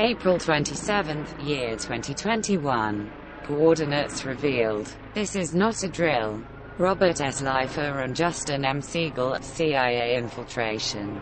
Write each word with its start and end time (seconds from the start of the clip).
April 0.00 0.36
27th, 0.36 1.44
year 1.44 1.70
2021. 1.70 3.10
Coordinates 3.42 4.24
revealed. 4.24 4.88
This 5.12 5.34
is 5.34 5.56
not 5.56 5.82
a 5.82 5.88
drill. 5.88 6.40
Robert 6.78 7.20
S. 7.20 7.42
Leifer 7.42 8.04
and 8.04 8.14
Justin 8.14 8.64
M. 8.64 8.80
Siegel 8.80 9.34
at 9.34 9.44
CIA 9.44 10.16
Infiltration. 10.16 11.20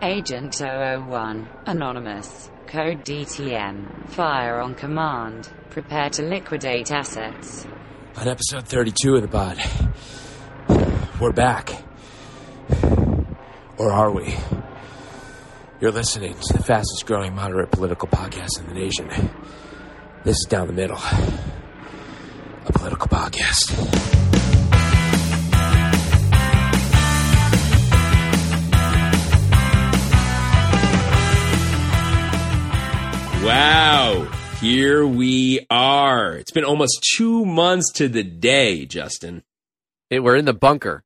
Agent 0.00 0.58
001. 0.58 1.46
Anonymous. 1.66 2.50
Code 2.66 3.04
DTM. 3.04 4.08
Fire 4.08 4.58
on 4.58 4.74
command. 4.74 5.50
Prepare 5.68 6.08
to 6.08 6.22
liquidate 6.22 6.90
assets. 6.90 7.66
On 8.16 8.26
episode 8.26 8.66
32 8.66 9.16
of 9.16 9.20
the 9.20 9.28
pod, 9.28 9.58
we're 11.20 11.32
back. 11.32 11.84
Or 13.76 13.92
are 13.92 14.10
we? 14.10 14.34
You're 15.80 15.92
listening 15.92 16.34
to 16.34 16.52
the 16.54 16.64
fastest 16.64 17.06
growing 17.06 17.36
moderate 17.36 17.70
political 17.70 18.08
podcast 18.08 18.58
in 18.58 18.66
the 18.66 18.74
nation. 18.74 19.08
This 20.24 20.38
is 20.38 20.46
Down 20.48 20.66
the 20.66 20.72
Middle, 20.72 20.96
a 20.96 22.72
political 22.72 23.06
podcast. 23.06 23.76
Wow. 33.44 34.26
Here 34.60 35.06
we 35.06 35.64
are. 35.70 36.34
It's 36.34 36.50
been 36.50 36.64
almost 36.64 37.06
two 37.16 37.46
months 37.46 37.92
to 37.92 38.08
the 38.08 38.24
day, 38.24 38.84
Justin. 38.84 39.44
It, 40.10 40.24
we're 40.24 40.34
in 40.34 40.44
the 40.44 40.52
bunker. 40.52 41.04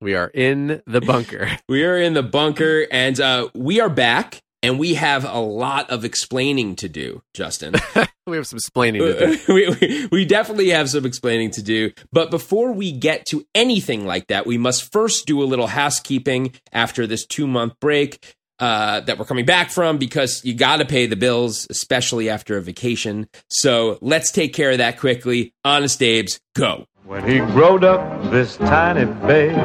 We 0.00 0.14
are 0.14 0.28
in 0.28 0.82
the 0.86 1.00
bunker. 1.00 1.50
We 1.68 1.84
are 1.84 1.96
in 1.96 2.14
the 2.14 2.22
bunker 2.22 2.86
and 2.90 3.20
uh, 3.20 3.48
we 3.54 3.80
are 3.80 3.88
back 3.88 4.40
and 4.62 4.78
we 4.78 4.94
have 4.94 5.24
a 5.24 5.38
lot 5.38 5.90
of 5.90 6.04
explaining 6.04 6.76
to 6.76 6.88
do, 6.88 7.22
Justin. 7.34 7.74
we 8.26 8.36
have 8.36 8.46
some 8.46 8.56
explaining 8.56 9.02
to 9.02 9.36
do. 9.36 9.38
we, 9.54 9.68
we, 9.68 10.08
we 10.10 10.24
definitely 10.24 10.70
have 10.70 10.90
some 10.90 11.06
explaining 11.06 11.50
to 11.52 11.62
do. 11.62 11.92
But 12.12 12.30
before 12.30 12.72
we 12.72 12.92
get 12.92 13.26
to 13.26 13.46
anything 13.54 14.06
like 14.06 14.26
that, 14.28 14.46
we 14.46 14.58
must 14.58 14.90
first 14.92 15.26
do 15.26 15.42
a 15.42 15.44
little 15.44 15.66
housekeeping 15.66 16.54
after 16.72 17.06
this 17.06 17.26
two 17.26 17.46
month 17.46 17.74
break. 17.80 18.36
Uh, 18.58 19.00
that 19.00 19.18
we're 19.18 19.24
coming 19.24 19.46
back 19.46 19.70
from 19.70 19.96
because 19.96 20.44
you 20.44 20.52
got 20.52 20.76
to 20.76 20.84
pay 20.84 21.06
the 21.06 21.16
bills, 21.16 21.66
especially 21.70 22.28
after 22.28 22.58
a 22.58 22.60
vacation. 22.60 23.26
So 23.48 23.96
let's 24.02 24.30
take 24.30 24.52
care 24.52 24.72
of 24.72 24.78
that 24.78 25.00
quickly. 25.00 25.54
Honest 25.64 26.02
Abe's, 26.02 26.40
go. 26.54 26.84
When 27.10 27.28
he 27.28 27.38
growed 27.38 27.82
up, 27.82 28.30
this 28.30 28.56
tiny 28.56 29.04
babe, 29.26 29.58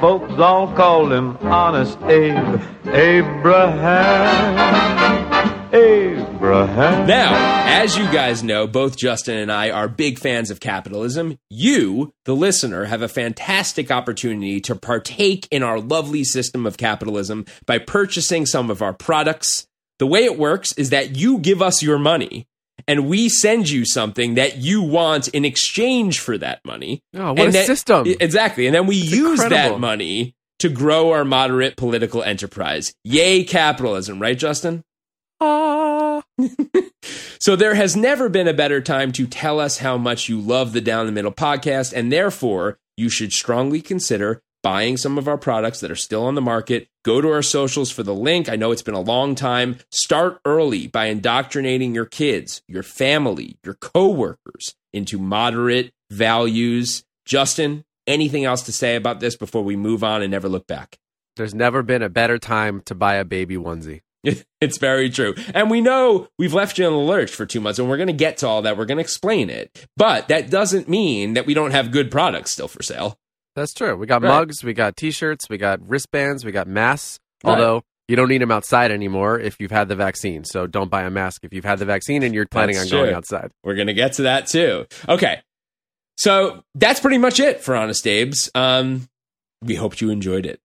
folks 0.00 0.34
all 0.34 0.70
called 0.74 1.10
him 1.10 1.34
Honest 1.38 1.98
Abe. 2.02 2.60
Abraham. 2.88 4.44
Abraham. 5.72 7.06
Now, 7.06 7.32
as 7.66 7.96
you 7.96 8.04
guys 8.12 8.42
know, 8.42 8.66
both 8.66 8.98
Justin 8.98 9.38
and 9.38 9.50
I 9.50 9.70
are 9.70 9.88
big 9.88 10.18
fans 10.18 10.50
of 10.50 10.60
capitalism. 10.60 11.38
You, 11.48 12.12
the 12.26 12.36
listener, 12.36 12.84
have 12.84 13.00
a 13.00 13.08
fantastic 13.08 13.90
opportunity 13.90 14.60
to 14.60 14.76
partake 14.76 15.48
in 15.50 15.62
our 15.62 15.80
lovely 15.80 16.22
system 16.22 16.66
of 16.66 16.76
capitalism 16.76 17.46
by 17.64 17.78
purchasing 17.78 18.44
some 18.44 18.68
of 18.68 18.82
our 18.82 18.92
products. 18.92 19.66
The 19.98 20.06
way 20.06 20.24
it 20.24 20.38
works 20.38 20.74
is 20.74 20.90
that 20.90 21.16
you 21.16 21.38
give 21.38 21.62
us 21.62 21.82
your 21.82 21.98
money 21.98 22.46
and 22.88 23.08
we 23.08 23.28
send 23.28 23.68
you 23.70 23.84
something 23.84 24.34
that 24.34 24.56
you 24.58 24.82
want 24.82 25.28
in 25.28 25.44
exchange 25.44 26.20
for 26.20 26.36
that 26.38 26.60
money. 26.64 27.02
Oh, 27.14 27.30
what 27.30 27.38
And 27.40 27.48
a 27.48 27.52
that- 27.52 27.66
system. 27.66 28.06
Exactly. 28.20 28.66
And 28.66 28.74
then 28.74 28.86
we 28.86 28.98
It's 28.98 29.10
use 29.10 29.40
incredible. 29.42 29.74
that 29.76 29.80
money 29.80 30.34
to 30.58 30.68
grow 30.68 31.10
our 31.12 31.24
moderate 31.24 31.76
political 31.76 32.22
enterprise. 32.22 32.92
Yay, 33.04 33.44
capitalism, 33.44 34.20
right, 34.20 34.36
Justin? 34.38 34.82
Ah. 35.40 36.22
So 37.42 37.56
there 37.56 37.74
has 37.74 37.96
never 37.96 38.28
been 38.28 38.46
a 38.48 38.52
better 38.52 38.82
time 38.82 39.12
to 39.12 39.26
tell 39.26 39.60
us 39.60 39.78
how 39.78 39.96
much 39.96 40.28
you 40.28 40.38
love 40.38 40.74
the 40.74 40.82
Down 40.82 41.06
the 41.06 41.12
Middle 41.12 41.32
podcast, 41.32 41.94
and 41.94 42.12
therefore 42.12 42.76
you 42.98 43.08
should 43.08 43.32
strongly 43.32 43.80
consider 43.80 44.42
buying 44.62 44.98
some 44.98 45.16
of 45.16 45.26
our 45.26 45.38
products 45.38 45.80
that 45.80 45.90
are 45.90 45.96
still 45.96 46.26
on 46.26 46.34
the 46.34 46.42
market. 46.42 46.86
Go 47.02 47.22
to 47.22 47.28
our 47.30 47.42
socials 47.42 47.90
for 47.90 48.02
the 48.02 48.14
link. 48.14 48.48
I 48.48 48.56
know 48.56 48.72
it's 48.72 48.82
been 48.82 48.94
a 48.94 49.00
long 49.00 49.34
time. 49.34 49.78
Start 49.90 50.38
early 50.44 50.86
by 50.86 51.06
indoctrinating 51.06 51.94
your 51.94 52.04
kids, 52.04 52.62
your 52.68 52.82
family, 52.82 53.56
your 53.64 53.74
coworkers 53.74 54.74
into 54.92 55.18
moderate 55.18 55.92
values. 56.10 57.02
Justin, 57.24 57.84
anything 58.06 58.44
else 58.44 58.62
to 58.64 58.72
say 58.72 58.96
about 58.96 59.20
this 59.20 59.34
before 59.34 59.62
we 59.62 59.76
move 59.76 60.04
on 60.04 60.20
and 60.20 60.30
never 60.30 60.48
look 60.48 60.66
back? 60.66 60.98
There's 61.36 61.54
never 61.54 61.82
been 61.82 62.02
a 62.02 62.10
better 62.10 62.38
time 62.38 62.82
to 62.82 62.94
buy 62.94 63.14
a 63.14 63.24
baby 63.24 63.56
onesie. 63.56 64.02
It's 64.60 64.76
very 64.76 65.08
true. 65.08 65.34
And 65.54 65.70
we 65.70 65.80
know 65.80 66.28
we've 66.38 66.52
left 66.52 66.76
you 66.76 66.86
in 66.86 66.92
the 66.92 66.98
lurch 66.98 67.30
for 67.30 67.46
two 67.46 67.62
months, 67.62 67.78
and 67.78 67.88
we're 67.88 67.96
going 67.96 68.08
to 68.08 68.12
get 68.12 68.36
to 68.38 68.46
all 68.46 68.60
that. 68.60 68.76
We're 68.76 68.84
going 68.84 68.98
to 68.98 69.02
explain 69.02 69.48
it. 69.48 69.86
But 69.96 70.28
that 70.28 70.50
doesn't 70.50 70.86
mean 70.86 71.32
that 71.32 71.46
we 71.46 71.54
don't 71.54 71.70
have 71.70 71.90
good 71.90 72.10
products 72.10 72.52
still 72.52 72.68
for 72.68 72.82
sale. 72.82 73.18
That's 73.56 73.72
true. 73.74 73.96
We 73.96 74.06
got 74.06 74.22
Right. 74.22 74.28
mugs, 74.28 74.62
we 74.62 74.72
got 74.74 74.96
t-shirts, 74.96 75.48
we 75.48 75.58
got 75.58 75.80
wristbands, 75.86 76.44
we 76.44 76.52
got 76.52 76.66
masks. 76.68 77.18
Right. 77.44 77.52
Although 77.52 77.82
you 78.08 78.16
don't 78.16 78.28
need 78.28 78.40
them 78.42 78.50
outside 78.50 78.90
anymore 78.90 79.38
if 79.38 79.56
you've 79.60 79.70
had 79.70 79.88
the 79.88 79.96
vaccine. 79.96 80.44
So 80.44 80.66
don't 80.66 80.90
buy 80.90 81.02
a 81.02 81.10
mask 81.10 81.44
if 81.44 81.52
you've 81.52 81.64
had 81.64 81.78
the 81.78 81.84
vaccine 81.84 82.22
and 82.22 82.34
you're 82.34 82.46
planning 82.46 82.76
That's 82.76 82.92
on 82.92 82.98
going 82.98 83.14
outside. 83.14 83.50
We're 83.64 83.74
going 83.76 83.86
to 83.86 83.94
get 83.94 84.14
to 84.14 84.22
that 84.22 84.46
too. 84.46 84.86
Okay. 85.08 85.40
So 86.16 86.62
that's 86.74 87.00
pretty 87.00 87.18
much 87.18 87.40
it 87.40 87.60
for 87.60 87.74
Honest 87.74 88.06
Abe's. 88.06 88.50
Um, 88.54 89.08
we 89.62 89.74
hope 89.76 90.00
you 90.00 90.10
enjoyed 90.10 90.44
it. 90.44 90.60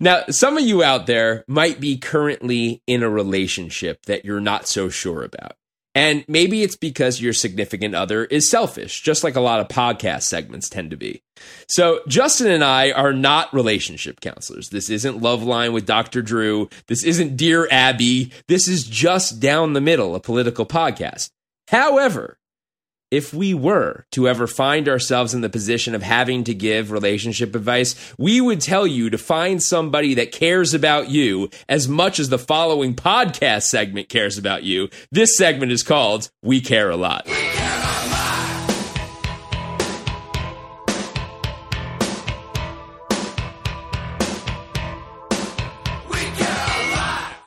Now, 0.00 0.24
some 0.30 0.56
of 0.56 0.64
you 0.64 0.82
out 0.82 1.06
there 1.06 1.44
might 1.46 1.80
be 1.80 1.96
currently 1.96 2.82
in 2.86 3.02
a 3.02 3.10
relationship 3.10 4.04
that 4.06 4.24
you're 4.24 4.40
not 4.40 4.66
so 4.66 4.88
sure 4.88 5.22
about. 5.22 5.52
And 5.94 6.24
maybe 6.28 6.62
it's 6.62 6.76
because 6.76 7.20
your 7.20 7.32
significant 7.32 7.96
other 7.96 8.24
is 8.24 8.48
selfish, 8.48 9.02
just 9.02 9.24
like 9.24 9.34
a 9.34 9.40
lot 9.40 9.60
of 9.60 9.68
podcast 9.68 10.22
segments 10.22 10.68
tend 10.68 10.92
to 10.92 10.96
be. 10.96 11.22
So, 11.68 12.00
Justin 12.06 12.50
and 12.50 12.62
I 12.62 12.92
are 12.92 13.12
not 13.12 13.52
relationship 13.52 14.20
counselors. 14.20 14.68
This 14.68 14.88
isn't 14.88 15.20
Loveline 15.20 15.72
with 15.72 15.86
Dr. 15.86 16.22
Drew. 16.22 16.68
This 16.86 17.02
isn't 17.02 17.36
Dear 17.36 17.66
Abby. 17.70 18.30
This 18.46 18.68
is 18.68 18.84
just 18.84 19.40
down 19.40 19.72
the 19.72 19.80
middle, 19.80 20.14
a 20.14 20.20
political 20.20 20.66
podcast. 20.66 21.30
However, 21.68 22.38
if 23.10 23.34
we 23.34 23.54
were 23.54 24.04
to 24.12 24.28
ever 24.28 24.46
find 24.46 24.88
ourselves 24.88 25.34
in 25.34 25.40
the 25.40 25.48
position 25.48 25.94
of 25.94 26.02
having 26.02 26.44
to 26.44 26.54
give 26.54 26.90
relationship 26.90 27.54
advice, 27.54 27.94
we 28.18 28.40
would 28.40 28.60
tell 28.60 28.86
you 28.86 29.10
to 29.10 29.18
find 29.18 29.62
somebody 29.62 30.14
that 30.14 30.32
cares 30.32 30.74
about 30.74 31.10
you 31.10 31.50
as 31.68 31.88
much 31.88 32.18
as 32.18 32.28
the 32.28 32.38
following 32.38 32.94
podcast 32.94 33.64
segment 33.64 34.08
cares 34.08 34.38
about 34.38 34.62
you. 34.62 34.88
This 35.10 35.36
segment 35.36 35.72
is 35.72 35.82
called 35.82 36.30
We 36.42 36.60
Care 36.60 36.90
a 36.90 36.96
Lot. 36.96 37.26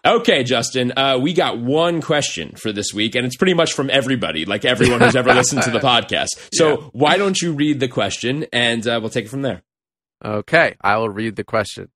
Okay, 0.05 0.43
Justin, 0.43 0.91
uh, 0.97 1.17
we 1.21 1.33
got 1.33 1.59
one 1.59 2.01
question 2.01 2.55
for 2.57 2.73
this 2.73 2.93
week, 2.93 3.15
and 3.15 3.25
it's 3.25 3.37
pretty 3.37 3.53
much 3.53 3.71
from 3.71 3.89
everybody, 3.89 4.43
like 4.43 4.65
everyone 4.65 4.99
who's 4.99 5.15
ever 5.15 5.33
listened 5.33 5.61
to 5.63 5.71
the 5.71 5.79
podcast. 5.91 6.49
So, 6.53 6.89
why 6.91 7.17
don't 7.17 7.41
you 7.41 7.53
read 7.53 7.79
the 7.79 7.87
question 7.87 8.45
and 8.51 8.85
uh, 8.85 8.99
we'll 9.01 9.09
take 9.09 9.25
it 9.25 9.29
from 9.29 9.43
there? 9.43 9.63
Okay, 10.23 10.75
I 10.81 10.97
will 10.97 11.09
read 11.09 11.37
the 11.37 11.45
question. 11.45 11.89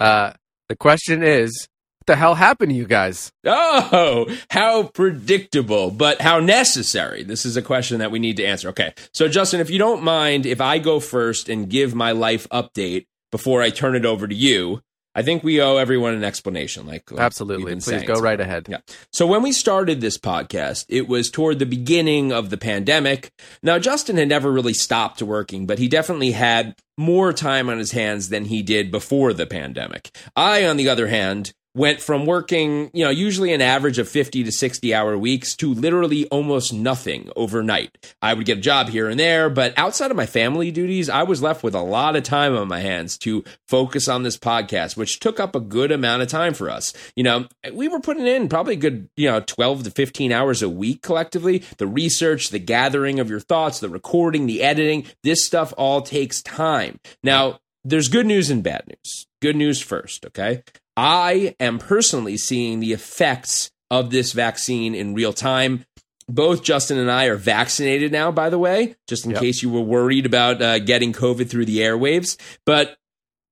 Uh, 0.00 0.32
the 0.68 0.74
question 0.74 1.22
is, 1.22 1.68
what 2.00 2.06
the 2.06 2.16
hell 2.16 2.34
happened 2.34 2.70
to 2.70 2.76
you 2.76 2.86
guys? 2.86 3.30
Oh, 3.44 4.26
how 4.50 4.84
predictable, 4.88 5.92
but 5.92 6.20
how 6.20 6.40
necessary. 6.40 7.22
This 7.22 7.46
is 7.46 7.56
a 7.56 7.62
question 7.62 7.98
that 8.00 8.10
we 8.10 8.18
need 8.18 8.36
to 8.38 8.44
answer. 8.44 8.70
Okay. 8.70 8.94
So, 9.12 9.28
Justin, 9.28 9.60
if 9.60 9.70
you 9.70 9.78
don't 9.78 10.02
mind, 10.02 10.44
if 10.44 10.60
I 10.60 10.80
go 10.80 10.98
first 10.98 11.48
and 11.48 11.70
give 11.70 11.94
my 11.94 12.10
life 12.10 12.48
update 12.48 13.06
before 13.30 13.62
I 13.62 13.70
turn 13.70 13.94
it 13.94 14.04
over 14.04 14.26
to 14.26 14.34
you, 14.34 14.80
I 15.14 15.22
think 15.22 15.44
we 15.44 15.60
owe 15.60 15.76
everyone 15.76 16.14
an 16.14 16.24
explanation. 16.24 16.86
Like, 16.86 17.10
like 17.10 17.20
Absolutely. 17.20 17.76
Please 17.76 18.02
go 18.02 18.20
right 18.20 18.40
ahead. 18.40 18.66
Yeah. 18.68 18.78
So 19.12 19.26
when 19.26 19.42
we 19.42 19.52
started 19.52 20.00
this 20.00 20.18
podcast, 20.18 20.86
it 20.88 21.08
was 21.08 21.30
toward 21.30 21.58
the 21.58 21.66
beginning 21.66 22.32
of 22.32 22.50
the 22.50 22.56
pandemic. 22.56 23.30
Now, 23.62 23.78
Justin 23.78 24.16
had 24.16 24.28
never 24.28 24.50
really 24.50 24.74
stopped 24.74 25.22
working, 25.22 25.66
but 25.66 25.78
he 25.78 25.88
definitely 25.88 26.32
had 26.32 26.74
more 26.96 27.32
time 27.32 27.68
on 27.68 27.78
his 27.78 27.92
hands 27.92 28.28
than 28.28 28.46
he 28.46 28.62
did 28.62 28.90
before 28.90 29.32
the 29.32 29.46
pandemic. 29.46 30.16
I, 30.36 30.66
on 30.66 30.76
the 30.76 30.88
other 30.88 31.08
hand, 31.08 31.52
went 31.74 32.00
from 32.00 32.24
working, 32.24 32.90
you 32.92 33.04
know, 33.04 33.10
usually 33.10 33.52
an 33.52 33.60
average 33.60 33.98
of 33.98 34.08
50 34.08 34.44
to 34.44 34.52
60 34.52 34.94
hour 34.94 35.18
weeks 35.18 35.56
to 35.56 35.74
literally 35.74 36.26
almost 36.26 36.72
nothing 36.72 37.30
overnight. 37.34 38.14
I 38.22 38.34
would 38.34 38.46
get 38.46 38.58
a 38.58 38.60
job 38.60 38.88
here 38.88 39.08
and 39.08 39.18
there, 39.18 39.50
but 39.50 39.74
outside 39.76 40.10
of 40.10 40.16
my 40.16 40.26
family 40.26 40.70
duties, 40.70 41.08
I 41.08 41.24
was 41.24 41.42
left 41.42 41.62
with 41.62 41.74
a 41.74 41.82
lot 41.82 42.16
of 42.16 42.22
time 42.22 42.56
on 42.56 42.68
my 42.68 42.80
hands 42.80 43.18
to 43.18 43.44
focus 43.66 44.08
on 44.08 44.22
this 44.22 44.38
podcast, 44.38 44.96
which 44.96 45.18
took 45.18 45.40
up 45.40 45.56
a 45.56 45.60
good 45.60 45.90
amount 45.90 46.22
of 46.22 46.28
time 46.28 46.54
for 46.54 46.70
us. 46.70 46.92
You 47.16 47.24
know, 47.24 47.46
we 47.72 47.88
were 47.88 48.00
putting 48.00 48.26
in 48.26 48.48
probably 48.48 48.74
a 48.74 48.76
good, 48.78 49.08
you 49.16 49.28
know, 49.28 49.40
12 49.40 49.84
to 49.84 49.90
15 49.90 50.32
hours 50.32 50.62
a 50.62 50.68
week 50.68 51.02
collectively. 51.02 51.64
The 51.78 51.86
research, 51.86 52.50
the 52.50 52.58
gathering 52.60 53.18
of 53.18 53.28
your 53.28 53.40
thoughts, 53.40 53.80
the 53.80 53.88
recording, 53.88 54.46
the 54.46 54.62
editing, 54.62 55.06
this 55.24 55.44
stuff 55.44 55.74
all 55.76 56.02
takes 56.02 56.40
time. 56.40 57.00
Now, 57.22 57.60
there's 57.84 58.08
good 58.08 58.26
news 58.26 58.50
and 58.50 58.62
bad 58.62 58.84
news. 58.86 59.26
Good 59.42 59.56
news 59.56 59.82
first, 59.82 60.24
okay? 60.26 60.62
I 60.96 61.54
am 61.58 61.78
personally 61.78 62.36
seeing 62.36 62.80
the 62.80 62.92
effects 62.92 63.70
of 63.90 64.10
this 64.10 64.32
vaccine 64.32 64.94
in 64.94 65.14
real 65.14 65.32
time. 65.32 65.84
Both 66.28 66.62
Justin 66.62 66.98
and 66.98 67.10
I 67.10 67.26
are 67.26 67.36
vaccinated 67.36 68.10
now, 68.10 68.30
by 68.30 68.48
the 68.48 68.58
way, 68.58 68.96
just 69.06 69.26
in 69.26 69.32
Yep. 69.32 69.40
case 69.40 69.62
you 69.62 69.68
were 69.70 69.80
worried 69.80 70.24
about 70.24 70.62
uh, 70.62 70.78
getting 70.78 71.12
COVID 71.12 71.50
through 71.50 71.66
the 71.66 71.78
airwaves. 71.78 72.38
But 72.64 72.96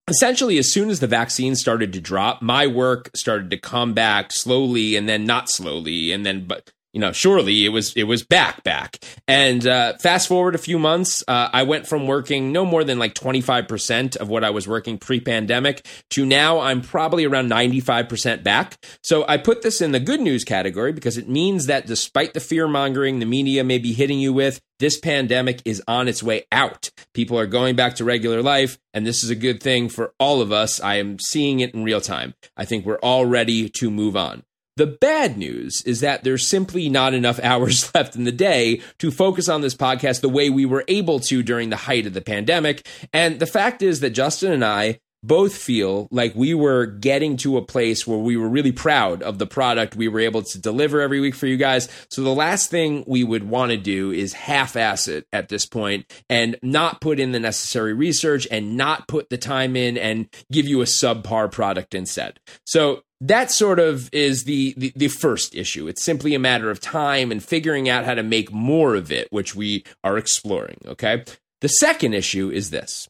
essentially 0.09 0.59
as 0.59 0.73
soon 0.73 0.91
as 0.91 1.01
the 1.01 1.07
vaccine 1.07 1.55
started 1.55 1.93
to 1.93 2.01
drop 2.01 2.43
my 2.43 2.67
work 2.67 3.09
started 3.15 3.51
to 3.51 3.57
come 3.57 3.95
back 3.95 4.33
slowly 4.33 4.97
and 4.97 5.09
then 5.09 5.25
not 5.25 5.49
slowly 5.49 6.11
and 6.11 6.27
then 6.27 6.45
but 6.45 6.73
you 6.93 7.01
know 7.01 7.13
surely 7.13 7.65
it 7.65 7.71
was 7.71 7.93
it 7.95 8.05
was 8.05 8.23
back 8.23 8.63
back 8.63 9.03
and 9.27 9.67
uh, 9.67 9.95
fast 9.99 10.29
forward 10.29 10.55
a 10.55 10.59
few 10.59 10.79
months 10.79 11.23
uh, 11.29 11.49
i 11.53 11.63
went 11.63 11.87
from 11.87 12.07
working 12.07 12.53
no 12.53 12.65
more 12.65 12.85
than 12.85 12.99
like 12.99 13.15
25% 13.15 14.17
of 14.17 14.29
what 14.29 14.45
i 14.45 14.51
was 14.51 14.69
working 14.69 14.99
pre-pandemic 14.99 15.87
to 16.11 16.25
now 16.25 16.61
i'm 16.61 16.81
probably 16.81 17.25
around 17.25 17.51
95% 17.51 18.43
back 18.43 18.77
so 19.03 19.25
i 19.29 19.37
put 19.37 19.63
this 19.63 19.81
in 19.81 19.93
the 19.93 20.01
good 20.01 20.21
news 20.21 20.45
category 20.45 20.93
because 20.93 21.17
it 21.17 21.29
means 21.29 21.67
that 21.67 21.87
despite 21.87 22.35
the 22.35 22.41
fear 22.41 22.69
mongering 22.69 23.19
the 23.19 23.27
media 23.27 23.65
may 23.65 23.79
be 23.79 23.93
hitting 23.93 24.19
you 24.19 24.33
with 24.33 24.61
this 24.83 24.99
pandemic 24.99 25.63
is 25.65 25.81
on 25.87 26.09
its 26.09 26.25
way 26.25 26.45
out. 26.51 26.91
People 27.15 27.39
are 27.39 27.47
going 27.47 27.77
back 27.77 27.95
to 27.95 28.05
regular 28.05 28.43
life, 28.43 28.79
and 28.93 29.07
this 29.07 29.23
is 29.23 29.31
a 29.31 29.37
good 29.37 29.63
thing 29.63 29.89
for 29.89 30.13
all 30.19 30.41
of 30.41 30.51
us. 30.51 30.81
I 30.81 30.97
am 30.97 31.21
seeing 31.21 31.61
it 31.61 31.73
in 31.73 31.85
real 31.85 32.01
time. 32.01 32.35
I 32.57 32.65
think 32.65 32.85
we're 32.85 32.99
all 32.99 33.25
ready 33.25 33.69
to 33.69 33.91
move 33.93 34.17
on. 34.17 34.43
The 34.77 34.87
bad 34.87 35.37
news 35.37 35.83
is 35.83 36.01
that 36.01 36.25
there's 36.25 36.47
simply 36.47 36.89
not 36.89 37.15
enough 37.15 37.39
hours 37.43 37.95
left 37.95 38.17
in 38.17 38.25
the 38.25 38.33
day 38.33 38.81
to 38.99 39.11
focus 39.11 39.49
on 39.49 39.61
this 39.61 39.75
podcast 39.75 40.21
the 40.21 40.29
way 40.29 40.51
we 40.51 40.67
were 40.67 40.85
able 40.89 41.21
to 41.21 41.43
during 41.43 41.71
the 41.71 41.77
height 41.77 42.07
of 42.07 42.15
the 42.15 42.21
pandemic. 42.21 42.87
And 43.13 43.39
the 43.39 43.47
fact 43.47 43.83
is 43.83 44.01
that 44.01 44.11
Justin 44.11 44.53
and 44.53 44.65
I 44.65 45.01
both 45.23 45.55
feel 45.55 46.09
like 46.11 46.35
we 46.35 46.53
were 46.53 46.87
getting 46.87 47.37
to 47.37 47.57
a 47.57 47.63
place 47.63 48.07
where 48.07 48.19
we 48.19 48.37
were 48.37 48.49
really 48.49 48.73
proud 48.73 49.23
of 49.23 49.39
the 49.39 49.47
product 49.47 49.95
we 49.95 50.09
were 50.09 50.21
able 50.21 50.43
to 50.43 50.59
deliver 50.59 51.01
every 51.01 51.21
week 51.21 51.35
for 51.35 51.47
you 51.47 51.57
guys. 51.57 51.89
So 52.11 52.23
the 52.23 52.35
last 52.35 52.71
thing 52.71 53.05
we 53.07 53.23
would 53.23 53.45
want 53.45 53.71
to 53.71 53.77
do 53.77 54.11
is 54.11 54.33
half 54.33 54.75
ass 54.75 55.07
it 55.07 55.27
at 55.33 55.49
this 55.49 55.65
point 55.65 56.13
and 56.29 56.59
not 56.63 57.01
put 57.01 57.21
in 57.21 57.33
the 57.33 57.41
necessary 57.41 57.93
research 57.93 58.49
and 58.51 58.77
not 58.77 59.07
put 59.07 59.31
the 59.31 59.39
time 59.39 59.77
in 59.77 59.97
and 59.97 60.29
give 60.51 60.67
you 60.67 60.81
a 60.81 60.87
subpar 60.87 61.53
product 61.53 61.95
instead. 61.95 62.41
So 62.67 63.03
that 63.23 63.53
sort 63.53 63.79
of 63.79 64.11
is 64.13 64.45
the, 64.45 64.75
the, 64.77 64.93
the 64.97 65.09
first 65.09 65.55
issue. 65.55 65.87
It's 65.87 66.05
simply 66.05 66.35
a 66.35 66.41
matter 66.41 66.71
of 66.71 66.81
time 66.81 67.31
and 67.31 67.43
figuring 67.43 67.89
out 67.89 68.05
how 68.05 68.15
to 68.15 68.23
make 68.23 68.53
more 68.53 68.97
of 68.97 69.13
it, 69.13 69.29
which 69.31 69.55
we 69.55 69.85
are 70.03 70.19
exploring. 70.19 70.79
Okay. 70.87 71.25
The 71.61 71.69
second 71.69 72.15
issue 72.15 72.51
is 72.51 72.71
this. 72.71 73.09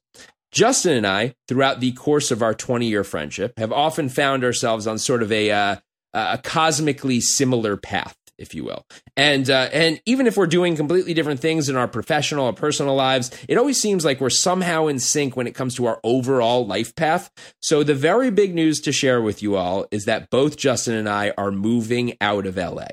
Justin 0.50 0.93
and 0.93 1.06
I, 1.06 1.35
throughout 1.49 1.81
the 1.81 1.93
course 1.93 2.31
of 2.31 2.43
our 2.43 2.53
20 2.53 2.87
year 2.87 3.05
friendship, 3.05 3.59
have 3.59 3.73
often 3.73 4.11
found 4.11 4.44
ourselves 4.44 4.87
on 4.87 4.99
sort 4.99 5.23
of 5.23 5.32
a, 5.32 5.50
uh, 5.50 5.76
a 6.12 6.38
cosmically 6.43 7.23
similar 7.23 7.79
path, 7.79 8.14
if 8.42 8.54
you 8.54 8.64
will. 8.64 8.84
And, 9.16 9.48
uh, 9.48 9.70
and 9.72 10.02
even 10.04 10.26
if 10.26 10.36
we're 10.36 10.46
doing 10.46 10.76
completely 10.76 11.14
different 11.14 11.40
things 11.40 11.68
in 11.68 11.76
our 11.76 11.88
professional 11.88 12.46
or 12.46 12.52
personal 12.52 12.94
lives, 12.94 13.30
it 13.48 13.56
always 13.56 13.80
seems 13.80 14.04
like 14.04 14.20
we're 14.20 14.30
somehow 14.30 14.88
in 14.88 14.98
sync 14.98 15.36
when 15.36 15.46
it 15.46 15.54
comes 15.54 15.74
to 15.76 15.86
our 15.86 16.00
overall 16.04 16.66
life 16.66 16.94
path. 16.94 17.30
So 17.62 17.82
the 17.82 17.94
very 17.94 18.30
big 18.30 18.54
news 18.54 18.80
to 18.82 18.92
share 18.92 19.22
with 19.22 19.42
you 19.42 19.56
all 19.56 19.86
is 19.90 20.04
that 20.04 20.28
both 20.28 20.56
Justin 20.56 20.94
and 20.94 21.08
I 21.08 21.32
are 21.38 21.50
moving 21.50 22.16
out 22.20 22.46
of 22.46 22.56
LA. 22.56 22.88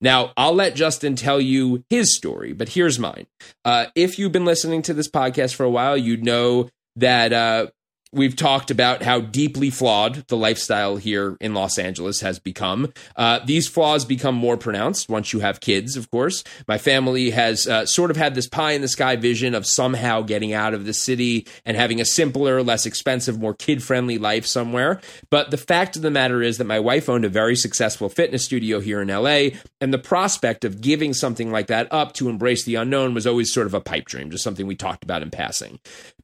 Now, 0.00 0.32
I'll 0.36 0.54
let 0.54 0.74
Justin 0.74 1.14
tell 1.16 1.40
you 1.40 1.84
his 1.88 2.16
story, 2.16 2.52
but 2.52 2.70
here's 2.70 2.98
mine. 2.98 3.26
Uh, 3.64 3.86
if 3.94 4.18
you've 4.18 4.32
been 4.32 4.44
listening 4.44 4.82
to 4.82 4.94
this 4.94 5.08
podcast 5.08 5.54
for 5.54 5.64
a 5.64 5.70
while, 5.70 5.96
you 5.96 6.16
know 6.16 6.68
that 6.96 7.32
uh, 7.32 7.68
we've 8.12 8.36
talked 8.36 8.70
about 8.70 9.02
how 9.02 9.20
deeply 9.20 9.70
flawed 9.70 10.26
the 10.28 10.36
lifestyle 10.36 10.96
here 10.96 11.36
in 11.40 11.54
Los 11.54 11.78
Angeles 11.78 12.20
has 12.20 12.38
become. 12.38 12.92
Uh, 13.16 13.40
these 13.44 13.68
flaws 13.68 14.04
become 14.04 14.34
more 14.34 14.56
pronounced 14.56 15.08
once 15.08 15.32
you 15.32 15.40
have 15.40 15.60
kids, 15.60 15.96
of 15.96 16.10
course. 16.10 16.42
My 16.66 16.78
family 16.78 17.30
has 17.30 17.66
uh, 17.66 17.84
sort 17.86 18.10
of 18.10 18.16
had 18.16 18.34
this 18.34 18.48
pie 18.48 18.72
in 18.72 18.80
the 18.80 18.88
sky 18.88 19.16
vision 19.16 19.54
of 19.54 19.66
somehow 19.66 20.22
getting 20.22 20.52
out 20.52 20.74
of 20.74 20.86
the 20.86 20.94
city 20.94 21.46
and 21.64 21.76
having 21.76 22.00
a 22.00 22.04
simpler, 22.04 22.62
less 22.62 22.86
expensive, 22.86 23.38
more 23.38 23.54
kid 23.54 23.82
friendly 23.82 24.18
life 24.18 24.46
somewhere. 24.46 25.00
But 25.30 25.50
the 25.50 25.56
fact 25.56 25.96
of 25.96 26.02
the 26.02 26.10
matter 26.10 26.42
is 26.42 26.58
that 26.58 26.64
my 26.64 26.80
wife 26.80 27.08
owned 27.08 27.24
a 27.24 27.30
very 27.30 27.56
successful 27.56 28.08
fitness 28.08 28.44
studio 28.44 28.80
here 28.80 29.02
in 29.02 29.08
LA, 29.08 29.58
and 29.80 29.92
the 29.92 29.98
prospect 29.98 30.64
of 30.64 30.80
giving 30.80 31.12
something 31.12 31.50
like 31.50 31.66
that 31.66 31.88
up 31.90 32.14
to 32.14 32.28
embrace 32.28 32.64
the 32.64 32.76
unknown 32.76 33.14
was 33.14 33.26
always 33.26 33.52
sort 33.52 33.66
of 33.66 33.74
a 33.74 33.80
pipe 33.80 34.06
dream, 34.06 34.30
just 34.30 34.44
something 34.44 34.66
we 34.66 34.76
talked 34.76 35.04
about 35.04 35.22
in 35.22 35.30
passing. 35.30 35.78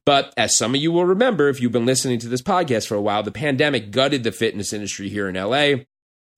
But 0.05 0.33
as 0.37 0.55
some 0.55 0.75
of 0.75 0.81
you 0.81 0.91
will 0.91 1.05
remember, 1.05 1.49
if 1.49 1.59
you've 1.59 1.71
been 1.71 1.85
listening 1.85 2.19
to 2.19 2.27
this 2.27 2.41
podcast 2.41 2.87
for 2.87 2.95
a 2.95 3.01
while, 3.01 3.23
the 3.23 3.31
pandemic 3.31 3.91
gutted 3.91 4.23
the 4.23 4.31
fitness 4.31 4.71
industry 4.71 5.09
here 5.09 5.27
in 5.27 5.35
LA. 5.35 5.85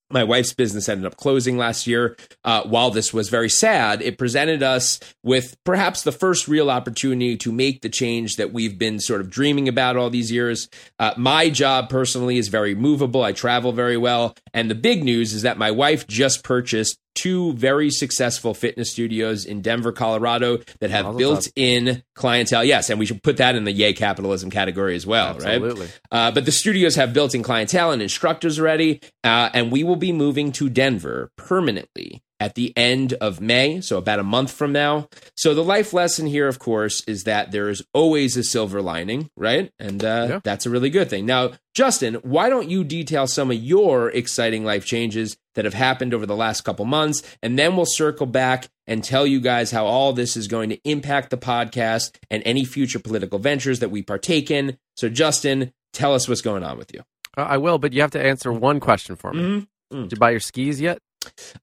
My 0.09 0.23
wife's 0.23 0.53
business 0.53 0.87
ended 0.87 1.05
up 1.05 1.17
closing 1.17 1.57
last 1.57 1.85
year. 1.85 2.15
Uh, 2.45 2.63
while 2.63 2.91
this 2.91 3.13
was 3.13 3.27
very 3.27 3.49
sad, 3.49 4.01
it 4.01 4.17
presented 4.17 4.63
us 4.63 5.01
with 5.21 5.57
perhaps 5.65 6.03
the 6.03 6.13
first 6.13 6.47
real 6.47 6.71
opportunity 6.71 7.35
to 7.35 7.51
make 7.51 7.81
the 7.81 7.89
change 7.89 8.37
that 8.37 8.53
we've 8.53 8.77
been 8.77 9.01
sort 9.01 9.19
of 9.19 9.29
dreaming 9.29 9.67
about 9.67 9.97
all 9.97 10.09
these 10.09 10.31
years. 10.31 10.69
Uh, 10.97 11.13
my 11.17 11.49
job 11.49 11.89
personally 11.89 12.37
is 12.37 12.47
very 12.47 12.73
movable. 12.73 13.21
I 13.21 13.33
travel 13.33 13.73
very 13.73 13.97
well. 13.97 14.33
And 14.53 14.71
the 14.71 14.75
big 14.75 15.03
news 15.03 15.33
is 15.33 15.41
that 15.41 15.57
my 15.57 15.71
wife 15.71 16.07
just 16.07 16.41
purchased 16.41 16.97
two 17.17 17.53
very 17.53 17.89
successful 17.89 18.53
fitness 18.53 18.91
studios 18.91 19.45
in 19.45 19.61
Denver, 19.61 19.91
Colorado 19.91 20.59
that 20.79 20.91
have 20.91 21.17
built 21.17 21.47
in 21.55 22.03
clientele. 22.13 22.63
Yes, 22.63 22.89
and 22.89 22.99
we 22.99 23.05
should 23.05 23.23
put 23.23 23.37
that 23.37 23.55
in 23.55 23.63
the 23.63 23.71
yay 23.71 23.93
capitalism 23.93 24.49
category 24.49 24.95
as 24.95 25.05
well, 25.05 25.33
right? 25.33 25.55
Absolutely. 25.55 25.87
Uh, 26.11 26.31
but 26.31 26.45
the 26.45 26.51
studios 26.51 26.95
have 26.95 27.13
built 27.13 27.33
in 27.33 27.43
clientele 27.43 27.91
and 27.91 28.01
instructors 28.01 28.59
already, 28.59 29.01
uh, 29.23 29.49
and 29.53 29.71
we 29.71 29.83
will 29.83 29.95
be 29.95 30.11
moving 30.11 30.51
to 30.53 30.69
Denver 30.69 31.31
permanently 31.35 32.21
at 32.39 32.55
the 32.55 32.71
end 32.77 33.13
of 33.13 33.41
May, 33.41 33.81
so 33.81 33.97
about 33.97 34.19
a 34.19 34.23
month 34.23 34.51
from 34.51 34.71
now. 34.71 35.09
So 35.35 35.53
the 35.53 35.63
life 35.63 35.91
lesson 35.93 36.27
here, 36.27 36.47
of 36.47 36.59
course, 36.59 37.03
is 37.07 37.23
that 37.23 37.51
there 37.51 37.69
is 37.69 37.83
always 37.93 38.37
a 38.37 38.43
silver 38.43 38.81
lining, 38.81 39.29
right? 39.35 39.71
And 39.79 40.03
uh, 40.03 40.27
Yeah. 40.29 40.39
that's 40.43 40.65
a 40.65 40.69
really 40.69 40.89
good 40.91 41.09
thing. 41.09 41.25
Now, 41.25 41.53
Justin, 41.73 42.15
why 42.23 42.49
don't 42.49 42.69
you 42.69 42.83
detail 42.83 43.25
some 43.27 43.49
of 43.51 43.57
your 43.57 44.09
exciting 44.11 44.63
life 44.63 44.85
changes 44.85 45.35
that 45.55 45.65
have 45.65 45.73
happened 45.73 46.13
over 46.13 46.25
the 46.27 46.35
last 46.35 46.61
couple 46.61 46.85
months, 46.85 47.23
and 47.41 47.57
then 47.57 47.75
we'll 47.75 47.85
circle 47.87 48.27
back 48.27 48.67
and 48.85 49.03
tell 49.03 49.25
you 49.25 49.39
guys 49.41 49.71
how 49.71 49.85
all 49.85 50.13
this 50.13 50.37
is 50.37 50.47
going 50.47 50.69
to 50.69 50.79
impact 50.83 51.31
the 51.31 51.37
podcast 51.37 52.15
and 52.29 52.43
any 52.45 52.63
future 52.65 52.99
political 52.99 53.39
ventures 53.39 53.79
that 53.79 53.89
we 53.89 54.01
partake 54.03 54.51
in. 54.51 54.77
So, 54.95 55.09
Justin, 55.09 55.73
tell 55.93 56.13
us 56.13 56.27
what's 56.29 56.41
going 56.41 56.63
on 56.63 56.77
with 56.77 56.93
you. 56.93 57.01
Uh, 57.35 57.41
I 57.41 57.57
will, 57.57 57.79
but 57.79 57.93
you 57.93 58.01
have 58.01 58.11
to 58.11 58.23
answer 58.23 58.51
one 58.53 58.79
question 58.79 59.15
for 59.15 59.33
me. 59.33 59.67
Mhm. 59.91 60.03
Did 60.03 60.11
you 60.13 60.17
buy 60.17 60.31
your 60.31 60.39
skis 60.39 60.79
yet? 60.81 60.99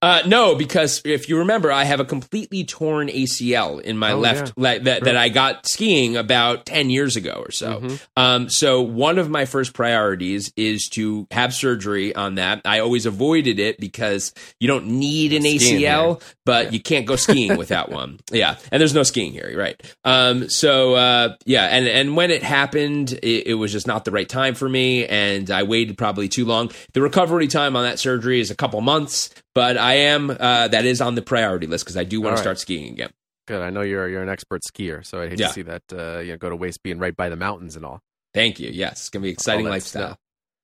Uh, 0.02 0.22
no, 0.26 0.54
because 0.54 1.00
if 1.04 1.28
you 1.28 1.38
remember, 1.38 1.72
I 1.72 1.84
have 1.84 1.98
a 2.00 2.04
completely 2.04 2.64
torn 2.64 3.08
ACL 3.08 3.80
in 3.80 3.96
my 3.96 4.12
Oh, 4.12 4.18
left 4.18 4.52
yeah. 4.56 4.72
le- 4.74 4.80
that, 4.80 5.04
that 5.04 5.16
I 5.16 5.28
got 5.30 5.66
skiing 5.66 6.16
about 6.16 6.66
10 6.66 6.90
years 6.90 7.16
ago 7.16 7.42
or 7.44 7.50
so. 7.50 7.80
Mhm. 7.80 8.00
Um, 8.16 8.50
so 8.50 8.82
one 8.82 9.18
of 9.18 9.30
my 9.30 9.46
first 9.46 9.72
priorities 9.72 10.52
is 10.56 10.88
to 10.90 11.26
have 11.30 11.54
surgery 11.54 12.14
on 12.14 12.34
that. 12.34 12.60
I 12.64 12.80
always 12.80 13.06
avoided 13.06 13.58
it 13.58 13.78
because 13.80 14.32
you 14.60 14.68
don't 14.68 14.86
need 14.86 15.32
an 15.32 15.42
Skiing 15.42 15.80
ACL, 15.80 16.20
but 16.44 16.72
you 16.72 16.80
can't 16.80 17.06
go 17.06 17.16
skiing 17.16 17.56
without 17.56 17.90
one. 17.90 18.18
Yeah. 18.30 18.56
And 18.70 18.80
there's 18.80 18.94
no 18.94 19.02
skiing 19.02 19.32
here, 19.32 19.52
right? 19.56 19.80
Um, 20.04 20.48
so, 20.50 20.94
uh, 20.94 21.36
yeah. 21.46 21.64
And, 21.66 21.86
and 21.86 22.16
when 22.16 22.30
it 22.30 22.42
happened, 22.42 23.12
it, 23.12 23.46
it 23.46 23.54
was 23.54 23.72
just 23.72 23.86
not 23.86 24.04
the 24.04 24.10
right 24.10 24.28
time 24.28 24.54
for 24.54 24.68
me. 24.68 25.06
And 25.06 25.50
I 25.50 25.62
waited 25.62 25.96
probably 25.96 26.28
too 26.28 26.44
long. 26.44 26.70
The 26.92 27.00
recovery 27.00 27.46
time 27.48 27.76
on 27.76 27.84
that 27.84 27.98
surgery 27.98 28.40
is 28.40 28.50
a 28.50 28.54
couple 28.56 28.80
months, 28.82 29.30
but 29.54 29.76
I 29.78 29.94
am, 29.94 30.30
uh, 30.30 30.68
that 30.68 30.84
is 30.84 31.00
on 31.00 31.14
the 31.14 31.22
priority 31.22 31.66
list 31.66 31.84
because 31.84 31.96
I 31.96 32.04
do 32.04 32.20
want 32.20 32.32
All 32.32 32.36
to 32.36 32.42
start 32.42 32.58
skiing 32.58 32.92
again. 32.92 33.10
Good. 33.46 33.60
I 33.60 33.70
know 33.70 33.82
you're 33.82 34.08
you're 34.08 34.22
an 34.22 34.28
expert 34.30 34.62
skier, 34.62 35.04
so 35.04 35.20
I 35.20 35.28
hate 35.28 35.38
Yeah. 35.38 35.48
to 35.48 35.52
see 35.52 35.62
that 35.62 35.82
uh, 35.92 36.18
you 36.20 36.32
know 36.32 36.38
go 36.38 36.48
to 36.48 36.56
waste 36.56 36.82
being 36.82 36.98
right 36.98 37.14
by 37.16 37.28
the 37.28 37.36
mountains 37.36 37.76
and 37.76 37.84
all. 37.84 38.00
Thank 38.32 38.58
you. 38.58 38.70
Yes. 38.72 38.92
It's 38.92 39.10
going 39.10 39.22
to 39.22 39.26
be 39.26 39.32
exciting 39.32 39.66
lifestyle. 39.66 40.08
snow. 40.08 40.16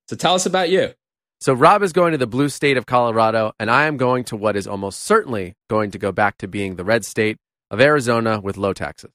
So 0.08 0.16
tell 0.16 0.34
us 0.34 0.46
about 0.46 0.70
you. 0.70 0.92
So 1.40 1.52
Rob 1.54 1.82
is 1.82 1.92
going 1.92 2.12
to 2.12 2.18
the 2.18 2.26
blue 2.26 2.48
state 2.48 2.76
of 2.76 2.84
Colorado, 2.86 3.52
and 3.60 3.70
I 3.70 3.84
am 3.86 3.96
going 3.96 4.24
to 4.24 4.36
what 4.36 4.56
is 4.56 4.66
almost 4.66 5.00
certainly 5.02 5.54
going 5.68 5.90
to 5.92 5.98
go 5.98 6.10
back 6.12 6.36
to 6.38 6.48
being 6.48 6.76
the 6.76 6.84
red 6.84 7.04
state 7.04 7.36
of 7.70 7.80
Arizona 7.80 8.40
with 8.40 8.56
low 8.56 8.72
taxes. 8.72 9.12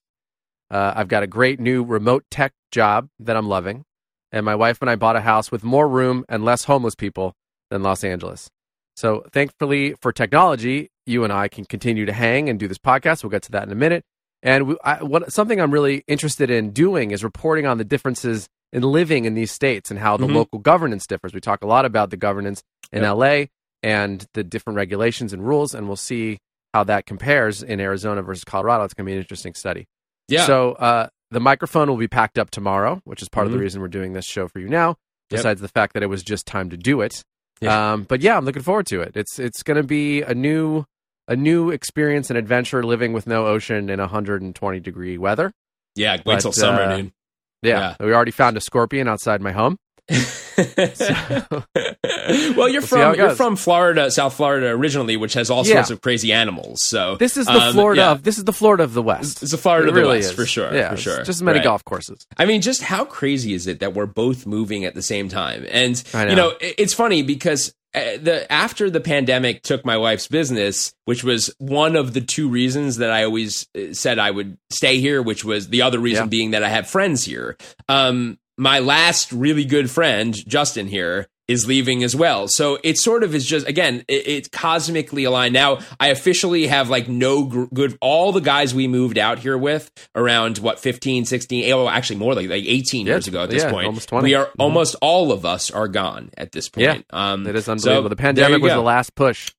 Uh, 0.72 0.94
I've 0.96 1.08
got 1.08 1.22
a 1.24 1.28
great 1.28 1.60
new 1.60 1.84
remote 1.84 2.24
tech 2.32 2.54
job 2.72 3.10
that 3.20 3.36
I'm 3.38 3.48
loving, 3.48 3.84
and 4.32 4.46
my 4.46 4.56
wife 4.56 4.78
and 4.82 4.90
I 4.90 4.96
bought 4.96 5.16
a 5.16 5.22
house 5.22 5.52
with 5.52 5.64
more 5.64 5.88
room 5.88 6.24
and 6.30 6.44
less 6.46 6.64
homeless 6.64 6.96
people 6.96 7.34
than 7.70 7.84
Los 7.84 8.04
Angeles. 8.04 8.50
So 8.96 9.26
thankfully 9.32 9.96
for 10.02 10.12
technology, 10.12 10.90
you 11.06 11.24
and 11.24 11.32
I 11.34 11.48
can 11.48 11.66
continue 11.66 12.06
to 12.06 12.14
hang 12.14 12.50
and 12.50 12.60
do 12.60 12.68
this 12.68 12.78
podcast. 12.78 13.24
We'll 13.24 13.30
get 13.32 13.44
to 13.44 13.52
that 13.52 13.64
in 13.64 13.72
a 13.72 13.76
minute. 13.76 14.04
And 14.42 14.68
we, 14.68 14.78
I, 14.84 15.04
what, 15.04 15.32
something 15.34 15.60
I'm 15.60 15.72
really 15.72 16.04
interested 16.08 16.50
in 16.50 16.72
doing 16.72 17.12
is 17.12 17.24
reporting 17.24 17.66
on 17.66 17.78
the 17.78 17.84
differences 17.84 18.48
in 18.72 18.84
living 18.84 19.26
in 19.26 19.34
these 19.34 19.52
states 19.52 19.90
and 19.90 20.00
how 20.00 20.18
the 20.18 20.28
Mhm. 20.28 20.36
local 20.36 20.60
governance 20.60 21.08
differs. 21.08 21.34
We 21.34 21.40
talk 21.42 21.64
a 21.64 21.68
lot 21.68 21.86
about 21.86 22.10
the 22.10 22.18
governance 22.18 22.62
in 22.92 23.02
Yep. 23.04 23.10
LA 23.16 23.46
and 23.84 24.26
the 24.34 24.44
different 24.44 24.78
regulations 24.78 25.34
and 25.34 25.46
rules, 25.48 25.74
and 25.74 25.88
we'll 25.88 25.96
see 25.96 26.40
how 26.74 26.84
that 26.86 27.06
compares 27.06 27.64
in 27.64 27.80
Arizona 27.80 28.22
versus 28.22 28.44
Colorado. 28.44 28.84
It's 28.84 28.94
going 28.94 29.06
to 29.06 29.10
be 29.10 29.14
an 29.14 29.20
interesting 29.22 29.54
study. 29.54 29.86
Yeah. 30.28 30.46
So 30.46 30.74
uh, 30.74 31.08
the 31.32 31.40
microphone 31.40 31.88
will 31.90 31.98
be 31.98 32.08
packed 32.08 32.38
up 32.38 32.50
tomorrow, 32.52 33.02
which 33.06 33.22
is 33.22 33.30
part 33.30 33.46
of 33.48 33.52
the 33.54 33.58
Mhm. 33.58 33.62
reason 33.62 33.82
we're 33.82 33.88
doing 33.88 34.14
this 34.14 34.26
show 34.26 34.48
for 34.48 34.60
you 34.60 34.68
now. 34.70 34.90
Yep. 34.90 34.98
Besides 35.30 35.62
the 35.62 35.68
fact 35.70 35.94
that 35.94 36.04
it 36.04 36.08
was 36.08 36.24
just 36.24 36.46
time 36.46 36.70
to 36.70 36.78
do 36.78 37.02
it, 37.02 37.24
Yeah. 37.62 37.94
Um, 37.94 38.04
but 38.04 38.22
yeah, 38.22 38.38
I'm 38.38 38.46
looking 38.46 38.62
forward 38.64 38.88
to 38.88 39.02
it. 39.02 39.14
It's 39.16 39.40
it's 39.40 39.64
going 39.64 39.78
to 39.78 39.84
be 39.84 40.22
a 40.22 40.34
new 40.34 40.86
a 41.28 41.36
new 41.36 41.72
experience 41.72 42.30
and 42.30 42.38
adventure 42.38 42.84
living 42.84 43.14
with 43.14 43.26
no 43.28 43.48
ocean 43.48 43.90
in 43.90 44.00
120 44.00 44.80
degree 44.80 45.18
weather. 45.18 45.52
Yeah, 45.96 46.14
wait 46.14 46.24
But, 46.26 46.40
till 46.42 46.52
summer, 46.52 46.82
uh, 46.82 46.98
dude. 46.98 47.12
Yeah, 47.62 47.96
we 48.00 48.14
already 48.14 48.32
found 48.32 48.58
a 48.58 48.62
scorpion 48.62 49.08
outside 49.08 49.42
my 49.42 49.52
home. 49.52 49.78
well, 52.56 52.68
you're 52.70 52.82
We'll 52.82 52.88
from 52.88 53.16
you're 53.16 53.36
from 53.36 53.56
Florida, 53.56 54.10
South 54.12 54.34
Florida 54.36 54.68
originally, 54.70 55.18
which 55.18 55.34
has 55.34 55.50
all 55.50 55.66
Yeah. 55.66 55.76
sorts 55.76 55.92
of 55.92 56.02
crazy 56.02 56.32
animals. 56.34 56.80
So 56.84 57.16
This 57.18 57.38
is 57.38 57.46
the 57.46 57.54
um, 57.54 57.74
Florida 57.74 58.02
yeah. 58.02 58.12
of 58.12 58.24
this 58.24 58.38
is 58.38 58.44
the 58.46 58.54
Florida 58.54 58.84
of 58.84 58.94
the 58.94 59.02
West. 59.04 59.42
It's 59.44 59.52
the 59.52 59.58
Florida 59.58 59.88
It 59.88 59.90
of 59.90 59.96
the 59.96 60.02
really 60.02 60.18
West 60.18 60.30
is. 60.32 60.36
for 60.36 60.46
sure. 60.46 60.74
Yeah, 60.74 60.92
for 60.92 60.98
sure. 60.98 61.18
Just 61.18 61.30
as 61.30 61.42
many 61.44 61.60
Right. 61.60 61.64
golf 61.66 61.84
courses. 61.86 62.26
I 62.38 62.46
mean, 62.46 62.62
just 62.62 62.82
how 62.82 63.06
crazy 63.06 63.54
is 63.54 63.68
it 63.68 63.80
that 63.80 63.94
we're 63.94 64.06
both 64.06 64.46
moving 64.46 64.86
at 64.86 64.96
the 64.96 65.02
same 65.04 65.30
time? 65.30 65.66
And 65.70 66.02
I 66.14 66.24
you 66.30 66.36
know. 66.36 66.50
know, 66.50 66.58
it- 66.62 66.76
it's 66.78 66.94
funny 66.94 67.22
because 67.22 67.74
uh, 67.94 68.18
the 68.22 68.52
after 68.52 68.90
the 68.90 69.00
pandemic 69.00 69.62
took 69.64 69.86
my 69.86 69.96
wife's 69.98 70.28
business, 70.28 70.94
which 71.06 71.24
was 71.24 71.50
one 71.60 71.96
of 71.96 72.14
the 72.14 72.20
two 72.22 72.50
reasons 72.50 72.98
that 72.98 73.10
I 73.10 73.24
always 73.24 73.68
uh, 73.78 73.94
said 73.94 74.20
I 74.20 74.32
would 74.32 74.58
stay 74.70 75.00
here, 75.00 75.22
which 75.22 75.46
was 75.46 75.70
the 75.70 75.82
other 75.84 76.00
reason 76.00 76.26
Yeah. 76.26 76.30
being 76.30 76.52
that 76.52 76.64
I 76.64 76.68
have 76.70 76.88
friends 76.90 77.24
here. 77.24 77.56
Um, 77.88 78.38
my 78.58 78.80
last 78.80 79.32
really 79.32 79.64
good 79.66 79.90
friend, 79.90 80.34
Justin 80.48 80.88
here, 80.88 81.28
is 81.48 81.68
leaving 81.68 82.04
as 82.04 82.16
well. 82.16 82.48
So 82.48 82.80
it 82.84 82.98
sort 82.98 83.24
of 83.24 83.36
is 83.36 83.46
just 83.46 83.68
again, 83.68 84.04
it, 84.08 84.28
it's 84.28 84.48
cosmically 84.50 85.24
aligned. 85.26 85.54
Now 85.54 85.80
I 86.00 86.08
officially 86.08 86.68
have 86.68 86.90
like 86.90 87.08
no 87.08 87.46
gr- 87.46 87.66
good. 87.74 87.98
All 88.02 88.32
the 88.32 88.42
guys 88.42 88.74
we 88.74 88.88
moved 88.88 89.18
out 89.18 89.40
here 89.40 89.58
with 89.58 89.92
around 90.16 90.58
what 90.60 90.80
15, 90.80 91.26
16, 91.26 91.72
oh, 91.74 91.88
actually 91.88 92.18
more 92.18 92.34
like 92.34 92.50
like 92.50 92.64
18 92.66 93.06
Yeah, 93.06 93.14
years 93.14 93.28
ago 93.28 93.44
at 93.44 93.50
this 93.50 93.64
yeah, 93.64 93.72
point. 93.72 93.86
almost 93.88 94.10
20. 94.10 94.24
We 94.24 94.34
are 94.34 94.46
Mhm. 94.48 94.52
almost 94.60 94.96
all 95.02 95.32
of 95.32 95.46
us 95.46 95.70
are 95.72 95.88
gone 95.88 96.30
at 96.38 96.52
this 96.52 96.70
point. 96.70 96.84
Yeah, 96.86 97.32
um, 97.34 97.46
It 97.46 97.56
is 97.56 97.66
so 97.66 97.74
unbelievable. 97.74 98.10
the 98.10 98.16
pandemic 98.16 98.62
was 98.62 98.72
go. 98.72 98.78
the 98.78 98.84
last 98.84 99.14
push. 99.16 99.52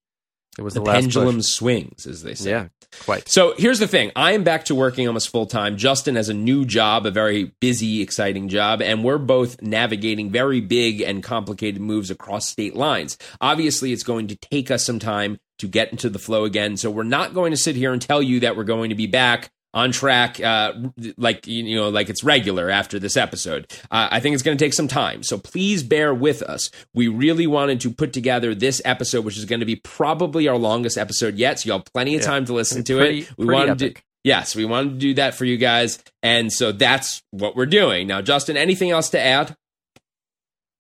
It 0.58 0.62
was 0.62 0.74
The 0.74 0.80
the, 0.80 0.90
pendulum 0.90 1.36
push. 1.36 1.46
swings, 1.46 2.06
as 2.06 2.22
they 2.22 2.34
say. 2.34 2.50
Yeah, 2.50 2.68
quite. 3.04 3.28
So 3.28 3.54
here's 3.58 3.78
the 3.78 3.86
thing. 3.86 4.10
I 4.16 4.32
am 4.32 4.42
back 4.44 4.64
to 4.66 4.74
working 4.74 5.06
almost 5.06 5.28
full 5.28 5.46
time. 5.46 5.76
Justin 5.76 6.16
has 6.16 6.28
a 6.28 6.34
new 6.34 6.64
job, 6.64 7.04
a 7.06 7.10
very 7.10 7.52
busy, 7.60 8.00
exciting 8.00 8.48
job, 8.48 8.80
and 8.80 9.04
we're 9.04 9.18
both 9.18 9.60
navigating 9.60 10.30
very 10.30 10.60
big 10.60 11.00
and 11.02 11.22
complicated 11.22 11.80
moves 11.80 12.10
across 12.10 12.48
state 12.48 12.74
lines. 12.74 13.18
Obviously, 13.40 13.92
it's 13.92 14.02
going 14.02 14.28
to 14.28 14.36
take 14.36 14.70
us 14.70 14.84
some 14.84 14.98
time 14.98 15.38
to 15.58 15.68
get 15.68 15.90
into 15.90 16.08
the 16.10 16.18
flow 16.18 16.44
again. 16.44 16.76
So 16.76 16.90
we're 16.90 17.02
not 17.02 17.34
going 17.34 17.50
to 17.50 17.56
sit 17.56 17.76
here 17.76 17.92
and 17.92 18.00
tell 18.00 18.22
you 18.22 18.40
that 18.40 18.56
we're 18.56 18.64
going 18.64 18.90
to 18.90 18.94
be 18.96 19.06
back 19.06 19.50
on 19.76 19.92
track 19.92 20.40
uh 20.40 20.72
like 21.18 21.46
you 21.46 21.76
know 21.76 21.88
like 21.90 22.08
it's 22.08 22.24
regular 22.24 22.68
after 22.70 22.98
this 22.98 23.16
episode 23.16 23.70
uh, 23.92 24.08
i 24.10 24.18
think 24.18 24.32
it's 24.34 24.42
going 24.42 24.56
to 24.56 24.64
take 24.64 24.72
some 24.72 24.88
time 24.88 25.22
so 25.22 25.36
please 25.38 25.82
bear 25.84 26.12
with 26.14 26.42
us 26.42 26.70
we 26.94 27.06
really 27.06 27.46
wanted 27.46 27.78
to 27.80 27.90
put 27.92 28.12
together 28.12 28.54
this 28.54 28.82
episode 28.84 29.24
which 29.24 29.36
is 29.36 29.44
going 29.44 29.60
to 29.60 29.66
be 29.66 29.76
probably 29.76 30.48
our 30.48 30.56
longest 30.56 30.96
episode 30.96 31.34
yet 31.36 31.60
so 31.60 31.66
you'll 31.68 31.78
have 31.78 31.84
plenty 31.92 32.14
of 32.16 32.22
Yeah. 32.22 32.26
time 32.26 32.44
to 32.46 32.52
listen 32.54 32.82
to 32.84 32.96
Pretty- 32.96 33.20
it 33.20 33.30
we 33.36 33.44
wanted 33.46 33.78
to 33.80 33.94
yes 34.24 34.56
we 34.56 34.64
wanted 34.64 34.94
to 34.94 34.96
do 34.98 35.14
that 35.14 35.34
for 35.34 35.44
you 35.44 35.58
guys 35.58 35.98
and 36.22 36.50
so 36.52 36.72
that's 36.72 37.22
what 37.30 37.54
we're 37.54 37.66
doing 37.66 38.06
now 38.08 38.22
justin 38.22 38.56
anything 38.56 38.90
else 38.90 39.10
to 39.10 39.20
add 39.20 39.54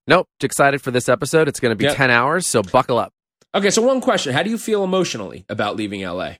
Nope. 0.08 0.28
Excited 0.40 0.80
for 0.80 0.92
this 0.92 1.08
episode. 1.08 1.48
It's 1.48 1.58
going 1.58 1.72
to 1.72 1.76
be 1.76 1.82
Yep. 1.86 1.96
10 1.96 2.10
hours, 2.12 2.46
so 2.46 2.62
buckle 2.62 2.96
up. 2.98 3.12
okay 3.54 3.70
so 3.70 3.82
one 3.82 4.00
question 4.00 4.32
how 4.32 4.42
do 4.42 4.50
you 4.50 4.58
feel 4.58 4.84
emotionally 4.84 5.44
about 5.48 5.76
leaving 5.76 6.02
la 6.02 6.34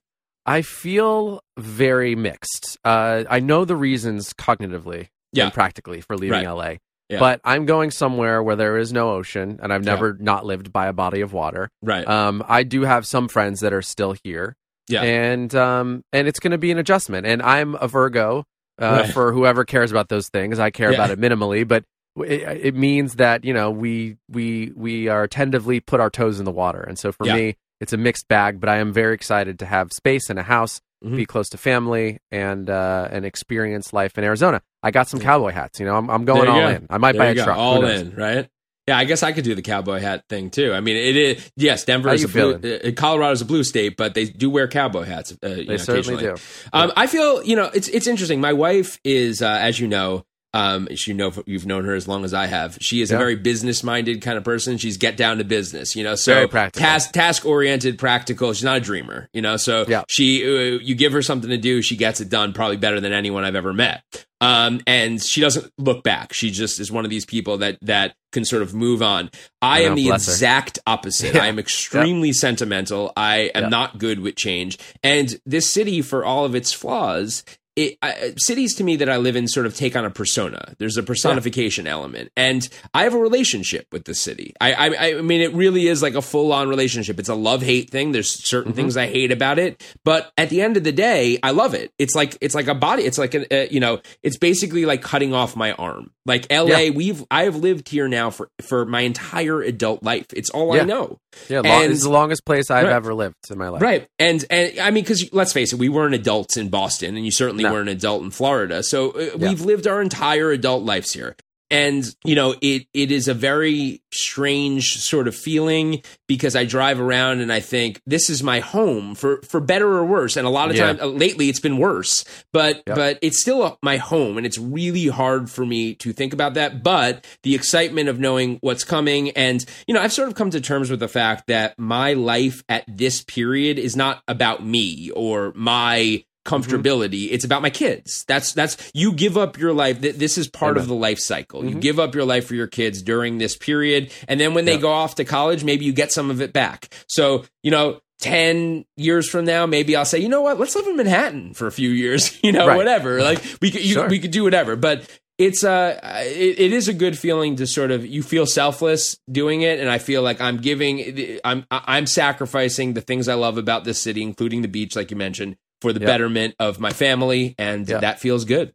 I 0.47 0.62
feel 0.62 1.41
very 1.59 2.15
mixed. 2.15 2.79
Uh, 2.85 3.25
I 3.29 3.41
know 3.41 3.65
the 3.65 3.76
reasons 3.76 4.33
cognitively 4.33 5.09
Yeah. 5.33 5.45
and 5.45 5.53
practically 5.53 6.00
for 6.00 6.17
leaving 6.17 6.45
Right. 6.45 6.47
LA. 6.47 6.76
Yeah. 7.09 7.19
But 7.21 7.41
I'm 7.45 7.67
going 7.67 7.91
somewhere 7.91 8.43
where 8.43 8.57
there 8.57 8.79
is 8.79 8.93
no 8.93 9.11
ocean, 9.11 9.59
and 9.62 9.73
I've 9.73 9.85
Yeah. 9.85 9.93
never 9.95 10.17
not 10.19 10.45
lived 10.47 10.73
by 10.73 10.87
a 10.87 10.93
body 10.93 11.21
of 11.21 11.33
water. 11.33 11.69
right 11.83 12.07
Um, 12.07 12.43
I 12.49 12.62
do 12.65 12.83
have 12.83 13.07
some 13.07 13.29
friends 13.29 13.61
that 13.61 13.73
are 13.73 13.83
still 13.83 14.15
here, 14.25 14.57
Yeah. 14.88 15.03
and 15.03 15.55
um, 15.55 16.03
and 16.12 16.26
it's 16.29 16.41
going 16.41 16.50
to 16.53 16.59
be 16.59 16.71
an 16.73 16.79
adjustment. 16.79 17.26
And 17.26 17.43
I'm 17.43 17.75
a 17.76 17.87
Virgo. 17.88 18.45
Uh, 18.81 19.03
Right. 19.05 19.12
For 19.12 19.33
whoever 19.33 19.65
cares 19.65 19.91
about 19.91 20.09
those 20.11 20.29
things, 20.29 20.59
I 20.59 20.71
care 20.71 20.91
Yeah. 20.91 20.97
about 20.97 21.11
it 21.11 21.19
minimally, 21.21 21.67
but 21.67 21.85
it, 22.19 22.43
it 22.67 22.75
means 22.75 23.15
that 23.15 23.45
you 23.45 23.55
know 23.55 23.71
we 23.71 24.17
we 24.29 24.73
we 24.76 25.09
are 25.09 25.26
tentatively 25.29 25.81
put 25.81 26.00
our 26.00 26.11
toes 26.11 26.38
in 26.38 26.45
the 26.45 26.53
water, 26.53 26.81
and 26.83 26.99
so 26.99 27.11
for 27.12 27.26
Yeah. 27.26 27.35
me, 27.37 27.57
it's 27.80 27.92
a 27.92 27.97
mixed 27.97 28.28
bag. 28.28 28.61
But 28.61 28.68
I 28.68 28.76
am 28.78 28.92
very 28.92 29.14
excited 29.14 29.59
to 29.61 29.66
have 29.66 29.92
space 29.92 30.28
and 30.30 30.38
a 30.38 30.42
house, 30.42 30.80
Mhm. 31.04 31.16
be 31.16 31.26
close 31.26 31.49
to 31.50 31.59
family, 31.59 32.18
and 32.30 32.68
uh, 32.71 33.09
and 33.11 33.25
experience 33.25 33.92
life 33.92 34.16
in 34.18 34.25
Arizona. 34.25 34.62
I 34.83 34.90
got 34.90 35.09
some 35.09 35.21
cowboy 35.21 35.50
hats. 35.52 35.78
You 35.80 35.87
know, 35.87 35.97
I'm, 35.97 36.09
I'm 36.11 36.25
going 36.25 36.49
all 36.49 36.61
go. 36.61 36.68
in. 36.68 36.87
I 36.90 36.99
might 36.99 37.12
There 37.12 37.21
buy 37.23 37.26
a 37.28 37.35
go. 37.35 37.45
truck. 37.45 37.56
All 37.59 37.85
in 37.85 38.14
right 38.16 38.49
yeah, 38.88 38.97
I 38.97 39.02
guess 39.02 39.25
I 39.25 39.33
could 39.33 39.42
do 39.42 39.56
the 39.56 39.62
cowboy 39.62 39.99
hat 39.99 40.23
thing 40.28 40.49
too. 40.49 40.73
I 40.73 40.78
mean, 40.80 40.95
it 40.97 41.16
is 41.16 41.50
yes, 41.56 41.85
Denver 41.85 42.09
How 42.11 42.14
is 42.14 42.23
a 42.23 42.28
blue, 42.28 42.54
uh, 42.54 42.92
Colorado's 42.92 43.40
a 43.40 43.45
blue 43.45 43.64
state, 43.64 43.97
but 43.97 44.14
they 44.14 44.26
do 44.26 44.49
wear 44.49 44.68
cowboy 44.68 45.02
hats. 45.02 45.33
Uh, 45.33 45.49
They 45.49 45.64
know, 45.64 45.76
certainly 45.76 46.14
occasionally. 46.14 46.37
do. 46.37 46.68
Um, 46.73 46.92
I 46.97 47.09
feel 47.09 47.42
you 47.42 47.56
know 47.56 47.68
it's 47.75 47.88
it's 47.88 48.06
interesting. 48.06 48.40
My 48.40 48.52
wife 48.52 49.00
is, 49.02 49.42
uh, 49.42 49.59
as 49.61 49.80
you 49.80 49.88
know, 49.88 50.25
um, 50.56 50.88
you 50.90 51.12
know, 51.14 51.32
you've 51.44 51.66
known 51.66 51.84
her 51.84 51.94
as 51.94 52.08
long 52.08 52.25
as 52.25 52.32
I 52.32 52.46
have. 52.46 52.78
She 52.80 53.02
is 53.02 53.10
a 53.12 53.18
very 53.18 53.36
business 53.36 53.82
minded 53.84 54.22
kind 54.22 54.38
of 54.38 54.44
person. 54.44 54.78
She's 54.78 54.96
get 54.96 55.16
down 55.16 55.38
to 55.38 55.44
business, 55.44 55.94
you 55.94 56.02
know. 56.02 56.14
So 56.14 56.46
task 56.46 57.12
task 57.12 57.44
oriented, 57.44 57.98
practical. 57.98 58.52
She's 58.54 58.64
not 58.64 58.78
a 58.78 58.80
dreamer, 58.80 59.28
you 59.34 59.42
know. 59.42 59.56
So 59.58 59.84
Yeah. 59.86 60.04
she, 60.08 60.44
uh, 60.44 60.78
you 60.82 60.94
give 60.94 61.12
her 61.12 61.20
something 61.22 61.50
to 61.50 61.58
do, 61.58 61.82
she 61.82 61.96
gets 61.96 62.20
it 62.20 62.30
done 62.30 62.52
probably 62.54 62.78
better 62.78 63.00
than 63.00 63.12
anyone 63.12 63.44
I've 63.44 63.54
ever 63.54 63.72
met. 63.75 64.02
Um, 64.40 64.80
and 64.86 65.22
she 65.22 65.40
doesn't 65.40 65.72
look 65.78 66.02
back. 66.04 66.32
She 66.34 66.50
just 66.50 66.78
is 66.80 66.92
one 66.92 67.04
of 67.04 67.10
these 67.10 67.25
people 67.26 67.58
that 67.58 67.78
that 67.82 68.14
can 68.32 68.44
sort 68.44 68.62
of 68.62 68.75
move 68.75 69.02
on. 69.02 69.30
I, 69.62 69.80
know, 69.82 69.86
am 69.88 69.94
the 69.94 70.06
bless 70.08 70.26
her. 70.26 70.32
exact 70.32 70.78
opposite. 70.86 71.34
Yeah. 71.34 71.42
I 71.44 71.46
am 71.46 71.58
extremely 71.58 72.32
sentimental. 72.34 73.12
I 73.16 73.50
am 73.54 73.64
Yeah. 73.64 73.68
not 73.70 73.98
good 73.98 74.20
with 74.20 74.36
change. 74.36 74.78
And 75.02 75.38
this 75.46 75.70
city, 75.72 76.02
for 76.02 76.25
all 76.25 76.44
of 76.44 76.54
its 76.54 76.70
flaws, 76.72 77.44
it, 77.76 77.99
I, 78.02 78.33
cities 78.38 78.75
to 78.76 78.85
me 78.85 78.97
that 78.97 79.09
I 79.11 79.18
live 79.18 79.37
in 79.37 79.47
sort 79.49 79.66
of 79.66 79.76
take 79.76 79.95
on 79.95 80.04
a 80.04 80.11
persona. 80.11 80.75
There's 80.78 80.97
a 80.97 81.02
personification 81.02 81.87
element, 81.87 82.33
and 82.37 82.66
I 82.95 83.02
have 83.04 83.14
a 83.14 83.18
relationship 83.18 83.87
with 83.92 84.04
the 84.04 84.14
city. 84.14 84.54
I, 84.61 84.73
I, 84.73 85.18
I 85.18 85.21
mean, 85.21 85.40
it 85.42 85.52
really 85.52 85.87
is 85.87 86.02
like 86.02 86.14
a 86.14 86.23
full 86.23 86.52
on 86.52 86.68
relationship. 86.68 87.18
It's 87.18 87.28
a 87.28 87.35
love 87.35 87.62
hate 87.62 87.90
thing. 87.90 88.12
There's 88.12 88.49
certain 88.49 88.73
Mm-hmm. 88.73 88.76
things 88.76 88.97
I 88.97 89.06
hate 89.06 89.30
about 89.30 89.59
it, 89.59 89.83
but 90.04 90.33
at 90.38 90.49
the 90.50 90.61
end 90.62 90.76
of 90.76 90.85
the 90.85 90.92
day, 90.92 91.38
I 91.42 91.50
love 91.52 91.75
it. 91.75 91.92
It's 91.99 92.14
like 92.14 92.37
it's 92.40 92.54
like 92.54 92.66
a 92.66 92.75
body. 92.75 93.04
It's 93.04 93.18
like 93.18 93.35
a, 93.35 93.64
uh, 93.64 93.68
you 93.71 93.78
know, 93.80 94.00
it's 94.23 94.38
basically 94.38 94.87
like 94.87 95.02
cutting 95.02 95.35
off 95.35 95.54
my 95.54 95.73
arm. 95.73 96.11
Like 96.25 96.47
L.A., 96.50 96.87
Yeah. 96.87 96.90
we've 96.90 97.25
I 97.30 97.45
have 97.45 97.54
lived 97.56 97.88
here 97.88 98.09
now 98.09 98.30
for 98.30 98.49
for 98.62 98.85
my 98.87 99.02
entire 99.02 99.61
adult 99.62 100.02
life. 100.02 100.26
It's 100.35 100.50
all 100.50 100.73
I 100.73 100.83
know. 100.83 101.18
Yeah, 101.49 101.61
long, 101.61 101.85
And- 101.85 101.92
it's 101.92 102.02
the 102.02 102.11
longest 102.11 102.45
place 102.47 102.71
I've 102.71 102.85
Right. 102.85 102.92
ever 102.92 103.14
lived 103.14 103.37
in 103.50 103.59
my 103.59 103.68
life. 103.68 103.83
Right. 103.83 104.09
And 104.18 104.45
and 104.50 104.73
I 104.80 104.90
mean 104.90 105.04
cuz 105.04 105.33
let's 105.33 105.52
face 105.52 105.73
it, 105.73 105.78
we 105.78 105.88
weren't 105.88 106.14
adults 106.14 106.56
in 106.56 106.68
Boston 106.71 107.14
and 107.16 107.25
you 107.25 107.30
certainly 107.30 107.62
No. 107.66 107.73
weren't 107.73 107.88
an 107.88 107.96
adult 107.96 108.23
in 108.23 108.30
Florida. 108.30 108.82
So 108.82 109.11
uh, 109.11 109.30
Yeah. 109.38 109.49
we've 109.49 109.61
lived 109.61 109.87
our 109.87 110.00
entire 110.00 110.50
adult 110.50 110.82
lives 110.85 111.12
here. 111.12 111.37
And 111.68 112.04
you 112.25 112.37
know, 112.37 112.54
it 112.61 112.87
it 112.94 113.11
is 113.11 113.26
a 113.26 113.35
very 113.35 114.00
strange 114.12 114.99
sort 114.99 115.26
of 115.26 115.35
feeling 115.35 116.02
because 116.28 116.54
I 116.54 116.64
drive 116.64 117.00
around 117.00 117.40
and 117.40 117.52
I 117.52 117.58
think 117.58 118.00
this 118.06 118.30
is 118.30 118.40
my 118.40 118.61
home 118.61 119.16
for 119.16 119.40
for 119.42 119.61
better 119.61 119.88
or 119.88 120.04
worse. 120.04 120.37
And 120.37 120.46
a 120.46 120.50
lot 120.50 120.70
of 120.70 120.76
Yeah. 120.76 120.87
times 120.87 121.00
uh, 121.00 121.06
lately 121.06 121.49
it's 121.49 121.58
been 121.58 121.78
worse, 121.78 122.25
but 122.52 122.85
Yep. 122.87 122.96
but 122.96 123.18
it's 123.20 123.40
still 123.40 123.64
a, 123.64 123.76
my 123.82 123.96
home 123.96 124.37
and 124.37 124.46
it's 124.46 124.58
really 124.58 125.08
hard 125.08 125.50
for 125.50 125.66
me 125.66 125.94
to 125.96 126.12
think 126.12 126.32
about 126.32 126.54
that, 126.54 126.85
but 126.85 127.25
the 127.42 127.56
excitement 127.56 128.08
of 128.08 128.20
knowing 128.20 128.58
what's 128.61 128.85
coming 128.85 129.30
and 129.30 129.64
you 129.88 129.94
know, 129.94 130.00
I've 130.00 130.12
sort 130.12 130.28
of 130.28 130.37
come 130.37 130.50
to 130.50 130.61
terms 130.61 130.88
with 130.88 131.00
the 131.00 131.08
fact 131.08 131.49
that 131.49 131.76
my 131.80 132.12
life 132.12 132.62
at 132.68 132.85
this 132.87 133.25
period 133.25 133.76
is 133.76 133.96
not 133.96 134.23
about 134.28 134.64
me 134.64 135.11
or 135.16 135.52
my 135.56 136.23
comfortability. 136.47 137.29
It's 137.31 137.45
about 137.45 137.61
my 137.61 137.71
kids. 137.71 138.25
That's 138.26 138.53
that's 138.53 138.76
you 138.95 139.12
give 139.12 139.37
up 139.37 139.59
your 139.59 139.73
life. 139.75 140.00
This 140.00 140.38
is 140.38 140.49
part 140.49 140.79
of 140.79 140.87
the 140.88 140.95
life 140.95 141.19
cycle. 141.19 141.65
You 141.65 141.76
Mhm. 141.76 141.81
give 141.81 141.99
up 142.00 142.15
your 142.15 142.25
life 142.25 142.47
for 142.47 142.55
your 142.55 142.67
kids 142.67 143.03
during 143.03 143.38
this 143.38 143.57
period 143.57 144.11
and 144.29 144.41
then 144.41 144.55
when 144.55 144.65
they 144.65 144.75
Yeah. 144.75 144.81
go 144.81 144.91
off 144.93 145.17
to 145.17 145.25
college 145.25 145.65
maybe 145.65 145.85
you 145.85 145.93
get 145.93 146.12
some 146.12 146.31
of 146.31 146.41
it 146.41 146.53
back. 146.53 146.88
So 147.09 147.45
you 147.62 147.71
know 147.71 148.00
10 148.21 148.87
years 148.97 149.29
from 149.29 149.45
now 149.45 149.67
maybe 149.67 149.95
i'll 149.95 150.07
say 150.07 150.19
you 150.19 150.29
know 150.29 150.41
what? 150.41 150.59
Let's 150.59 150.75
live 150.75 150.87
in 150.87 150.97
manhattan 150.97 151.53
for 151.53 151.67
a 151.67 151.73
few 151.73 151.91
years 151.91 152.38
you 152.43 152.53
know 152.53 152.67
Right. 152.67 152.76
whatever. 152.76 153.23
Like 153.23 153.43
we 153.61 153.71
could 153.71 153.85
you, 153.85 153.93
Sure. 153.95 154.09
we 154.09 154.19
could 154.19 154.31
do 154.31 154.43
whatever. 154.45 154.75
But 154.76 155.03
it's 155.38 155.62
a 155.65 156.00
it, 156.25 156.59
it 156.59 156.73
is 156.73 156.88
a 156.88 156.95
good 156.95 157.19
feeling 157.19 157.57
to 157.57 157.67
sort 157.67 157.91
of 157.91 158.07
you 158.07 158.23
feel 158.23 158.47
selfless 158.47 159.19
doing 159.31 159.61
it 159.61 159.79
and 159.79 159.91
i 159.91 159.99
feel 159.99 160.23
like 160.23 160.41
i'm 160.41 160.57
giving 160.57 161.38
i'm 161.45 161.67
i'm 161.71 162.07
sacrificing 162.07 162.95
the 162.95 163.03
things 163.03 163.29
i 163.29 163.35
love 163.35 163.59
about 163.59 163.85
this 163.85 164.00
city 164.00 164.23
including 164.23 164.62
the 164.62 164.69
beach 164.69 164.97
like 164.97 165.11
you 165.11 165.17
mentioned 165.19 165.55
for 165.80 165.92
the 165.92 166.00
Yep. 166.00 166.06
betterment 166.06 166.54
of 166.59 166.80
my 166.80 166.90
family 166.90 167.54
and 167.59 167.88
Yep. 167.88 168.00
that 168.00 168.21
feels 168.21 168.45
good 168.45 168.73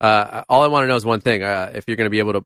Uh, 0.00 0.42
all 0.48 0.62
I 0.62 0.66
want 0.68 0.84
to 0.84 0.88
know 0.88 0.96
is 0.96 1.04
one 1.04 1.20
thing: 1.20 1.42
uh, 1.42 1.70
if 1.74 1.84
you're 1.86 1.96
going 1.96 2.06
to 2.06 2.10
be 2.10 2.18
able 2.18 2.34
to 2.34 2.42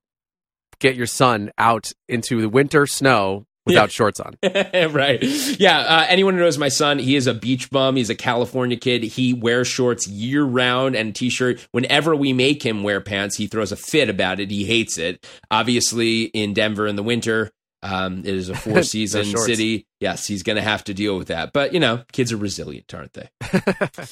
get 0.80 0.94
your 0.96 1.06
son 1.06 1.50
out 1.58 1.90
into 2.08 2.40
the 2.40 2.48
winter 2.48 2.86
snow 2.86 3.46
without 3.66 3.90
shorts 3.90 4.20
on. 4.20 4.36
right. 4.92 5.18
Yeah. 5.58 5.78
Uh, 5.80 6.06
anyone 6.08 6.34
who 6.34 6.40
knows 6.40 6.56
my 6.56 6.68
son, 6.68 6.98
he 6.98 7.16
is 7.16 7.26
a 7.26 7.34
beach 7.34 7.68
bum. 7.70 7.96
He's 7.96 8.10
a 8.10 8.14
California 8.14 8.76
kid. 8.76 9.02
He 9.02 9.34
wears 9.34 9.66
shorts 9.66 10.06
year 10.06 10.44
round 10.44 10.94
and 10.94 11.14
t 11.16 11.28
shirt. 11.30 11.66
Whenever 11.72 12.14
we 12.14 12.32
make 12.32 12.62
him 12.64 12.82
wear 12.84 13.00
pants, 13.00 13.36
he 13.36 13.46
throws 13.48 13.72
a 13.72 13.76
fit 13.76 14.08
about 14.08 14.38
it. 14.40 14.50
He 14.50 14.64
hates 14.64 14.96
it. 14.96 15.26
Obviously, 15.50 16.24
in 16.26 16.54
Denver 16.54 16.86
in 16.86 16.96
the 16.96 17.02
winter, 17.02 17.50
Um, 17.82 18.20
it 18.20 18.34
is 18.34 18.48
a 18.48 18.54
four 18.56 18.82
season 18.82 19.24
city. 19.24 19.86
Yes, 20.00 20.26
he's 20.26 20.42
going 20.42 20.56
to 20.56 20.62
have 20.62 20.84
to 20.84 20.94
deal 20.94 21.16
with 21.16 21.28
that. 21.28 21.52
But, 21.52 21.72
you 21.72 21.80
know, 21.80 22.04
kids 22.12 22.32
are 22.32 22.36
resilient, 22.36 22.92
aren't 22.94 23.12
they? 23.14 23.28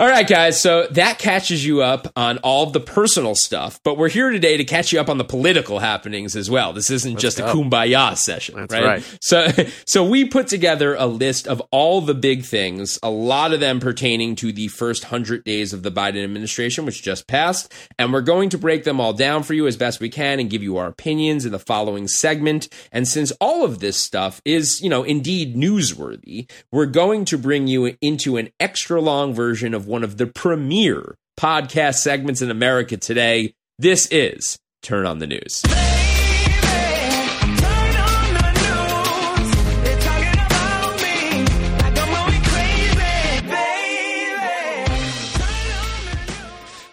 all 0.00 0.08
right, 0.08 0.26
guys. 0.26 0.58
So 0.58 0.86
that 0.92 1.18
catches 1.18 1.64
you 1.66 1.82
up 1.82 2.10
on 2.16 2.38
all 2.38 2.64
the 2.70 2.80
personal 2.80 3.34
stuff. 3.34 3.80
But 3.84 3.98
we're 3.98 4.08
here 4.08 4.30
today 4.30 4.56
to 4.56 4.64
catch 4.64 4.94
you 4.94 5.00
up 5.00 5.10
on 5.10 5.18
the 5.18 5.24
political 5.24 5.78
happenings 5.78 6.36
as 6.36 6.48
well. 6.48 6.72
This 6.72 6.90
isn't 6.90 7.18
just 7.18 7.38
a 7.38 7.42
kumbaya 7.42 8.16
session, 8.16 8.56
That's 8.56 8.72
right? 8.72 8.84
right. 8.84 9.18
So, 9.20 9.48
so 9.86 10.08
we 10.08 10.24
put 10.24 10.48
together 10.48 10.94
a 10.94 11.04
list 11.04 11.46
of 11.46 11.60
all 11.70 12.00
the 12.00 12.14
big 12.14 12.44
things, 12.44 12.98
a 13.02 13.10
lot 13.10 13.52
of 13.52 13.60
them 13.60 13.78
pertaining 13.78 14.36
to 14.36 14.52
the 14.52 14.68
first 14.68 15.04
hundred 15.04 15.44
days 15.44 15.74
of 15.74 15.82
the 15.82 15.90
Biden 15.90 16.24
administration, 16.24 16.86
which 16.86 17.02
just 17.02 17.26
passed, 17.26 17.70
and 17.98 18.10
we're 18.10 18.22
going 18.22 18.48
to 18.48 18.58
break 18.58 18.84
them 18.84 19.00
all 19.00 19.12
down 19.12 19.42
for 19.42 19.52
you 19.52 19.66
as 19.66 19.76
best 19.76 20.00
we 20.00 20.08
can 20.08 20.40
and 20.40 20.48
give 20.48 20.62
you 20.62 20.78
our 20.78 20.86
opinions 20.86 21.44
in 21.44 21.52
the 21.52 21.58
following 21.58 22.08
segment. 22.08 22.70
And 22.90 23.06
since 23.06 23.32
all 23.32 23.66
of 23.66 23.80
this 23.80 23.98
stuff 23.98 24.40
is, 24.46 24.80
you 24.80 24.88
know, 24.88 25.02
indeed 25.02 25.56
newsworthy, 25.56 26.50
we're 26.72 26.86
going 26.86 27.26
to 27.26 27.36
bring 27.36 27.66
you 27.66 27.98
into 28.00 28.38
an 28.38 28.48
extra 28.58 28.98
long 28.98 29.34
version 29.40 29.72
of 29.72 29.86
one 29.86 30.04
of 30.04 30.18
the 30.18 30.26
premier 30.26 31.14
podcast 31.38 31.94
segments 31.94 32.42
in 32.42 32.50
America 32.50 32.98
today. 32.98 33.54
This 33.78 34.06
is 34.10 34.58
Turn 34.82 35.06
on 35.06 35.18
the 35.18 35.26
News. 35.26 35.62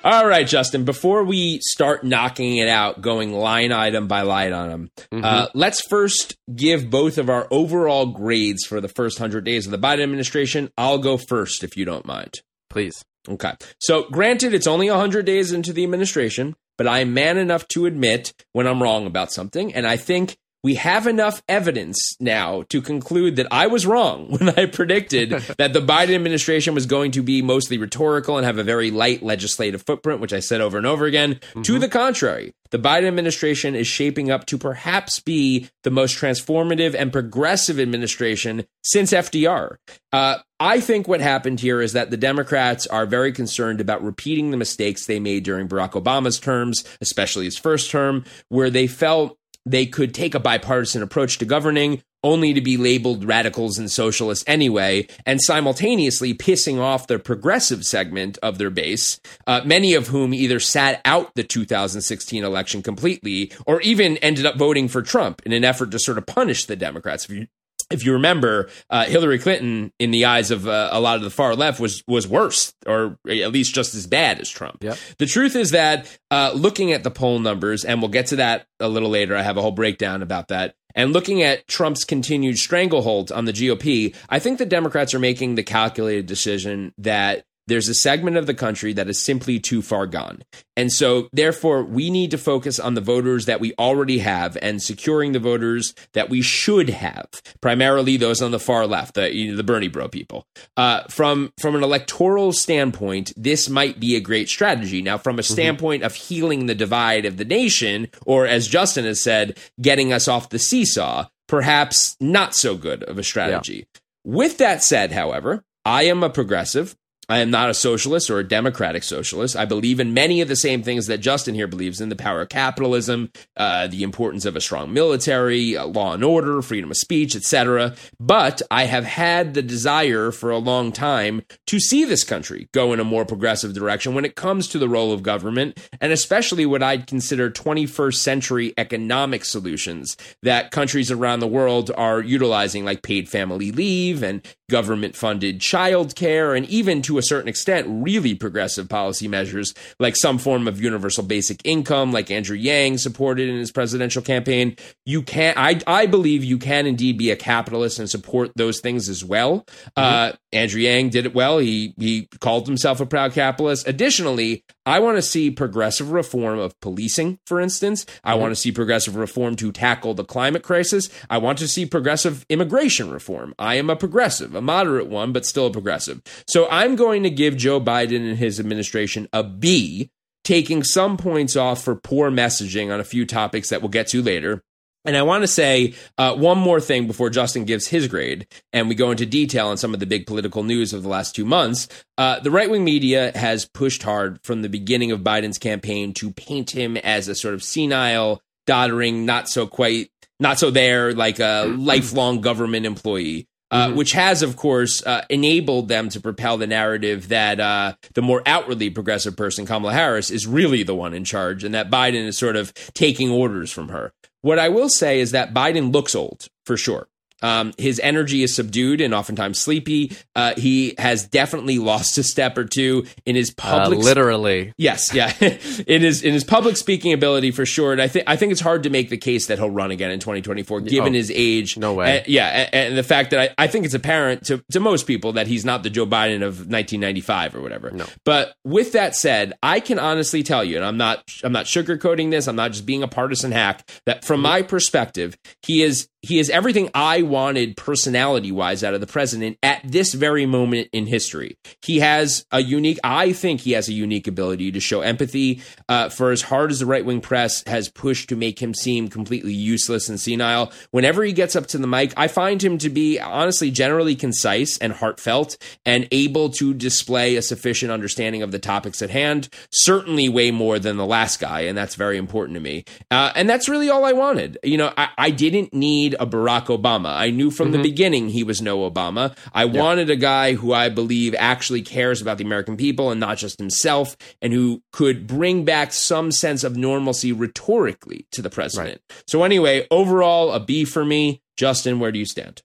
All 0.08 0.26
right, 0.26 0.48
Justin, 0.48 0.86
before 0.86 1.26
we 1.26 1.60
start 1.62 2.06
knocking 2.06 2.56
it 2.56 2.70
out, 2.70 3.02
going 3.02 3.34
line 3.34 3.74
item 3.74 4.08
by 4.08 4.22
line 4.22 4.54
item, 4.54 4.90
uh, 5.12 5.48
let's 5.54 5.86
first 5.90 6.38
give 6.56 6.90
both 6.90 7.18
of 7.18 7.30
our 7.30 7.46
overall 7.52 8.06
grades 8.06 8.66
for 8.66 8.80
the 8.80 8.88
first 8.88 9.20
100 9.20 9.44
days 9.44 9.66
of 9.66 9.72
the 9.72 9.78
Biden 9.78 10.04
administration. 10.04 10.72
I'll 10.78 11.00
go 11.00 11.18
first, 11.18 11.62
if 11.62 11.76
you 11.76 11.84
don't 11.84 12.06
mind. 12.06 12.36
Please. 12.70 13.04
Okay. 13.28 13.52
So, 13.82 14.04
granted, 14.10 14.54
it's 14.54 14.66
only 14.66 14.90
100 14.90 15.26
days 15.26 15.52
into 15.52 15.74
the 15.74 15.84
administration, 15.84 16.56
but 16.78 16.88
I'm 16.88 17.14
man 17.14 17.38
enough 17.38 17.68
to 17.74 17.86
admit 17.86 18.32
when 18.54 18.66
I'm 18.66 18.82
wrong 18.82 19.08
about 19.08 19.34
something. 19.34 19.74
And 19.74 19.86
I 19.86 19.98
think 19.98 20.38
we 20.64 20.76
have 20.76 21.08
enough 21.08 21.42
evidence 21.48 22.16
now 22.20 22.64
to 22.70 22.82
conclude 22.82 23.36
that 23.36 23.48
I 23.52 23.68
was 23.68 23.86
wrong 23.86 24.30
when 24.38 24.50
I 24.50 24.66
predicted 24.66 25.32
that 25.58 25.74
the 25.74 25.80
Biden 25.80 26.16
administration 26.16 26.74
was 26.74 26.86
going 26.86 27.12
to 27.12 27.24
be 27.24 27.42
mostly 27.42 27.78
rhetorical 27.78 28.38
and 28.38 28.46
have 28.46 28.58
a 28.58 28.64
very 28.64 28.92
light 28.92 29.24
legislative 29.24 29.84
footprint, 29.84 30.22
which 30.22 30.34
I 30.34 30.40
said 30.40 30.62
over 30.62 30.78
and 30.78 30.88
over 30.88 31.06
again. 31.06 31.40
To 31.64 31.80
the 31.80 31.90
contrary, 31.90 32.54
the 32.72 32.80
Biden 32.80 33.08
administration 33.08 33.76
is 33.76 33.88
shaping 33.88 34.30
up 34.30 34.46
to 34.48 34.58
perhaps 34.58 35.20
be 35.20 35.70
the 35.84 35.92
most 35.92 36.18
transformative 36.18 36.96
and 36.96 37.12
progressive 37.12 37.80
administration 37.80 38.66
since 38.84 39.12
FDR. 39.12 39.78
Uh, 40.12 40.38
I 40.60 40.80
think 40.80 41.08
what 41.08 41.22
happened 41.22 41.60
here 41.60 41.82
is 41.82 41.94
that 41.94 42.10
the 42.10 42.18
Democrats 42.18 42.88
are 42.88 43.06
very 43.06 43.32
concerned 43.32 43.80
about 43.80 44.04
repeating 44.04 44.52
the 44.52 44.58
mistakes 44.58 45.06
they 45.06 45.20
made 45.20 45.44
during 45.44 45.68
Barack 45.68 45.92
Obama's 45.92 46.40
terms, 46.40 46.84
especially 47.00 47.46
his 47.46 47.58
first 47.58 47.92
term, 47.92 48.26
where 48.50 48.70
they 48.70 48.88
felt 48.88 49.38
they 49.72 49.86
could 49.86 50.14
take 50.14 50.34
a 50.34 50.40
bipartisan 50.40 51.02
approach 51.02 51.38
to 51.38 51.46
governing 51.46 52.02
only 52.24 52.54
to 52.54 52.62
be 52.62 52.78
labeled 52.78 53.24
radicals 53.24 53.78
and 53.78 53.92
socialists 53.92 54.44
anyway, 54.48 55.08
and 55.26 55.40
simultaneously 55.42 56.34
pissing 56.34 56.80
off 56.80 57.08
the 57.08 57.20
progressive 57.20 57.84
segment 57.84 58.38
of 58.42 58.58
their 58.58 58.70
base, 58.70 59.20
uh, 59.46 59.62
many 59.64 59.94
of 59.94 60.08
whom 60.08 60.34
either 60.34 60.60
sat 60.60 61.00
out 61.06 61.34
the 61.36 61.44
2016 61.44 62.44
election 62.44 62.82
completely 62.82 63.52
or 63.66 63.80
even 63.82 64.18
ended 64.18 64.46
up 64.46 64.58
voting 64.58 64.88
for 64.88 65.02
Trump 65.02 65.42
in 65.46 65.54
an 65.54 65.64
effort 65.64 65.92
to 65.92 66.00
sort 66.00 66.18
of 66.18 66.26
punish 66.26 66.66
the 66.66 66.76
Democrats. 66.76 67.26
If 67.26 67.32
you 67.32 67.48
if 67.90 68.06
you 68.06 68.14
remember, 68.14 68.70
uh, 68.90 69.06
Hillary 69.06 69.40
Clinton, 69.40 69.92
in 70.00 70.12
the 70.12 70.26
eyes 70.26 70.52
of 70.52 70.68
uh, 70.68 70.90
a 70.92 71.00
lot 71.00 71.18
of 71.18 71.24
the 71.24 71.30
far 71.30 71.56
left, 71.56 71.80
was 71.80 72.04
was 72.08 72.28
worse, 72.28 72.74
or 72.86 73.18
at 73.28 73.52
least 73.52 73.74
just 73.74 73.96
as 73.96 74.08
bad 74.08 74.40
as 74.40 74.50
Trump. 74.50 74.84
Yep. 74.84 74.98
The 75.18 75.26
truth 75.26 75.56
is 75.56 75.72
that 75.72 76.18
uh, 76.30 76.52
looking 76.54 76.92
at 76.92 77.04
the 77.04 77.12
poll 77.12 77.40
numbers, 77.40 77.86
and 77.86 78.02
we'll 78.02 78.12
get 78.12 78.28
to 78.28 78.38
that 78.38 78.68
a 78.80 78.88
little 78.88 79.10
later. 79.10 79.36
I 79.36 79.42
have 79.42 79.58
a 79.58 79.62
whole 79.62 79.72
breakdown 79.72 80.22
about 80.22 80.50
that. 80.50 80.76
And 80.96 81.14
looking 81.14 81.44
at 81.44 81.68
Trump's 81.68 82.04
continued 82.04 82.58
stranglehold 82.58 83.32
on 83.32 83.46
the 83.46 83.54
GOP, 83.54 84.16
I 84.30 84.40
think 84.40 84.58
the 84.58 84.66
Democrats 84.66 85.14
are 85.14 85.20
making 85.20 85.54
the 85.54 85.62
calculated 85.62 86.26
decision 86.26 86.92
that 86.98 87.46
there's 87.68 87.90
a 87.90 87.94
segment 87.94 88.38
of 88.38 88.48
the 88.48 88.54
country 88.54 88.94
that 88.94 89.10
is 89.10 89.24
simply 89.24 89.60
too 89.60 89.82
far 89.82 90.08
gone. 90.08 90.44
And 90.76 90.92
so, 90.92 91.28
therefore, 91.34 91.84
we 91.84 92.10
need 92.10 92.32
to 92.32 92.38
focus 92.38 92.80
on 92.80 92.94
the 92.94 93.02
voters 93.02 93.46
that 93.46 93.60
we 93.60 93.74
already 93.78 94.20
have 94.20 94.58
and 94.62 94.82
securing 94.82 95.32
the 95.32 95.40
voters 95.40 95.94
that 96.14 96.30
we 96.30 96.42
should 96.42 96.90
have, 96.90 97.28
primarily 97.62 98.18
those 98.18 98.42
on 98.42 98.52
the 98.52 98.60
far 98.60 98.86
left, 98.88 99.16
the, 99.16 99.34
you 99.34 99.52
know, 99.52 99.58
the 99.58 99.64
Bernie 99.64 99.88
bro 99.88 100.08
people. 100.08 100.46
Uh, 100.76 101.04
from, 101.10 101.52
from 101.60 101.76
an 101.76 101.84
electoral 101.84 102.54
standpoint, 102.54 103.34
this 103.36 103.70
might 103.70 104.00
be 104.00 104.16
a 104.16 104.22
great 104.22 104.50
strategy. 104.50 105.02
Now, 105.02 105.18
from 105.18 105.40
a 105.40 105.44
standpoint 105.44 106.04
of 106.04 106.16
healing 106.16 106.66
the 106.66 106.76
divide 106.76 107.26
of 107.26 107.38
the 107.38 107.46
nation, 107.46 108.08
or 108.26 108.46
as 108.46 108.68
Justin 108.68 109.06
has 109.06 109.22
said, 109.22 109.58
getting 109.82 110.14
us 110.14 110.28
off 110.28 110.50
the 110.50 110.60
seesaw, 110.60 111.28
perhaps 111.48 112.16
not 112.20 112.56
so 112.56 112.76
good 112.76 113.04
of 113.04 113.18
a 113.18 113.24
strategy. 113.24 113.88
With 114.24 114.58
that 114.58 114.84
said, 114.84 115.12
however, 115.12 115.64
I 115.86 116.04
am 116.04 116.22
a 116.22 116.30
progressive. 116.30 116.96
I 117.30 117.40
am 117.40 117.52
not 117.52 117.70
a 117.70 117.74
socialist 117.74 118.30
or 118.30 118.40
a 118.40 118.48
democratic 118.48 119.04
socialist. 119.04 119.58
I 119.58 119.66
believe 119.66 120.00
in 120.00 120.14
many 120.14 120.40
of 120.40 120.48
the 120.48 120.56
same 120.56 120.82
things 120.82 121.08
that 121.08 121.18
Justin 121.18 121.56
here 121.56 121.68
believes 121.68 122.00
in 122.00 122.08
the 122.08 122.16
power 122.16 122.42
of 122.42 122.50
capitalism, 122.50 123.32
uh, 123.58 123.88
the 123.88 124.04
importance 124.04 124.46
of 124.46 124.56
a 124.56 124.62
strong 124.62 124.94
military, 124.94 125.76
uh, 125.76 125.86
law 125.86 126.14
and 126.14 126.24
order, 126.24 126.62
freedom 126.62 126.90
of 126.90 126.96
speech, 126.96 127.36
etc. 127.36 127.96
But 128.18 128.62
I 128.72 128.86
have 128.86 129.04
had 129.04 129.54
the 129.54 129.62
desire 129.62 130.32
for 130.32 130.52
a 130.52 130.58
long 130.58 130.94
time 130.94 131.44
to 131.66 131.82
see 131.82 132.06
this 132.06 132.24
country 132.24 132.70
go 132.72 132.94
in 132.94 133.02
a 133.02 133.04
more 133.04 133.26
progressive 133.26 133.74
direction 133.74 134.16
when 134.16 134.24
it 134.24 134.36
comes 134.36 134.70
to 134.70 134.80
the 134.80 134.88
role 134.88 135.12
of 135.12 135.22
government, 135.22 135.78
and 136.00 136.14
especially 136.14 136.66
what 136.66 136.82
I'd 136.82 137.08
consider 137.08 137.52
21st 137.52 138.16
century 138.16 138.74
economic 138.78 139.44
solutions 139.44 140.16
that 140.44 140.72
countries 140.72 141.12
around 141.12 141.42
the 141.42 141.48
world 141.48 141.92
are 141.98 142.22
utilizing, 142.22 142.86
like 142.86 143.02
paid 143.02 143.28
family 143.28 143.74
leave 143.74 144.24
and 144.24 144.42
government 144.70 145.16
funded 145.16 145.60
childcare, 145.60 146.56
and 146.56 146.66
even 146.68 147.02
to 147.02 147.17
a 147.18 147.24
certain 147.24 147.48
extent, 147.48 147.88
really 147.90 148.36
progressive 148.36 148.90
policy 148.90 149.28
measures 149.28 149.74
like 150.00 150.16
some 150.16 150.38
form 150.38 150.68
of 150.68 150.82
universal 150.82 151.24
basic 151.24 151.62
income, 151.64 152.12
like 152.12 152.32
Andrew 152.32 152.58
Yang 152.58 153.00
supported 153.00 153.50
in 153.50 153.58
his 153.58 153.72
presidential 153.72 154.22
campaign. 154.22 154.76
You 155.06 155.22
can, 155.22 155.54
I, 155.58 155.80
I 155.88 156.06
believe 156.06 156.44
you 156.44 156.58
can 156.58 156.86
indeed 156.86 157.18
be 157.18 157.32
a 157.32 157.36
capitalist 157.36 158.00
and 158.00 158.10
support 158.10 158.52
those 158.56 158.80
things 158.80 159.10
as 159.10 159.24
well. 159.24 159.66
Uh, 159.96 160.34
Andrew 160.52 160.82
Yang 160.82 161.10
did 161.10 161.26
it 161.26 161.34
well. 161.34 161.58
He 161.58 161.94
he 161.98 162.28
called 162.40 162.68
himself 162.68 163.00
a 163.00 163.06
proud 163.06 163.34
capitalist. 163.34 163.88
Additionally, 163.88 164.64
I 164.88 165.00
want 165.00 165.18
to 165.18 165.22
see 165.22 165.52
progressive 165.52 166.12
reform 166.12 166.60
of 166.60 166.80
policing, 166.80 167.40
for 167.46 167.60
instance. 167.60 168.06
I 168.24 168.32
mm-hmm. 168.32 168.40
want 168.40 168.52
to 168.52 168.56
see 168.56 168.72
progressive 168.72 169.18
reform 169.18 169.58
to 169.58 169.74
tackle 169.74 170.14
the 170.14 170.24
climate 170.24 170.64
crisis. 170.64 171.10
I 171.30 171.40
want 171.40 171.60
to 171.60 171.68
see 171.68 171.86
progressive 171.86 172.46
immigration 172.48 173.12
reform. 173.12 173.54
I 173.60 173.76
am 173.76 173.90
a 173.90 173.98
progressive, 173.98 174.56
a 174.56 174.62
moderate 174.62 175.08
one, 175.08 175.34
but 175.34 175.46
still 175.46 175.66
a 175.68 175.72
progressive. 175.72 176.22
So 176.48 176.70
I'm 176.72 176.96
going 176.96 177.24
to 177.24 177.30
give 177.30 177.58
Joe 177.58 177.82
Biden 177.82 178.30
and 178.30 178.38
his 178.38 178.62
administration 178.62 179.28
a 179.34 179.44
B, 179.44 180.10
taking 180.46 180.84
some 180.84 181.18
points 181.18 181.58
off 181.58 181.84
for 181.84 181.94
poor 181.94 182.32
messaging 182.32 182.90
on 182.90 183.02
a 183.02 183.04
few 183.04 183.26
topics 183.26 183.68
that 183.68 183.82
we'll 183.82 183.90
get 183.90 184.08
to 184.08 184.22
later. 184.22 184.64
And 185.06 185.16
I 185.16 185.22
want 185.22 185.44
to 185.44 185.48
say 185.48 185.94
uh, 186.18 186.36
one 186.36 186.58
more 186.58 186.82
thing 186.82 187.08
before 187.08 187.30
Justin 187.30 187.64
gives 187.64 187.88
his 187.88 188.08
grade, 188.08 188.46
and 188.74 188.90
we 188.90 188.96
go 188.96 189.12
into 189.12 189.26
detail 189.26 189.68
on 189.70 189.78
some 189.78 189.94
of 189.94 190.02
the 190.02 190.06
big 190.06 190.28
political 190.28 190.64
news 190.64 190.92
of 190.92 191.02
the 191.02 191.10
last 191.10 191.34
two 191.34 191.46
months. 191.46 191.88
Uh, 192.18 192.40
the 192.42 192.52
right 192.52 192.70
wing 192.70 192.84
media 192.84 193.32
has 193.36 193.66
pushed 193.66 194.04
hard 194.04 194.40
from 194.44 194.62
the 194.62 194.70
beginning 194.70 195.12
of 195.12 195.22
Biden's 195.22 195.58
campaign 195.58 196.14
to 196.16 196.32
paint 196.32 196.72
him 196.72 196.98
as 196.98 197.30
a 197.30 197.36
sort 197.36 197.54
of 197.54 197.64
senile, 197.64 198.42
doddering, 198.66 199.26
not 199.26 199.48
so 199.48 199.66
quite, 199.66 200.10
not 200.42 200.60
so 200.60 200.72
there, 200.72 201.14
like 201.14 201.40
a 201.40 201.74
lifelong 201.78 202.42
government 202.42 202.86
employee. 202.86 203.48
Uh, 203.70 203.92
which 203.92 204.14
has, 204.14 204.44
of 204.44 204.56
course, 204.56 205.06
uh, 205.06 205.26
enabled 205.30 205.90
them 205.90 206.08
to 206.08 206.22
propel 206.22 206.56
the 206.58 206.66
narrative 206.66 207.28
that 207.28 207.60
uh, 207.60 207.94
the 208.14 208.22
more 208.22 208.42
outwardly 208.46 208.90
progressive 208.90 209.36
person, 209.36 209.66
Kamala 209.66 209.92
Harris, 209.92 210.32
is 210.32 210.48
really 210.48 210.84
the 210.84 210.96
one 210.96 211.14
in 211.14 211.26
charge, 211.26 211.66
and 211.66 211.76
that 211.76 211.90
Biden 211.90 212.26
is 212.28 212.38
sort 212.38 212.56
of 212.56 212.74
taking 212.94 213.30
orders 213.30 213.70
from 213.70 213.90
her. 213.90 214.14
What 214.48 214.60
I 214.60 214.70
will 214.70 214.88
say 214.88 215.20
is 215.20 215.32
that 215.32 215.54
Biden 215.54 215.92
looks 215.92 216.16
old, 216.16 216.48
for 216.66 216.78
sure. 216.78 217.10
Um, 217.42 217.74
his 217.78 218.00
energy 218.00 218.44
is 218.44 218.56
subdued 218.56 219.00
and 219.02 219.14
oftentimes 219.14 219.60
sleepy. 219.60 220.12
Uh, 220.36 220.54
he 220.58 220.96
has 220.98 221.28
definitely 221.28 221.78
lost 221.80 222.18
a 222.18 222.24
step 222.24 222.58
or 222.58 222.66
two 222.66 223.06
in 223.26 223.36
his 223.36 223.50
Uh, 223.52 223.54
public. 223.82 224.00
literally. 224.00 224.74
yes, 224.78 225.14
yeah, 225.14 225.32
in 225.88 226.02
his 226.02 226.24
in 226.24 226.34
his 226.34 226.44
public 226.44 226.78
speaking 226.78 227.14
ability 227.14 227.52
for 227.52 227.66
sure. 227.66 227.92
And 227.92 228.02
I 228.02 228.08
think 228.08 228.26
I 228.28 228.36
think 228.36 228.52
it's 228.52 228.62
hard 228.62 228.84
to 228.84 228.90
make 228.90 229.10
the 229.10 229.18
case 229.18 229.48
that 229.48 229.60
he'll 229.60 229.70
run 229.70 229.92
again 229.92 230.12
in 230.12 230.20
2024, 230.20 230.82
given 230.82 231.14
Oh, 231.14 231.16
his 231.16 231.32
age. 231.34 231.78
no 231.78 231.94
way. 231.94 232.20
And- 232.20 232.28
yeah, 232.28 232.48
and, 232.48 232.76
and 232.90 232.98
the 232.98 233.04
fact 233.04 233.32
that 233.32 233.40
I, 233.58 233.64
I 233.64 233.68
think 233.68 233.86
it's 233.86 233.94
apparent 233.94 234.46
to 234.48 234.64
to 234.72 234.80
most 234.80 235.06
people 235.08 235.34
that 235.34 235.48
he's 235.48 235.64
not 235.66 235.84
the 235.84 235.90
Joe 235.90 236.06
Biden 236.08 236.38
of 236.44 236.68
1995 236.70 237.56
or 237.56 237.62
whatever. 237.62 237.92
No. 237.92 238.06
But 238.26 238.56
with 238.64 238.94
that 238.94 239.16
said, 239.16 239.54
I 239.62 239.80
can 239.80 240.00
honestly 240.00 240.44
tell 240.44 240.64
you, 240.64 240.78
and 240.78 240.86
I'm 240.86 240.98
not 240.98 241.24
I'm 241.44 241.52
not 241.52 241.66
sugarcoating 241.66 242.32
this. 242.32 242.48
I'm 242.48 242.56
not 242.56 242.72
just 242.72 242.86
being 242.86 243.04
a 243.04 243.08
partisan 243.08 243.52
hack. 243.52 243.88
That 244.06 244.26
from 244.26 244.42
my 244.42 244.62
perspective, 244.62 245.38
he 245.62 245.84
is 245.84 246.08
he 246.22 246.40
is 246.40 246.50
everything 246.50 246.90
I 246.94 247.22
wanted 247.28 247.78
personality 247.78 248.52
wise 248.52 248.84
out 248.84 248.94
of 248.94 249.02
the 249.02 249.08
president 249.08 249.58
at 249.62 249.82
this 249.84 250.14
very 250.14 250.46
moment 250.46 250.90
in 250.92 251.06
history. 251.06 251.58
He 251.82 252.00
has 252.00 252.46
a 252.52 252.62
unique. 252.62 253.00
I 253.04 253.34
think 253.34 253.62
he 253.62 253.74
has 253.74 253.88
a 253.88 253.94
unique 253.94 254.28
ability 254.28 254.72
to 254.72 254.80
show 254.80 255.02
empathy. 255.02 255.62
Uh, 255.88 256.10
for 256.10 256.32
as 256.32 256.42
hard 256.42 256.72
as 256.72 256.80
the 256.80 256.86
right 256.86 257.06
wing 257.06 257.22
press 257.22 257.64
has 257.68 257.90
pushed 257.90 258.30
to 258.30 258.36
make 258.36 258.62
him 258.62 258.74
seem 258.74 259.08
completely 259.08 259.54
useless 259.54 260.10
and 260.10 260.20
senile, 260.20 260.72
whenever 260.92 261.24
he 261.24 261.34
gets 261.34 261.56
up 261.56 261.68
to 261.68 261.78
the 261.78 261.88
mic, 261.88 262.14
I 262.18 262.28
find 262.28 262.64
him 262.64 262.78
to 262.80 262.90
be 262.90 263.20
honestly 263.20 263.72
generally 263.72 264.16
concise 264.16 264.78
and 264.78 264.94
heartfelt 264.94 265.58
and 265.86 266.08
able 266.12 266.50
to 266.52 266.74
display 266.74 267.36
a 267.36 267.42
sufficient 267.42 267.92
understanding 267.92 268.42
of 268.42 268.52
the 268.52 268.60
topics 268.60 269.02
at 269.02 269.10
hand. 269.10 269.50
Certainly, 269.72 270.30
way 270.30 270.52
more 270.52 270.80
than 270.80 270.98
the 270.98 271.06
last 271.06 271.40
guy, 271.40 271.62
and 271.62 271.78
that's 271.78 271.96
very 271.96 272.18
important 272.18 272.56
to 272.56 272.62
me. 272.62 272.84
Uh, 273.12 273.32
and 273.36 273.50
that's 273.50 273.70
really 273.70 273.90
all 273.90 274.06
I 274.06 274.14
wanted. 274.14 274.58
You 274.64 274.78
know, 274.78 274.94
I, 274.98 275.10
I 275.18 275.30
didn't 275.32 275.74
need 275.74 276.16
a 276.20 276.26
Barack 276.26 276.66
Obama. 276.66 277.17
I 277.18 277.30
knew 277.32 277.52
from 277.52 277.72
the 277.72 277.82
beginning 277.82 278.30
he 278.30 278.44
was 278.44 278.62
no 278.62 278.90
Obama. 278.90 279.36
I 279.54 279.66
wanted 279.66 280.10
a 280.10 280.16
guy 280.16 280.54
who 280.54 280.74
I 280.74 280.90
believe 280.90 281.36
actually 281.38 281.82
cares 281.82 282.22
about 282.22 282.38
the 282.38 282.44
American 282.46 282.78
people 282.78 283.12
and 283.12 283.20
not 283.20 283.38
just 283.38 283.60
himself, 283.60 284.16
and 284.42 284.54
who 284.54 284.82
could 284.94 285.28
bring 285.28 285.66
back 285.66 285.92
some 285.94 286.32
sense 286.32 286.64
of 286.64 286.78
normalcy 286.78 287.32
rhetorically 287.32 288.26
to 288.32 288.42
the 288.42 288.50
president. 288.50 289.02
So, 289.28 289.44
anyway, 289.44 289.88
overall, 289.92 290.52
a 290.52 290.60
B 290.60 290.86
for 290.86 291.04
me. 291.04 291.42
Justin, 291.58 292.00
where 292.00 292.12
do 292.12 292.20
you 292.20 292.26
stand? 292.26 292.62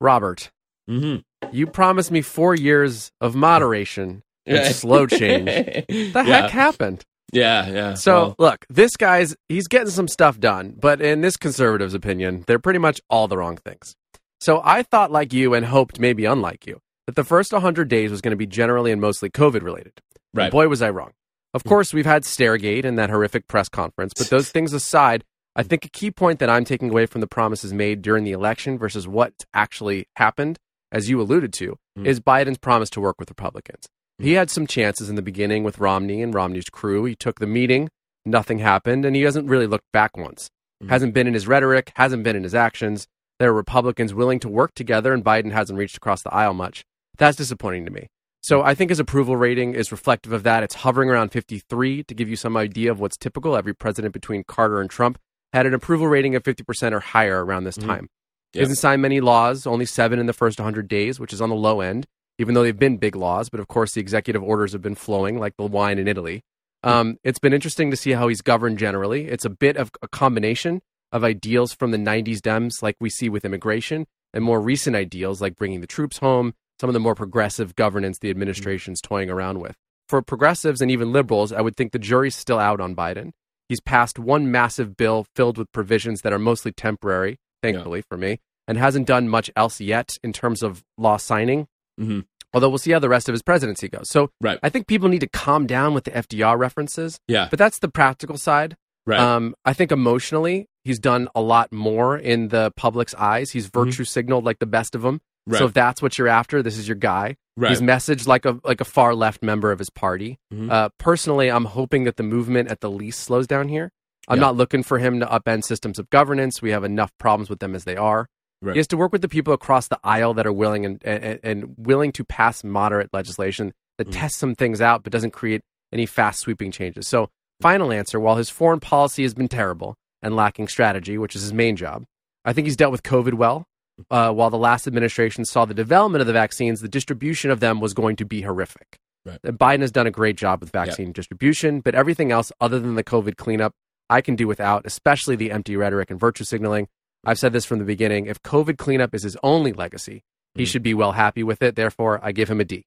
Robert, 0.00 0.50
Mm-hmm. 0.88 1.16
you 1.54 1.66
promised 1.66 2.10
me 2.10 2.22
four 2.22 2.54
years 2.54 3.12
of 3.20 3.34
moderation 3.34 4.22
and 4.46 4.74
slow 4.74 5.06
change. 5.06 5.44
The 5.88 6.12
yeah. 6.14 6.22
heck 6.22 6.50
happened? 6.50 7.04
Yeah, 7.32 7.68
yeah. 7.68 7.94
So 7.94 8.12
Well, 8.14 8.34
look, 8.38 8.64
this 8.70 8.96
guy's 8.96 9.36
he's 9.48 9.68
getting 9.68 9.90
some 9.90 10.08
stuff 10.08 10.38
done, 10.40 10.74
but 10.78 11.00
in 11.00 11.20
this 11.20 11.36
conservative's 11.36 11.94
opinion, 11.94 12.44
they're 12.46 12.58
pretty 12.58 12.78
much 12.78 13.00
all 13.10 13.28
the 13.28 13.36
wrong 13.36 13.56
things. 13.58 13.94
So 14.40 14.60
I 14.64 14.82
thought 14.82 15.10
like 15.10 15.32
you 15.32 15.52
and 15.54 15.66
hoped 15.66 15.98
maybe 16.00 16.24
unlike 16.24 16.66
you 16.66 16.80
that 17.06 17.16
the 17.16 17.24
first 17.24 17.52
100 17.52 17.88
days 17.88 18.10
was 18.10 18.20
going 18.20 18.30
to 18.32 18.36
be 18.36 18.46
generally 18.46 18.92
and 18.92 19.00
mostly 19.00 19.30
COVID 19.30 19.62
related. 19.62 19.92
And 20.34 20.42
Right. 20.42 20.52
boy 20.52 20.68
was 20.68 20.80
I 20.82 20.90
wrong. 20.90 21.12
Of 21.54 21.64
course, 21.64 21.92
we've 21.94 22.06
had 22.06 22.22
Stairgate 22.22 22.84
and 22.84 22.98
that 22.98 23.08
horrific 23.10 23.48
press 23.48 23.68
conference, 23.68 24.12
but 24.16 24.28
those 24.28 24.50
things 24.52 24.72
aside, 24.72 25.24
I 25.56 25.62
think 25.62 25.84
a 25.84 25.88
key 25.88 26.10
point 26.10 26.38
that 26.38 26.50
I'm 26.50 26.64
taking 26.64 26.90
away 26.90 27.06
from 27.06 27.20
the 27.22 27.26
promises 27.26 27.72
made 27.72 28.02
during 28.02 28.24
the 28.24 28.32
election 28.32 28.78
versus 28.78 29.08
what 29.08 29.32
actually 29.54 30.06
happened, 30.16 30.58
as 30.92 31.08
you 31.10 31.20
alluded 31.20 31.52
to, 31.54 31.76
Mm. 31.98 32.06
is 32.06 32.20
Biden's 32.20 32.58
promise 32.58 32.90
to 32.90 33.00
work 33.00 33.16
with 33.18 33.28
Republicans. 33.30 33.88
He 34.18 34.32
had 34.32 34.50
some 34.50 34.66
chances 34.66 35.08
in 35.08 35.16
the 35.16 35.22
beginning 35.22 35.62
with 35.64 35.78
Romney 35.78 36.22
and 36.22 36.34
Romney's 36.34 36.68
crew. 36.70 37.04
He 37.04 37.14
took 37.14 37.38
the 37.38 37.46
meeting, 37.46 37.88
nothing 38.26 38.58
happened, 38.58 39.04
and 39.04 39.14
he 39.14 39.22
hasn't 39.22 39.48
really 39.48 39.66
looked 39.66 39.90
back 39.92 40.16
once. 40.16 40.50
Mhm. 40.82 40.88
Hasn't 40.88 41.14
been 41.14 41.26
in 41.26 41.34
his 41.34 41.46
rhetoric, 41.46 41.92
hasn't 41.96 42.24
been 42.24 42.36
in 42.36 42.42
his 42.42 42.54
actions. 42.54 43.06
There 43.38 43.50
are 43.50 43.54
Republicans 43.54 44.12
willing 44.12 44.40
to 44.40 44.48
work 44.48 44.74
together, 44.74 45.12
and 45.12 45.24
Biden 45.24 45.52
hasn't 45.52 45.78
reached 45.78 45.96
across 45.96 46.22
the 46.22 46.34
aisle 46.34 46.54
much. 46.54 46.84
That's 47.16 47.36
disappointing 47.36 47.84
to 47.84 47.92
me. 47.92 48.08
So 48.42 48.62
I 48.62 48.74
think 48.74 48.90
his 48.90 49.00
approval 49.00 49.36
rating 49.36 49.74
is 49.74 49.92
reflective 49.92 50.32
of 50.32 50.42
that. 50.44 50.62
It's 50.62 50.76
hovering 50.76 51.10
around 51.10 51.30
53 51.30 52.02
to 52.04 52.14
give 52.14 52.28
you 52.28 52.36
some 52.36 52.56
idea 52.56 52.90
of 52.90 53.00
what's 53.00 53.16
typical. 53.16 53.56
Every 53.56 53.74
president 53.74 54.12
between 54.14 54.44
Carter 54.44 54.80
and 54.80 54.88
Trump 54.88 55.18
had 55.52 55.66
an 55.66 55.74
approval 55.74 56.06
rating 56.08 56.34
of 56.34 56.44
50% 56.44 56.94
or 56.94 57.00
higher 57.00 57.44
around 57.44 57.64
this 57.64 57.78
Mhm. 57.78 57.86
time. 57.86 58.08
He 58.52 58.58
Yep. 58.58 58.62
hasn't 58.62 58.78
signed 58.78 59.02
many 59.02 59.20
laws, 59.20 59.66
only 59.66 59.86
seven 59.86 60.18
in 60.18 60.26
the 60.26 60.32
first 60.32 60.58
100 60.60 60.88
days, 60.88 61.20
which 61.20 61.32
is 61.32 61.40
on 61.40 61.48
the 61.50 61.54
low 61.56 61.80
end, 61.80 62.06
even 62.38 62.54
though 62.54 62.62
they've 62.62 62.78
been 62.78 62.96
big 62.96 63.16
laws. 63.16 63.48
But 63.48 63.60
of 63.60 63.68
course, 63.68 63.92
the 63.92 64.00
executive 64.00 64.42
orders 64.42 64.72
have 64.72 64.82
been 64.82 64.94
flowing 64.94 65.38
like 65.38 65.56
the 65.56 65.66
wine 65.66 65.98
in 65.98 66.08
Italy. 66.08 66.42
Um, 66.82 67.18
it's 67.24 67.38
been 67.38 67.52
interesting 67.52 67.90
to 67.90 67.96
see 67.96 68.12
how 68.12 68.28
he's 68.28 68.40
governed 68.40 68.78
generally. 68.78 69.26
It's 69.26 69.44
a 69.44 69.50
bit 69.50 69.76
of 69.76 69.90
a 70.00 70.08
combination 70.08 70.80
of 71.10 71.24
ideals 71.24 71.72
from 71.72 71.90
the 71.90 71.98
90s 71.98 72.38
Dems, 72.38 72.82
like 72.82 72.96
we 73.00 73.10
see 73.10 73.28
with 73.28 73.44
immigration, 73.44 74.06
and 74.32 74.44
more 74.44 74.60
recent 74.60 74.94
ideals 74.94 75.40
like 75.40 75.56
bringing 75.56 75.80
the 75.80 75.86
troops 75.86 76.18
home, 76.18 76.54
some 76.80 76.88
of 76.88 76.94
the 76.94 77.00
more 77.00 77.14
progressive 77.14 77.74
governance 77.74 78.18
the 78.18 78.30
administration's 78.30 79.00
toying 79.00 79.30
around 79.30 79.60
with. 79.60 79.74
For 80.08 80.22
progressives 80.22 80.80
and 80.80 80.90
even 80.90 81.12
liberals, 81.12 81.52
I 81.52 81.60
would 81.60 81.76
think 81.76 81.92
the 81.92 81.98
jury's 81.98 82.36
still 82.36 82.58
out 82.58 82.80
on 82.80 82.94
Biden. 82.94 83.32
He's 83.68 83.80
passed 83.80 84.18
one 84.18 84.50
massive 84.50 84.96
bill 84.96 85.26
filled 85.34 85.58
with 85.58 85.70
provisions 85.72 86.22
that 86.22 86.32
are 86.32 86.38
mostly 86.38 86.72
temporary, 86.72 87.38
thankfully 87.62 88.02
for 88.08 88.16
me, 88.16 88.38
and 88.66 88.78
hasn't 88.78 89.06
done 89.06 89.28
much 89.28 89.50
else 89.56 89.80
yet 89.80 90.16
in 90.22 90.32
terms 90.32 90.62
of 90.62 90.82
law 90.96 91.16
signing. 91.16 91.66
Mhm. 91.98 92.24
Although 92.54 92.68
we'll 92.70 92.78
see 92.78 92.92
how 92.92 92.98
the 92.98 93.08
rest 93.10 93.28
of 93.28 93.34
his 93.34 93.42
presidency 93.42 93.88
goes. 93.88 94.08
So 94.08 94.30
Right. 94.40 94.58
I 94.62 94.70
think 94.70 94.86
people 94.86 95.08
need 95.08 95.20
to 95.20 95.26
calm 95.28 95.66
down 95.66 95.92
with 95.92 96.04
the 96.04 96.16
FDR 96.16 96.56
references, 96.56 97.20
Yeah. 97.28 97.48
but 97.50 97.58
that's 97.58 97.78
the 97.80 97.88
practical 97.88 98.38
side. 98.38 98.76
Right. 99.06 99.20
Um, 99.20 99.54
I 99.64 99.72
think 99.74 99.90
emotionally, 99.92 100.68
he's 100.84 100.98
done 100.98 101.28
a 101.34 101.40
lot 101.42 101.72
more 101.72 102.16
in 102.16 102.48
the 102.48 102.72
public's 102.76 103.14
eyes. 103.14 103.50
He's 103.50 103.66
virtue 103.66 104.04
signaled 104.04 104.44
like 104.44 104.58
the 104.60 104.66
best 104.66 104.94
of 104.94 105.02
them. 105.02 105.16
Mm-hmm. 105.16 105.52
Right. 105.52 105.58
So 105.58 105.64
if 105.66 105.72
that's 105.74 106.00
what 106.02 106.18
you're 106.18 106.28
after, 106.28 106.62
this 106.62 106.76
is 106.78 106.86
your 106.88 106.96
guy. 106.96 107.36
right. 107.56 107.70
He's 107.70 107.80
messaged 107.80 108.26
like 108.28 108.44
a 108.44 108.60
like 108.64 108.80
a 108.80 108.84
far 108.84 109.14
left 109.16 109.42
member 109.42 109.72
of 109.72 109.78
his 109.80 109.90
party. 109.90 110.38
Mhm. 110.54 110.70
Uh, 110.70 110.90
personally, 110.98 111.50
I'm 111.50 111.64
hoping 111.64 112.04
that 112.04 112.16
the 112.16 112.22
movement 112.22 112.70
at 112.70 112.80
the 112.80 112.90
least 112.90 113.20
slows 113.20 113.46
down 113.48 113.68
here. 113.68 113.90
I'm 114.28 114.36
Yeah. 114.36 114.42
not 114.42 114.56
looking 114.56 114.82
for 114.84 114.98
him 114.98 115.18
to 115.20 115.26
upend 115.26 115.64
systems 115.64 115.98
of 115.98 116.08
governance. 116.10 116.62
We 116.62 116.70
have 116.70 116.84
enough 116.84 117.10
problems 117.18 117.50
with 117.50 117.58
them 117.58 117.74
as 117.74 117.82
they 117.84 117.96
are. 117.96 118.28
Right. 118.60 118.74
He 118.74 118.78
has 118.78 118.88
to 118.88 118.96
work 118.96 119.12
with 119.12 119.22
the 119.22 119.28
people 119.28 119.52
across 119.54 119.88
the 119.88 119.98
aisle 120.02 120.34
that 120.34 120.46
are 120.46 120.52
willing 120.52 120.84
and, 120.84 121.00
and, 121.04 121.38
and 121.42 121.74
willing 121.78 122.10
to 122.12 122.24
pass 122.24 122.64
moderate 122.64 123.10
legislation 123.12 123.72
that 123.98 124.08
Mhm. 124.08 124.12
tests 124.12 124.38
some 124.38 124.54
things 124.54 124.80
out 124.80 125.02
but 125.04 125.12
doesn't 125.12 125.30
create 125.30 125.62
any 125.92 126.06
fast 126.06 126.40
sweeping 126.40 126.70
changes. 126.72 127.06
So, 127.08 127.30
final 127.60 127.92
answer 127.92 128.18
while 128.20 128.36
his 128.36 128.50
foreign 128.50 128.80
policy 128.80 129.22
has 129.22 129.34
been 129.34 129.48
terrible 129.48 129.94
and 130.22 130.34
lacking 130.34 130.68
strategy, 130.68 131.18
which 131.18 131.36
is 131.36 131.42
his 131.42 131.52
main 131.52 131.76
job, 131.76 132.04
I 132.44 132.52
think 132.52 132.66
he's 132.66 132.76
dealt 132.76 132.92
with 132.92 133.02
COVID 133.02 133.34
well. 133.34 133.64
Uh, 134.12 134.32
while 134.32 134.48
the 134.50 134.56
last 134.58 134.86
administration 134.86 135.44
saw 135.44 135.64
the 135.64 135.74
development 135.74 136.20
of 136.20 136.28
the 136.28 136.32
vaccines, 136.32 136.80
the 136.80 136.88
distribution 136.88 137.50
of 137.50 137.58
them 137.58 137.80
was 137.80 137.94
going 137.94 138.14
to 138.16 138.24
be 138.24 138.42
horrific. 138.42 138.96
Right. 139.26 139.42
Biden 139.42 139.80
has 139.80 139.90
done 139.90 140.06
a 140.06 140.10
great 140.12 140.36
job 140.36 140.60
with 140.60 140.70
vaccine 140.70 141.10
distribution, 141.12 141.80
but 141.80 141.96
everything 141.96 142.30
else 142.30 142.52
other 142.60 142.78
than 142.78 142.94
the 142.94 143.02
COVID 143.02 143.36
cleanup, 143.36 143.72
I 144.08 144.20
can 144.20 144.36
do 144.36 144.46
without, 144.46 144.86
especially 144.86 145.34
the 145.34 145.50
empty 145.50 145.76
rhetoric 145.76 146.10
and 146.12 146.18
virtue 146.20 146.44
signaling. 146.44 146.86
I've 147.24 147.38
said 147.38 147.52
this 147.52 147.64
from 147.64 147.78
the 147.78 147.84
beginning. 147.84 148.26
If 148.26 148.42
COVID 148.42 148.78
cleanup 148.78 149.14
is 149.14 149.22
his 149.22 149.36
only 149.42 149.72
legacy, 149.72 150.22
he 150.54 150.62
Mm. 150.64 150.66
should 150.66 150.82
be 150.82 150.94
well 150.94 151.12
happy 151.12 151.42
with 151.42 151.62
it. 151.62 151.76
Therefore, 151.76 152.20
I 152.22 152.32
give 152.32 152.48
him 152.50 152.60
a 152.60 152.64
D. 152.64 152.84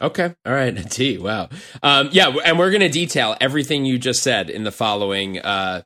Okay. 0.00 0.34
All 0.46 0.52
right. 0.52 0.76
A 0.78 0.84
T. 0.84 1.18
Wow. 1.18 1.48
Um, 1.82 2.08
yeah. 2.12 2.28
And 2.44 2.58
we're 2.58 2.70
going 2.70 2.82
to 2.82 2.88
detail 2.88 3.36
everything 3.40 3.84
you 3.84 3.98
just 3.98 4.22
said 4.22 4.48
in 4.48 4.62
the 4.64 4.70
following 4.70 5.38
uh, 5.40 5.82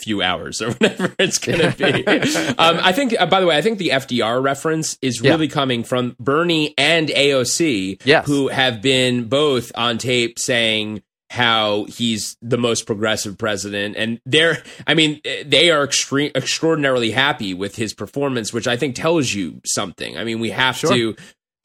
few 0.00 0.22
hours 0.22 0.60
or 0.62 0.72
whatever 0.72 1.14
it's 1.20 1.38
going 1.38 1.60
to 1.60 1.70
be. 1.76 2.04
um, 2.58 2.78
I 2.82 2.90
think, 2.92 3.14
uh, 3.18 3.26
by 3.26 3.40
the 3.40 3.46
way, 3.46 3.56
I 3.56 3.62
think 3.62 3.78
the 3.78 3.90
FDR 3.90 4.42
reference 4.42 4.98
is 5.00 5.20
Yeah. 5.22 5.30
really 5.30 5.46
coming 5.48 5.84
from 5.84 6.16
Bernie 6.18 6.74
and 6.76 7.08
AOC, 7.10 8.00
Yes. 8.04 8.26
who 8.26 8.48
have 8.48 8.82
been 8.82 9.24
both 9.28 9.70
on 9.76 9.98
tape 9.98 10.38
saying 10.40 11.02
how 11.34 11.84
he's 11.84 12.36
the 12.40 12.56
most 12.56 12.86
progressive 12.86 13.36
president 13.36 13.96
and 13.96 14.20
they're 14.24 14.62
i 14.86 14.94
mean 14.94 15.20
they 15.44 15.70
are 15.70 15.82
extreme 15.84 16.30
extraordinarily 16.34 17.10
happy 17.10 17.52
with 17.54 17.74
his 17.76 17.92
performance 17.92 18.52
which 18.52 18.68
i 18.68 18.76
think 18.76 18.94
tells 18.94 19.34
you 19.34 19.60
something 19.66 20.16
i 20.16 20.22
mean 20.24 20.38
we 20.40 20.50
have 20.50 20.76
Sure. 20.76 20.90
to 20.94 21.16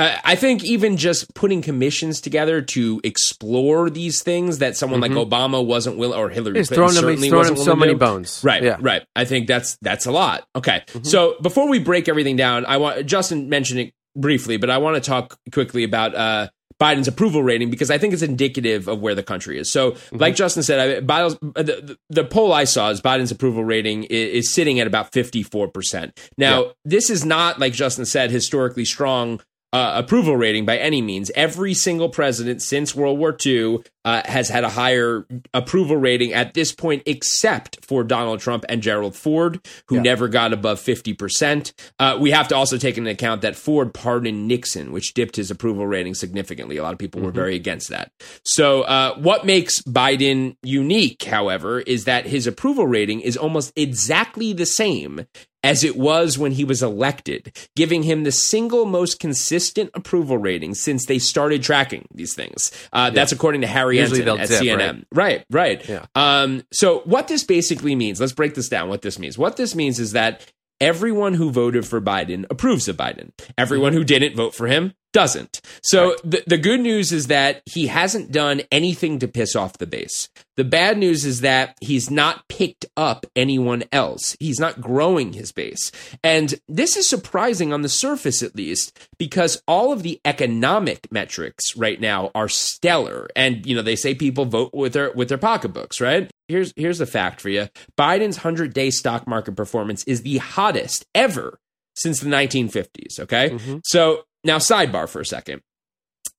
uh, 0.02 0.18
I 0.24 0.36
think 0.38 0.64
even 0.64 0.96
just 0.96 1.34
putting 1.36 1.62
commissions 1.62 2.22
together 2.22 2.62
to 2.62 3.02
explore 3.04 3.90
these 3.90 4.24
things 4.24 4.60
that 4.60 4.78
someone 4.78 5.02
like 5.02 5.12
Obama 5.12 5.60
wasn't 5.66 5.98
willing, 5.98 6.18
or 6.18 6.30
Hillary 6.30 6.58
He's 6.58 6.70
Clinton 6.70 6.88
thrown 6.88 6.90
him, 6.92 6.96
certainly 7.02 7.28
he's 7.28 7.30
thrown 7.32 7.48
him 7.48 7.58
so 7.58 7.76
many 7.76 7.94
bones. 7.96 8.42
Right, 8.42 8.64
Yeah. 8.64 8.76
Mm-hmm. 8.76 8.86
right. 8.86 9.02
I 9.14 9.26
think 9.26 9.48
that's 9.48 9.78
that's 9.82 10.06
a 10.06 10.12
lot. 10.14 10.48
Okay, 10.56 10.84
so 11.04 11.36
before 11.42 11.68
we 11.68 11.80
break 11.80 12.08
everything 12.08 12.38
down, 12.38 12.66
I 12.66 12.78
want 12.78 13.06
Justin 13.08 13.50
mentioned 13.50 13.82
it 13.82 13.94
briefly, 14.16 14.56
but 14.56 14.70
I 14.70 14.78
want 14.78 14.96
to 14.96 15.02
talk 15.02 15.38
quickly 15.52 15.84
about 15.84 16.16
uh, 16.16 16.48
Biden's 16.80 17.08
approval 17.08 17.44
rating 17.44 17.70
because 17.70 17.92
I 17.92 17.98
think 17.98 18.14
it's 18.14 18.22
indicative 18.24 18.88
of 18.88 19.02
where 19.02 19.14
the 19.16 19.24
country 19.24 19.60
is. 19.60 19.72
So, 19.72 19.92
Mm-hmm. 19.92 20.18
like 20.18 20.36
Justin 20.36 20.64
said, 20.64 20.80
I, 20.80 21.02
Biden's, 21.02 21.36
uh, 21.56 21.64
the, 21.64 21.98
the, 22.10 22.24
poll 22.24 22.54
I 22.54 22.64
saw 22.64 22.90
is 22.90 23.02
Biden's 23.02 23.32
approval 23.32 23.64
rating 23.66 24.06
is, 24.06 24.46
is 24.46 24.54
sitting 24.54 24.80
at 24.80 24.88
about 24.88 25.12
fifty 25.12 25.44
four 25.44 25.68
percent. 25.68 26.18
Now, 26.38 26.64
Yeah. 26.64 26.72
this 26.86 27.10
is 27.10 27.26
not 27.26 27.60
like 27.60 27.74
Justin 27.74 28.06
said 28.06 28.32
historically 28.32 28.86
strong 28.86 29.42
uh, 29.72 29.94
approval 30.04 30.36
rating 30.38 30.66
by 30.66 30.78
any 30.78 31.02
means. 31.02 31.30
Every 31.36 31.74
single 31.74 32.10
president 32.10 32.62
since 32.62 32.96
World 32.96 33.20
War 33.20 33.38
II 33.46 33.84
uh, 34.10 34.22
has 34.26 34.50
had 34.50 34.64
a 34.64 34.70
higher 34.70 35.26
approval 35.54 35.96
rating 35.96 36.34
at 36.34 36.56
this 36.56 36.74
point, 36.74 37.04
except 37.06 37.86
for 37.86 38.04
Donald 38.04 38.40
Trump 38.40 38.66
and 38.68 38.82
Gerald 38.82 39.16
Ford, 39.16 39.60
who 39.88 39.96
Yeah. 39.98 40.02
never 40.02 40.28
got 40.28 40.52
above 40.52 40.80
50%. 40.80 41.74
Uh, 42.00 42.18
we 42.20 42.32
have 42.32 42.48
to 42.48 42.56
also 42.56 42.78
take 42.78 42.98
into 42.98 43.12
account 43.12 43.42
that 43.44 43.56
Ford 43.56 43.94
pardoned 43.94 44.48
Nixon, 44.48 44.92
which 44.92 45.14
dipped 45.14 45.36
his 45.36 45.52
approval 45.52 45.86
rating 45.86 46.16
significantly. 46.16 46.78
A 46.78 46.84
lot 46.84 46.94
of 46.94 47.00
people 47.00 47.22
were 47.22 47.32
very 47.32 47.56
against 47.56 47.90
that. 47.90 48.12
So, 48.44 48.82
uh, 48.84 49.16
what 49.18 49.46
makes 49.46 49.82
Biden 49.84 50.56
unique, 50.64 51.24
however, 51.26 51.82
is 51.82 52.06
that 52.06 52.26
his 52.26 52.48
approval 52.48 52.88
rating 52.88 53.22
is 53.22 53.38
almost 53.38 53.72
exactly 53.76 54.54
the 54.54 54.66
same 54.66 55.26
as 55.62 55.84
it 55.84 55.98
was 55.98 56.38
when 56.38 56.54
he 56.54 56.64
was 56.64 56.82
elected, 56.82 57.52
giving 57.76 58.04
him 58.04 58.24
the 58.24 58.32
single 58.32 58.86
most 58.86 59.20
consistent 59.20 59.90
approval 59.94 60.38
rating 60.38 60.74
since 60.74 61.06
they 61.06 61.20
started 61.20 61.62
tracking 61.62 62.08
these 62.14 62.34
things. 62.34 62.72
Uh, 62.94 63.10
That's 63.10 63.34
according 63.34 63.60
to 63.62 63.68
Harry 63.68 63.99
Usually 64.00 64.22
they'll 64.22 64.38
at 64.38 64.48
dip, 64.48 64.62
CNN. 64.62 65.06
Right, 65.14 65.46
right. 65.50 65.88
Yeah. 65.88 66.06
Um, 66.16 66.64
so 66.72 67.00
what 67.06 67.28
this 67.28 67.44
basically 67.44 67.96
means, 67.96 68.20
let's 68.20 68.34
break 68.34 68.56
this 68.56 68.70
down. 68.70 68.90
What 68.90 69.02
this 69.02 69.20
means. 69.20 69.38
What 69.38 69.58
this 69.58 69.76
means 69.76 70.00
is 70.00 70.14
that 70.14 70.52
everyone 70.82 71.34
who 71.34 71.52
voted 71.52 71.86
for 71.86 72.02
Biden 72.02 72.46
approves 72.50 72.88
of 72.88 72.98
Biden. 72.98 73.32
Everyone 73.58 73.94
who 73.94 74.04
didn't 74.04 74.36
vote 74.36 74.56
for 74.56 74.68
him 74.68 74.94
doesn't. 75.14 75.62
So 75.82 76.16
the, 76.24 76.44
the 76.46 76.58
good 76.58 76.80
news 76.80 77.12
is 77.12 77.28
that 77.28 77.62
he 77.66 77.88
hasn't 77.88 78.32
done 78.32 78.62
anything 78.72 79.20
to 79.20 79.28
piss 79.28 79.56
off 79.56 79.78
the 79.78 79.88
base. 79.88 80.30
The 80.56 80.64
bad 80.64 80.98
news 80.98 81.26
is 81.26 81.42
that 81.42 81.78
he's 81.80 82.12
not 82.12 82.48
picked 82.50 82.86
up 82.98 83.26
anyone 83.36 83.84
else. 83.92 84.36
He's 84.40 84.60
not 84.60 84.82
growing 84.82 85.34
his 85.34 85.52
base. 85.52 85.92
And 86.24 86.56
this 86.68 86.98
is 86.98 87.08
surprising 87.10 87.72
on 87.72 87.82
the 87.82 87.90
surface, 87.90 88.44
at 88.44 88.56
least, 88.56 88.98
because 89.18 89.62
all 89.68 89.92
of 89.94 90.04
the 90.04 90.20
economic 90.26 91.08
metrics 91.12 91.76
right 91.78 92.00
now 92.00 92.30
are 92.36 92.50
stellar. 92.50 93.30
And, 93.36 93.66
you 93.66 93.76
know, 93.76 93.82
they 93.82 93.96
say 93.96 94.14
people 94.14 94.46
vote 94.46 94.74
with 94.74 94.94
their, 94.94 95.12
with 95.14 95.30
their 95.30 95.38
pocketbooks, 95.38 96.02
right? 96.02 96.30
Here's, 96.48 96.74
here's 96.76 97.00
a 97.00 97.06
fact 97.06 97.40
for 97.42 97.50
you. 97.50 97.70
Biden's 97.98 98.38
100 98.38 98.74
day 98.74 98.90
stock 98.90 99.28
market 99.28 99.56
performance 99.56 100.04
is 100.04 100.24
the 100.24 100.38
hottest 100.40 101.06
ever 101.16 101.58
since 101.96 102.20
the 102.20 102.30
1950s. 102.30 103.20
Okay. 103.20 103.50
Mhm. 103.50 103.82
So 103.86 104.24
now, 104.44 104.58
sidebar 104.58 105.10
for 105.10 105.20
a 105.22 105.26
second, 105.26 105.62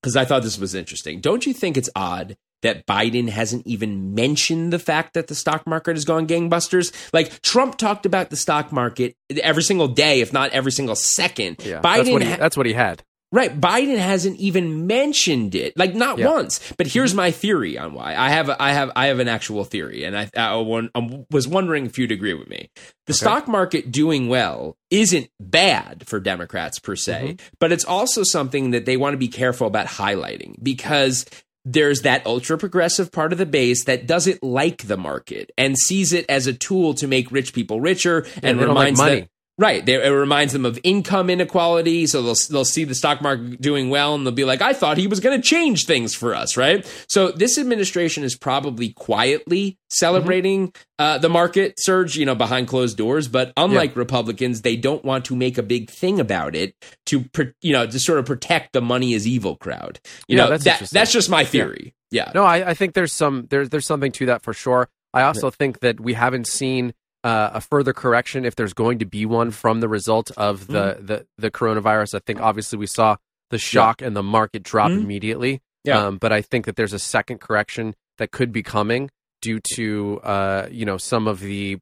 because 0.03 0.17
I 0.17 0.25
thought 0.25 0.43
this 0.43 0.59
was 0.59 0.75
interesting. 0.75 1.21
Don't 1.21 1.47
you 1.47 1.53
think 1.53 1.77
it's 1.77 1.91
odd 1.95 2.37
that 2.63 2.87
Biden 2.87 3.29
hasn't 3.29 3.67
even 3.67 4.15
mentioned 4.15 4.73
the 4.73 4.79
fact 4.79 5.15
that 5.15 5.29
the 5.29 5.35
stock 5.35 5.67
market 5.67 5.97
has 5.97 6.05
gone 6.05 6.27
gangbusters? 6.27 6.93
Like 7.13 7.41
Trump 7.43 7.77
talked 7.79 8.07
about 8.07 8.31
the 8.31 8.37
stock 8.37 8.73
market 8.73 9.15
every 9.43 9.63
single 9.63 9.89
day, 9.89 10.21
if 10.21 10.33
not 10.33 10.51
every 10.53 10.73
single 10.73 10.95
second. 10.97 11.57
Yeah, 11.65 11.81
Biden, 11.81 11.97
that's 11.97 12.11
what, 12.11 12.23
he, 12.23 12.31
ha- 12.31 12.37
that's 12.37 12.57
what 12.57 12.67
he 12.67 12.73
had. 12.73 13.03
Right? 13.33 13.61
Biden 13.61 13.99
hasn't 13.99 14.39
even 14.39 14.87
mentioned 14.87 15.55
it, 15.55 15.77
like 15.77 15.95
not 15.95 16.19
Yeah. 16.19 16.29
once. 16.29 16.59
But 16.77 16.87
mm-hmm. 16.87 16.93
here's 16.93 17.15
my 17.15 17.31
theory 17.31 17.79
on 17.79 17.95
why. 17.95 18.15
I 18.17 18.31
have, 18.31 18.49
a, 18.49 18.61
I 18.61 18.73
have, 18.73 18.91
I 18.97 19.07
have 19.07 19.19
an 19.21 19.29
actual 19.29 19.65
theory, 19.65 20.05
and 20.05 20.17
I, 20.17 20.31
I 20.37 20.51
I 20.95 21.25
was 21.31 21.47
wondering 21.47 21.87
if 21.87 21.99
you'd 21.99 22.13
agree 22.13 22.35
with 22.35 22.49
me. 22.49 22.71
The 23.07 23.15
stock 23.15 23.49
market 23.49 23.91
doing 23.91 24.29
well 24.29 24.77
isn't 24.91 25.31
bad 25.41 26.05
for 26.07 26.21
Democrats 26.21 26.79
per 26.79 26.97
se, 26.97 27.23
mm-hmm. 27.25 27.47
but 27.59 27.73
it's 27.73 27.85
also 27.85 28.23
something 28.23 28.71
that 28.71 28.85
they 28.85 28.97
want 28.97 29.15
to 29.15 29.19
be 29.19 29.29
careful 29.29 29.67
about 29.67 29.87
highlighting 29.87 30.55
because 30.63 31.27
there's 31.65 32.03
that 32.03 32.25
ultra 32.27 32.57
progressive 32.57 33.13
part 33.13 33.33
of 33.33 33.39
the 33.39 33.47
base 33.47 33.85
that 33.85 34.07
doesn't 34.07 34.43
like 34.43 34.87
the 34.87 34.97
market 34.97 35.51
and 35.59 35.77
sees 35.79 36.13
it 36.13 36.25
as 36.29 36.47
a 36.47 36.53
tool 36.53 36.95
to 36.95 37.07
make 37.07 37.31
rich 37.31 37.53
people 37.53 37.81
richer 37.81 38.27
and 38.43 38.59
they 38.59 38.65
like 38.65 38.69
reminds 38.69 38.99
money. 38.99 39.21
them 39.21 39.29
Right. 39.61 39.85
They, 39.85 40.03
it 40.03 40.09
reminds 40.09 40.55
them 40.55 40.65
of 40.65 40.81
income 40.83 41.29
inequality. 41.29 42.07
So 42.07 42.23
they'll, 42.23 42.35
they'll 42.49 42.65
see 42.65 42.85
the 42.85 42.95
stock 42.95 43.21
market 43.21 43.61
doing 43.61 43.91
well 43.91 44.15
and 44.15 44.25
they'll 44.25 44.33
be 44.33 44.47
like, 44.47 44.63
I 44.63 44.73
thought 44.73 44.97
he 44.97 45.07
was 45.07 45.21
going 45.21 45.39
to 45.39 45.47
change 45.47 45.85
things 45.85 46.15
for 46.15 46.35
us. 46.35 46.57
Right. 46.57 46.91
So 47.11 47.31
this 47.31 47.59
administration 47.59 48.25
is 48.25 48.35
probably 48.35 48.95
quietly 48.95 49.77
celebrating 49.91 50.73
uh, 50.99 51.19
the 51.19 51.29
market 51.29 51.75
surge, 51.77 52.17
you 52.17 52.25
know, 52.25 52.35
behind 52.35 52.69
closed 52.69 52.97
doors. 52.97 53.29
But 53.29 53.53
unlike 53.59 53.97
Republicans, 53.97 54.63
they 54.63 54.77
don't 54.77 55.05
want 55.05 55.27
to 55.27 55.37
make 55.37 55.59
a 55.59 55.63
big 55.63 55.91
thing 55.91 56.21
about 56.21 56.57
it 56.57 56.75
to, 57.07 57.27
you 57.61 57.75
know, 57.75 57.87
to 57.87 58.01
sort 58.01 58.19
of 58.19 58.25
protect 58.25 58.73
the 58.73 58.81
money 58.81 59.13
is 59.13 59.27
evil 59.27 59.57
crowd. 59.57 60.01
You 60.27 60.39
Yeah, 60.39 60.45
know, 60.45 60.51
that's 60.57 60.65
that, 60.65 60.91
that's 60.91 61.13
just 61.13 61.29
my 61.29 61.45
theory. 61.45 61.95
Yeah. 62.11 62.33
No, 62.35 62.45
I, 62.45 62.71
I 62.71 62.75
think 62.75 62.95
there's 62.95 63.13
some 63.13 63.47
there's 63.51 63.69
there's 63.69 63.87
something 63.87 64.13
to 64.13 64.27
that 64.27 64.41
for 64.41 64.55
sure. 64.55 64.89
I 65.13 65.23
also 65.23 65.51
think 65.51 65.81
that 65.81 66.01
we 66.01 66.15
haven't 66.15 66.47
seen 66.47 66.95
uh, 67.25 67.51
a 67.55 67.61
further 67.61 67.93
correction 67.93 68.45
if 68.45 68.57
there's 68.57 68.73
going 68.75 68.99
to 69.01 69.05
be 69.07 69.27
one 69.27 69.51
from 69.51 69.81
the 69.81 69.89
result 69.89 70.31
of 70.37 70.67
the 70.69 70.95
Mm-hmm. 70.95 71.07
the, 71.07 71.27
the 71.39 71.51
coronavirus. 71.51 72.15
I 72.15 72.21
think 72.21 72.41
obviously 72.41 72.79
we 72.79 72.87
saw 72.87 73.17
the 73.51 73.59
shock 73.59 74.01
and 74.03 74.15
the 74.17 74.23
market 74.23 74.63
drop 74.63 74.91
Mhm. 74.91 75.03
immediately. 75.03 75.61
Yeah. 75.85 76.07
Um, 76.07 76.19
but 76.19 76.33
I 76.33 76.41
think 76.43 76.67
that 76.67 76.77
there's 76.77 76.93
a 76.93 76.99
second 76.99 77.41
correction 77.41 77.95
that 78.19 78.31
could 78.31 78.53
be 78.53 78.63
coming 78.63 79.11
due 79.43 79.61
to 79.75 80.21
uh, 80.23 80.69
you 80.71 80.85
know 80.85 80.97
some 80.99 81.27
of 81.27 81.41
the 81.41 81.79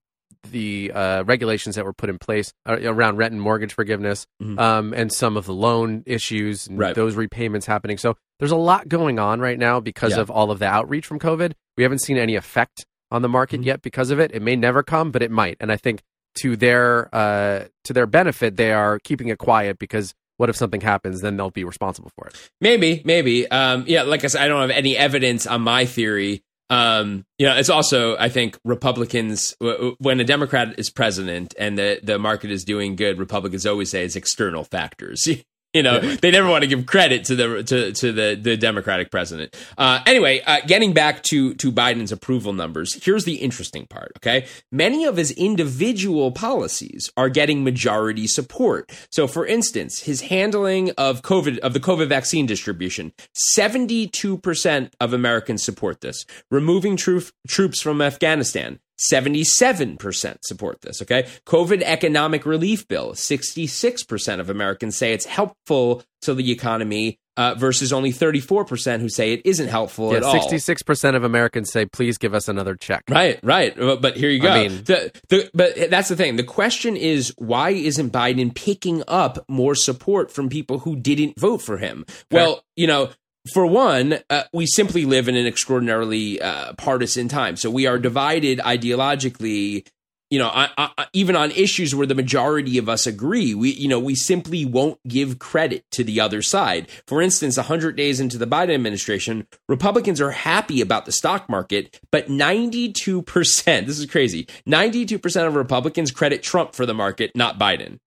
the 0.50 0.92
uh, 0.94 1.24
regulations 1.24 1.74
that 1.74 1.84
were 1.84 1.92
put 1.92 2.08
in 2.08 2.16
place 2.18 2.52
uh, 2.66 2.76
around 2.84 3.16
rent 3.16 3.32
and 3.32 3.42
mortgage 3.42 3.74
forgiveness, 3.74 4.24
Mhm. 4.42 4.58
um, 4.58 4.94
and 4.94 5.12
some 5.12 5.36
of 5.36 5.46
the 5.46 5.52
loan 5.52 6.02
issues 6.06 6.68
and 6.68 6.78
Right. 6.78 6.94
those 6.94 7.16
repayments 7.16 7.66
happening. 7.66 7.98
So 7.98 8.14
there's 8.38 8.52
a 8.52 8.56
lot 8.56 8.88
going 8.88 9.18
on 9.18 9.40
right 9.40 9.58
now 9.58 9.80
because 9.80 10.12
Yeah. 10.14 10.20
of 10.22 10.30
all 10.30 10.50
of 10.52 10.58
the 10.60 10.66
outreach 10.66 11.06
from 11.06 11.18
COVID. 11.18 11.52
We 11.76 11.82
haven't 11.82 12.00
seen 12.02 12.16
any 12.18 12.36
effect 12.36 12.86
on 13.10 13.22
the 13.22 13.28
market 13.28 13.60
Mhm. 13.60 13.64
yet 13.66 13.82
because 13.82 14.10
of 14.10 14.18
it. 14.20 14.30
It 14.32 14.42
may 14.42 14.56
never 14.56 14.82
come, 14.82 15.10
but 15.10 15.22
it 15.22 15.30
might. 15.30 15.56
And 15.60 15.70
I 15.72 15.76
think 15.76 16.02
to 16.40 16.56
their 16.56 17.08
uh, 17.14 17.64
to 17.84 17.92
their 17.92 18.06
benefit, 18.06 18.56
they 18.56 18.72
are 18.72 18.98
keeping 18.98 19.28
it 19.28 19.38
quiet 19.38 19.78
because 19.78 20.14
what 20.36 20.48
if 20.48 20.56
something 20.56 20.80
happens? 20.82 21.20
Then 21.20 21.36
they'll 21.36 21.50
be 21.50 21.64
responsible 21.64 22.10
for 22.16 22.28
it. 22.28 22.50
Maybe, 22.60 23.02
maybe. 23.04 23.50
Um, 23.50 23.84
yeah, 23.88 24.02
like 24.02 24.22
I 24.24 24.28
said, 24.28 24.42
I 24.42 24.48
don't 24.48 24.60
have 24.60 24.70
any 24.70 24.96
evidence 24.96 25.46
on 25.46 25.62
my 25.62 25.84
theory. 25.84 26.42
Um, 26.70 27.24
you 27.38 27.46
know, 27.46 27.56
it's 27.56 27.70
also 27.70 28.16
I 28.18 28.28
think 28.28 28.58
Republicans 28.64 29.54
w- 29.58 29.76
w- 29.76 29.96
when 30.00 30.20
a 30.20 30.24
Democrat 30.24 30.78
is 30.78 30.90
president 30.90 31.54
and 31.58 31.78
the 31.78 31.98
the 32.02 32.18
market 32.18 32.50
is 32.50 32.62
doing 32.62 32.94
good, 32.94 33.18
Republicans 33.18 33.64
always 33.66 33.90
say 33.90 34.04
it's 34.04 34.16
external 34.16 34.64
factors. 34.64 35.26
You 35.74 35.82
know, 35.82 36.00
they 36.00 36.30
never 36.30 36.48
want 36.48 36.62
to 36.62 36.66
give 36.66 36.86
credit 36.86 37.24
to 37.26 37.36
the 37.36 37.62
to 37.62 37.92
to 37.92 38.12
the 38.12 38.38
the 38.40 38.56
Democratic 38.56 39.10
president. 39.10 39.54
Uh, 39.76 40.00
anyway, 40.06 40.40
uh, 40.46 40.60
getting 40.66 40.94
back 40.94 41.22
to 41.24 41.52
to 41.54 41.70
Biden's 41.70 42.10
approval 42.10 42.54
numbers, 42.54 43.04
here's 43.04 43.24
the 43.24 43.34
interesting 43.34 43.86
part. 43.86 44.12
Okay, 44.16 44.46
many 44.72 45.04
of 45.04 45.18
his 45.18 45.30
individual 45.32 46.32
policies 46.32 47.12
are 47.18 47.28
getting 47.28 47.64
majority 47.64 48.26
support. 48.26 48.90
So, 49.12 49.26
for 49.26 49.44
instance, 49.44 50.00
his 50.00 50.22
handling 50.22 50.90
of 50.92 51.20
COVID 51.20 51.58
of 51.58 51.74
the 51.74 51.80
COVID 51.80 52.08
vaccine 52.08 52.46
distribution, 52.46 53.12
seventy 53.34 54.06
two 54.06 54.38
percent 54.38 54.96
of 55.00 55.12
Americans 55.12 55.62
support 55.62 56.00
this. 56.00 56.24
Removing 56.50 56.96
troop, 56.96 57.28
troops 57.46 57.82
from 57.82 58.00
Afghanistan. 58.00 58.80
77% 59.12 60.38
support 60.44 60.80
this, 60.82 61.02
okay? 61.02 61.26
COVID 61.46 61.82
economic 61.82 62.44
relief 62.46 62.86
bill, 62.88 63.12
66% 63.12 64.40
of 64.40 64.50
Americans 64.50 64.96
say 64.96 65.12
it's 65.12 65.24
helpful 65.26 66.02
to 66.22 66.34
the 66.34 66.50
economy 66.50 67.18
uh, 67.36 67.54
versus 67.54 67.92
only 67.92 68.12
34% 68.12 69.00
who 69.00 69.08
say 69.08 69.32
it 69.32 69.42
isn't 69.44 69.68
helpful 69.68 70.12
at 70.12 70.22
Yeah, 70.22 70.26
all. 70.26 70.32
sixty-six 70.32 70.82
percent 70.82 71.14
of 71.16 71.22
Americans 71.22 71.70
say, 71.70 71.86
"Please 71.86 72.18
give 72.18 72.34
us 72.34 72.48
another 72.48 72.74
check." 72.74 73.04
Right, 73.08 73.38
right. 73.44 73.78
Uh, 73.78 73.94
But 73.94 74.16
here 74.16 74.28
you 74.28 74.40
go. 74.40 74.48
I 74.50 74.66
mean- 74.66 74.82
the, 74.82 75.12
the, 75.28 75.48
but 75.54 75.88
that's 75.88 76.08
the 76.08 76.16
thing. 76.16 76.34
The 76.34 76.42
question 76.42 76.96
is, 76.96 77.32
why 77.38 77.70
isn't 77.70 78.12
Biden 78.12 78.52
picking 78.52 79.04
up 79.06 79.44
more 79.48 79.76
support 79.76 80.32
from 80.32 80.48
people 80.48 80.80
who 80.80 80.96
didn't 80.96 81.38
vote 81.38 81.58
for 81.62 81.78
him? 81.78 82.04
Well, 82.32 82.64
you 82.74 82.88
know, 82.88 83.10
for 83.52 83.66
one, 83.66 84.18
uh, 84.30 84.44
we 84.52 84.66
simply 84.66 85.04
live 85.04 85.28
in 85.28 85.36
an 85.36 85.46
extraordinarily 85.46 86.40
uh, 86.40 86.72
partisan 86.74 87.28
time. 87.28 87.56
So 87.56 87.70
we 87.70 87.86
are 87.86 87.98
divided 87.98 88.58
ideologically. 88.58 89.86
You 90.30 90.38
know, 90.38 90.48
I, 90.48 90.68
I, 90.76 91.06
even 91.14 91.36
on 91.36 91.52
issues 91.52 91.94
where 91.94 92.06
the 92.06 92.14
majority 92.14 92.76
of 92.76 92.86
us 92.86 93.06
agree, 93.06 93.54
we, 93.54 93.70
you 93.70 93.88
know, 93.88 93.98
we 93.98 94.14
simply 94.14 94.66
won't 94.66 95.00
give 95.08 95.38
credit 95.38 95.86
to 95.92 96.04
the 96.04 96.20
other 96.20 96.42
side. 96.42 96.90
For 97.06 97.22
instance, 97.22 97.56
100 97.56 97.96
days 97.96 98.20
into 98.20 98.36
the 98.36 98.46
Biden 98.46 98.74
administration, 98.74 99.46
Republicans 99.70 100.20
are 100.20 100.32
happy 100.32 100.82
about 100.82 101.06
the 101.06 101.12
stock 101.12 101.48
market, 101.48 101.98
but 102.12 102.26
92%, 102.26 103.64
this 103.86 103.98
is 103.98 104.04
crazy, 104.04 104.46
92% 104.66 105.46
of 105.46 105.54
Republicans 105.54 106.10
credit 106.10 106.42
Trump 106.42 106.74
for 106.74 106.84
the 106.84 106.92
market, 106.92 107.30
not 107.34 107.58
Biden. 107.58 107.98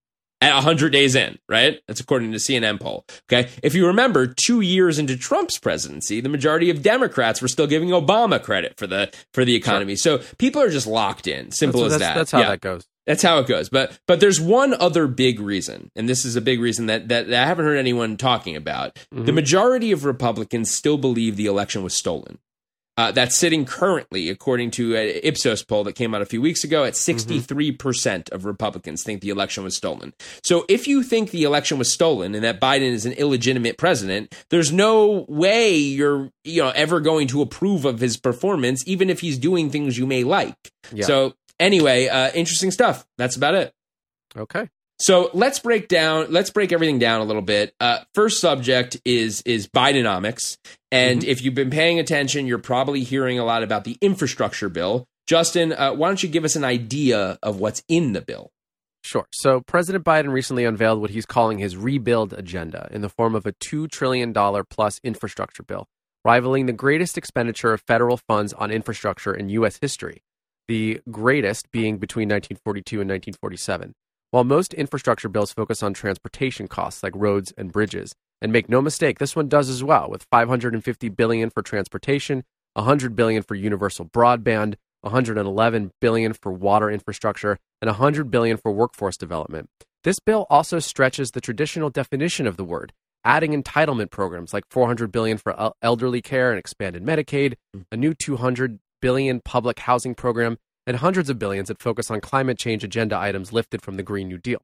At 0.42 0.54
100 0.54 0.92
days 0.92 1.14
in, 1.14 1.38
right? 1.48 1.80
That's 1.86 2.00
according 2.00 2.32
to 2.32 2.38
CNN 2.38 2.80
poll. 2.80 3.04
Okay. 3.30 3.48
If 3.62 3.74
you 3.74 3.86
remember, 3.86 4.26
two 4.26 4.60
years 4.60 4.98
into 4.98 5.16
Trump's 5.16 5.58
presidency, 5.58 6.20
the 6.20 6.28
majority 6.28 6.68
of 6.70 6.82
Democrats 6.82 7.40
were 7.40 7.48
still 7.48 7.66
giving 7.66 7.90
Obama 7.90 8.42
credit 8.42 8.74
for 8.76 8.86
the 8.86 9.12
for 9.32 9.44
the 9.44 9.54
economy. 9.54 9.96
So 9.96 10.18
people 10.38 10.60
are 10.60 10.70
just 10.70 10.86
locked 10.86 11.26
in. 11.26 11.50
Simple 11.50 11.82
that's, 11.82 11.94
as 11.94 12.00
that's, 12.00 12.10
that. 12.12 12.18
That's 12.18 12.30
how 12.32 12.40
Yeah. 12.40 12.50
that 12.50 12.60
goes. 12.60 12.86
That's 13.06 13.22
how 13.22 13.38
it 13.40 13.46
goes. 13.46 13.68
But 13.68 13.98
but 14.06 14.20
there's 14.20 14.40
one 14.40 14.74
other 14.74 15.06
big 15.06 15.40
reason, 15.40 15.90
and 15.96 16.08
this 16.08 16.24
is 16.24 16.36
a 16.36 16.40
big 16.40 16.60
reason 16.60 16.86
that 16.86 17.08
that, 17.08 17.28
that 17.28 17.42
I 17.42 17.46
haven't 17.46 17.64
heard 17.64 17.78
anyone 17.78 18.16
talking 18.16 18.54
about. 18.56 18.94
Mm-hmm. 19.12 19.24
The 19.24 19.32
majority 19.32 19.92
of 19.92 20.04
Republicans 20.04 20.70
still 20.72 20.98
believe 20.98 21.36
the 21.36 21.46
election 21.46 21.82
was 21.82 21.94
stolen. 21.94 22.38
Uh, 22.96 23.10
that's 23.10 23.36
sitting 23.36 23.64
currently, 23.64 24.28
according 24.28 24.70
to 24.70 24.94
an 24.94 25.20
Ipsos 25.22 25.62
poll 25.62 25.82
that 25.84 25.94
came 25.94 26.14
out 26.14 26.20
a 26.20 26.26
few 26.26 26.42
weeks 26.42 26.62
ago, 26.62 26.84
at 26.84 26.92
63% 26.92 28.30
of 28.30 28.44
Republicans 28.44 29.02
think 29.02 29.22
the 29.22 29.30
election 29.30 29.64
was 29.64 29.74
stolen. 29.74 30.12
So 30.44 30.66
if 30.68 30.86
you 30.86 31.02
think 31.02 31.30
the 31.30 31.44
election 31.44 31.78
was 31.78 31.92
stolen 31.92 32.34
and 32.34 32.44
that 32.44 32.60
Biden 32.60 32.92
is 32.92 33.06
an 33.06 33.12
illegitimate 33.12 33.78
president, 33.78 34.34
there's 34.50 34.72
no 34.72 35.24
way 35.26 35.74
you're 35.74 36.30
you 36.44 36.62
know 36.62 36.70
ever 36.70 37.00
going 37.00 37.28
to 37.28 37.40
approve 37.40 37.86
of 37.86 37.98
his 38.00 38.18
performance, 38.18 38.82
even 38.86 39.08
if 39.08 39.20
he's 39.20 39.38
doing 39.38 39.70
things 39.70 39.96
you 39.96 40.06
may 40.06 40.22
like. 40.22 40.70
Yeah. 40.92 41.06
So 41.06 41.34
anyway, 41.58 42.08
uh, 42.08 42.30
interesting 42.34 42.70
stuff. 42.70 43.06
That's 43.16 43.36
about 43.36 43.54
it. 43.54 43.72
Okay. 44.36 44.68
So 45.02 45.30
let's 45.34 45.58
break 45.58 45.88
down. 45.88 46.28
Let's 46.30 46.50
break 46.50 46.70
everything 46.70 47.00
down 47.00 47.20
a 47.20 47.24
little 47.24 47.42
bit. 47.42 47.74
Uh, 47.80 47.98
first 48.14 48.40
subject 48.40 48.98
is 49.04 49.42
is 49.42 49.66
Bidenomics, 49.66 50.58
and 50.92 51.24
if 51.24 51.42
you've 51.42 51.56
been 51.56 51.70
paying 51.70 51.98
attention, 51.98 52.46
you're 52.46 52.58
probably 52.58 53.02
hearing 53.02 53.40
a 53.40 53.44
lot 53.44 53.64
about 53.64 53.82
the 53.82 53.98
infrastructure 54.00 54.68
bill. 54.68 55.04
Justin, 55.26 55.72
uh, 55.72 55.92
why 55.92 56.06
don't 56.06 56.22
you 56.22 56.28
give 56.28 56.44
us 56.44 56.54
an 56.54 56.62
idea 56.62 57.36
of 57.42 57.58
what's 57.58 57.82
in 57.88 58.12
the 58.12 58.20
bill? 58.20 58.52
Sure. 59.02 59.26
So 59.32 59.60
President 59.62 60.04
Biden 60.04 60.30
recently 60.30 60.64
unveiled 60.64 61.00
what 61.00 61.10
he's 61.10 61.26
calling 61.26 61.58
his 61.58 61.76
rebuild 61.76 62.32
agenda 62.32 62.88
in 62.92 63.00
the 63.00 63.08
form 63.08 63.34
of 63.34 63.44
a 63.44 63.52
$2 63.54 63.90
trillion 63.90 64.32
plus 64.70 65.00
infrastructure 65.02 65.64
bill, 65.64 65.88
rivaling 66.24 66.66
the 66.66 66.72
greatest 66.72 67.18
expenditure 67.18 67.72
of 67.72 67.80
federal 67.80 68.16
funds 68.16 68.52
on 68.52 68.70
infrastructure 68.70 69.34
in 69.34 69.48
U.S. 69.48 69.78
history, 69.80 70.22
the 70.68 71.00
greatest 71.10 71.72
being 71.72 71.98
between 71.98 72.28
1942 72.28 73.00
and 73.00 73.10
1947. 73.10 73.94
While 74.32 74.44
most 74.44 74.72
infrastructure 74.72 75.28
bills 75.28 75.52
focus 75.52 75.82
on 75.82 75.92
transportation 75.92 76.66
costs 76.66 77.02
like 77.02 77.12
roads 77.14 77.52
and 77.58 77.70
bridges, 77.70 78.14
and 78.40 78.50
make 78.50 78.66
no 78.66 78.80
mistake, 78.80 79.18
this 79.18 79.36
one 79.36 79.46
does 79.46 79.68
as 79.68 79.84
well, 79.84 80.08
with 80.08 80.26
550 80.30 81.10
billion 81.10 81.50
for 81.50 81.60
transportation, 81.60 82.42
100 82.72 83.14
billion 83.14 83.42
for 83.42 83.54
universal 83.56 84.06
broadband, 84.06 84.76
111 85.02 85.92
billion 86.00 86.32
for 86.32 86.50
water 86.50 86.90
infrastructure, 86.90 87.58
and 87.82 87.90
100 87.90 88.30
billion 88.30 88.56
for 88.56 88.72
workforce 88.72 89.18
development. 89.18 89.68
This 90.02 90.18
bill 90.18 90.46
also 90.48 90.78
stretches 90.78 91.32
the 91.32 91.42
traditional 91.42 91.90
definition 91.90 92.46
of 92.46 92.56
the 92.56 92.64
word, 92.64 92.94
adding 93.26 93.52
entitlement 93.52 94.10
programs 94.10 94.54
like 94.54 94.64
400 94.70 95.12
billion 95.12 95.36
for 95.36 95.74
elderly 95.82 96.22
care 96.22 96.48
and 96.48 96.58
expanded 96.58 97.04
Medicaid, 97.04 97.56
hmm. 97.74 97.82
a 97.92 97.98
new 97.98 98.14
200 98.14 98.78
billion 99.02 99.42
public 99.42 99.80
housing 99.80 100.14
program, 100.14 100.56
and 100.86 100.96
hundreds 100.96 101.30
of 101.30 101.38
billions 101.38 101.68
that 101.68 101.80
focus 101.80 102.10
on 102.10 102.20
climate 102.20 102.58
change 102.58 102.82
agenda 102.82 103.16
items 103.16 103.52
lifted 103.52 103.82
from 103.82 103.96
the 103.96 104.02
Green 104.02 104.28
New 104.28 104.38
Deal. 104.38 104.60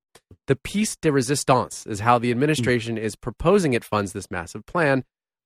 The 0.47 0.57
piece 0.57 0.97
de 0.97 1.13
resistance 1.13 1.87
is 1.87 2.01
how 2.01 2.19
the 2.19 2.31
administration 2.31 2.99
is 2.99 3.17
proposing 3.17 3.73
it 3.73 3.85
funds 3.85 4.13
this 4.13 4.31
massive 4.31 4.67
plan, 4.67 5.05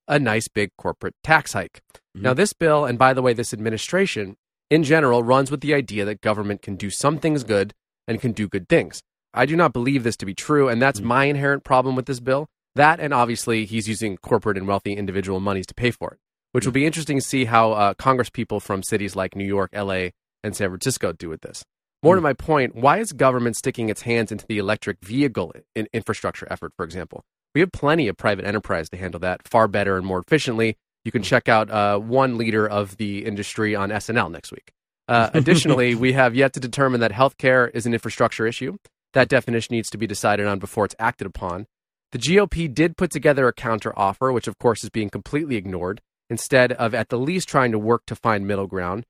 a 0.08 0.18
nice 0.18 0.48
big 0.48 0.70
corporate 0.78 1.14
tax 1.22 1.52
hike. 1.52 1.82
Mm-hmm. 1.94 2.22
Now, 2.22 2.35
this 2.35 2.52
bill, 2.52 2.85
and 2.85 2.98
by 2.98 3.12
the 3.12 3.22
way, 3.22 3.32
this 3.32 3.52
administration 3.52 4.37
in 4.70 4.82
general 4.82 5.22
runs 5.22 5.50
with 5.50 5.61
the 5.61 5.74
idea 5.74 6.04
that 6.04 6.20
government 6.20 6.62
can 6.62 6.76
do 6.76 6.90
some 6.90 7.18
things 7.18 7.44
good 7.44 7.74
and 8.08 8.20
can 8.20 8.32
do 8.32 8.48
good 8.48 8.68
things. 8.68 9.02
I 9.35 9.46
do 9.46 9.56
not 9.56 9.72
believe 9.72 10.04
this 10.04 10.16
to 10.18 10.26
be 10.26 10.35
true, 10.35 10.68
and 10.68 10.80
that's 10.80 10.98
mm-hmm. 10.98 11.08
my 11.08 11.24
inherent 11.26 11.64
problem 11.64 11.96
with 11.96 12.06
this 12.06 12.20
bill. 12.20 12.48
That, 12.74 13.00
and 13.00 13.12
obviously, 13.12 13.66
he's 13.66 13.87
using 13.88 14.16
corporate 14.16 14.56
and 14.56 14.66
wealthy 14.66 14.94
individual 14.94 15.40
monies 15.40 15.66
to 15.66 15.74
pay 15.74 15.90
for 15.90 16.12
it, 16.12 16.18
which 16.52 16.62
mm-hmm. 16.62 16.68
will 16.68 16.72
be 16.72 16.87
interesting 16.87 17.18
to 17.18 17.24
see 17.24 17.44
how 17.44 17.72
uh, 17.72 17.94
Congress 17.94 18.30
people 18.30 18.61
from 18.61 18.82
cities 18.82 19.14
like 19.14 19.37
New 19.37 19.44
York, 19.44 19.70
LA, 19.74 20.08
and 20.42 20.57
San 20.57 20.68
Francisco 20.68 21.12
do 21.12 21.28
with 21.28 21.40
this. 21.42 21.62
More 22.02 22.16
to 22.16 22.20
my 22.20 22.33
point, 22.33 22.74
why 22.74 22.98
is 22.98 23.12
government 23.12 23.57
sticking 23.57 23.88
its 23.88 24.02
hands 24.02 24.33
into 24.33 24.44
the 24.46 24.59
electric 24.59 24.98
vehicle 25.05 25.52
in 25.76 25.87
infrastructure 25.92 26.48
effort, 26.50 26.72
for 26.76 26.85
example? 26.85 27.22
We 27.55 27.61
have 27.61 27.70
plenty 27.70 28.09
of 28.09 28.16
private 28.16 28.44
enterprise 28.44 28.88
to 28.90 28.96
handle 28.96 29.20
that 29.20 29.46
far 29.46 29.68
better 29.68 29.96
and 29.96 30.05
more 30.05 30.18
efficiently. 30.18 30.76
You 31.05 31.12
can 31.12 31.22
check 31.22 31.48
out 31.48 31.70
uh, 31.70 31.98
one 31.98 32.38
leader 32.38 32.68
of 32.68 32.96
the 32.96 33.24
industry 33.24 33.76
on 33.76 33.90
SNL 33.90 34.31
next 34.33 34.50
week. 34.50 34.72
Uh, 35.07 35.31
additionally, 35.35 35.94
we 35.94 36.12
have 36.12 36.35
yet 36.35 36.55
to 36.55 36.61
determine 36.61 37.00
that 37.00 37.12
healthcare 37.12 37.70
is 37.74 37.87
an 37.87 37.92
infrastructure 37.92 38.46
issue. 38.46 38.78
That 39.12 39.28
definition 39.28 39.74
needs 39.74 39.90
to 39.90 39.98
be 39.98 40.07
decided 40.07 40.46
on 40.46 40.59
before 40.59 40.87
it's 40.87 40.96
acted 40.98 41.26
upon. 41.26 41.66
The 42.12 42.18
GOP 42.18 42.72
did 42.72 42.96
put 42.96 43.11
together 43.11 43.46
a 43.46 43.52
counter 43.52 43.96
offer, 43.98 44.33
which 44.33 44.48
of 44.48 44.59
course 44.59 44.83
is 44.83 44.90
being 44.90 45.11
completely 45.11 45.57
ignored, 45.57 46.00
instead 46.28 46.72
of 46.72 46.94
at 46.94 47.11
the 47.11 47.18
least 47.18 47.48
trying 47.48 47.72
to 47.72 47.78
work 47.78 48.02
to 48.07 48.16
find 48.16 48.46
middle 48.46 48.66
ground. 48.66 49.05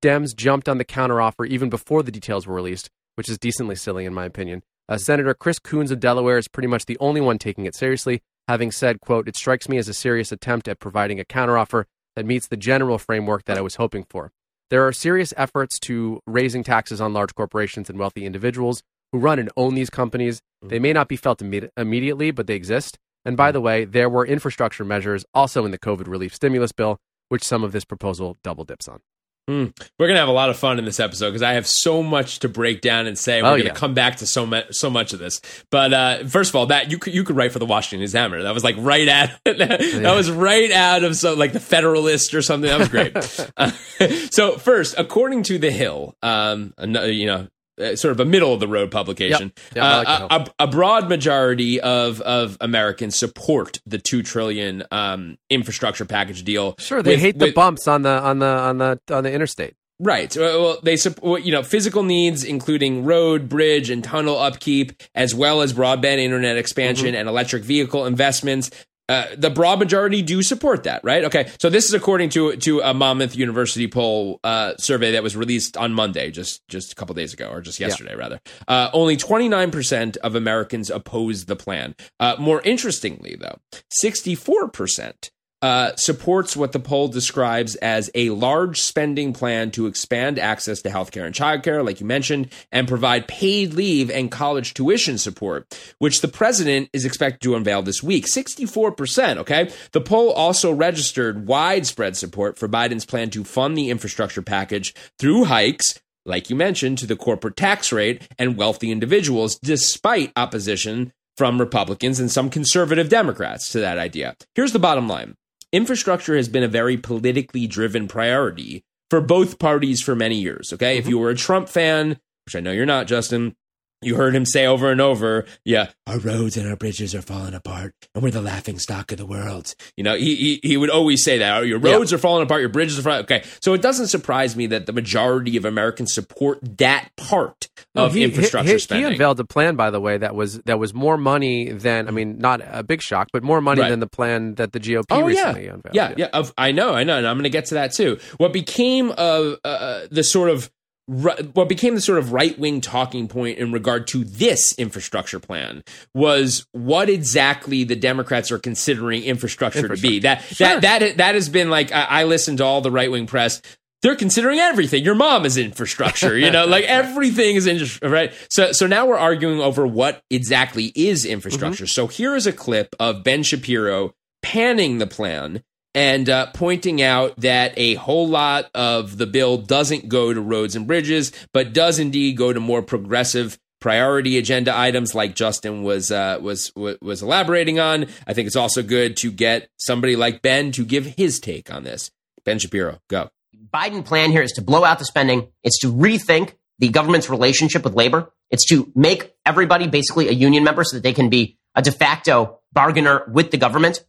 Dems 0.00 0.34
jumped 0.34 0.68
on 0.68 0.78
the 0.78 0.84
counteroffer 0.84 1.46
even 1.46 1.68
before 1.68 2.02
the 2.02 2.10
details 2.10 2.46
were 2.46 2.54
released, 2.54 2.90
which 3.16 3.28
is 3.28 3.38
decently 3.38 3.76
silly 3.76 4.06
in 4.06 4.14
my 4.14 4.24
opinion. 4.24 4.62
Uh, 4.88 4.96
Senator 4.96 5.34
Chris 5.34 5.58
Coons 5.58 5.90
of 5.90 6.00
Delaware 6.00 6.38
is 6.38 6.48
pretty 6.48 6.66
much 6.66 6.86
the 6.86 6.98
only 7.00 7.20
one 7.20 7.38
taking 7.38 7.66
it 7.66 7.74
seriously, 7.74 8.22
having 8.48 8.70
said, 8.70 9.00
quote, 9.00 9.28
it 9.28 9.36
strikes 9.36 9.68
me 9.68 9.76
as 9.76 9.88
a 9.88 9.94
serious 9.94 10.32
attempt 10.32 10.68
at 10.68 10.80
providing 10.80 11.20
a 11.20 11.24
counteroffer 11.24 11.84
that 12.16 12.26
meets 12.26 12.48
the 12.48 12.56
general 12.56 12.98
framework 12.98 13.44
that 13.44 13.58
I 13.58 13.62
was 13.62 13.76
hoping 13.76 14.04
for. 14.08 14.32
There 14.70 14.86
are 14.86 14.92
serious 14.92 15.34
efforts 15.36 15.78
to 15.80 16.20
raising 16.26 16.64
taxes 16.64 17.00
on 17.00 17.12
large 17.12 17.34
corporations 17.34 17.90
and 17.90 17.98
wealthy 17.98 18.24
individuals 18.24 18.82
who 19.12 19.18
run 19.18 19.38
and 19.38 19.50
own 19.56 19.74
these 19.74 19.90
companies. 19.90 20.40
They 20.62 20.78
may 20.78 20.92
not 20.92 21.08
be 21.08 21.16
felt 21.16 21.40
imme- 21.40 21.70
immediately, 21.76 22.30
but 22.30 22.46
they 22.46 22.54
exist. 22.54 22.98
And 23.24 23.36
by 23.36 23.52
the 23.52 23.60
way, 23.60 23.84
there 23.84 24.08
were 24.08 24.26
infrastructure 24.26 24.84
measures 24.84 25.24
also 25.34 25.64
in 25.64 25.70
the 25.70 25.78
COVID 25.78 26.08
relief 26.08 26.34
stimulus 26.34 26.72
bill, 26.72 26.98
which 27.28 27.44
some 27.44 27.64
of 27.64 27.72
this 27.72 27.84
proposal 27.84 28.38
double 28.42 28.64
dips 28.64 28.88
on. 28.88 29.00
We're 29.46 29.72
gonna 29.98 30.18
have 30.18 30.28
a 30.28 30.32
lot 30.32 30.48
of 30.50 30.56
fun 30.56 30.78
in 30.78 30.84
this 30.86 30.98
episode 30.98 31.28
because 31.30 31.42
I 31.42 31.52
have 31.52 31.66
so 31.66 32.02
much 32.02 32.38
to 32.40 32.48
break 32.48 32.80
down 32.80 33.06
and 33.06 33.18
say. 33.18 33.42
We're 33.42 33.48
Oh, 33.48 33.52
gonna 33.52 33.64
yeah. 33.64 33.74
come 33.74 33.92
back 33.92 34.16
to 34.16 34.26
so 34.26 34.46
much, 34.46 34.66
so 34.72 34.88
much 34.88 35.12
of 35.12 35.18
this. 35.18 35.40
But 35.70 35.92
uh, 35.92 36.24
first 36.26 36.50
of 36.50 36.56
all, 36.56 36.66
that 36.66 36.90
you 36.90 36.98
could 36.98 37.14
you 37.14 37.24
could 37.24 37.36
write 37.36 37.52
for 37.52 37.58
the 37.58 37.66
Washington 37.66 38.02
Examiner. 38.02 38.42
That 38.42 38.54
was 38.54 38.64
like 38.64 38.76
right 38.78 39.06
at 39.06 39.38
that 39.44 40.12
was 40.16 40.30
right 40.30 40.70
out 40.70 41.04
of 41.04 41.14
so 41.16 41.34
like 41.34 41.52
the 41.52 41.60
Federalist 41.60 42.32
or 42.34 42.40
something. 42.42 42.70
That 42.70 42.78
was 42.78 42.88
great. 42.88 43.14
uh, 43.56 43.70
so 44.30 44.56
first, 44.56 44.94
according 44.96 45.42
to 45.44 45.58
the 45.58 45.70
Hill, 45.70 46.14
um, 46.22 46.72
you 46.78 47.26
know. 47.26 47.48
Uh, 47.80 47.96
sort 47.96 48.12
of 48.12 48.20
a 48.20 48.24
middle 48.24 48.54
of 48.54 48.60
the 48.60 48.68
road 48.68 48.90
publication. 48.92 49.52
Yep. 49.74 49.76
Yep, 49.76 50.06
like 50.06 50.08
Uh, 50.08 50.44
a, 50.58 50.64
a 50.64 50.66
broad 50.68 51.08
majority 51.08 51.80
of 51.80 52.20
of 52.20 52.56
Americans 52.60 53.16
support 53.16 53.80
the 53.84 53.98
two 53.98 54.22
trillion 54.22 54.84
um, 54.92 55.38
infrastructure 55.50 56.04
package 56.04 56.44
deal. 56.44 56.76
Sure, 56.78 57.02
they 57.02 57.12
with- 57.14 57.20
hate 57.20 57.38
the 57.38 57.46
with- 57.46 57.54
bumps 57.56 57.88
on 57.88 58.02
the 58.02 58.10
on 58.10 58.38
the 58.38 58.46
on 58.46 58.78
the 58.78 59.00
on 59.10 59.24
the 59.24 59.32
interstate. 59.32 59.74
Right. 60.00 60.36
Well, 60.36 60.60
well, 60.62 60.78
they 60.82 60.96
support, 60.96 61.42
you 61.42 61.52
know, 61.52 61.62
physical 61.62 62.02
needs, 62.02 62.42
including 62.44 63.04
road, 63.04 63.48
bridge, 63.48 63.90
and 63.90 64.02
tunnel 64.02 64.36
upkeep, 64.38 64.92
as 65.14 65.34
well 65.36 65.62
as 65.62 65.72
broadband 65.72 66.18
internet 66.18 66.56
expansion 66.56 67.06
Mm-hmm. 67.08 67.16
and 67.16 67.28
electric 67.28 67.62
vehicle 67.62 68.04
investments. 68.06 68.70
Uh, 69.08 69.26
the 69.36 69.50
broad 69.50 69.78
majority 69.78 70.22
do 70.22 70.42
support 70.42 70.84
that, 70.84 71.04
right? 71.04 71.24
Okay, 71.24 71.50
so 71.60 71.68
this 71.68 71.84
is 71.84 71.92
according 71.92 72.30
to 72.30 72.56
to 72.56 72.80
a 72.80 72.94
Monmouth 72.94 73.36
University 73.36 73.86
poll 73.86 74.40
uh, 74.42 74.74
survey 74.78 75.12
that 75.12 75.22
was 75.22 75.36
released 75.36 75.76
on 75.76 75.92
Monday, 75.92 76.30
just 76.30 76.66
just 76.68 76.92
a 76.92 76.94
couple 76.94 77.14
days 77.14 77.34
ago, 77.34 77.48
or 77.50 77.60
just 77.60 77.78
yesterday, 77.78 78.14
rather. 78.14 78.40
Uh, 78.66 78.88
only 78.94 79.16
twenty 79.18 79.48
nine 79.48 79.70
percent 79.70 80.16
of 80.18 80.34
Americans 80.34 80.88
oppose 80.88 81.44
the 81.44 81.56
plan. 81.56 81.94
Uh, 82.18 82.36
more 82.38 82.62
interestingly, 82.62 83.36
though, 83.38 83.58
sixty 83.90 84.34
four 84.34 84.68
percent 84.68 85.30
uh, 85.64 85.96
supports 85.96 86.54
what 86.54 86.72
the 86.72 86.78
poll 86.78 87.08
describes 87.08 87.74
as 87.76 88.10
a 88.14 88.28
large 88.28 88.82
spending 88.82 89.32
plan 89.32 89.70
to 89.70 89.86
expand 89.86 90.38
access 90.38 90.82
to 90.82 90.90
healthcare 90.90 91.24
and 91.24 91.34
childcare, 91.34 91.82
like 91.82 92.00
you 92.00 92.06
mentioned, 92.06 92.52
and 92.70 92.86
provide 92.86 93.26
paid 93.26 93.72
leave 93.72 94.10
and 94.10 94.30
college 94.30 94.74
tuition 94.74 95.16
support, 95.16 95.64
which 96.00 96.20
the 96.20 96.28
president 96.28 96.90
is 96.92 97.06
expected 97.06 97.40
to 97.40 97.54
unveil 97.54 97.80
this 97.80 98.02
week. 98.02 98.26
64%, 98.26 99.38
okay? 99.38 99.70
The 99.92 100.02
poll 100.02 100.32
also 100.32 100.70
registered 100.70 101.46
widespread 101.46 102.14
support 102.14 102.58
for 102.58 102.68
Biden's 102.68 103.06
plan 103.06 103.30
to 103.30 103.42
fund 103.42 103.74
the 103.74 103.88
infrastructure 103.88 104.42
package 104.42 104.94
through 105.18 105.44
hikes 105.44 105.98
like 106.26 106.48
you 106.48 106.56
mentioned, 106.56 106.96
to 106.96 107.06
the 107.06 107.16
corporate 107.16 107.54
tax 107.54 107.92
rate 107.92 108.26
and 108.38 108.56
wealthy 108.56 108.90
individuals, 108.90 109.58
despite 109.62 110.32
opposition 110.36 111.12
from 111.36 111.60
Republicans 111.60 112.18
and 112.18 112.30
some 112.30 112.48
conservative 112.48 113.10
Democrats 113.10 113.70
to 113.72 113.80
that 113.80 113.98
idea. 113.98 114.34
Here's 114.54 114.72
the 114.72 114.78
bottom 114.78 115.06
line 115.06 115.36
infrastructure 115.74 116.36
has 116.36 116.48
been 116.48 116.62
a 116.62 116.68
very 116.68 116.96
politically 116.96 117.66
driven 117.66 118.06
priority 118.06 118.84
for 119.10 119.20
both 119.20 119.58
parties 119.58 120.00
for 120.00 120.14
many 120.14 120.36
years. 120.36 120.72
Okay. 120.72 120.96
If 120.96 121.04
mm-hmm. 121.04 121.10
you 121.10 121.18
were 121.18 121.30
a 121.30 121.34
Trump 121.34 121.68
fan, 121.68 122.20
which 122.46 122.54
I 122.56 122.60
know 122.60 122.72
you're 122.72 122.86
not, 122.86 123.08
Justin, 123.08 123.56
you 124.04 124.16
heard 124.16 124.34
him 124.34 124.44
say 124.44 124.66
over 124.66 124.90
and 124.90 125.00
over, 125.00 125.44
yeah, 125.64 125.90
our 126.06 126.18
roads 126.18 126.56
and 126.56 126.68
our 126.68 126.76
bridges 126.76 127.14
are 127.14 127.22
falling 127.22 127.54
apart 127.54 127.94
and 128.14 128.22
we're 128.22 128.30
the 128.30 128.42
laughing 128.42 128.78
stock 128.78 129.12
of 129.12 129.18
the 129.18 129.26
world. 129.26 129.74
You 129.96 130.04
know, 130.04 130.14
he, 130.16 130.34
he, 130.36 130.60
he 130.62 130.76
would 130.76 130.90
always 130.90 131.24
say 131.24 131.38
that. 131.38 131.58
Oh, 131.58 131.62
your 131.62 131.78
roads 131.78 132.12
are 132.12 132.18
falling 132.18 132.42
apart, 132.42 132.60
your 132.60 132.68
bridges 132.70 132.98
are 132.98 133.02
falling 133.02 133.20
Okay. 133.20 133.42
So 133.60 133.74
it 133.74 133.82
doesn't 133.82 134.08
surprise 134.08 134.56
me 134.56 134.66
that 134.68 134.86
the 134.86 134.92
majority 134.92 135.56
of 135.56 135.64
Americans 135.64 136.12
support 136.14 136.58
that 136.78 137.08
part 137.16 137.68
of 137.94 138.14
he, 138.14 138.24
infrastructure 138.24 138.66
he, 138.68 138.72
he, 138.74 138.78
spending. 138.78 139.06
He 139.06 139.12
unveiled 139.12 139.40
a 139.40 139.44
plan, 139.44 139.76
by 139.76 139.90
the 139.90 140.00
way, 140.00 140.18
that 140.18 140.34
was 140.34 140.60
that 140.62 140.78
was 140.78 140.94
more 140.94 141.16
money 141.16 141.70
than 141.72 142.08
I 142.08 142.10
mean, 142.10 142.38
not 142.38 142.60
a 142.64 142.82
big 142.82 143.02
shock, 143.02 143.28
but 143.32 143.42
more 143.42 143.60
money 143.60 143.80
Right. 143.80 143.90
than 143.90 144.00
the 144.00 144.06
plan 144.06 144.54
that 144.56 144.72
the 144.72 144.80
GOP 144.80 145.04
Oh 145.10 145.18
yeah, 145.20 145.26
recently 145.26 145.66
unveiled. 145.68 145.94
yeah, 145.94 146.14
yeah. 146.16 146.28
Of, 146.32 146.52
I 146.56 146.72
know, 146.72 146.94
I 146.94 147.04
know, 147.04 147.18
and 147.18 147.26
I'm 147.26 147.36
going 147.36 147.44
to 147.44 147.50
get 147.50 147.66
to 147.66 147.74
that 147.74 147.92
too. 147.92 148.18
What 148.36 148.52
became 148.52 149.10
of 149.10 149.58
uh, 149.64 150.02
the 150.10 150.22
sort 150.22 150.50
of 150.50 150.70
what 151.06 151.68
became 151.68 151.94
the 151.94 152.00
sort 152.00 152.18
of 152.18 152.32
right 152.32 152.58
wing 152.58 152.80
talking 152.80 153.28
point 153.28 153.58
in 153.58 153.72
regard 153.72 154.06
to 154.08 154.24
this 154.24 154.74
infrastructure 154.78 155.38
plan 155.38 155.84
was 156.14 156.66
what 156.72 157.10
exactly 157.10 157.84
the 157.84 157.96
Democrats 157.96 158.50
are 158.50 158.58
considering 158.58 159.22
infrastructure, 159.22 159.88
to 159.88 160.00
be. 160.00 160.20
That 160.20 160.42
that 160.58 160.82
that 160.82 161.16
that 161.18 161.34
has 161.34 161.48
been 161.48 161.68
like 161.68 161.92
I, 161.92 162.04
I 162.04 162.24
listen 162.24 162.56
to 162.58 162.64
all 162.64 162.80
the 162.80 162.90
right 162.90 163.10
wing 163.10 163.26
press. 163.26 163.60
They're 164.00 164.16
considering 164.16 164.58
everything. 164.58 165.02
Your 165.02 165.14
mom 165.14 165.46
is 165.46 165.56
infrastructure, 165.56 166.36
you 166.36 166.50
know, 166.50 166.66
like 166.66 166.84
everything 166.88 167.56
is 167.56 167.66
in, 167.66 168.10
right. 168.10 168.32
So 168.50 168.72
so 168.72 168.86
now 168.86 169.06
we're 169.06 169.18
arguing 169.18 169.60
over 169.60 169.86
what 169.86 170.22
exactly 170.30 170.92
is 170.94 171.24
mm-hmm. 171.24 171.32
infrastructure. 171.34 171.86
So 171.86 172.06
here 172.06 172.34
is 172.34 172.46
a 172.46 172.52
clip 172.52 172.94
of 172.98 173.24
Ben 173.24 173.42
Shapiro 173.42 174.14
panning 174.42 174.98
the 174.98 175.06
plan 175.06 175.62
and 175.94 176.28
uh, 176.28 176.46
pointing 176.52 177.00
out 177.02 177.36
that 177.38 177.72
a 177.76 177.94
whole 177.94 178.28
lot 178.28 178.70
of 178.74 179.16
the 179.16 179.26
bill 179.26 179.58
doesn't 179.58 180.08
go 180.08 180.34
to 180.34 180.40
roads 180.40 180.74
and 180.74 180.86
bridges, 180.86 181.32
but 181.52 181.72
does 181.72 181.98
indeed 181.98 182.36
go 182.36 182.52
to 182.52 182.60
more 182.60 182.82
progressive 182.82 183.58
priority 183.80 184.38
agenda 184.38 184.74
items, 184.74 185.14
like 185.14 185.34
Justin 185.34 185.82
was 185.82 186.10
uh, 186.10 186.38
was 186.40 186.72
wa- 186.74 186.94
was 187.02 187.22
elaborating 187.22 187.78
on. 187.78 188.06
I 188.26 188.32
think 188.32 188.46
it's 188.46 188.56
also 188.56 188.82
good 188.82 189.16
to 189.18 189.30
get 189.30 189.68
somebody 189.76 190.16
like 190.16 190.40
Ben 190.40 190.72
to 190.72 190.84
give 190.84 191.04
his 191.04 191.38
take 191.38 191.70
on 191.72 191.84
this. 191.84 192.10
Ben 192.44 192.58
Shapiro, 192.58 193.00
go. 193.08 193.30
Biden 193.72 194.04
plan 194.04 194.30
here 194.30 194.42
is 194.42 194.52
to 194.52 194.62
blow 194.62 194.84
out 194.84 194.98
the 194.98 195.04
spending. 195.04 195.48
It's 195.62 195.78
to 195.80 195.92
rethink 195.92 196.54
the 196.78 196.88
government's 196.88 197.28
relationship 197.28 197.84
with 197.84 197.94
labor. 197.94 198.32
It's 198.50 198.66
to 198.70 198.90
make 198.94 199.34
everybody 199.44 199.86
basically 199.86 200.28
a 200.28 200.32
union 200.32 200.64
member 200.64 200.84
so 200.84 200.96
that 200.96 201.02
they 201.02 201.12
can 201.12 201.28
be 201.28 201.58
a 201.74 201.82
de 201.82 201.92
facto 201.92 202.60
bargainer 202.72 203.24
with 203.28 203.50
the 203.50 203.58
government. 203.58 204.04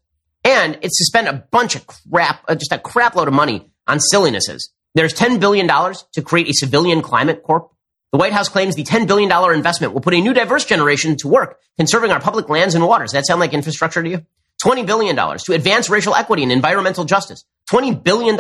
And 0.46 0.78
it's 0.84 0.98
to 1.00 1.06
spend 1.06 1.28
a 1.28 1.34
bunch 1.34 1.76
of 1.76 1.88
crap, 1.88 2.44
uh, 2.48 2.54
just 2.54 2.72
a 2.72 2.78
crap 2.78 3.16
load 3.16 3.28
of 3.28 3.34
money 3.34 3.72
on 3.88 4.00
sillinesses. 4.00 4.72
There's 4.94 5.14
$10 5.14 5.40
billion 5.40 5.68
to 5.68 6.22
create 6.22 6.48
a 6.48 6.54
civilian 6.54 7.02
climate 7.02 7.42
corp. 7.42 7.72
The 8.12 8.20
White 8.20 8.32
House 8.32 8.48
claims 8.48 8.76
the 8.76 8.84
$10 8.84 9.08
billion 9.08 9.30
investment 9.54 9.94
will 9.94 10.02
put 10.02 10.14
a 10.14 10.22
new 10.22 10.34
diverse 10.34 10.64
generation 10.64 11.18
to 11.18 11.28
work 11.28 11.60
conserving 11.78 12.12
our 12.12 12.22
public 12.22 12.48
lands 12.48 12.76
and 12.76 12.86
waters. 12.86 13.12
Does 13.12 13.24
that 13.24 13.26
sound 13.26 13.40
like 13.40 13.54
infrastructure 13.54 14.04
to 14.04 14.10
you? 14.10 14.26
$20 14.64 14.86
billion 14.86 15.16
to 15.16 15.54
advance 15.54 15.90
racial 15.90 16.16
equity 16.16 16.44
and 16.44 16.52
environmental 16.52 17.06
justice. 17.06 17.44
$20 17.72 18.04
billion. 18.04 18.38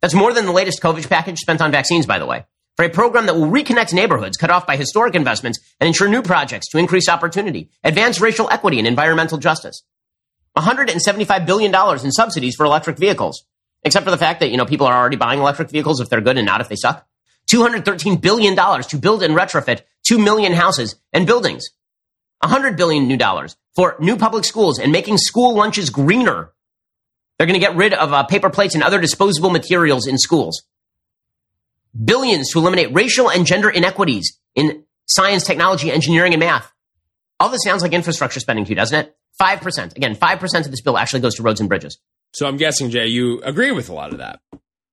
That's 0.00 0.14
more 0.14 0.32
than 0.32 0.46
the 0.46 0.52
latest 0.52 0.82
COVID 0.82 1.08
package 1.08 1.38
spent 1.38 1.60
on 1.60 1.70
vaccines, 1.70 2.06
by 2.06 2.18
the 2.18 2.26
way. 2.26 2.46
For 2.76 2.86
a 2.86 2.90
program 2.90 3.26
that 3.26 3.36
will 3.36 3.50
reconnect 3.50 3.92
neighborhoods 3.92 4.38
cut 4.38 4.50
off 4.50 4.66
by 4.66 4.76
historic 4.76 5.14
investments 5.14 5.60
and 5.78 5.86
ensure 5.86 6.08
new 6.08 6.22
projects 6.22 6.70
to 6.70 6.78
increase 6.78 7.08
opportunity, 7.08 7.70
advance 7.84 8.18
racial 8.18 8.48
equity 8.50 8.78
and 8.78 8.88
environmental 8.88 9.36
justice. 9.36 9.82
$175 10.56 11.46
billion 11.46 11.74
in 12.04 12.12
subsidies 12.12 12.54
for 12.54 12.66
electric 12.66 12.98
vehicles, 12.98 13.44
except 13.82 14.04
for 14.04 14.10
the 14.10 14.18
fact 14.18 14.40
that, 14.40 14.50
you 14.50 14.56
know, 14.56 14.66
people 14.66 14.86
are 14.86 14.96
already 14.98 15.16
buying 15.16 15.40
electric 15.40 15.70
vehicles 15.70 16.00
if 16.00 16.08
they're 16.08 16.20
good 16.20 16.36
and 16.36 16.46
not 16.46 16.60
if 16.60 16.68
they 16.68 16.76
suck. 16.76 17.06
$213 17.52 18.20
billion 18.20 18.54
to 18.56 18.98
build 18.98 19.22
and 19.22 19.34
retrofit 19.34 19.82
2 20.06 20.18
million 20.18 20.52
houses 20.52 20.96
and 21.12 21.26
buildings. 21.26 21.64
100 22.40 22.76
billion 22.76 23.06
new 23.06 23.16
dollars 23.16 23.56
for 23.74 23.96
new 24.00 24.16
public 24.16 24.44
schools 24.44 24.78
and 24.78 24.92
making 24.92 25.16
school 25.16 25.54
lunches 25.54 25.90
greener. 25.90 26.52
They're 27.38 27.46
going 27.46 27.58
to 27.58 27.66
get 27.66 27.76
rid 27.76 27.94
of 27.94 28.12
uh, 28.12 28.24
paper 28.24 28.50
plates 28.50 28.74
and 28.74 28.82
other 28.82 29.00
disposable 29.00 29.50
materials 29.50 30.06
in 30.06 30.18
schools. 30.18 30.62
Billions 32.04 32.50
to 32.52 32.58
eliminate 32.58 32.94
racial 32.94 33.30
and 33.30 33.46
gender 33.46 33.70
inequities 33.70 34.38
in 34.54 34.84
science, 35.06 35.44
technology, 35.44 35.90
engineering, 35.90 36.32
and 36.32 36.40
math. 36.40 36.72
All 37.38 37.48
this 37.48 37.62
sounds 37.64 37.82
like 37.82 37.92
infrastructure 37.92 38.40
spending 38.40 38.64
to 38.64 38.70
you, 38.70 38.76
doesn't 38.76 38.98
it? 38.98 39.16
5%. 39.42 39.96
Again, 39.96 40.14
5% 40.14 40.64
of 40.64 40.70
this 40.70 40.80
bill 40.80 40.96
actually 40.96 41.20
goes 41.20 41.34
to 41.34 41.42
roads 41.42 41.58
and 41.58 41.68
bridges. 41.68 41.98
So 42.32 42.46
I'm 42.46 42.56
guessing 42.56 42.90
Jay, 42.90 43.08
you 43.08 43.40
agree 43.42 43.72
with 43.72 43.88
a 43.88 43.92
lot 43.92 44.12
of 44.12 44.18
that. 44.18 44.40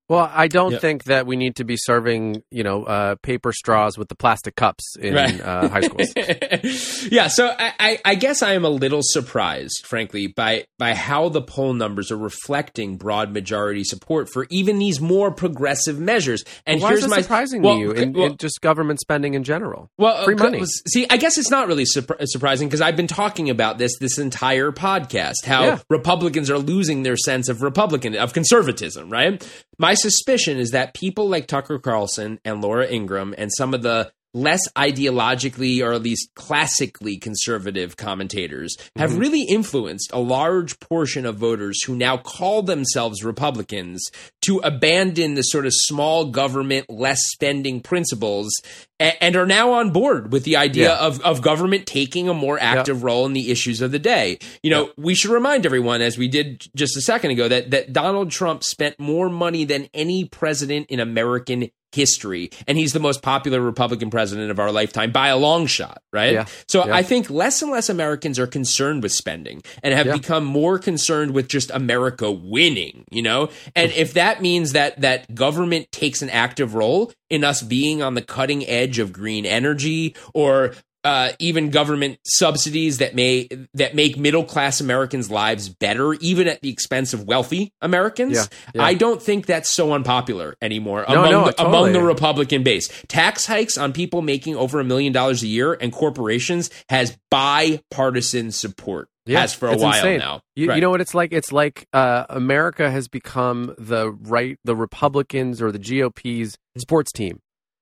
Well, 0.10 0.30
I 0.34 0.48
don't 0.48 0.72
Yep. 0.72 0.82
think 0.82 1.04
that 1.06 1.28
we 1.28 1.36
need 1.36 1.56
to 1.58 1.64
be 1.64 1.78
serving, 1.78 2.42
you 2.50 2.64
know, 2.64 2.84
uh, 2.84 3.16
paper 3.22 3.54
straws 3.54 3.96
with 3.98 4.10
the 4.10 4.16
plastic 4.16 4.56
cups 4.56 4.96
in 5.00 5.14
Right. 5.14 5.40
uh, 5.40 5.70
high 5.70 5.82
schools. 5.82 7.08
yeah, 7.12 7.28
so 7.28 7.48
I, 7.48 7.74
I, 7.80 8.00
I 8.04 8.16
guess 8.16 8.42
I 8.42 8.54
am 8.54 8.66
a 8.66 8.70
little 8.70 9.02
surprised, 9.04 9.86
frankly, 9.86 10.28
by 10.28 10.66
by 10.78 10.94
how 10.96 11.30
the 11.30 11.42
poll 11.42 11.74
numbers 11.74 12.12
are 12.12 12.18
reflecting 12.18 12.98
broad 12.98 13.32
majority 13.34 13.84
support 13.84 14.30
for 14.32 14.48
even 14.50 14.80
these 14.80 15.00
more 15.00 15.32
progressive 15.32 16.00
measures. 16.00 16.44
And 16.66 16.82
Why 16.82 16.90
here's 16.90 17.04
is 17.04 17.06
that 17.10 17.16
my 17.16 17.22
surprising 17.22 17.62
well, 17.62 17.76
to 17.76 17.80
you 17.80 17.92
in, 17.92 18.14
well, 18.14 18.26
in 18.28 18.38
just 18.38 18.62
government 18.62 19.00
spending 19.00 19.36
in 19.36 19.44
general? 19.44 19.90
well, 19.98 20.24
free 20.24 20.36
money. 20.36 20.64
See, 20.88 21.06
I 21.10 21.18
guess 21.18 21.38
it's 21.38 21.52
not 21.52 21.68
really 21.68 21.86
surpri- 21.86 22.18
surprising 22.26 22.68
because 22.68 22.82
I've 22.82 22.96
been 22.98 23.08
talking 23.08 23.50
about 23.50 23.78
this 23.78 23.92
this 24.00 24.18
entire 24.18 24.72
podcast. 24.72 25.46
How 25.46 25.64
Yeah. 25.64 25.80
Republicans 25.90 26.50
are 26.50 26.58
losing 26.58 27.04
their 27.04 27.18
sense 27.18 27.48
of 27.50 27.62
Republican 27.62 28.16
of 28.16 28.34
conservatism. 28.34 29.10
Right. 29.10 29.46
My 29.78 29.94
suspicion 30.00 30.58
is 30.58 30.72
that 30.72 30.94
people 30.94 31.30
like 31.30 31.48
Tucker 31.48 31.80
Carlson 31.80 32.40
and 32.46 32.62
Laura 32.62 32.88
Ingraham 32.88 33.36
and 33.38 33.52
some 33.58 33.74
of 33.74 33.82
the 33.84 34.12
less 34.34 34.62
ideologically 34.78 35.84
or 35.84 35.92
at 35.94 36.04
least 36.04 36.30
classically 36.36 37.18
conservative 37.18 37.98
commentators 37.98 38.78
have 38.96 39.10
Mm-hmm. 39.10 39.20
really 39.20 39.42
influenced 39.42 40.12
a 40.14 40.20
large 40.20 40.80
portion 40.80 41.26
of 41.26 41.38
voters 41.38 41.84
who 41.84 41.96
now 41.96 42.16
call 42.16 42.62
themselves 42.62 43.24
Republicans 43.24 44.06
to 44.44 44.60
abandon 44.60 45.34
the 45.34 45.42
sort 45.42 45.66
of 45.66 45.72
small 45.74 46.26
government, 46.26 46.88
less 46.90 47.20
spending 47.32 47.82
principles 47.82 48.52
and 49.00 49.36
are 49.36 49.46
now 49.46 49.72
on 49.74 49.92
board 49.92 50.32
with 50.32 50.44
the 50.44 50.58
idea 50.58 50.90
Yeah. 50.90 50.98
of, 50.98 51.22
of 51.22 51.42
government 51.42 51.86
taking 51.86 52.28
a 52.28 52.34
more 52.34 52.60
active 52.60 53.04
role 53.04 53.26
in 53.26 53.34
the 53.34 53.50
issues 53.52 53.82
of 53.82 53.92
the 53.92 54.00
day. 54.00 54.40
You 54.62 54.70
know, 54.72 54.92
we 54.98 55.16
should 55.16 55.32
remind 55.32 55.66
everyone, 55.66 56.02
as 56.02 56.18
we 56.18 56.28
did 56.28 56.68
just 56.76 56.98
a 56.98 57.02
second 57.02 57.32
ago, 57.32 57.48
that, 57.48 57.72
that 57.72 57.94
Donald 57.94 58.32
Trump 58.32 58.64
spent 58.64 59.00
more 59.00 59.30
money 59.30 59.64
than 59.66 59.88
any 59.94 60.26
president 60.26 60.88
in 60.90 61.00
American 61.00 61.70
history, 61.92 62.52
and 62.68 62.78
he's 62.78 62.94
the 62.94 63.00
most 63.00 63.24
popular 63.24 63.60
Republican 63.60 64.12
president 64.12 64.52
of 64.52 64.60
our 64.60 64.72
lifetime 64.72 65.12
by 65.12 65.30
a 65.30 65.38
long 65.38 65.66
shot, 65.66 66.04
right? 66.14 66.34
Yeah. 66.34 66.46
So 66.68 66.86
Yeah. 66.86 66.96
I 66.96 67.02
think 67.02 67.32
less 67.32 67.64
and 67.64 67.72
less 67.72 67.90
Americans 67.90 68.38
are 68.38 68.46
concerned 68.46 69.02
with 69.02 69.12
spending 69.12 69.64
and 69.82 69.92
have 69.96 70.06
Yeah. 70.06 70.14
become 70.14 70.46
more 70.46 70.78
concerned 70.78 71.32
with 71.32 71.48
just 71.48 71.72
America 71.72 72.32
winning, 72.32 73.06
you 73.10 73.24
know? 73.24 73.50
And 73.76 73.92
if 73.94 74.14
that 74.14 74.40
means 74.40 74.74
that 74.74 75.02
that 75.02 75.34
government 75.34 75.92
takes 75.92 76.22
an 76.22 76.30
active 76.30 76.76
role 76.76 77.12
in 77.30 77.44
us 77.44 77.62
being 77.62 78.02
on 78.02 78.14
the 78.16 78.22
cutting 78.22 78.66
edge 78.68 79.00
of 79.00 79.14
green 79.14 79.46
energy 79.46 80.16
or 80.34 80.74
uh, 81.04 81.32
even 81.40 81.70
government 81.70 82.20
subsidies 82.26 82.98
that 82.98 83.16
may 83.16 83.48
that 83.74 83.96
make 83.96 84.18
middle 84.18 84.44
class 84.44 84.82
Americans' 84.82 85.32
lives 85.32 85.70
better, 85.70 86.14
even 86.16 86.48
at 86.48 86.62
the 86.62 86.70
expense 86.70 87.14
of 87.14 87.24
wealthy 87.24 87.72
Americans. 87.82 88.36
Yeah, 88.36 88.46
yeah. 88.76 88.84
I 88.84 88.96
don't 88.96 89.22
think 89.22 89.46
that's 89.46 89.70
so 89.70 89.94
unpopular 89.94 90.56
anymore 90.62 91.06
No, 91.08 91.20
among 91.20 91.32
no, 91.32 91.46
the, 91.46 91.52
totally. 91.54 91.78
among 91.78 91.94
the 91.94 92.02
Republican 92.02 92.64
base. 92.64 92.90
Tax 93.08 93.46
hikes 93.46 93.78
on 93.78 93.94
people 93.94 94.22
making 94.22 94.58
over 94.58 94.80
a 94.80 94.84
million 94.84 95.14
dollars 95.14 95.42
a 95.42 95.48
year 95.48 95.74
and 95.74 95.94
corporations 95.94 96.70
has 96.90 97.18
bipartisan 97.32 98.52
support. 98.52 99.08
Has 99.36 99.54
for 99.54 99.68
a 99.70 99.78
while 99.78 99.94
insane. 99.96 100.20
now. 100.20 100.42
You, 100.56 100.70
Right. 100.70 100.76
you 100.76 100.82
know 100.82 100.90
what 100.90 101.02
it's 101.02 101.14
like? 101.14 101.32
It's 101.34 101.52
like 101.52 101.88
uh, 101.94 102.26
America 102.30 102.90
has 102.90 103.08
become 103.08 103.74
the 103.78 104.12
right, 104.12 104.58
the 104.64 104.76
Republicans 104.76 105.62
or 105.62 105.72
the 105.72 105.80
GOP's 105.80 106.58
sports 106.78 107.12
team. 107.12 107.40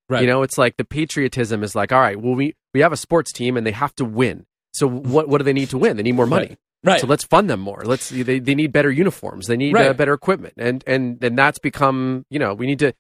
Right. 0.10 0.22
You 0.22 0.28
know, 0.28 0.42
it's 0.44 0.58
like 0.58 0.78
the 0.78 0.86
patriotism 0.86 1.64
is 1.64 1.76
like, 1.76 1.92
all 1.92 2.00
right, 2.00 2.20
well, 2.20 2.34
we 2.36 2.56
we 2.74 2.80
have 2.82 2.94
a 2.94 2.98
sports 2.98 3.32
team 3.34 3.58
and 3.58 3.66
they 3.68 3.72
have 3.72 3.94
to 3.96 4.06
win. 4.06 4.46
So 4.74 4.88
what 4.88 5.28
what 5.28 5.40
do 5.40 5.44
they 5.44 5.54
need 5.54 5.70
to 5.72 5.78
win? 5.78 5.98
They 5.98 6.04
need 6.04 6.16
more 6.16 6.28
money. 6.28 6.48
Right. 6.48 6.58
Right. 6.84 7.02
So 7.02 7.08
let's 7.08 7.26
fund 7.26 7.50
them 7.50 7.60
more. 7.60 7.82
Let's 7.84 8.10
they, 8.10 8.40
they 8.40 8.56
need 8.56 8.72
better 8.72 8.92
uniforms. 8.92 9.48
They 9.48 9.58
need 9.58 9.76
uh, 9.76 9.94
better 9.94 10.14
equipment. 10.14 10.54
And 10.58 10.84
and 10.88 11.20
then 11.20 11.36
that's 11.36 11.60
become 11.60 12.26
you 12.30 12.40
know 12.40 12.54
we 12.54 12.68
need 12.68 12.80
to 12.80 12.94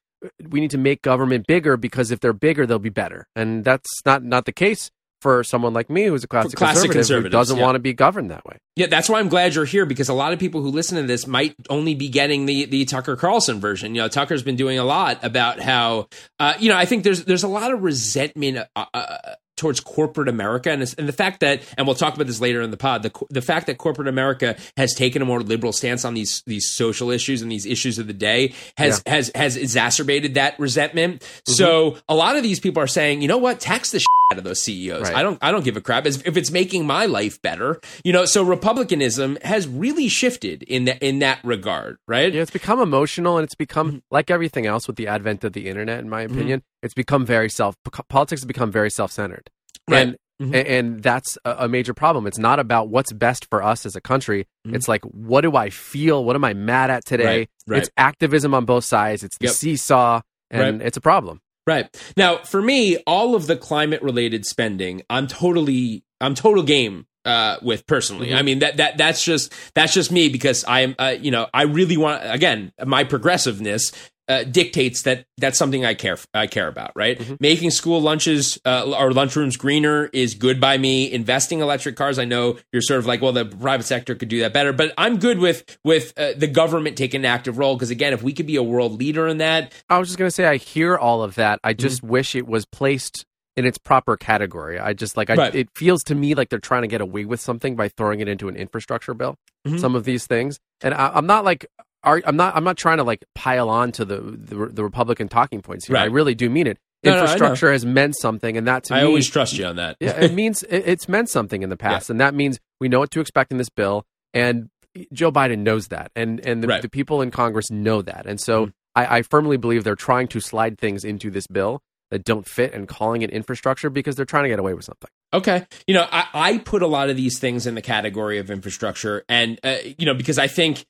we 0.49 0.59
need 0.59 0.71
to 0.71 0.77
make 0.79 1.01
government 1.03 1.45
bigger 1.47 1.77
because 1.77 2.09
if 2.11 2.19
they're 2.19 2.33
bigger 2.33 2.65
they'll 2.65 2.79
be 2.79 2.89
better. 2.89 3.27
And 3.35 3.63
that's 3.63 3.87
not 4.05 4.23
not 4.23 4.45
the 4.45 4.51
case 4.51 4.89
for 5.21 5.43
someone 5.43 5.73
like 5.73 5.89
me 5.89 6.05
who's 6.05 6.23
a 6.23 6.27
classic, 6.27 6.57
classic 6.57 6.91
conservative 6.91 7.31
who 7.31 7.37
doesn't 7.37 7.57
yeah. 7.57 7.63
want 7.63 7.75
to 7.75 7.79
be 7.79 7.93
governed 7.93 8.31
that 8.31 8.45
way. 8.45 8.57
Yeah, 8.75 8.87
that's 8.87 9.09
why 9.09 9.19
I'm 9.19 9.29
glad 9.29 9.55
you're 9.55 9.65
here 9.65 9.85
because 9.85 10.09
a 10.09 10.13
lot 10.13 10.33
of 10.33 10.39
people 10.39 10.61
who 10.61 10.69
listen 10.69 10.97
to 10.97 11.03
this 11.03 11.25
might 11.25 11.55
only 11.69 11.95
be 11.95 12.09
getting 12.09 12.45
the 12.45 12.65
the 12.65 12.85
Tucker 12.85 13.15
Carlson 13.15 13.59
version. 13.59 13.95
You 13.95 14.01
know, 14.01 14.07
Tucker's 14.07 14.43
been 14.43 14.55
doing 14.55 14.77
a 14.77 14.83
lot 14.83 15.23
about 15.23 15.59
how, 15.59 16.07
uh, 16.39 16.53
you 16.59 16.69
know, 16.69 16.77
I 16.77 16.85
think 16.85 17.03
there's 17.03 17.25
there's 17.25 17.43
a 17.43 17.47
lot 17.47 17.73
of 17.73 17.81
resentment. 17.83 18.59
Uh, 18.75 18.85
uh, 18.93 19.17
towards 19.57 19.79
corporate 19.79 20.29
America 20.29 20.69
and, 20.71 20.81
and 20.97 21.09
the 21.09 21.13
fact 21.13 21.39
that 21.39 21.61
and 21.77 21.87
we'll 21.87 21.95
talk 21.95 22.13
about 22.13 22.27
this 22.27 22.39
later 22.39 22.61
in 22.61 22.69
the 22.69 22.77
pod 22.77 23.01
the 23.01 23.11
the 23.31 23.41
fact 23.41 23.65
that 23.65 23.79
corporate 23.79 24.07
America 24.07 24.55
has 24.77 24.93
taken 24.93 25.21
a 25.21 25.25
more 25.25 25.41
liberal 25.41 25.73
stance 25.73 26.05
on 26.05 26.13
these 26.13 26.43
these 26.45 26.69
social 26.69 27.09
issues 27.09 27.41
and 27.41 27.51
these 27.51 27.65
issues 27.65 27.97
of 27.97 28.05
the 28.05 28.13
day 28.13 28.53
has 28.77 29.01
has 29.07 29.31
has 29.33 29.57
exacerbated 29.57 30.35
that 30.35 30.57
resentment 30.59 31.17
Mm-hmm. 31.17 31.53
so 31.53 31.97
a 32.07 32.13
lot 32.13 32.35
of 32.35 32.43
these 32.43 32.59
people 32.59 32.83
are 32.83 32.87
saying 32.87 33.23
you 33.23 33.27
know 33.27 33.39
what 33.39 33.59
tax 33.59 33.89
the 33.91 33.99
shit 33.99 34.07
out 34.31 34.37
of 34.37 34.43
those 34.43 34.61
CEOs 34.61 35.03
Right. 35.03 35.15
I 35.15 35.23
don't 35.23 35.37
I 35.41 35.51
don't 35.51 35.63
give 35.63 35.77
a 35.77 35.81
crap 35.81 36.05
as 36.05 36.21
if 36.25 36.35
it's 36.35 36.51
making 36.51 36.85
my 36.85 37.05
life 37.05 37.41
better 37.41 37.79
you 38.03 38.11
know 38.11 38.25
so 38.25 38.43
republicanism 38.43 39.37
has 39.43 39.67
really 39.67 40.07
shifted 40.09 40.63
in 40.63 40.85
that 40.85 41.01
in 41.01 41.19
that 41.19 41.39
regard 41.43 41.97
right 42.07 42.33
Yeah, 42.33 42.41
it's 42.41 42.51
become 42.51 42.79
emotional 42.81 43.37
and 43.37 43.45
it's 43.45 43.55
become 43.55 43.77
Mm-hmm. 43.87 43.97
like 44.11 44.29
everything 44.29 44.65
else 44.65 44.87
with 44.87 44.95
the 44.97 45.07
advent 45.07 45.43
of 45.43 45.53
the 45.53 45.69
internet. 45.69 45.99
In 45.99 46.09
my 46.09 46.21
opinion, 46.23 46.63
it's 46.81 46.93
become 46.95 47.25
very 47.25 47.49
self. 47.49 47.75
Politics 48.09 48.41
has 48.41 48.45
become 48.45 48.71
very 48.71 48.89
self-centered, 48.89 49.49
Right. 49.87 49.99
and 50.07 50.17
Mhm. 50.41 50.65
and, 50.67 51.01
that's 51.03 51.37
a, 51.45 51.55
a 51.65 51.67
major 51.67 51.93
problem. 51.95 52.27
It's 52.27 52.37
not 52.37 52.59
about 52.59 52.89
what's 52.89 53.11
best 53.13 53.47
for 53.49 53.63
us 53.63 53.85
as 53.85 53.95
a 53.95 54.01
country. 54.01 54.45
Mm-hmm. 54.67 54.75
It's 54.75 54.87
like 54.87 55.03
what 55.05 55.41
do 55.41 55.55
I 55.55 55.69
feel? 55.69 56.23
What 56.25 56.35
am 56.35 56.43
I 56.43 56.53
mad 56.53 56.89
at 56.89 57.05
today? 57.05 57.25
Right, 57.25 57.49
right. 57.67 57.77
It's 57.83 57.89
activism 57.97 58.53
on 58.53 58.65
both 58.65 58.83
sides. 58.83 59.23
It's 59.23 59.37
the 59.37 59.45
Yep. 59.47 59.53
seesaw, 59.55 60.21
and 60.51 60.79
Right. 60.79 60.87
it's 60.87 60.97
a 60.97 61.01
problem. 61.01 61.39
Right. 61.67 62.13
Now, 62.15 62.37
for 62.37 62.61
me, 62.61 62.97
all 63.05 63.35
of 63.35 63.45
the 63.45 63.57
climate 63.57 64.01
related 64.01 64.45
spending, 64.45 65.03
I'm 65.09 65.27
totally 65.27 66.05
I'm 66.21 66.33
total 66.33 66.63
game 66.63 67.05
uh, 67.25 67.57
with 67.61 67.85
personally. 67.85 68.27
Mm-hmm. 68.27 68.37
I 68.37 68.41
mean 68.41 68.59
that 68.59 68.77
that 68.77 68.97
that's 68.97 69.23
just 69.23 69.53
that's 69.75 69.93
just 69.93 70.11
me 70.11 70.29
because 70.29 70.63
I'm 70.67 70.95
uh, 70.97 71.15
you 71.19 71.29
know 71.29 71.47
I 71.53 71.63
really 71.63 71.97
want 71.97 72.23
again 72.23 72.71
my 72.83 73.03
progressiveness 73.03 73.91
uh, 74.27 74.43
dictates 74.43 75.03
that 75.03 75.25
that's 75.37 75.57
something 75.57 75.85
I 75.85 75.93
care 75.93 76.17
I 76.33 76.47
care 76.47 76.67
about. 76.67 76.91
Right, 76.95 77.17
Mm-hmm. 77.19 77.35
making 77.39 77.71
school 77.71 78.01
lunches 78.01 78.59
uh, 78.65 78.83
or 78.85 79.11
lunchrooms 79.11 79.57
greener 79.57 80.09
is 80.13 80.33
good 80.35 80.59
by 80.59 80.77
me. 80.77 81.11
Investing 81.11 81.61
electric 81.61 81.95
cars, 81.95 82.19
I 82.19 82.25
know 82.25 82.57
you're 82.71 82.81
sort 82.81 82.99
of 82.99 83.05
like, 83.05 83.21
well, 83.21 83.31
the 83.31 83.45
private 83.45 83.85
sector 83.85 84.15
could 84.15 84.29
do 84.29 84.39
that 84.41 84.53
better, 84.53 84.73
but 84.73 84.93
I'm 84.97 85.17
good 85.17 85.39
with 85.39 85.77
with 85.83 86.13
uh, 86.17 86.33
the 86.35 86.47
government 86.47 86.97
taking 86.97 87.21
an 87.21 87.25
active 87.25 87.57
role 87.57 87.75
because 87.75 87.89
again, 87.89 88.13
if 88.13 88.21
we 88.21 88.33
could 88.33 88.47
be 88.47 88.55
a 88.57 88.63
world 88.63 88.99
leader 88.99 89.27
in 89.27 89.37
that, 89.37 89.73
I 89.89 89.97
was 89.99 90.09
just 90.09 90.17
going 90.19 90.27
to 90.27 90.35
say, 90.35 90.45
I 90.45 90.57
hear 90.57 90.97
all 90.97 91.23
of 91.23 91.35
that. 91.35 91.59
I 91.63 91.73
just 91.73 91.97
Mm-hmm. 92.01 92.07
wish 92.09 92.35
it 92.35 92.47
was 92.47 92.65
placed 92.65 93.25
in 93.55 93.65
its 93.65 93.77
proper 93.79 94.15
category. 94.17 94.77
I 94.77 94.93
just 94.93 95.17
like, 95.17 95.29
I, 95.31 95.35
Right. 95.35 95.55
it 95.55 95.69
feels 95.75 96.03
to 96.03 96.15
me 96.15 96.35
like 96.35 96.49
they're 96.49 96.59
trying 96.59 96.83
to 96.83 96.87
get 96.87 97.01
away 97.01 97.25
with 97.25 97.39
something 97.39 97.75
by 97.75 97.87
throwing 97.89 98.19
it 98.19 98.27
into 98.27 98.49
an 98.49 98.55
infrastructure 98.55 99.13
bill. 99.15 99.35
Mhm. 99.67 99.79
Some 99.79 99.95
of 99.95 100.03
these 100.03 100.27
things, 100.27 100.59
and 100.81 100.93
I, 100.93 101.11
I'm 101.15 101.25
not 101.25 101.43
like, 101.43 101.65
are, 102.03 102.21
I'm 102.25 102.35
not, 102.37 102.55
I'm 102.55 102.63
not 102.63 102.77
trying 102.77 102.97
to 102.97 103.03
like 103.03 103.23
pile 103.35 103.69
on 103.69 103.91
to 103.93 104.05
the 104.05 104.17
the, 104.19 104.67
the 104.67 104.83
Republican 104.83 105.27
talking 105.27 105.61
points 105.61 105.87
here. 105.87 105.95
Right. 105.95 106.03
I 106.03 106.05
really 106.05 106.35
do 106.35 106.49
mean 106.49 106.67
it. 106.67 106.77
No, 107.03 107.11
no, 107.11 107.21
Infrastructure 107.21 107.71
has 107.71 107.85
meant 107.85 108.15
something, 108.17 108.57
and 108.57 108.67
that 108.67 108.85
to 108.85 108.95
I 108.95 109.01
me, 109.01 109.07
always 109.07 109.29
trust 109.29 109.57
you 109.57 109.65
on 109.65 109.75
that. 109.75 109.97
yeah, 109.99 110.19
it 110.19 110.33
means 110.33 110.63
it, 110.63 110.83
it's 110.85 111.07
meant 111.07 111.29
something 111.29 111.61
in 111.61 111.69
the 111.69 111.77
past, 111.77 112.09
and 112.09 112.19
that 112.19 112.33
means 112.33 112.59
we 112.79 112.89
know 112.89 112.99
what 112.99 113.11
to 113.11 113.19
expect 113.19 113.51
in 113.51 113.57
this 113.57 113.69
bill. 113.69 114.03
And 114.33 114.69
Joe 115.13 115.31
Biden 115.31 115.59
knows 115.59 115.89
that, 115.89 116.11
and 116.15 116.39
and 116.45 116.63
the, 116.63 116.67
Right. 116.67 116.81
the 116.81 116.89
people 116.89 117.21
in 117.21 117.29
Congress 117.31 117.69
know 117.69 118.01
that, 118.01 118.25
and 118.25 118.41
so 118.41 118.67
Mhm. 118.67 118.73
I, 118.95 119.17
I 119.17 119.21
firmly 119.21 119.57
believe 119.57 119.83
they're 119.83 119.95
trying 119.95 120.27
to 120.29 120.39
slide 120.39 120.79
things 120.79 121.05
into 121.05 121.29
this 121.29 121.45
bill 121.45 121.81
that 122.09 122.23
don't 122.23 122.47
fit 122.47 122.73
and 122.73 122.87
calling 122.87 123.21
it 123.21 123.29
infrastructure 123.29 123.91
because 123.91 124.15
they're 124.15 124.25
trying 124.25 124.45
to 124.45 124.49
get 124.49 124.57
away 124.59 124.73
with 124.73 124.85
something. 124.85 125.09
Okay. 125.33 125.67
You 125.85 125.93
know, 125.93 126.07
I, 126.11 126.25
I 126.33 126.57
put 126.57 126.81
a 126.81 126.87
lot 126.87 127.09
of 127.09 127.15
these 127.17 127.37
things 127.37 127.67
in 127.67 127.75
the 127.75 127.81
category 127.81 128.39
of 128.39 128.49
infrastructure, 128.49 129.23
and 129.29 129.59
uh, 129.63 129.75
you 129.99 130.05
know, 130.07 130.15
because 130.15 130.39
I 130.39 130.47
think 130.47 130.85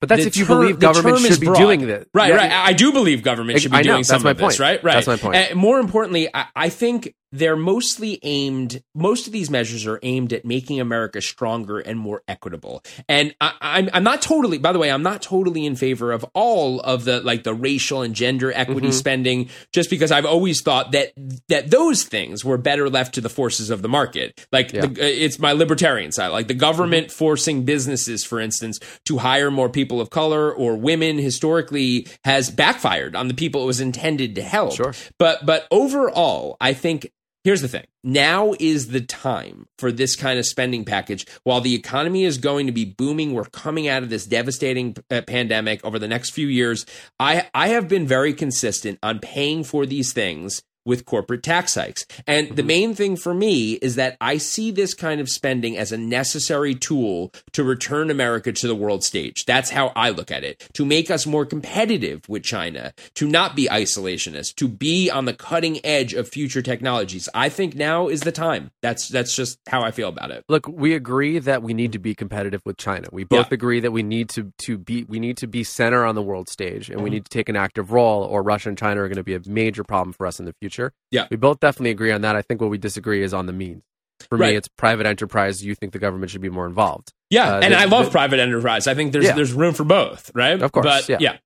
But 0.00 0.10
that's 0.10 0.22
the 0.22 0.28
if 0.28 0.36
you 0.36 0.44
term- 0.44 0.58
believe 0.60 0.78
government 0.78 1.18
should 1.20 1.40
be 1.40 1.46
broad. 1.46 1.58
doing 1.58 1.86
this. 1.86 2.06
Right, 2.12 2.28
Yeah, 2.28 2.36
right. 2.36 2.52
I 2.52 2.72
do 2.74 2.92
believe 2.92 3.22
government 3.22 3.60
should 3.60 3.70
be 3.70 3.78
I 3.78 3.82
doing 3.82 3.96
that's 3.98 4.08
some 4.08 4.22
my 4.22 4.32
of 4.32 4.38
this, 4.38 4.60
right? 4.60 4.82
Right. 4.84 4.92
That's 4.94 5.06
my 5.06 5.16
point. 5.16 5.52
Uh, 5.52 5.54
more 5.54 5.78
importantly, 5.78 6.28
I, 6.34 6.46
I 6.54 6.68
think 6.68 7.14
they're 7.38 7.56
mostly 7.56 8.18
aimed. 8.22 8.82
Most 8.94 9.26
of 9.26 9.32
these 9.32 9.50
measures 9.50 9.86
are 9.86 9.98
aimed 10.02 10.32
at 10.32 10.44
making 10.44 10.80
America 10.80 11.20
stronger 11.20 11.78
and 11.78 11.98
more 11.98 12.22
equitable. 12.28 12.82
And 13.08 13.34
I, 13.40 13.52
I'm, 13.60 13.90
I'm 13.92 14.04
not 14.04 14.22
totally. 14.22 14.58
By 14.58 14.72
the 14.72 14.78
way, 14.78 14.90
I'm 14.90 15.02
not 15.02 15.22
totally 15.22 15.66
in 15.66 15.76
favor 15.76 16.12
of 16.12 16.24
all 16.34 16.80
of 16.80 17.04
the 17.04 17.20
like 17.20 17.42
the 17.44 17.54
racial 17.54 18.02
and 18.02 18.14
gender 18.14 18.52
equity 18.52 18.88
Mm-hmm. 18.88 18.90
spending, 18.92 19.48
just 19.72 19.90
because 19.90 20.12
I've 20.12 20.26
always 20.26 20.62
thought 20.62 20.92
that 20.92 21.12
that 21.48 21.70
those 21.70 22.04
things 22.04 22.44
were 22.44 22.58
better 22.58 22.88
left 22.90 23.14
to 23.14 23.20
the 23.20 23.28
forces 23.28 23.70
of 23.70 23.82
the 23.82 23.88
market. 23.88 24.46
Like 24.52 24.72
Yeah. 24.72 24.86
the, 24.86 25.00
uh, 25.02 25.04
it's 25.06 25.38
my 25.38 25.52
libertarian 25.52 26.12
side, 26.12 26.28
like 26.28 26.46
the 26.48 26.54
government 26.54 27.10
forcing 27.10 27.64
businesses, 27.64 28.24
for 28.24 28.38
instance, 28.40 28.78
to 29.06 29.18
hire 29.18 29.50
more 29.50 29.68
people 29.68 30.00
of 30.00 30.10
color 30.10 30.52
or 30.52 30.76
women 30.76 31.18
historically 31.18 32.06
has 32.24 32.50
backfired 32.50 33.16
on 33.16 33.28
the 33.28 33.34
people 33.34 33.62
it 33.62 33.66
was 33.66 33.80
intended 33.80 34.34
to 34.36 34.42
help. 34.42 34.74
Sure. 34.74 34.92
But 35.18 35.44
but 35.46 35.66
overall, 35.70 36.56
I 36.60 36.72
think 36.74 37.10
here's 37.46 37.62
the 37.62 37.68
thing. 37.68 37.86
Now 38.02 38.54
is 38.58 38.88
the 38.88 39.00
time 39.00 39.68
for 39.78 39.92
this 39.92 40.16
kind 40.16 40.36
of 40.36 40.44
spending 40.44 40.84
package. 40.84 41.24
While 41.44 41.60
the 41.60 41.76
economy 41.76 42.24
is 42.24 42.38
going 42.38 42.66
to 42.66 42.72
be 42.72 42.84
booming, 42.84 43.34
we're 43.34 43.44
coming 43.44 43.86
out 43.86 44.02
of 44.02 44.10
this 44.10 44.26
devastating 44.26 44.96
uh, 45.12 45.22
pandemic 45.22 45.84
over 45.84 46.00
the 46.00 46.08
next 46.08 46.30
few 46.30 46.48
years. 46.48 46.84
I 47.20 47.48
I 47.54 47.68
have 47.68 47.86
been 47.86 48.04
very 48.04 48.34
consistent 48.34 48.98
on 49.00 49.20
paying 49.20 49.62
for 49.62 49.86
these 49.86 50.12
things 50.12 50.60
with 50.86 51.04
corporate 51.04 51.42
tax 51.42 51.74
hikes. 51.74 52.06
And 52.26 52.56
the 52.56 52.62
main 52.62 52.94
thing 52.94 53.16
for 53.16 53.34
me 53.34 53.72
is 53.74 53.96
that 53.96 54.16
I 54.20 54.38
see 54.38 54.70
this 54.70 54.94
kind 54.94 55.20
of 55.20 55.28
spending 55.28 55.76
as 55.76 55.92
a 55.92 55.98
necessary 55.98 56.74
tool 56.74 57.32
to 57.52 57.62
return 57.64 58.10
America 58.10 58.52
to 58.52 58.66
the 58.66 58.74
world 58.74 59.04
stage. 59.04 59.44
That's 59.44 59.70
how 59.70 59.88
I 59.96 60.10
look 60.10 60.30
at 60.30 60.44
it. 60.44 60.66
To 60.74 60.84
make 60.86 61.10
us 61.10 61.26
more 61.26 61.44
competitive 61.44 62.26
with 62.28 62.44
China, 62.44 62.94
to 63.16 63.26
not 63.28 63.56
be 63.56 63.66
isolationist, 63.66 64.54
to 64.56 64.68
be 64.68 65.10
on 65.10 65.24
the 65.24 65.34
cutting 65.34 65.84
edge 65.84 66.14
of 66.14 66.28
future 66.28 66.62
technologies. 66.62 67.28
I 67.34 67.48
think 67.48 67.74
now 67.74 68.08
is 68.08 68.20
the 68.20 68.32
time. 68.32 68.70
That's 68.82 69.08
that's 69.08 69.34
just 69.34 69.58
how 69.68 69.82
I 69.82 69.90
feel 69.90 70.08
about 70.08 70.30
it. 70.30 70.44
Look, 70.48 70.68
we 70.68 70.94
agree 70.94 71.38
that 71.40 71.62
we 71.62 71.74
need 71.74 71.92
to 71.92 71.98
be 71.98 72.14
competitive 72.14 72.62
with 72.64 72.76
China. 72.76 73.08
We 73.12 73.24
both 73.24 73.48
Yeah. 73.50 73.54
agree 73.54 73.80
that 73.80 73.90
we 73.90 74.02
need 74.04 74.28
to 74.30 74.52
to 74.66 74.78
be 74.78 75.04
we 75.04 75.18
need 75.18 75.36
to 75.38 75.46
be 75.48 75.64
center 75.64 76.04
on 76.04 76.14
the 76.14 76.22
world 76.22 76.48
stage, 76.48 76.88
and 76.90 77.00
we 77.00 77.06
Mm-hmm. 77.06 77.14
need 77.14 77.24
to 77.26 77.30
take 77.30 77.48
an 77.48 77.56
active 77.56 77.92
role, 77.92 78.22
or 78.24 78.42
Russia 78.42 78.68
and 78.68 78.76
China 78.78 79.00
are 79.02 79.08
going 79.08 79.16
to 79.16 79.22
be 79.24 79.34
a 79.34 79.40
major 79.46 79.84
problem 79.84 80.12
for 80.12 80.26
us 80.26 80.38
in 80.40 80.44
the 80.44 80.52
future. 80.60 80.75
Yeah. 81.10 81.26
we 81.30 81.36
both 81.36 81.60
definitely 81.60 81.90
agree 81.90 82.12
on 82.12 82.20
that. 82.22 82.36
I 82.36 82.42
think 82.42 82.60
what 82.60 82.70
we 82.70 82.78
disagree 82.78 83.22
is 83.22 83.32
on 83.34 83.46
the 83.46 83.52
means. 83.52 83.82
For 84.30 84.38
Right. 84.38 84.52
me, 84.52 84.56
it's 84.56 84.68
private 84.68 85.04
enterprise. 85.06 85.62
You 85.62 85.74
think 85.74 85.92
the 85.92 85.98
government 85.98 86.30
should 86.30 86.40
be 86.40 86.48
more 86.48 86.66
involved. 86.66 87.12
Yeah, 87.28 87.56
Uh, 87.56 87.60
and 87.60 87.74
the- 87.74 87.78
I 87.78 87.84
love 87.84 88.06
the- 88.06 88.10
private 88.12 88.40
enterprise. 88.40 88.86
I 88.86 88.94
think 88.94 89.12
there's 89.12 89.26
Yeah. 89.26 89.34
there's 89.34 89.52
room 89.52 89.74
for 89.74 89.84
both, 89.84 90.30
right? 90.34 90.60
Of 90.60 90.72
course, 90.72 91.06
but 91.06 91.20
yeah. 91.20 91.36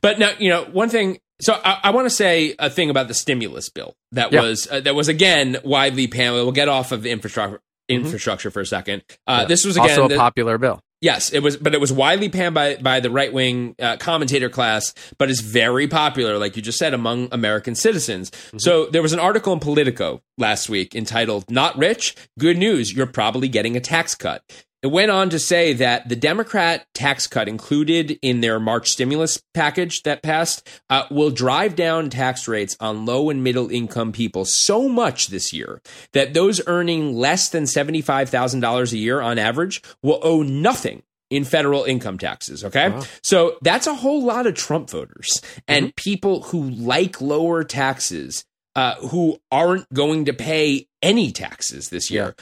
But 0.00 0.18
now, 0.20 0.30
you 0.38 0.48
know, 0.50 0.64
one 0.64 0.88
thing. 0.90 1.18
So 1.42 1.58
I, 1.64 1.78
I 1.84 1.90
want 1.90 2.06
to 2.06 2.10
say 2.10 2.54
a 2.58 2.68
thing 2.70 2.88
about 2.90 3.08
the 3.08 3.14
stimulus 3.14 3.68
bill 3.70 3.94
that 4.12 4.32
Yeah. 4.32 4.42
was 4.42 4.68
uh, 4.70 4.80
that 4.80 4.94
was 4.94 5.08
again 5.08 5.56
widely 5.64 6.06
panned. 6.06 6.34
We'll 6.34 6.52
get 6.52 6.68
off 6.68 6.92
of 6.92 7.02
the 7.02 7.10
infrastructure 7.10 7.60
infrastructure 7.88 8.50
for 8.52 8.60
a 8.60 8.66
second. 8.66 9.02
Uh, 9.26 9.32
Mm-hmm. 9.32 9.40
Yeah. 9.40 9.46
This 9.46 9.64
was 9.64 9.76
again 9.76 9.90
also 9.90 10.04
a 10.04 10.08
the- 10.08 10.16
popular 10.16 10.58
bill. 10.58 10.80
Yes, 11.00 11.32
it 11.32 11.40
was, 11.40 11.56
but 11.56 11.74
it 11.74 11.80
was 11.80 11.92
widely 11.92 12.28
panned 12.28 12.54
by 12.54 12.76
by 12.76 13.00
the 13.00 13.10
right 13.10 13.32
wing 13.32 13.74
uh, 13.78 13.96
commentator 13.96 14.50
class, 14.50 14.92
but 15.16 15.30
it's 15.30 15.40
very 15.40 15.88
popular, 15.88 16.36
like 16.36 16.56
you 16.56 16.62
just 16.62 16.78
said, 16.78 16.92
among 16.92 17.28
American 17.32 17.74
citizens. 17.74 18.30
So 18.58 18.86
there 18.86 19.00
was 19.00 19.14
an 19.14 19.18
article 19.18 19.54
in 19.54 19.60
Politico 19.60 20.22
last 20.36 20.68
week 20.68 20.94
entitled 20.94 21.50
"Not 21.50 21.78
Rich, 21.78 22.16
Good 22.38 22.58
News: 22.58 22.92
You're 22.92 23.06
Probably 23.06 23.48
Getting 23.48 23.76
a 23.76 23.80
Tax 23.80 24.14
Cut." 24.14 24.44
It 24.82 24.86
went 24.86 25.10
on 25.10 25.28
to 25.30 25.38
say 25.38 25.74
that 25.74 26.08
the 26.08 26.16
Democrat 26.16 26.86
tax 26.94 27.26
cut 27.26 27.48
included 27.48 28.18
in 28.22 28.40
their 28.40 28.58
March 28.58 28.88
stimulus 28.88 29.42
package 29.52 30.02
that 30.04 30.22
passed 30.22 30.66
uh, 30.88 31.04
will 31.10 31.30
drive 31.30 31.76
down 31.76 32.08
tax 32.08 32.48
rates 32.48 32.76
on 32.80 33.04
low 33.04 33.28
and 33.28 33.44
middle 33.44 33.70
income 33.70 34.10
people 34.10 34.46
so 34.46 34.88
much 34.88 35.28
this 35.28 35.52
year 35.52 35.82
that 36.12 36.32
those 36.32 36.62
earning 36.66 37.14
less 37.14 37.50
than 37.50 37.64
$75,000 37.64 38.92
a 38.92 38.96
year 38.96 39.20
on 39.20 39.38
average 39.38 39.82
will 40.02 40.18
owe 40.22 40.42
nothing 40.42 41.02
in 41.28 41.44
federal 41.44 41.84
income 41.84 42.16
taxes. 42.16 42.64
Okay. 42.64 42.98
So 43.22 43.58
that's 43.60 43.86
a 43.86 43.94
whole 43.94 44.24
lot 44.24 44.46
of 44.46 44.54
Trump 44.54 44.88
voters 44.88 45.28
and 45.68 45.94
people 45.94 46.42
who 46.42 46.70
like 46.70 47.20
lower 47.20 47.64
taxes, 47.64 48.44
uh, 48.74 48.94
who 48.96 49.38
aren't 49.52 49.92
going 49.92 50.24
to 50.24 50.32
pay 50.32 50.88
any 51.02 51.30
taxes 51.32 51.90
this 51.90 52.10
year. 52.10 52.34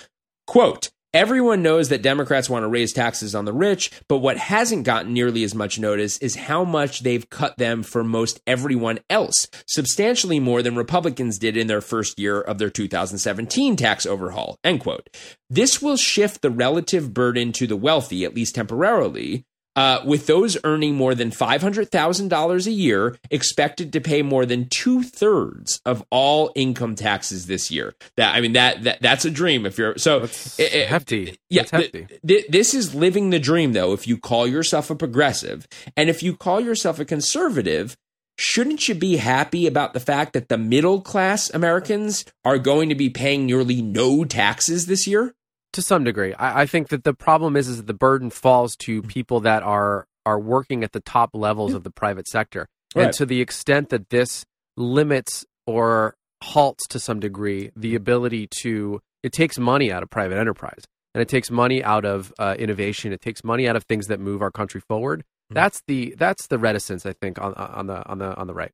Quote, 0.46 0.90
Everyone 1.14 1.62
knows 1.62 1.88
that 1.88 2.02
Democrats 2.02 2.50
want 2.50 2.64
to 2.64 2.68
raise 2.68 2.92
taxes 2.92 3.34
on 3.34 3.46
the 3.46 3.52
rich, 3.52 3.90
but 4.08 4.18
what 4.18 4.36
hasn't 4.36 4.84
gotten 4.84 5.14
nearly 5.14 5.42
as 5.42 5.54
much 5.54 5.78
notice 5.78 6.18
is 6.18 6.36
how 6.36 6.64
much 6.64 7.00
they've 7.00 7.30
cut 7.30 7.56
them 7.56 7.82
for 7.82 8.04
most 8.04 8.42
everyone 8.46 8.98
else, 9.08 9.48
substantially 9.66 10.38
more 10.38 10.62
than 10.62 10.76
Republicans 10.76 11.38
did 11.38 11.56
in 11.56 11.66
their 11.66 11.80
first 11.80 12.18
year 12.18 12.38
of 12.38 12.58
their 12.58 12.68
2017 12.68 13.74
tax 13.74 14.04
overhaul. 14.04 14.58
End 14.62 14.80
quote. 14.80 15.08
This 15.48 15.80
will 15.80 15.96
shift 15.96 16.42
the 16.42 16.50
relative 16.50 17.14
burden 17.14 17.52
to 17.52 17.66
the 17.66 17.74
wealthy, 17.74 18.26
at 18.26 18.34
least 18.34 18.54
temporarily, 18.54 19.46
uh, 19.78 20.02
with 20.04 20.26
those 20.26 20.56
earning 20.64 20.94
more 20.96 21.14
than 21.14 21.30
$500,000 21.30 22.66
a 22.66 22.70
year 22.70 23.16
expected 23.30 23.92
to 23.92 24.00
pay 24.00 24.22
more 24.22 24.44
than 24.44 24.68
two 24.68 25.02
thirds 25.02 25.80
of 25.86 26.04
all 26.10 26.50
income 26.54 26.94
taxes 26.94 27.46
this 27.46 27.70
year. 27.70 27.94
That 28.16 28.34
I 28.34 28.40
mean 28.40 28.54
that, 28.54 28.82
that 28.84 29.00
that's 29.00 29.24
a 29.24 29.30
dream 29.30 29.66
if 29.66 29.78
you're 29.78 29.96
so 29.96 30.20
That's 30.20 30.58
it- 30.58 30.74
it- 30.74 30.88
hefty. 30.88 31.38
yeah, 31.48 31.62
That's 31.62 31.70
hefty. 31.70 32.06
th- 32.06 32.20
th- 32.26 32.46
this 32.48 32.74
is 32.74 32.94
living 32.94 33.30
the 33.30 33.38
dream, 33.38 33.72
though. 33.72 33.92
If 33.92 34.06
you 34.08 34.16
call 34.18 34.46
yourself 34.46 34.90
a 34.90 34.94
progressive 34.96 35.68
and 35.96 36.08
if 36.10 36.22
you 36.22 36.36
call 36.36 36.60
yourself 36.60 36.98
a 36.98 37.04
conservative, 37.04 37.96
shouldn't 38.36 38.88
you 38.88 38.94
be 38.94 39.16
happy 39.16 39.66
about 39.66 39.92
the 39.94 40.00
fact 40.00 40.32
that 40.32 40.48
the 40.48 40.58
middle 40.58 41.00
class 41.00 41.50
Americans 41.50 42.24
are 42.44 42.58
going 42.58 42.88
to 42.88 42.94
be 42.94 43.10
paying 43.10 43.46
nearly 43.46 43.80
no 43.82 44.24
taxes 44.24 44.86
this 44.86 45.06
year? 45.06 45.34
To 45.72 45.82
some 45.82 46.04
degree. 46.04 46.34
I, 46.34 46.62
I 46.62 46.66
think 46.66 46.88
that 46.88 47.04
the 47.04 47.14
problem 47.14 47.56
is 47.56 47.68
is 47.68 47.78
that 47.78 47.86
the 47.86 47.94
burden 47.94 48.30
falls 48.30 48.76
to 48.76 49.00
mm-hmm. 49.00 49.08
people 49.08 49.40
that 49.40 49.62
are 49.62 50.06
are 50.26 50.38
working 50.38 50.84
at 50.84 50.92
the 50.92 51.00
top 51.00 51.30
levels 51.32 51.74
of 51.74 51.84
the 51.84 51.90
private 51.90 52.28
sector, 52.28 52.68
Right. 52.94 53.06
and 53.06 53.14
to 53.14 53.26
the 53.26 53.40
extent 53.40 53.90
that 53.90 54.10
this 54.10 54.44
limits 54.76 55.44
or 55.66 56.14
halts 56.42 56.86
to 56.88 56.98
some 56.98 57.20
degree 57.20 57.70
the 57.74 57.88
mm-hmm. 57.88 57.96
ability 57.96 58.48
to, 58.62 59.00
it 59.22 59.32
takes 59.32 59.58
money 59.58 59.90
out 59.92 60.02
of 60.02 60.10
private 60.10 60.38
enterprise, 60.38 60.84
and 61.14 61.22
it 61.22 61.28
takes 61.28 61.50
money 61.50 61.82
out 61.82 62.04
of 62.04 62.32
uh, 62.38 62.54
innovation. 62.58 63.12
It 63.12 63.20
takes 63.20 63.42
money 63.42 63.68
out 63.68 63.76
of 63.76 63.84
things 63.84 64.06
that 64.06 64.20
move 64.20 64.42
our 64.42 64.50
country 64.50 64.80
forward. 64.80 65.20
Mm-hmm. 65.20 65.54
That's 65.54 65.82
the 65.86 66.14
that's 66.18 66.46
the 66.48 66.58
reticence 66.58 67.06
I 67.06 67.12
think 67.12 67.40
on 67.40 67.54
on 67.54 67.86
the 67.86 68.06
on 68.08 68.18
the 68.18 68.36
on 68.36 68.46
the 68.46 68.54
right. 68.54 68.72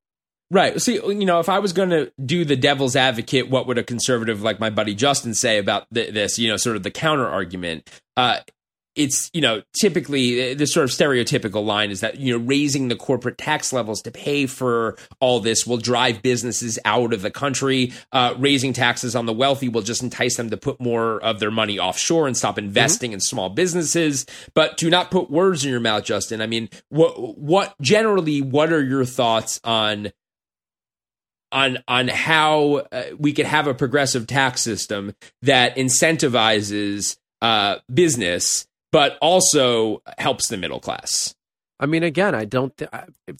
Right. 0.55 0.81
See, 0.81 0.95
you 0.95 1.25
know, 1.25 1.41
if 1.41 1.49
I 1.49 1.59
was 1.59 1.73
going 1.73 1.91
to 1.91 2.13
do 2.25 2.45
the 2.45 2.55
devil's 2.55 2.95
advocate, 2.95 3.51
what 3.51 3.67
would 3.67 3.77
a 3.77 3.83
conservative 3.83 4.41
like 4.41 4.61
my 4.61 4.71
buddy 4.71 4.95
Justin 4.95 5.35
say 5.35 5.59
about 5.59 5.93
th- 5.93 6.15
this? 6.15 6.39
You 6.39 6.49
know, 6.49 6.57
sort 6.57 6.77
of 6.77 6.85
the 6.85 6.93
counter 6.93 7.27
argument. 7.27 7.91
Uh, 8.17 8.39
it's 8.95 9.31
you 9.35 9.41
know 9.41 9.63
typically 9.81 10.55
the 10.55 10.69
sort 10.69 10.85
of 10.85 10.91
stereotypical 10.91 11.65
line 11.65 11.91
is 11.91 11.99
that 12.03 12.21
you 12.21 12.39
know 12.39 12.45
raising 12.45 12.87
the 12.87 12.95
corporate 12.95 13.37
tax 13.37 13.73
levels 13.73 14.01
to 14.03 14.13
pay 14.13 14.47
for 14.47 14.97
all 15.19 15.41
this 15.41 15.67
will 15.67 15.77
drive 15.77 16.23
businesses 16.23 16.79
out 16.85 17.13
of 17.13 17.23
the 17.23 17.33
country. 17.33 17.93
Uh, 18.13 18.35
raising 18.39 18.73
taxes 18.73 19.17
on 19.17 19.27
the 19.27 19.33
wealthy 19.33 19.69
will 19.69 19.83
just 19.83 20.05
entice 20.05 20.37
them 20.37 20.51
to 20.51 20.57
put 20.57 20.81
more 20.81 21.21
of 21.25 21.41
their 21.41 21.51
money 21.51 21.81
offshore 21.81 22.29
and 22.29 22.37
stop 22.37 22.59
investing 22.59 23.13
in 23.13 23.19
small 23.19 23.51
businesses. 23.51 24.25
But 24.55 24.79
to 24.79 24.89
not 24.89 25.11
put 25.11 25.33
words 25.33 25.65
in 25.65 25.73
your 25.73 25.81
mouth, 25.81 26.05
Justin. 26.05 26.41
I 26.41 26.47
mean, 26.47 26.69
what 26.91 27.37
what 27.37 27.75
generally 27.81 28.41
what 28.41 28.73
are 28.73 28.85
your 28.85 29.05
thoughts 29.05 29.61
on 29.65 30.13
on 31.55 31.79
on 31.89 32.09
how 32.09 32.83
uh, 32.93 33.05
we 33.19 33.33
could 33.33 33.47
have 33.47 33.67
a 33.67 33.73
progressive 33.75 34.27
tax 34.27 34.61
system 34.61 35.15
that 35.43 35.77
incentivizes 35.77 37.17
uh, 37.41 37.77
business, 37.93 38.67
but 38.93 39.17
also 39.23 40.03
helps 40.19 40.49
the 40.49 40.57
middle 40.57 40.81
class. 40.81 41.35
I 41.81 41.87
mean, 41.87 42.03
again, 42.03 42.35
I 42.35 42.45
don't. 42.45 42.77
Th- 42.77 42.91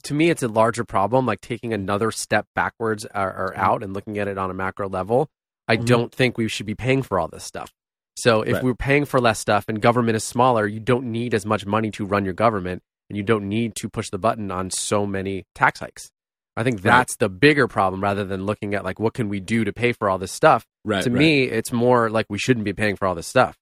to 0.03 0.13
me, 0.13 0.29
it's 0.29 0.43
a 0.43 0.47
larger 0.47 0.83
problem. 0.83 1.25
Like 1.25 1.41
taking 1.41 1.73
another 1.73 2.11
step 2.11 2.47
backwards 2.55 3.05
or, 3.15 3.27
or 3.27 3.53
out 3.57 3.83
and 3.83 3.93
looking 3.93 4.17
at 4.17 4.27
it 4.27 4.37
on 4.37 4.49
a 4.49 4.53
macro 4.53 4.89
level. 4.89 5.29
I 5.67 5.77
Mhm. 5.77 5.85
don't 5.85 6.11
think 6.13 6.37
we 6.37 6.47
should 6.47 6.65
be 6.65 6.75
paying 6.75 7.01
for 7.01 7.19
all 7.19 7.27
this 7.27 7.43
stuff. 7.43 7.71
So 8.17 8.41
if 8.43 8.53
Right. 8.55 8.63
we're 8.63 8.75
paying 8.75 9.05
for 9.05 9.19
less 9.19 9.39
stuff 9.39 9.65
and 9.67 9.81
government 9.81 10.15
is 10.15 10.23
smaller, 10.23 10.67
you 10.67 10.79
don't 10.79 11.05
need 11.11 11.33
as 11.33 11.45
much 11.45 11.65
money 11.65 11.91
to 11.91 12.05
run 12.05 12.23
your 12.23 12.33
government, 12.35 12.83
and 13.09 13.17
you 13.17 13.23
don't 13.23 13.49
need 13.49 13.75
to 13.75 13.89
push 13.89 14.09
the 14.09 14.17
button 14.19 14.51
on 14.51 14.69
so 14.69 15.05
many 15.05 15.45
tax 15.55 15.79
hikes. 15.79 16.11
I 16.57 16.63
think 16.63 16.77
Right. 16.77 16.83
that's 16.83 17.17
the 17.17 17.29
bigger 17.29 17.67
problem 17.67 18.01
rather 18.01 18.23
than 18.23 18.45
looking 18.45 18.73
at 18.75 18.83
like 18.83 18.99
what 18.99 19.13
can 19.13 19.27
we 19.29 19.39
do 19.39 19.63
to 19.65 19.73
pay 19.73 19.91
for 19.91 20.09
all 20.09 20.17
this 20.17 20.31
stuff. 20.31 20.65
Right. 20.83 21.03
to 21.03 21.09
me, 21.09 21.43
it's 21.43 21.71
more 21.71 22.09
like 22.09 22.27
we 22.29 22.37
shouldn't 22.37 22.63
be 22.65 22.73
paying 22.73 22.95
for 22.95 23.07
all 23.07 23.15
this 23.15 23.27
stuff 23.27 23.57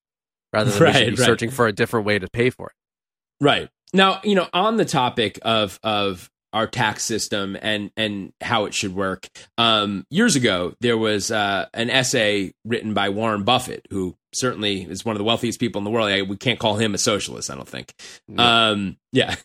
rather 0.51 0.69
than 0.71 0.83
we 0.87 0.93
should 0.99 1.15
be 1.15 1.21
right. 1.21 1.25
searching 1.25 1.49
for 1.49 1.67
a 1.67 1.71
different 1.71 2.05
way 2.05 2.19
to 2.19 2.27
pay 2.29 2.49
for 2.49 2.67
it. 2.67 2.73
Right. 3.43 3.69
Now, 3.93 4.21
you 4.23 4.35
know, 4.35 4.47
on 4.53 4.77
the 4.77 4.85
topic 4.85 5.39
of 5.43 5.79
of 5.83 6.29
our 6.53 6.67
tax 6.67 7.03
system 7.03 7.57
and 7.59 7.89
and 7.97 8.31
how 8.39 8.65
it 8.65 8.73
should 8.75 8.93
work. 8.93 9.27
Um, 9.57 10.05
years 10.11 10.35
ago, 10.35 10.75
there 10.81 10.97
was 10.97 11.31
uh, 11.31 11.65
an 11.73 11.89
essay 11.89 12.53
written 12.63 12.93
by 12.93 13.09
Warren 13.09 13.43
Buffett, 13.43 13.87
who 13.89 14.15
certainly 14.35 14.83
is 14.83 15.03
one 15.03 15.15
of 15.15 15.17
the 15.17 15.23
wealthiest 15.23 15.59
people 15.59 15.79
in 15.79 15.83
the 15.83 15.89
world. 15.89 16.09
I, 16.09 16.21
we 16.21 16.37
can't 16.37 16.59
call 16.59 16.75
him 16.75 16.93
a 16.93 16.99
socialist, 16.99 17.49
I 17.49 17.55
don't 17.55 17.67
think. 17.67 17.93
Um, 18.37 18.97
yeah. 19.11 19.35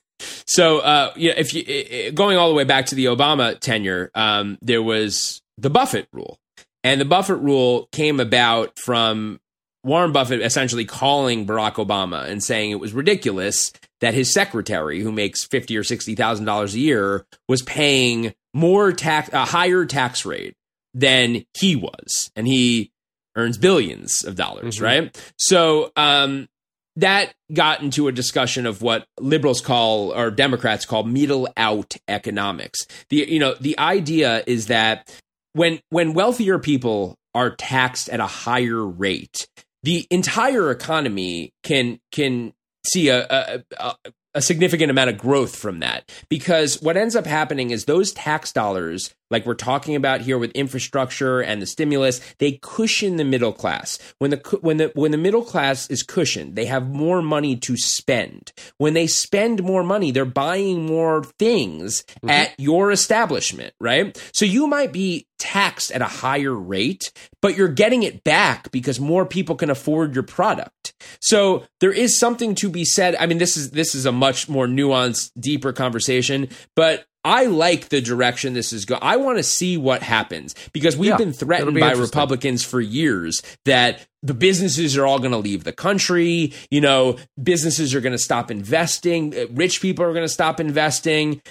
So, 0.47 0.79
uh, 0.79 1.12
yeah, 1.16 1.33
if 1.37 1.55
you 1.55 2.12
going 2.12 2.37
all 2.39 2.49
the 2.49 2.55
way 2.55 2.64
back 2.64 2.87
to 2.87 2.95
the 2.95 3.07
Obama 3.07 3.59
tenure, 3.59 4.11
um, 4.14 4.59
there 4.62 4.83
was 4.83 5.41
the 5.57 5.71
Buffett 5.71 6.09
rule, 6.12 6.39
and 6.85 7.01
the 7.01 7.05
Buffett 7.05 7.39
rule 7.39 7.89
came 7.93 8.21
about 8.21 8.79
from 8.79 9.41
Warren 9.85 10.12
Buffett 10.12 10.41
essentially 10.41 10.85
calling 10.85 11.47
Barack 11.47 11.75
Obama 11.75 12.29
and 12.29 12.43
saying 12.43 12.71
it 12.71 12.81
was 12.81 12.93
ridiculous 12.93 13.73
that 14.01 14.14
his 14.14 14.33
secretary, 14.33 15.01
who 15.01 15.12
makes 15.12 15.45
fifty 15.45 15.77
or 15.77 15.85
sixty 15.85 16.14
thousand 16.14 16.45
dollars 16.47 16.75
a 16.75 16.79
year, 16.81 17.27
was 17.49 17.62
paying 17.62 18.35
more 18.55 18.93
tax, 18.93 19.31
a 19.33 19.45
higher 19.45 19.85
tax 19.87 20.25
rate 20.25 20.55
than 20.95 21.45
he 21.59 21.77
was, 21.77 22.31
and 22.35 22.47
he 22.47 22.91
earns 23.37 23.57
billions 23.59 24.25
of 24.25 24.35
dollars, 24.35 24.79
Mhm. 24.79 24.83
right? 24.83 25.33
So 25.37 25.93
um, 25.97 26.49
that 26.99 27.33
got 27.53 27.81
into 27.81 28.09
a 28.09 28.13
discussion 28.13 28.67
of 28.67 28.83
what 28.83 29.07
liberals 29.21 29.61
call 29.61 30.13
or 30.13 30.31
Democrats 30.31 30.85
call 30.85 31.05
middle 31.05 31.49
out 31.57 31.97
economics. 32.09 32.87
The 33.09 33.27
you 33.29 33.39
know 33.39 33.55
the 33.61 33.79
idea 33.79 34.43
is 34.47 34.67
that 34.67 35.09
when 35.53 35.81
when 35.91 36.13
wealthier 36.13 36.59
people 36.59 37.17
are 37.35 37.55
taxed 37.55 38.09
at 38.09 38.21
a 38.21 38.27
higher 38.27 38.85
rate, 38.85 39.47
the 39.85 40.07
entire 40.11 40.71
economy 40.71 41.53
can 41.63 42.01
can 42.11 42.53
see 42.85 43.09
a, 43.09 43.27
a, 43.31 43.65
a 43.79 43.95
a 44.39 44.43
significant 44.43 44.89
amount 44.89 45.11
of 45.11 45.18
growth 45.18 45.57
from 45.57 45.80
that. 45.80 46.11
Because 46.28 46.80
what 46.80 46.97
ends 46.97 47.16
up 47.16 47.26
happening 47.26 47.72
is 47.72 47.84
those 47.84 48.12
tax 48.12 48.53
dollars 48.53 49.12
like 49.30 49.45
we're 49.45 49.55
talking 49.55 49.95
about 49.95 50.20
here 50.22 50.39
with 50.39 50.51
infrastructure 50.53 51.41
and 51.41 51.61
the 51.61 51.66
stimulus 51.66 52.20
they 52.39 52.59
cushion 52.62 53.16
the 53.16 53.24
middle 53.24 53.53
class. 53.53 53.99
When 54.18 54.30
the 54.30 54.59
when 54.61 54.78
the 54.78 54.93
when 54.95 55.11
the 55.11 55.18
middle 55.18 55.43
class 55.43 55.91
is 55.91 56.03
cushioned 56.03 56.57
they 56.57 56.66
have 56.66 56.89
more 56.89 57.20
money 57.20 57.57
to 57.57 57.76
spend. 57.76 58.53
When 58.78 58.95
they 58.95 59.07
spend 59.07 59.62
more 59.62 59.82
money 59.82 60.11
they're 60.11 60.24
buying 60.24 60.86
more 60.86 61.24
things 61.39 62.03
mm-hmm. 62.03 62.30
at 62.30 62.55
your 62.59 62.91
establishment 62.91 63.74
right? 63.80 64.16
So 64.32 64.45
you 64.45 64.66
might 64.66 64.93
be 64.93 65.26
taxed 65.39 65.93
at 65.93 66.03
a 66.03 66.07
higher 66.07 66.55
rate 66.55 67.12
but 67.41 67.57
you're 67.57 67.68
getting 67.68 68.03
it 68.03 68.24
back 68.24 68.70
because 68.72 68.99
more 68.99 69.24
people 69.24 69.55
can 69.57 69.70
afford 69.70 70.14
your 70.14 70.24
product. 70.24 70.93
So 71.20 71.64
there 71.80 71.93
is 71.93 72.18
something 72.18 72.55
to 72.57 72.68
be 72.68 72.84
said. 72.84 73.14
I 73.16 73.26
mean 73.26 73.39
this 73.39 73.57
is 73.57 73.70
this 73.72 73.95
is 73.95 74.07
a 74.07 74.12
much 74.12 74.28
more 74.49 74.66
nuanced 74.66 75.31
deeper 75.39 75.72
conversation 75.72 76.49
but 76.74 77.05
I 77.24 77.47
like 77.47 77.89
the 77.89 78.01
direction 78.01 78.55
this 78.55 78.72
is 78.72 78.85
going. 78.85 79.03
I 79.03 79.16
want 79.16 79.39
to 79.39 79.43
see 79.43 79.76
what 79.76 80.03
happens 80.03 80.55
because 80.72 80.97
we've 80.97 81.11
Yeah, 81.11 81.16
been 81.16 81.33
threatened 81.33 81.74
be 81.74 81.81
by. 81.81 81.93
Republicans 81.93 82.64
for 82.64 82.81
years 82.81 83.43
that 83.64 84.07
the 84.22 84.33
businesses 84.35 84.97
are 84.97 85.05
all 85.05 85.18
going 85.18 85.33
to 85.33 85.37
leave 85.39 85.64
the 85.64 85.72
country. 85.72 86.55
You 86.70 86.81
know, 86.81 87.16
businesses 87.43 87.95
are 87.95 88.01
going 88.01 88.12
to 88.12 88.18
stop 88.18 88.51
investing. 88.51 89.35
Rich 89.51 89.83
people 89.83 90.05
are 90.05 90.12
going 90.12 90.24
to 90.24 90.33
stop 90.33 90.61
investing. 90.61 91.43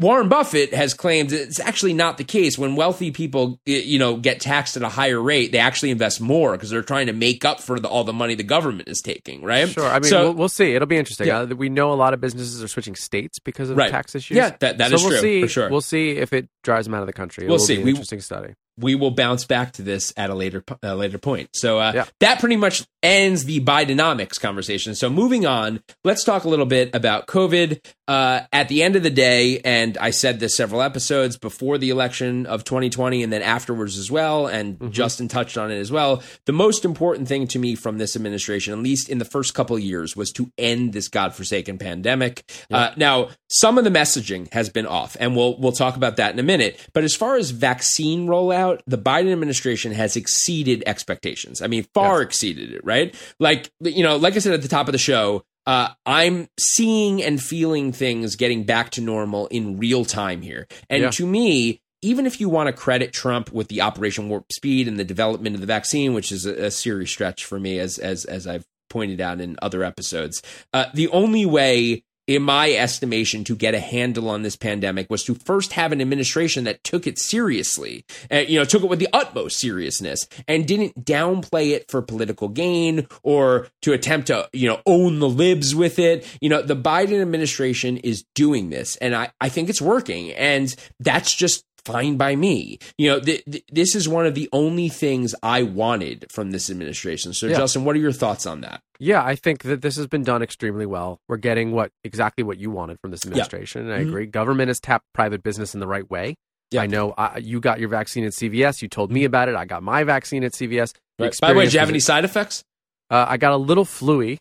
Warren 0.00 0.28
Buffett 0.28 0.72
has 0.72 0.94
claimed 0.94 1.32
it's 1.32 1.58
actually 1.58 1.92
not 1.92 2.18
the 2.18 2.24
case. 2.24 2.56
When 2.56 2.76
wealthy 2.76 3.10
people, 3.10 3.60
you 3.66 3.98
know, 3.98 4.16
get 4.16 4.40
taxed 4.40 4.76
at 4.76 4.82
a 4.84 4.88
higher 4.88 5.20
rate, 5.20 5.50
they 5.50 5.58
actually 5.58 5.90
invest 5.90 6.20
more 6.20 6.52
because 6.52 6.70
they're 6.70 6.82
trying 6.82 7.08
to 7.08 7.12
make 7.12 7.44
up 7.44 7.60
for 7.60 7.80
the, 7.80 7.88
all 7.88 8.04
the 8.04 8.12
money 8.12 8.36
the 8.36 8.44
government 8.44 8.88
is 8.88 9.00
taking. 9.00 9.42
Right? 9.42 9.68
Sure. 9.68 9.84
I 9.84 9.94
mean, 9.98 10.04
So- 10.04 10.22
we'll, 10.26 10.34
we'll 10.34 10.48
see. 10.48 10.72
It'll 10.74 10.86
be 10.86 10.96
interesting. 10.98 11.26
Yeah. 11.26 11.40
Uh, 11.40 11.46
we 11.46 11.68
know 11.68 11.92
a 11.92 11.94
lot 11.94 12.14
of 12.14 12.20
businesses 12.20 12.62
are 12.62 12.68
switching 12.68 12.94
states 12.94 13.40
because 13.40 13.70
of 13.70 13.76
Right. 13.76 13.90
tax 13.90 14.14
issues. 14.14 14.36
Yeah, 14.36 14.50
that- 14.60 14.78
that 14.78 14.90
so 14.90 14.94
is 14.94 15.02
we'll 15.02 15.10
true, 15.10 15.20
see, 15.20 15.42
for 15.42 15.48
sure. 15.48 15.68
We'll 15.70 15.80
see 15.80 16.10
if 16.10 16.32
it 16.32 16.48
drives 16.62 16.86
them 16.86 16.94
out 16.94 17.00
of 17.00 17.06
the 17.08 17.12
country. 17.12 17.48
We'll 17.48 17.58
see. 17.58 17.74
Be 17.74 17.80
an 17.80 17.84
We- 17.86 17.90
interesting 17.90 18.20
study. 18.20 18.54
We 18.78 18.94
will 18.94 19.10
bounce 19.10 19.44
back 19.44 19.72
to 19.72 19.82
this 19.82 20.12
at 20.16 20.30
a 20.30 20.34
later 20.34 20.62
uh, 20.82 20.94
later 20.94 21.18
point. 21.18 21.50
So 21.54 21.78
uh, 21.78 21.92
Yeah. 21.94 22.04
that 22.20 22.40
pretty 22.40 22.56
much 22.56 22.84
ends 23.02 23.44
the 23.44 23.60
Bidenomics 23.60 24.40
conversation. 24.40 24.94
So 24.94 25.08
moving 25.10 25.46
on, 25.46 25.80
let's 26.04 26.24
talk 26.24 26.44
a 26.44 26.48
little 26.48 26.66
bit 26.66 26.94
about 26.94 27.26
COVID. 27.26 27.80
Uh, 28.08 28.40
at 28.54 28.68
the 28.70 28.82
end 28.82 28.96
of 28.96 29.02
the 29.02 29.10
day, 29.10 29.60
and 29.66 29.98
I 29.98 30.10
said 30.12 30.40
this 30.40 30.56
several 30.56 30.80
episodes 30.80 31.36
before 31.36 31.76
the 31.76 31.90
election 31.90 32.46
of 32.46 32.64
2020, 32.64 33.22
and 33.22 33.30
then 33.30 33.42
afterwards 33.42 33.98
as 33.98 34.10
well, 34.10 34.46
and 34.46 34.90
Justin 34.90 35.28
touched 35.28 35.58
on 35.58 35.70
it 35.70 35.76
as 35.78 35.92
well. 35.92 36.22
The 36.46 36.54
most 36.54 36.86
important 36.86 37.28
thing 37.28 37.46
to 37.48 37.58
me 37.58 37.74
from 37.74 37.98
this 37.98 38.16
administration, 38.16 38.72
at 38.72 38.78
least 38.78 39.10
in 39.10 39.18
the 39.18 39.26
first 39.26 39.52
couple 39.52 39.76
of 39.76 39.82
years, 39.82 40.16
was 40.16 40.32
to 40.32 40.50
end 40.56 40.94
this 40.94 41.08
godforsaken 41.08 41.76
pandemic. 41.76 42.44
Uh, 42.70 42.92
now, 42.96 43.28
some 43.48 43.76
of 43.76 43.84
the 43.84 43.90
messaging 43.90 44.50
has 44.54 44.70
been 44.70 44.86
off, 44.86 45.14
and 45.20 45.36
we'll 45.36 45.58
we'll 45.58 45.72
talk 45.72 45.94
about 45.96 46.16
that 46.16 46.32
in 46.32 46.38
a 46.38 46.42
minute. 46.42 46.80
But 46.94 47.04
as 47.04 47.14
far 47.14 47.36
as 47.36 47.50
vaccine 47.50 48.26
rollout, 48.26 48.67
the 48.86 48.98
Biden 48.98 49.32
administration 49.32 49.92
has 49.92 50.16
exceeded 50.16 50.82
expectations. 50.86 51.62
I 51.62 51.66
mean, 51.66 51.86
far 51.94 52.22
exceeded 52.22 52.72
it. 52.72 52.84
Right? 52.84 53.14
Like 53.38 53.70
you 53.80 54.02
know, 54.02 54.16
like 54.16 54.34
I 54.36 54.38
said 54.38 54.52
at 54.54 54.62
the 54.62 54.68
top 54.68 54.88
of 54.88 54.92
the 54.92 54.98
show. 54.98 55.44
Uh, 55.66 55.90
I'm 56.06 56.48
seeing 56.58 57.22
and 57.22 57.38
feeling 57.42 57.92
things 57.92 58.36
getting 58.36 58.64
back 58.64 58.88
to 58.92 59.02
normal 59.02 59.48
in 59.48 59.76
real 59.78 60.06
time 60.06 60.40
here. 60.40 60.66
And 60.88 61.02
Yeah. 61.02 61.10
to 61.10 61.26
me, 61.26 61.82
even 62.00 62.24
if 62.24 62.40
you 62.40 62.48
want 62.48 62.68
to 62.68 62.72
credit 62.72 63.12
Trump 63.12 63.52
with 63.52 63.68
the 63.68 63.82
Operation 63.82 64.30
Warp 64.30 64.50
Speed 64.50 64.88
and 64.88 64.98
the 64.98 65.04
development 65.04 65.54
of 65.56 65.60
the 65.60 65.66
vaccine, 65.66 66.14
which 66.14 66.32
is 66.32 66.46
a, 66.46 66.54
a 66.54 66.70
serious 66.70 67.10
stretch 67.10 67.44
for 67.44 67.60
me, 67.60 67.78
as 67.80 67.98
as 67.98 68.24
as 68.24 68.46
I've 68.46 68.64
pointed 68.88 69.20
out 69.20 69.42
in 69.42 69.58
other 69.60 69.84
episodes, 69.84 70.40
uh, 70.72 70.86
the 70.94 71.08
only 71.08 71.44
way, 71.44 72.02
in 72.28 72.42
my 72.42 72.70
estimation, 72.70 73.42
to 73.42 73.56
get 73.56 73.74
a 73.74 73.80
handle 73.80 74.28
on 74.28 74.42
this 74.42 74.54
pandemic 74.54 75.08
was 75.08 75.24
to 75.24 75.34
first 75.34 75.72
have 75.72 75.92
an 75.92 76.00
administration 76.00 76.64
that 76.64 76.84
took 76.84 77.06
it 77.06 77.18
seriously, 77.18 78.04
you 78.30 78.58
know, 78.58 78.64
took 78.66 78.82
it 78.82 78.88
with 78.88 78.98
the 78.98 79.08
utmost 79.14 79.58
seriousness, 79.58 80.28
and 80.46 80.68
didn't 80.68 81.04
downplay 81.04 81.70
it 81.70 81.90
for 81.90 82.02
political 82.02 82.48
gain 82.48 83.08
or 83.22 83.68
to 83.80 83.94
attempt 83.94 84.26
to, 84.26 84.46
you 84.52 84.68
know, 84.68 84.80
own 84.84 85.20
the 85.20 85.28
libs 85.28 85.74
with 85.74 85.98
it. 85.98 86.26
You 86.42 86.50
know, 86.50 86.60
the 86.60 86.76
Biden 86.76 87.20
administration 87.20 87.96
is 87.96 88.24
doing 88.34 88.68
this, 88.68 88.96
and 88.96 89.16
I 89.16 89.32
I 89.40 89.48
think 89.48 89.70
it's 89.70 89.80
working, 89.80 90.32
and 90.32 90.74
that's 91.00 91.34
just 91.34 91.64
fine 91.92 92.16
by 92.16 92.36
me. 92.36 92.78
You 92.98 93.10
know, 93.10 93.20
th- 93.20 93.44
th- 93.44 93.64
this 93.70 93.94
is 93.94 94.08
one 94.08 94.26
of 94.26 94.34
the 94.34 94.48
only 94.52 94.88
things 94.88 95.34
I 95.42 95.62
wanted 95.62 96.26
from 96.30 96.50
this 96.50 96.68
administration. 96.70 97.32
So, 97.34 97.46
Yeah. 97.46 97.56
Justin, 97.56 97.84
what 97.84 97.96
are 97.96 97.98
your 97.98 98.12
thoughts 98.12 98.46
on 98.46 98.60
that? 98.60 98.80
Yeah, 99.00 99.24
I 99.24 99.34
think 99.36 99.62
that 99.62 99.80
this 99.82 99.96
has 99.96 100.06
been 100.06 100.24
done 100.24 100.42
extremely 100.42 100.86
well. 100.86 101.18
We're 101.28 101.36
getting 101.36 101.72
what 101.72 101.90
exactly 102.04 102.44
what 102.44 102.58
you 102.58 102.70
wanted 102.70 102.98
from 103.00 103.10
this 103.12 103.24
administration, 103.24 103.82
and 103.86 103.92
I 103.94 104.00
Mhm. 104.04 104.08
agree. 104.08 104.26
Government 104.26 104.68
has 104.68 104.80
tapped 104.80 105.04
private 105.14 105.42
business 105.42 105.74
in 105.74 105.80
the 105.80 105.86
right 105.86 106.08
way. 106.10 106.34
Yeah. 106.70 106.82
I 106.82 106.86
know 106.86 107.14
I, 107.16 107.38
you 107.38 107.60
got 107.60 107.80
your 107.80 107.88
vaccine 107.88 108.24
at 108.24 108.34
CVS. 108.34 108.82
You 108.82 108.88
told 108.88 109.10
me 109.10 109.24
about 109.24 109.48
it. 109.48 109.54
I 109.54 109.64
got 109.64 109.82
my 109.82 110.04
vaccine 110.04 110.44
at 110.44 110.52
CVS. 110.54 110.92
Right. 111.18 111.34
By 111.40 111.52
the 111.52 111.58
way, 111.58 111.64
did 111.64 111.72
you 111.74 111.80
have 111.80 111.88
any 111.88 112.00
side 112.00 112.24
effects 112.24 112.62
Uh, 113.10 113.24
I 113.26 113.38
got 113.38 113.52
a 113.52 113.56
little 113.56 113.86
fluey 113.86 114.36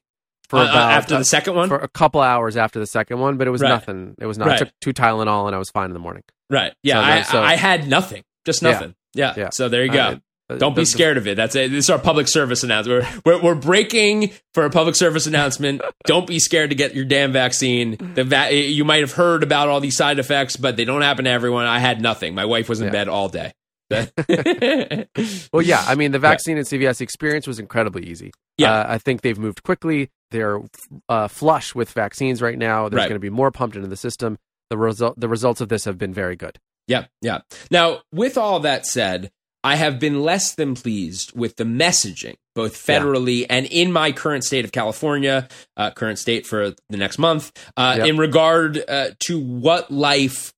for 0.49 0.57
Uh, 0.59 0.61
uh, 0.61 0.69
about 0.69 0.91
after 0.91 1.15
uh, 1.15 1.19
the 1.19 1.25
second 1.25 1.55
one? 1.55 1.67
for 1.69 1.77
a 1.77 1.87
couple 1.87 2.21
hours 2.21 2.57
after 2.57 2.79
the 2.79 2.87
second 2.87 3.19
one, 3.19 3.37
but 3.37 3.47
it 3.47 3.51
was 3.51 3.61
Right. 3.61 3.69
nothing. 3.69 4.15
It 4.19 4.25
was 4.25 4.37
not. 4.37 4.47
Right. 4.47 4.55
I 4.55 4.65
took 4.65 4.69
two 4.81 4.93
Tylenol 4.93 5.47
and 5.47 5.55
I 5.55 5.59
was 5.59 5.69
fine 5.69 5.85
in 5.89 5.93
the 5.93 5.99
morning. 5.99 6.23
right. 6.49 6.73
Yeah, 6.83 6.95
so 6.95 7.01
I, 7.01 7.21
so- 7.23 7.43
I 7.43 7.55
had 7.55 7.87
nothing, 7.87 8.23
just 8.45 8.61
nothing. 8.63 8.95
Yeah. 9.13 9.33
Yeah. 9.35 9.49
So 9.51 9.69
there 9.69 9.83
you 9.85 9.91
go. 9.91 9.99
Uh, 9.99 10.15
Uh, 10.49 10.55
Don't 10.55 10.77
be 10.77 10.85
scared 10.85 11.17
of 11.17 11.27
it. 11.27 11.35
That's 11.35 11.57
it. 11.57 11.71
This 11.71 11.83
is 11.85 11.89
our 11.89 11.99
public 11.99 12.29
service 12.29 12.63
announcement. 12.63 13.05
We're, 13.25 13.33
we're, 13.35 13.41
we're 13.43 13.55
breaking 13.55 14.31
for 14.53 14.63
a 14.63 14.69
public 14.69 14.95
service 14.95 15.27
announcement. 15.27 15.81
Don't 16.05 16.25
be 16.25 16.39
scared 16.39 16.69
to 16.69 16.75
get 16.77 16.95
your 16.95 17.03
damn 17.03 17.33
vaccine. 17.33 17.97
The 18.15 18.23
va- 18.23 18.53
you 18.55 18.85
might 18.85 19.01
have 19.01 19.11
heard 19.11 19.43
about 19.43 19.67
all 19.67 19.81
these 19.81 19.97
side 19.97 20.19
effects, 20.19 20.55
but 20.55 20.77
they 20.77 20.85
don't 20.85 21.01
happen 21.01 21.25
to 21.25 21.31
everyone. 21.31 21.65
I 21.65 21.79
had 21.79 21.99
nothing. 22.01 22.33
My 22.33 22.45
wife 22.45 22.69
was 22.69 22.79
in 22.79 22.85
Yeah. 22.85 22.91
bed 22.93 23.07
all 23.09 23.27
day. 23.27 23.51
Well, 25.51 25.61
yeah. 25.63 25.83
I 25.85 25.95
mean, 25.95 26.11
the 26.11 26.19
vaccine 26.19 26.57
and 26.57 26.65
CVS 26.65 27.01
experience 27.01 27.45
was 27.47 27.59
incredibly 27.59 28.05
easy. 28.05 28.31
Yeah. 28.57 28.71
Uh, 28.73 28.85
I 28.93 28.97
think 28.99 29.21
they've 29.21 29.37
moved 29.37 29.63
quickly. 29.63 30.09
They're 30.31 30.59
uh, 31.09 31.27
flush 31.27 31.73
with 31.75 31.91
vaccines 31.91 32.41
right 32.41 32.57
now. 32.57 32.89
There's 32.89 32.99
Right. 33.01 33.09
going 33.09 33.15
to 33.15 33.19
be 33.19 33.29
more 33.29 33.51
pumped 33.51 33.75
into 33.75 33.87
the 33.87 33.95
system. 33.97 34.37
The 34.69 34.77
result, 34.77 35.19
the 35.19 35.29
results 35.29 35.61
of 35.61 35.69
this 35.69 35.85
have 35.85 35.97
been 35.97 36.13
very 36.13 36.35
good. 36.35 36.59
Yeah, 36.87 37.05
yeah. 37.21 37.39
Now, 37.71 38.01
with 38.13 38.37
all 38.37 38.59
that 38.61 38.85
said, 38.85 39.31
I 39.63 39.75
have 39.75 39.99
been 39.99 40.21
less 40.21 40.55
than 40.55 40.75
pleased 40.75 41.33
with 41.35 41.55
the 41.57 41.63
messaging, 41.65 42.35
both 42.55 42.75
federally 42.75 43.45
and 43.49 43.65
in 43.65 43.91
my 43.91 44.11
current 44.11 44.43
state 44.45 44.63
of 44.65 44.71
California, 44.71 45.47
uh, 45.75 45.91
current 45.91 46.19
state 46.19 46.45
for 46.45 46.73
the 46.89 46.97
next 46.97 47.17
month, 47.17 47.51
uh, 47.75 47.95
Yep. 47.97 48.07
in 48.07 48.17
regard 48.17 48.83
uh, 48.87 49.09
to 49.27 49.39
what 49.39 49.91
life 49.91 50.53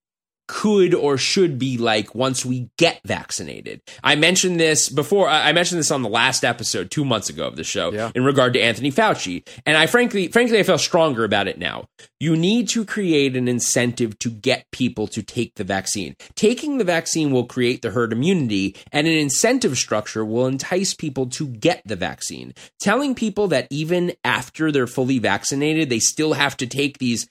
could 0.50 0.96
or 0.96 1.16
should 1.16 1.60
be 1.60 1.78
like 1.78 2.16
once 2.16 2.44
we 2.44 2.72
get 2.76 3.00
vaccinated. 3.06 3.82
I 4.04 4.16
mentioned 4.16 4.60
this 4.60 4.90
before. 4.90 5.30
I 5.30 5.54
mentioned 5.54 5.78
this 5.78 5.92
on 5.92 6.02
the 6.02 6.10
last 6.10 6.44
episode 6.44 6.90
two 6.90 7.06
months 7.06 7.30
ago 7.30 7.46
of 7.46 7.56
the 7.56 7.64
show 7.64 7.94
Yeah. 7.94 8.12
in 8.16 8.26
regard 8.26 8.54
to 8.54 8.60
Anthony 8.60 8.92
Fauci, 8.92 9.48
and 9.68 9.78
I 9.78 9.86
frankly, 9.86 10.28
frankly, 10.30 10.58
I 10.58 10.64
feel 10.64 10.80
stronger 10.80 11.24
about 11.24 11.48
it 11.48 11.60
now. 11.60 11.86
You 12.20 12.36
need 12.36 12.68
to 12.70 12.84
create 12.84 13.38
an 13.38 13.48
incentive 13.48 14.18
to 14.20 14.32
get 14.32 14.66
people 14.72 15.08
to 15.10 15.22
take 15.22 15.54
the 15.54 15.64
vaccine. 15.64 16.16
Taking 16.36 16.80
the 16.80 16.84
vaccine 16.84 17.32
will 17.32 17.46
create 17.46 17.84
the 17.84 17.92
herd 17.92 18.12
immunity, 18.12 18.76
and 18.92 19.06
an 19.06 19.14
incentive 19.14 19.78
structure 19.78 20.26
will 20.26 20.48
entice 20.48 20.96
people 20.96 21.28
to 21.28 21.48
get 21.48 21.84
the 21.86 21.96
vaccine. 21.96 22.56
Telling 22.80 23.14
people 23.14 23.48
that 23.50 23.68
even 23.70 24.14
after 24.24 24.72
they're 24.72 24.88
fully 24.88 25.20
vaccinated, 25.20 25.92
they 25.92 26.00
still 26.00 26.34
have 26.34 26.58
to 26.58 26.66
take 26.66 26.98
these 26.98 27.28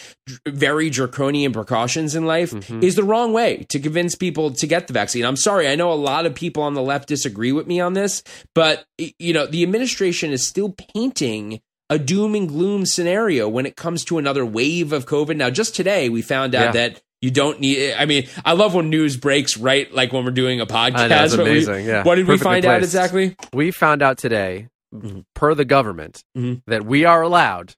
very 0.47 0.89
draconian 0.89 1.53
precautions 1.53 2.15
in 2.15 2.25
life 2.25 2.53
mm-hmm. 2.53 2.83
is 2.83 2.95
the 2.95 3.08
wrong 3.09 3.33
way 3.33 3.67
to 3.71 3.81
convince 3.81 4.15
people 4.15 4.51
to 4.53 4.67
get 4.67 4.87
the 4.87 4.93
vaccine. 4.93 5.25
I'm 5.25 5.37
sorry, 5.37 5.67
I 5.69 5.75
know 5.75 5.93
a 5.93 5.95
lot 5.95 6.27
of 6.27 6.35
people 6.35 6.63
on 6.63 6.75
the 6.75 6.83
left 6.83 7.09
disagree 7.09 7.51
with 7.53 7.67
me 7.67 7.81
on 7.81 7.95
this, 7.95 8.23
but 8.55 8.85
you 9.19 9.33
know, 9.33 9.47
the 9.47 9.63
administration 9.63 10.31
is 10.33 10.47
still 10.47 10.75
painting 10.95 11.61
a 11.91 11.99
doom 11.99 12.35
and 12.35 12.49
gloom 12.49 12.85
scenario 12.87 13.49
when 13.49 13.65
it 13.67 13.75
comes 13.75 14.05
to 14.05 14.19
another 14.19 14.45
wave 14.45 14.93
of 14.93 15.07
COVID. 15.07 15.37
Now, 15.37 15.49
just 15.51 15.75
today 15.75 16.09
we 16.11 16.21
found 16.23 16.55
out 16.55 16.67
Yeah. 16.67 16.73
that 16.89 17.03
you 17.23 17.31
don't 17.31 17.59
need. 17.61 17.95
I 17.95 18.05
mean, 18.05 18.29
I 18.45 18.53
love 18.53 18.75
when 18.75 18.91
news 18.91 19.17
breaks 19.17 19.57
right 19.57 19.93
like 19.93 20.13
when 20.13 20.25
we're 20.25 20.31
doing 20.31 20.61
a 20.61 20.67
podcast. 20.67 21.09
Know, 21.09 21.25
it's 21.25 21.37
What 21.37 21.45
we- 21.47 21.51
amazing, 21.53 21.87
yeah. 21.87 22.03
What 22.05 22.15
did 22.17 22.29
we 22.29 22.35
Perfectly 22.35 22.45
find 22.45 22.65
out 22.67 22.83
exactly? 22.83 23.37
We 23.53 23.71
found 23.71 24.03
out 24.03 24.19
today, 24.19 24.69
Mhm. 24.95 25.25
per 25.35 25.55
the 25.55 25.65
government, 25.65 26.23
Mhm. 26.37 26.61
that 26.67 26.85
we 26.85 27.05
are 27.07 27.23
allowed, 27.23 27.75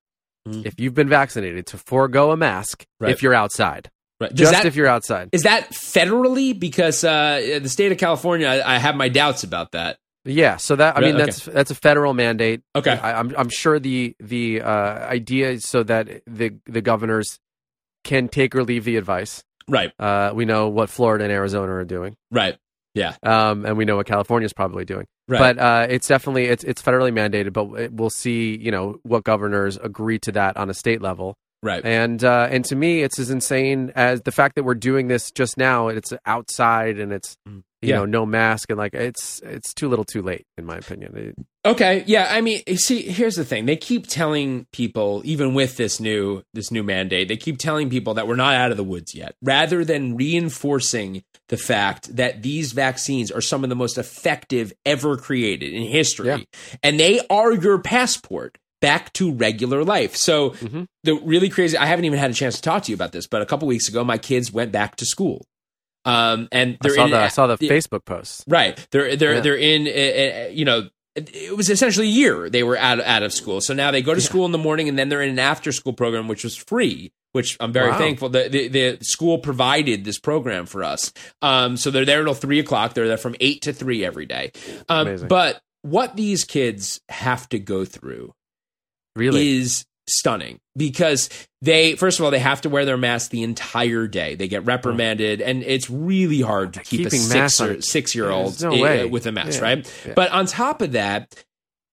Mhm. 0.47 0.67
if 0.67 0.75
you've 0.79 0.95
been 0.95 1.09
vaccinated, 1.09 1.65
to 1.69 1.79
forego 1.79 2.33
a 2.33 2.37
mask 2.37 2.85
Right. 2.99 3.13
if 3.13 3.23
you're 3.23 3.33
outside. 3.35 3.89
Right. 4.21 4.31
Does 4.31 4.51
Just 4.51 4.53
that, 4.53 4.67
if 4.67 4.77
you're 4.77 4.87
outside. 4.87 5.31
is 5.33 5.43
that 5.45 5.71
federally? 5.71 6.59
Because 6.59 7.03
uh, 7.03 7.59
the 7.63 7.69
state 7.71 7.91
of 7.91 7.99
California, 7.99 8.47
I, 8.47 8.75
I 8.75 8.79
have 8.79 8.95
my 8.95 9.09
doubts 9.09 9.45
about 9.45 9.73
that. 9.73 9.99
Yeah, 10.27 10.57
so 10.59 10.77
that 10.77 10.99
I 10.99 11.01
mean 11.01 11.15
okay. 11.15 11.25
that's 11.25 11.45
that's 11.47 11.71
a 11.71 11.75
federal 11.75 12.13
mandate. 12.13 12.61
Okay. 12.77 12.91
I, 12.91 13.19
I'm 13.19 13.35
I'm 13.39 13.49
sure 13.49 13.79
the 13.79 14.15
the 14.21 14.61
uh, 14.61 14.69
idea 15.09 15.51
is 15.53 15.65
so 15.65 15.83
that 15.85 16.23
the 16.27 16.57
the 16.67 16.83
governors 16.83 17.39
can 18.05 18.29
take 18.29 18.55
or 18.55 18.63
leave 18.63 18.85
the 18.85 18.97
advice. 18.97 19.43
Right. 19.67 19.93
Uh, 19.99 20.33
we 20.35 20.45
know 20.45 20.69
what 20.69 20.91
Florida 20.91 21.25
and 21.25 21.33
Arizona 21.33 21.73
are 21.73 21.85
doing, 21.85 22.17
Right. 22.31 22.59
Yeah. 22.93 23.15
um, 23.23 23.65
and 23.65 23.79
we 23.79 23.85
know 23.85 23.97
what 23.97 24.07
California 24.07 24.45
is 24.45 24.53
probably 24.53 24.85
doing. 24.85 25.07
Right. 25.29 25.39
But 25.39 25.59
uh, 25.59 25.87
it's 25.89 26.09
definitely 26.09 26.47
it's 26.47 26.65
it's 26.65 26.83
federally 26.83 27.13
mandated. 27.13 27.53
But 27.55 27.93
we'll 27.93 28.11
see, 28.11 28.59
you 28.59 28.71
know, 28.71 28.97
what 29.05 29.25
governors 29.25 29.79
agree 29.79 30.19
to 30.21 30.33
that 30.33 30.59
on 30.59 30.69
a 30.69 30.75
state 30.75 31.01
level. 31.01 31.37
Right. 31.63 31.85
And 31.85 32.23
uh, 32.25 32.49
and 32.51 32.65
to 32.67 32.77
me, 32.77 33.03
it's 33.03 33.19
as 33.19 33.31
insane 33.31 33.93
as 33.95 34.23
the 34.23 34.33
fact 34.33 34.55
that 34.57 34.65
we're 34.65 34.75
doing 34.75 35.09
this 35.09 35.31
just 35.31 35.57
now. 35.57 35.89
It's 35.89 36.13
outside 36.27 36.99
and 36.99 37.13
it's 37.13 37.37
Mm. 37.49 37.63
you 37.83 37.89
Yeah. 37.91 37.97
know 37.97 38.05
no 38.07 38.27
mask 38.27 38.71
and 38.71 38.79
like 38.79 38.93
it's 38.95 39.41
it's 39.45 39.73
too 39.73 39.89
little, 39.89 40.05
too 40.05 40.21
late, 40.23 40.45
in 40.59 40.65
my 40.67 40.77
opinion. 40.77 41.17
It- 41.17 41.35
Okay, 41.67 42.05
yeah. 42.07 42.27
I 42.31 42.41
mean, 42.41 42.63
see, 42.77 43.03
here's 43.03 43.35
the 43.37 43.45
thing: 43.45 43.67
they 43.67 43.77
keep 43.77 44.07
telling 44.07 44.67
people, 44.73 45.21
even 45.27 45.53
with 45.53 45.77
this 45.77 46.01
new 46.01 46.43
this 46.55 46.71
new 46.71 46.83
mandate, 46.83 47.29
they 47.29 47.37
keep 47.37 47.59
telling 47.59 47.91
people 47.91 48.15
that 48.15 48.27
we're 48.27 48.35
not 48.37 48.55
out 48.55 48.71
of 48.71 48.79
the 48.79 48.83
woods 48.85 49.15
yet, 49.15 49.35
rather 49.43 49.85
than 49.85 50.17
reinforcing 50.17 51.23
the 51.49 51.59
fact 51.59 52.17
that 52.17 52.43
these 52.43 52.73
vaccines 52.73 53.31
are 53.31 53.43
some 53.43 53.63
of 53.63 53.69
the 53.71 53.77
most 53.77 53.99
effective 53.99 54.73
ever 54.87 55.19
created 55.19 55.73
in 55.75 55.83
history, 55.83 56.29
Yeah. 56.29 56.39
and 56.83 56.99
they 56.99 57.21
are 57.29 57.53
your 57.53 57.79
passport 57.79 58.57
back 58.81 59.13
to 59.15 59.33
regular 59.33 59.85
life. 59.85 60.17
So 60.17 60.51
Mhm. 60.51 60.87
the 61.05 61.15
really 61.15 61.49
crazy. 61.49 61.77
I 61.77 61.87
haven't 61.87 62.05
even 62.07 62.19
had 62.19 62.31
a 62.31 62.35
chance 62.35 62.57
to 62.57 62.63
talk 62.63 62.85
to 62.85 62.91
you 62.91 62.95
about 62.95 63.13
this, 63.13 63.27
but 63.27 63.43
a 63.43 63.47
couple 63.47 63.69
weeks 63.69 63.89
ago, 63.89 64.05
my 64.05 64.19
kids 64.19 64.53
went 64.53 64.73
back 64.73 64.97
to 64.97 65.05
school, 65.07 65.47
um, 66.05 66.49
and 66.53 66.75
I 66.75 66.79
they're 66.89 66.95
saw 66.97 67.05
in 67.05 67.11
the 67.11 67.19
I 67.19 67.29
saw 67.29 67.47
the 67.47 67.57
yeah. 67.61 67.71
Facebook 67.71 68.05
posts. 68.05 68.45
Right. 68.49 68.79
They're 68.91 69.17
they're 69.17 69.35
Yeah. 69.35 69.41
they're 69.41 69.57
in 69.57 69.87
uh, 69.87 69.91
uh, 69.91 70.51
you 70.51 70.65
know 70.65 70.89
it 71.15 71.31
it 71.35 71.57
was 71.57 71.69
essentially 71.69 72.07
a 72.07 72.11
year 72.11 72.49
they 72.49 72.63
were 72.63 72.79
out 72.79 73.01
out 73.01 73.23
of 73.23 73.33
school. 73.33 73.61
So 73.61 73.75
now 73.75 73.91
they 73.91 74.01
go 74.03 74.15
to 74.15 74.21
school 74.21 74.47
in 74.47 74.53
the 74.53 74.59
morning 74.59 74.89
and 74.89 74.99
then 74.99 75.09
they're 75.09 75.23
in 75.23 75.31
an 75.31 75.39
after 75.39 75.73
school 75.73 75.93
program 75.93 76.29
which 76.29 76.45
was 76.45 76.57
free, 76.57 77.11
which 77.33 77.57
I'm 77.61 77.73
very 77.73 77.91
Wow. 77.91 77.99
thankful. 77.99 78.29
The, 78.31 78.49
the 78.49 78.69
the 78.69 78.99
school 79.03 79.39
provided 79.39 80.05
this 80.05 80.19
program 80.19 80.67
for 80.67 80.85
us. 80.85 81.13
Um 81.43 81.77
so 81.77 81.91
they're 81.91 82.05
there 82.07 82.25
till 82.25 82.35
three 82.35 82.61
o'clock. 82.61 82.95
They're 82.95 83.09
there 83.09 83.17
from 83.19 83.35
eight 83.41 83.63
to 83.63 83.73
three 83.73 84.05
every 84.05 84.25
day. 84.27 84.53
Um 84.89 85.09
Amazing. 85.09 85.29
but 85.29 85.61
what 85.83 86.15
these 86.17 86.45
kids 86.45 87.01
have 87.09 87.49
to 87.51 87.59
go 87.59 87.85
through 87.85 88.33
Really, 89.17 89.59
is 89.59 89.85
stunning 90.09 90.59
because 90.77 91.29
they 91.63 91.95
first 91.95 92.19
of 92.19 92.25
all 92.25 92.31
they 92.31 92.39
have 92.41 92.61
to 92.63 92.69
wear 92.69 92.85
their 92.85 92.97
mask 92.97 93.31
the 93.31 93.43
entire 93.43 94.07
day. 94.09 94.35
They 94.35 94.49
get 94.49 94.65
reprimanded 94.65 95.41
and 95.41 95.63
it's 95.63 95.89
really 95.89 96.41
hard 96.41 96.75
to 96.75 96.81
keep 96.81 97.07
a 97.07 97.11
six 97.11 97.61
or 97.61 97.81
six 97.81 98.15
year 98.15 98.31
old 98.31 98.61
no 98.61 99.07
with 99.09 99.27
a 99.27 99.33
mask 99.33 99.61
Yeah. 99.61 99.65
right? 99.65 99.95
Yeah. 100.07 100.15
but 100.15 100.31
on 100.33 100.47
top 100.47 100.83
of 100.83 100.93
that 100.93 101.45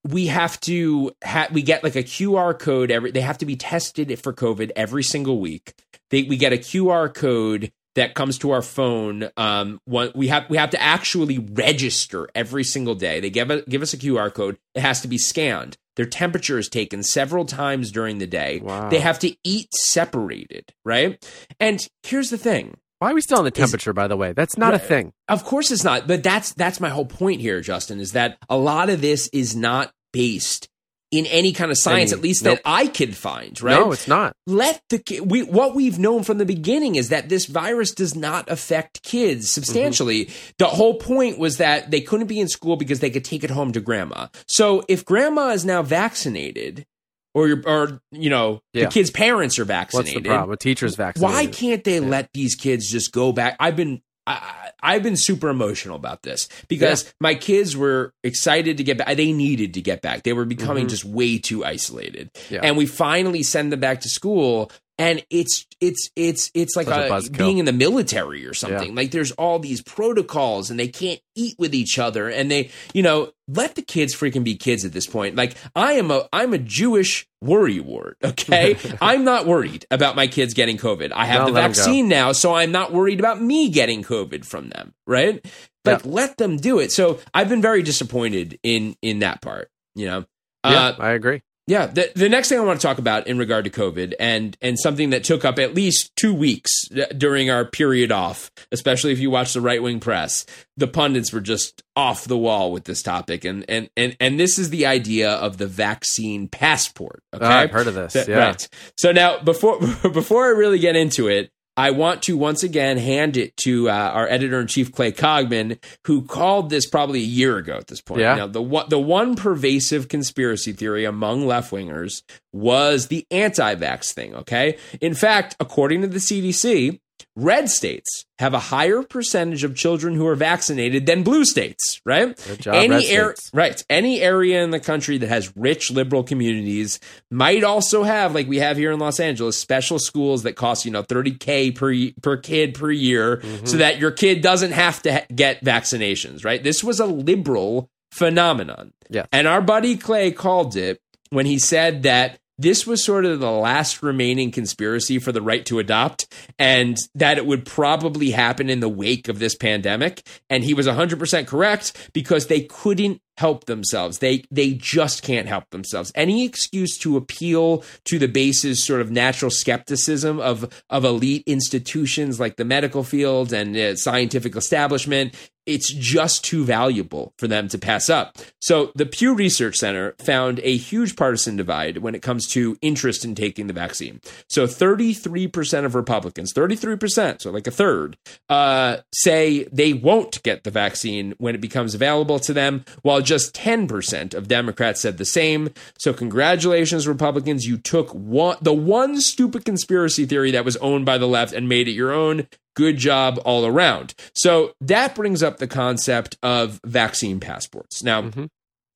we 0.03 0.28
have 0.28 0.59
to 0.61 1.11
ha- 1.24 1.49
we 1.51 1.61
get 1.61 1.84
like 1.84 1.95
a 1.95 2.03
qr 2.03 2.57
code 2.57 2.91
every 2.91 3.11
they 3.11 3.22
have 3.22 3.38
to 3.39 3.45
be 3.45 3.55
tested 3.55 4.18
for 4.22 4.34
covid 4.34 4.72
every 4.76 5.03
single 5.03 5.39
week. 5.39 5.74
They, 6.09 6.24
we 6.24 6.38
get 6.38 6.53
a 6.53 6.57
qr 6.57 7.13
code 7.13 7.72
that 7.98 8.14
comes 8.14 8.38
to 8.38 8.52
our 8.52 8.62
phone 8.62 9.30
um 9.36 9.82
one, 9.86 10.12
we 10.16 10.30
have 10.30 10.50
we 10.50 10.58
have 10.58 10.70
to 10.70 10.82
actually 10.82 11.39
register 11.39 12.30
every 12.34 12.64
single 12.64 12.95
day. 12.95 13.20
They 13.20 13.30
give, 13.30 13.52
a, 13.52 13.64
give 13.64 13.82
us 13.82 13.93
a 13.93 13.98
qr 13.98 14.34
code. 14.34 14.58
It 14.76 14.82
has 14.82 15.02
to 15.02 15.08
be 15.08 15.18
scanned. 15.18 15.78
Their 15.95 16.06
temperature 16.06 16.60
is 16.60 16.70
taken 16.70 17.02
several 17.02 17.45
times 17.45 17.91
during 17.91 18.20
the 18.20 18.28
day. 18.28 18.62
Wow. 18.64 18.89
they 18.89 19.00
have 19.00 19.20
to 19.20 19.36
eat 19.43 19.74
separated 19.74 20.72
right? 20.86 21.24
And 21.60 21.86
here's 22.04 22.30
the 22.30 22.38
thing. 22.38 22.78
Why 23.00 23.12
are 23.12 23.14
we 23.14 23.22
still 23.22 23.39
on 23.39 23.43
the 23.45 23.52
temperature? 23.52 23.93
by 23.93 24.08
the 24.08 24.18
way, 24.18 24.34
that's 24.34 24.58
not 24.58 24.74
a 24.74 24.80
thing. 24.80 25.14
of 25.28 25.43
course 25.43 25.72
it's 25.72 25.84
not, 25.84 26.08
but 26.08 26.24
that's 26.24 26.54
that's 26.54 26.80
my 26.80 26.89
whole 26.89 27.06
point 27.06 27.41
here, 27.41 27.62
Justin, 27.62 28.00
is 28.00 28.14
that 28.14 28.38
a 28.50 28.58
lot 28.58 28.89
of 28.89 29.02
this 29.02 29.28
is 29.34 29.56
not 29.56 29.91
based 30.14 30.70
in 31.12 31.26
any 31.28 31.53
kind 31.53 31.72
of 31.72 31.78
science, 31.78 32.12
Any- 32.12 32.20
at 32.20 32.24
least 32.24 32.43
nope. 32.43 32.58
that 32.58 32.62
I 32.70 32.88
could 32.88 33.16
find, 33.16 33.60
right? 33.62 33.80
No, 33.80 33.91
it's 33.93 34.08
not. 34.08 34.34
Let 34.45 34.82
the 34.89 35.22
we 35.22 35.43
what 35.43 35.74
we've 35.74 35.97
known 35.97 36.24
from 36.24 36.38
the 36.38 36.45
beginning 36.45 36.95
is 36.95 37.10
that 37.10 37.30
this 37.30 37.45
virus 37.45 37.91
does 37.91 38.16
not 38.16 38.49
affect 38.49 39.03
kids 39.03 39.49
substantially. 39.49 40.26
Mm-hmm. 40.26 40.49
The 40.58 40.68
whole 40.68 40.95
point 40.95 41.39
was 41.39 41.58
that 41.58 41.91
they 41.91 42.01
couldn't 42.01 42.28
be 42.28 42.39
in 42.39 42.49
school 42.49 42.76
because 42.76 42.99
they 42.99 43.10
could 43.10 43.24
take 43.24 43.43
it 43.43 43.49
home 43.51 43.72
to 43.72 43.80
grandma. 43.80 44.28
So 44.47 44.84
if 44.89 45.05
grandma 45.05 45.49
is 45.49 45.64
now 45.64 45.82
vaccinated, 45.82 46.86
or 47.34 47.47
your, 47.47 47.62
or 47.66 48.01
you 48.12 48.30
know 48.30 48.62
Yeah. 48.74 48.86
the 48.86 48.91
kids' 48.91 49.12
parents 49.12 49.60
are 49.60 49.66
vaccinated. 49.66 50.16
What's 50.16 50.24
the 50.24 50.30
problem? 50.30 50.53
A 50.53 50.58
teacher's 50.58 50.95
vaccinated. 50.95 51.36
why 51.36 51.45
can't 51.45 51.84
they 51.84 51.99
let 51.99 52.30
these 52.34 52.55
kids 52.55 52.89
just 52.89 53.12
go 53.14 53.32
back? 53.32 53.55
I've 53.60 53.76
been 53.76 54.01
I, 54.28 54.71
I've 54.84 55.03
been 55.03 55.15
super 55.17 55.49
emotional 55.49 55.95
about 55.95 56.21
this 56.21 56.47
because 56.67 57.11
my 57.19 57.34
kids 57.34 57.75
were 57.78 58.13
excited 58.23 58.78
to 58.78 58.84
get 58.84 58.97
back. 58.99 59.15
They 59.17 59.32
needed 59.32 59.73
to 59.75 59.82
get 59.82 60.01
back. 60.01 60.23
They 60.23 60.34
were 60.34 60.45
becoming 60.45 60.86
Mhm. 60.86 60.89
just 60.89 61.05
way 61.05 61.38
too 61.39 61.63
isolated, 61.65 62.30
Yeah. 62.49 62.59
and 62.63 62.75
we 62.78 62.86
finally 62.86 63.41
send 63.41 63.71
them 63.71 63.80
back 63.80 64.01
to 64.01 64.09
school. 64.09 64.71
And 65.00 65.24
it's 65.30 65.66
it's 65.80 66.10
it's 66.16 66.50
it's 66.56 66.76
like 66.76 66.88
a 66.88 67.22
being 67.32 67.60
in 67.60 67.66
the 67.66 67.72
military 67.74 68.48
or 68.48 68.54
something. 68.56 68.95
Like 68.95 69.12
there's 69.12 69.32
all 69.34 69.60
these 69.60 69.82
protocols, 69.84 70.72
and 70.72 70.80
they 70.80 70.88
can't 70.88 71.20
eat 71.36 71.56
with 71.60 71.76
each 71.76 72.00
other, 72.00 72.30
and 72.30 72.50
they 72.50 72.72
you 72.95 73.04
know 73.04 73.32
let 73.48 73.76
the 73.76 73.84
kids 73.84 74.16
freaking 74.16 74.43
be 74.43 74.56
kids 74.56 74.86
at 74.86 74.93
this 74.93 75.06
point. 75.06 75.36
Like 75.36 75.56
I 75.76 75.93
am 75.93 76.10
a 76.10 76.28
I'm 76.34 76.54
a 76.54 76.58
Jewish 76.58 77.28
worry 77.43 77.80
wart. 77.80 78.18
Okay, 78.24 78.76
I'm 79.02 79.24
not 79.24 79.45
worried 79.45 79.86
about 79.91 80.16
my 80.16 80.26
kids 80.26 80.56
getting 80.56 80.78
COVID. 80.78 81.12
I 81.14 81.26
have 81.26 81.41
No, 81.41 81.45
the 81.48 81.52
let 81.54 81.64
'em 81.66 81.72
go. 81.72 81.76
vaccine 81.76 82.08
now, 82.08 82.32
so 82.32 82.56
I'm 82.56 82.72
not 82.72 82.91
worried 82.91 83.20
about 83.20 83.39
me 83.39 83.70
getting 83.70 84.04
COVID 84.04 84.45
from 84.45 84.70
them. 84.70 84.95
Right? 85.06 85.45
Like 85.86 86.06
let 86.06 86.38
them 86.38 86.58
do 86.58 86.80
it. 86.80 86.91
So 86.91 87.20
I've 87.36 87.50
been 87.50 87.62
very 87.62 87.84
disappointed 87.84 88.58
in 88.64 88.95
in 89.04 89.20
that 89.20 89.41
part. 89.43 89.70
You 89.93 90.08
know. 90.08 90.26
Yeah, 90.66 90.88
Uh, 90.88 90.95
I 91.00 91.12
agree. 91.12 91.43
Yeah, 91.70 91.88
the, 91.88 92.09
the 92.15 92.30
next 92.30 92.47
thing 92.47 92.57
I 92.57 92.63
want 92.63 92.80
to 92.80 92.88
talk 92.88 92.97
about 92.97 93.28
in 93.28 93.38
regard 93.38 93.65
to 93.65 93.70
COVID 93.70 94.13
and 94.22 94.55
and 94.61 94.80
something 94.80 95.09
that 95.09 95.26
took 95.26 95.43
up 95.43 95.59
at 95.59 95.74
least 95.76 96.15
two 96.15 96.34
weeks 96.34 96.72
uh, 96.91 97.07
during 97.18 97.49
our 97.49 97.65
period 97.65 98.09
off, 98.09 98.49
especially 98.72 99.11
if 99.11 99.20
you 99.20 99.30
watch 99.30 99.51
the 99.53 99.59
right 99.59 99.84
wing 99.84 99.99
press, 99.99 100.45
the 100.78 100.88
pundits 100.88 101.34
were 101.34 101.41
just 101.41 101.84
off 101.97 102.24
the 102.24 102.38
wall 102.38 102.72
with 102.72 102.86
this 102.86 103.01
topic, 103.01 103.43
and 103.43 103.65
and 103.68 103.89
and 103.97 104.15
and 104.22 104.39
this 104.39 104.57
is 104.57 104.70
the 104.70 104.86
idea 104.86 105.30
of 105.32 105.57
the 105.57 105.68
vaccine 105.68 106.47
passport. 106.47 107.22
Okay, 107.34 107.45
Oh, 107.45 107.49
I've 107.49 107.72
heard 107.72 107.88
of 107.88 107.95
this. 107.95 108.13
That- 108.13 108.30
yeah. 108.30 108.38
Right. 108.38 108.70
So 108.95 109.11
now, 109.11 109.39
before 109.41 109.78
before 110.13 110.45
I 110.45 110.49
really 110.57 110.80
get 110.80 110.95
into 110.95 111.28
it, 111.28 111.51
I 111.78 111.91
want 111.91 112.23
to 112.23 112.36
once 112.36 112.63
again 112.63 112.97
hand 112.97 113.38
it 113.38 113.55
to 113.57 113.89
uh, 113.89 113.93
our 113.93 114.28
editor 114.28 114.59
in 114.59 114.65
chief 114.65 114.91
Clay 114.91 115.11
Cogman, 115.11 115.78
who 116.05 116.23
called 116.23 116.71
this 116.71 116.89
probably 116.89 117.19
a 117.19 117.25
year 117.25 117.57
ago 117.57 117.78
at 117.78 117.88
this 117.88 118.01
point. 118.01 118.21
Yeah. 118.21 118.36
Now, 118.36 118.47
the 118.47 118.61
one 118.61 118.89
the 118.89 118.99
one 118.99 119.36
pervasive 119.36 120.07
conspiracy 120.07 120.73
theory 120.73 121.05
among 121.05 121.45
left 121.45 121.71
wingers 121.71 122.23
was 122.51 123.07
the 123.07 123.28
anti-vax 123.30 124.13
thing. 124.13 124.34
Okay, 124.34 124.78
in 124.99 125.13
fact, 125.13 125.55
according 125.59 126.01
to 126.01 126.07
the 126.07 126.17
CDC. 126.17 126.99
Red 127.36 127.70
states 127.70 128.26
have 128.39 128.53
a 128.53 128.59
higher 128.59 129.03
percentage 129.03 129.63
of 129.63 129.76
children 129.76 130.15
who 130.15 130.26
are 130.28 130.36
vaccinated 130.36 131.05
than 131.05 131.24
blue 131.24 131.45
states, 131.45 132.01
right? 132.05 132.38
Job, 132.59 132.89
red 132.89 132.91
ar- 132.91 133.01
states. 133.01 133.51
right. 133.53 133.84
Any 133.89 134.22
area 134.22 134.63
in 134.63 134.72
the 134.72 134.80
country 134.80 135.18
that 135.20 135.28
has 135.28 135.55
rich 135.55 135.91
liberal 135.91 136.24
communities 136.24 136.99
might 137.30 137.63
also 137.63 138.03
have, 138.03 138.34
like 138.34 138.47
we 138.47 138.57
have 138.57 138.78
here 138.78 138.91
in 138.91 138.99
Los 138.99 139.20
Angeles, 139.20 139.59
special 139.59 139.99
schools 139.99 140.43
that 140.43 140.53
cost 140.53 140.86
you 140.86 140.91
know 140.91 141.03
30k 141.03 141.76
per 141.76 141.93
per 142.22 142.38
kid 142.38 142.74
per 142.74 142.91
year, 142.91 143.38
mm-hmm. 143.38 143.65
so 143.65 143.78
that 143.78 143.99
your 143.99 144.11
kid 144.11 144.41
doesn't 144.41 144.72
have 144.72 145.01
to 145.03 145.13
ha- 145.13 145.26
get 145.34 145.63
vaccinations. 145.63 146.43
Right. 146.43 146.63
This 146.63 146.84
was 146.84 146.99
a 146.99 147.05
liberal 147.05 147.89
phenomenon. 148.11 148.93
Yes. 149.09 149.28
And 149.32 149.47
our 149.47 149.61
buddy 149.61 149.97
Clay 149.97 150.32
called 150.32 150.76
it 150.76 150.99
when 151.30 151.45
he 151.45 151.59
said 151.59 152.03
that 152.03 152.39
this 152.58 152.88
was 152.88 153.03
sort 153.03 153.26
of 153.26 153.39
the 153.39 153.51
last 153.51 154.01
remaining 154.01 154.51
conspiracy 154.51 155.20
for 155.20 155.32
the 155.32 155.41
right 155.41 155.66
to 155.68 155.80
adopt 155.80 156.28
and 156.58 156.97
that 157.14 157.38
it 157.38 157.45
would 157.45 157.66
probably 157.66 158.32
happen 158.32 158.70
in 158.70 158.80
the 158.80 158.89
wake 158.89 159.28
of 159.28 159.39
this 159.39 159.55
pandemic. 159.55 160.26
And 160.49 160.64
he 160.64 160.74
was 160.74 160.88
100% 160.88 161.47
correct 161.47 162.10
because 162.14 162.47
they 162.47 162.62
couldn't 162.62 163.22
help 163.38 163.65
themselves 163.65 164.19
they 164.19 164.43
they 164.51 164.73
just 164.73 165.23
can't 165.23 165.47
help 165.47 165.69
themselves 165.69 166.11
any 166.15 166.43
excuse 166.43 166.97
to 166.97 167.17
appeal 167.17 167.83
to 168.03 168.19
the 168.19 168.27
base's 168.27 168.85
sort 168.85 169.01
of 169.01 169.11
natural 169.11 169.51
skepticism 169.51 170.39
of 170.39 170.83
of 170.89 171.05
elite 171.05 171.43
institutions 171.45 172.39
like 172.39 172.55
the 172.55 172.65
medical 172.65 173.03
field 173.03 173.53
and 173.53 173.97
scientific 173.99 174.55
establishment 174.55 175.33
it's 175.67 175.91
just 175.93 176.45
too 176.45 176.63
valuable 176.63 177.33
for 177.38 177.47
them 177.47 177.67
to 177.67 177.77
pass 177.77 178.09
up. 178.09 178.38
So 178.61 178.91
the 178.95 179.05
Pew 179.05 179.35
Research 179.35 179.75
Center 179.75 180.15
found 180.17 180.59
a 180.63 180.77
huge 180.77 181.15
partisan 181.15 181.57
divide 181.57 181.97
when 181.97 182.15
it 182.15 182.21
comes 182.21 182.47
to 182.53 182.77
interest 182.81 183.25
in 183.25 183.35
taking 183.35 183.67
the 183.67 183.73
vaccine. 183.73 184.21
So 184.49 184.65
33% 184.65 185.85
of 185.85 185.93
Republicans, 185.93 186.53
33%, 186.53 187.41
so 187.41 187.51
like 187.51 187.67
a 187.67 187.71
third, 187.71 188.17
uh, 188.49 188.97
say 189.13 189.65
they 189.65 189.93
won't 189.93 190.41
get 190.41 190.63
the 190.63 190.71
vaccine 190.71 191.35
when 191.38 191.53
it 191.53 191.61
becomes 191.61 191.93
available 191.93 192.39
to 192.39 192.53
them, 192.53 192.85
while 193.01 193.21
just 193.28 193.53
10% 193.53 194.34
of 194.34 194.47
Democrats 194.47 195.01
said 195.01 195.17
the 195.17 195.25
same. 195.25 195.69
So 195.97 196.13
congratulations, 196.13 197.07
Republicans, 197.07 197.67
you 197.67 197.78
took 197.78 198.09
one, 198.11 198.57
the 198.61 198.73
one 198.73 199.19
stupid 199.21 199.65
conspiracy 199.65 200.25
theory 200.25 200.51
that 200.51 200.65
was 200.65 200.78
owned 200.78 201.05
by 201.05 201.17
the 201.17 201.28
left 201.28 201.53
and 201.53 201.69
made 201.69 201.88
it 201.88 201.91
your 201.91 202.11
own. 202.11 202.47
Good 202.75 202.97
job 202.97 203.39
all 203.43 203.65
around. 203.65 204.13
So 204.34 204.73
that 204.82 205.15
brings 205.15 205.43
up 205.43 205.57
the 205.57 205.67
concept 205.67 206.38
of 206.41 206.80
vaccine 206.86 207.39
passports. 207.39 208.03
Now, 208.03 208.21
mm-hmm. 208.21 208.45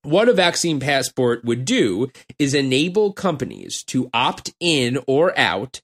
what 0.03 0.29
a 0.29 0.33
vaccine 0.33 0.79
passport 0.79 1.43
would 1.43 1.65
do 1.65 2.11
is 2.39 2.53
enable 2.53 3.11
companies 3.11 3.83
to 3.85 4.09
opt 4.13 4.53
in 4.59 4.99
or 5.07 5.37
out 5.37 5.81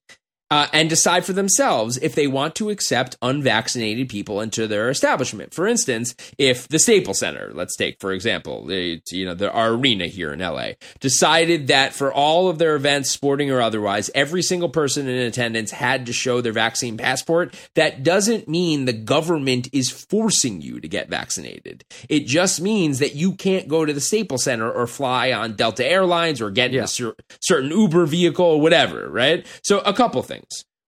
uh, 0.50 0.68
and 0.72 0.90
decide 0.90 1.26
for 1.26 1.34
themselves 1.34 1.98
if 1.98 2.16
they 2.16 2.28
want 2.28 2.56
to 2.56 2.70
accept 2.70 3.18
unvaccinated 3.22 4.10
people 4.10 4.42
into 4.42 4.68
their 4.68 4.90
establishment. 4.90 5.54
For 5.54 5.68
instance, 5.68 6.16
if 6.38 6.68
the 6.68 6.80
Staples 6.80 7.20
Center, 7.20 7.52
let's 7.54 7.76
take 7.76 8.00
for 8.00 8.12
example, 8.12 8.66
the, 8.66 9.02
you 9.12 9.26
know, 9.26 9.34
the, 9.34 9.52
our 9.52 9.72
arena 9.72 10.08
here 10.08 10.32
in 10.32 10.40
LA, 10.40 10.72
decided 11.00 11.68
that 11.68 11.94
for 11.94 12.14
all 12.14 12.50
of 12.50 12.58
their 12.58 12.76
events, 12.76 13.12
sporting 13.12 13.52
or 13.52 13.62
otherwise, 13.62 14.10
every 14.16 14.42
single 14.42 14.70
person 14.70 15.08
in 15.08 15.18
attendance 15.18 15.72
had 15.72 16.06
to 16.06 16.14
show 16.14 16.42
their 16.42 16.54
vaccine 16.54 16.98
passport. 16.98 17.56
That 17.76 18.04
doesn't 18.04 18.48
mean 18.48 18.86
the 18.86 18.94
government 18.94 19.70
is 19.74 19.90
forcing 19.90 20.62
you 20.62 20.80
to 20.80 20.88
get 20.88 21.10
vaccinated. 21.10 21.84
It 22.10 22.26
just 22.26 22.62
means 22.62 23.00
that 23.00 23.16
you 23.16 23.34
can't 23.34 23.68
go 23.68 23.86
to 23.86 23.94
the 23.94 24.02
Staples 24.02 24.44
Center 24.44 24.72
or 24.72 24.88
fly 24.88 25.32
on 25.32 25.56
Delta 25.56 25.86
Airlines 25.86 26.42
or 26.42 26.52
get 26.52 26.74
in 26.74 26.84
a 26.84 26.88
cer- 26.88 27.16
certain 27.42 27.72
Uber 27.72 28.06
vehicle 28.06 28.46
or 28.46 28.62
whatever, 28.62 29.10
right? 29.10 29.46
So 29.64 29.80
a 29.80 29.94
couple 29.94 30.22
things. 30.24 30.37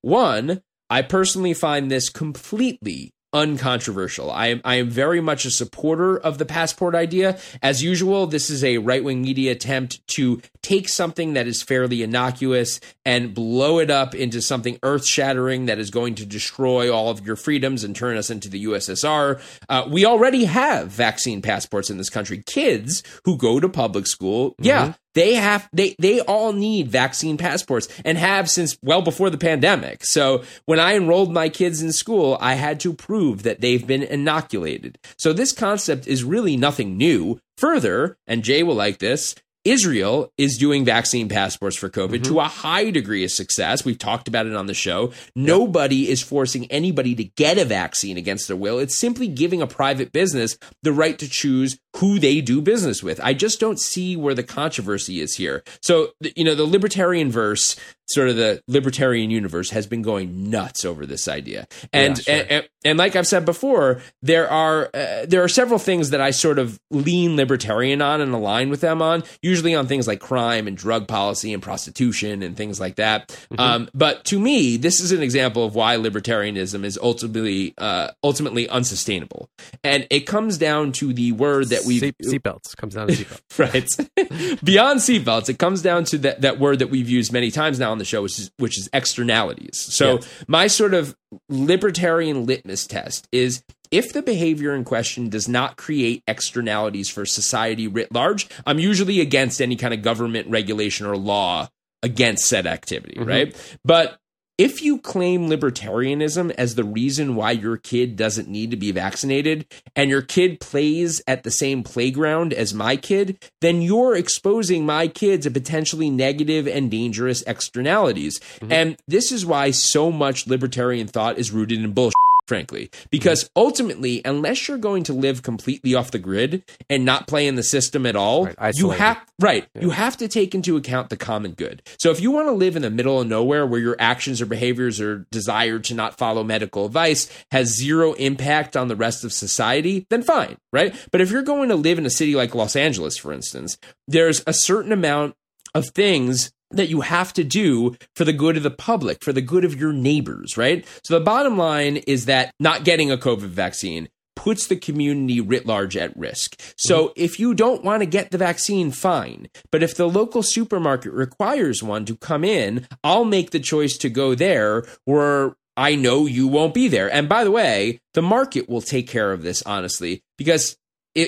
One, 0.01 0.61
I 0.89 1.01
personally 1.01 1.53
find 1.53 1.91
this 1.91 2.09
completely 2.09 3.13
uncontroversial. 3.31 4.31
I 4.31 4.47
am 4.47 4.61
I 4.65 4.75
am 4.75 4.89
very 4.89 5.21
much 5.21 5.45
a 5.45 5.51
supporter 5.51 6.17
of 6.17 6.37
the 6.37 6.45
passport 6.45 6.95
idea. 6.95 7.37
As 7.61 7.83
usual, 7.83 8.25
this 8.25 8.49
is 8.49 8.63
a 8.63 8.79
right-wing 8.79 9.21
media 9.21 9.51
attempt 9.51 10.05
to 10.15 10.41
take 10.63 10.89
something 10.89 11.33
that 11.33 11.47
is 11.47 11.61
fairly 11.61 12.01
innocuous 12.01 12.79
and 13.05 13.33
blow 13.33 13.79
it 13.79 13.91
up 13.91 14.15
into 14.15 14.41
something 14.41 14.79
earth-shattering 14.81 15.67
that 15.67 15.77
is 15.77 15.91
going 15.91 16.15
to 16.15 16.25
destroy 16.25 16.91
all 16.91 17.09
of 17.09 17.25
your 17.25 17.35
freedoms 17.35 17.83
and 17.83 17.95
turn 17.95 18.17
us 18.17 18.29
into 18.29 18.49
the 18.49 18.65
USSR. 18.65 19.39
Uh, 19.67 19.87
we 19.87 20.05
already 20.05 20.45
have 20.45 20.87
vaccine 20.87 21.41
passports 21.41 21.89
in 21.89 21.97
this 21.97 22.09
country. 22.09 22.41
Kids 22.45 23.03
who 23.25 23.37
go 23.37 23.59
to 23.59 23.69
public 23.69 24.07
school, 24.07 24.55
yeah, 24.59 24.93
they 25.15 25.35
have 25.35 25.67
they 25.73 25.95
they 25.99 26.21
all 26.21 26.53
need 26.53 26.87
vaccine 26.89 27.37
passports 27.37 27.87
and 28.05 28.17
have 28.17 28.49
since 28.49 28.77
well 28.81 29.01
before 29.01 29.29
the 29.29 29.37
pandemic. 29.37 30.05
So 30.05 30.43
when 30.65 30.79
I 30.79 30.95
enrolled 30.95 31.33
my 31.33 31.49
kids 31.49 31.81
in 31.81 31.91
school, 31.91 32.37
I 32.39 32.53
had 32.53 32.79
to 32.81 32.93
prove 32.93 33.43
that 33.43 33.61
they've 33.61 33.85
been 33.85 34.03
inoculated. 34.03 34.97
So 35.17 35.33
this 35.33 35.51
concept 35.51 36.07
is 36.07 36.23
really 36.23 36.57
nothing 36.57 36.97
new. 36.97 37.39
Further, 37.57 38.17
and 38.25 38.43
Jay 38.43 38.63
will 38.63 38.75
like 38.75 38.99
this, 38.99 39.35
Israel 39.65 40.31
is 40.37 40.57
doing 40.57 40.85
vaccine 40.85 41.27
passports 41.27 41.75
for 41.75 41.89
COVID 41.89 42.23
to 42.23 42.29
mm-hmm. 42.29 42.39
a 42.39 42.47
high 42.47 42.89
degree 42.91 43.23
of 43.23 43.31
success. 43.31 43.83
We've 43.83 43.97
talked 43.97 44.27
about 44.27 44.47
it 44.47 44.55
on 44.55 44.67
the 44.67 44.73
show. 44.73 45.11
Nobody 45.35 46.09
is 46.09 46.21
forcing 46.21 46.65
anybody 46.71 47.13
to 47.15 47.23
get 47.25 47.57
a 47.57 47.65
vaccine 47.65 48.17
against 48.17 48.47
their 48.47 48.57
will. 48.57 48.79
It's 48.79 48.97
simply 48.97 49.27
giving 49.27 49.61
a 49.61 49.67
private 49.67 50.11
business 50.11 50.57
the 50.83 50.93
right 50.93 51.19
to 51.19 51.29
choose 51.29 51.77
who 51.97 52.19
they 52.19 52.39
do 52.41 52.61
business 52.61 53.03
with. 53.03 53.19
I 53.21 53.33
just 53.33 53.59
don't 53.59 53.79
see 53.79 54.15
where 54.15 54.33
the 54.33 54.43
controversy 54.43 55.19
is 55.19 55.35
here. 55.35 55.63
So, 55.81 56.09
you 56.35 56.43
know, 56.43 56.55
the 56.55 56.65
libertarian 56.65 57.29
verse, 57.29 57.75
sort 58.09 58.29
of 58.29 58.35
the 58.35 58.61
libertarian 58.67 59.29
universe, 59.29 59.69
has 59.71 59.87
been 59.87 60.01
going 60.01 60.49
nuts 60.49 60.85
over 60.85 61.05
this 61.05 61.27
idea. 61.27 61.67
And 61.93 62.17
Yeah, 62.17 62.23
sure. 62.23 62.33
and, 62.35 62.51
and, 62.51 62.69
and 62.85 62.97
like 62.97 63.15
I've 63.15 63.27
said 63.27 63.45
before, 63.45 64.01
there 64.21 64.49
are 64.49 64.89
uh, 64.93 65.25
there 65.27 65.43
are 65.43 65.49
several 65.49 65.79
things 65.79 66.11
that 66.11 66.21
I 66.21 66.31
sort 66.31 66.59
of 66.59 66.79
lean 66.89 67.35
libertarian 67.35 68.01
on 68.01 68.21
and 68.21 68.33
align 68.33 68.69
with 68.69 68.81
them 68.81 69.01
on. 69.01 69.23
Usually 69.41 69.75
on 69.75 69.87
things 69.87 70.07
like 70.07 70.19
crime 70.19 70.67
and 70.67 70.77
drug 70.77 71.07
policy 71.07 71.53
and 71.53 71.61
prostitution 71.61 72.41
and 72.41 72.55
things 72.55 72.79
like 72.79 72.95
that. 72.95 73.27
Mm-hmm. 73.27 73.59
Um, 73.59 73.89
but 73.93 74.23
to 74.25 74.39
me, 74.39 74.77
this 74.77 75.01
is 75.01 75.11
an 75.11 75.21
example 75.21 75.65
of 75.65 75.75
why 75.75 75.97
libertarianism 75.97 76.85
is 76.85 76.97
ultimately 77.01 77.73
uh, 77.77 78.11
ultimately 78.23 78.69
unsustainable. 78.69 79.49
And 79.83 80.07
it 80.09 80.21
comes 80.21 80.57
down 80.57 80.93
to 80.93 81.13
the 81.13 81.33
word 81.33 81.67
that 81.69 81.83
we 81.85 81.99
Seat, 81.99 82.15
seatbelts 82.23 82.77
comes 82.77 82.95
down 82.95 83.07
to 83.07 83.13
seatbelts. 83.13 83.59
right 83.59 84.59
beyond 84.63 84.99
seatbelts 84.99 85.49
it 85.49 85.59
comes 85.59 85.81
down 85.81 86.03
to 86.05 86.17
that, 86.19 86.41
that 86.41 86.59
word 86.59 86.79
that 86.79 86.89
we've 86.89 87.09
used 87.09 87.33
many 87.33 87.51
times 87.51 87.79
now 87.79 87.91
on 87.99 88.01
the 88.01 88.05
show 88.05 88.21
which 88.21 88.39
is 88.39 88.51
which 88.57 88.79
is 88.79 88.89
externalities. 88.93 89.77
So 89.77 90.15
Yes. 90.15 90.27
my 90.47 90.67
sort 90.67 90.93
of 90.93 91.15
libertarian 91.49 92.45
litmus 92.45 92.87
test 92.87 93.27
is 93.31 93.63
if 93.91 94.13
the 94.13 94.21
behavior 94.21 94.73
in 94.73 94.83
question 94.83 95.29
does 95.29 95.47
not 95.47 95.75
create 95.75 96.23
externalities 96.27 97.09
for 97.09 97.25
society 97.25 97.87
writ 97.87 98.11
large 98.11 98.47
i'm 98.65 98.79
usually 98.79 99.19
against 99.19 99.61
any 99.61 99.75
kind 99.75 99.93
of 99.93 100.01
government 100.01 100.47
regulation 100.47 101.05
or 101.05 101.17
law 101.17 101.67
against 102.01 102.45
said 102.45 102.65
activity 102.65 103.15
mm-hmm. 103.15 103.29
right? 103.29 103.77
But 103.83 104.18
if 104.59 104.81
you 104.81 104.97
claim 104.97 105.47
libertarianism 105.47 106.51
as 106.57 106.75
the 106.75 106.83
reason 106.83 107.35
why 107.35 107.51
your 107.51 107.77
kid 107.77 108.17
doesn't 108.17 108.49
need 108.49 108.71
to 108.71 108.77
be 108.77 108.91
vaccinated 108.91 109.65
and 109.95 110.09
your 110.09 110.21
kid 110.21 110.59
plays 110.59 111.21
at 111.25 111.43
the 111.43 111.49
same 111.49 111.81
playground 111.81 112.51
as 112.51 112.73
my 112.73 112.97
kid, 112.97 113.37
then 113.61 113.81
you're 113.81 114.17
exposing 114.17 114.85
my 114.85 115.07
kid 115.07 115.41
to 115.43 115.49
potentially 115.49 116.09
negative 116.09 116.67
and 116.67 116.91
dangerous 116.91 117.41
externalities. 117.43 118.39
Mm-hmm. 118.39 118.71
And 118.73 118.97
this 119.07 119.31
is 119.31 119.45
why 119.45 119.71
so 119.71 120.11
much 120.11 120.45
libertarian 120.45 121.07
thought 121.07 121.37
is 121.37 121.51
rooted 121.51 121.79
in 121.79 121.93
bullshit. 121.93 122.15
Frankly, 122.49 122.89
because 123.11 123.43
mm-hmm. 123.43 123.61
ultimately, 123.61 124.21
unless 124.25 124.67
you're 124.67 124.79
going 124.79 125.03
to 125.03 125.13
live 125.13 125.43
completely 125.43 125.93
off 125.93 126.09
the 126.09 126.17
grid 126.17 126.63
and 126.89 127.05
not 127.05 127.27
play 127.27 127.45
in 127.45 127.53
the 127.53 127.61
system 127.61 128.07
at 128.07 128.15
all, 128.15 128.45
Right, 128.45 128.75
you 128.75 128.89
have 128.89 129.21
right. 129.39 129.67
You 129.79 129.91
have 129.91 130.17
to 130.17 130.27
take 130.27 130.55
into 130.55 130.75
account 130.75 131.11
the 131.11 131.15
common 131.15 131.51
good. 131.51 131.83
So 131.99 132.09
if 132.09 132.19
you 132.19 132.31
want 132.31 132.47
to 132.47 132.53
live 132.53 132.75
in 132.75 132.81
the 132.81 132.89
middle 132.89 133.21
of 133.21 133.27
nowhere 133.27 133.67
where 133.67 133.79
your 133.79 133.95
actions 133.99 134.41
or 134.41 134.47
behaviors 134.47 134.99
or 134.99 135.27
desire 135.29 135.77
to 135.77 135.93
not 135.93 136.17
follow 136.17 136.43
medical 136.43 136.87
advice 136.87 137.29
has 137.51 137.77
zero 137.77 138.13
impact 138.13 138.75
on 138.75 138.87
the 138.87 138.95
rest 138.95 139.23
of 139.23 139.31
society, 139.31 140.07
then 140.09 140.23
fine, 140.23 140.57
right? 140.73 140.95
But 141.11 141.21
if 141.21 141.29
you're 141.29 141.43
going 141.43 141.69
to 141.69 141.75
live 141.75 141.99
in 141.99 142.07
a 142.07 142.09
city 142.09 142.33
like 142.33 142.55
Los 142.55 142.75
Angeles, 142.75 143.15
for 143.15 143.31
instance, 143.31 143.77
there's 144.07 144.41
a 144.47 144.53
certain 144.53 144.91
amount 144.91 145.35
of 145.75 145.89
things 145.89 146.51
that 146.71 146.89
you 146.89 147.01
have 147.01 147.33
to 147.33 147.43
do 147.43 147.95
for 148.15 148.25
the 148.25 148.33
good 148.33 148.57
of 148.57 148.63
the 148.63 148.71
public, 148.71 149.23
for 149.23 149.33
the 149.33 149.41
good 149.41 149.65
of 149.65 149.79
your 149.79 149.93
neighbors, 149.93 150.57
right? 150.57 150.85
So 151.03 151.17
the 151.17 151.25
bottom 151.25 151.57
line 151.57 151.97
is 151.97 152.25
that 152.25 152.53
not 152.59 152.83
getting 152.83 153.11
a 153.11 153.17
COVID 153.17 153.49
vaccine 153.49 154.09
puts 154.35 154.67
the 154.67 154.75
community 154.77 155.41
writ 155.41 155.65
large 155.65 155.97
at 155.97 156.15
risk. 156.15 156.61
So 156.77 157.07
Mm-hmm. 157.09 157.13
if 157.17 157.39
you 157.39 157.53
don't 157.53 157.83
want 157.83 158.01
to 158.01 158.05
get 158.05 158.31
the 158.31 158.37
vaccine, 158.37 158.91
fine. 158.91 159.49
But 159.69 159.83
if 159.83 159.95
the 159.95 160.07
local 160.07 160.43
supermarket 160.43 161.11
requires 161.11 161.83
one 161.83 162.05
to 162.05 162.15
come 162.15 162.45
in, 162.45 162.87
I'll 163.03 163.25
make 163.25 163.51
the 163.51 163.59
choice 163.59 163.97
to 163.97 164.09
go 164.09 164.35
there 164.35 164.85
where 165.03 165.55
I 165.75 165.95
know 165.95 166.25
you 166.25 166.47
won't 166.47 166.73
be 166.73 166.87
there. 166.87 167.11
And 167.11 167.27
by 167.27 167.43
the 167.43 167.51
way, 167.51 167.99
the 168.13 168.21
market 168.21 168.69
will 168.69 168.81
take 168.81 169.07
care 169.07 169.31
of 169.33 169.43
this, 169.43 169.61
honestly, 169.65 170.23
because 170.37 170.77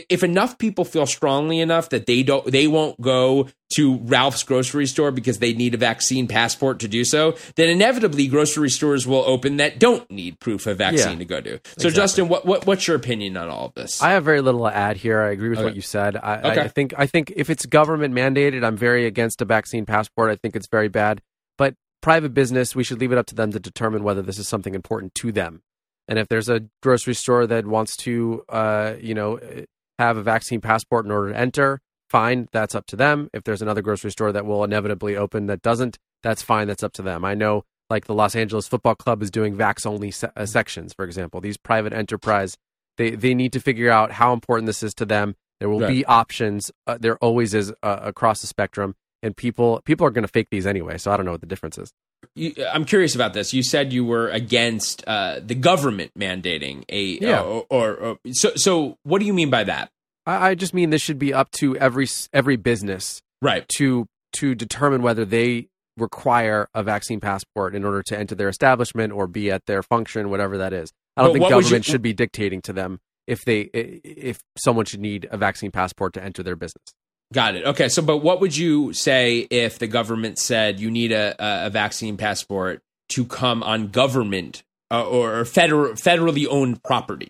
if, 0.09 0.23
enough 0.23 0.57
people 0.57 0.85
feel 0.85 1.05
strongly 1.05 1.59
enough 1.59 1.89
that 1.89 2.05
they 2.05 2.23
don't 2.23 2.45
they 2.51 2.67
won't 2.67 2.99
go 3.01 3.47
to 3.75 3.97
Ralph's 3.99 4.43
grocery 4.43 4.85
store 4.85 5.11
because 5.11 5.39
they 5.39 5.53
need 5.53 5.73
a 5.73 5.77
vaccine 5.77 6.27
passport 6.27 6.79
to 6.81 6.87
do 6.89 7.05
so, 7.05 7.35
then 7.55 7.69
inevitably 7.69 8.27
grocery 8.27 8.69
stores 8.69 9.07
will 9.07 9.23
open 9.25 9.57
that 9.57 9.79
don't 9.79 10.09
need 10.11 10.39
proof 10.39 10.67
of 10.67 10.77
vaccine 10.77 11.13
Yeah, 11.13 11.17
to 11.19 11.25
go 11.25 11.41
to. 11.41 11.59
So 11.77 11.89
Justin, 11.89 12.27
what, 12.27 12.45
what 12.45 12.65
what's 12.67 12.85
your 12.87 12.97
opinion 12.97 13.37
on 13.37 13.49
all 13.49 13.67
of 13.67 13.73
this? 13.75 14.01
I 14.01 14.11
have 14.11 14.25
very 14.25 14.41
little 14.41 14.65
to 14.67 14.75
add 14.75 14.97
here. 14.97 15.21
I 15.21 15.31
agree 15.31 15.49
with 15.49 15.59
Okay. 15.59 15.65
what 15.65 15.75
you 15.75 15.81
said. 15.81 16.15
I, 16.17 16.35
I- 16.35 16.61
I 16.63 16.67
think 16.67 16.93
I 16.97 17.07
think 17.07 17.31
if 17.35 17.49
it's 17.49 17.65
government 17.65 18.13
mandated, 18.13 18.63
I'm 18.65 18.77
very 18.77 19.05
against 19.05 19.41
a 19.41 19.45
vaccine 19.45 19.85
passport. 19.85 20.31
I 20.31 20.35
think 20.35 20.55
it's 20.55 20.67
very 20.67 20.89
bad. 20.89 21.21
But 21.57 21.75
private 22.01 22.33
business, 22.33 22.75
we 22.75 22.83
should 22.83 22.99
leave 22.99 23.11
it 23.11 23.17
up 23.17 23.27
to 23.27 23.35
them 23.35 23.51
to 23.51 23.59
determine 23.59 24.03
whether 24.03 24.21
this 24.21 24.37
is 24.39 24.47
something 24.47 24.75
important 24.75 25.15
to 25.15 25.31
them. 25.31 25.61
And 26.07 26.19
if 26.19 26.27
there's 26.27 26.49
a 26.49 26.63
grocery 26.81 27.13
store 27.13 27.47
that 27.47 27.65
wants 27.65 27.95
to, 27.97 28.43
uh, 28.49 28.95
you 28.99 29.13
know, 29.13 29.39
have 30.01 30.17
a 30.17 30.23
vaccine 30.23 30.61
passport 30.61 31.05
in 31.05 31.11
order 31.11 31.31
to 31.31 31.37
enter, 31.39 31.79
fine, 32.09 32.47
that's 32.51 32.75
up 32.75 32.85
to 32.87 32.95
them. 32.95 33.29
If 33.33 33.43
there's 33.43 33.61
another 33.61 33.81
grocery 33.81 34.11
store 34.11 34.31
that 34.31 34.45
will 34.45 34.63
inevitably 34.63 35.15
open 35.15 35.45
that 35.47 35.61
doesn't, 35.61 35.97
that's 36.23 36.41
fine, 36.41 36.67
that's 36.67 36.83
up 36.83 36.93
to 36.93 37.01
them. 37.01 37.23
I 37.25 37.33
know, 37.35 37.63
like 37.89 38.05
the 38.05 38.13
Los 38.13 38.35
Angeles 38.35 38.67
Football 38.67 38.95
Club 38.95 39.21
is 39.21 39.31
doing 39.31 39.55
vax 39.55 39.85
only 39.85 40.11
se- 40.11 40.31
uh, 40.35 40.45
sections, 40.45 40.93
for 40.93 41.05
example. 41.05 41.41
These 41.41 41.57
private 41.57 41.93
enterprise, 41.93 42.57
they 42.97 43.11
they 43.11 43.33
need 43.33 43.53
to 43.53 43.59
figure 43.59 43.89
out 43.89 44.11
how 44.11 44.33
important 44.33 44.65
this 44.67 44.83
is 44.83 44.93
to 44.95 45.05
them. 45.05 45.35
There 45.59 45.69
will 45.69 45.79
Right. 45.81 45.89
be 45.89 46.05
options. 46.05 46.71
Uh, 46.87 46.97
there 46.99 47.17
always 47.17 47.53
is 47.53 47.71
uh, 47.83 47.99
across 48.01 48.41
the 48.41 48.47
spectrum, 48.47 48.95
and 49.23 49.35
people 49.35 49.81
people 49.85 50.05
are 50.07 50.11
going 50.11 50.23
to 50.23 50.27
fake 50.27 50.47
these 50.51 50.65
anyway. 50.67 50.97
So 50.97 51.11
I 51.11 51.17
don't 51.17 51.25
know 51.25 51.31
what 51.33 51.41
the 51.41 51.47
difference 51.47 51.77
is. 51.77 51.91
You, 52.35 52.53
I'm 52.71 52.85
curious 52.85 53.15
about 53.15 53.33
this. 53.33 53.53
You 53.53 53.63
said 53.63 53.91
you 53.93 54.05
were 54.05 54.29
against 54.29 55.03
uh, 55.07 55.39
the 55.43 55.55
government 55.55 56.11
mandating 56.17 56.83
a 56.89 57.19
Yeah. 57.21 57.41
or, 57.41 57.65
or, 57.69 57.93
or 57.95 58.17
so 58.31 58.51
so. 58.55 58.97
What 59.03 59.19
do 59.19 59.25
you 59.25 59.33
mean 59.33 59.49
by 59.49 59.63
that? 59.65 59.89
I, 60.25 60.49
I 60.49 60.55
just 60.55 60.73
mean 60.73 60.89
this 60.91 61.01
should 61.01 61.19
be 61.19 61.33
up 61.33 61.51
to 61.59 61.75
every 61.77 62.07
every 62.33 62.55
business 62.55 63.21
Right. 63.41 63.67
to 63.77 64.07
to 64.33 64.55
determine 64.55 65.01
whether 65.01 65.25
they 65.25 65.67
require 65.97 66.67
a 66.73 66.83
vaccine 66.83 67.19
passport 67.19 67.75
in 67.75 67.83
order 67.83 68.01
to 68.03 68.17
enter 68.17 68.33
their 68.35 68.47
establishment 68.49 69.11
or 69.11 69.27
be 69.27 69.51
at 69.51 69.65
their 69.65 69.83
function, 69.83 70.29
whatever 70.29 70.57
that 70.57 70.71
is. 70.73 70.91
I 71.17 71.23
don't 71.23 71.33
But 71.33 71.39
think 71.39 71.49
government 71.49 71.87
you- 71.87 71.91
should 71.91 72.01
be 72.01 72.13
dictating 72.13 72.61
to 72.63 72.73
them 72.73 72.99
if 73.27 73.43
they 73.45 73.61
if 73.63 74.39
someone 74.57 74.85
should 74.85 75.01
need 75.01 75.27
a 75.31 75.37
vaccine 75.37 75.71
passport 75.71 76.13
to 76.13 76.23
enter 76.23 76.43
their 76.43 76.55
business. 76.55 76.83
Got 77.33 77.55
it. 77.55 77.65
Okay. 77.65 77.87
So, 77.87 78.01
but 78.01 78.17
what 78.17 78.41
would 78.41 78.55
you 78.55 78.93
say 78.93 79.47
if 79.49 79.79
the 79.79 79.87
government 79.87 80.37
said 80.37 80.79
you 80.79 80.91
need 80.91 81.11
a, 81.11 81.35
a, 81.39 81.69
vaccine 81.69 82.17
passport 82.17 82.81
to 83.09 83.25
come 83.25 83.63
on 83.63 83.87
government 83.87 84.63
uh, 84.89 85.07
or 85.07 85.45
federal, 85.45 85.93
federally 85.93 86.45
owned 86.49 86.83
property? 86.83 87.29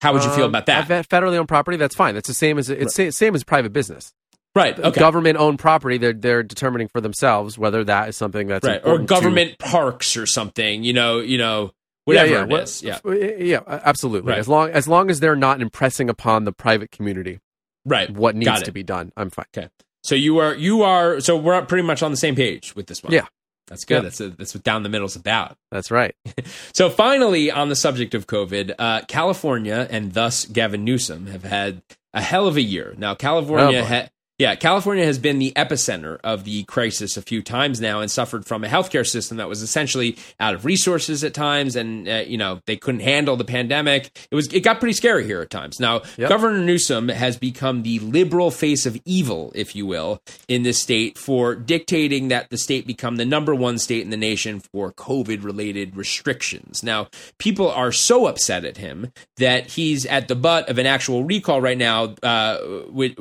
How 0.00 0.12
would 0.12 0.22
you 0.24 0.30
feel 0.30 0.44
Um, 0.44 0.50
about 0.50 0.66
that? 0.66 0.88
Federally 1.08 1.36
owned 1.36 1.48
property, 1.48 1.76
that's 1.76 1.94
fine. 1.94 2.14
That's 2.14 2.28
the 2.28 2.34
same 2.34 2.56
as 2.56 2.70
it's 2.70 2.94
sa- 2.94 3.10
same 3.10 3.34
as 3.34 3.44
private 3.44 3.72
business. 3.72 4.12
right. 4.54 4.78
Okay. 4.78 4.98
Government 4.98 5.36
owned 5.36 5.58
property, 5.58 5.98
they're 5.98 6.12
they're 6.12 6.42
determining 6.42 6.88
for 6.88 7.00
themselves 7.00 7.58
whether 7.58 7.84
that 7.84 8.08
is 8.08 8.16
something 8.16 8.46
that's 8.46 8.66
right. 8.66 8.80
Or 8.84 8.94
important 8.94 9.08
to- 9.08 9.14
government 9.14 9.58
parks 9.58 10.16
or 10.16 10.26
something. 10.26 10.84
You 10.84 10.92
know. 10.92 11.18
You 11.18 11.38
know. 11.38 11.72
Whatever 12.06 12.30
yeah, 12.32 12.46
yeah, 12.48 12.62
it. 12.62 12.82
Yeah. 12.82 13.36
yeah, 13.38 13.60
absolutely. 13.84 14.30
Right. 14.30 14.38
As 14.38 14.48
long 14.48 14.70
as 14.70 14.88
long 14.88 15.10
as 15.10 15.20
they're 15.20 15.36
not 15.36 15.60
impressing 15.60 16.08
upon 16.08 16.44
the 16.44 16.50
private 16.50 16.90
community 16.90 17.40
Right. 17.84 18.10
what 18.10 18.36
needs 18.36 18.62
to 18.62 18.72
be 18.72 18.82
done, 18.82 19.12
I'm 19.16 19.30
fine. 19.30 19.46
Okay. 19.56 19.68
So 20.04 20.14
you 20.14 20.38
are 20.38 20.54
you 20.54 20.82
are 20.82 21.20
so 21.20 21.36
we're 21.36 21.60
pretty 21.66 21.86
much 21.86 22.02
on 22.02 22.10
the 22.10 22.16
same 22.16 22.34
page 22.34 22.74
with 22.74 22.86
this 22.86 23.02
one. 23.02 23.12
Yeah. 23.12 23.26
That's 23.68 23.84
good. 23.84 23.96
Yeah. 23.96 24.00
That's 24.00 24.20
a, 24.20 24.28
that's 24.30 24.54
what 24.54 24.64
down 24.64 24.82
the 24.82 24.88
middle's 24.88 25.14
about. 25.16 25.56
That's 25.70 25.90
right. 25.90 26.14
So 26.72 26.88
finally, 26.88 27.50
on 27.50 27.68
the 27.68 27.76
subject 27.76 28.14
of 28.14 28.26
COVID, 28.26 28.74
uh, 28.78 29.02
California 29.06 29.86
and 29.90 30.12
thus 30.14 30.44
Gavin 30.46 30.84
Newsom 30.84 31.26
have 31.26 31.44
had 31.44 31.82
a 32.14 32.22
hell 32.22 32.46
of 32.46 32.56
a 32.56 32.62
year. 32.62 32.94
Now, 32.96 33.14
California, 33.14 33.80
Oh, 33.80 33.84
ha- 33.84 34.08
yeah, 34.40 34.54
California 34.54 35.04
has 35.04 35.18
been 35.18 35.38
the 35.38 35.52
epicenter 35.54 36.18
of 36.24 36.44
the 36.44 36.64
crisis 36.64 37.18
a 37.18 37.22
few 37.22 37.42
times 37.42 37.78
now 37.78 38.00
and 38.00 38.10
suffered 38.10 38.46
from 38.46 38.64
a 38.64 38.68
healthcare 38.68 39.06
system 39.06 39.36
that 39.36 39.50
was 39.50 39.60
essentially 39.60 40.16
out 40.40 40.54
of 40.54 40.64
resources 40.64 41.22
at 41.22 41.34
times, 41.34 41.76
and 41.76 42.08
uh, 42.08 42.24
you 42.26 42.38
know 42.38 42.62
they 42.64 42.76
couldn't 42.76 43.02
handle 43.02 43.36
the 43.36 43.44
pandemic. 43.44 44.10
It 44.30 44.34
was 44.34 44.50
it 44.52 44.60
got 44.60 44.80
pretty 44.80 44.94
scary 44.94 45.26
here 45.26 45.42
at 45.42 45.50
times. 45.50 45.78
Now, 45.78 46.00
Yep. 46.16 46.30
Governor 46.30 46.64
Newsom 46.64 47.08
has 47.08 47.36
become 47.36 47.82
the 47.82 47.98
liberal 47.98 48.50
face 48.50 48.86
of 48.86 48.98
evil, 49.04 49.52
if 49.54 49.76
you 49.76 49.84
will, 49.84 50.22
in 50.48 50.62
this 50.62 50.80
state 50.80 51.18
for 51.18 51.54
dictating 51.54 52.28
that 52.28 52.48
the 52.48 52.56
state 52.56 52.86
become 52.86 53.16
the 53.16 53.26
number 53.26 53.54
one 53.54 53.78
state 53.78 54.02
in 54.02 54.08
the 54.08 54.16
nation 54.16 54.60
for 54.60 54.90
COVID 54.90 55.44
related 55.44 55.96
restrictions. 55.96 56.82
Now, 56.82 57.08
people 57.38 57.70
are 57.70 57.92
so 57.92 58.26
upset 58.26 58.64
at 58.64 58.78
him 58.78 59.12
that 59.36 59.72
he's 59.72 60.06
at 60.06 60.28
the 60.28 60.34
butt 60.34 60.70
of 60.70 60.78
an 60.78 60.86
actual 60.86 61.24
recall 61.24 61.60
right 61.60 61.76
now, 61.76 62.14
uh, 62.22 62.84
with, 62.88 63.18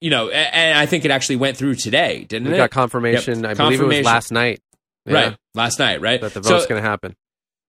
you 0.00 0.10
know, 0.10 0.28
and 0.30 0.78
I 0.78 0.86
think 0.86 1.04
it 1.04 1.10
actually 1.10 1.36
went 1.36 1.56
through 1.56 1.74
today, 1.76 2.24
didn't 2.24 2.48
We 2.48 2.54
it? 2.54 2.58
got 2.58 2.70
confirmation. 2.70 3.42
Yep. 3.42 3.50
I 3.50 3.54
believe 3.54 3.80
it 3.80 3.86
was 3.86 4.04
last 4.04 4.32
night. 4.32 4.60
Yeah, 5.06 5.12
Right. 5.14 5.36
Last 5.54 5.78
night, 5.78 6.00
right? 6.00 6.20
That 6.20 6.34
the 6.34 6.42
So- 6.42 6.50
vote's 6.50 6.66
going 6.66 6.82
to 6.82 6.88
happen. 6.88 7.16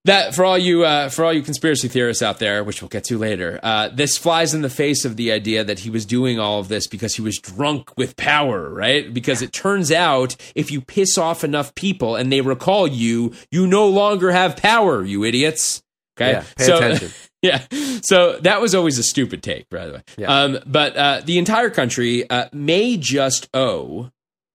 that 0.06 0.34
for 0.34 0.46
all 0.46 0.58
you 0.58 0.86
uh, 0.86 1.10
for 1.10 1.26
all 1.26 1.34
you 1.34 1.42
conspiracy 1.42 1.88
theorists 1.90 2.24
out 2.24 2.40
there, 2.40 2.64
which 2.64 2.82
we'll 2.82 2.90
get 2.90 3.04
to 3.06 3.18
later, 3.18 3.60
uh, 3.64 3.90
this 3.90 4.18
flies 4.18 4.54
in 4.54 4.62
the 4.62 4.70
face 4.70 5.04
of 5.06 5.18
the 5.18 5.32
idea 5.32 5.64
that 5.64 5.80
he 5.80 5.90
was 5.90 6.06
doing 6.06 6.40
all 6.40 6.60
of 6.60 6.68
this 6.70 6.88
because 6.88 7.16
he 7.16 7.22
was 7.22 7.38
drunk 7.38 7.98
with 7.98 8.16
power, 8.16 8.70
right? 8.70 9.14
Because 9.14 9.42
it 9.42 9.52
turns 9.52 9.92
out 9.92 10.36
if 10.56 10.72
you 10.72 10.80
piss 10.82 11.18
off 11.18 11.44
enough 11.44 11.76
people 11.76 12.16
and 12.16 12.32
they 12.32 12.42
recall 12.42 12.88
you, 12.88 13.34
you 13.52 13.68
no 13.68 13.88
longer 13.88 14.32
have 14.32 14.56
power, 14.56 15.04
you 15.04 15.24
idiots. 15.26 15.84
Okay, 16.20 16.32
Yeah, 16.32 16.44
pay 16.58 16.72
attention. 16.72 17.12
yeah, 17.42 17.66
so 18.02 18.38
that 18.40 18.62
was 18.62 18.76
always 18.76 18.98
a 18.98 19.04
stupid 19.04 19.42
take, 19.44 19.70
by 19.70 19.86
the 19.86 19.94
way. 19.94 20.04
Yeah. 20.18 20.28
Um, 20.28 20.60
but 20.66 20.96
uh, 20.96 21.22
the 21.24 21.38
entire 21.38 21.70
country 21.70 22.30
uh, 22.30 22.50
may 22.52 22.98
just 22.98 23.50
owe 23.54 24.12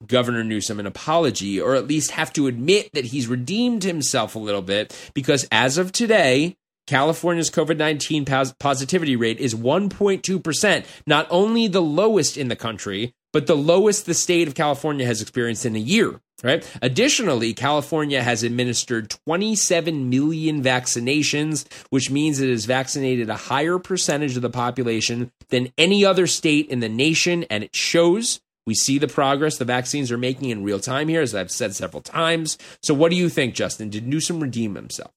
Governor 0.06 0.44
Newsom 0.44 0.80
an 0.80 0.86
apology, 0.86 1.60
or 1.60 1.74
at 1.74 1.86
least 1.86 2.10
have 2.12 2.32
to 2.34 2.46
admit 2.46 2.90
that 2.92 3.06
he's 3.06 3.26
redeemed 3.26 3.84
himself 3.84 4.34
a 4.34 4.38
little 4.38 4.62
bit, 4.62 4.94
because 5.14 5.46
as 5.50 5.78
of 5.78 5.92
today, 5.92 6.56
California's 6.86 7.50
COVID 7.50 7.78
19 7.78 8.24
pos- 8.24 8.52
positivity 8.58 9.16
rate 9.16 9.38
is 9.38 9.54
1.2%, 9.54 10.84
not 11.06 11.26
only 11.30 11.68
the 11.68 11.82
lowest 11.82 12.36
in 12.36 12.48
the 12.48 12.56
country, 12.56 13.14
but 13.32 13.46
the 13.46 13.56
lowest 13.56 14.06
the 14.06 14.14
state 14.14 14.46
of 14.48 14.54
California 14.54 15.06
has 15.06 15.22
experienced 15.22 15.64
in 15.64 15.74
a 15.76 15.80
year. 15.80 16.20
Right. 16.44 16.70
Additionally, 16.82 17.54
California 17.54 18.22
has 18.22 18.42
administered 18.42 19.16
27 19.26 20.10
million 20.10 20.62
vaccinations, 20.62 21.64
which 21.88 22.10
means 22.10 22.38
it 22.38 22.50
has 22.50 22.66
vaccinated 22.66 23.30
a 23.30 23.34
higher 23.34 23.78
percentage 23.78 24.36
of 24.36 24.42
the 24.42 24.50
population 24.50 25.32
than 25.48 25.72
any 25.78 26.04
other 26.04 26.26
state 26.26 26.68
in 26.68 26.80
the 26.80 26.88
nation, 26.90 27.44
and 27.44 27.64
it 27.64 27.74
shows. 27.74 28.40
We 28.66 28.74
see 28.74 28.98
the 28.98 29.08
progress 29.08 29.56
the 29.56 29.64
vaccines 29.64 30.12
are 30.12 30.18
making 30.18 30.50
in 30.50 30.64
real 30.64 30.80
time 30.80 31.08
here, 31.08 31.22
as 31.22 31.34
I've 31.34 31.50
said 31.50 31.74
several 31.74 32.02
times. 32.02 32.58
So, 32.82 32.92
what 32.92 33.10
do 33.10 33.16
you 33.16 33.30
think, 33.30 33.54
Justin? 33.54 33.88
Did 33.88 34.06
Newsom 34.06 34.40
redeem 34.40 34.74
himself? 34.74 35.12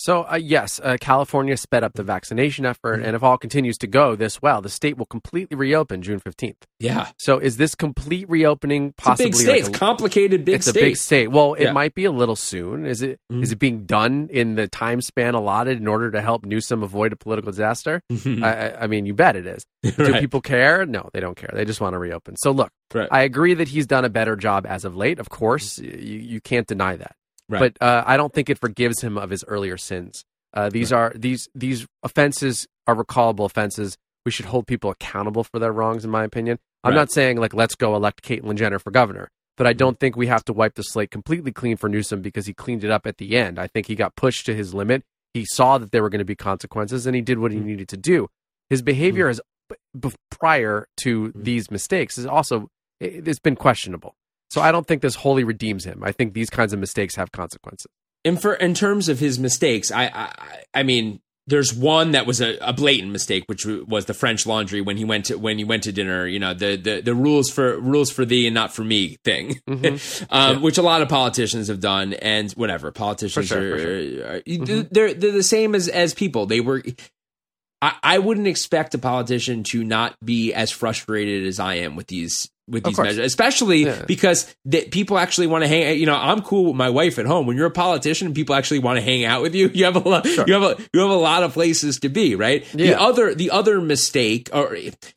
So, 0.00 0.22
uh, 0.30 0.36
yes, 0.36 0.80
uh, 0.82 0.96
California 1.00 1.56
sped 1.56 1.82
up 1.82 1.94
the 1.94 2.04
vaccination 2.04 2.64
effort, 2.64 3.02
and 3.02 3.16
if 3.16 3.22
all 3.24 3.36
continues 3.36 3.76
to 3.78 3.88
go 3.88 4.14
this 4.14 4.40
well, 4.40 4.62
the 4.62 4.68
state 4.68 4.96
will 4.96 5.06
completely 5.06 5.56
reopen 5.56 6.02
June 6.02 6.20
15th. 6.20 6.54
Yeah, 6.78 7.08
So, 7.18 7.38
is 7.38 7.56
this 7.56 7.74
complete 7.74 8.28
reopening 8.30 8.94
it's 8.96 8.98
a 8.98 9.02
possibly 9.02 9.30
big 9.32 9.34
state. 9.34 9.48
like 9.48 9.60
it's 9.60 9.68
complicated, 9.78 10.44
big 10.44 10.54
it's 10.56 10.68
state. 10.68 10.80
a 10.80 10.84
big 10.84 10.96
state. 10.96 11.28
Well, 11.32 11.54
it 11.54 11.64
Yeah. 11.64 11.72
might 11.72 11.94
be 11.96 12.04
a 12.04 12.12
little 12.12 12.36
soon. 12.36 12.86
Is 12.86 13.02
it? 13.02 13.18
Is 13.28 13.48
Mhm. 13.50 13.52
it 13.52 13.58
being 13.58 13.84
done 13.86 14.28
in 14.30 14.54
the 14.54 14.68
time 14.68 15.00
span 15.00 15.34
allotted 15.34 15.78
in 15.78 15.88
order 15.88 16.12
to 16.12 16.20
help 16.22 16.44
Newsom 16.46 16.84
avoid 16.84 17.12
a 17.12 17.16
political 17.16 17.50
disaster? 17.50 18.00
Mhm. 18.12 18.44
I, 18.44 18.68
I- 18.68 18.82
I 18.84 18.86
mean, 18.86 19.04
you 19.04 19.14
bet 19.14 19.34
it 19.34 19.46
is. 19.46 19.64
Do 19.96 20.12
Right. 20.12 20.20
people 20.20 20.40
care? 20.40 20.86
No, 20.86 21.10
they 21.12 21.18
don't 21.20 21.36
care. 21.36 21.50
They 21.52 21.64
just 21.64 21.80
want 21.80 21.94
to 21.94 21.98
reopen. 21.98 22.36
So, 22.36 22.52
look, 22.52 22.70
Right. 22.94 23.08
I 23.10 23.22
agree 23.22 23.54
that 23.54 23.68
he's 23.68 23.86
done 23.86 24.04
a 24.04 24.08
better 24.08 24.36
job 24.36 24.64
as 24.64 24.84
of 24.84 24.94
late. 24.96 25.18
Of 25.18 25.28
course, 25.28 25.78
you, 25.80 25.90
you 25.90 26.40
can't 26.40 26.66
deny 26.68 26.94
that. 26.96 27.16
Right. 27.48 27.60
But 27.78 27.82
uh, 27.84 28.04
I 28.06 28.16
don't 28.16 28.32
think 28.32 28.50
it 28.50 28.58
forgives 28.58 29.00
him 29.00 29.16
of 29.16 29.30
his 29.30 29.44
earlier 29.48 29.76
sins. 29.76 30.24
Uh, 30.54 30.68
these 30.70 30.92
are 30.92 31.12
these 31.14 31.48
these 31.54 31.86
offenses 32.02 32.66
are 32.86 32.94
recallable 32.94 33.44
offenses. 33.44 33.96
We 34.24 34.30
should 34.32 34.46
hold 34.46 34.66
people 34.66 34.90
accountable 34.90 35.44
for 35.44 35.58
their 35.58 35.72
wrongs, 35.72 36.04
in 36.04 36.10
my 36.10 36.24
opinion. 36.24 36.58
I'm 36.84 36.90
Right. 36.90 36.96
not 36.96 37.12
saying 37.12 37.38
like 37.38 37.54
let's 37.54 37.74
go 37.74 37.94
elect 37.96 38.22
Caitlyn 38.22 38.56
Jenner 38.56 38.78
for 38.78 38.90
governor, 38.90 39.28
but 39.56 39.66
I 39.66 39.72
don't 39.72 39.98
think 39.98 40.16
we 40.16 40.26
have 40.26 40.44
to 40.46 40.52
wipe 40.52 40.74
the 40.74 40.82
slate 40.82 41.10
completely 41.10 41.52
clean 41.52 41.76
for 41.76 41.88
Newsom 41.88 42.22
because 42.22 42.46
he 42.46 42.54
cleaned 42.54 42.84
it 42.84 42.90
up 42.90 43.06
at 43.06 43.18
the 43.18 43.36
end. 43.36 43.58
I 43.58 43.66
think 43.66 43.86
he 43.86 43.94
got 43.94 44.16
pushed 44.16 44.46
to 44.46 44.54
his 44.54 44.74
limit. 44.74 45.02
He 45.34 45.44
saw 45.46 45.78
that 45.78 45.90
there 45.92 46.02
were 46.02 46.08
going 46.10 46.18
to 46.20 46.24
be 46.24 46.34
consequences, 46.36 47.06
and 47.06 47.14
he 47.14 47.20
did 47.22 47.38
what 47.38 47.52
he 47.52 47.60
needed 47.60 47.88
to 47.88 47.96
do. 47.96 48.28
His 48.70 48.80
behavior 48.82 49.28
is 49.28 49.40
b- 49.98 50.10
prior 50.30 50.86
to 50.98 51.32
these 51.34 51.70
mistakes 51.70 52.16
is 52.18 52.26
also 52.26 52.68
it, 53.00 53.28
it's 53.28 53.38
been 53.38 53.56
questionable. 53.56 54.14
So 54.50 54.60
I 54.60 54.72
don't 54.72 54.86
think 54.86 55.02
this 55.02 55.14
wholly 55.14 55.44
redeems 55.44 55.84
him. 55.84 56.02
I 56.02 56.12
think 56.12 56.32
these 56.32 56.50
kinds 56.50 56.72
of 56.72 56.78
mistakes 56.78 57.16
have 57.16 57.32
consequences. 57.32 57.90
And 58.24 58.40
for 58.40 58.54
in 58.54 58.74
terms 58.74 59.08
of 59.08 59.18
his 59.18 59.38
mistakes, 59.38 59.90
I 59.90 60.04
I, 60.06 60.32
I 60.74 60.82
mean, 60.82 61.20
there's 61.48 61.72
one 61.72 62.10
that 62.12 62.26
was 62.26 62.40
a, 62.42 62.58
a, 62.60 62.74
blatant 62.74 63.10
mistake, 63.10 63.44
which 63.46 63.64
was 63.64 64.04
the 64.04 64.12
French 64.12 64.46
Laundry 64.46 64.82
when 64.82 64.98
he 64.98 65.04
went 65.04 65.26
to 65.26 65.38
when 65.38 65.56
he 65.56 65.64
went 65.64 65.84
to 65.84 65.92
dinner. 65.92 66.26
You 66.26 66.38
know, 66.38 66.52
the 66.52 66.76
the, 66.76 67.00
the 67.00 67.14
rules 67.14 67.50
for 67.50 67.80
rules 67.80 68.10
for 68.10 68.24
thee 68.24 68.46
and 68.46 68.54
not 68.54 68.72
for 68.72 68.84
me 68.84 69.16
thing, 69.24 69.60
mm-hmm. 69.66 70.24
um, 70.30 70.56
yeah. 70.56 70.60
which 70.60 70.76
a 70.76 70.82
lot 70.82 71.00
of 71.00 71.08
politicians 71.08 71.68
have 71.68 71.80
done. 71.80 72.12
And 72.12 72.52
whatever 72.52 72.92
politicians 72.92 73.46
sure, 73.46 73.74
are, 73.74 73.78
sure. 73.78 73.96
are 73.96 74.40
mm-hmm. 74.40 74.88
they're 74.90 75.14
they're 75.14 75.32
the 75.32 75.42
same 75.42 75.74
as 75.74 75.88
as 75.88 76.12
people. 76.14 76.46
They 76.46 76.60
were. 76.60 76.82
I, 77.80 77.94
I 78.02 78.18
wouldn't 78.18 78.48
expect 78.48 78.94
a 78.94 78.98
politician 78.98 79.62
to 79.70 79.84
not 79.84 80.16
be 80.22 80.52
as 80.52 80.70
frustrated 80.70 81.46
as 81.46 81.60
I 81.60 81.74
am 81.74 81.94
with 81.94 82.08
these 82.08 82.50
with 82.68 82.84
these 82.84 82.98
measures, 82.98 83.24
especially 83.24 83.84
yeah. 83.84 84.04
because 84.06 84.54
that 84.66 84.90
people 84.90 85.18
actually 85.18 85.46
want 85.46 85.64
to 85.64 85.68
hang. 85.68 85.98
You 85.98 86.06
know, 86.06 86.14
I'm 86.16 86.42
cool 86.42 86.66
with 86.66 86.76
my 86.76 86.90
wife 86.90 87.18
at 87.18 87.26
home. 87.26 87.46
When 87.46 87.56
you're 87.56 87.66
a 87.66 87.70
politician, 87.70 88.34
people 88.34 88.54
actually 88.54 88.80
want 88.80 88.98
to 88.98 89.02
hang 89.02 89.24
out 89.24 89.42
with 89.42 89.54
you. 89.54 89.68
You 89.78 89.84
have 89.84 89.96
a 89.96 90.00
lot. 90.08 90.26
Sure. 90.26 90.44
You 90.46 90.54
have 90.54 90.62
a 90.62 90.82
you 90.92 91.00
have 91.00 91.10
a 91.10 91.14
lot 91.14 91.42
of 91.44 91.52
places 91.52 92.00
to 92.00 92.08
be. 92.08 92.34
Right. 92.34 92.66
Yeah. 92.74 92.86
The 92.88 93.00
other 93.00 93.34
the 93.34 93.50
other 93.50 93.80
mistake 93.80 94.50
or 94.52 94.76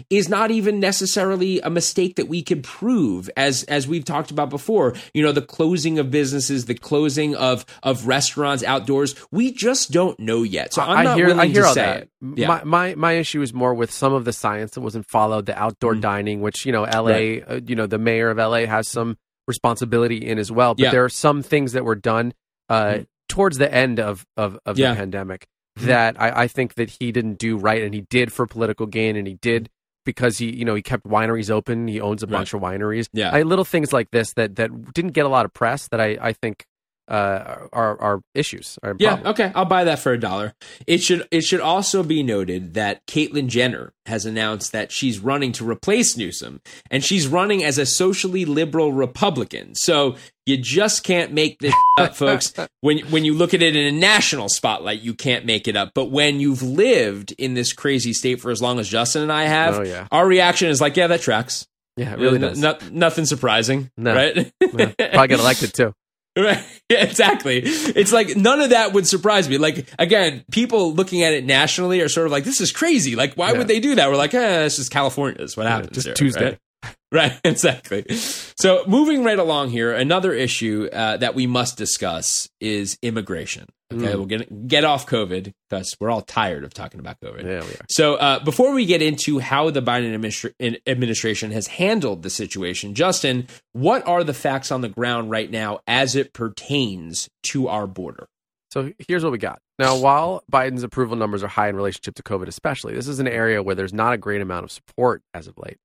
is 0.09 0.29
not 0.29 0.51
even 0.51 0.79
necessarily 0.79 1.59
a 1.61 1.69
mistake 1.69 2.15
that 2.17 2.27
we 2.27 2.41
can 2.43 2.61
prove, 2.61 3.29
as 3.35 3.63
as 3.63 3.87
we've 3.87 4.05
talked 4.05 4.29
about 4.31 4.49
before. 4.49 4.93
You 5.13 5.23
know, 5.23 5.31
the 5.31 5.41
closing 5.41 5.97
of 5.99 6.11
businesses, 6.11 6.65
the 6.65 6.75
closing 6.75 7.35
of 7.35 7.65
of 7.83 8.07
restaurants 8.07 8.63
outdoors. 8.63 9.15
We 9.31 9.51
just 9.51 9.91
don't 9.91 10.19
know 10.19 10.43
yet. 10.43 10.73
So 10.73 10.81
I'm 10.81 10.97
I 10.97 11.03
not 11.03 11.17
hear, 11.17 11.25
willing 11.27 11.39
I 11.39 11.47
hear 11.47 11.61
to 11.63 11.67
all 11.67 11.73
say 11.73 11.81
that. 11.81 12.01
it. 12.03 12.09
Yeah. 12.35 12.47
My, 12.47 12.63
my 12.63 12.95
my 12.95 13.11
issue 13.13 13.41
is 13.41 13.53
more 13.53 13.73
with 13.73 13.91
some 13.91 14.13
of 14.13 14.25
the 14.25 14.33
science 14.33 14.71
that 14.71 14.81
wasn't 14.81 15.07
followed. 15.09 15.47
The 15.47 15.57
outdoor 15.57 15.95
Mm. 15.95 16.01
dining, 16.01 16.41
which 16.41 16.65
you 16.65 16.71
know, 16.71 16.83
L.A. 16.83 17.11
Right. 17.39 17.40
Uh, 17.47 17.59
you 17.65 17.75
know, 17.75 17.87
the 17.87 17.97
mayor 17.97 18.29
of 18.29 18.37
LA 18.37 18.65
has 18.65 18.87
some 18.87 19.17
responsibility 19.47 20.17
in 20.27 20.37
as 20.39 20.51
well. 20.51 20.75
But 20.75 20.83
Yeah. 20.83 20.91
there 20.91 21.03
are 21.03 21.09
some 21.09 21.41
things 21.43 21.73
that 21.73 21.83
were 21.85 21.95
done 21.95 22.33
uh, 22.69 22.83
Mhm. 22.85 23.07
towards 23.27 23.57
the 23.57 23.73
end 23.73 23.99
of 23.99 24.25
of, 24.37 24.57
of 24.65 24.77
Yeah. 24.77 24.91
the 24.91 24.97
pandemic 24.97 25.45
Mhm. 25.79 25.85
that 25.87 26.21
I, 26.21 26.43
I 26.43 26.47
think 26.47 26.75
that 26.75 26.89
he 26.99 27.11
didn't 27.11 27.37
do 27.37 27.57
right, 27.57 27.81
and 27.83 27.93
he 27.93 28.01
did 28.09 28.31
for 28.31 28.45
political 28.47 28.85
gain, 28.85 29.15
and 29.17 29.27
he 29.27 29.33
did 29.41 29.69
because 30.05 30.37
he 30.37 30.55
you 30.55 30.63
know 30.65 30.73
he 30.75 30.81
kept 30.81 31.03
wineries 31.05 31.49
open. 31.49 31.87
He 31.87 31.99
owns 31.99 32.23
a 32.23 32.27
Right. 32.27 32.31
bunch 32.39 32.53
of 32.53 32.61
wineries. 32.61 33.07
Yeah. 33.13 33.31
I, 33.31 33.41
little 33.41 33.65
things 33.65 33.91
like 33.91 34.11
this 34.11 34.33
that 34.33 34.55
that 34.55 34.93
didn't 34.93 35.11
get 35.11 35.25
a 35.25 35.29
lot 35.29 35.45
of 35.45 35.53
press 35.53 35.87
that 35.89 35.99
I 35.99 36.17
I 36.21 36.33
think 36.33 36.65
uh, 37.11 37.67
are 37.73 38.01
are 38.01 38.21
issues. 38.33 38.79
Are 38.81 38.95
Yeah, 38.97 39.15
problems. 39.17 39.39
okay, 39.39 39.51
I'll 39.53 39.65
buy 39.65 39.83
that 39.83 39.99
for 39.99 40.13
a 40.13 40.19
dollar. 40.19 40.53
It 40.87 40.99
should 41.03 41.27
it 41.29 41.41
should 41.43 41.59
also 41.59 42.03
be 42.03 42.23
noted 42.23 42.73
that 42.75 43.05
Caitlyn 43.05 43.47
Jenner 43.47 43.93
has 44.05 44.25
announced 44.25 44.71
that 44.71 44.91
she's 44.91 45.19
running 45.19 45.51
to 45.53 45.69
replace 45.69 46.15
Newsom, 46.17 46.61
and 46.89 47.03
she's 47.03 47.27
running 47.27 47.63
as 47.63 47.77
a 47.77 47.85
socially 47.85 48.45
liberal 48.45 48.93
Republican. 48.93 49.75
So 49.75 50.15
you 50.45 50.57
just 50.57 51.03
can't 51.03 51.33
make 51.33 51.59
this 51.59 51.75
up, 51.99 52.15
folks. 52.15 52.53
When 52.79 52.99
when 53.11 53.25
you 53.25 53.33
look 53.33 53.53
at 53.53 53.61
it 53.61 53.75
in 53.75 53.93
a 53.93 53.97
national 53.97 54.47
spotlight, 54.49 55.01
you 55.01 55.13
can't 55.13 55.45
make 55.45 55.67
it 55.67 55.75
up. 55.75 55.91
But 55.93 56.05
when 56.11 56.39
you've 56.39 56.63
lived 56.63 57.33
in 57.37 57.53
this 57.53 57.73
crazy 57.73 58.13
state 58.13 58.39
for 58.41 58.51
as 58.51 58.61
long 58.61 58.79
as 58.79 58.87
Justin 58.87 59.21
and 59.23 59.31
I 59.31 59.43
have, 59.43 59.79
Oh, 59.79 59.83
yeah. 59.83 60.07
our 60.11 60.25
reaction 60.25 60.69
is 60.69 60.79
like, 60.79 60.95
yeah, 60.95 61.07
that 61.07 61.21
tracks. 61.21 61.67
Yeah, 61.97 62.13
it 62.13 62.19
really 62.19 62.39
No- 62.39 62.49
does. 62.49 62.57
no- 62.59 62.77
nothing 62.89 63.25
surprising, 63.25 63.91
No. 63.97 64.15
right? 64.15 64.35
Yeah. 64.61 64.93
Probably 64.97 65.27
get 65.27 65.39
elected 65.41 65.73
too. 65.73 65.93
Right. 66.37 66.63
Yeah, 66.91 67.03
exactly. 67.05 67.61
It's 67.63 68.11
like 68.11 68.35
none 68.35 68.59
of 68.59 68.71
that 68.71 68.91
would 68.91 69.07
surprise 69.07 69.47
me. 69.47 69.57
Like 69.57 69.87
again, 69.97 70.43
people 70.51 70.93
looking 70.93 71.23
at 71.23 71.31
it 71.33 71.45
nationally 71.45 72.01
are 72.01 72.09
sort 72.09 72.25
of 72.25 72.33
like, 72.33 72.43
"This 72.43 72.59
is 72.59 72.73
crazy." 72.73 73.15
Like, 73.15 73.35
why 73.35 73.51
Yeah. 73.53 73.59
would 73.59 73.69
they 73.69 73.79
do 73.79 73.95
that? 73.95 74.09
We're 74.09 74.17
like, 74.17 74.33
"Eh, 74.33 74.63
this 74.63 74.77
is 74.77 74.89
California. 74.89 75.41
Is 75.41 75.55
what 75.55 75.67
happens 75.67 75.91
just 75.93 76.07
here, 76.07 76.13
Tuesday. 76.13 76.43
Right? 76.45 76.57
Right, 77.13 77.37
exactly. 77.43 78.05
So, 78.07 78.85
moving 78.87 79.25
right 79.25 79.37
along 79.37 79.71
here, 79.71 79.91
another 79.91 80.31
issue 80.31 80.87
uh, 80.93 81.17
that 81.17 81.35
we 81.35 81.45
must 81.45 81.77
discuss 81.77 82.47
is 82.61 82.97
immigration. 83.01 83.65
Okay, 83.93 84.05
Mm. 84.05 84.15
we'll 84.15 84.25
get 84.27 84.67
get 84.69 84.85
off 84.85 85.05
COVID 85.07 85.51
because 85.69 85.93
we're 85.99 86.09
all 86.09 86.21
tired 86.21 86.63
of 86.63 86.73
talking 86.73 87.01
about 87.01 87.19
COVID. 87.19 87.43
Yeah, 87.43 87.63
we 87.65 87.71
are. 87.73 87.85
So, 87.89 88.15
uh, 88.15 88.41
before 88.45 88.73
we 88.73 88.85
get 88.85 89.01
into 89.01 89.39
how 89.39 89.69
the 89.71 89.81
Biden 89.81 90.15
administra- 90.17 90.77
administration 90.87 91.51
has 91.51 91.67
handled 91.67 92.23
the 92.23 92.29
situation, 92.29 92.93
Justin, 92.95 93.45
what 93.73 94.07
are 94.07 94.23
the 94.23 94.33
facts 94.33 94.71
on 94.71 94.79
the 94.79 94.87
ground 94.87 95.29
right 95.29 95.51
now 95.51 95.81
as 95.87 96.15
it 96.15 96.31
pertains 96.31 97.27
to 97.47 97.67
our 97.67 97.87
border? 97.87 98.29
So 98.71 98.93
here's 99.05 99.21
what 99.25 99.33
we 99.33 99.37
got. 99.37 99.59
Now, 99.79 99.97
while 99.97 100.45
Biden's 100.49 100.83
approval 100.83 101.17
numbers 101.17 101.43
are 101.43 101.49
high 101.49 101.67
in 101.67 101.75
relationship 101.75 102.15
to 102.15 102.23
COVID, 102.23 102.47
especially, 102.47 102.93
this 102.93 103.09
is 103.09 103.19
an 103.19 103.27
area 103.27 103.61
where 103.61 103.75
there's 103.75 103.93
not 103.93 104.13
a 104.13 104.17
great 104.17 104.39
amount 104.41 104.63
of 104.63 104.71
support 104.71 105.21
as 105.33 105.47
of 105.47 105.57
late. 105.57 105.75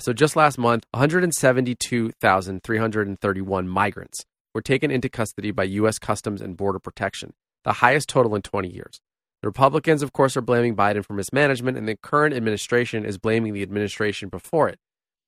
So 0.00 0.12
just 0.12 0.36
last 0.36 0.58
month, 0.58 0.84
172,331 0.92 3.68
migrants 3.68 4.24
were 4.54 4.62
taken 4.62 4.90
into 4.90 5.08
custody 5.08 5.50
by 5.50 5.64
U.S. 5.64 5.98
Customs 5.98 6.40
and 6.40 6.56
Border 6.56 6.78
Protection, 6.78 7.34
the 7.64 7.74
highest 7.74 8.08
total 8.08 8.34
in 8.34 8.42
20 8.42 8.68
years. 8.68 9.00
The 9.42 9.48
Republicans, 9.48 10.02
of 10.02 10.12
course, 10.12 10.36
are 10.36 10.42
blaming 10.42 10.74
Biden 10.74 11.04
for 11.04 11.12
mismanagement, 11.12 11.76
and 11.76 11.88
the 11.88 11.96
current 11.96 12.34
administration 12.34 13.04
is 13.04 13.18
blaming 13.18 13.52
the 13.52 13.62
administration 13.62 14.28
before 14.28 14.68
it. 14.68 14.78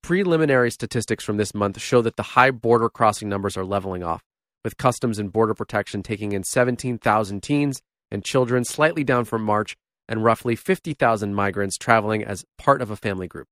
Preliminary 0.03 0.71
statistics 0.71 1.25
from 1.25 1.37
this 1.37 1.55
month 1.55 1.81
show 1.81 2.01
that 2.03 2.17
the 2.17 2.23
high 2.23 2.51
border 2.51 2.89
crossing 2.89 3.29
numbers 3.29 3.57
are 3.57 3.65
leveling 3.65 4.03
off 4.03 4.23
with 4.65 4.77
Customs 4.77 5.19
and 5.19 5.33
Border 5.33 5.55
Protection 5.55 6.03
taking 6.03 6.33
in 6.33 6.45
17,000 6.45 7.43
teens 7.43 7.83
and 8.11 8.25
children, 8.25 8.65
slightly 8.65 9.05
down 9.05 9.25
from 9.25 9.43
March, 9.43 9.77
and 10.09 10.25
roughly 10.25 10.57
50,000 10.57 11.35
migrants 11.35 11.77
traveling 11.77 12.25
as 12.25 12.45
part 12.57 12.81
of 12.81 12.91
a 12.91 12.97
family 12.97 13.29
group. 13.29 13.49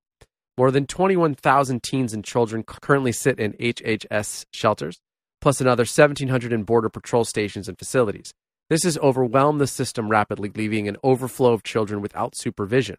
More 0.56 0.70
than 0.70 0.86
21,000 0.86 1.82
teens 1.82 2.12
and 2.12 2.24
children 2.24 2.62
currently 2.62 3.10
sit 3.10 3.40
in 3.40 3.54
HHS 3.54 4.46
shelters, 4.52 5.00
plus 5.40 5.60
another 5.60 5.82
1,700 5.82 6.52
in 6.52 6.62
Border 6.62 6.88
Patrol 6.88 7.24
stations 7.24 7.68
and 7.68 7.76
facilities. 7.76 8.32
This 8.70 8.84
has 8.84 8.96
overwhelmed 8.98 9.60
the 9.60 9.66
system 9.66 10.08
rapidly, 10.08 10.50
leaving 10.54 10.86
an 10.86 10.96
overflow 11.02 11.52
of 11.52 11.64
children 11.64 12.00
without 12.00 12.36
supervision. 12.36 12.96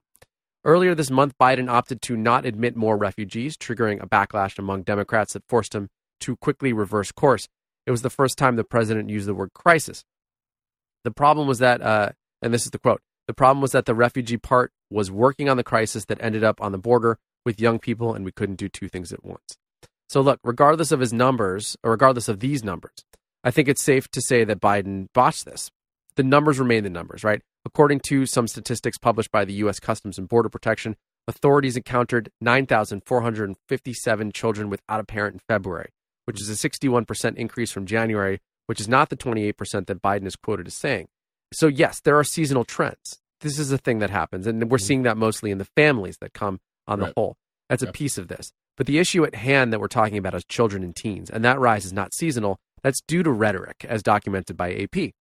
Earlier 0.65 0.95
this 0.95 1.09
month, 1.09 1.33
Biden 1.39 1.69
opted 1.69 2.01
to 2.03 2.17
not 2.17 2.45
admit 2.45 2.75
more 2.75 2.97
refugees, 2.97 3.55
triggering 3.55 4.03
a 4.03 4.07
backlash 4.07 4.59
among 4.59 4.83
Democrats 4.83 5.33
that 5.33 5.47
forced 5.47 5.73
him 5.73 5.89
to 6.21 6.35
quickly 6.35 6.73
reverse 6.73 7.11
course. 7.11 7.47
It 7.85 7.91
was 7.91 8.01
the 8.01 8.09
first 8.09 8.37
time 8.37 8.57
the 8.57 8.63
president 8.63 9.09
used 9.09 9.27
the 9.27 9.33
word 9.33 9.53
crisis. 9.53 10.03
The 11.05 11.11
problem 11.11 11.47
was 11.47 11.59
that, 11.59 11.81
uh, 11.81 12.09
and 12.41 12.53
this 12.53 12.65
is 12.65 12.71
the 12.71 12.79
quote 12.79 13.01
the 13.27 13.33
problem 13.33 13.61
was 13.61 13.71
that 13.71 13.85
the 13.85 13.95
refugee 13.95 14.37
part 14.37 14.71
was 14.89 15.09
working 15.09 15.49
on 15.49 15.57
the 15.57 15.63
crisis 15.63 16.05
that 16.05 16.21
ended 16.21 16.43
up 16.43 16.61
on 16.61 16.71
the 16.71 16.77
border 16.77 17.17
with 17.45 17.59
young 17.59 17.79
people, 17.79 18.13
and 18.13 18.25
we 18.25 18.31
couldn't 18.31 18.55
do 18.55 18.69
two 18.69 18.89
things 18.89 19.13
at 19.13 19.23
once. 19.23 19.57
So, 20.09 20.21
look, 20.21 20.39
regardless 20.43 20.91
of 20.91 20.99
his 20.99 21.13
numbers, 21.13 21.77
or 21.83 21.91
regardless 21.91 22.27
of 22.27 22.39
these 22.39 22.63
numbers, 22.63 23.05
I 23.43 23.51
think 23.51 23.67
it's 23.67 23.83
safe 23.83 24.09
to 24.11 24.21
say 24.21 24.43
that 24.43 24.59
Biden 24.59 25.07
botched 25.13 25.45
this. 25.45 25.71
The 26.15 26.23
numbers 26.23 26.59
remain 26.59 26.83
the 26.83 26.89
numbers, 26.89 27.23
right? 27.23 27.41
According 27.65 28.01
to 28.01 28.25
some 28.25 28.47
statistics 28.47 28.97
published 28.97 29.31
by 29.31 29.45
the 29.45 29.53
U.S. 29.55 29.79
Customs 29.79 30.17
and 30.17 30.27
Border 30.27 30.49
Protection, 30.49 30.95
authorities 31.27 31.75
encountered 31.75 32.29
9,457 32.41 34.31
children 34.31 34.69
without 34.69 34.99
a 34.99 35.03
parent 35.03 35.35
in 35.35 35.39
February, 35.47 35.89
which 36.25 36.39
is 36.39 36.49
a 36.49 36.69
61% 36.69 37.35
increase 37.35 37.71
from 37.71 37.85
January, 37.85 38.39
which 38.67 38.79
is 38.79 38.87
not 38.87 39.09
the 39.09 39.17
28% 39.17 39.87
that 39.87 40.01
Biden 40.01 40.25
is 40.25 40.35
quoted 40.35 40.67
as 40.67 40.75
saying. 40.75 41.07
So, 41.53 41.67
yes, 41.67 41.99
there 41.99 42.17
are 42.17 42.23
seasonal 42.23 42.65
trends. 42.65 43.19
This 43.41 43.59
is 43.59 43.71
a 43.71 43.77
thing 43.77 43.99
that 43.99 44.09
happens, 44.09 44.47
and 44.47 44.69
we're 44.71 44.77
mm-hmm. 44.77 44.85
seeing 44.85 45.03
that 45.03 45.17
mostly 45.17 45.51
in 45.51 45.57
the 45.57 45.67
families 45.75 46.17
that 46.19 46.33
come 46.33 46.59
on 46.87 46.99
the 46.99 47.13
whole. 47.15 47.35
That's 47.69 47.83
a 47.83 47.91
piece 47.91 48.17
of 48.17 48.27
this. 48.27 48.51
But 48.77 48.87
the 48.87 48.99
issue 48.99 49.23
at 49.23 49.35
hand 49.35 49.71
that 49.71 49.79
we're 49.79 49.87
talking 49.87 50.17
about 50.17 50.35
is 50.35 50.43
children 50.45 50.83
and 50.83 50.95
teens, 50.95 51.29
and 51.29 51.43
that 51.45 51.59
rise 51.59 51.85
is 51.85 51.93
not 51.93 52.13
seasonal. 52.13 52.57
That's 52.83 53.01
due 53.07 53.23
to 53.23 53.31
rhetoric, 53.31 53.85
as 53.87 54.03
documented 54.03 54.57
by 54.57 54.73
AP. 54.73 55.11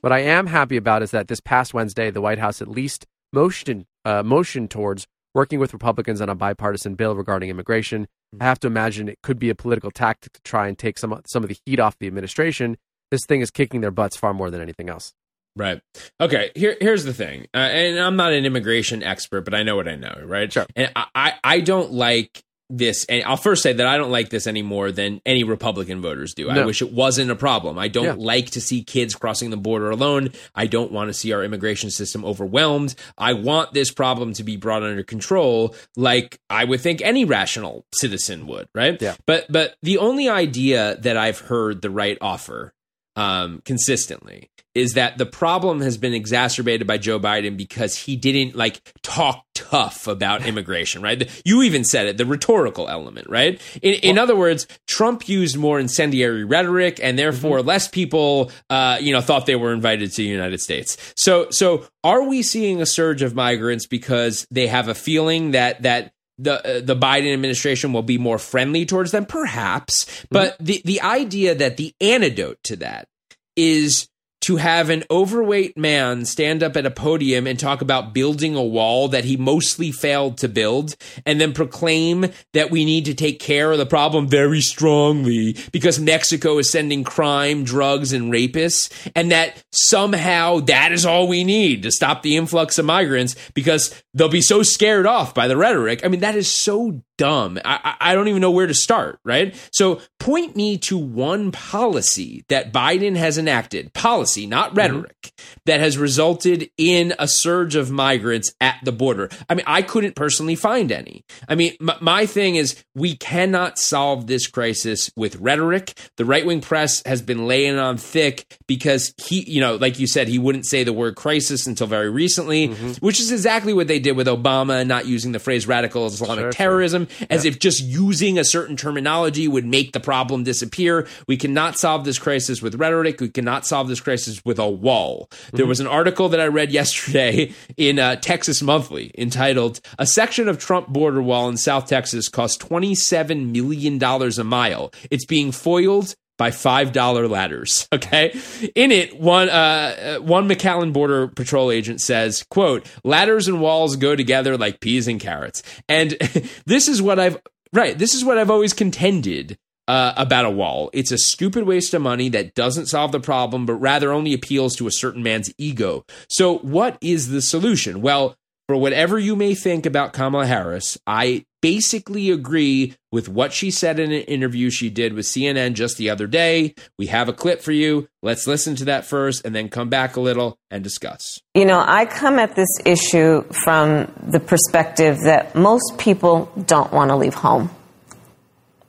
What 0.00 0.12
I 0.12 0.18
am 0.18 0.48
happy 0.48 0.76
about 0.76 1.02
is 1.02 1.12
that 1.12 1.28
this 1.28 1.40
past 1.40 1.72
Wednesday, 1.72 2.10
the 2.10 2.20
White 2.20 2.38
House 2.38 2.60
at 2.60 2.68
least 2.68 3.06
motioned 3.32 3.86
uh, 4.04 4.22
motioned 4.22 4.70
towards 4.70 5.06
working 5.32 5.58
with 5.58 5.72
Republicans 5.72 6.20
on 6.20 6.28
a 6.28 6.34
bipartisan 6.34 6.94
bill 6.94 7.16
regarding 7.16 7.50
immigration. 7.50 8.06
I 8.38 8.44
have 8.44 8.60
to 8.60 8.66
imagine 8.66 9.08
it 9.08 9.22
could 9.22 9.38
be 9.38 9.48
a 9.48 9.54
political 9.54 9.90
tactic 9.90 10.32
to 10.34 10.42
try 10.42 10.68
and 10.68 10.78
take 10.78 10.98
some 10.98 11.18
some 11.26 11.42
of 11.42 11.48
the 11.48 11.56
heat 11.64 11.80
off 11.80 11.98
the 11.98 12.06
administration. 12.06 12.76
This 13.10 13.24
thing 13.26 13.40
is 13.40 13.50
kicking 13.50 13.80
their 13.80 13.90
butts 13.90 14.16
far 14.16 14.34
more 14.34 14.50
than 14.50 14.60
anything 14.60 14.90
else. 14.90 15.12
Right. 15.56 15.80
Okay. 16.20 16.50
Here, 16.54 16.76
here's 16.80 17.04
the 17.04 17.14
thing, 17.14 17.46
uh, 17.54 17.58
and 17.58 17.98
I'm 17.98 18.16
not 18.16 18.32
an 18.32 18.44
immigration 18.44 19.02
expert, 19.02 19.42
but 19.42 19.54
I 19.54 19.62
know 19.62 19.76
what 19.76 19.86
I 19.88 19.94
know, 19.94 20.14
right? 20.24 20.52
Sure. 20.52 20.66
And 20.74 20.90
I, 20.96 21.06
I, 21.14 21.32
I 21.44 21.60
don't 21.60 21.92
like 21.92 22.42
this, 22.70 23.04
and 23.10 23.22
I'll 23.24 23.36
first 23.36 23.62
say 23.62 23.74
that 23.74 23.86
I 23.86 23.98
don't 23.98 24.10
like 24.10 24.30
this 24.30 24.46
any 24.48 24.62
more 24.62 24.90
than 24.90 25.20
any 25.26 25.44
Republican 25.44 26.00
voters 26.00 26.34
do. 26.34 26.48
I 26.50 26.64
wish 26.64 26.80
it 26.82 26.92
wasn't 26.92 27.30
a 27.30 27.36
problem. 27.36 27.78
I 27.78 27.88
don't 27.88 28.04
Yeah. 28.06 28.14
like 28.26 28.50
to 28.52 28.60
see 28.60 28.82
kids 28.82 29.14
crossing 29.14 29.50
the 29.50 29.56
border 29.58 29.90
alone. 29.90 30.32
I 30.54 30.66
don't 30.66 30.90
want 30.90 31.08
to 31.10 31.14
see 31.14 31.32
our 31.32 31.44
immigration 31.44 31.90
system 31.90 32.24
overwhelmed. 32.24 32.94
I 33.18 33.34
want 33.34 33.74
this 33.74 33.92
problem 33.92 34.32
to 34.32 34.44
be 34.44 34.56
brought 34.56 34.82
under 34.82 35.02
control, 35.04 35.76
like 35.94 36.40
I 36.48 36.64
would 36.64 36.80
think 36.80 37.02
any 37.02 37.24
rational 37.26 37.84
citizen 37.94 38.46
would, 38.46 38.66
right? 38.74 39.00
Yeah. 39.00 39.14
But 39.26 39.46
but 39.50 39.76
the 39.82 39.98
only 39.98 40.28
idea 40.30 40.96
that 41.02 41.16
I've 41.18 41.38
heard 41.40 41.82
the 41.82 41.90
right 41.90 42.16
offer 42.20 42.72
um, 43.16 43.62
consistently 43.64 44.50
is 44.74 44.94
that 44.94 45.18
the 45.18 45.26
problem 45.26 45.80
has 45.80 45.96
been 45.96 46.14
exacerbated 46.14 46.86
by 46.86 46.98
Joe 46.98 47.20
Biden 47.20 47.56
because 47.56 47.96
he 47.96 48.16
didn't 48.16 48.56
like 48.56 48.92
talk 49.02 49.44
tough 49.54 50.08
about 50.08 50.44
immigration, 50.46 51.00
right? 51.00 51.30
You 51.44 51.62
even 51.62 51.84
said 51.84 52.06
it, 52.06 52.16
the 52.16 52.26
rhetorical 52.26 52.88
element, 52.88 53.28
right? 53.30 53.60
In, 53.82 53.94
in 53.94 54.18
other 54.18 54.34
words, 54.34 54.66
Trump 54.86 55.28
used 55.28 55.56
more 55.56 55.78
incendiary 55.78 56.44
rhetoric, 56.44 56.98
and 57.02 57.18
therefore 57.18 57.58
Mm-hmm. 57.58 57.68
less 57.68 57.88
people, 57.88 58.50
uh, 58.68 58.98
you 59.00 59.12
know, 59.12 59.20
thought 59.20 59.46
they 59.46 59.54
were 59.54 59.72
invited 59.72 60.10
to 60.10 60.16
the 60.16 60.28
United 60.28 60.60
States. 60.60 60.96
So, 61.16 61.46
so 61.50 61.86
are 62.02 62.22
we 62.22 62.42
seeing 62.42 62.80
a 62.80 62.86
surge 62.86 63.22
of 63.22 63.34
migrants 63.34 63.86
because 63.86 64.46
they 64.50 64.66
have 64.66 64.88
a 64.88 64.94
feeling 64.94 65.52
that 65.52 65.82
that 65.82 66.13
the 66.38 66.78
uh, 66.78 66.80
the 66.80 66.96
Biden 66.96 67.32
administration 67.32 67.92
will 67.92 68.02
be 68.02 68.18
more 68.18 68.38
friendly 68.38 68.86
towards 68.86 69.12
them, 69.12 69.26
perhaps. 69.26 70.24
But 70.30 70.56
the 70.58 70.82
the 70.84 71.00
idea 71.00 71.54
that 71.54 71.76
the 71.76 71.94
antidote 72.00 72.58
to 72.64 72.76
that 72.76 73.08
is 73.56 74.08
to 74.44 74.56
have 74.56 74.90
an 74.90 75.04
overweight 75.10 75.76
man 75.76 76.24
stand 76.24 76.62
up 76.62 76.76
at 76.76 76.84
a 76.84 76.90
podium 76.90 77.46
and 77.46 77.58
talk 77.58 77.80
about 77.80 78.12
building 78.12 78.54
a 78.54 78.62
wall 78.62 79.08
that 79.08 79.24
he 79.24 79.36
mostly 79.36 79.90
failed 79.90 80.36
to 80.38 80.48
build 80.48 80.96
and 81.24 81.40
then 81.40 81.52
proclaim 81.52 82.26
that 82.52 82.70
we 82.70 82.84
need 82.84 83.06
to 83.06 83.14
take 83.14 83.40
care 83.40 83.72
of 83.72 83.78
the 83.78 83.86
problem 83.86 84.28
very 84.28 84.60
strongly 84.60 85.56
because 85.72 85.98
Mexico 85.98 86.58
is 86.58 86.70
sending 86.70 87.04
crime, 87.04 87.64
drugs, 87.64 88.12
and 88.12 88.32
rapists, 88.32 88.92
and 89.16 89.30
that 89.30 89.62
somehow 89.72 90.60
that 90.60 90.92
is 90.92 91.06
all 91.06 91.26
we 91.26 91.42
need 91.42 91.82
to 91.82 91.90
stop 91.90 92.22
the 92.22 92.36
influx 92.36 92.78
of 92.78 92.84
migrants 92.84 93.34
because 93.54 94.02
they'll 94.12 94.28
be 94.28 94.42
so 94.42 94.62
scared 94.62 95.06
off 95.06 95.34
by 95.34 95.48
the 95.48 95.56
rhetoric. 95.56 96.04
I 96.04 96.08
mean, 96.08 96.20
that 96.20 96.36
is 96.36 96.50
so 96.50 97.02
dumb. 97.16 97.58
I, 97.64 97.94
I 98.00 98.14
don't 98.14 98.28
even 98.28 98.40
know 98.40 98.50
where 98.50 98.66
to 98.66 98.74
start, 98.74 99.18
right? 99.24 99.54
So 99.72 100.00
point 100.18 100.56
me 100.56 100.78
to 100.78 100.98
one 100.98 101.52
policy 101.52 102.44
that 102.48 102.72
Biden 102.72 103.16
has 103.16 103.38
enacted, 103.38 103.92
policy, 103.92 104.46
not 104.46 104.68
mm-hmm. 104.68 104.78
rhetoric, 104.78 105.32
that 105.66 105.80
has 105.80 105.98
resulted 105.98 106.70
in 106.76 107.14
a 107.18 107.28
surge 107.28 107.76
of 107.76 107.90
migrants 107.90 108.54
at 108.60 108.76
the 108.84 108.92
border. 108.92 109.28
I 109.48 109.54
mean, 109.54 109.64
I 109.66 109.82
couldn't 109.82 110.16
personally 110.16 110.56
find 110.56 110.90
any. 110.90 111.24
I 111.48 111.54
mean, 111.54 111.74
m- 111.80 111.98
my 112.00 112.26
thing 112.26 112.56
is 112.56 112.82
we 112.94 113.16
cannot 113.16 113.78
solve 113.78 114.26
this 114.26 114.46
crisis 114.46 115.10
with 115.16 115.36
rhetoric. 115.36 115.98
The 116.16 116.24
right 116.24 116.44
wing 116.44 116.60
press 116.60 117.02
has 117.06 117.22
been 117.22 117.46
laying 117.46 117.78
on 117.78 117.96
thick 117.96 118.58
because 118.66 119.14
he, 119.18 119.48
you 119.48 119.60
know, 119.60 119.76
like 119.76 119.98
you 119.98 120.06
said, 120.06 120.28
he 120.28 120.38
wouldn't 120.38 120.66
say 120.66 120.84
the 120.84 120.92
word 120.92 121.16
crisis 121.16 121.66
until 121.66 121.86
very 121.86 122.10
recently, 122.10 122.68
mm-hmm. 122.68 122.92
which 123.04 123.20
is 123.20 123.32
exactly 123.32 123.72
what 123.72 123.88
they 123.88 123.98
did 123.98 124.16
with 124.16 124.26
Obama 124.26 124.80
and 124.80 124.88
not 124.88 125.06
using 125.06 125.32
the 125.32 125.38
phrase 125.38 125.66
radical 125.66 126.06
Islamic 126.06 126.44
Sure, 126.44 126.52
sure. 126.52 127.03
As 127.30 127.44
if 127.44 127.58
just 127.58 127.82
using 127.82 128.38
a 128.38 128.44
certain 128.44 128.76
terminology 128.76 129.48
would 129.48 129.64
make 129.64 129.92
the 129.92 130.00
problem 130.00 130.44
disappear. 130.44 131.06
We 131.26 131.36
cannot 131.36 131.78
solve 131.78 132.04
this 132.04 132.18
crisis 132.18 132.62
with 132.62 132.76
rhetoric. 132.76 133.20
We 133.20 133.28
cannot 133.28 133.66
solve 133.66 133.88
this 133.88 134.00
crisis 134.00 134.44
with 134.44 134.58
a 134.58 134.68
wall. 134.68 135.30
There 135.52 135.66
was 135.66 135.80
an 135.80 135.86
article 135.86 136.28
that 136.30 136.40
I 136.40 136.46
read 136.46 136.72
yesterday 136.72 137.52
in 137.76 137.98
uh, 137.98 138.16
Texas 138.16 138.62
Monthly 138.62 139.12
entitled 139.16 139.80
"A 139.98 140.06
section 140.06 140.48
of 140.48 140.58
Trump 140.58 140.88
border 140.88 141.22
wall 141.22 141.48
in 141.48 141.56
South 141.56 141.86
Texas 141.86 142.28
costs 142.28 142.56
twenty-seven 142.56 143.52
million 143.52 143.98
dollars 143.98 144.38
a 144.38 144.44
mile. 144.44 144.92
It's 145.10 145.26
being 145.26 145.52
foiled." 145.52 146.14
By 146.36 146.50
five 146.50 146.92
dollar 146.92 147.28
ladders. 147.28 147.88
Okay, 147.94 148.38
in 148.74 148.90
it, 148.90 149.18
one 149.18 149.48
uh, 149.48 150.18
uh, 150.18 150.22
one 150.22 150.48
McAllen 150.48 150.92
Border 150.92 151.28
Patrol 151.28 151.70
agent 151.70 152.00
says, 152.00 152.44
"quote 152.50 152.86
Ladders 153.04 153.46
and 153.46 153.60
walls 153.60 153.96
go 153.96 154.16
together 154.16 154.58
like 154.58 154.80
peas 154.80 155.06
and 155.06 155.20
carrots." 155.20 155.62
And 155.88 156.10
this 156.66 156.88
is 156.88 157.00
what 157.00 157.20
I've 157.20 157.40
right. 157.72 157.96
This 157.96 158.14
is 158.14 158.24
what 158.24 158.36
I've 158.36 158.50
always 158.50 158.72
contended 158.72 159.58
uh, 159.86 160.12
about 160.16 160.44
a 160.44 160.50
wall. 160.50 160.90
It's 160.92 161.12
a 161.12 161.18
stupid 161.18 161.64
waste 161.64 161.94
of 161.94 162.02
money 162.02 162.28
that 162.30 162.54
doesn't 162.54 162.86
solve 162.86 163.12
the 163.12 163.20
problem, 163.20 163.66
but 163.66 163.74
rather 163.74 164.12
only 164.12 164.32
appeals 164.32 164.76
to 164.76 164.86
a 164.86 164.92
certain 164.92 165.22
man's 165.22 165.52
ego. 165.58 166.04
So, 166.28 166.58
what 166.58 166.98
is 167.00 167.28
the 167.28 167.42
solution? 167.42 168.00
Well, 168.00 168.36
for 168.66 168.76
whatever 168.76 169.18
you 169.18 169.36
may 169.36 169.54
think 169.54 169.86
about 169.86 170.12
Kamala 170.12 170.46
Harris, 170.46 170.96
I 171.06 171.44
basically 171.60 172.30
agree 172.30 172.94
with 173.10 173.28
what 173.28 173.52
she 173.52 173.70
said 173.70 173.98
in 173.98 174.12
an 174.12 174.22
interview 174.22 174.70
she 174.70 174.90
did 174.90 175.14
with 175.14 175.26
CNN 175.26 175.74
just 175.74 175.96
the 175.96 176.10
other 176.10 176.26
day. 176.26 176.74
We 176.98 177.06
have 177.06 177.28
a 177.28 177.32
clip 177.32 177.62
for 177.62 177.72
you. 177.72 178.08
Let's 178.22 178.46
listen 178.46 178.74
to 178.76 178.86
that 178.86 179.06
first 179.06 179.44
and 179.44 179.54
then 179.54 179.68
come 179.68 179.88
back 179.88 180.16
a 180.16 180.20
little 180.20 180.58
and 180.70 180.82
discuss. 180.84 181.40
You 181.54 181.64
know, 181.64 181.82
I 181.86 182.06
come 182.06 182.38
at 182.38 182.54
this 182.54 182.68
issue 182.84 183.42
from 183.64 184.12
the 184.26 184.40
perspective 184.40 185.20
that 185.24 185.54
most 185.54 185.98
people 185.98 186.50
don't 186.66 186.92
want 186.92 187.10
to 187.10 187.16
leave 187.16 187.34
home. 187.34 187.70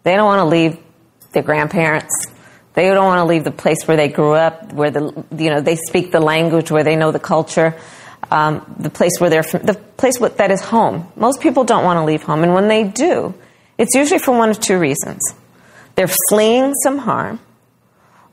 They 0.03 0.15
don't 0.15 0.25
want 0.25 0.39
to 0.39 0.45
leave 0.45 0.77
their 1.31 1.43
grandparents. 1.43 2.13
They 2.73 2.87
don't 2.87 3.05
want 3.05 3.19
to 3.19 3.25
leave 3.25 3.45
the 3.45 3.51
place 3.51 3.77
where 3.85 3.95
they 3.95 4.09
grew 4.09 4.33
up, 4.33 4.73
where 4.73 4.91
the 4.91 5.25
you 5.37 5.49
know 5.49 5.61
they 5.61 5.77
speak 5.77 6.11
the 6.11 6.19
language, 6.19 6.71
where 6.71 6.83
they 6.83 6.97
know 6.97 7.11
the 7.11 7.19
culture, 7.19 7.73
um, 8.31 8.75
the 8.79 8.89
place 8.89 9.13
where 9.19 9.29
they're 9.29 9.43
the 9.43 9.79
place 9.97 10.17
that 10.19 10.51
is 10.51 10.61
home. 10.61 11.11
Most 11.15 11.41
people 11.41 11.63
don't 11.63 11.83
want 11.83 11.97
to 11.97 12.03
leave 12.03 12.23
home, 12.23 12.43
and 12.43 12.53
when 12.53 12.67
they 12.67 12.83
do, 12.83 13.33
it's 13.77 13.95
usually 13.95 14.19
for 14.19 14.37
one 14.37 14.49
of 14.49 14.59
two 14.59 14.77
reasons: 14.77 15.21
they're 15.95 16.13
fleeing 16.29 16.73
some 16.83 16.97
harm, 16.97 17.39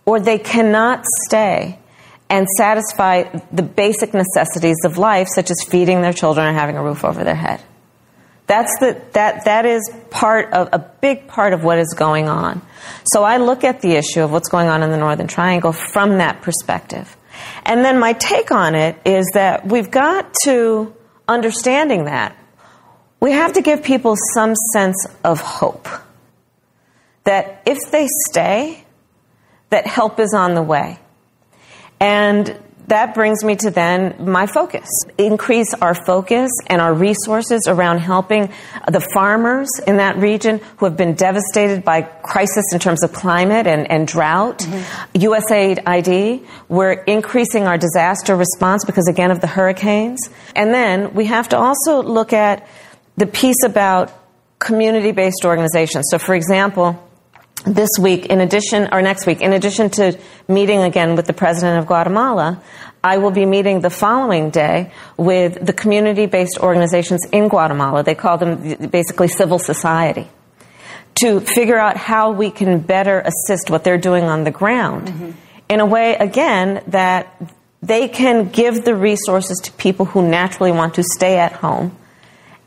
or 0.05 0.21
they 0.21 0.39
cannot 0.39 1.05
stay 1.27 1.79
and 2.33 2.49
satisfy 2.57 3.25
the 3.53 3.63
basic 3.63 4.15
necessities 4.15 4.79
of 4.85 4.97
life, 4.97 5.29
such 5.35 5.51
as 5.51 5.57
feeding 5.69 6.01
their 6.01 6.15
children 6.15 6.47
and 6.47 6.57
having 6.57 6.79
a 6.79 6.83
roof 6.83 7.05
over 7.05 7.25
their 7.25 7.35
head. 7.35 7.61
That's 8.47 8.73
the, 8.81 9.01
that, 9.13 9.45
that 9.45 9.67
is 9.67 9.89
part 10.11 10.53
of 10.53 10.71
a 10.73 10.79
big 10.79 11.29
part 11.29 11.53
of 11.53 11.63
what 11.63 11.79
is 11.79 11.95
going 11.97 12.29
on. 12.29 12.63
So 13.13 13.23
I 13.23 13.37
look 13.37 13.65
at 13.65 13.83
the 13.83 13.93
issue 13.93 14.23
of 14.23 14.33
what's 14.33 14.49
going 14.49 14.69
on 14.69 14.83
in 14.83 14.91
the 14.91 14.97
Northern 14.97 15.27
Triangle 15.27 15.73
from 15.73 16.19
that 16.19 16.43
perspective. 16.43 17.17
And 17.65 17.85
then 17.85 17.99
my 17.99 18.13
take 18.13 18.51
on 18.51 18.75
it 18.75 19.01
is 19.05 19.27
that 19.35 19.67
we've 19.67 19.91
got 19.91 20.33
to, 20.45 20.95
understanding 21.29 22.07
that, 22.07 22.37
we 23.21 23.33
have 23.33 23.53
to 23.53 23.63
give 23.63 23.85
people 23.85 24.17
some 24.35 24.55
sense 24.73 25.07
of 25.23 25.41
hope. 25.41 25.89
That 27.25 27.63
if 27.67 27.79
they 27.91 28.09
stay, 28.29 28.85
that 29.71 29.87
help 29.87 30.19
is 30.19 30.35
on 30.35 30.55
the 30.55 30.63
way. 30.63 30.99
And 32.01 32.59
that 32.89 33.15
brings 33.15 33.45
me 33.45 33.57
to 33.57 33.71
then 33.71 34.15
my 34.19 34.47
focus. 34.47 34.89
Increase 35.17 35.73
our 35.75 35.95
focus 35.95 36.51
and 36.67 36.81
our 36.81 36.93
resources 36.93 37.63
around 37.69 37.99
helping 37.99 38.53
the 38.91 39.01
farmers 39.01 39.69
in 39.87 39.99
that 39.99 40.17
region 40.17 40.61
who 40.77 40.87
have 40.87 40.97
been 40.97 41.15
devastated 41.15 41.85
by 41.85 42.03
crisis 42.03 42.65
in 42.73 42.81
terms 42.81 43.03
of 43.03 43.13
climate 43.13 43.67
and, 43.67 43.91
and 43.91 44.07
drought. 44.09 44.59
Mm-hmm. 44.59 45.19
USAID 45.23 45.83
ID, 45.87 46.43
we're 46.69 46.93
increasing 46.93 47.67
our 47.67 47.79
disaster 47.79 48.35
response 48.37 48.85
because 48.85 49.09
again 49.09 49.31
of 49.31 49.41
the 49.41 49.47
hurricanes. 49.47 50.21
And 50.57 50.75
then 50.75 51.15
we 51.15 51.27
have 51.27 51.49
to 51.51 51.57
also 51.57 52.03
look 52.03 52.33
at 52.33 52.67
the 53.17 53.27
piece 53.27 53.63
about 53.65 54.13
community 54.59 55.13
based 55.13 55.45
organizations. 55.45 56.07
So 56.11 56.19
for 56.19 56.35
example, 56.35 57.01
this 57.65 57.91
week, 58.01 58.27
in 58.27 58.41
addition, 58.41 58.89
or 58.93 59.03
next 59.03 59.27
week, 59.27 59.41
in 59.41 59.53
addition 59.53 59.91
to 59.91 60.19
meeting 60.49 60.83
again 60.83 61.17
with 61.17 61.27
the 61.27 61.33
president 61.33 61.79
of 61.79 61.87
Guatemala, 61.87 62.63
I 63.05 63.19
will 63.19 63.31
be 63.31 63.47
meeting 63.47 63.81
the 63.81 63.91
following 63.91 64.51
day 64.51 64.93
with 65.17 65.65
the 65.65 65.73
community 65.73 66.27
based 66.27 66.59
organizations 66.59 67.27
in 67.33 67.49
Guatemala. 67.49 68.03
They 68.03 68.15
call 68.15 68.39
them 68.39 68.89
basically 68.89 69.29
civil 69.29 69.59
society 69.59 70.29
to 71.23 71.41
figure 71.41 71.79
out 71.79 71.97
how 71.97 72.33
we 72.33 72.51
can 72.51 72.81
better 72.81 73.21
assist 73.21 73.71
what 73.71 73.85
they're 73.85 73.99
doing 73.99 74.25
on 74.25 74.45
the 74.45 74.51
ground 74.51 75.37
in 75.69 75.81
a 75.81 75.87
way, 75.87 76.15
again, 76.17 76.83
that 76.89 77.41
they 77.83 78.09
can 78.09 78.49
give 78.49 78.85
the 78.85 78.95
resources 78.95 79.59
to 79.65 79.73
people 79.73 80.07
who 80.07 80.29
naturally 80.29 80.71
want 80.71 80.95
to 80.95 81.03
stay 81.03 81.39
at 81.39 81.53
home 81.53 81.97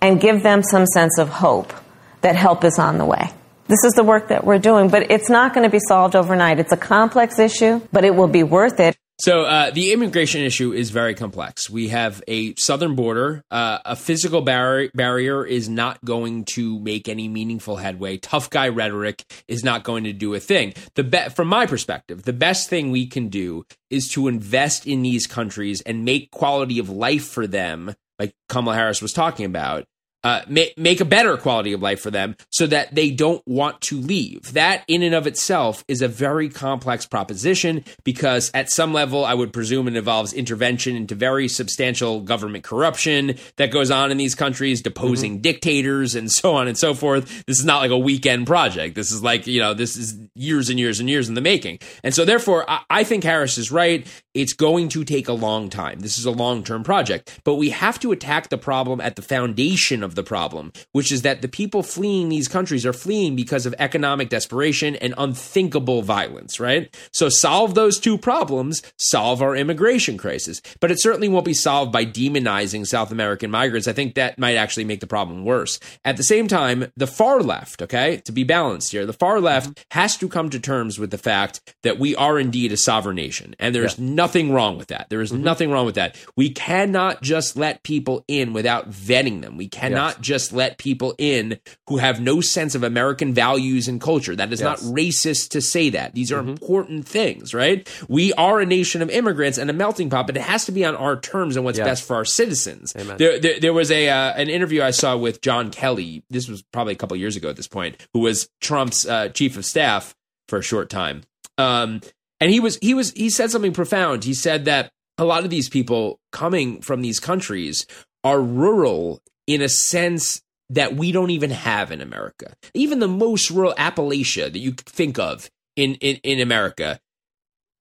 and 0.01 0.19
give 0.19 0.43
them 0.43 0.63
some 0.63 0.85
sense 0.87 1.17
of 1.17 1.29
hope 1.29 1.73
that 2.21 2.35
help 2.35 2.63
is 2.63 2.79
on 2.79 2.97
the 2.97 3.05
way. 3.05 3.29
This 3.67 3.83
is 3.83 3.93
the 3.93 4.03
work 4.03 4.27
that 4.27 4.45
we're 4.45 4.59
doing, 4.59 4.89
but 4.89 5.09
it's 5.09 5.29
not 5.29 5.53
going 5.53 5.63
to 5.63 5.71
be 5.71 5.79
solved 5.79 6.15
overnight. 6.15 6.59
It's 6.59 6.71
a 6.71 6.77
complex 6.77 7.39
issue, 7.39 7.81
but 7.91 8.05
it 8.05 8.15
will 8.15 8.27
be 8.27 8.43
worth 8.43 8.79
it. 8.79 8.95
So 9.17 9.43
uh, 9.43 9.71
the 9.71 9.93
immigration 9.93 10.41
issue 10.41 10.73
is 10.73 10.89
very 10.89 11.15
complex. 11.15 11.69
We 11.69 11.87
have 11.87 12.21
a 12.27 12.53
southern 12.55 12.95
border. 12.95 13.43
Uh, 13.49 13.79
a 13.85 13.95
physical 13.95 14.41
barri- 14.41 14.91
barrier 14.93 15.45
is 15.45 15.69
not 15.69 16.03
going 16.03 16.43
to 16.55 16.79
make 16.79 17.07
any 17.07 17.29
meaningful 17.29 17.77
headway. 17.77 18.17
Tough 18.17 18.49
guy 18.49 18.67
rhetoric 18.67 19.23
is 19.47 19.63
not 19.63 19.83
going 19.85 20.03
to 20.03 20.11
do 20.11 20.33
a 20.33 20.39
thing. 20.41 20.73
The 20.95 21.05
be- 21.05 21.29
from 21.29 21.47
my 21.47 21.65
perspective, 21.65 22.23
the 22.23 22.33
best 22.33 22.69
thing 22.69 22.91
we 22.91 23.07
can 23.07 23.29
do 23.29 23.65
is 23.89 24.09
to 24.09 24.27
invest 24.27 24.85
in 24.85 25.01
these 25.01 25.27
countries 25.27 25.79
and 25.81 26.03
make 26.03 26.29
quality 26.31 26.77
of 26.77 26.89
life 26.89 27.25
for 27.25 27.47
them, 27.47 27.95
like 28.19 28.35
Kamala 28.49 28.75
Harris 28.75 29.01
was 29.01 29.13
talking 29.13 29.45
about, 29.45 29.85
uh, 30.25 30.41
make 30.49 30.77
make 30.77 30.99
a 30.99 31.05
better 31.05 31.37
quality 31.37 31.71
of 31.71 31.81
life 31.81 32.01
for 32.01 32.11
them, 32.11 32.35
so 32.49 32.67
that 32.67 32.93
they 32.93 33.11
don't 33.11 33.41
want 33.47 33.79
to 33.81 33.97
leave. 33.97 34.51
That 34.53 34.83
in 34.87 35.03
and 35.03 35.15
of 35.15 35.27
itself 35.27 35.85
is 35.87 36.01
a 36.01 36.07
very 36.07 36.49
complex 36.49 37.05
proposition 37.05 37.85
because 38.03 38.51
at 38.53 38.71
some 38.71 38.91
level, 38.91 39.23
I 39.23 39.33
would 39.33 39.53
presume 39.53 39.87
it 39.87 39.95
involves 39.95 40.33
intervention 40.33 40.95
into 40.95 41.15
very 41.15 41.47
substantial 41.47 42.21
government 42.21 42.63
corruption 42.63 43.35
that 43.57 43.71
goes 43.71 43.91
on 43.91 44.11
in 44.11 44.17
these 44.17 44.35
countries, 44.35 44.81
deposing 44.81 45.15
Mm-hmm. 45.35 45.41
dictators 45.41 46.15
and 46.15 46.31
so 46.31 46.55
on 46.55 46.67
and 46.67 46.77
so 46.77 46.93
forth. 46.95 47.45
This 47.45 47.59
is 47.59 47.65
not 47.65 47.79
like 47.81 47.91
a 47.91 47.97
weekend 47.97 48.47
project. 48.47 48.95
This 48.95 49.11
is 49.11 49.21
like 49.21 49.45
you 49.45 49.59
know 49.61 49.73
this 49.75 49.95
is 49.95 50.17
years 50.33 50.69
and 50.69 50.79
years 50.79 50.99
and 50.99 51.07
years 51.09 51.29
in 51.29 51.35
the 51.35 51.41
making. 51.41 51.79
And 52.03 52.13
so 52.13 52.25
therefore, 52.25 52.67
I, 52.67 52.81
I 52.89 53.03
think 53.03 53.23
Harris 53.23 53.57
is 53.59 53.71
right. 53.71 54.07
It's 54.33 54.53
going 54.53 54.89
to 54.89 55.03
take 55.05 55.27
a 55.27 55.33
long 55.33 55.69
time. 55.69 55.99
This 55.99 56.17
is 56.17 56.25
a 56.25 56.31
long 56.31 56.63
term 56.63 56.83
project, 56.83 57.39
but 57.43 57.55
we 57.55 57.69
have 57.69 57.99
to 57.99 58.11
attack 58.11 58.49
the 58.49 58.57
problem 58.57 58.99
at 58.99 59.15
the 59.15 59.21
foundation 59.21 60.03
of 60.03 60.14
the 60.15 60.23
problem, 60.23 60.71
which 60.91 61.11
is 61.11 61.21
that 61.21 61.41
the 61.41 61.47
people 61.47 61.83
fleeing 61.83 62.29
these 62.29 62.47
countries 62.47 62.85
are 62.85 62.93
fleeing 62.93 63.35
because 63.35 63.65
of 63.65 63.75
economic 63.79 64.29
desperation 64.29 64.95
and 64.97 65.13
unthinkable 65.17 66.01
violence, 66.01 66.59
right? 66.59 66.95
So 67.13 67.29
solve 67.29 67.75
those 67.75 67.99
two 67.99 68.17
problems, 68.17 68.81
solve 68.97 69.41
our 69.41 69.55
immigration 69.55 70.17
crisis. 70.17 70.61
But 70.79 70.91
it 70.91 71.01
certainly 71.01 71.29
won't 71.29 71.45
be 71.45 71.53
solved 71.53 71.91
by 71.91 72.05
demonizing 72.05 72.87
South 72.87 73.11
American 73.11 73.51
migrants. 73.51 73.87
I 73.87 73.93
think 73.93 74.15
that 74.15 74.39
might 74.39 74.55
actually 74.55 74.85
make 74.85 74.99
the 74.99 75.07
problem 75.07 75.45
worse. 75.45 75.79
At 76.03 76.17
the 76.17 76.23
same 76.23 76.47
time, 76.47 76.91
the 76.95 77.07
far 77.07 77.41
left, 77.41 77.81
okay, 77.81 78.17
to 78.25 78.31
be 78.31 78.43
balanced 78.43 78.91
here, 78.91 79.05
the 79.05 79.13
far 79.13 79.39
left 79.39 79.69
mm-hmm. 79.69 79.99
has 79.99 80.17
to 80.17 80.29
come 80.29 80.49
to 80.49 80.59
terms 80.59 80.99
with 80.99 81.11
the 81.11 81.17
fact 81.17 81.75
that 81.83 81.99
we 81.99 82.15
are 82.15 82.39
indeed 82.39 82.71
a 82.71 82.77
sovereign 82.77 83.15
nation. 83.15 83.55
And 83.59 83.73
there's 83.73 83.99
nothing 83.99 84.51
wrong 84.51 84.77
with 84.77 84.87
that. 84.87 85.09
There 85.09 85.21
is 85.21 85.31
mm-hmm. 85.31 85.43
nothing 85.43 85.71
wrong 85.71 85.85
with 85.85 85.95
that. 85.95 86.17
We 86.35 86.49
cannot 86.49 87.21
just 87.21 87.57
let 87.57 87.83
people 87.83 88.23
in 88.27 88.53
without 88.53 88.89
vetting 88.89 89.41
them. 89.41 89.57
We 89.57 89.67
cannot 89.67 90.04
just 90.21 90.53
let 90.53 90.77
people 90.77 91.13
in 91.17 91.59
who 91.87 91.97
have 91.97 92.19
no 92.21 92.41
sense 92.41 92.75
of 92.75 92.83
American 92.83 93.33
values 93.33 93.87
and 93.87 93.99
culture. 94.01 94.35
That 94.35 94.51
is 94.53 94.61
not 94.61 94.77
racist 94.79 95.49
to 95.49 95.61
say 95.61 95.89
that. 95.91 96.13
These 96.13 96.31
are 96.31 96.39
important 96.39 97.07
things, 97.07 97.53
right? 97.53 97.87
We 98.07 98.33
are 98.33 98.59
a 98.59 98.65
nation 98.65 99.01
of 99.01 99.09
immigrants 99.09 99.57
and 99.57 99.69
a 99.69 99.73
melting 99.73 100.09
pot, 100.09 100.27
but 100.27 100.37
it 100.37 100.41
has 100.43 100.65
to 100.65 100.71
be 100.71 100.85
on 100.85 100.95
our 100.95 101.19
terms 101.19 101.55
and 101.55 101.65
what's 101.65 101.77
Yes. 101.77 101.87
best 101.87 102.03
for 102.07 102.15
our 102.15 102.25
citizens. 102.25 102.93
There, 102.93 103.39
there, 103.39 103.59
there 103.59 103.73
was 103.73 103.91
a 103.91 104.09
uh, 104.09 104.33
an 104.33 104.49
interview 104.49 104.81
I 104.81 104.91
saw 104.91 105.17
with 105.17 105.41
John 105.41 105.71
Kelly. 105.71 106.23
This 106.29 106.47
was 106.47 106.61
probably 106.73 106.93
a 106.93 106.97
couple 106.97 107.17
years 107.17 107.35
ago 107.35 107.49
at 107.49 107.55
this 107.55 107.67
point, 107.67 107.97
who 108.13 108.19
was 108.21 108.49
Trump's 108.61 109.05
uh, 109.07 109.29
chief 109.29 109.57
of 109.57 109.65
staff 109.65 110.15
for 110.47 110.59
a 110.59 110.63
short 110.63 110.89
time. 110.89 111.23
Um, 111.57 112.01
and 112.39 112.51
he 112.51 112.59
was 112.59 112.77
he 112.81 112.93
was 112.93 113.11
he 113.11 113.29
said 113.29 113.51
something 113.51 113.73
profound. 113.73 114.23
He 114.23 114.33
said 114.33 114.65
that 114.65 114.91
a 115.17 115.23
lot 115.25 115.43
of 115.45 115.49
these 115.49 115.69
people 115.69 116.19
coming 116.31 116.81
from 116.81 117.01
these 117.01 117.19
countries 117.19 117.85
are 118.23 118.41
rural 118.41 119.21
in 119.47 119.61
a 119.61 119.69
sense 119.69 120.41
that 120.69 120.95
we 120.95 121.11
don't 121.11 121.29
even 121.29 121.51
have 121.51 121.91
in 121.91 122.01
America. 122.01 122.55
Even 122.73 122.99
the 122.99 123.07
most 123.07 123.51
rural 123.51 123.73
Appalachia 123.77 124.51
that 124.51 124.59
you 124.59 124.71
think 124.71 125.19
of 125.19 125.49
in, 125.75 125.95
in, 125.95 126.17
in 126.23 126.39
America, 126.39 126.99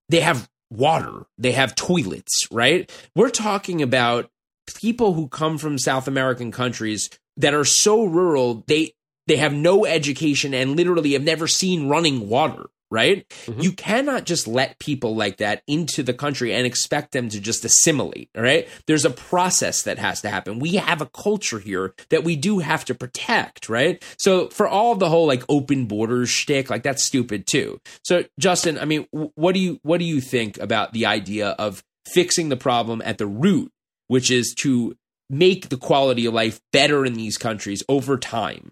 they 0.08 0.20
have 0.20 0.48
water, 0.70 1.26
they 1.38 1.52
have 1.52 1.74
toilets, 1.74 2.46
right? 2.50 2.90
We're 3.14 3.30
talking 3.30 3.80
about 3.80 4.30
people 4.76 5.14
who 5.14 5.28
come 5.28 5.58
from 5.58 5.78
South 5.78 6.08
American 6.08 6.50
countries 6.50 7.08
that 7.36 7.54
are 7.54 7.64
so 7.64 8.04
rural, 8.04 8.64
they 8.66 8.92
they 9.26 9.36
have 9.36 9.54
no 9.54 9.86
education 9.86 10.52
and 10.52 10.76
literally 10.76 11.14
have 11.14 11.22
never 11.22 11.46
seen 11.46 11.88
running 11.88 12.28
water, 12.28 12.66
right? 12.94 13.28
Mm-hmm. 13.46 13.60
You 13.60 13.72
cannot 13.72 14.24
just 14.24 14.46
let 14.46 14.78
people 14.78 15.16
like 15.16 15.38
that 15.38 15.64
into 15.66 16.04
the 16.04 16.14
country 16.14 16.54
and 16.54 16.64
expect 16.64 17.10
them 17.10 17.28
to 17.28 17.40
just 17.40 17.64
assimilate, 17.64 18.30
all 18.36 18.42
right? 18.42 18.68
There's 18.86 19.04
a 19.04 19.10
process 19.10 19.82
that 19.82 19.98
has 19.98 20.20
to 20.20 20.30
happen. 20.30 20.60
We 20.60 20.76
have 20.76 21.00
a 21.00 21.06
culture 21.06 21.58
here 21.58 21.92
that 22.10 22.22
we 22.22 22.36
do 22.36 22.60
have 22.60 22.84
to 22.84 22.94
protect, 22.94 23.68
right? 23.68 24.00
So 24.16 24.48
for 24.48 24.68
all 24.68 24.94
the 24.94 25.08
whole 25.08 25.26
like 25.26 25.42
open 25.48 25.86
borders 25.86 26.30
shtick, 26.30 26.70
like 26.70 26.84
that's 26.84 27.04
stupid 27.04 27.48
too. 27.48 27.80
So 28.04 28.24
Justin, 28.38 28.78
I 28.78 28.84
mean, 28.84 29.08
what 29.10 29.54
do 29.54 29.60
you 29.60 29.80
what 29.82 29.98
do 29.98 30.04
you 30.04 30.20
think 30.20 30.58
about 30.58 30.92
the 30.92 31.06
idea 31.06 31.48
of 31.48 31.82
fixing 32.06 32.48
the 32.48 32.56
problem 32.56 33.02
at 33.04 33.18
the 33.18 33.26
root, 33.26 33.72
which 34.06 34.30
is 34.30 34.54
to 34.60 34.96
make 35.28 35.68
the 35.68 35.76
quality 35.76 36.26
of 36.26 36.34
life 36.34 36.60
better 36.72 37.04
in 37.04 37.14
these 37.14 37.38
countries 37.38 37.82
over 37.88 38.16
time? 38.16 38.70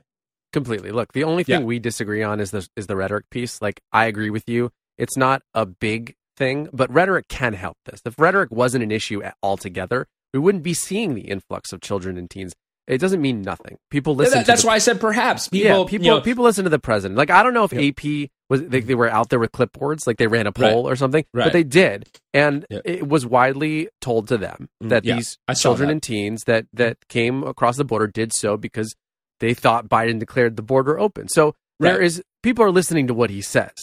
Completely. 0.53 0.91
Look, 0.91 1.13
the 1.13 1.25
only 1.25 1.45
thing 1.45 1.61
Yeah. 1.61 1.67
we 1.67 1.79
disagree 1.79 2.23
on 2.23 2.39
is 2.41 2.51
the 2.51 2.67
is 2.77 2.87
the 2.87 2.97
rhetoric 2.97 3.31
piece. 3.31 3.63
Like 3.63 3.81
I 3.93 4.07
agree 4.07 4.31
with 4.31 4.49
you. 4.49 4.71
It's 4.99 5.17
not 5.17 5.43
a 5.55 5.65
big 5.67 6.15
thing, 6.37 6.69
but 6.73 6.93
rhetoric 6.93 7.29
can 7.29 7.55
help 7.55 7.77
this. 7.87 8.01
If 8.05 8.19
rhetoric 8.19 8.51
wasn't 8.51 8.85
an 8.85 8.91
issue 8.93 9.23
at- 9.23 9.37
altogether, 9.43 10.07
we 10.33 10.41
wouldn't 10.41 10.65
be 10.65 10.75
seeing 10.75 11.15
the 11.15 11.23
influx 11.23 11.73
of 11.73 11.81
children 11.81 12.17
and 12.19 12.29
teens. 12.29 12.53
It 12.89 12.99
doesn't 12.99 13.21
mean 13.21 13.43
nothing. 13.43 13.79
People 13.91 14.15
listen. 14.17 14.39
That- 14.41 14.47
that's 14.47 14.63
the, 14.63 14.67
why 14.69 14.75
I 14.75 14.79
said 14.79 15.01
perhaps 15.01 15.49
people. 15.49 15.69
yeah, 15.85 15.89
people 15.89 16.05
you 16.07 16.11
know, 16.13 16.21
people 16.21 16.45
listen 16.45 16.65
to 16.65 16.71
the 16.71 16.79
president. 16.81 17.17
Like 17.17 17.31
I 17.31 17.43
don't 17.43 17.55
know 17.55 17.65
if 17.65 17.73
Yeah. 17.73 17.81
AP 17.91 18.31
was 18.51 18.63
they, 18.67 18.81
they 18.81 18.95
were 18.95 19.09
out 19.09 19.31
there 19.31 19.39
with 19.39 19.53
clipboards, 19.53 20.07
like 20.07 20.17
they 20.19 20.27
ran 20.27 20.47
a 20.47 20.53
poll 20.53 20.87
or 20.89 20.97
something, 20.97 21.25
Right. 21.33 21.45
but 21.45 21.53
they 21.55 21.63
did, 21.65 22.09
and 22.35 22.67
Yeah. 22.69 22.81
it 22.85 23.09
was 23.09 23.25
widely 23.25 23.89
told 24.03 24.29
to 24.29 24.37
them 24.37 24.69
Mm, 24.83 24.89
that 24.91 25.05
yeah, 25.05 25.15
these 25.17 25.39
children 25.57 25.87
that. 25.89 25.93
and 25.93 26.03
teens 26.03 26.43
that 26.45 26.67
that 26.75 26.99
came 27.09 27.45
across 27.45 27.77
the 27.77 27.85
border 27.85 28.09
did 28.09 28.33
so 28.35 28.57
because 28.57 28.95
they 29.43 29.53
thought 29.53 29.91
Biden 29.91 30.19
declared 30.19 30.57
the 30.57 30.63
border 30.63 30.99
open. 30.99 31.29
So 31.29 31.55
there 31.79 31.97
Right. 31.99 32.05
is 32.05 32.23
people 32.43 32.65
are 32.65 32.71
listening 32.71 33.09
to 33.09 33.15
what 33.15 33.29
he 33.29 33.43
says. 33.43 33.75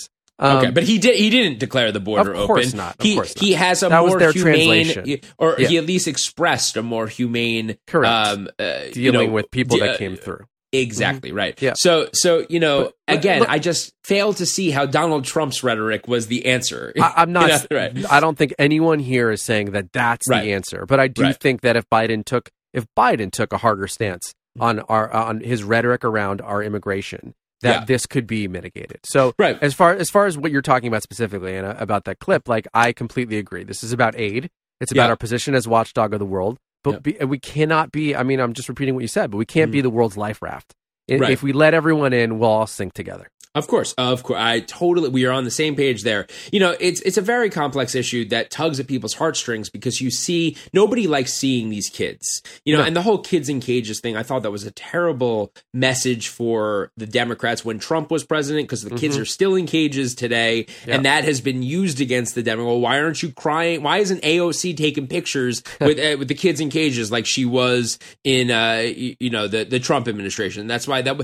Um, 0.41 0.57
okay, 0.59 0.71
but 0.71 0.83
he 0.83 0.97
did. 0.99 1.17
He 1.17 1.29
didn't 1.29 1.59
declare 1.59 1.91
the 1.91 1.99
border 1.99 2.31
open. 2.31 2.41
Of 2.41 2.47
course 2.47 2.67
open. 2.69 2.77
not, 2.77 2.95
of 2.97 3.05
he 3.05 3.15
course 3.15 3.35
not. 3.35 3.43
he 3.45 3.53
has 3.53 3.83
a 3.83 3.89
That 3.89 3.99
more 4.05 4.17
humane, 4.31 4.85
translation. 4.85 5.19
or 5.37 5.55
Yeah. 5.59 5.67
he 5.67 5.77
at 5.77 5.85
least 5.85 6.07
expressed 6.07 6.77
a 6.77 6.81
more 6.81 7.07
humane, 7.07 7.77
Correct. 7.87 8.27
um, 8.27 8.47
uh, 8.57 8.63
dealing 8.93 9.21
you 9.21 9.27
know, 9.27 9.33
with 9.33 9.51
people 9.51 9.77
de- 9.77 9.85
that 9.85 9.97
came 9.99 10.15
through. 10.15 10.45
Exactly 10.71 11.31
right. 11.33 11.59
Yeah. 11.61 11.73
So 11.75 12.07
so 12.13 12.45
you 12.47 12.59
know 12.61 12.91
But- 13.07 13.17
again, 13.17 13.39
look- 13.41 13.49
I 13.49 13.59
just 13.59 13.91
fail 14.05 14.31
to 14.33 14.45
see 14.45 14.69
how 14.71 14.85
Donald 14.85 15.25
Trump's 15.25 15.63
rhetoric 15.63 16.07
was 16.07 16.27
the 16.27 16.45
answer. 16.45 16.93
I, 17.01 17.13
I'm 17.17 17.33
not. 17.39 17.49
You 17.49 17.57
know, 17.71 17.77
right. 17.77 18.05
I 18.11 18.19
don't 18.21 18.37
think 18.37 18.53
anyone 18.59 18.99
here 18.99 19.31
is 19.31 19.41
saying 19.41 19.71
that 19.71 19.91
that's 19.91 20.29
Right. 20.29 20.43
the 20.45 20.53
answer. 20.53 20.85
But 20.87 20.99
I 21.01 21.07
do 21.09 21.23
Right. 21.23 21.37
think 21.39 21.61
that 21.61 21.75
if 21.75 21.83
Biden 21.91 22.23
took 22.23 22.49
if 22.73 22.85
Biden 22.97 23.31
took 23.31 23.51
a 23.51 23.57
harder 23.57 23.87
stance 23.87 24.27
Mm-hmm. 24.29 24.38
On 24.59 24.79
our 24.81 25.11
on 25.11 25.41
his 25.41 25.63
rhetoric 25.63 26.03
around 26.03 26.41
our 26.41 26.61
immigration, 26.63 27.33
that 27.61 27.79
Yeah. 27.81 27.85
this 27.85 28.05
could 28.05 28.25
be 28.27 28.47
mitigated. 28.47 28.99
So 29.03 29.33
Right. 29.37 29.57
as 29.61 29.73
far 29.73 29.93
as 29.93 30.09
far 30.09 30.25
as 30.25 30.37
what 30.37 30.51
you're 30.51 30.61
talking 30.61 30.87
about 30.87 31.03
specifically 31.03 31.55
and 31.55 31.65
about 31.67 32.05
that 32.05 32.19
clip, 32.19 32.47
like 32.47 32.67
I 32.73 32.91
completely 32.93 33.37
agree. 33.37 33.63
This 33.63 33.83
is 33.83 33.91
about 33.91 34.15
aid. 34.17 34.49
It's 34.81 34.91
about 34.91 35.05
Yeah. 35.05 35.09
our 35.09 35.15
position 35.17 35.55
as 35.55 35.67
watchdog 35.67 36.13
of 36.13 36.19
the 36.19 36.25
world. 36.25 36.57
But 36.83 36.93
Yeah. 36.93 36.99
be, 37.19 37.25
we 37.25 37.39
cannot 37.39 37.91
be. 37.91 38.15
I 38.15 38.23
mean, 38.23 38.39
I'm 38.39 38.53
just 38.53 38.69
repeating 38.69 38.95
what 38.95 39.01
you 39.01 39.07
said, 39.09 39.31
but 39.31 39.37
we 39.37 39.45
can't 39.45 39.71
be 39.71 39.81
the 39.81 39.89
world's 39.89 40.15
life 40.15 40.41
raft. 40.41 40.73
Mm-hmm. 41.11 41.21
Right. 41.21 41.31
If 41.31 41.43
we 41.43 41.51
let 41.51 41.73
everyone 41.73 42.13
in, 42.13 42.39
we'll 42.39 42.49
all 42.49 42.67
sink 42.67 42.93
together. 42.93 43.27
Of 43.55 43.67
course, 43.67 43.93
of 43.97 44.21
course, 44.21 44.39
I 44.39 44.59
totally. 44.59 45.09
We 45.09 45.25
are 45.25 45.31
on 45.31 45.43
the 45.43 45.49
same 45.51 45.75
page 45.75 46.03
there. 46.03 46.27
You 46.51 46.59
know, 46.59 46.75
it's 46.79 47.01
it's 47.01 47.17
a 47.17 47.21
very 47.21 47.49
complex 47.49 47.95
issue 47.95 48.25
that 48.29 48.51
tugs 48.51 48.79
at 48.79 48.87
people's 48.87 49.15
heartstrings 49.15 49.71
because 49.71 49.99
you 49.99 50.11
see 50.11 50.55
nobody 50.71 51.07
likes 51.07 51.33
seeing 51.33 51.69
these 51.71 51.89
kids. 51.89 52.43
You 52.63 52.75
know, 52.75 52.81
No. 52.81 52.85
and 52.87 52.95
the 52.95 53.01
whole 53.01 53.17
kids 53.17 53.49
in 53.49 53.59
cages 53.59 54.01
thing. 54.01 54.15
I 54.15 54.21
thought 54.21 54.43
that 54.43 54.51
was 54.51 54.65
a 54.65 54.71
terrible 54.71 55.51
message 55.73 56.27
for 56.27 56.91
the 56.95 57.07
Democrats 57.07 57.65
when 57.65 57.79
Trump 57.79 58.11
was 58.11 58.23
president 58.23 58.67
because 58.67 58.83
the 58.83 58.95
kids 58.95 59.17
are 59.17 59.25
still 59.25 59.55
in 59.55 59.65
cages 59.65 60.13
today, 60.13 60.67
and 60.85 61.05
that 61.05 61.23
has 61.23 61.41
been 61.41 61.63
used 61.63 62.01
against 62.01 62.35
the 62.35 62.43
Democrats. 62.43 62.67
Well, 62.67 62.79
why 62.79 62.99
aren't 63.01 63.23
you 63.23 63.31
crying? 63.31 63.81
Why 63.81 63.97
isn't 63.97 64.21
AOC 64.21 64.77
taking 64.77 65.07
pictures 65.07 65.63
with 65.81 65.97
uh, 65.97 66.17
with 66.19 66.27
the 66.27 66.35
kids 66.35 66.59
in 66.59 66.69
cages 66.69 67.11
like 67.11 67.25
she 67.25 67.45
was 67.45 67.97
in 68.23 68.51
uh 68.51 68.83
you, 68.85 69.15
you 69.19 69.31
know 69.31 69.47
the 69.47 69.63
the 69.63 69.79
Trump 69.79 70.07
administration? 70.07 70.67
That's 70.67 70.87
why 70.87 71.01
that. 71.01 71.17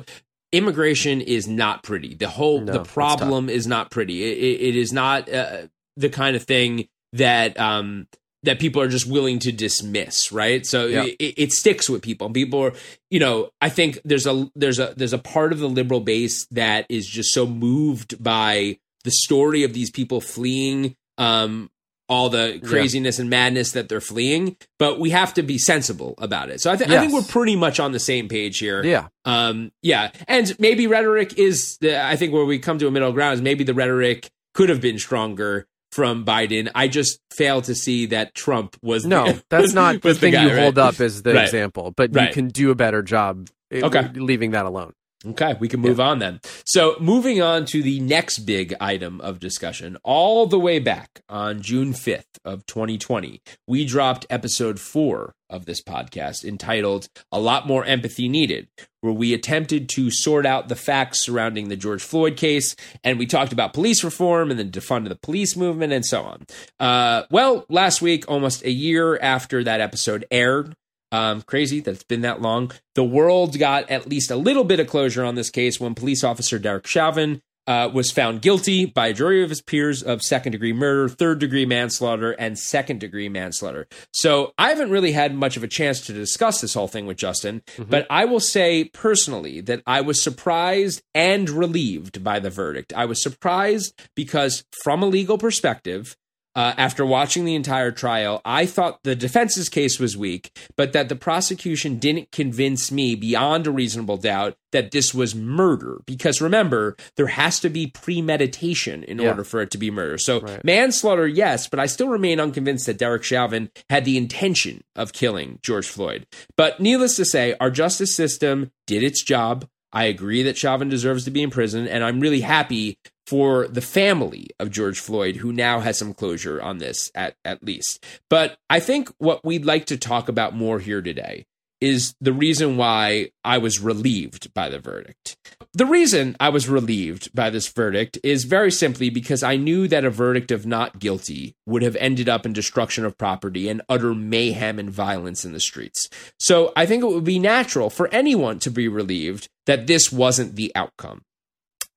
Immigration 0.56 1.22
is 1.22 1.48
not 1.48 1.84
pretty. 1.84 2.16
The 2.16 2.28
whole 2.30 2.62
No, 2.62 2.74
the 2.74 2.84
problem 2.84 3.50
is 3.50 3.68
not 3.68 3.92
pretty. 3.92 4.24
It, 4.24 4.38
it, 4.38 4.68
it 4.70 4.76
is 4.76 4.94
not 4.94 5.32
uh, 5.32 5.68
the 5.98 6.10
kind 6.10 6.36
of 6.36 6.44
thing 6.44 6.88
that 7.14 7.60
um, 7.60 8.08
that 8.44 8.60
people 8.60 8.82
are 8.82 8.88
just 8.88 9.08
willing 9.08 9.40
to 9.40 9.52
dismiss, 9.52 10.32
right? 10.32 10.66
So 10.66 10.86
Yeah. 10.86 11.04
it, 11.20 11.34
it 11.38 11.52
sticks 11.52 11.90
with 11.90 12.02
people. 12.02 12.30
People 12.30 12.62
are, 12.64 12.74
you 13.10 13.20
know, 13.20 13.50
I 13.60 13.70
think 13.70 14.00
there's 14.06 14.28
a 14.28 14.50
there's 14.56 14.80
a 14.80 14.94
there's 14.96 15.14
a 15.14 15.18
part 15.18 15.52
of 15.52 15.60
the 15.60 15.70
liberal 15.70 16.00
base 16.00 16.46
that 16.52 16.86
is 16.90 17.08
just 17.08 17.34
so 17.34 17.46
moved 17.46 18.24
by 18.24 18.78
the 19.04 19.12
story 19.12 19.64
of 19.64 19.74
these 19.74 19.92
people 19.92 20.22
fleeing 20.22 20.96
um, 21.18 21.70
all 22.08 22.30
the 22.30 22.60
craziness 22.64 23.18
and 23.20 23.30
madness 23.30 23.72
that 23.72 23.90
they're 23.90 24.00
fleeing, 24.02 24.58
but 24.78 25.00
we 25.00 25.10
have 25.10 25.34
to 25.34 25.42
be 25.44 25.58
sensible 25.58 26.14
about 26.20 26.50
it. 26.50 26.62
So 26.62 26.72
I, 26.72 26.76
th- 26.76 26.90
I 26.90 27.00
think 27.00 27.14
we're 27.14 27.24
pretty 27.24 27.56
much 27.56 27.80
on 27.80 27.92
the 27.94 28.00
same 28.00 28.28
page 28.28 28.60
here. 28.60 28.84
Yeah. 28.86 29.08
Um, 29.26 29.72
yeah, 29.82 30.12
and 30.28 30.54
maybe 30.60 30.86
rhetoric 30.88 31.38
is 31.40 31.78
the. 31.80 32.04
I 32.06 32.16
think 32.16 32.32
where 32.34 32.46
we 32.46 32.60
come 32.60 32.78
to 32.80 32.88
a 32.88 32.92
middle 32.92 33.12
ground 33.12 33.34
is 33.36 33.42
maybe 33.42 33.64
the 33.64 33.74
rhetoric 33.74 34.30
could 34.54 34.70
have 34.70 34.82
been 34.82 35.00
stronger 35.00 35.66
from 35.92 36.24
Biden. 36.26 36.70
I 36.76 36.88
just 36.90 37.20
fail 37.34 37.62
to 37.64 37.74
see 37.74 38.06
that 38.08 38.36
Trump 38.36 38.76
was 38.82 39.06
No, 39.06 39.32
the, 39.32 39.44
that's 39.50 39.74
not 39.82 40.02
the 40.02 40.14
thing 40.14 40.34
guy, 40.34 40.44
you 40.44 40.50
right? 40.50 40.60
hold 40.62 40.78
up 40.78 41.00
as 41.00 41.24
the 41.24 41.34
Right. 41.34 41.44
example, 41.46 41.92
but 41.96 42.14
you 42.14 42.28
can 42.34 42.50
do 42.50 42.70
a 42.72 42.76
better 42.76 43.02
job 43.02 43.50
eh, 43.72 43.82
Okay. 43.82 44.10
leaving 44.14 44.52
that 44.52 44.66
alone. 44.66 44.94
Okay, 45.28 45.56
we 45.60 45.68
can 45.68 45.80
move 45.80 46.00
on 46.00 46.20
then. 46.20 46.40
So, 46.66 46.96
moving 47.00 47.42
on 47.42 47.66
to 47.68 47.82
the 47.82 48.00
next 48.00 48.40
big 48.40 48.76
item 48.80 49.20
of 49.22 49.40
discussion, 49.40 49.98
all 50.04 50.46
the 50.46 50.60
way 50.60 50.80
back 50.80 51.22
on 51.28 51.62
June 51.62 51.94
5th 51.94 52.26
of 52.44 52.66
2020, 52.68 53.42
we 53.68 53.86
dropped 53.86 54.26
episode 54.30 54.80
4 54.80 55.34
of 55.50 55.66
this 55.66 55.82
podcast 55.82 56.44
entitled 56.44 57.08
A 57.32 57.40
Lot 57.40 57.68
More 57.68 57.86
Empathy 57.86 58.28
Needed, 58.28 58.68
where 59.02 59.14
we 59.14 59.34
attempted 59.34 59.90
to 59.90 60.12
sort 60.12 60.46
out 60.46 60.68
the 60.68 60.76
facts 60.76 61.24
surrounding 61.24 61.70
the 61.70 61.76
George 61.76 62.04
Floyd 62.04 62.36
case 62.38 62.76
and 63.04 63.20
we 63.20 63.26
talked 63.26 63.54
about 63.54 63.74
police 63.74 64.04
reform 64.04 64.50
and 64.50 64.60
the 64.60 64.66
defund 64.66 65.04
of 65.04 65.10
the 65.10 65.16
police 65.16 65.56
movement 65.56 65.94
and 65.94 66.06
so 66.06 66.24
on. 66.24 66.46
Uh, 66.80 67.24
well, 67.30 67.66
last 67.70 68.02
week, 68.02 68.26
almost 68.28 68.64
a 68.64 68.72
year 68.72 69.18
after 69.20 69.64
that 69.64 69.82
episode 69.82 70.26
aired, 70.32 70.76
um, 71.16 71.42
crazy 71.44 71.80
that 71.82 71.92
it's 71.92 72.04
been 72.04 72.22
that 72.22 72.42
long. 72.42 72.72
The 72.96 73.04
world 73.20 73.58
got 73.58 73.90
at 73.90 74.08
least 74.08 74.30
a 74.32 74.36
little 74.36 74.64
bit 74.64 74.80
of 74.80 74.88
closure 74.88 75.24
on 75.24 75.36
this 75.36 75.50
case 75.50 75.80
when 75.80 75.96
police 75.96 76.24
officer 76.24 76.58
Derek 76.60 76.88
Chauvin 76.88 77.42
uh, 77.68 77.90
was 77.92 78.12
found 78.12 78.44
guilty 78.44 78.86
by 78.86 79.08
a 79.08 79.14
jury 79.14 79.42
of 79.44 79.50
his 79.50 79.62
peers 79.62 80.04
of 80.04 80.22
second 80.22 80.52
degree 80.52 80.72
murder, 80.74 81.10
third 81.10 81.40
degree 81.40 81.66
manslaughter, 81.66 82.32
and 82.34 82.60
second 82.60 83.00
degree 83.00 83.28
manslaughter. 83.28 83.88
So 84.14 84.54
I 84.60 84.70
haven't 84.70 84.92
really 84.92 85.14
had 85.14 85.34
much 85.34 85.58
of 85.58 85.64
a 85.64 85.68
chance 85.68 86.00
to 86.02 86.14
discuss 86.14 86.62
this 86.62 86.76
whole 86.76 86.88
thing 86.88 87.08
with 87.08 87.18
Justin, 87.18 87.64
Mm-hmm. 87.78 87.90
but 87.90 88.06
I 88.10 88.26
will 88.26 88.40
say 88.40 88.84
personally 88.94 89.62
that 89.62 89.82
I 89.88 90.02
was 90.02 90.24
surprised 90.24 91.02
and 91.16 91.50
relieved 91.50 92.24
by 92.24 92.38
the 92.40 92.52
verdict. 92.52 92.94
I 92.96 93.06
was 93.06 93.24
surprised 93.24 94.00
because, 94.16 94.64
from 94.84 95.02
a 95.02 95.08
legal 95.08 95.38
perspective, 95.40 96.16
uh, 96.56 96.74
after 96.78 97.06
watching 97.06 97.44
the 97.46 97.56
entire 97.56 97.92
trial, 97.92 98.42
I 98.46 98.66
thought 98.66 99.00
the 99.04 99.16
defense's 99.16 99.68
case 99.70 100.00
was 100.00 100.16
weak, 100.16 100.52
but 100.78 100.94
that 100.94 101.10
the 101.10 101.16
prosecution 101.16 102.00
didn't 102.00 102.32
convince 102.32 102.92
me 102.92 103.16
beyond 103.16 103.68
a 103.68 103.72
reasonable 103.72 104.18
doubt 104.18 104.56
that 104.72 104.92
this 104.92 105.14
was 105.14 105.36
murder. 105.36 106.00
Because 106.06 106.42
remember, 106.42 106.96
there 107.18 107.28
has 107.28 107.60
to 107.62 107.70
be 107.70 107.88
premeditation 107.88 109.04
in 109.04 109.20
Yeah. 109.20 109.30
order 109.30 109.44
for 109.44 109.62
it 109.62 109.72
to 109.72 109.78
be 109.78 109.92
murder. 109.92 110.18
So 110.18 110.42
Right. 110.42 110.64
manslaughter, 110.64 111.28
yes, 111.28 111.68
but 111.68 111.80
I 111.80 111.86
still 111.86 112.08
remain 112.10 112.40
unconvinced 112.40 112.86
that 112.86 112.98
Derek 112.98 113.24
Chauvin 113.24 113.70
had 113.90 114.06
the 114.06 114.18
intention 114.18 114.84
of 114.96 115.14
killing 115.14 115.60
George 115.62 115.88
Floyd. 115.88 116.26
But 116.58 116.80
needless 116.80 117.16
to 117.18 117.26
say, 117.26 117.56
our 117.60 117.72
justice 117.72 118.16
system 118.16 118.72
did 118.88 119.04
its 119.04 119.24
job. 119.24 119.68
I 119.94 120.06
agree 120.06 120.44
that 120.44 120.58
Chauvin 120.58 120.90
deserves 120.90 121.24
to 121.24 121.32
be 121.32 121.42
in 121.42 121.50
prison, 121.50 121.88
and 121.88 122.04
I'm 122.04 122.20
really 122.20 122.42
happy 122.42 122.98
for 123.28 123.68
the 123.68 123.82
family 123.82 124.48
of 124.60 124.72
George 124.72 125.00
Floyd, 125.00 125.38
who 125.38 125.52
now 125.52 125.80
has 125.80 125.98
some 125.98 126.14
closure 126.14 126.62
on 126.62 126.78
this 126.78 127.12
at, 127.16 127.36
at 127.44 127.64
least. 127.64 128.04
But 128.30 128.58
I 128.70 128.80
think 128.80 129.12
what 129.18 129.44
we'd 129.44 129.66
like 129.66 129.86
to 129.88 129.98
talk 129.98 130.30
about 130.30 130.56
more 130.56 130.80
here 130.80 131.02
today 131.02 131.46
is 131.82 132.16
the 132.22 132.34
reason 132.34 132.78
why 132.78 133.32
I 133.44 133.58
was 133.58 133.80
relieved 133.80 134.54
by 134.54 134.70
the 134.70 134.80
verdict. 134.80 135.36
The 135.74 135.86
reason 135.86 136.36
I 136.40 136.50
was 136.50 136.70
relieved 136.70 137.34
by 137.36 137.50
this 137.50 137.68
verdict 137.68 138.18
is 138.24 138.46
very 138.46 138.72
simply 138.72 139.10
because 139.10 139.44
I 139.44 139.58
knew 139.58 139.88
that 139.90 140.06
a 140.06 140.10
verdict 140.10 140.52
of 140.52 140.66
not 140.66 141.00
guilty 141.00 141.56
would 141.66 141.84
have 141.84 141.98
ended 141.98 142.30
up 142.30 142.46
in 142.46 142.54
destruction 142.54 143.06
of 143.06 143.18
property 143.18 143.68
and 143.68 143.82
utter 143.90 144.16
mayhem 144.16 144.80
and 144.80 144.90
violence 144.90 145.44
in 145.44 145.52
the 145.52 145.60
streets. 145.60 146.08
So 146.40 146.72
I 146.76 146.86
think 146.86 147.04
it 147.04 147.08
would 147.08 147.26
be 147.26 147.40
natural 147.40 147.90
for 147.90 148.08
anyone 148.08 148.60
to 148.60 148.72
be 148.72 148.88
relieved 148.88 149.50
that 149.66 149.86
this 149.86 150.12
wasn't 150.12 150.56
the 150.56 150.72
outcome. 150.76 151.24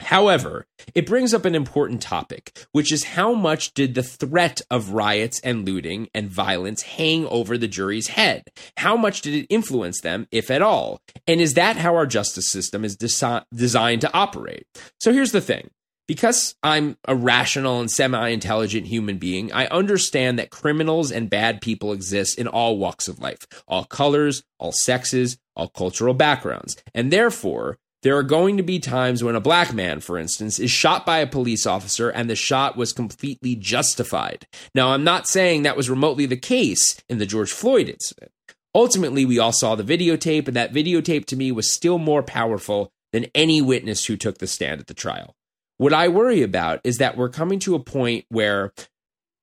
However, 0.00 0.66
it 0.94 1.06
brings 1.06 1.34
up 1.34 1.44
an 1.44 1.54
important 1.54 2.00
topic, 2.00 2.66
which 2.72 2.92
is 2.92 3.04
how 3.04 3.34
much 3.34 3.74
did 3.74 3.94
the 3.94 4.02
threat 4.02 4.60
of 4.70 4.92
riots 4.92 5.40
and 5.40 5.66
looting 5.66 6.08
and 6.14 6.30
violence 6.30 6.82
hang 6.82 7.26
over 7.26 7.58
the 7.58 7.68
jury's 7.68 8.08
head? 8.08 8.44
How 8.76 8.96
much 8.96 9.20
did 9.22 9.34
it 9.34 9.46
influence 9.50 10.00
them, 10.00 10.28
if 10.30 10.50
at 10.50 10.62
all? 10.62 11.00
And 11.26 11.40
is 11.40 11.54
that 11.54 11.76
how 11.76 11.96
our 11.96 12.06
justice 12.06 12.50
system 12.50 12.84
is 12.84 12.96
desi- 12.96 13.44
designed 13.52 14.02
to 14.02 14.12
operate? 14.12 14.66
So 15.00 15.12
here's 15.12 15.32
the 15.32 15.40
thing. 15.40 15.70
Because 16.06 16.54
I'm 16.62 16.96
a 17.06 17.14
rational 17.14 17.80
and 17.80 17.90
semi 17.90 18.28
intelligent 18.28 18.86
human 18.86 19.18
being, 19.18 19.52
I 19.52 19.66
understand 19.66 20.38
that 20.38 20.48
criminals 20.48 21.12
and 21.12 21.28
bad 21.28 21.60
people 21.60 21.92
exist 21.92 22.38
in 22.38 22.48
all 22.48 22.78
walks 22.78 23.08
of 23.08 23.18
life, 23.18 23.46
all 23.66 23.84
colors, 23.84 24.42
all 24.58 24.72
sexes, 24.72 25.36
all 25.54 25.68
cultural 25.68 26.14
backgrounds. 26.14 26.78
And 26.94 27.12
therefore, 27.12 27.76
there 28.02 28.16
are 28.16 28.22
going 28.22 28.56
to 28.56 28.62
be 28.62 28.78
times 28.78 29.24
when 29.24 29.34
a 29.34 29.40
black 29.40 29.74
man, 29.74 30.00
for 30.00 30.18
instance, 30.18 30.58
is 30.58 30.70
shot 30.70 31.04
by 31.04 31.18
a 31.18 31.26
police 31.26 31.66
officer 31.66 32.10
and 32.10 32.30
the 32.30 32.36
shot 32.36 32.76
was 32.76 32.92
completely 32.92 33.56
justified. 33.56 34.46
Now, 34.74 34.90
I'm 34.90 35.04
not 35.04 35.26
saying 35.26 35.62
that 35.62 35.76
was 35.76 35.90
remotely 35.90 36.26
the 36.26 36.36
case 36.36 37.02
in 37.08 37.18
the 37.18 37.26
George 37.26 37.52
Floyd 37.52 37.88
incident. 37.88 38.30
Ultimately, 38.74 39.24
we 39.24 39.38
all 39.38 39.52
saw 39.52 39.74
the 39.74 39.82
videotape, 39.82 40.46
and 40.46 40.56
that 40.56 40.72
videotape 40.72 41.24
to 41.26 41.36
me 41.36 41.50
was 41.50 41.72
still 41.72 41.98
more 41.98 42.22
powerful 42.22 42.92
than 43.12 43.26
any 43.34 43.60
witness 43.60 44.04
who 44.04 44.16
took 44.16 44.38
the 44.38 44.46
stand 44.46 44.80
at 44.80 44.86
the 44.86 44.94
trial. 44.94 45.34
What 45.78 45.92
I 45.92 46.08
worry 46.08 46.42
about 46.42 46.80
is 46.84 46.98
that 46.98 47.16
we're 47.16 47.28
coming 47.28 47.58
to 47.60 47.74
a 47.74 47.80
point 47.80 48.26
where 48.28 48.72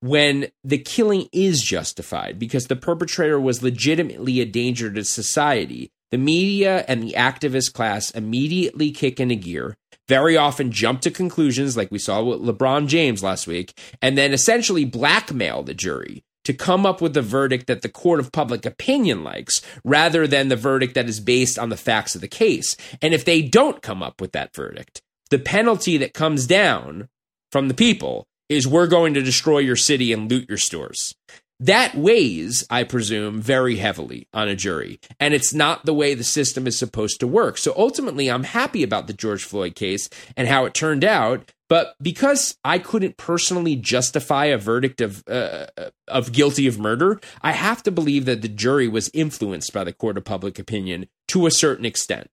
when 0.00 0.48
the 0.62 0.78
killing 0.78 1.28
is 1.32 1.62
justified 1.62 2.38
because 2.38 2.66
the 2.66 2.76
perpetrator 2.76 3.40
was 3.40 3.62
legitimately 3.62 4.40
a 4.40 4.44
danger 4.44 4.92
to 4.92 5.04
society, 5.04 5.90
the 6.10 6.18
media 6.18 6.84
and 6.88 7.02
the 7.02 7.14
activist 7.16 7.72
class 7.72 8.10
immediately 8.10 8.90
kick 8.90 9.20
into 9.20 9.34
gear, 9.34 9.76
very 10.08 10.36
often 10.36 10.70
jump 10.70 11.00
to 11.00 11.10
conclusions 11.10 11.76
like 11.76 11.90
we 11.90 11.98
saw 11.98 12.22
with 12.22 12.40
LeBron 12.40 12.86
James 12.86 13.22
last 13.22 13.46
week, 13.46 13.78
and 14.00 14.16
then 14.16 14.32
essentially 14.32 14.84
blackmail 14.84 15.62
the 15.62 15.74
jury 15.74 16.22
to 16.44 16.54
come 16.54 16.86
up 16.86 17.00
with 17.00 17.12
the 17.12 17.22
verdict 17.22 17.66
that 17.66 17.82
the 17.82 17.88
court 17.88 18.20
of 18.20 18.30
public 18.30 18.64
opinion 18.64 19.24
likes 19.24 19.60
rather 19.84 20.28
than 20.28 20.48
the 20.48 20.54
verdict 20.54 20.94
that 20.94 21.08
is 21.08 21.18
based 21.18 21.58
on 21.58 21.70
the 21.70 21.76
facts 21.76 22.14
of 22.14 22.20
the 22.20 22.28
case. 22.28 22.76
And 23.02 23.12
if 23.12 23.24
they 23.24 23.42
don't 23.42 23.82
come 23.82 24.00
up 24.00 24.20
with 24.20 24.30
that 24.32 24.54
verdict, 24.54 25.02
the 25.30 25.40
penalty 25.40 25.96
that 25.96 26.14
comes 26.14 26.46
down 26.46 27.08
from 27.50 27.66
the 27.66 27.74
people 27.74 28.28
is 28.48 28.66
we're 28.66 28.86
going 28.86 29.14
to 29.14 29.22
destroy 29.22 29.58
your 29.58 29.74
city 29.74 30.12
and 30.12 30.30
loot 30.30 30.48
your 30.48 30.58
stores. 30.58 31.16
That 31.58 31.94
weighs, 31.94 32.66
I 32.68 32.84
presume, 32.84 33.40
very 33.40 33.76
heavily 33.76 34.28
on 34.34 34.48
a 34.48 34.54
jury. 34.56 35.00
And 35.18 35.32
it's 35.32 35.54
not 35.54 35.86
the 35.86 35.94
way 35.94 36.14
the 36.14 36.24
system 36.24 36.66
is 36.66 36.78
supposed 36.78 37.18
to 37.20 37.26
work. 37.26 37.56
So 37.56 37.72
ultimately, 37.76 38.30
I'm 38.30 38.44
happy 38.44 38.82
about 38.82 39.06
the 39.06 39.14
George 39.14 39.44
Floyd 39.44 39.74
case 39.74 40.10
and 40.36 40.48
how 40.48 40.66
it 40.66 40.74
turned 40.74 41.02
out. 41.04 41.50
But 41.68 41.94
because 42.00 42.56
I 42.62 42.78
couldn't 42.78 43.16
personally 43.16 43.74
justify 43.74 44.46
a 44.46 44.58
verdict 44.58 45.00
of 45.00 45.24
uh, 45.26 45.66
of 46.06 46.30
guilty 46.32 46.66
of 46.66 46.78
murder, 46.78 47.20
I 47.42 47.52
have 47.52 47.82
to 47.84 47.90
believe 47.90 48.24
that 48.26 48.42
the 48.42 48.48
jury 48.48 48.86
was 48.86 49.10
influenced 49.12 49.72
by 49.72 49.82
the 49.82 49.92
court 49.92 50.18
of 50.18 50.24
public 50.24 50.58
opinion 50.58 51.08
to 51.28 51.46
a 51.46 51.50
certain 51.50 51.84
extent. 51.84 52.30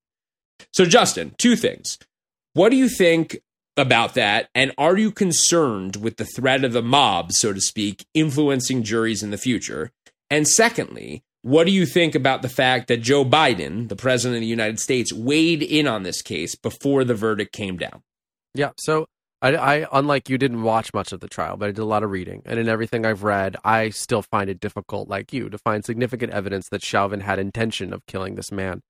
So, 0.71 0.85
Justin, 0.85 1.33
two 1.37 1.55
things. 1.55 1.97
What 2.53 2.69
do 2.69 2.75
you 2.75 2.89
think 2.89 3.41
about 3.77 4.13
that? 4.15 4.49
And 4.53 4.71
are 4.77 4.97
you 4.97 5.11
concerned 5.11 5.97
with 5.97 6.17
the 6.17 6.25
threat 6.25 6.63
of 6.63 6.73
the 6.73 6.81
mob, 6.81 7.31
so 7.31 7.53
to 7.53 7.61
speak, 7.61 8.05
influencing 8.13 8.83
juries 8.83 9.23
in 9.23 9.31
the 9.31 9.37
future? 9.37 9.91
And 10.29 10.47
secondly, 10.47 11.23
what 11.41 11.65
do 11.65 11.71
you 11.71 11.85
think 11.85 12.15
about 12.15 12.41
the 12.41 12.49
fact 12.49 12.87
that 12.87 13.01
Joe 13.01 13.25
Biden, 13.25 13.89
the 13.89 13.95
president 13.95 14.37
of 14.37 14.41
the 14.41 14.47
United 14.47 14.79
States, 14.79 15.11
weighed 15.11 15.61
in 15.61 15.87
on 15.87 16.03
this 16.03 16.21
case 16.21 16.55
before 16.55 17.03
the 17.03 17.15
verdict 17.15 17.51
came 17.51 17.77
down? 17.77 18.01
Yeah. 18.55 18.71
So 18.77 19.07
I, 19.41 19.55
I, 19.55 19.87
unlike 19.91 20.29
you, 20.29 20.37
didn't 20.37 20.63
watch 20.63 20.93
much 20.93 21.11
of 21.11 21.19
the 21.19 21.27
trial, 21.27 21.57
but 21.57 21.65
I 21.65 21.71
did 21.71 21.79
a 21.79 21.85
lot 21.85 22.01
of 22.01 22.11
reading. 22.11 22.43
And 22.45 22.57
in 22.57 22.69
everything 22.69 23.05
I've 23.05 23.23
read, 23.23 23.57
I 23.65 23.89
still 23.89 24.21
find 24.21 24.49
it 24.49 24.61
difficult, 24.61 25.09
like 25.09 25.33
you, 25.33 25.49
to 25.49 25.57
find 25.57 25.83
significant 25.83 26.31
evidence 26.31 26.69
that 26.69 26.81
Chauvin 26.81 27.19
had 27.19 27.39
intention 27.39 27.91
of 27.91 28.05
killing 28.05 28.35
this 28.35 28.51
man. 28.51 28.81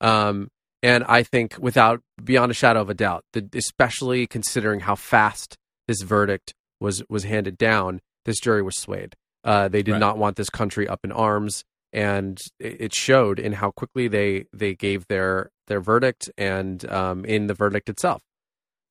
Um, 0.00 0.48
and 0.82 1.04
I 1.04 1.22
think, 1.22 1.56
without 1.58 2.00
beyond 2.22 2.50
a 2.50 2.54
shadow 2.54 2.80
of 2.80 2.90
a 2.90 2.94
doubt, 2.94 3.24
that 3.32 3.54
especially 3.54 4.26
considering 4.26 4.80
how 4.80 4.94
fast 4.94 5.56
this 5.86 6.02
verdict 6.02 6.54
was 6.80 7.02
was 7.08 7.24
handed 7.24 7.58
down, 7.58 8.00
this 8.24 8.38
jury 8.40 8.62
was 8.62 8.76
swayed. 8.76 9.14
Uh, 9.44 9.68
they 9.68 9.82
did 9.82 9.92
Right. 9.92 10.00
not 10.00 10.18
want 10.18 10.36
this 10.36 10.50
country 10.50 10.86
up 10.86 11.00
in 11.04 11.12
arms, 11.12 11.64
and 11.92 12.38
it 12.60 12.94
showed 12.94 13.38
in 13.38 13.54
how 13.54 13.70
quickly 13.70 14.08
they 14.08 14.46
they 14.52 14.74
gave 14.74 15.06
their 15.08 15.50
their 15.68 15.80
verdict 15.80 16.30
and 16.38 16.88
um, 16.90 17.24
in 17.24 17.46
the 17.46 17.54
verdict 17.54 17.88
itself. 17.88 18.22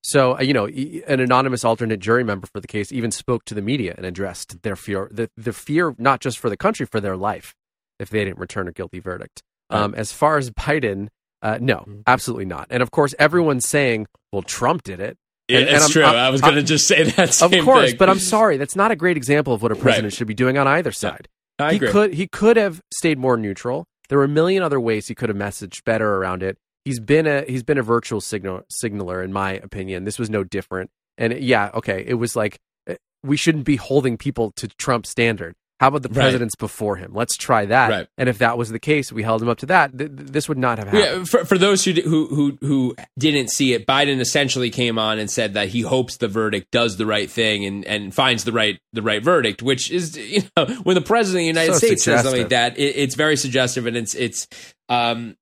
So, 0.03 0.37
uh, 0.37 0.41
you 0.41 0.53
know, 0.53 0.67
an 0.67 1.19
anonymous 1.19 1.65
alternate 1.65 1.99
jury 1.99 2.23
member 2.23 2.47
for 2.47 2.61
the 2.61 2.67
case 2.67 2.91
even 2.91 3.11
spoke 3.11 3.43
to 3.45 3.53
the 3.55 3.61
media 3.61 3.93
and 3.97 4.05
addressed 4.05 4.61
their 4.61 4.75
fear, 4.75 5.09
the, 5.11 5.29
the 5.35 5.51
fear 5.51 5.95
not 5.97 6.21
just 6.21 6.37
for 6.37 6.49
the 6.49 6.55
country, 6.55 6.85
for 6.85 7.01
their 7.01 7.17
life, 7.17 7.55
if 7.99 8.09
they 8.09 8.23
didn't 8.23 8.37
return 8.39 8.67
a 8.67 8.71
guilty 8.71 8.99
verdict. 8.99 9.41
Um, 9.69 9.93
as 9.95 10.13
far 10.13 10.37
as 10.37 10.49
Biden, 10.51 11.09
uh, 11.41 11.57
no, 11.61 11.77
Mm-hmm. 11.77 12.01
absolutely 12.07 12.45
not. 12.45 12.67
And 12.69 12.81
of 12.83 12.91
course, 12.91 13.13
everyone's 13.19 13.67
saying, 13.67 14.07
"Well, 14.31 14.41
Trump 14.41 14.83
did 14.83 14.99
it." 14.99 15.17
And- 15.49 15.59
and 15.59 15.69
it's 15.69 15.83
I'm- 15.83 15.91
true. 15.91 16.03
I'm- 16.03 16.15
I 16.15 16.29
was 16.29 16.41
going 16.41 16.55
to 16.55 16.63
just 16.63 16.87
say 16.87 17.03
that. 17.03 17.41
Of 17.41 17.51
course, 17.63 17.89
thing. 17.91 17.97
but 17.97 18.09
I'm 18.09 18.19
sorry, 18.19 18.57
that's 18.57 18.75
not 18.75 18.91
a 18.91 18.95
great 18.95 19.15
example 19.17 19.53
of 19.53 19.61
what 19.61 19.71
a 19.71 19.75
president 19.75 20.13
should 20.13 20.27
be 20.27 20.33
doing 20.33 20.57
on 20.57 20.67
either 20.67 20.91
side. 20.91 21.27
I 21.59 21.73
he 21.73 21.79
could 21.79 22.13
he 22.13 22.27
could 22.27 22.57
have 22.57 22.81
stayed 22.93 23.17
more 23.17 23.37
neutral. 23.37 23.85
There 24.09 24.17
were 24.17 24.23
a 24.25 24.29
million 24.29 24.61
other 24.63 24.79
ways 24.79 25.07
he 25.07 25.15
could 25.15 25.29
have 25.29 25.37
messaged 25.37 25.83
better 25.85 26.15
around 26.15 26.43
it. 26.43 26.57
He's 26.85 26.99
been 26.99 27.25
a 27.27 27.43
he's 27.47 27.63
been 27.63 27.77
a 27.77 27.83
virtual 27.83 28.21
signal 28.21 28.61
signaler 28.69 29.23
in 29.23 29.33
my 29.33 29.53
opinion. 29.53 30.03
This 30.03 30.19
was 30.19 30.29
no 30.29 30.43
different. 30.43 30.89
And 31.17 31.33
yeah, 31.39 31.71
okay, 31.73 32.03
it 32.05 32.13
was 32.15 32.35
like 32.35 32.59
uh, 32.89 32.93
we 33.23 33.37
shouldn't 33.37 33.65
be 33.65 33.75
holding 33.77 34.17
people 34.17 34.51
to 34.57 34.67
Trump 34.67 35.05
standard. 35.05 35.55
How 35.79 35.89
about 35.89 36.01
the 36.01 36.09
Right. 36.09 36.15
presidents 36.23 36.55
before 36.55 36.95
him? 36.95 37.11
Let's 37.13 37.37
try 37.37 37.65
that. 37.67 37.89
Right. 37.91 38.07
And 38.17 38.27
if 38.29 38.39
that 38.39 38.57
was 38.57 38.69
the 38.69 38.79
case, 38.79 39.11
we 39.11 39.21
held 39.21 39.41
him 39.43 39.49
up 39.49 39.59
to 39.59 39.67
that. 39.67 39.95
Th- 39.97 40.09
th- 40.15 40.29
this 40.29 40.49
would 40.49 40.57
not 40.57 40.79
have 40.79 40.87
happened. 40.87 41.17
Yeah, 41.19 41.23
for, 41.25 41.45
for 41.45 41.57
those 41.57 41.85
who, 41.85 41.93
who 41.93 42.27
who 42.27 42.57
who 42.61 42.95
didn't 43.17 43.51
see 43.51 43.73
it, 43.73 43.85
Biden 43.85 44.19
essentially 44.19 44.69
came 44.71 44.97
on 44.97 45.19
and 45.19 45.29
said 45.29 45.53
that 45.53 45.67
he 45.69 45.81
hopes 45.81 46.17
the 46.17 46.27
verdict 46.27 46.71
does 46.71 46.97
the 46.97 47.05
right 47.05 47.29
thing 47.29 47.63
and, 47.65 47.85
and 47.85 48.13
finds 48.13 48.43
the 48.43 48.51
right 48.51 48.79
the 48.93 49.03
right 49.03 49.23
verdict, 49.23 49.61
which 49.61 49.91
is 49.91 50.17
you 50.17 50.41
know 50.57 50.65
when 50.83 50.95
the 50.95 51.01
president 51.01 51.41
of 51.41 51.43
the 51.43 51.61
United 51.61 51.73
So 51.73 51.85
States 51.87 52.03
says 52.03 52.23
something 52.23 52.41
like 52.41 52.49
that, 52.49 52.77
it, 52.79 52.95
it's 52.95 53.13
very 53.15 53.37
suggestive 53.37 53.85
and 53.85 53.95
it's 53.95 54.15
it's 54.15 54.47
um 54.89 55.35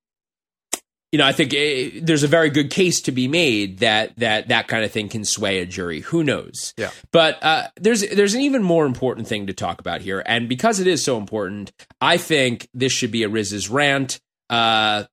you 1.11 1.19
know 1.19 1.25
I 1.25 1.31
think 1.31 1.53
eh, 1.53 1.99
there's 2.01 2.23
a 2.23 2.27
very 2.27 2.49
good 2.49 2.69
case 2.69 3.01
to 3.01 3.11
be 3.11 3.27
made 3.27 3.79
that 3.79 4.17
that 4.17 4.49
that 4.49 4.67
kind 4.67 4.83
of 4.83 4.91
thing 4.91 5.09
can 5.09 5.25
sway 5.25 5.59
a 5.59 5.65
jury. 5.65 6.01
Who 6.01 6.23
knows? 6.23 6.73
Yeah. 6.77 6.91
But 7.11 7.41
uh, 7.43 7.67
there's 7.77 8.01
there's 8.09 8.33
an 8.33 8.41
even 8.41 8.63
more 8.63 8.85
important 8.85 9.27
thing 9.27 9.47
to 9.47 9.53
talk 9.53 9.79
about 9.79 10.01
here, 10.01 10.23
and 10.25 10.49
because 10.49 10.79
it 10.79 10.87
is 10.87 11.03
so 11.03 11.17
important, 11.17 11.71
I 12.01 12.17
think 12.17 12.67
this 12.73 12.91
should 12.91 13.11
be 13.11 13.23
a 13.23 13.29
Riz's 13.29 13.69
rant. 13.69 14.19
Uh, 14.49 15.05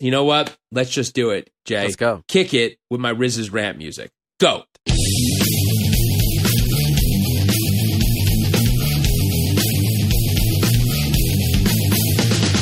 you 0.00 0.10
know 0.10 0.24
what? 0.24 0.56
Let's 0.72 0.90
just 0.90 1.14
do 1.14 1.30
it, 1.30 1.50
Jay. 1.64 1.82
Let's 1.82 1.96
go. 1.96 2.22
Kick 2.26 2.54
it 2.54 2.78
with 2.88 3.00
my 3.00 3.10
Riz's 3.10 3.50
rant 3.50 3.76
music. 3.78 4.10
Go. 4.38 4.64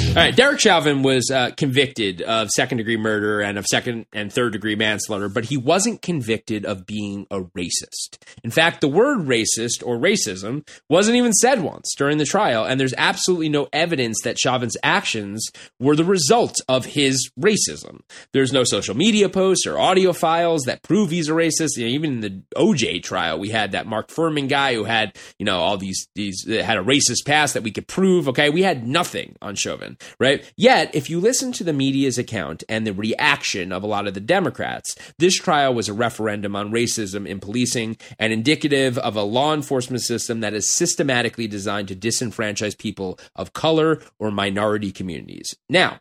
All 0.08 0.24
right, 0.24 0.34
Derek 0.34 0.58
Chauvin 0.58 1.02
was 1.02 1.30
uh, 1.30 1.50
convicted 1.56 2.22
of 2.22 2.48
second 2.50 2.78
degree 2.78 2.96
murder 2.96 3.40
and 3.40 3.56
of 3.56 3.66
second 3.66 4.06
and 4.12 4.32
third 4.32 4.52
degree 4.52 4.74
manslaughter, 4.74 5.28
but 5.28 5.44
he 5.44 5.56
wasn't 5.56 6.02
convicted 6.02 6.64
of 6.64 6.86
being 6.86 7.26
a 7.30 7.42
racist. 7.42 8.18
In 8.42 8.50
fact, 8.50 8.80
the 8.80 8.88
word 8.88 9.20
racist 9.28 9.84
or 9.84 9.96
racism 9.96 10.66
wasn't 10.88 11.18
even 11.18 11.32
said 11.34 11.62
once 11.62 11.94
during 11.96 12.18
the 12.18 12.24
trial, 12.24 12.64
and 12.64 12.80
there's 12.80 12.94
absolutely 12.98 13.48
no 13.48 13.68
evidence 13.72 14.16
that 14.24 14.40
Chauvin's 14.40 14.76
actions 14.82 15.46
were 15.78 15.94
the 15.94 16.04
result 16.04 16.56
of 16.68 16.86
his 16.86 17.30
racism. 17.38 18.00
There's 18.32 18.52
no 18.52 18.64
social 18.64 18.96
media 18.96 19.28
posts 19.28 19.66
or 19.68 19.78
audio 19.78 20.12
files 20.12 20.62
that 20.62 20.82
prove 20.82 21.10
he's 21.10 21.28
a 21.28 21.32
racist. 21.32 21.76
You 21.76 21.84
know, 21.84 21.90
even 21.92 22.12
in 22.14 22.20
the 22.20 22.42
OJ 22.56 23.04
trial, 23.04 23.38
we 23.38 23.50
had 23.50 23.72
that 23.72 23.86
Mark 23.86 24.08
Fuhrman 24.08 24.48
guy 24.48 24.74
who 24.74 24.84
had, 24.84 25.16
you 25.38 25.44
know, 25.44 25.58
all 25.58 25.76
these 25.76 26.08
these 26.16 26.44
had 26.48 26.78
a 26.78 26.82
racist 26.82 27.24
past 27.24 27.54
that 27.54 27.62
we 27.62 27.70
could 27.70 27.86
prove. 27.86 28.26
Okay, 28.30 28.50
we 28.50 28.62
had 28.62 28.84
nothing 28.88 29.36
on 29.40 29.54
Chauvin, 29.54 29.96
right? 30.18 30.50
Yet, 30.56 30.94
if 30.94 31.10
you 31.10 31.20
listen 31.20 31.52
to 31.52 31.64
the 31.64 31.72
media's 31.72 32.18
account 32.18 32.64
and 32.68 32.86
the 32.86 32.92
reaction 32.92 33.72
of 33.72 33.82
a 33.82 33.86
lot 33.86 34.06
of 34.06 34.14
the 34.14 34.20
Democrats, 34.20 34.94
this 35.18 35.34
trial 35.36 35.74
was 35.74 35.88
a 35.88 35.92
referendum 35.92 36.54
on 36.56 36.70
racism 36.70 37.26
in 37.26 37.40
policing 37.40 37.96
and 38.18 38.32
indicative 38.32 38.98
of 38.98 39.16
a 39.16 39.22
law 39.22 39.54
enforcement 39.54 40.02
system 40.02 40.40
that 40.40 40.54
is 40.54 40.74
systematically 40.76 41.46
designed 41.46 41.88
to 41.88 41.96
disenfranchise 41.96 42.78
people 42.78 43.18
of 43.36 43.52
color 43.52 44.00
or 44.18 44.30
minority 44.30 44.92
communities. 44.92 45.54
Now, 45.68 46.00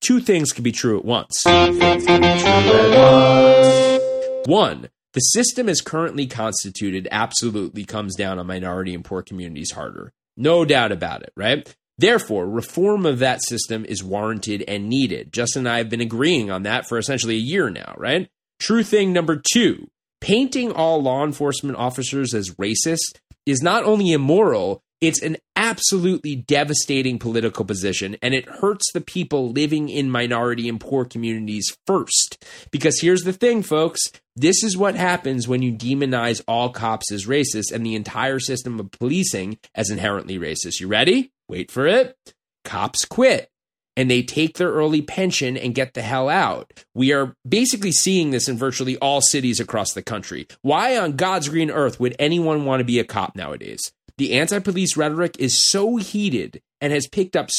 two 0.00 0.20
things 0.20 0.52
can 0.52 0.64
be 0.64 0.72
true 0.72 0.98
at 0.98 1.04
once. 1.04 1.42
One, 4.46 4.90
the 5.14 5.20
system 5.20 5.68
as 5.68 5.80
currently 5.80 6.26
constituted 6.26 7.08
absolutely 7.10 7.84
comes 7.84 8.16
down 8.16 8.38
on 8.38 8.46
minority 8.46 8.94
and 8.94 9.04
poor 9.04 9.22
communities 9.22 9.70
harder. 9.70 10.12
No 10.36 10.64
doubt 10.64 10.90
about 10.92 11.22
it, 11.22 11.32
right? 11.36 11.74
Therefore, 11.98 12.48
reform 12.48 13.06
of 13.06 13.20
that 13.20 13.42
system 13.42 13.84
is 13.84 14.02
warranted 14.02 14.64
and 14.66 14.88
needed. 14.88 15.32
Justin 15.32 15.60
and 15.60 15.68
I 15.68 15.78
have 15.78 15.88
been 15.88 16.00
agreeing 16.00 16.50
on 16.50 16.64
that 16.64 16.88
for 16.88 16.98
essentially 16.98 17.36
a 17.36 17.38
year 17.38 17.70
now, 17.70 17.94
right? 17.96 18.28
True 18.58 18.82
thing 18.82 19.12
number 19.12 19.40
two 19.52 19.88
painting 20.20 20.72
all 20.72 21.02
law 21.02 21.22
enforcement 21.22 21.76
officers 21.76 22.32
as 22.32 22.54
racist 22.54 23.18
is 23.44 23.60
not 23.60 23.84
only 23.84 24.10
immoral, 24.10 24.82
it's 25.02 25.22
an 25.22 25.36
absolutely 25.54 26.34
devastating 26.34 27.18
political 27.18 27.66
position, 27.66 28.16
and 28.22 28.32
it 28.32 28.48
hurts 28.48 28.90
the 28.92 29.02
people 29.02 29.52
living 29.52 29.90
in 29.90 30.10
minority 30.10 30.66
and 30.66 30.80
poor 30.80 31.04
communities 31.04 31.76
first. 31.86 32.42
Because 32.70 33.00
here's 33.00 33.22
the 33.22 33.34
thing, 33.34 33.62
folks 33.62 34.00
this 34.34 34.64
is 34.64 34.76
what 34.76 34.94
happens 34.96 35.46
when 35.46 35.62
you 35.62 35.72
demonize 35.72 36.42
all 36.48 36.70
cops 36.70 37.12
as 37.12 37.26
racist 37.26 37.70
and 37.70 37.84
the 37.84 37.94
entire 37.94 38.40
system 38.40 38.80
of 38.80 38.90
policing 38.90 39.58
as 39.74 39.90
inherently 39.90 40.38
racist. 40.38 40.80
You 40.80 40.88
ready? 40.88 41.33
Wait 41.54 41.70
for 41.70 41.86
it. 41.86 42.16
Cops 42.64 43.04
quit 43.04 43.48
and 43.96 44.10
they 44.10 44.24
take 44.24 44.58
their 44.58 44.72
early 44.72 45.00
pension 45.00 45.56
and 45.56 45.72
get 45.72 45.94
the 45.94 46.02
hell 46.02 46.28
out. 46.28 46.72
We 46.96 47.12
are 47.12 47.36
basically 47.48 47.92
seeing 47.92 48.32
this 48.32 48.48
in 48.48 48.58
virtually 48.58 48.96
all 48.96 49.20
cities 49.20 49.60
across 49.60 49.92
the 49.92 50.02
country. 50.02 50.48
Why 50.62 50.98
on 50.98 51.14
God's 51.14 51.48
green 51.48 51.70
earth 51.70 52.00
would 52.00 52.16
anyone 52.18 52.64
want 52.64 52.80
to 52.80 52.84
be 52.84 52.98
a 52.98 53.04
cop 53.04 53.36
nowadays? 53.36 53.92
The 54.18 54.32
anti-police 54.32 54.96
rhetoric 54.96 55.36
is 55.38 55.56
so 55.56 55.94
heated 55.94 56.60
and 56.80 56.92
has 56.92 57.06
picked 57.06 57.36
up 57.36 57.50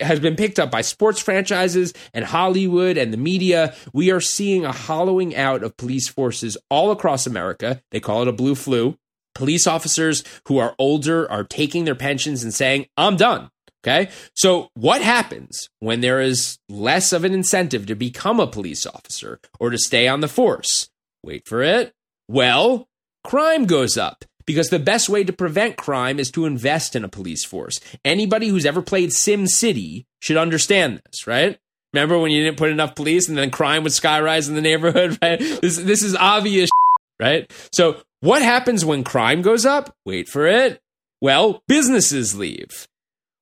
has 0.00 0.20
been 0.20 0.34
picked 0.34 0.58
up 0.58 0.70
by 0.70 0.80
sports 0.80 1.20
franchises 1.20 1.92
and 2.14 2.24
Hollywood 2.24 2.96
and 2.96 3.12
the 3.12 3.18
media. 3.18 3.74
We 3.92 4.10
are 4.10 4.22
seeing 4.22 4.64
a 4.64 4.72
hollowing 4.72 5.36
out 5.36 5.62
of 5.62 5.76
police 5.76 6.08
forces 6.08 6.56
all 6.70 6.92
across 6.92 7.26
America. 7.26 7.82
They 7.90 8.00
call 8.00 8.22
it 8.22 8.28
a 8.28 8.32
blue 8.32 8.54
flu. 8.54 8.96
Police 9.38 9.66
officers 9.66 10.24
who 10.48 10.58
are 10.58 10.74
older 10.78 11.30
are 11.30 11.44
taking 11.44 11.84
their 11.84 11.94
pensions 11.94 12.42
and 12.42 12.52
saying, 12.52 12.86
"I'm 12.98 13.16
done." 13.16 13.50
Okay. 13.84 14.10
So, 14.34 14.70
what 14.74 15.00
happens 15.00 15.70
when 15.78 16.00
there 16.00 16.20
is 16.20 16.58
less 16.68 17.12
of 17.12 17.24
an 17.24 17.32
incentive 17.32 17.86
to 17.86 17.94
become 17.94 18.40
a 18.40 18.46
police 18.46 18.84
officer 18.84 19.40
or 19.60 19.70
to 19.70 19.78
stay 19.78 20.08
on 20.08 20.20
the 20.20 20.28
force? 20.28 20.90
Wait 21.22 21.46
for 21.46 21.62
it. 21.62 21.92
Well, 22.28 22.88
crime 23.24 23.66
goes 23.66 23.96
up 23.96 24.24
because 24.46 24.70
the 24.70 24.78
best 24.78 25.08
way 25.08 25.22
to 25.24 25.32
prevent 25.32 25.76
crime 25.76 26.18
is 26.18 26.30
to 26.32 26.44
invest 26.44 26.96
in 26.96 27.04
a 27.04 27.08
police 27.08 27.44
force. 27.44 27.78
Anybody 28.04 28.48
who's 28.48 28.66
ever 28.66 28.82
played 28.82 29.12
Sim 29.12 29.46
City 29.46 30.06
should 30.20 30.36
understand 30.36 31.00
this, 31.04 31.26
right? 31.26 31.58
Remember 31.92 32.18
when 32.18 32.32
you 32.32 32.44
didn't 32.44 32.58
put 32.58 32.70
enough 32.70 32.94
police 32.94 33.28
and 33.28 33.38
then 33.38 33.50
crime 33.50 33.82
would 33.84 33.92
skyrise 33.92 34.48
in 34.48 34.54
the 34.54 34.60
neighborhood, 34.60 35.18
right? 35.22 35.38
This, 35.38 35.76
this 35.76 36.02
is 36.02 36.16
obvious, 36.16 36.70
right? 37.20 37.50
So, 37.72 38.00
what 38.20 38.42
happens 38.42 38.84
when 38.84 39.04
crime 39.04 39.42
goes 39.42 39.64
up? 39.64 39.94
Wait 40.04 40.28
for 40.28 40.46
it. 40.46 40.80
Well, 41.20 41.62
businesses 41.68 42.36
leave. 42.36 42.88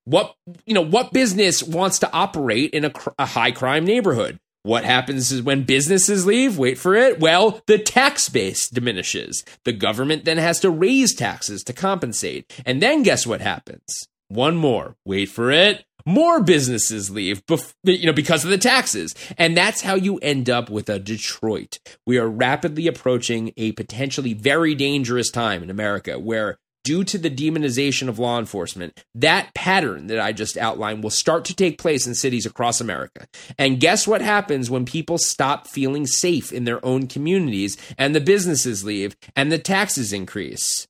What 0.05 0.35
you 0.65 0.75
know 0.75 0.85
what 0.85 1.13
business 1.13 1.63
wants 1.63 1.99
to 2.01 2.13
operate 2.13 2.71
in 2.71 2.85
a, 2.85 2.93
a 3.19 3.27
high 3.27 3.51
crime 3.51 3.85
neighborhood? 3.85 4.39
What 4.63 4.85
happens 4.85 5.33
is 5.33 5.43
when 5.43 5.65
businesses 5.65 6.27
leave? 6.27 6.59
Wait 6.59 6.79
for 6.79 6.95
it. 6.95 7.19
Well 7.19 7.61
the 7.67 7.79
tax 7.79 8.29
base 8.29 8.69
diminishes. 8.69 9.45
The 9.65 9.73
government 9.73 10.25
then 10.25 10.39
has 10.39 10.61
to 10.61 10.71
raise 10.71 11.15
taxes 11.15 11.65
to 11.65 11.73
compensate. 11.73 12.53
And 12.65 12.81
then 12.81 13.03
guess 13.03 13.27
what 13.27 13.41
happens? 13.41 14.09
One 14.29 14.57
more. 14.57 14.97
Wait 15.05 15.27
for 15.29 15.51
it 15.51 15.85
more 16.07 16.43
businesses 16.43 17.11
leave 17.11 17.45
bef- 17.47 17.75
you 17.85 18.07
know 18.07 18.13
because 18.13 18.45
of 18.45 18.51
the 18.51 18.59
taxes 18.59 19.15
and 19.37 19.57
that's 19.57 19.83
how 19.83 19.95
you 19.95 20.19
end 20.19 20.49
up 20.49 20.71
with 20.71 20.89
a 20.89 20.99
detroit 20.99 21.79
we 22.07 22.17
are 22.19 22.29
rapidly 22.29 22.87
approaching 22.87 23.53
a 23.57 23.73
potentially 23.73 24.33
very 24.33 24.75
dangerous 24.75 25.31
time 25.31 25.63
in 25.63 25.69
america 25.69 26.19
where 26.19 26.59
due 26.87 27.03
to 27.03 27.19
the 27.19 27.29
demonization 27.29 28.07
of 28.09 28.21
law 28.21 28.39
enforcement, 28.39 29.03
that 29.13 29.53
pattern 29.55 30.07
that 30.07 30.21
I 30.21 30.31
just 30.31 30.57
outlined 30.57 31.03
will 31.03 31.11
start 31.11 31.45
to 31.47 31.55
take 31.55 31.79
place 31.79 32.07
in 32.07 32.15
cities 32.15 32.47
across 32.47 32.81
America. 32.81 33.27
And 33.59 33.81
guess 33.81 34.07
what 34.07 34.21
happens 34.21 34.71
when 34.71 34.85
people 34.85 35.19
stop 35.19 35.67
feeling 35.67 36.07
safe 36.07 36.53
in 36.53 36.63
their 36.63 36.85
own 36.87 37.09
communities 37.09 37.77
and 37.99 38.15
the 38.15 38.21
businesses 38.21 38.85
leave 38.85 39.17
and 39.35 39.51
the 39.51 39.59
taxes 39.59 40.13
increase? 40.13 40.87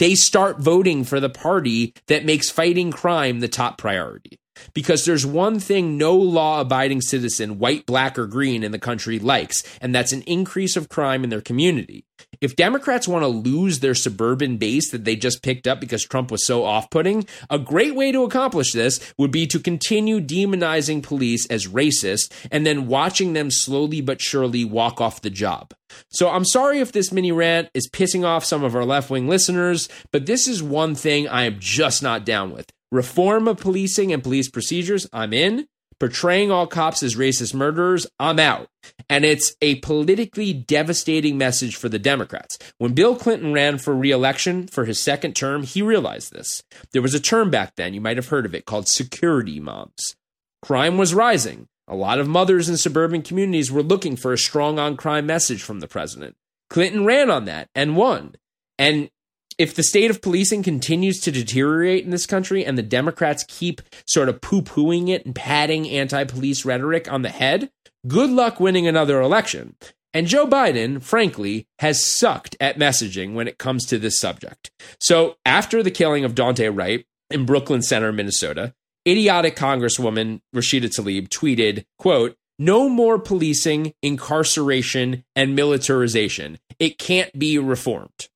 They 0.00 0.16
start 0.16 0.58
voting 0.58 1.04
for 1.04 1.20
the 1.20 1.30
party 1.30 1.94
that 2.08 2.24
makes 2.24 2.50
fighting 2.50 2.90
crime 2.90 3.38
the 3.38 3.46
top 3.46 3.78
priority. 3.78 4.40
Because 4.74 5.04
there's 5.04 5.26
one 5.26 5.58
thing 5.58 5.96
no 5.96 6.14
law 6.14 6.60
abiding 6.60 7.00
citizen, 7.00 7.58
white, 7.58 7.86
black, 7.86 8.18
or 8.18 8.26
green, 8.26 8.62
in 8.62 8.72
the 8.72 8.78
country 8.78 9.18
likes, 9.18 9.62
and 9.80 9.94
that's 9.94 10.12
an 10.12 10.22
increase 10.22 10.76
of 10.76 10.88
crime 10.88 11.24
in 11.24 11.30
their 11.30 11.40
community. 11.40 12.04
If 12.40 12.56
Democrats 12.56 13.08
want 13.08 13.22
to 13.22 13.28
lose 13.28 13.80
their 13.80 13.94
suburban 13.94 14.56
base 14.56 14.90
that 14.90 15.04
they 15.04 15.16
just 15.16 15.42
picked 15.42 15.66
up 15.66 15.80
because 15.80 16.04
Trump 16.04 16.30
was 16.30 16.46
so 16.46 16.64
off 16.64 16.90
putting, 16.90 17.26
a 17.50 17.58
great 17.58 17.94
way 17.94 18.12
to 18.12 18.22
accomplish 18.22 18.72
this 18.72 19.00
would 19.18 19.30
be 19.30 19.46
to 19.48 19.58
continue 19.58 20.20
demonizing 20.20 21.02
police 21.02 21.46
as 21.46 21.66
racist 21.66 22.32
and 22.50 22.66
then 22.66 22.86
watching 22.86 23.32
them 23.32 23.50
slowly 23.50 24.00
but 24.00 24.20
surely 24.20 24.64
walk 24.64 25.00
off 25.00 25.22
the 25.22 25.30
job. 25.30 25.72
So 26.10 26.30
I'm 26.30 26.44
sorry 26.44 26.80
if 26.80 26.92
this 26.92 27.12
mini 27.12 27.32
rant 27.32 27.70
is 27.74 27.88
pissing 27.88 28.24
off 28.24 28.44
some 28.44 28.62
of 28.62 28.74
our 28.76 28.84
left 28.84 29.10
wing 29.10 29.28
listeners, 29.28 29.88
but 30.12 30.26
this 30.26 30.46
is 30.46 30.62
one 30.62 30.94
thing 30.94 31.28
I 31.28 31.44
am 31.44 31.56
just 31.58 32.02
not 32.02 32.24
down 32.24 32.52
with. 32.52 32.70
Reform 32.90 33.48
of 33.48 33.58
policing 33.58 34.12
and 34.12 34.22
police 34.22 34.48
procedures, 34.48 35.06
I'm 35.12 35.32
in. 35.32 35.66
Portraying 36.00 36.52
all 36.52 36.68
cops 36.68 37.02
as 37.02 37.16
racist 37.16 37.52
murderers, 37.52 38.06
I'm 38.20 38.38
out. 38.38 38.68
And 39.10 39.24
it's 39.24 39.56
a 39.60 39.76
politically 39.76 40.52
devastating 40.52 41.36
message 41.36 41.74
for 41.74 41.88
the 41.88 41.98
Democrats. 41.98 42.56
When 42.78 42.94
Bill 42.94 43.16
Clinton 43.16 43.52
ran 43.52 43.78
for 43.78 43.94
reelection 43.94 44.68
for 44.68 44.84
his 44.84 45.02
second 45.02 45.34
term, 45.34 45.64
he 45.64 45.82
realized 45.82 46.32
this. 46.32 46.62
There 46.92 47.02
was 47.02 47.14
a 47.14 47.20
term 47.20 47.50
back 47.50 47.74
then, 47.76 47.94
you 47.94 48.00
might 48.00 48.16
have 48.16 48.28
heard 48.28 48.46
of 48.46 48.54
it, 48.54 48.64
called 48.64 48.88
security 48.88 49.58
moms. 49.58 50.14
Crime 50.62 50.98
was 50.98 51.14
rising. 51.14 51.66
A 51.88 51.96
lot 51.96 52.20
of 52.20 52.28
mothers 52.28 52.68
in 52.68 52.76
suburban 52.76 53.22
communities 53.22 53.72
were 53.72 53.82
looking 53.82 54.14
for 54.14 54.32
a 54.32 54.38
strong 54.38 54.78
on 54.78 54.96
crime 54.96 55.26
message 55.26 55.62
from 55.62 55.80
the 55.80 55.88
president. 55.88 56.36
Clinton 56.70 57.04
ran 57.04 57.30
on 57.30 57.44
that 57.46 57.68
and 57.74 57.96
won. 57.96 58.34
And 58.78 59.10
if 59.58 59.74
the 59.74 59.82
state 59.82 60.10
of 60.10 60.22
policing 60.22 60.62
continues 60.62 61.20
to 61.20 61.32
deteriorate 61.32 62.04
in 62.04 62.10
this 62.10 62.26
country 62.26 62.64
and 62.64 62.78
the 62.78 62.82
Democrats 62.82 63.44
keep 63.48 63.82
sort 64.06 64.28
of 64.28 64.40
poo 64.40 64.62
pooing 64.62 65.08
it 65.08 65.26
and 65.26 65.34
patting 65.34 65.88
anti 65.88 66.24
police 66.24 66.64
rhetoric 66.64 67.10
on 67.10 67.22
the 67.22 67.28
head, 67.28 67.70
good 68.06 68.30
luck 68.30 68.60
winning 68.60 68.86
another 68.86 69.20
election. 69.20 69.74
And 70.14 70.26
Joe 70.26 70.46
Biden, 70.46 71.02
frankly, 71.02 71.66
has 71.80 72.04
sucked 72.04 72.56
at 72.60 72.78
messaging 72.78 73.34
when 73.34 73.46
it 73.46 73.58
comes 73.58 73.84
to 73.86 73.98
this 73.98 74.18
subject. 74.18 74.70
So 75.00 75.36
after 75.44 75.82
the 75.82 75.90
killing 75.90 76.24
of 76.24 76.34
Daunte 76.34 76.74
Wright 76.74 77.04
in 77.30 77.44
Brooklyn 77.44 77.82
Center, 77.82 78.12
Minnesota, 78.12 78.74
idiotic 79.06 79.56
Congresswoman 79.56 80.40
Rashida 80.54 80.86
Tlaib 80.86 81.28
tweeted, 81.28 81.84
quote, 81.98 82.36
no 82.58 82.88
more 82.88 83.18
policing, 83.18 83.92
incarceration, 84.02 85.24
and 85.36 85.54
militarization. 85.54 86.58
It 86.78 86.98
can't 86.98 87.36
be 87.38 87.58
reformed. 87.58 88.28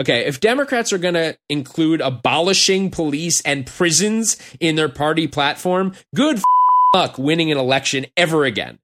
Okay, 0.00 0.24
if 0.24 0.40
Democrats 0.40 0.94
are 0.94 0.98
going 0.98 1.12
to 1.12 1.36
include 1.50 2.00
abolishing 2.00 2.90
police 2.90 3.42
and 3.42 3.66
prisons 3.66 4.38
in 4.58 4.74
their 4.74 4.88
party 4.88 5.26
platform, 5.26 5.92
good 6.14 6.40
luck 6.94 7.18
winning 7.18 7.52
an 7.52 7.58
election 7.58 8.06
ever 8.16 8.46
again. 8.46 8.78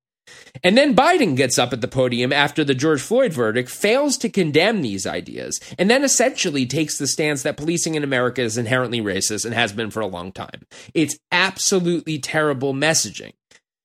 And 0.63 0.77
then 0.77 0.95
Biden 0.95 1.35
gets 1.35 1.59
up 1.59 1.73
at 1.73 1.81
the 1.81 1.89
podium 1.89 2.35
after 2.35 2.65
the 2.65 2.75
George 2.75 3.01
Floyd 3.01 3.33
verdict, 3.33 3.71
fails 3.71 4.19
to 4.19 4.29
condemn 4.29 4.83
these 4.83 5.07
ideas, 5.07 5.59
and 5.79 5.89
then 5.89 6.05
essentially 6.05 6.67
takes 6.67 6.99
the 6.99 7.07
stance 7.07 7.43
that 7.45 7.57
policing 7.57 7.95
in 7.95 8.05
America 8.05 8.43
is 8.43 8.59
inherently 8.59 9.01
racist 9.01 9.47
and 9.47 9.55
has 9.55 9.73
been 9.73 9.91
for 9.91 10.01
a 10.01 10.07
long 10.07 10.33
time. 10.33 10.67
It's 10.93 11.19
absolutely 11.33 12.19
terrible 12.19 12.75
messaging. 12.75 13.33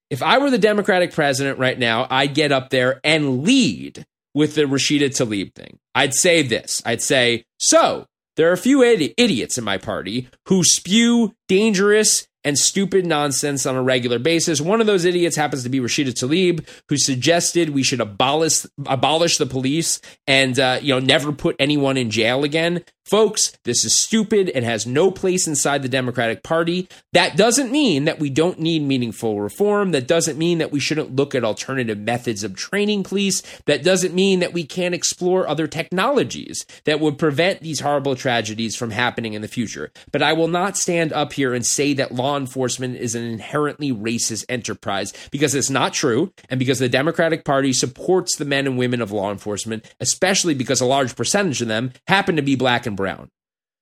If 0.09 0.21
I 0.21 0.37
were 0.37 0.49
the 0.49 0.57
Democratic 0.57 1.13
president 1.13 1.59
right 1.59 1.79
now, 1.79 2.07
I'd 2.09 2.33
get 2.33 2.51
up 2.51 2.71
there 2.71 2.99
and 3.05 3.43
lead 3.43 4.05
with 4.33 4.55
the 4.55 4.63
Rashida 4.63 5.09
Tlaib 5.09 5.53
thing. 5.53 5.79
I'd 5.95 6.13
say 6.13 6.41
this 6.41 6.81
I'd 6.85 7.01
say, 7.01 7.45
so 7.57 8.05
there 8.37 8.49
are 8.49 8.53
a 8.53 8.57
few 8.57 8.81
idiots 8.81 9.57
in 9.57 9.63
my 9.63 9.77
party 9.77 10.29
who 10.47 10.63
spew 10.63 11.33
dangerous 11.47 12.27
and 12.43 12.57
stupid 12.57 13.05
nonsense 13.05 13.65
on 13.65 13.75
a 13.75 13.81
regular 13.81 14.19
basis. 14.19 14.61
One 14.61 14.81
of 14.81 14.87
those 14.87 15.05
idiots 15.05 15.35
happens 15.35 15.63
to 15.63 15.69
be 15.69 15.79
Rashida 15.79 16.13
Tlaib, 16.13 16.67
who 16.89 16.97
suggested 16.97 17.69
we 17.69 17.83
should 17.83 18.01
abolish 18.01 18.65
abolish 18.85 19.37
the 19.37 19.45
police 19.45 20.01
and 20.27 20.59
uh, 20.59 20.79
you 20.81 20.93
know 20.93 20.99
never 20.99 21.31
put 21.31 21.55
anyone 21.59 21.97
in 21.97 22.09
jail 22.09 22.43
again. 22.43 22.83
Folks, 23.11 23.51
this 23.65 23.83
is 23.83 24.01
stupid 24.01 24.49
and 24.49 24.63
has 24.63 24.85
no 24.85 25.11
place 25.11 25.45
inside 25.45 25.81
the 25.81 25.89
Democratic 25.89 26.43
Party. 26.43 26.87
That 27.11 27.35
doesn't 27.35 27.71
mean 27.71 28.05
that 28.05 28.19
we 28.19 28.29
don't 28.29 28.59
need 28.59 28.83
meaningful 28.83 29.41
reform. 29.41 29.91
That 29.91 30.07
doesn't 30.07 30.37
mean 30.37 30.59
that 30.59 30.71
we 30.71 30.79
shouldn't 30.79 31.15
look 31.15 31.35
at 31.35 31.43
alternative 31.43 31.97
methods 31.97 32.43
of 32.43 32.55
training 32.55 33.03
police. 33.03 33.41
That 33.65 33.83
doesn't 33.83 34.13
mean 34.13 34.39
that 34.39 34.53
we 34.53 34.63
can't 34.63 34.95
explore 34.95 35.45
other 35.45 35.67
technologies 35.67 36.65
that 36.85 37.01
would 37.01 37.17
prevent 37.17 37.59
these 37.59 37.81
horrible 37.81 38.15
tragedies 38.15 38.77
from 38.77 38.91
happening 38.91 39.33
in 39.33 39.41
the 39.41 39.47
future. 39.49 39.91
But 40.11 40.21
I 40.21 40.31
will 40.31 40.47
not 40.47 40.77
stand 40.77 41.11
up 41.11 41.33
here 41.33 41.53
and 41.53 41.65
say 41.65 41.93
that 41.95 42.13
law 42.13 42.30
enforcement 42.37 42.95
is 42.97 43.15
an 43.15 43.23
inherently 43.23 43.91
racist 43.91 44.45
enterprise 44.49 45.13
because 45.31 45.55
it's 45.55 45.69
not 45.69 45.93
true 45.93 46.33
and 46.49 46.59
because 46.59 46.79
the 46.79 46.89
Democratic 46.89 47.45
Party 47.45 47.73
supports 47.73 48.35
the 48.35 48.45
men 48.45 48.67
and 48.67 48.77
women 48.77 49.01
of 49.01 49.11
law 49.11 49.31
enforcement, 49.31 49.85
especially 49.99 50.53
because 50.53 50.81
a 50.81 50.85
large 50.85 51.15
percentage 51.15 51.61
of 51.61 51.67
them 51.67 51.91
happen 52.07 52.35
to 52.35 52.41
be 52.41 52.55
black 52.55 52.85
and 52.85 52.97
brown. 52.97 53.29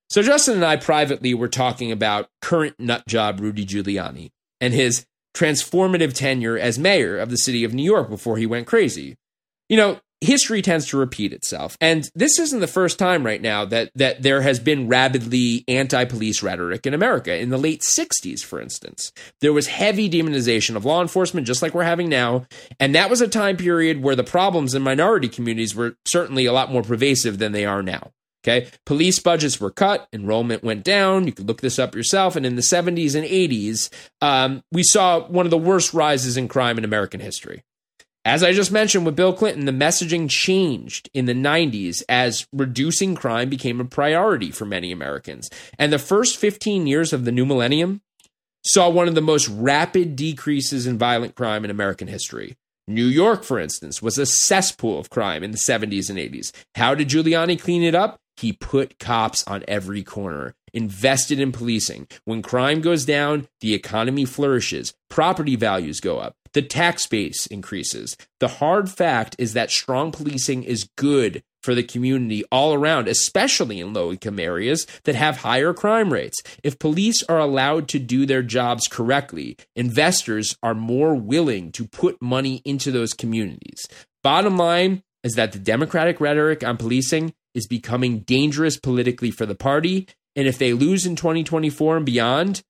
So 0.09 0.23
Justin 0.23 0.55
and 0.55 0.65
I 0.65 0.75
privately 0.77 1.33
were 1.33 1.47
talking 1.47 1.91
about 1.91 2.29
current 2.41 2.79
nut 2.79 3.05
job 3.07 3.39
Rudy 3.39 3.65
Giuliani 3.65 4.31
and 4.59 4.73
his 4.73 5.05
transformative 5.35 6.13
tenure 6.13 6.57
as 6.57 6.79
mayor 6.79 7.17
of 7.17 7.29
the 7.29 7.37
city 7.37 7.63
of 7.63 7.73
New 7.73 7.83
York 7.83 8.09
before 8.09 8.37
he 8.37 8.45
went 8.45 8.67
crazy. 8.67 9.15
You 9.67 9.77
know, 9.77 9.99
history 10.21 10.61
tends 10.61 10.87
to 10.87 10.97
repeat 10.97 11.33
itself. 11.33 11.77
And 11.79 12.09
this 12.15 12.39
isn't 12.39 12.59
the 12.59 12.67
first 12.67 12.99
time 12.99 13.25
right 13.25 13.41
now 13.41 13.65
that 13.65 13.91
that 13.95 14.21
there 14.21 14.41
has 14.41 14.59
been 14.59 14.87
rabidly 14.87 15.63
anti-police 15.67 16.43
rhetoric 16.43 16.85
in 16.85 16.93
America. 16.93 17.35
In 17.37 17.49
the 17.49 17.57
late 17.57 17.81
60s, 17.81 18.41
for 18.41 18.59
instance, 18.59 19.11
there 19.41 19.53
was 19.53 19.67
heavy 19.67 20.09
demonization 20.09 20.75
of 20.75 20.85
law 20.85 21.01
enforcement 21.01 21.47
just 21.47 21.61
like 21.61 21.73
we're 21.73 21.83
having 21.83 22.09
now, 22.09 22.45
and 22.79 22.95
that 22.95 23.09
was 23.09 23.21
a 23.21 23.27
time 23.27 23.57
period 23.57 24.03
where 24.03 24.15
the 24.15 24.23
problems 24.23 24.73
in 24.75 24.81
minority 24.81 25.29
communities 25.29 25.75
were 25.75 25.95
certainly 26.05 26.45
a 26.45 26.53
lot 26.53 26.71
more 26.71 26.83
pervasive 26.83 27.37
than 27.37 27.51
they 27.51 27.65
are 27.65 27.83
now. 27.83 28.11
Okay. 28.43 28.67
Police 28.85 29.19
budgets 29.19 29.59
were 29.59 29.71
cut, 29.71 30.07
enrollment 30.13 30.63
went 30.63 30.85
down. 30.85 31.25
You 31.25 31.33
could 31.33 31.47
look 31.47 31.59
this 31.59 31.77
up 31.77 31.93
yourself. 31.93 32.37
And 32.37 32.45
in 32.45 32.55
the 32.55 32.61
70s 32.61 33.13
and 33.15 33.27
80s, 33.27 33.89
um, 34.21 34.63
we 34.71 34.81
saw 34.83 35.27
one 35.27 35.45
of 35.45 35.49
the 35.49 35.57
worst 35.57 35.93
rises 35.93 36.37
in 36.37 36.47
crime 36.47 36.77
in 36.77 36.85
American 36.85 37.19
history. 37.19 37.63
As 38.29 38.43
I 38.43 38.53
just 38.53 38.71
mentioned 38.71 39.07
with 39.07 39.15
Bill 39.15 39.33
Clinton, 39.33 39.65
the 39.65 39.71
messaging 39.71 40.29
changed 40.29 41.09
in 41.15 41.25
the 41.25 41.33
90s 41.33 42.03
as 42.07 42.45
reducing 42.53 43.15
crime 43.15 43.49
became 43.49 43.81
a 43.81 43.85
priority 43.85 44.51
for 44.51 44.65
many 44.65 44.91
Americans. 44.91 45.49
And 45.79 45.91
the 45.91 45.97
first 45.97 46.37
15 46.37 46.85
years 46.85 47.11
of 47.11 47.25
the 47.25 47.31
new 47.31 47.43
millennium 47.43 48.01
saw 48.63 48.87
one 48.87 49.07
of 49.07 49.15
the 49.15 49.21
most 49.21 49.49
rapid 49.49 50.15
decreases 50.15 50.85
in 50.85 50.99
violent 50.99 51.33
crime 51.33 51.65
in 51.65 51.71
American 51.71 52.07
history. 52.07 52.55
New 52.87 53.07
York, 53.07 53.43
for 53.43 53.57
instance, 53.57 53.99
was 53.99 54.19
a 54.19 54.27
cesspool 54.27 54.99
of 54.99 55.09
crime 55.09 55.43
in 55.43 55.49
the 55.49 55.57
70s 55.57 56.07
and 56.07 56.19
80s. 56.19 56.51
How 56.75 56.93
did 56.93 57.09
Giuliani 57.09 57.59
clean 57.59 57.81
it 57.81 57.95
up? 57.95 58.19
He 58.37 58.53
put 58.53 58.99
cops 58.99 59.43
on 59.47 59.63
every 59.67 60.03
corner, 60.03 60.53
invested 60.73 61.39
in 61.39 61.51
policing. 61.51 62.07
When 62.25 62.41
crime 62.41 62.81
goes 62.81 63.05
down, 63.05 63.47
the 63.61 63.73
economy 63.73 64.25
flourishes, 64.25 64.93
property 65.09 65.55
values 65.55 65.99
go 65.99 66.19
up, 66.19 66.35
the 66.53 66.61
tax 66.61 67.05
base 67.07 67.45
increases. 67.47 68.17
The 68.39 68.47
hard 68.47 68.89
fact 68.89 69.35
is 69.37 69.53
that 69.53 69.71
strong 69.71 70.11
policing 70.11 70.63
is 70.63 70.89
good 70.97 71.43
for 71.61 71.75
the 71.75 71.83
community 71.83 72.43
all 72.51 72.73
around, 72.73 73.07
especially 73.07 73.79
in 73.79 73.93
low 73.93 74.11
income 74.11 74.39
areas 74.39 74.87
that 75.03 75.15
have 75.15 75.37
higher 75.37 75.73
crime 75.73 76.11
rates. 76.11 76.41
If 76.63 76.79
police 76.79 77.23
are 77.23 77.39
allowed 77.39 77.87
to 77.89 77.99
do 77.99 78.25
their 78.25 78.43
jobs 78.43 78.87
correctly, 78.87 79.57
investors 79.75 80.57
are 80.63 80.73
more 80.73 81.15
willing 81.15 81.71
to 81.73 81.87
put 81.87 82.21
money 82.21 82.61
into 82.65 82.91
those 82.91 83.13
communities. 83.13 83.85
Bottom 84.23 84.57
line 84.57 85.03
is 85.23 85.33
that 85.33 85.51
the 85.51 85.59
Democratic 85.59 86.21
rhetoric 86.21 86.63
on 86.63 86.77
policing 86.77 87.33
is 87.53 87.67
becoming 87.67 88.19
dangerous 88.19 88.77
politically 88.77 89.31
for 89.31 89.45
the 89.45 89.55
party. 89.55 90.07
And 90.39 90.47
if 90.47 90.57
they 90.57 90.71
lose 90.71 91.05
in 91.05 91.17
2024 91.17 91.97
and 91.97 92.05
beyond, 92.05 92.61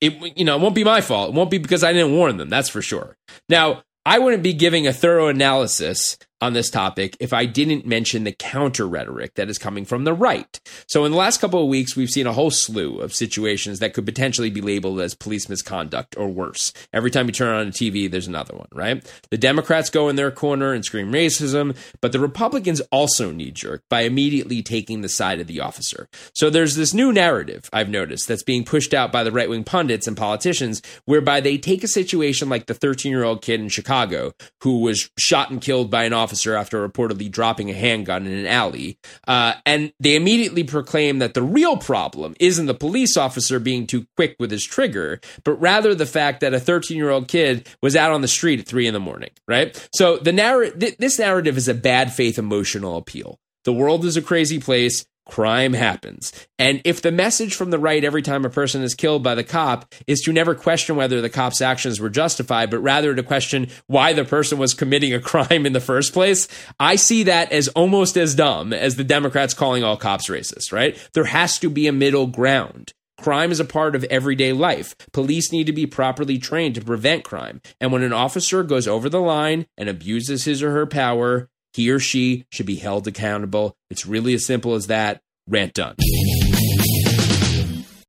it 0.00 0.38
you 0.38 0.42
know 0.42 0.56
it 0.56 0.62
won't 0.62 0.74
be 0.74 0.84
my 0.84 1.02
fault. 1.02 1.28
It 1.28 1.34
won't 1.34 1.50
be 1.50 1.58
because 1.58 1.84
I 1.84 1.92
didn't 1.92 2.16
warn 2.16 2.38
them. 2.38 2.48
That's 2.48 2.70
for 2.70 2.80
sure. 2.80 3.18
Now 3.50 3.82
I 4.06 4.18
wouldn't 4.18 4.42
be 4.42 4.54
giving 4.54 4.86
a 4.86 4.92
thorough 4.94 5.28
analysis 5.28 6.16
on 6.40 6.52
this 6.54 6.70
topic 6.70 7.16
if 7.20 7.32
I 7.32 7.44
didn't 7.44 7.86
mention 7.86 8.24
the 8.24 8.32
counter 8.32 8.88
rhetoric 8.88 9.34
that 9.34 9.50
is 9.50 9.58
coming 9.58 9.84
from 9.84 10.04
the 10.04 10.14
right. 10.14 10.58
So, 10.86 11.04
in 11.04 11.12
the 11.12 11.18
last 11.18 11.40
couple 11.40 11.62
of 11.62 11.68
weeks, 11.68 11.96
we've 11.96 12.10
seen 12.10 12.26
a 12.26 12.32
whole 12.32 12.50
slew 12.50 13.00
of 13.00 13.14
situations 13.14 13.78
that 13.78 13.94
could 13.94 14.06
potentially 14.06 14.50
be 14.50 14.60
labeled 14.60 15.00
as 15.00 15.14
police 15.14 15.48
misconduct 15.48 16.16
or 16.16 16.28
worse. 16.28 16.72
Every 16.92 17.10
time 17.10 17.26
you 17.26 17.32
turn 17.32 17.54
on 17.54 17.68
a 17.68 17.70
TV, 17.70 18.10
there's 18.10 18.26
another 18.26 18.56
one, 18.56 18.68
right? 18.72 19.04
The 19.30 19.38
Democrats 19.38 19.90
go 19.90 20.08
in 20.08 20.16
their 20.16 20.30
corner 20.30 20.72
and 20.72 20.84
scream 20.84 21.12
racism, 21.12 21.76
but 22.00 22.12
the 22.12 22.20
Republicans 22.20 22.80
also 22.90 23.30
knee 23.30 23.50
jerk 23.50 23.82
by 23.88 24.02
immediately 24.02 24.62
taking 24.62 25.00
the 25.00 25.08
side 25.08 25.40
of 25.40 25.46
the 25.46 25.60
officer. 25.60 26.08
So, 26.34 26.50
there's 26.50 26.76
this 26.76 26.94
new 26.94 27.12
narrative 27.12 27.68
I've 27.72 27.90
noticed 27.90 28.28
that's 28.28 28.42
being 28.42 28.64
pushed 28.64 28.94
out 28.94 29.12
by 29.12 29.24
the 29.24 29.32
right 29.32 29.48
wing 29.48 29.64
pundits 29.64 30.06
and 30.06 30.16
politicians 30.16 30.80
whereby 31.04 31.40
they 31.40 31.58
take 31.58 31.84
a 31.84 31.88
situation 31.88 32.48
like 32.48 32.66
the 32.66 32.74
13 32.74 33.12
year 33.12 33.24
old 33.24 33.42
kid 33.42 33.60
in 33.60 33.68
Chicago 33.68 34.32
who 34.62 34.80
was 34.80 35.10
shot 35.18 35.50
and 35.50 35.60
killed 35.60 35.90
by 35.90 36.04
an 36.04 36.12
officer 36.12 36.29
officer 36.30 36.54
after 36.54 36.86
reportedly 36.88 37.28
dropping 37.28 37.70
a 37.70 37.74
handgun 37.74 38.24
in 38.24 38.32
an 38.32 38.46
alley. 38.46 38.96
Uh, 39.26 39.54
and 39.66 39.92
they 39.98 40.14
immediately 40.14 40.62
proclaim 40.62 41.18
that 41.18 41.34
the 41.34 41.42
real 41.42 41.76
problem 41.76 42.36
isn't 42.38 42.66
the 42.66 42.74
police 42.74 43.16
officer 43.16 43.58
being 43.58 43.84
too 43.84 44.06
quick 44.16 44.36
with 44.38 44.52
his 44.52 44.64
trigger, 44.64 45.20
but 45.44 45.54
rather 45.54 45.92
the 45.92 46.06
fact 46.06 46.40
that 46.40 46.54
a 46.54 46.60
13 46.60 46.96
year 46.96 47.10
old 47.10 47.26
kid 47.26 47.68
was 47.82 47.96
out 47.96 48.12
on 48.12 48.20
the 48.20 48.28
street 48.28 48.60
at 48.60 48.66
three 48.66 48.86
in 48.86 48.94
the 48.94 49.00
morning, 49.00 49.30
right? 49.48 49.88
So 49.92 50.18
the 50.18 50.32
narr- 50.32 50.70
th- 50.70 50.98
this 50.98 51.18
narrative 51.18 51.56
is 51.56 51.66
a 51.66 51.74
bad 51.74 52.12
faith 52.12 52.38
emotional 52.38 52.96
appeal. 52.96 53.40
The 53.64 53.72
world 53.72 54.04
is 54.04 54.16
a 54.16 54.22
crazy 54.22 54.60
place 54.60 55.04
crime 55.30 55.72
happens. 55.72 56.32
And 56.58 56.82
if 56.84 57.00
the 57.00 57.12
message 57.12 57.54
from 57.54 57.70
the 57.70 57.78
right 57.78 58.04
every 58.04 58.20
time 58.20 58.44
a 58.44 58.50
person 58.50 58.82
is 58.82 58.94
killed 58.94 59.22
by 59.22 59.34
the 59.34 59.44
cop 59.44 59.94
is 60.06 60.20
to 60.22 60.32
never 60.32 60.54
question 60.54 60.96
whether 60.96 61.20
the 61.20 61.30
cop's 61.30 61.62
actions 61.62 62.00
were 62.00 62.10
justified, 62.10 62.70
but 62.70 62.80
rather 62.80 63.14
to 63.14 63.22
question 63.22 63.68
why 63.86 64.12
the 64.12 64.24
person 64.24 64.58
was 64.58 64.74
committing 64.74 65.14
a 65.14 65.20
crime 65.30 65.66
in 65.66 65.72
the 65.72 65.80
first 65.80 66.12
place, 66.12 66.48
I 66.78 66.96
see 66.96 67.22
that 67.22 67.52
as 67.52 67.68
almost 67.68 68.16
as 68.16 68.34
dumb 68.34 68.72
as 68.72 68.96
the 68.96 69.04
Democrats 69.04 69.54
calling 69.54 69.84
all 69.84 69.96
cops 69.96 70.28
racist, 70.28 70.72
right? 70.72 70.98
There 71.14 71.24
has 71.24 71.58
to 71.60 71.70
be 71.70 71.86
a 71.86 71.92
middle 71.92 72.26
ground. 72.26 72.92
Crime 73.20 73.52
is 73.52 73.60
a 73.60 73.64
part 73.64 73.94
of 73.94 74.02
everyday 74.04 74.52
life. 74.52 74.96
Police 75.12 75.52
need 75.52 75.66
to 75.66 75.72
be 75.72 75.86
properly 75.86 76.38
trained 76.38 76.74
to 76.74 76.80
prevent 76.80 77.22
crime. 77.22 77.60
And 77.80 77.92
when 77.92 78.02
an 78.02 78.14
officer 78.14 78.62
goes 78.62 78.88
over 78.88 79.08
the 79.08 79.20
line 79.20 79.66
and 79.76 79.88
abuses 79.88 80.44
his 80.44 80.62
or 80.62 80.72
her 80.72 80.86
power, 80.86 81.48
he 81.72 81.90
or 81.90 81.98
she 81.98 82.44
should 82.50 82.66
be 82.66 82.76
held 82.76 83.06
accountable. 83.06 83.74
It's 83.90 84.06
really 84.06 84.34
as 84.34 84.46
simple 84.46 84.74
as 84.74 84.86
that. 84.88 85.20
Rant 85.48 85.74
done. 85.74 85.96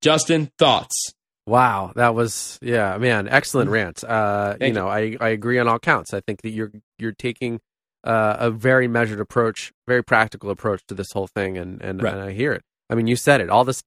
Justin, 0.02 0.52
thoughts? 0.58 1.14
Wow, 1.48 1.92
that 1.96 2.16
was 2.16 2.60
yeah, 2.62 2.98
man, 2.98 3.28
excellent 3.28 3.70
rant. 3.70 4.04
Uh, 4.04 4.56
you 4.62 4.74
know, 4.74 4.88
I 4.88 5.18
I 5.20 5.30
agree 5.30 5.60
on 5.60 5.68
all 5.68 5.80
counts. 5.80 6.14
I 6.14 6.22
think 6.22 6.42
that 6.44 6.50
you're 6.52 6.72
you're 7.00 7.12
taking 7.14 7.60
uh, 8.04 8.38
a 8.40 8.52
very 8.52 8.88
measured 8.88 9.20
approach, 9.20 9.72
very 9.88 10.04
practical 10.04 10.50
approach 10.50 10.82
to 10.88 10.94
this 10.96 11.12
whole 11.12 11.28
thing, 11.28 11.58
and 11.58 11.82
and, 11.82 12.02
Right. 12.02 12.14
and 12.14 12.22
I 12.24 12.32
hear 12.32 12.54
it. 12.54 12.64
I 12.90 12.96
mean, 12.96 13.08
you 13.08 13.16
said 13.16 13.42
it. 13.42 13.50
All 13.50 13.64
this, 13.64 13.84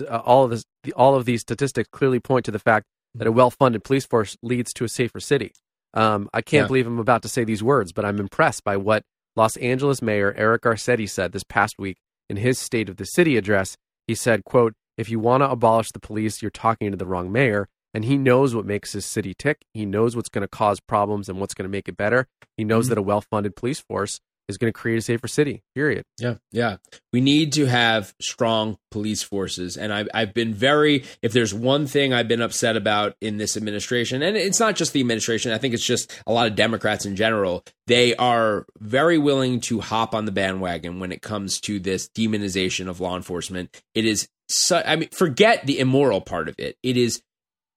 uh, 0.00 0.16
all 0.18 0.44
of 0.44 0.50
this, 0.50 0.64
all 0.96 1.14
of 1.14 1.24
these 1.24 1.40
statistics 1.42 1.88
clearly 1.92 2.20
point 2.20 2.44
to 2.46 2.50
the 2.50 2.58
fact 2.58 2.86
that 3.14 3.26
a 3.26 3.32
well-funded 3.32 3.84
police 3.84 4.06
force 4.06 4.36
leads 4.42 4.72
to 4.74 4.84
a 4.84 4.88
safer 4.88 5.20
city. 5.20 5.52
Um, 5.92 6.28
I 6.34 6.40
can't 6.42 6.64
Yeah. 6.64 6.66
believe 6.68 6.86
I'm 6.86 6.98
about 6.98 7.22
to 7.22 7.28
say 7.28 7.44
these 7.44 7.62
words, 7.62 7.92
but 7.92 8.04
I'm 8.04 8.18
impressed 8.18 8.64
by 8.64 8.76
what 8.76 9.04
Los 9.36 9.56
Angeles 9.56 10.00
Mayor 10.00 10.32
Eric 10.36 10.62
Garcetti 10.62 11.08
said 11.08 11.32
this 11.32 11.44
past 11.44 11.74
week 11.78 11.98
in 12.28 12.36
his 12.36 12.58
State 12.58 12.88
of 12.88 12.96
the 12.96 13.04
City 13.04 13.36
address. 13.36 13.76
He 14.06 14.14
said, 14.14 14.44
"quote 14.44 14.74
If 14.96 15.08
you 15.10 15.18
want 15.18 15.42
to 15.42 15.50
abolish 15.50 15.90
the 15.90 16.00
police, 16.00 16.40
you're 16.40 16.50
talking 16.50 16.90
to 16.90 16.96
the 16.96 17.06
wrong 17.06 17.32
mayor." 17.32 17.68
And 17.92 18.04
he 18.04 18.16
knows 18.16 18.54
what 18.54 18.66
makes 18.66 18.92
his 18.92 19.06
city 19.06 19.34
tick. 19.38 19.64
He 19.72 19.86
knows 19.86 20.16
what's 20.16 20.28
going 20.28 20.42
to 20.42 20.48
cause 20.48 20.80
problems 20.80 21.28
and 21.28 21.38
what's 21.38 21.54
going 21.54 21.64
to 21.64 21.70
make 21.70 21.88
it 21.88 21.96
better. 21.96 22.26
He 22.56 22.64
knows 22.64 22.86
mm-hmm. 22.86 22.90
that 22.90 22.98
a 22.98 23.02
well-funded 23.02 23.54
police 23.54 23.80
force 23.80 24.20
is 24.48 24.58
going 24.58 24.72
to 24.72 24.78
create 24.78 24.98
a 24.98 25.02
safer 25.02 25.28
city. 25.28 25.62
Period. 25.74 26.04
Yeah, 26.18 26.34
yeah. 26.52 26.76
We 27.12 27.20
need 27.20 27.52
to 27.54 27.66
have 27.66 28.14
strong 28.20 28.78
police 28.90 29.22
forces, 29.22 29.76
and 29.76 29.92
I've 29.92 30.08
I've 30.12 30.34
been 30.34 30.54
very. 30.54 31.04
If 31.22 31.32
there's 31.32 31.54
one 31.54 31.86
thing 31.86 32.12
I've 32.12 32.28
been 32.28 32.42
upset 32.42 32.76
about 32.76 33.16
in 33.20 33.38
this 33.38 33.56
administration, 33.56 34.22
and 34.22 34.36
it's 34.36 34.60
not 34.60 34.76
just 34.76 34.92
the 34.92 35.00
administration, 35.00 35.52
I 35.52 35.58
think 35.58 35.74
it's 35.74 35.86
just 35.86 36.12
a 36.26 36.32
lot 36.32 36.46
of 36.46 36.56
Democrats 36.56 37.06
in 37.06 37.16
general. 37.16 37.64
They 37.86 38.14
are 38.16 38.66
very 38.78 39.18
willing 39.18 39.60
to 39.62 39.80
hop 39.80 40.14
on 40.14 40.24
the 40.24 40.32
bandwagon 40.32 41.00
when 41.00 41.12
it 41.12 41.22
comes 41.22 41.60
to 41.62 41.78
this 41.78 42.08
demonization 42.08 42.88
of 42.88 43.00
law 43.00 43.16
enforcement. 43.16 43.82
It 43.94 44.04
is. 44.04 44.28
I 44.70 44.96
mean, 44.96 45.08
forget 45.08 45.66
the 45.66 45.78
immoral 45.78 46.20
part 46.20 46.48
of 46.48 46.56
it. 46.58 46.76
It 46.82 46.98
is 46.98 47.22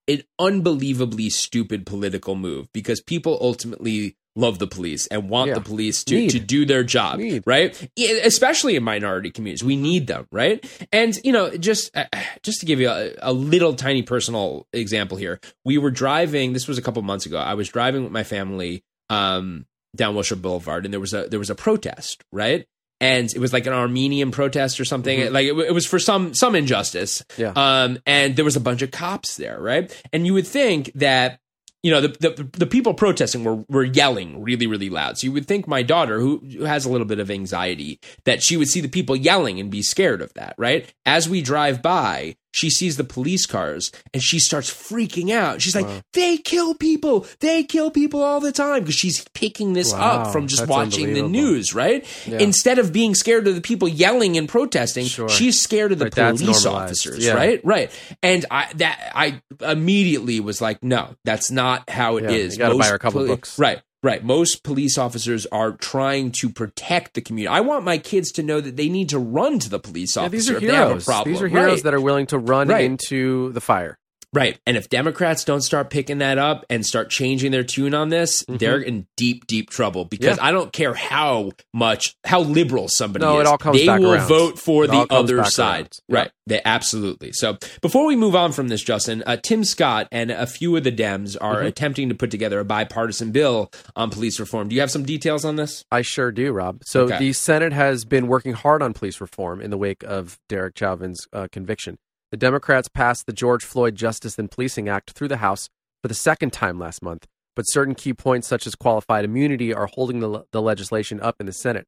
an 0.08 0.24
unbelievably 0.40 1.30
stupid 1.30 1.86
political 1.86 2.36
move 2.36 2.72
because 2.74 3.02
people 3.02 3.38
ultimately 3.42 4.16
love 4.38 4.60
the 4.60 4.68
police 4.68 5.08
and 5.08 5.30
want 5.30 5.50
Yeah. 5.50 5.56
the 5.56 5.62
police 5.62 6.04
to, 6.06 6.16
Need. 6.16 6.30
to 6.30 6.40
do 6.40 6.66
their 6.66 6.84
job, 6.84 7.20
Need. 7.20 7.44
right? 7.46 7.90
Especially 8.24 8.76
in 8.76 8.84
minority 8.84 9.32
communities, 9.32 9.64
we 9.64 9.76
need 9.76 10.08
them, 10.08 10.28
right? 10.32 10.64
And 10.94 11.20
you 11.24 11.32
know, 11.32 11.50
just 11.58 11.96
uh, 11.98 12.06
just 12.44 12.60
to 12.62 12.66
give 12.66 12.80
you 12.80 12.90
a, 12.90 13.12
a 13.22 13.34
little 13.34 13.74
tiny 13.74 14.04
personal 14.04 14.68
example 14.72 15.18
here, 15.18 15.40
we 15.66 15.78
were 15.78 15.92
driving. 15.92 16.54
This 16.54 16.68
was 16.68 16.78
a 16.78 16.82
couple 16.82 17.02
months 17.02 17.26
ago. 17.26 17.38
I 17.38 17.56
was 17.56 17.68
driving 17.70 18.04
with 18.04 18.12
my 18.12 18.24
family 18.24 18.84
um, 19.10 19.66
down 19.96 20.14
Wilshire 20.16 20.38
Boulevard, 20.38 20.86
and 20.86 20.94
there 20.94 21.00
was 21.02 21.14
a 21.14 21.28
there 21.28 21.40
was 21.40 21.50
a 21.50 21.56
protest, 21.56 22.24
right? 22.32 22.66
And 23.00 23.32
it 23.32 23.38
was 23.40 23.54
like 23.54 23.68
an 23.68 23.74
Armenian 23.74 24.32
protest 24.32 24.80
or 24.80 24.86
something. 24.86 25.32
Like 25.32 25.46
it, 25.46 25.56
it 25.58 25.74
was 25.74 25.86
for 25.86 26.00
some 26.00 26.34
some 26.34 26.56
injustice. 26.56 27.24
Yeah. 27.38 27.54
Um, 27.56 28.00
and 28.06 28.36
there 28.36 28.46
was 28.46 28.56
a 28.56 28.60
bunch 28.60 28.82
of 28.82 28.92
cops 28.92 29.38
there, 29.38 29.60
right? 29.60 29.92
And 30.12 30.26
you 30.26 30.34
would 30.34 30.48
think 30.48 30.92
that 30.96 31.40
you 31.84 31.92
know 31.92 32.02
the, 32.02 32.10
the 32.20 32.50
the 32.58 32.66
people 32.66 32.94
protesting 32.94 33.44
were 33.44 33.64
were 33.70 33.84
yelling 33.84 34.42
really 34.42 34.68
really 34.68 34.90
loud. 34.90 35.18
So 35.18 35.26
you 35.26 35.32
would 35.34 35.48
think 35.48 35.68
my 35.68 35.84
daughter, 35.84 36.20
who, 36.20 36.40
who 36.40 36.66
has 36.66 36.86
a 36.86 36.90
little 36.90 37.08
bit 37.08 37.20
of 37.20 37.32
anxiety, 37.32 38.00
that 38.26 38.42
she 38.42 38.58
would 38.58 38.68
see 38.68 38.82
the 38.82 38.88
people 38.88 39.16
yelling 39.16 39.60
and 39.60 39.70
be 39.70 39.82
scared 39.82 40.22
of 40.22 40.34
that, 40.34 40.56
right? 40.58 40.92
As 41.06 41.30
we 41.30 41.42
drive 41.42 41.82
by, 41.82 42.36
she 42.58 42.70
sees 42.70 42.98
the 42.98 43.04
police 43.04 43.46
cars 43.46 43.92
and 44.14 44.22
she 44.24 44.40
starts 44.40 44.70
freaking 44.72 45.32
out. 45.32 45.62
She's 45.62 45.76
like, 45.76 45.88
"They 46.14 46.38
kill 46.38 46.74
people! 46.76 47.26
They 47.40 47.64
kill 47.64 47.92
people 47.92 48.24
all 48.24 48.40
the 48.40 48.52
time!" 48.52 48.82
Because 48.82 48.96
she's 48.96 49.26
picking 49.34 49.74
this 49.74 49.92
Wow, 49.94 50.00
up 50.24 50.34
from 50.34 50.48
just 50.48 50.62
that's 50.64 50.70
watching 50.70 51.14
the 51.14 51.22
news, 51.22 51.74
right? 51.76 52.06
Yeah. 52.26 52.40
Instead 52.40 52.80
of 52.80 52.92
being 52.92 53.14
scared 53.16 53.48
of 53.48 53.56
the 53.56 53.62
people 53.62 53.88
yelling 53.88 54.38
and 54.38 54.50
protesting, 54.50 55.06
Sure. 55.06 55.30
she's 55.30 55.62
scared 55.62 55.92
of 55.92 56.00
the 56.00 56.06
Right, 56.06 56.36
police 56.38 56.66
officers, 56.66 57.24
Yeah. 57.26 57.34
right? 57.34 57.62
Right. 57.64 57.92
And 58.24 58.46
I 58.50 58.68
that 58.76 59.12
I 59.14 59.42
immediately 59.62 60.40
was 60.40 60.62
like, 60.62 60.84
no, 60.84 61.10
that's 61.26 61.52
not 61.52 61.90
how 61.90 62.18
it 62.18 62.24
Yeah, 62.24 62.32
is. 62.32 62.54
you 62.54 62.60
gotta 62.60 62.76
buy 62.78 62.88
her 62.88 62.96
a 62.96 63.00
couple 63.00 63.20
poli- 63.22 63.30
books. 63.30 63.58
Right. 63.60 63.80
Right. 64.04 64.24
Most 64.24 64.64
police 64.64 64.98
officers 64.98 65.46
are 65.48 65.72
trying 65.72 66.32
to 66.40 66.50
protect 66.50 67.16
the 67.16 67.22
community. 67.22 67.48
I 67.54 67.62
want 67.62 67.84
my 67.84 67.98
kids 67.98 68.32
to 68.34 68.44
know 68.44 68.62
that 68.62 68.78
they 68.78 68.90
need 68.90 69.10
to 69.10 69.18
run 69.20 69.58
to 69.60 69.70
the 69.70 69.80
police 69.80 70.16
Yeah, 70.16 70.24
officer 70.24 70.32
these 70.38 70.50
are 70.52 70.56
if 70.58 70.62
they 70.62 70.68
have 70.68 70.76
a 70.76 70.88
heroes. 70.90 71.06
problem. 71.06 71.34
These 71.34 71.42
are 71.42 71.48
heroes 71.48 71.72
Right. 71.78 71.84
that 71.84 71.94
are 71.96 72.02
willing 72.02 72.28
to 72.28 72.38
run 72.38 72.68
Right. 72.68 72.86
into 72.86 73.52
the 73.54 73.62
fire. 73.62 73.98
Right. 74.34 74.60
And 74.66 74.76
if 74.76 74.90
Democrats 74.90 75.44
don't 75.46 75.62
start 75.62 75.90
picking 75.90 76.18
that 76.18 76.38
up 76.38 76.66
and 76.70 76.86
start 76.86 77.10
changing 77.10 77.52
their 77.52 77.64
tune 77.64 77.94
on 77.94 78.10
this, 78.10 78.44
they're 78.50 78.80
in 78.80 79.08
deep, 79.16 79.48
deep 79.48 79.70
trouble 79.70 80.06
because 80.06 80.28
Mm-hmm. 80.38 80.44
Yeah. 80.44 80.50
I 80.50 80.52
don't 80.52 80.74
care 80.74 80.94
how 80.94 81.52
much, 81.74 82.16
how 82.26 82.42
liberal 82.42 82.88
somebody 82.90 83.24
No, 83.24 83.38
is. 83.40 83.42
it 83.42 83.48
all 83.48 83.58
comes 83.58 83.80
they 83.80 83.86
back 83.88 84.00
will 84.02 84.14
around. 84.16 84.28
vote 84.28 84.60
for 84.60 84.84
It 84.84 84.92
the 84.92 85.08
other 85.10 85.44
side. 85.46 85.90
Yeah. 86.10 86.18
Right. 86.20 86.32
They 86.46 86.62
absolutely. 86.64 87.32
So 87.34 87.58
before 87.82 88.06
we 88.06 88.16
move 88.18 88.36
on 88.36 88.52
from 88.52 88.68
this, 88.68 88.84
Justin, 88.84 89.24
uh, 89.26 89.38
Tim 89.38 89.64
Scott 89.64 90.08
and 90.12 90.30
a 90.32 90.46
few 90.46 90.76
of 90.76 90.84
the 90.84 90.92
Dems 90.92 91.38
are 91.40 91.58
Mm-hmm. 91.58 91.66
attempting 91.68 92.10
to 92.10 92.16
put 92.16 92.30
together 92.30 92.60
a 92.60 92.66
bipartisan 92.66 93.32
bill 93.32 93.72
on 93.96 94.10
police 94.10 94.40
reform. 94.40 94.68
Do 94.68 94.76
you 94.76 94.82
have 94.82 94.92
some 94.92 95.04
details 95.04 95.46
on 95.46 95.56
this? 95.56 95.84
I 95.92 96.02
sure 96.02 96.32
do, 96.32 96.52
Rob. 96.52 96.82
So 96.86 97.04
Okay. 97.04 97.18
the 97.18 97.34
Senate 97.34 97.72
has 97.74 98.04
been 98.06 98.28
working 98.28 98.54
hard 98.54 98.82
on 98.84 98.94
police 98.94 99.22
reform 99.22 99.62
in 99.62 99.72
the 99.72 99.78
wake 99.78 100.04
of 100.04 100.38
Derek 100.50 100.78
Chauvin's 100.78 101.26
uh, 101.34 101.48
conviction. 101.52 101.98
The 102.32 102.38
Democrats 102.38 102.90
passed 102.90 103.26
the 103.26 103.34
George 103.34 103.64
Floyd 103.64 103.96
Justice 103.96 104.38
and 104.38 104.52
Policing 104.52 104.90
Act 104.90 105.12
through 105.12 105.30
the 105.30 105.38
House 105.38 105.70
for 106.02 106.10
the 106.10 106.14
second 106.14 106.52
time 106.52 106.78
last 106.78 107.02
month, 107.02 107.26
but 107.56 107.64
certain 107.64 107.96
key 107.96 108.14
points 108.14 108.48
such 108.48 108.68
as 108.68 108.76
qualified 108.76 109.24
immunity 109.24 109.74
are 109.74 109.88
holding 109.88 110.20
the, 110.20 110.44
the 110.52 110.62
legislation 110.62 111.22
up 111.22 111.36
in 111.40 111.46
the 111.46 111.54
Senate. 111.54 111.86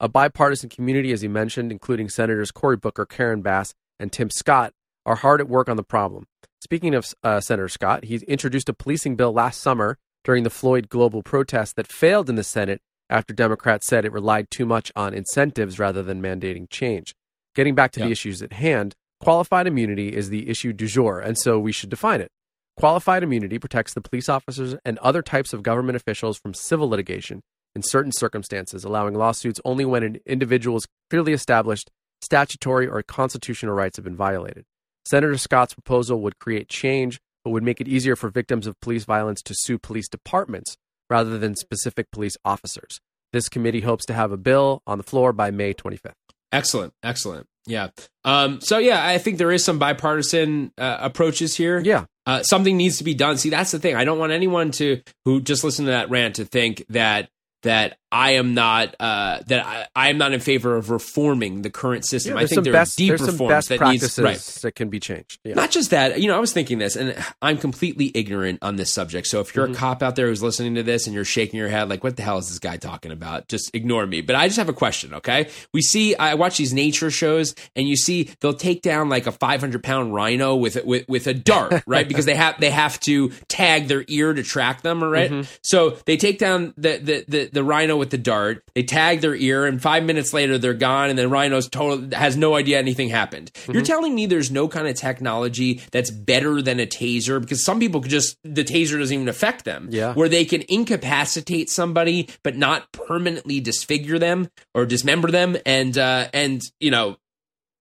A 0.00 0.08
bipartisan 0.08 0.70
community, 0.70 1.12
as 1.12 1.22
you 1.22 1.28
mentioned, 1.28 1.70
including 1.70 2.08
Senators 2.08 2.50
Cory 2.50 2.76
Booker, 2.76 3.04
Karen 3.04 3.42
Bass, 3.42 3.74
and 4.00 4.10
Tim 4.10 4.30
Scott, 4.30 4.72
are 5.04 5.16
hard 5.16 5.40
at 5.40 5.48
work 5.48 5.68
on 5.68 5.76
the 5.76 5.84
problem. 5.84 6.26
Speaking 6.60 6.94
of 6.94 7.06
uh, 7.22 7.40
Senator 7.40 7.68
Scott, 7.68 8.04
he 8.04 8.16
introduced 8.26 8.68
a 8.68 8.72
policing 8.72 9.16
bill 9.16 9.32
last 9.32 9.60
summer 9.60 9.98
during 10.24 10.42
the 10.42 10.50
Floyd 10.50 10.88
global 10.88 11.22
protest 11.22 11.76
that 11.76 11.86
failed 11.92 12.30
in 12.30 12.36
the 12.36 12.44
Senate 12.44 12.80
after 13.10 13.34
Democrats 13.34 13.86
said 13.86 14.04
it 14.04 14.12
relied 14.12 14.50
too 14.50 14.64
much 14.64 14.90
on 14.96 15.12
incentives 15.12 15.78
rather 15.78 16.02
than 16.02 16.22
mandating 16.22 16.70
change. 16.70 17.14
Getting 17.54 17.74
back 17.74 17.92
to 17.92 18.00
Yeah. 18.00 18.06
the 18.06 18.12
issues 18.12 18.42
at 18.42 18.54
hand, 18.54 18.94
qualified 19.22 19.68
immunity 19.68 20.08
is 20.08 20.28
the 20.28 20.48
issue 20.48 20.72
du 20.72 20.86
jour, 20.86 21.20
and 21.20 21.38
so 21.38 21.58
we 21.58 21.70
should 21.70 21.90
define 21.90 22.20
it. 22.20 22.28
Qualified 22.76 23.22
immunity 23.22 23.58
protects 23.58 23.94
the 23.94 24.00
police 24.00 24.28
officers 24.28 24.74
and 24.84 24.98
other 24.98 25.22
types 25.22 25.52
of 25.52 25.62
government 25.62 25.94
officials 25.94 26.38
from 26.38 26.54
civil 26.54 26.88
litigation 26.88 27.40
in 27.76 27.82
certain 27.82 28.10
circumstances, 28.10 28.82
allowing 28.82 29.14
lawsuits 29.14 29.60
only 29.64 29.84
when 29.84 30.02
an 30.02 30.18
individual's 30.26 30.86
clearly 31.08 31.32
established 31.32 31.88
statutory 32.20 32.88
or 32.88 33.02
constitutional 33.02 33.74
rights 33.74 33.96
have 33.96 34.04
been 34.04 34.16
violated. 34.16 34.64
Senator 35.04 35.38
Scott's 35.38 35.74
proposal 35.74 36.20
would 36.20 36.38
create 36.40 36.68
change, 36.68 37.20
but 37.44 37.50
would 37.50 37.62
make 37.62 37.80
it 37.80 37.88
easier 37.88 38.16
for 38.16 38.28
victims 38.28 38.66
of 38.66 38.80
police 38.80 39.04
violence 39.04 39.40
to 39.42 39.54
sue 39.56 39.78
police 39.78 40.08
departments 40.08 40.76
rather 41.08 41.38
than 41.38 41.54
specific 41.54 42.10
police 42.10 42.36
officers. 42.44 43.00
This 43.32 43.48
committee 43.48 43.80
hopes 43.80 44.04
to 44.06 44.14
have 44.14 44.32
a 44.32 44.36
bill 44.36 44.82
on 44.86 44.98
the 44.98 45.04
floor 45.04 45.32
by 45.32 45.50
May 45.50 45.74
25th. 45.74 46.12
Excellent. 46.52 46.92
Excellent. 47.02 47.46
Yeah. 47.66 47.88
Um, 48.24 48.60
so 48.60 48.78
yeah, 48.78 49.04
I 49.06 49.18
think 49.18 49.38
there 49.38 49.52
is 49.52 49.64
some 49.64 49.78
bipartisan 49.78 50.72
uh, 50.76 50.98
approaches 51.00 51.56
here. 51.56 51.80
Yeah. 51.80 52.04
uh, 52.26 52.42
something 52.42 52.76
needs 52.76 52.98
to 52.98 53.04
be 53.04 53.14
done. 53.14 53.36
See, 53.38 53.50
that's 53.50 53.70
the 53.70 53.78
thing. 53.78 53.94
I 53.96 54.04
don't 54.04 54.18
want 54.18 54.32
anyone 54.32 54.70
to 54.72 55.00
who 55.24 55.40
just 55.40 55.64
listen 55.64 55.84
to 55.86 55.92
that 55.92 56.10
rant 56.10 56.36
to 56.36 56.44
think 56.44 56.84
that 56.90 57.28
that 57.62 57.98
I 58.12 58.32
am 58.32 58.52
not 58.52 58.94
uh, 59.00 59.40
that 59.46 59.64
I, 59.64 59.86
I 59.96 60.10
am 60.10 60.18
not 60.18 60.32
in 60.32 60.40
favor 60.40 60.76
of 60.76 60.90
reforming 60.90 61.62
the 61.62 61.70
current 61.70 62.06
system. 62.06 62.36
I 62.36 62.46
think 62.46 62.64
there 62.64 62.72
best, 62.72 62.98
are 62.98 63.02
deep 63.02 63.12
reforms 63.12 63.48
best 63.48 63.68
that 63.70 63.78
practices 63.78 64.18
needs 64.18 64.22
right. 64.22 64.62
that 64.62 64.72
can 64.74 64.90
be 64.90 65.00
changed. 65.00 65.40
Yeah. 65.44 65.54
Not 65.54 65.70
just 65.70 65.90
that, 65.90 66.20
you 66.20 66.28
know, 66.28 66.36
I 66.36 66.38
was 66.38 66.52
thinking 66.52 66.78
this, 66.78 66.94
and 66.94 67.16
I'm 67.40 67.56
completely 67.56 68.12
ignorant 68.14 68.58
on 68.60 68.76
this 68.76 68.92
subject. 68.92 69.26
So 69.28 69.40
if 69.40 69.54
you're 69.54 69.62
Mm-hmm. 69.62 69.74
a 69.74 69.78
cop 69.78 70.02
out 70.02 70.16
there 70.16 70.26
who's 70.26 70.42
listening 70.42 70.74
to 70.74 70.82
this 70.82 71.06
and 71.06 71.14
you're 71.14 71.24
shaking 71.24 71.56
your 71.56 71.68
head 71.68 71.88
like, 71.88 72.02
"What 72.02 72.16
the 72.16 72.22
hell 72.24 72.38
is 72.38 72.48
this 72.48 72.58
guy 72.58 72.78
talking 72.78 73.12
about?" 73.12 73.46
Just 73.46 73.70
ignore 73.74 74.04
me. 74.06 74.20
But 74.20 74.34
I 74.34 74.48
just 74.48 74.58
have 74.58 74.68
a 74.68 74.72
question. 74.72 75.14
Okay, 75.14 75.48
we 75.72 75.82
see 75.82 76.16
I 76.16 76.34
watch 76.34 76.58
these 76.58 76.72
nature 76.72 77.10
shows, 77.10 77.54
and 77.76 77.86
you 77.88 77.96
see 77.96 78.30
they'll 78.40 78.52
take 78.52 78.82
down 78.82 79.08
like 79.08 79.28
a 79.28 79.32
500 79.32 79.84
pound 79.84 80.12
rhino 80.12 80.56
with 80.56 80.84
with 80.84 81.08
with 81.08 81.28
a 81.28 81.34
dart, 81.34 81.84
right? 81.86 82.08
because 82.08 82.26
they 82.26 82.34
have 82.34 82.58
they 82.60 82.70
have 82.70 82.98
to 83.00 83.28
tag 83.46 83.86
their 83.86 84.04
ear 84.08 84.34
to 84.34 84.42
track 84.42 84.82
them, 84.82 85.02
right? 85.02 85.30
Mm-hmm. 85.30 85.48
So 85.62 85.90
they 86.06 86.16
take 86.16 86.40
down 86.40 86.74
the, 86.76 86.98
the 86.98 87.24
the 87.28 87.51
the 87.52 87.62
rhino 87.62 87.96
with 87.96 88.10
the 88.10 88.18
dart. 88.18 88.64
They 88.74 88.82
tag 88.82 89.20
their 89.20 89.34
ear, 89.34 89.66
and 89.66 89.80
five 89.80 90.04
minutes 90.04 90.32
later 90.32 90.58
they're 90.58 90.74
gone, 90.74 91.10
and 91.10 91.18
the 91.18 91.28
rhino's 91.28 91.68
total 91.68 92.08
has 92.18 92.36
no 92.36 92.54
idea 92.56 92.78
anything 92.78 93.08
happened. 93.10 93.52
Mm-hmm. 93.52 93.72
You're 93.72 93.82
telling 93.82 94.14
me 94.14 94.26
there's 94.26 94.50
no 94.50 94.68
kind 94.68 94.88
of 94.88 94.96
technology 94.96 95.80
that's 95.92 96.10
better 96.10 96.60
than 96.62 96.80
a 96.80 96.86
taser 96.86 97.40
because 97.40 97.64
some 97.64 97.78
people 97.78 98.00
could 98.00 98.10
just 98.10 98.36
the 98.42 98.64
taser 98.64 98.98
doesn't 98.98 99.14
even 99.14 99.28
affect 99.28 99.64
them. 99.64 99.88
Yeah. 99.90 100.14
where 100.14 100.28
they 100.28 100.44
can 100.44 100.62
incapacitate 100.68 101.70
somebody 101.70 102.28
but 102.42 102.56
not 102.56 102.90
permanently 102.92 103.60
disfigure 103.60 104.18
them 104.18 104.48
or 104.74 104.86
dismember 104.86 105.30
them, 105.30 105.56
and 105.66 105.96
uh, 105.98 106.28
and 106.32 106.62
you 106.80 106.90
know 106.90 107.16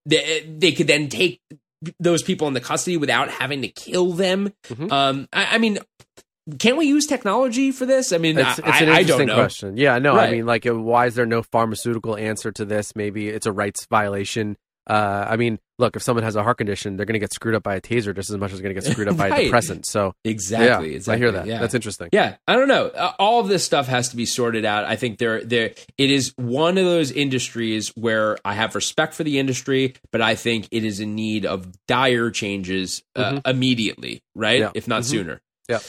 they 0.05 0.45
they 0.47 0.71
could 0.71 0.87
then 0.87 1.07
take 1.09 1.39
those 1.99 2.21
people 2.21 2.47
into 2.47 2.59
custody 2.59 2.97
without 2.97 3.29
having 3.29 3.61
to 3.61 3.67
kill 3.67 4.11
them. 4.11 4.53
Mhm. 4.67 4.91
Um, 4.91 5.27
I, 5.33 5.55
I 5.55 5.57
mean. 5.57 5.79
Can 6.59 6.75
we 6.77 6.85
use 6.87 7.05
technology 7.05 7.71
for 7.71 7.85
this? 7.85 8.11
I 8.11 8.17
mean, 8.17 8.37
It's, 8.37 8.59
it's 8.59 8.67
I, 8.67 8.79
an 8.79 8.89
I 8.89 8.99
interesting 9.01 9.07
don't 9.07 9.27
know. 9.27 9.35
question. 9.35 9.77
Yeah, 9.77 9.99
no, 9.99 10.15
Right. 10.15 10.29
I 10.29 10.31
mean, 10.31 10.45
like, 10.45 10.65
uh, 10.65 10.73
why 10.75 11.05
is 11.05 11.15
there 11.15 11.25
no 11.27 11.43
pharmaceutical 11.43 12.17
answer 12.17 12.51
to 12.51 12.65
this? 12.65 12.95
Maybe 12.95 13.29
it's 13.29 13.45
a 13.45 13.51
rights 13.51 13.85
violation 13.89 14.57
Uh, 14.89 15.25
I 15.29 15.37
mean, 15.37 15.59
look, 15.77 15.95
if 15.95 16.01
someone 16.01 16.23
has 16.23 16.35
a 16.35 16.41
heart 16.41 16.57
condition, 16.57 16.97
they're 16.97 17.05
going 17.05 17.13
to 17.13 17.19
get 17.19 17.31
screwed 17.31 17.53
up 17.53 17.61
by 17.61 17.75
a 17.75 17.81
taser 17.81 18.15
just 18.15 18.31
as 18.31 18.37
much 18.37 18.51
as 18.51 18.57
they're 18.59 18.63
going 18.63 18.75
to 18.75 18.81
get 18.81 18.91
screwed 18.91 19.07
up 19.07 19.15
by 19.15 19.27
a 19.27 19.43
depressant. 19.45 19.85
So 19.85 20.13
Exactly. 20.25 20.89
yeah, 20.89 20.95
exactly. 20.95 21.13
I 21.13 21.17
hear 21.23 21.31
that. 21.33 21.45
Yeah. 21.45 21.59
That's 21.59 21.75
interesting. 21.75 22.09
Yeah, 22.11 22.37
I 22.47 22.55
don't 22.55 22.67
know. 22.67 22.87
Uh, 22.87 23.13
all 23.19 23.39
of 23.39 23.47
this 23.47 23.63
stuff 23.63 23.85
has 23.87 24.09
to 24.09 24.15
be 24.17 24.25
sorted 24.25 24.65
out. 24.65 24.83
I 24.85 24.95
think 24.95 25.19
there, 25.19 25.43
there, 25.43 25.71
it 25.99 26.09
is 26.09 26.33
one 26.35 26.79
of 26.79 26.85
those 26.85 27.11
industries 27.11 27.89
where 27.89 28.37
I 28.43 28.53
have 28.55 28.73
respect 28.73 29.13
for 29.13 29.23
the 29.23 29.37
industry, 29.37 29.93
but 30.11 30.19
I 30.21 30.33
think 30.33 30.67
it 30.71 30.83
is 30.83 30.99
in 30.99 31.13
need 31.13 31.45
of 31.45 31.67
dire 31.85 32.31
changes 32.31 33.03
uh, 33.15 33.39
immediately, 33.45 34.23
right? 34.33 34.61
Yeah. 34.61 34.71
If 34.73 34.87
not 34.87 35.03
Mhm. 35.03 35.05
sooner. 35.05 35.41
Yeah. 35.69 35.79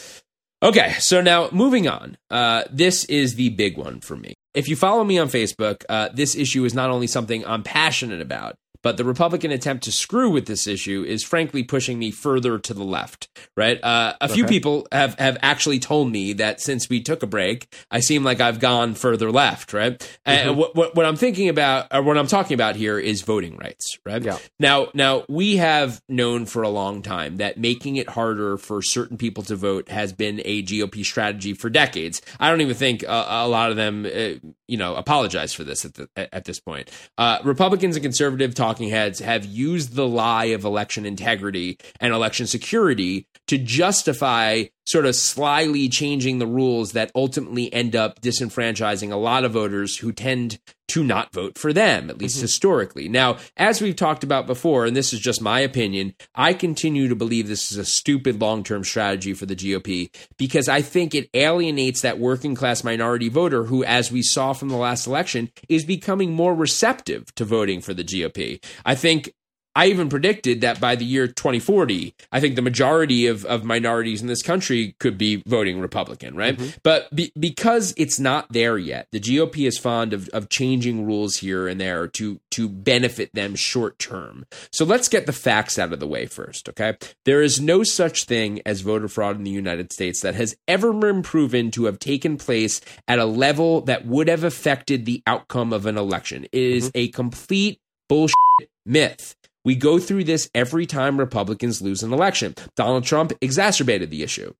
Okay, 0.63 0.93
so 1.01 1.21
now 1.21 1.49
moving 1.51 1.89
on. 1.89 2.17
Uh, 2.31 2.63
this 2.71 3.05
is 3.07 3.35
the 3.35 3.49
big 3.49 3.77
one 3.77 4.01
for 4.01 4.17
me. 4.17 4.35
If 4.55 4.69
you 4.69 4.77
follow 4.77 5.03
me 5.03 5.19
on 5.19 5.29
Facebook, 5.29 5.83
uh, 5.89 6.11
this 6.15 6.37
issue 6.37 6.65
is 6.65 6.73
not 6.73 6.91
only 6.91 7.09
something 7.09 7.45
I'm 7.45 7.65
passionate 7.65 8.21
about, 8.21 8.55
but 8.83 8.97
the 8.97 9.05
Republican 9.05 9.51
attempt 9.51 9.85
to 9.85 9.93
screw 9.93 10.31
with 10.31 10.47
this 10.47 10.67
issue 10.67 11.05
is 11.07 11.23
frankly 11.25 11.63
pushing 11.63 11.99
me 11.99 12.11
further 12.11 12.59
to 12.59 12.75
the 12.75 12.85
left. 12.85 13.29
Right? 13.57 13.83
Uh, 13.83 14.15
a 14.21 14.29
few 14.29 14.47
people 14.47 14.87
have 14.93 15.19
have 15.19 15.39
actually 15.43 15.79
told 15.79 16.11
me 16.11 16.33
that 16.35 16.61
since 16.61 16.89
we 16.89 17.01
took 17.01 17.23
a 17.23 17.27
break, 17.27 17.75
I 17.91 18.01
seem 18.01 18.25
like 18.25 18.41
I've 18.41 18.61
gone 18.61 18.95
further 18.95 19.31
left. 19.31 19.73
Right? 19.73 19.99
Mm-hmm. 19.99 20.49
And 20.49 20.57
what, 20.57 20.75
what 20.75 20.95
what 20.95 21.07
I'm 21.07 21.17
thinking 21.17 21.49
about, 21.49 21.87
or 21.93 22.03
what 22.03 22.19
I'm 22.19 22.27
talking 22.27 22.55
about 22.55 22.77
here, 22.77 22.99
is 22.99 23.23
voting 23.23 23.57
rights. 23.57 23.99
Right? 24.05 24.23
Yeah. 24.23 24.39
Now, 24.59 24.89
now 24.95 25.25
we 25.29 25.57
have 25.57 26.03
known 26.09 26.47
for 26.47 26.63
a 26.63 26.69
long 26.69 27.03
time 27.03 27.37
that 27.37 27.59
making 27.59 27.97
it 27.97 28.09
harder 28.09 28.57
for 28.57 28.83
certain 28.83 29.17
people 29.17 29.43
to 29.45 29.57
vote 29.57 29.89
has 29.89 30.13
been 30.13 30.41
a 30.45 30.63
GOP 30.63 31.05
strategy 31.05 31.55
for 31.55 31.71
decades. 31.71 32.23
I 32.39 32.51
don't 32.51 32.61
even 32.61 32.75
think 32.75 33.05
uh, 33.05 33.27
a 33.29 33.49
lot 33.49 33.71
of 33.71 33.77
them, 33.77 34.05
uh, 34.07 34.35
you 34.73 34.79
know, 34.79 34.95
apologize 34.95 35.53
for 35.53 35.65
this 35.65 35.85
at, 35.85 35.93
the, 35.93 36.09
at 36.17 36.47
this 36.47 36.59
point. 36.59 36.91
Uh, 37.19 37.37
Republicans 37.45 37.95
and 37.95 38.03
conservative 38.03 38.55
talking 38.55 38.89
heads 38.89 39.19
have 39.19 39.45
used 39.45 39.95
the 39.95 40.09
lie 40.09 40.47
of 40.47 40.65
election 40.65 41.05
integrity 41.05 41.77
and 42.01 42.15
election 42.15 42.47
security 42.47 43.27
to 43.49 43.59
justify 43.59 44.65
sort 44.87 45.07
of 45.07 45.15
slyly 45.15 45.89
changing 45.89 46.39
the 46.39 46.47
rules 46.47 46.93
that 46.93 47.11
ultimately 47.15 47.73
end 47.73 47.95
up 47.95 48.21
disenfranchising 48.21 49.13
a 49.13 49.17
lot 49.17 49.45
of 49.45 49.53
voters 49.53 49.99
who 49.99 50.13
tend 50.13 50.59
to 50.89 51.03
not 51.03 51.33
vote 51.33 51.57
for 51.57 51.73
them, 51.73 52.11
at 52.11 52.19
least 52.19 52.37
mm-hmm. 52.37 52.43
historically. 52.43 53.09
Now, 53.09 53.39
as 53.57 53.81
we've 53.81 53.97
talked 53.97 54.25
about 54.25 54.47
before, 54.47 54.85
and 54.85 54.95
this 54.95 55.15
is 55.15 55.21
just 55.21 55.41
my 55.41 55.61
opinion, 55.61 56.15
I 56.35 56.53
continue 56.53 57.09
to 57.09 57.17
believe 57.17 57.49
this 57.49 57.73
is 57.73 57.79
a 57.79 57.85
stupid 57.85 58.41
long 58.41 58.63
term 58.63 58.85
strategy 58.85 59.33
for 59.33 59.47
the 59.47 59.57
GOP 59.57 60.15
because 60.37 60.69
I 60.69 60.83
think 60.83 61.15
it 61.15 61.31
alienates 61.33 62.03
that 62.03 62.19
working 62.19 62.55
class 62.55 62.85
minority 62.85 63.31
voter 63.31 63.65
who, 63.65 63.83
as 63.85 64.13
we 64.13 64.23
saw 64.23 64.53
from 64.53 64.69
the 64.69 64.77
last 64.77 65.07
election, 65.07 65.51
is 65.69 65.85
becoming 65.85 66.33
more 66.33 66.55
receptive 66.55 67.35
to 67.37 67.45
voting 67.47 67.81
for 67.81 67.95
the 67.95 68.05
GOP. 68.05 68.63
I 68.85 68.95
think 68.95 69.33
I 69.75 69.87
even 69.87 70.09
predicted 70.09 70.61
that 70.61 70.81
by 70.81 70.97
the 70.97 71.05
year 71.05 71.27
2040, 71.27 72.15
I 72.31 72.41
think 72.41 72.57
the 72.57 72.63
majority 72.63 73.27
of, 73.27 73.45
of 73.47 73.65
minorities 73.65 74.21
in 74.21 74.29
this 74.29 74.43
country 74.43 74.95
could 74.99 75.17
be 75.17 75.43
voting 75.47 75.81
Republican, 75.81 76.37
right? 76.37 76.57
Mm-hmm. 76.57 76.79
But 76.83 77.15
be, 77.15 77.33
because 77.39 77.95
it's 77.97 78.21
not 78.21 78.47
there 78.51 78.77
yet, 78.77 79.09
the 79.13 79.21
GOP 79.21 79.67
is 79.67 79.79
fond 79.79 80.13
of, 80.13 80.29
of 80.31 80.49
changing 80.49 81.07
rules 81.07 81.37
here 81.37 81.67
and 81.69 81.81
there 81.81 82.07
to, 82.09 82.41
to 82.51 82.69
benefit 82.69 83.35
them 83.35 83.55
short 83.55 83.99
term. 83.99 84.45
So 84.71 84.85
let's 84.85 85.09
get 85.09 85.27
the 85.27 85.33
facts 85.33 85.79
out 85.79 85.93
of 85.93 86.01
the 86.01 86.07
way 86.07 86.27
first, 86.27 86.69
okay? 86.69 86.97
There 87.25 87.43
is 87.43 87.61
no 87.61 87.83
such 87.83 88.25
thing 88.25 88.61
as 88.67 88.83
voter 88.83 89.09
fraud 89.09 89.37
in 89.37 89.45
the 89.45 89.51
United 89.51 89.93
States 89.93 90.21
that 90.21 90.35
has 90.35 90.55
ever 90.69 90.93
been 90.93 91.23
proven 91.23 91.71
to 91.73 91.87
have 91.87 91.99
taken 91.99 92.37
place 92.37 92.81
at 93.09 93.19
a 93.19 93.25
level 93.25 93.81
that 93.83 94.07
would 94.07 94.29
have 94.29 94.45
affected 94.45 95.07
the 95.07 95.23
outcome 95.27 95.73
of 95.73 95.87
an 95.87 95.97
election. 95.97 96.45
It 96.45 96.63
is 96.63 96.89
mm-hmm. 96.89 96.99
a 96.99 97.09
complete 97.09 97.81
bullshit 98.09 98.37
myth. 98.85 99.37
We 99.65 99.77
go 99.77 99.99
through 99.99 100.25
this 100.25 100.51
every 100.55 100.87
time 100.87 101.19
Republicans 101.19 101.81
lose 101.81 102.03
an 102.03 102.13
election. 102.13 102.55
Donald 102.75 103.05
Trump 103.05 103.33
exacerbated 103.41 104.11
the 104.11 104.23
issue. 104.23 104.55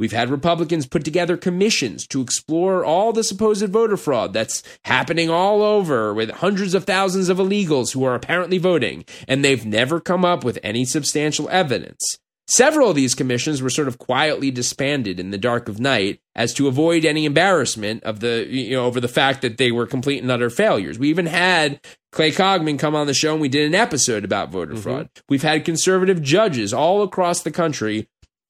We've 0.00 0.12
had 0.12 0.30
Republicans 0.30 0.86
put 0.86 1.04
together 1.04 1.36
commissions 1.36 2.06
to 2.06 2.22
explore 2.22 2.84
all 2.84 3.12
the 3.12 3.22
supposed 3.22 3.68
voter 3.68 3.98
fraud 3.98 4.32
that's 4.32 4.62
happening 4.84 5.28
all 5.28 5.62
over 5.62 6.14
with 6.14 6.30
hundreds 6.30 6.72
of 6.72 6.84
thousands 6.84 7.28
of 7.28 7.36
illegals 7.36 7.92
who 7.92 8.02
are 8.04 8.14
apparently 8.14 8.56
voting, 8.56 9.04
and 9.28 9.44
they've 9.44 9.66
never 9.66 10.00
come 10.00 10.24
up 10.24 10.42
with 10.42 10.58
any 10.62 10.86
substantial 10.86 11.50
evidence. 11.50 12.16
Several 12.50 12.90
of 12.90 12.96
these 12.96 13.14
commissions 13.14 13.62
were 13.62 13.70
sort 13.70 13.86
of 13.86 13.98
quietly 13.98 14.50
disbanded 14.50 15.20
in 15.20 15.30
the 15.30 15.38
dark 15.38 15.68
of 15.68 15.78
night 15.78 16.20
as 16.34 16.52
to 16.54 16.66
avoid 16.66 17.04
any 17.04 17.24
embarrassment 17.24 18.02
of 18.02 18.18
the 18.18 18.44
you 18.48 18.72
know 18.72 18.86
over 18.86 19.00
the 19.00 19.06
fact 19.06 19.42
that 19.42 19.56
they 19.56 19.70
were 19.70 19.86
complete 19.86 20.20
and 20.20 20.32
utter 20.32 20.50
failures. 20.50 20.98
We 20.98 21.10
even 21.10 21.26
had 21.26 21.80
Clay 22.10 22.32
Cogman 22.32 22.76
come 22.76 22.96
on 22.96 23.06
the 23.06 23.14
show 23.14 23.32
and 23.32 23.40
we 23.40 23.48
did 23.48 23.66
an 23.66 23.76
episode 23.76 24.24
about 24.24 24.50
voter 24.50 24.72
mm-hmm. 24.72 24.82
fraud. 24.82 25.10
We've 25.28 25.44
had 25.44 25.64
conservative 25.64 26.22
judges 26.22 26.74
all 26.74 27.04
across 27.04 27.42
the 27.42 27.52
country 27.52 28.08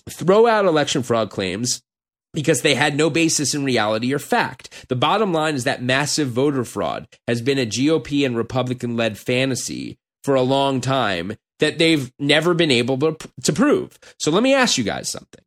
throw 0.08 0.46
out 0.46 0.64
election 0.64 1.02
fraud 1.02 1.28
claims 1.28 1.82
because 2.32 2.62
they 2.62 2.76
had 2.76 2.96
no 2.96 3.10
basis 3.10 3.54
in 3.54 3.64
reality 3.64 4.14
or 4.14 4.18
fact. 4.18 4.86
The 4.88 4.96
bottom 4.96 5.30
line 5.34 5.56
is 5.56 5.64
that 5.64 5.82
massive 5.82 6.28
voter 6.28 6.64
fraud 6.64 7.06
has 7.28 7.42
been 7.42 7.58
a 7.58 7.66
GOP 7.66 8.24
and 8.24 8.34
Republican 8.34 8.96
led 8.96 9.18
fantasy 9.18 9.98
for 10.24 10.34
a 10.34 10.42
long 10.42 10.80
time 10.80 11.36
that 11.60 11.78
they've 11.78 12.12
never 12.18 12.52
been 12.54 12.70
able 12.70 12.98
to, 12.98 13.52
prove. 13.52 13.98
So 14.18 14.30
let 14.30 14.42
me 14.42 14.54
ask 14.54 14.76
you 14.76 14.84
guys 14.84 15.10
something. 15.10 15.44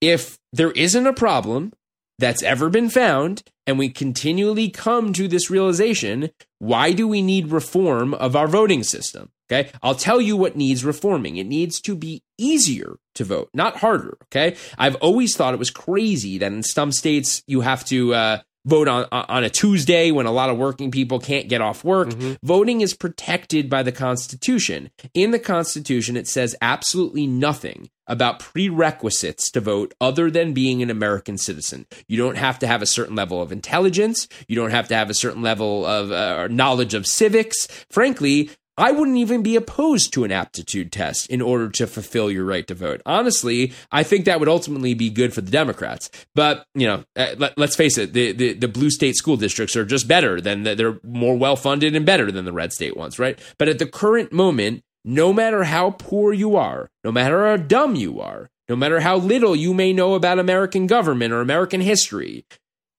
If 0.00 0.38
there 0.52 0.72
isn't 0.72 1.06
a 1.06 1.12
problem 1.12 1.72
that's 2.18 2.42
ever 2.42 2.68
been 2.68 2.90
found 2.90 3.42
and 3.66 3.78
we 3.78 3.88
continually 3.88 4.68
come 4.68 5.12
to 5.12 5.28
this 5.28 5.50
realization, 5.50 6.30
why 6.58 6.92
do 6.92 7.08
we 7.08 7.22
need 7.22 7.50
reform 7.50 8.14
of 8.14 8.36
our 8.36 8.48
voting 8.48 8.82
system? 8.82 9.30
Okay. 9.50 9.70
I'll 9.82 9.94
tell 9.94 10.20
you 10.20 10.36
what 10.36 10.56
needs 10.56 10.84
reforming. 10.84 11.36
It 11.36 11.46
needs 11.46 11.80
to 11.82 11.94
be 11.94 12.22
easier 12.38 12.96
to 13.16 13.24
vote, 13.24 13.50
not 13.52 13.76
harder. 13.76 14.16
Okay. 14.24 14.56
I've 14.78 14.96
always 14.96 15.36
thought 15.36 15.54
it 15.54 15.58
was 15.58 15.70
crazy 15.70 16.38
that 16.38 16.52
in 16.52 16.62
some 16.62 16.90
states 16.90 17.42
you 17.46 17.60
have 17.60 17.84
to, 17.86 18.14
uh, 18.14 18.38
vote 18.64 18.88
on 18.88 19.06
on 19.10 19.44
a 19.44 19.50
Tuesday 19.50 20.10
when 20.10 20.26
a 20.26 20.32
lot 20.32 20.50
of 20.50 20.58
working 20.58 20.90
people 20.90 21.18
can't 21.18 21.48
get 21.48 21.60
off 21.60 21.84
work. 21.84 22.12
Voting 22.42 22.80
is 22.80 22.94
protected 22.94 23.68
by 23.68 23.82
the 23.82 23.92
Constitution. 23.92 24.90
In 25.14 25.30
the 25.30 25.38
Constitution, 25.38 26.16
it 26.16 26.28
says 26.28 26.56
absolutely 26.60 27.26
nothing 27.26 27.90
about 28.06 28.40
prerequisites 28.40 29.50
to 29.50 29.60
vote 29.60 29.94
other 30.00 30.30
than 30.30 30.52
being 30.52 30.82
an 30.82 30.90
American 30.90 31.38
citizen. 31.38 31.86
You 32.08 32.18
don't 32.18 32.36
have 32.36 32.58
to 32.58 32.66
have 32.66 32.82
a 32.82 32.86
certain 32.86 33.14
level 33.14 33.40
of 33.40 33.52
intelligence. 33.52 34.28
You 34.48 34.56
don't 34.56 34.70
have 34.70 34.88
to 34.88 34.96
have 34.96 35.08
a 35.08 35.14
certain 35.14 35.40
level 35.40 35.86
of 35.86 36.10
uh, 36.10 36.48
knowledge 36.48 36.94
of 36.94 37.06
civics. 37.06 37.68
Frankly, 37.90 38.50
I 38.78 38.90
wouldn't 38.90 39.18
even 39.18 39.42
be 39.42 39.56
opposed 39.56 40.12
to 40.14 40.24
an 40.24 40.32
aptitude 40.32 40.92
test 40.92 41.28
in 41.28 41.42
order 41.42 41.68
to 41.70 41.86
fulfill 41.86 42.30
your 42.30 42.44
right 42.44 42.66
to 42.66 42.74
vote. 42.74 43.02
Honestly, 43.04 43.72
I 43.90 44.02
think 44.02 44.24
that 44.24 44.40
would 44.40 44.48
ultimately 44.48 44.94
be 44.94 45.10
good 45.10 45.34
for 45.34 45.42
the 45.42 45.50
Democrats. 45.50 46.10
But, 46.34 46.64
you 46.74 46.86
know, 46.86 47.04
uh, 47.14 47.34
let, 47.36 47.58
us 47.58 47.76
face 47.76 47.98
it, 47.98 48.14
the, 48.14 48.32
the, 48.32 48.54
the 48.54 48.68
blue 48.68 48.90
state 48.90 49.16
school 49.16 49.36
districts 49.36 49.76
are 49.76 49.84
just 49.84 50.08
better 50.08 50.40
than 50.40 50.62
the, 50.62 50.74
they're 50.74 50.98
more 51.02 51.36
well 51.36 51.56
funded 51.56 51.94
and 51.94 52.06
better 52.06 52.32
than 52.32 52.46
the 52.46 52.52
red 52.52 52.72
state 52.72 52.96
ones, 52.96 53.18
right? 53.18 53.38
But 53.58 53.68
at 53.68 53.78
the 53.78 53.86
current 53.86 54.32
moment, 54.32 54.82
no 55.04 55.32
matter 55.32 55.64
how 55.64 55.90
poor 55.90 56.32
you 56.32 56.56
are, 56.56 56.90
no 57.04 57.12
matter 57.12 57.46
how 57.46 57.58
dumb 57.58 57.94
you 57.94 58.20
are, 58.20 58.48
no 58.68 58.76
matter 58.76 59.00
how 59.00 59.16
little 59.16 59.54
you 59.54 59.74
may 59.74 59.92
know 59.92 60.14
about 60.14 60.38
American 60.38 60.86
government 60.86 61.32
or 61.32 61.40
American 61.40 61.82
history, 61.82 62.46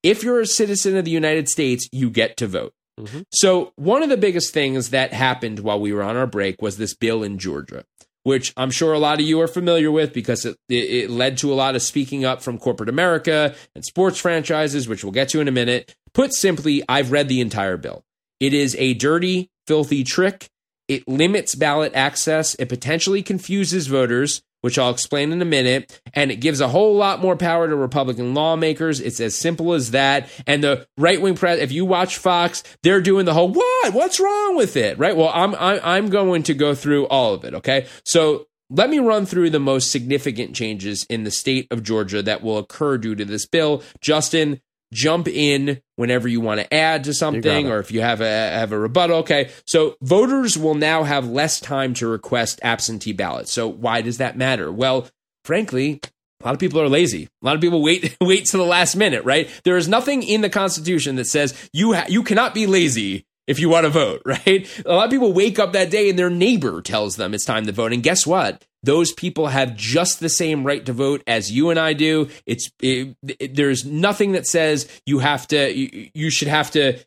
if 0.04 0.22
you're 0.22 0.41
a 0.41 0.45
citizen 0.45 0.95
of 0.98 1.06
the 1.06 1.12
United 1.12 1.50
States, 1.50 1.88
you 1.91 2.10
get 2.10 2.38
to 2.38 2.48
vote. 2.48 2.74
Mm-hmm. 2.99 3.22
So, 3.32 3.74
one 3.76 4.03
of 4.03 4.10
the 4.10 4.18
biggest 4.18 4.53
things 4.53 4.90
that 4.91 5.14
happened 5.14 5.60
while 5.60 5.80
we 5.80 5.94
were 5.94 6.03
on 6.03 6.15
our 6.15 6.28
break 6.28 6.61
was 6.61 6.78
this 6.78 6.94
bill 6.94 7.24
in 7.24 7.40
Georgia, 7.40 7.86
which 8.24 8.53
I'm 8.56 8.72
sure 8.72 8.94
a 8.94 8.99
lot 8.99 9.20
of 9.20 9.26
you 9.26 9.41
are 9.41 9.48
familiar 9.48 9.91
with 9.91 10.14
because 10.14 10.45
it, 10.45 10.57
it, 10.70 10.74
it 10.76 11.10
led 11.10 11.38
to 11.40 11.52
a 11.52 11.56
lot 11.56 11.76
of 11.76 11.82
speaking 11.82 12.24
up 12.24 12.44
from 12.44 12.60
corporate 12.60 12.90
America 12.90 13.56
and 13.74 13.84
sports 13.84 14.20
franchises, 14.20 14.88
which 14.88 15.03
we'll 15.03 15.11
get 15.11 15.30
to 15.30 15.41
in 15.41 15.48
a 15.48 15.52
minute. 15.52 15.95
Put 16.14 16.34
simply, 16.34 16.84
I've 16.88 17.11
read 17.11 17.28
the 17.28 17.41
entire 17.41 17.78
bill. 17.78 18.03
It 18.40 18.53
is 18.53 18.76
a 18.78 18.94
dirty, 18.94 19.49
filthy 19.65 20.03
trick. 20.03 20.49
It 20.88 21.07
limits 21.07 21.56
ballot 21.56 21.94
access. 21.95 22.56
It 22.56 22.70
potentially 22.70 23.24
confuses 23.24 23.88
voters, 23.88 24.44
which 24.64 24.80
I'll 24.80 24.91
explain 24.91 25.34
in 25.34 25.41
a 25.41 25.45
minute. 25.45 26.02
And 26.14 26.31
it 26.31 26.38
gives 26.38 26.61
a 26.61 26.69
whole 26.69 26.95
lot 26.95 27.22
more 27.22 27.35
power 27.35 27.68
to 27.68 27.76
Republican 27.76 28.34
lawmakers. 28.34 29.02
It's 29.02 29.19
as 29.19 29.35
simple 29.35 29.73
as 29.73 29.91
that. 29.91 30.30
And 30.48 30.64
the 30.64 30.88
right 30.98 31.22
wing 31.22 31.35
press, 31.35 31.60
if 31.60 31.73
you 31.73 31.84
watch 31.84 32.18
Fox, 32.18 32.64
they're 32.81 33.02
doing 33.02 33.26
the 33.26 33.34
whole, 33.34 33.49
what? 33.49 33.94
What's 33.94 34.22
wrong 34.22 34.56
with 34.56 34.77
it? 34.77 34.98
Right? 34.98 35.18
Well, 35.18 35.31
I'm, 35.34 35.53
I'm, 35.56 35.80
I'm 35.84 36.10
going 36.10 36.44
to 36.44 36.53
go 36.53 36.73
through 36.73 37.07
all 37.07 37.34
of 37.34 37.44
it. 37.44 37.53
Okay. 37.56 37.88
So 38.06 38.48
let 38.69 38.90
me 38.90 38.99
run 38.99 39.26
through 39.26 39.49
the 39.49 39.60
most 39.60 39.91
significant 39.91 40.56
changes 40.56 41.06
in 41.10 41.26
the 41.26 41.31
state 41.31 41.68
of 41.69 41.84
Georgia 41.84 42.23
that 42.23 42.41
will 42.41 42.57
occur 42.57 42.98
due 42.98 43.15
to 43.15 43.26
this 43.26 43.45
bill. 43.45 43.84
Justin, 43.99 44.61
jump 44.94 45.28
in 45.28 45.82
whenever 45.95 46.28
you 46.28 46.41
want 46.41 46.60
to 46.60 46.74
add 46.74 47.03
to 47.06 47.14
something 47.14 47.70
or 47.70 47.80
if 47.80 47.91
you 47.91 48.02
have 48.02 48.22
a 48.22 48.26
have 48.26 48.72
a 48.72 48.80
rebuttal. 48.80 49.18
Okay. 49.18 49.49
So 49.65 49.95
voters 50.02 50.57
will 50.57 50.76
now 50.76 51.03
have 51.03 51.28
less 51.28 51.60
time 51.60 51.94
to 51.95 52.07
request 52.07 52.60
absentee 52.64 53.14
ballots. 53.14 53.52
So 53.52 53.68
why 53.68 54.02
does 54.02 54.18
that 54.18 54.38
matter? 54.38 54.72
Well 54.72 55.07
frankly 55.45 55.99
a 56.41 56.45
lot 56.45 56.53
of 56.53 56.60
people 56.60 56.82
are 56.82 56.90
lazy. 56.90 57.30
A 57.41 57.45
lot 57.45 57.56
of 57.56 57.61
people 57.61 57.82
wait 57.82 58.18
wait 58.22 58.45
to 58.45 58.57
the 58.57 58.64
last 58.64 58.95
minute, 58.95 59.24
right? 59.24 59.49
There 59.64 59.78
is 59.78 59.88
nothing 59.88 60.24
in 60.24 60.41
the 60.41 60.49
Constitution 60.49 61.15
that 61.15 61.28
says 61.28 61.53
you 61.72 61.94
ha- 61.94 62.06
you 62.10 62.24
cannot 62.24 62.53
be 62.53 62.65
lazy 62.68 63.26
if 63.48 63.60
you 63.60 63.70
want 63.70 63.86
to 63.86 63.90
vote, 63.90 64.22
right? 64.26 64.68
A 64.86 64.94
lot 64.94 65.06
of 65.06 65.11
people 65.11 65.34
wake 65.34 65.60
up 65.60 65.74
that 65.74 65.91
day 65.91 66.10
and 66.10 66.18
their 66.18 66.30
neighbor 66.30 66.82
tells 66.82 67.15
them 67.15 67.34
it's 67.34 67.45
time 67.45 67.65
to 67.65 67.72
vote. 67.72 67.94
And 67.94 68.03
guess 68.03 68.26
what? 68.26 68.65
Those 68.84 69.14
people 69.14 69.48
have 69.48 69.76
just 69.76 70.20
the 70.20 70.30
same 70.30 70.65
right 70.65 70.86
to 70.86 70.94
vote 70.94 71.24
as 71.26 71.52
you 71.52 71.70
and 71.70 71.80
I 71.80 71.94
do. 71.94 72.30
It's 72.45 72.70
it, 72.82 73.15
it, 73.40 73.56
there's 73.56 73.86
nothing 73.86 74.34
that 74.34 74.45
says 74.45 74.90
you 75.06 75.20
have 75.20 75.48
to 75.49 75.74
you, 75.74 76.10
you 76.14 76.30
should 76.30 76.49
have 76.49 76.72
to 76.72 76.99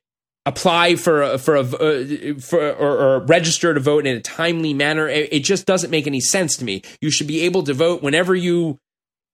apply 0.46 0.94
for 0.96 1.22
a, 1.22 1.38
for 1.38 1.56
a 1.56 1.60
uh, 1.60 2.38
for 2.40 2.72
or, 2.72 2.98
or, 2.98 3.18
register 3.20 3.74
to 3.74 3.80
vote 3.80 4.06
in 4.06 4.16
a 4.16 4.20
timely 4.20 4.72
manner. 4.72 5.06
It, 5.06 5.32
it, 5.32 5.44
just 5.44 5.66
doesn't 5.66 5.90
make 5.90 6.06
any 6.06 6.20
sense 6.20 6.56
to 6.58 6.64
me. 6.64 6.82
You 7.02 7.10
should 7.10 7.26
be 7.26 7.42
able 7.42 7.64
to 7.64 7.74
vote 7.74 8.02
whenever 8.02 8.34
you 8.34 8.78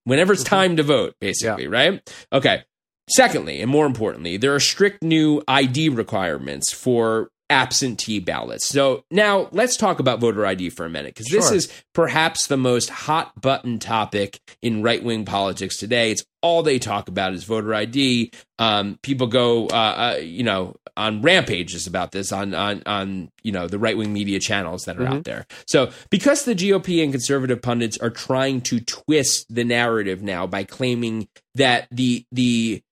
whenever 0.03 0.33
it's 0.33 0.43
time 0.43 0.75
to 0.77 0.83
vote, 0.83 1.15
basically, 1.21 1.63
yeah. 1.63 1.69
right? 1.69 2.13
Okay. 2.33 2.63
Secondly, 3.09 3.61
and 3.61 3.69
more 3.69 3.85
importantly, 3.85 4.37
there 4.37 4.55
are 4.55 4.59
strict 4.59 5.03
new 5.03 5.41
ID 5.47 5.89
requirements 5.89 6.73
for 6.73 7.29
absentee 7.49 8.19
ballots. 8.19 8.67
So 8.67 9.03
now 9.11 9.49
let's 9.51 9.77
talk 9.77 9.99
about 9.99 10.19
voter 10.19 10.45
ID 10.45 10.69
for 10.71 10.85
a 10.85 10.89
minute 10.89 11.13
because 11.13 11.27
sure. 11.27 11.41
this 11.41 11.51
is 11.51 11.83
perhaps 11.93 12.47
the 12.47 12.57
most 12.57 12.89
hot 12.89 13.39
button 13.39 13.77
topic 13.77 14.39
in 14.61 14.81
right 14.81 15.03
wing 15.03 15.25
politics 15.25 15.77
today. 15.77 16.11
It's 16.11 16.23
all 16.41 16.63
they 16.63 16.79
talk 16.79 17.09
about 17.09 17.33
is 17.33 17.43
voter 17.43 17.73
ID. 17.73 18.31
Um, 18.57 18.97
people 19.03 19.27
go, 19.27 19.67
uh, 19.67 20.15
uh, 20.15 20.19
you 20.19 20.43
know, 20.43 20.75
on 20.95 21.21
rampages 21.21 21.87
about 21.87 22.11
this 22.11 22.31
on 22.31 22.53
on 22.53 22.83
on 22.85 23.29
you 23.43 23.51
know 23.51 23.67
the 23.67 23.79
right 23.79 23.97
wing 23.97 24.13
media 24.13 24.39
channels 24.39 24.85
that 24.85 24.97
are 24.97 25.03
mm-hmm. 25.03 25.13
out 25.13 25.23
there. 25.23 25.45
So 25.67 25.91
because 26.09 26.45
the 26.45 26.55
GOP 26.55 27.03
and 27.03 27.11
conservative 27.11 27.61
pundits 27.61 27.97
are 27.97 28.11
trying 28.11 28.61
to 28.61 28.79
twist 28.79 29.47
the 29.53 29.63
narrative 29.63 30.21
now 30.21 30.47
by 30.47 30.63
claiming 30.63 31.27
that 31.55 31.87
the 31.91 32.25
the 32.31 32.83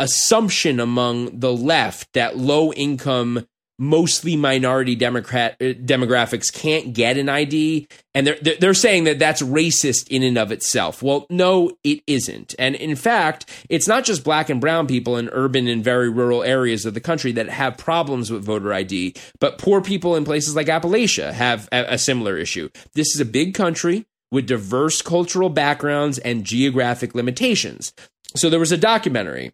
assumption 0.00 0.80
among 0.80 1.38
the 1.38 1.52
left 1.52 2.12
that 2.14 2.36
low 2.36 2.72
income 2.72 3.46
mostly 3.78 4.36
minority 4.36 4.94
democrat 4.94 5.56
uh, 5.60 5.64
demographics 5.64 6.52
can't 6.52 6.92
get 6.92 7.16
an 7.16 7.28
ID 7.28 7.86
and 8.14 8.26
they're 8.26 8.56
they're 8.58 8.74
saying 8.74 9.04
that 9.04 9.18
that's 9.18 9.40
racist 9.40 10.08
in 10.08 10.22
and 10.22 10.36
of 10.36 10.50
itself. 10.50 11.02
Well, 11.02 11.26
no, 11.30 11.72
it 11.84 12.02
isn't. 12.06 12.54
And 12.58 12.74
in 12.74 12.96
fact, 12.96 13.48
it's 13.68 13.86
not 13.86 14.04
just 14.04 14.24
black 14.24 14.50
and 14.50 14.60
brown 14.60 14.88
people 14.88 15.16
in 15.16 15.28
urban 15.30 15.68
and 15.68 15.84
very 15.84 16.10
rural 16.10 16.42
areas 16.42 16.84
of 16.84 16.94
the 16.94 17.00
country 17.00 17.30
that 17.32 17.48
have 17.48 17.78
problems 17.78 18.30
with 18.30 18.44
voter 18.44 18.72
ID, 18.72 19.14
but 19.38 19.58
poor 19.58 19.80
people 19.80 20.16
in 20.16 20.24
places 20.24 20.56
like 20.56 20.66
Appalachia 20.66 21.32
have 21.32 21.68
a, 21.70 21.94
a 21.94 21.98
similar 21.98 22.36
issue. 22.36 22.68
This 22.94 23.14
is 23.14 23.20
a 23.20 23.24
big 23.24 23.54
country 23.54 24.06
with 24.32 24.46
diverse 24.46 25.02
cultural 25.02 25.48
backgrounds 25.48 26.18
and 26.18 26.44
geographic 26.44 27.14
limitations. 27.14 27.92
So 28.34 28.50
there 28.50 28.60
was 28.60 28.72
a 28.72 28.76
documentary 28.76 29.52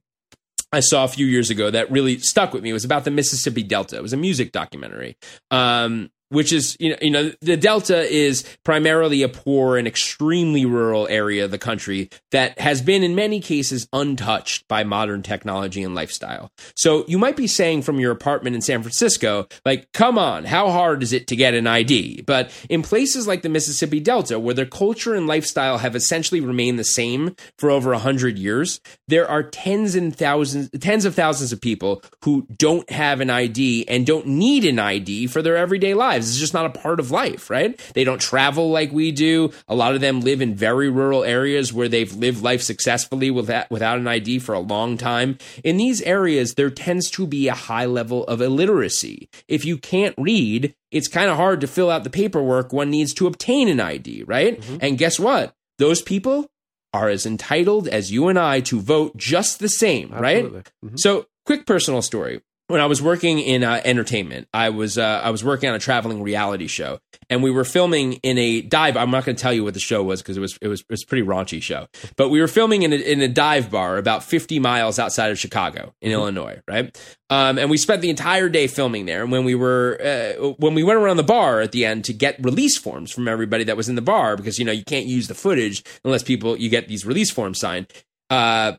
I 0.76 0.80
saw 0.80 1.04
a 1.04 1.08
few 1.08 1.24
years 1.24 1.48
ago 1.48 1.70
that 1.70 1.90
really 1.90 2.18
stuck 2.18 2.52
with 2.52 2.62
me. 2.62 2.68
It 2.68 2.74
was 2.74 2.84
about 2.84 3.04
the 3.04 3.10
Mississippi 3.10 3.62
Delta. 3.62 3.96
It 3.96 4.02
was 4.02 4.12
a 4.12 4.16
music 4.18 4.52
documentary. 4.52 5.16
Um, 5.50 6.10
which 6.28 6.52
is 6.52 6.76
you 6.80 6.90
know 6.90 6.96
you 7.00 7.10
know 7.10 7.32
the 7.40 7.56
delta 7.56 8.00
is 8.12 8.44
primarily 8.64 9.22
a 9.22 9.28
poor 9.28 9.76
and 9.76 9.86
extremely 9.86 10.64
rural 10.64 11.06
area 11.08 11.44
of 11.44 11.50
the 11.50 11.58
country 11.58 12.10
that 12.32 12.58
has 12.58 12.82
been 12.82 13.02
in 13.02 13.14
many 13.14 13.40
cases 13.40 13.88
untouched 13.92 14.66
by 14.68 14.82
modern 14.84 15.22
technology 15.22 15.82
and 15.82 15.94
lifestyle. 15.94 16.50
So 16.74 17.04
you 17.06 17.18
might 17.18 17.36
be 17.36 17.46
saying 17.46 17.82
from 17.82 18.00
your 18.00 18.12
apartment 18.12 18.56
in 18.56 18.62
San 18.62 18.82
Francisco 18.82 19.46
like 19.64 19.92
come 19.92 20.18
on 20.18 20.44
how 20.44 20.70
hard 20.70 21.02
is 21.02 21.12
it 21.12 21.26
to 21.28 21.36
get 21.36 21.54
an 21.54 21.66
ID 21.66 22.22
but 22.22 22.50
in 22.68 22.82
places 22.82 23.26
like 23.26 23.42
the 23.42 23.48
Mississippi 23.48 24.00
Delta 24.00 24.38
where 24.38 24.54
their 24.54 24.66
culture 24.66 25.14
and 25.14 25.26
lifestyle 25.26 25.78
have 25.78 25.94
essentially 25.94 26.40
remained 26.40 26.78
the 26.78 26.84
same 26.84 27.36
for 27.58 27.70
over 27.70 27.90
100 27.90 28.38
years 28.38 28.80
there 29.08 29.28
are 29.28 29.42
tens 29.42 29.94
and 29.94 30.16
thousands 30.16 30.70
tens 30.80 31.04
of 31.04 31.14
thousands 31.14 31.52
of 31.52 31.60
people 31.60 32.02
who 32.24 32.46
don't 32.56 32.88
have 32.90 33.20
an 33.20 33.30
ID 33.30 33.86
and 33.88 34.06
don't 34.06 34.26
need 34.26 34.64
an 34.64 34.78
ID 34.78 35.26
for 35.26 35.42
their 35.42 35.56
everyday 35.56 35.94
lives 35.94 36.15
lives. 36.16 36.30
It's 36.30 36.38
just 36.38 36.54
not 36.54 36.66
a 36.66 36.70
part 36.70 37.00
of 37.00 37.10
life, 37.10 37.50
right? 37.50 37.78
They 37.94 38.04
don't 38.04 38.20
travel 38.20 38.70
like 38.70 38.92
we 38.92 39.12
do. 39.12 39.52
A 39.68 39.74
lot 39.74 39.94
of 39.94 40.00
them 40.00 40.20
live 40.20 40.40
in 40.40 40.54
very 40.54 40.88
rural 40.88 41.24
areas 41.24 41.72
where 41.72 41.88
they've 41.88 42.12
lived 42.12 42.42
life 42.42 42.62
successfully 42.62 43.30
without, 43.30 43.70
without 43.70 43.98
an 43.98 44.08
ID 44.08 44.40
for 44.40 44.54
a 44.54 44.60
long 44.60 44.96
time. 44.96 45.38
In 45.62 45.76
these 45.76 46.02
areas, 46.02 46.54
there 46.54 46.70
tends 46.70 47.10
to 47.12 47.26
be 47.26 47.48
a 47.48 47.54
high 47.54 47.86
level 47.86 48.24
of 48.24 48.40
illiteracy. 48.40 49.28
If 49.48 49.64
you 49.64 49.78
can't 49.78 50.14
read, 50.18 50.74
it's 50.90 51.08
kind 51.08 51.30
of 51.30 51.36
hard 51.36 51.60
to 51.60 51.66
fill 51.66 51.90
out 51.90 52.04
the 52.04 52.10
paperwork 52.10 52.72
one 52.72 52.90
needs 52.90 53.12
to 53.14 53.26
obtain 53.26 53.68
an 53.68 53.80
ID, 53.80 54.24
right? 54.24 54.60
Mm-hmm. 54.60 54.78
And 54.80 54.98
guess 54.98 55.18
what? 55.18 55.54
Those 55.78 56.00
people 56.00 56.50
are 56.92 57.08
as 57.08 57.26
entitled 57.26 57.88
as 57.88 58.10
you 58.10 58.28
and 58.28 58.38
I 58.38 58.60
to 58.60 58.80
vote 58.80 59.16
just 59.16 59.58
the 59.58 59.68
same, 59.68 60.12
Absolutely. 60.12 60.56
right? 60.56 60.70
Mm-hmm. 60.84 60.96
So, 60.96 61.26
quick 61.44 61.66
personal 61.66 62.02
story 62.02 62.40
when 62.68 62.80
I 62.80 62.86
was 62.86 63.00
working 63.00 63.38
in 63.38 63.62
uh, 63.62 63.80
entertainment, 63.84 64.48
I 64.52 64.70
was 64.70 64.98
uh, 64.98 65.20
I 65.22 65.30
was 65.30 65.44
working 65.44 65.68
on 65.68 65.76
a 65.76 65.78
traveling 65.78 66.22
reality 66.22 66.66
show, 66.66 66.98
and 67.30 67.42
we 67.42 67.50
were 67.50 67.64
filming 67.64 68.14
in 68.14 68.38
a 68.38 68.60
dive. 68.60 68.96
I'm 68.96 69.10
not 69.10 69.24
going 69.24 69.36
to 69.36 69.42
tell 69.42 69.52
you 69.52 69.62
what 69.62 69.74
the 69.74 69.80
show 69.80 70.02
was 70.02 70.20
because 70.20 70.36
it 70.36 70.40
was 70.40 70.58
it 70.60 70.68
was 70.68 70.80
it 70.80 70.90
was 70.90 71.04
a 71.04 71.06
pretty 71.06 71.24
raunchy 71.24 71.62
show. 71.62 71.86
But 72.16 72.30
we 72.30 72.40
were 72.40 72.48
filming 72.48 72.82
in 72.82 72.92
a, 72.92 72.96
in 72.96 73.20
a 73.20 73.28
dive 73.28 73.70
bar 73.70 73.98
about 73.98 74.24
50 74.24 74.58
miles 74.58 74.98
outside 74.98 75.30
of 75.30 75.38
Chicago 75.38 75.94
in 76.00 76.10
mm-hmm. 76.10 76.20
Illinois, 76.20 76.60
right? 76.68 77.16
Um, 77.30 77.58
and 77.58 77.70
we 77.70 77.76
spent 77.76 78.02
the 78.02 78.10
entire 78.10 78.48
day 78.48 78.66
filming 78.66 79.06
there. 79.06 79.22
And 79.22 79.30
when 79.30 79.44
we 79.44 79.54
were 79.54 80.00
uh, 80.02 80.54
when 80.58 80.74
we 80.74 80.82
went 80.82 80.98
around 80.98 81.18
the 81.18 81.22
bar 81.22 81.60
at 81.60 81.72
the 81.72 81.84
end 81.84 82.04
to 82.06 82.12
get 82.12 82.36
release 82.42 82.76
forms 82.76 83.12
from 83.12 83.28
everybody 83.28 83.64
that 83.64 83.76
was 83.76 83.88
in 83.88 83.94
the 83.94 84.02
bar, 84.02 84.36
because 84.36 84.58
you 84.58 84.64
know 84.64 84.72
you 84.72 84.84
can't 84.84 85.06
use 85.06 85.28
the 85.28 85.34
footage 85.34 85.84
unless 86.04 86.24
people 86.24 86.56
you 86.56 86.68
get 86.68 86.88
these 86.88 87.06
release 87.06 87.30
forms 87.30 87.60
signed. 87.60 87.86
Uh, 88.28 88.72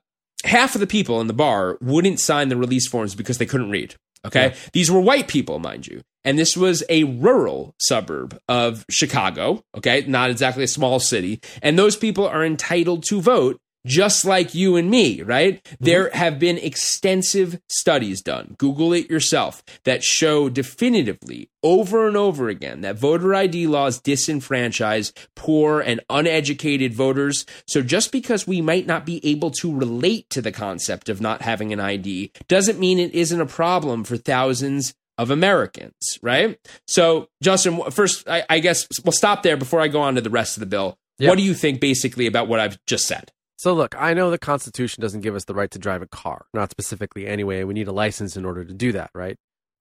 half 0.43 0.75
of 0.75 0.81
the 0.81 0.87
people 0.87 1.21
in 1.21 1.27
the 1.27 1.33
bar 1.33 1.77
wouldn't 1.81 2.19
sign 2.19 2.49
the 2.49 2.57
release 2.57 2.87
forms 2.87 3.15
because 3.15 3.37
they 3.37 3.45
couldn't 3.45 3.69
read. 3.69 3.95
Okay. 4.25 4.47
Yeah. 4.47 4.55
These 4.73 4.91
were 4.91 4.99
white 4.99 5.27
people, 5.27 5.59
mind 5.59 5.87
you. 5.87 6.01
And 6.25 6.37
this 6.37 6.57
was 6.57 6.83
a 6.89 7.05
rural 7.05 7.75
suburb 7.79 8.37
of 8.49 8.85
Chicago. 8.89 9.63
Okay. 9.75 10.03
Not 10.07 10.29
exactly 10.29 10.63
a 10.63 10.67
small 10.67 10.99
city. 10.99 11.39
And 11.61 11.79
those 11.79 11.95
people 11.95 12.27
are 12.27 12.43
entitled 12.43 13.03
to 13.07 13.21
vote 13.21 13.59
just 13.85 14.25
like 14.25 14.53
you 14.53 14.75
and 14.75 14.89
me, 14.89 15.21
right? 15.21 15.63
Mm-hmm. 15.63 15.85
There 15.85 16.09
have 16.11 16.39
been 16.39 16.57
extensive 16.57 17.59
studies 17.69 18.21
done, 18.21 18.55
Google 18.57 18.93
it 18.93 19.09
yourself, 19.09 19.63
that 19.85 20.03
show 20.03 20.49
definitively 20.49 21.49
over 21.63 22.07
and 22.07 22.15
over 22.15 22.49
again 22.49 22.81
that 22.81 22.97
voter 22.97 23.33
ID 23.33 23.67
laws 23.67 23.99
disenfranchise 24.01 25.11
poor 25.35 25.81
and 25.81 25.99
uneducated 26.09 26.93
voters. 26.93 27.45
So 27.67 27.81
just 27.81 28.11
because 28.11 28.47
we 28.47 28.61
might 28.61 28.87
not 28.87 29.05
be 29.05 29.25
able 29.25 29.51
to 29.51 29.75
relate 29.75 30.29
to 30.31 30.41
the 30.41 30.51
concept 30.51 31.09
of 31.09 31.21
not 31.21 31.41
having 31.41 31.73
an 31.73 31.79
ID 31.79 32.31
doesn't 32.47 32.79
mean 32.79 32.99
it 32.99 33.13
isn't 33.13 33.41
a 33.41 33.45
problem 33.45 34.03
for 34.03 34.17
thousands 34.17 34.93
of 35.17 35.31
Americans, 35.31 36.19
right? 36.21 36.59
So, 36.85 37.29
Justin, 37.41 37.81
first, 37.91 38.29
I, 38.29 38.45
I 38.49 38.59
guess 38.59 38.87
we'll 39.03 39.11
stop 39.11 39.43
there 39.43 39.57
before 39.57 39.81
I 39.81 39.87
go 39.87 40.01
on 40.01 40.15
to 40.15 40.21
the 40.21 40.29
rest 40.29 40.55
of 40.55 40.59
the 40.59 40.67
bill. 40.67 40.97
Yeah. 41.17 41.29
What 41.29 41.37
do 41.37 41.43
you 41.43 41.55
think 41.55 41.81
basically 41.81 42.27
about 42.27 42.47
what 42.47 42.59
I've 42.59 42.77
just 42.85 43.07
said? 43.07 43.31
So 43.57 43.73
look, 43.73 43.95
I 43.97 44.13
know 44.13 44.29
the 44.29 44.37
Constitution 44.37 45.01
doesn't 45.01 45.21
give 45.21 45.35
us 45.35 45.45
the 45.45 45.55
right 45.55 45.69
to 45.71 45.79
drive 45.79 46.01
a 46.01 46.07
car, 46.07 46.45
not 46.53 46.71
specifically 46.71 47.27
anyway. 47.27 47.63
We 47.63 47.73
need 47.73 47.87
a 47.87 47.91
license 47.91 48.37
in 48.37 48.45
order 48.45 48.63
to 48.63 48.73
do 48.73 48.91
that, 48.91 49.09
right? 49.13 49.35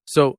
So 0.07 0.39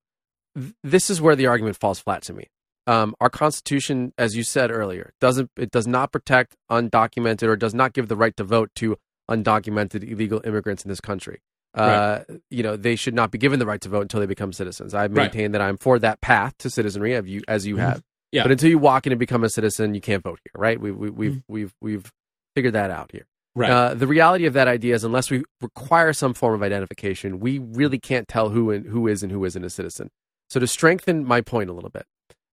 th- 0.56 0.74
this 0.84 1.10
is 1.10 1.22
where 1.22 1.36
the 1.36 1.46
argument 1.46 1.78
falls 1.78 2.00
flat 2.00 2.24
to 2.24 2.34
me. 2.34 2.48
Um, 2.88 3.16
our 3.22 3.30
Constitution, 3.30 4.14
as 4.18 4.36
you 4.36 4.44
said 4.44 4.72
earlier, 4.72 5.14
doesn't 5.22 5.52
it 5.56 5.72
does 5.72 5.86
not 5.86 6.12
protect 6.12 6.56
undocumented 6.72 7.48
or 7.48 7.56
does 7.56 7.74
not 7.74 7.94
give 7.94 8.08
the 8.08 8.16
right 8.16 8.36
to 8.38 8.44
vote 8.44 8.72
to 8.76 8.98
undocumented 9.30 10.10
illegal 10.10 10.42
immigrants 10.44 10.84
in 10.84 10.90
this 10.90 11.02
country. 11.02 11.42
Uh, 11.78 12.24
right. 12.28 12.40
You 12.50 12.64
know, 12.64 12.76
they 12.76 12.96
should 12.96 13.14
not 13.14 13.30
be 13.30 13.38
given 13.38 13.60
the 13.60 13.66
right 13.66 13.82
to 13.82 13.90
vote 13.90 14.02
until 14.02 14.20
they 14.20 14.26
become 14.26 14.54
citizens. 14.54 14.94
I 14.94 15.08
maintain 15.10 15.44
right. 15.44 15.52
that 15.52 15.62
I'm 15.62 15.78
for 15.78 16.00
that 16.00 16.22
path 16.22 16.58
to 16.60 16.70
citizenry, 16.70 17.14
as 17.14 17.28
you, 17.28 17.42
as 17.48 17.68
you 17.68 17.76
mm-hmm. 17.76 17.84
have. 17.84 18.04
Yeah. 18.32 18.44
But 18.44 18.54
until 18.54 18.70
you 18.70 18.80
walk 18.80 19.06
in 19.06 19.12
and 19.12 19.20
become 19.20 19.44
a 19.44 19.50
citizen, 19.50 19.94
you 19.94 20.02
can't 20.02 20.24
vote 20.24 20.40
here, 20.44 20.60
right? 20.60 20.80
We, 20.80 20.92
we, 20.92 21.10
we've, 21.10 21.32
mm-hmm. 21.32 21.54
we've, 21.54 21.74
we've 21.82 22.12
figured 22.58 22.74
that 22.74 22.90
out 22.90 23.12
here. 23.12 23.28
Right. 23.54 23.70
Uh, 23.70 23.94
the 23.94 24.08
reality 24.08 24.48
of 24.48 24.54
that 24.54 24.68
idea 24.68 24.96
is, 24.96 25.04
unless 25.04 25.30
we 25.30 25.44
require 25.62 26.12
some 26.12 26.34
form 26.34 26.56
of 26.56 26.64
identification, 26.64 27.40
we 27.40 27.60
really 27.60 28.00
can't 28.00 28.28
tell 28.28 28.50
who 28.50 28.72
and 28.72 28.84
who 28.88 29.08
is 29.08 29.22
and 29.22 29.32
who 29.32 29.46
isn't 29.46 29.64
a 29.64 29.70
citizen. 29.70 30.10
So, 30.50 30.60
to 30.60 30.66
strengthen 30.66 31.24
my 31.24 31.42
point 31.42 31.70
a 31.70 31.74
little 31.74 31.92
bit, 31.92 32.06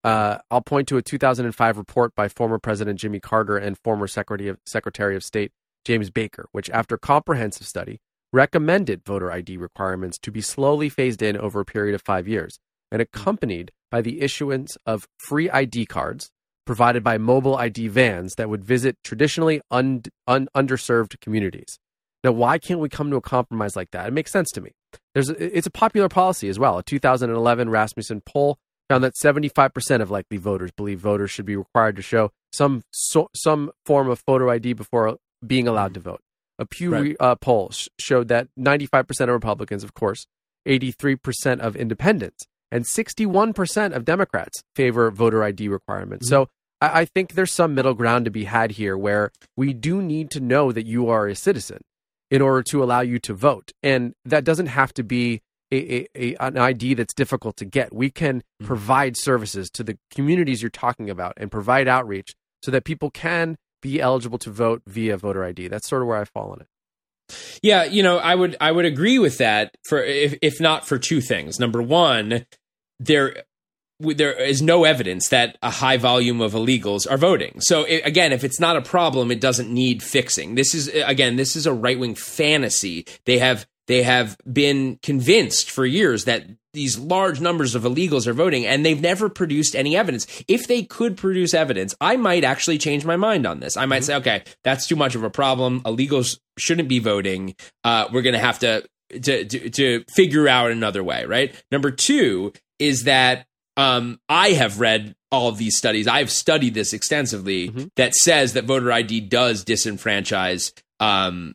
uh, 0.03 0.39
I'll 0.51 0.61
point 0.61 0.89
to 0.89 0.99
a 0.99 1.03
2005 1.03 1.79
report 1.79 2.15
by 2.15 2.29
former 2.29 2.59
President 2.59 3.01
Jimmy 3.01 3.19
Carter 3.19 3.57
and 3.57 3.79
former 3.79 4.07
Secretary 4.07 4.51
of, 4.51 4.59
Secretary 4.67 5.17
of 5.17 5.25
State 5.25 5.53
James 5.87 6.11
Baker, 6.11 6.49
which, 6.53 6.69
after 6.69 6.99
comprehensive 6.99 7.67
study, 7.67 7.99
recommended 8.31 9.07
voter 9.07 9.33
ID 9.33 9.57
requirements 9.57 10.19
to 10.19 10.31
be 10.31 10.43
slowly 10.43 10.91
phased 10.91 11.23
in 11.23 11.35
over 11.35 11.61
a 11.61 11.65
period 11.65 11.95
of 11.95 12.03
five 12.03 12.29
years 12.29 12.59
and 12.93 13.01
accompanied 13.01 13.73
by 13.91 14.03
the 14.03 14.21
issuance 14.21 14.77
of 14.85 15.09
free 15.17 15.49
ID 15.49 15.87
cards 15.87 16.31
provided 16.65 17.03
by 17.03 17.19
mobile 17.19 17.57
ID 17.57 17.89
vans 17.89 18.35
that 18.37 18.49
would 18.49 18.65
visit 18.65 18.97
traditionally 19.05 19.61
un, 19.71 20.03
un, 20.27 20.49
underserved 20.57 21.21
communities. 21.21 21.79
Now, 22.23 22.33
why 22.33 22.59
can't 22.59 22.81
we 22.81 22.89
come 22.89 23.11
to 23.11 23.17
a 23.17 23.21
compromise 23.21 23.77
like 23.77 23.91
that? 23.91 24.09
It 24.09 24.13
makes 24.13 24.33
sense 24.33 24.51
to 24.53 24.61
me. 24.61 24.73
There's 25.13 25.29
a, 25.29 25.57
it's 25.57 25.67
a 25.67 25.71
popular 25.71 26.09
policy 26.09 26.49
as 26.49 26.59
well. 26.59 26.79
A 26.79 26.83
2011 26.83 27.69
Rasmussen 27.69 28.23
poll 28.25 28.59
found 28.89 29.05
that 29.05 29.15
75% 29.15 30.01
of 30.01 30.11
likely 30.11 30.37
voters 30.37 30.71
believe 30.73 31.01
voters 31.01 31.31
should 31.31 31.47
be 31.47 31.57
required 31.57 31.97
to 31.97 32.03
show 32.03 32.31
some 32.53 32.83
so, 32.91 33.29
some 33.35 33.71
form 33.85 34.09
of 34.09 34.21
photo 34.21 34.51
ID 34.51 34.73
before 34.73 35.19
being 35.47 35.69
allowed 35.69 35.95
to 35.95 36.01
vote. 36.01 36.21
A 36.59 36.65
Pew 36.65 36.91
right. 36.91 37.17
uh, 37.19 37.35
poll 37.35 37.73
showed 37.99 38.29
that 38.29 38.49
95% 38.59 39.09
of 39.23 39.29
Republicans, 39.29 39.83
of 39.83 39.93
course, 39.95 40.27
83% 40.67 41.61
of 41.61 41.77
independents, 41.77 42.47
and 42.75 42.85
61% 42.85 43.95
of 43.95 44.05
Democrats 44.05 44.65
favor 44.75 45.09
voter 45.13 45.45
ID 45.45 45.69
requirements. 45.69 46.27
Mm-hmm. 46.27 46.43
So 46.43 46.49
I, 46.81 47.03
I 47.03 47.05
think 47.05 47.35
there's 47.35 47.53
some 47.53 47.73
middle 47.75 47.95
ground 47.95 48.25
to 48.25 48.33
be 48.33 48.45
had 48.45 48.73
here 48.73 48.99
where 48.99 49.31
we 49.57 49.73
do 49.73 50.03
need 50.03 50.29
to 50.33 50.41
know 50.41 50.73
that 50.73 50.85
you 50.85 51.09
are 51.09 51.29
a 51.29 51.37
citizen 51.37 51.83
in 52.33 52.43
order 52.43 52.65
to 52.65 52.83
allow 52.83 53.01
you 53.01 53.21
to 53.21 53.33
vote. 53.33 53.71
And 53.85 54.13
that 54.25 54.43
doesn't 54.43 54.67
have 54.67 54.93
to 54.95 55.05
be 55.05 55.41
a, 55.73 56.09
a, 56.17 56.35
an 56.41 56.59
ID 56.59 56.95
that's 56.95 57.15
difficult 57.15 57.57
to 57.59 57.65
get. 57.65 57.95
We 57.95 58.11
can 58.11 58.41
mm-hmm. 58.41 58.67
provide 58.67 59.17
services 59.17 59.71
to 59.71 59.85
the 59.85 59.97
communities 60.11 60.61
you're 60.61 60.71
talking 60.71 61.09
about 61.09 61.35
and 61.37 61.53
provide 61.53 61.87
outreach 61.87 62.35
so 62.65 62.73
that 62.73 62.85
people 62.85 63.11
can 63.11 63.57
be 63.83 64.01
eligible 64.01 64.39
to 64.39 64.51
vote 64.51 64.83
via 64.87 65.17
voter 65.17 65.45
ID. 65.45 65.69
That's 65.69 65.89
sort 65.89 66.03
of 66.03 66.09
where 66.09 66.17
I 66.17 66.25
fall 66.25 66.51
on 66.51 66.63
it. 66.63 66.67
Yeah, 67.63 67.85
you 67.85 68.03
know, 68.03 68.19
I 68.19 68.35
would 68.35 68.57
I 68.61 68.71
would 68.71 68.85
agree 68.85 69.19
with 69.19 69.39
that 69.39 69.75
for 69.89 70.03
if 70.03 70.37
if 70.43 70.61
not 70.61 70.87
for 70.87 70.99
two 70.99 71.21
things. 71.21 71.59
Number 71.59 71.83
one, 71.83 72.45
there 73.01 73.45
there 74.01 74.33
is 74.33 74.61
no 74.61 74.85
evidence 74.85 75.29
that 75.29 75.57
a 75.63 75.71
high 75.71 75.97
volume 75.97 76.41
of 76.41 76.53
illegals 76.53 77.11
are 77.11 77.17
voting. 77.17 77.61
So 77.61 77.85
i 77.85 78.03
again, 78.05 78.33
if 78.33 78.45
it's 78.45 78.61
not 78.61 78.77
a 78.77 78.83
problem, 78.83 79.31
it 79.31 79.41
doesn't 79.41 79.73
need 79.73 80.03
fixing. 80.03 80.55
This 80.55 80.75
is 80.75 80.89
again, 80.89 81.37
this 81.37 81.57
is 81.57 81.67
a 81.67 81.73
right 81.73 81.99
wing 81.99 82.15
fantasy. 82.15 83.07
They 83.25 83.39
have 83.39 83.67
they 83.87 84.03
have 84.03 84.37
been 84.51 84.99
convinced 85.03 85.71
for 85.71 85.85
years 85.85 86.25
that 86.25 86.47
these 86.73 86.99
large 86.99 87.41
numbers 87.41 87.75
of 87.75 87.85
illegals 87.85 88.27
are 88.27 88.33
voting, 88.33 88.67
and 88.67 88.85
they've 88.85 89.01
never 89.01 89.29
produced 89.29 89.77
any 89.77 89.97
evidence. 89.97 90.27
If 90.49 90.67
they 90.67 90.83
could 90.83 91.17
produce 91.17 91.55
evidence, 91.55 91.95
I 92.01 92.17
might 92.17 92.45
actually 92.45 92.79
change 92.79 93.05
my 93.05 93.17
mind 93.17 93.47
on 93.47 93.61
this. 93.61 93.77
I 93.77 93.87
might 93.87 94.03
say, 94.03 94.17
okay, 94.17 94.43
that's 94.65 94.89
too 94.89 94.97
much 94.97 95.15
of 95.15 95.23
a 95.23 95.31
problem. 95.31 95.83
Illegals 95.83 96.39
shouldn't 96.59 96.89
be 96.89 96.99
voting. 96.99 97.55
Uh, 97.85 98.09
we're 98.13 98.23
going 98.23 98.35
to 98.35 98.41
have 98.41 98.59
to 98.61 98.85
to 99.23 99.45
to 99.71 100.05
figure 100.15 100.49
out 100.49 100.71
another 100.71 101.05
way, 101.05 101.25
right? 101.27 101.55
Number 101.71 101.91
two 101.91 102.53
is 102.79 103.05
that 103.05 103.47
um, 103.77 104.21
I 104.29 104.51
have 104.51 104.81
read 104.81 105.15
all 105.31 105.49
of 105.49 105.59
these 105.59 105.77
studies. 105.77 106.07
I've 106.07 106.31
studied 106.31 106.75
this 106.75 106.93
extensively 106.93 107.91
that 107.97 108.15
says 108.15 108.53
that 108.53 108.65
voter 108.65 108.93
ID 108.93 109.23
does 109.23 109.65
disenfranchise 109.65 110.73
um, 111.01 111.55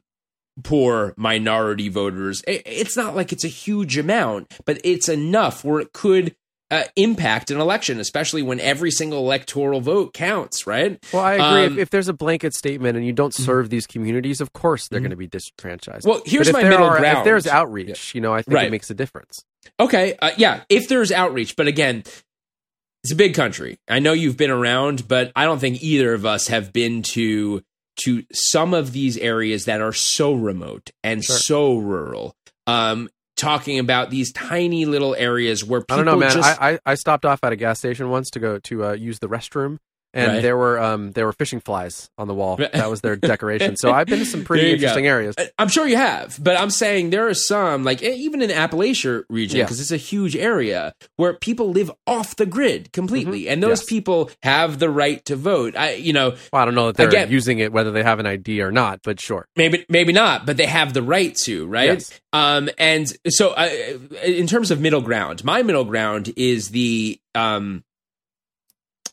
poor 0.63 1.13
minority 1.17 1.89
voters. 1.89 2.41
It's 2.47 2.97
not 2.97 3.15
like 3.15 3.31
it's 3.31 3.45
a 3.45 3.49
huge 3.49 3.97
amount, 3.97 4.53
but 4.65 4.79
it's 4.83 5.07
enough 5.07 5.63
where 5.63 5.79
it 5.79 5.93
could 5.93 6.35
uh, 6.71 6.83
impact 6.95 7.49
an 7.49 7.59
election, 7.59 7.99
especially 7.99 8.43
when 8.43 8.59
every 8.59 8.91
single 8.91 9.19
electoral 9.19 9.81
vote 9.81 10.13
counts, 10.13 10.67
right? 10.67 11.03
Well, 11.11 11.23
I 11.23 11.33
agree. 11.33 11.43
Um, 11.43 11.53
mm-hmm. 11.53 11.73
if, 11.73 11.83
if 11.83 11.89
there's 11.89 12.09
a 12.09 12.13
blanket 12.13 12.53
statement 12.53 12.95
and 12.95 13.05
you 13.05 13.13
don't 13.13 13.33
serve 13.33 13.69
these 13.69 13.87
communities, 13.87 14.39
of 14.39 14.53
course 14.53 14.87
they're 14.87 14.99
going 14.99 15.09
to 15.09 15.15
be 15.15 15.25
disenfranchised. 15.27 16.05
Well, 16.05 16.21
here's 16.25 16.51
my 16.51 16.63
middle 16.63 16.85
are- 16.85 16.99
ground. 16.99 17.19
If 17.19 17.23
there's 17.23 17.47
outreach, 17.47 18.13
you 18.13 18.21
know, 18.21 18.33
I 18.33 18.43
think 18.43 18.55
Right. 18.55 18.67
it 18.67 18.71
makes 18.71 18.89
a 18.89 18.93
difference. 18.93 19.43
Okay, 19.79 20.17
uh, 20.21 20.31
yeah, 20.37 20.63
if 20.69 20.87
there's 20.87 21.11
outreach, 21.11 21.55
but 21.55 21.67
again, 21.67 22.03
it's 23.03 23.13
a 23.13 23.15
big 23.15 23.33
country. 23.33 23.79
I 23.87 23.99
know 23.99 24.13
you've 24.13 24.37
been 24.37 24.51
around, 24.51 25.07
but 25.07 25.31
I 25.35 25.45
don't 25.45 25.59
think 25.59 25.81
either 25.81 26.13
of 26.13 26.25
us 26.25 26.47
have 26.47 26.73
been 26.73 27.01
to 27.03 27.63
to 28.03 28.23
some 28.31 28.73
of 28.73 28.93
these 28.93 29.17
areas 29.17 29.65
that 29.65 29.81
are 29.81 29.93
so 29.93 30.33
remote 30.33 30.91
and 31.03 31.23
so 31.23 31.77
rural. 31.77 32.33
Um, 32.65 33.09
talking 33.35 33.79
about 33.79 34.09
these 34.09 34.31
tiny 34.31 34.85
little 34.85 35.15
areas 35.15 35.63
where 35.63 35.81
people 35.81 35.95
I 35.95 35.97
don't 35.97 36.05
know, 36.05 36.19
man. 36.19 36.31
just 36.31 36.61
I, 36.61 36.73
I 36.73 36.79
I 36.85 36.95
stopped 36.95 37.25
off 37.25 37.39
at 37.43 37.53
a 37.53 37.55
gas 37.55 37.79
station 37.79 38.09
once 38.09 38.29
to 38.31 38.39
go 38.39 38.59
to 38.59 38.85
uh, 38.85 38.91
use 38.93 39.19
the 39.19 39.27
restroom, 39.27 39.77
and 40.13 40.33
Right. 40.33 40.41
there 40.41 40.57
were 40.57 40.79
um 40.79 41.11
there 41.11 41.25
were 41.25 41.33
fishing 41.33 41.59
flies 41.59 42.09
on 42.17 42.27
the 42.27 42.33
wall. 42.33 42.57
That 42.57 42.89
was 42.89 43.01
their 43.01 43.15
decoration. 43.15 43.75
So 43.77 43.91
I've 43.91 44.07
been 44.07 44.19
to 44.19 44.25
some 44.25 44.43
pretty 44.45 44.63
you 44.67 44.69
go. 44.69 44.73
interesting 44.75 45.07
areas. 45.07 45.35
I'm 45.57 45.67
sure 45.67 45.87
you 45.87 45.97
have, 45.97 46.37
but 46.41 46.59
I'm 46.59 46.69
saying 46.69 47.09
there 47.11 47.27
are 47.27 47.33
some, 47.33 47.83
like 47.83 48.01
even 48.01 48.41
in 48.41 48.47
the 48.49 48.55
Appalachia 48.55 49.23
region, 49.29 49.57
Yeah. 49.59 49.65
because 49.65 49.79
it's 49.79 49.91
a 49.91 49.97
huge 49.97 50.35
area 50.35 50.93
where 51.17 51.33
people 51.33 51.69
live 51.71 51.91
off 52.07 52.35
the 52.35 52.45
grid 52.45 52.91
completely, 52.93 53.47
and 53.49 53.61
those 53.61 53.81
Yes. 53.81 53.85
people 53.85 54.31
have 54.43 54.79
the 54.79 54.89
right 54.89 55.23
to 55.25 55.35
vote. 55.35 55.75
I, 55.75 55.93
you 55.93 56.13
know, 56.13 56.35
Well, 56.51 56.61
I 56.61 56.65
don't 56.65 56.75
know 56.75 56.87
that 56.87 56.97
they're 56.97 57.07
Again- 57.07 57.31
using 57.31 57.59
it 57.59 57.71
whether 57.71 57.91
they 57.91 58.03
have 58.03 58.19
an 58.19 58.25
ID 58.25 58.61
or 58.61 58.71
not, 58.71 58.99
but 59.03 59.19
sure. 59.21 59.47
maybe 59.55 59.85
maybe 59.89 60.13
not, 60.13 60.45
but 60.45 60.57
they 60.57 60.65
have 60.65 60.93
the 60.93 61.01
right 61.03 61.35
to, 61.45 61.67
right? 61.67 61.85
Yes. 61.99 62.19
Um, 62.33 62.69
and 62.77 63.11
so, 63.27 63.49
uh, 63.51 63.69
in 64.23 64.45
terms 64.47 64.71
of 64.71 64.79
middle 64.79 65.01
ground, 65.01 65.43
my 65.43 65.63
middle 65.63 65.83
ground 65.85 66.31
is 66.35 66.69
the 66.69 67.19
um, 67.35 67.83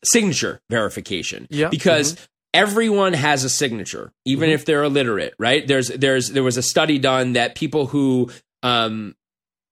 signature 0.05 0.61
verification, 0.71 1.47
Yeah. 1.51 1.69
because. 1.69 2.17
Everyone 2.55 3.13
has 3.13 3.45
a 3.45 3.51
signature, 3.51 4.13
even 4.25 4.49
if 4.49 4.65
they're 4.65 4.83
illiterate, 4.83 5.35
right? 5.39 5.67
There's, 5.69 5.89
there's, 5.89 6.31
there 6.31 6.43
was 6.43 6.57
a 6.57 6.63
study 6.63 6.99
done 6.99 7.35
that 7.35 7.55
people 7.55 7.85
who, 7.85 8.31
um, 8.63 9.15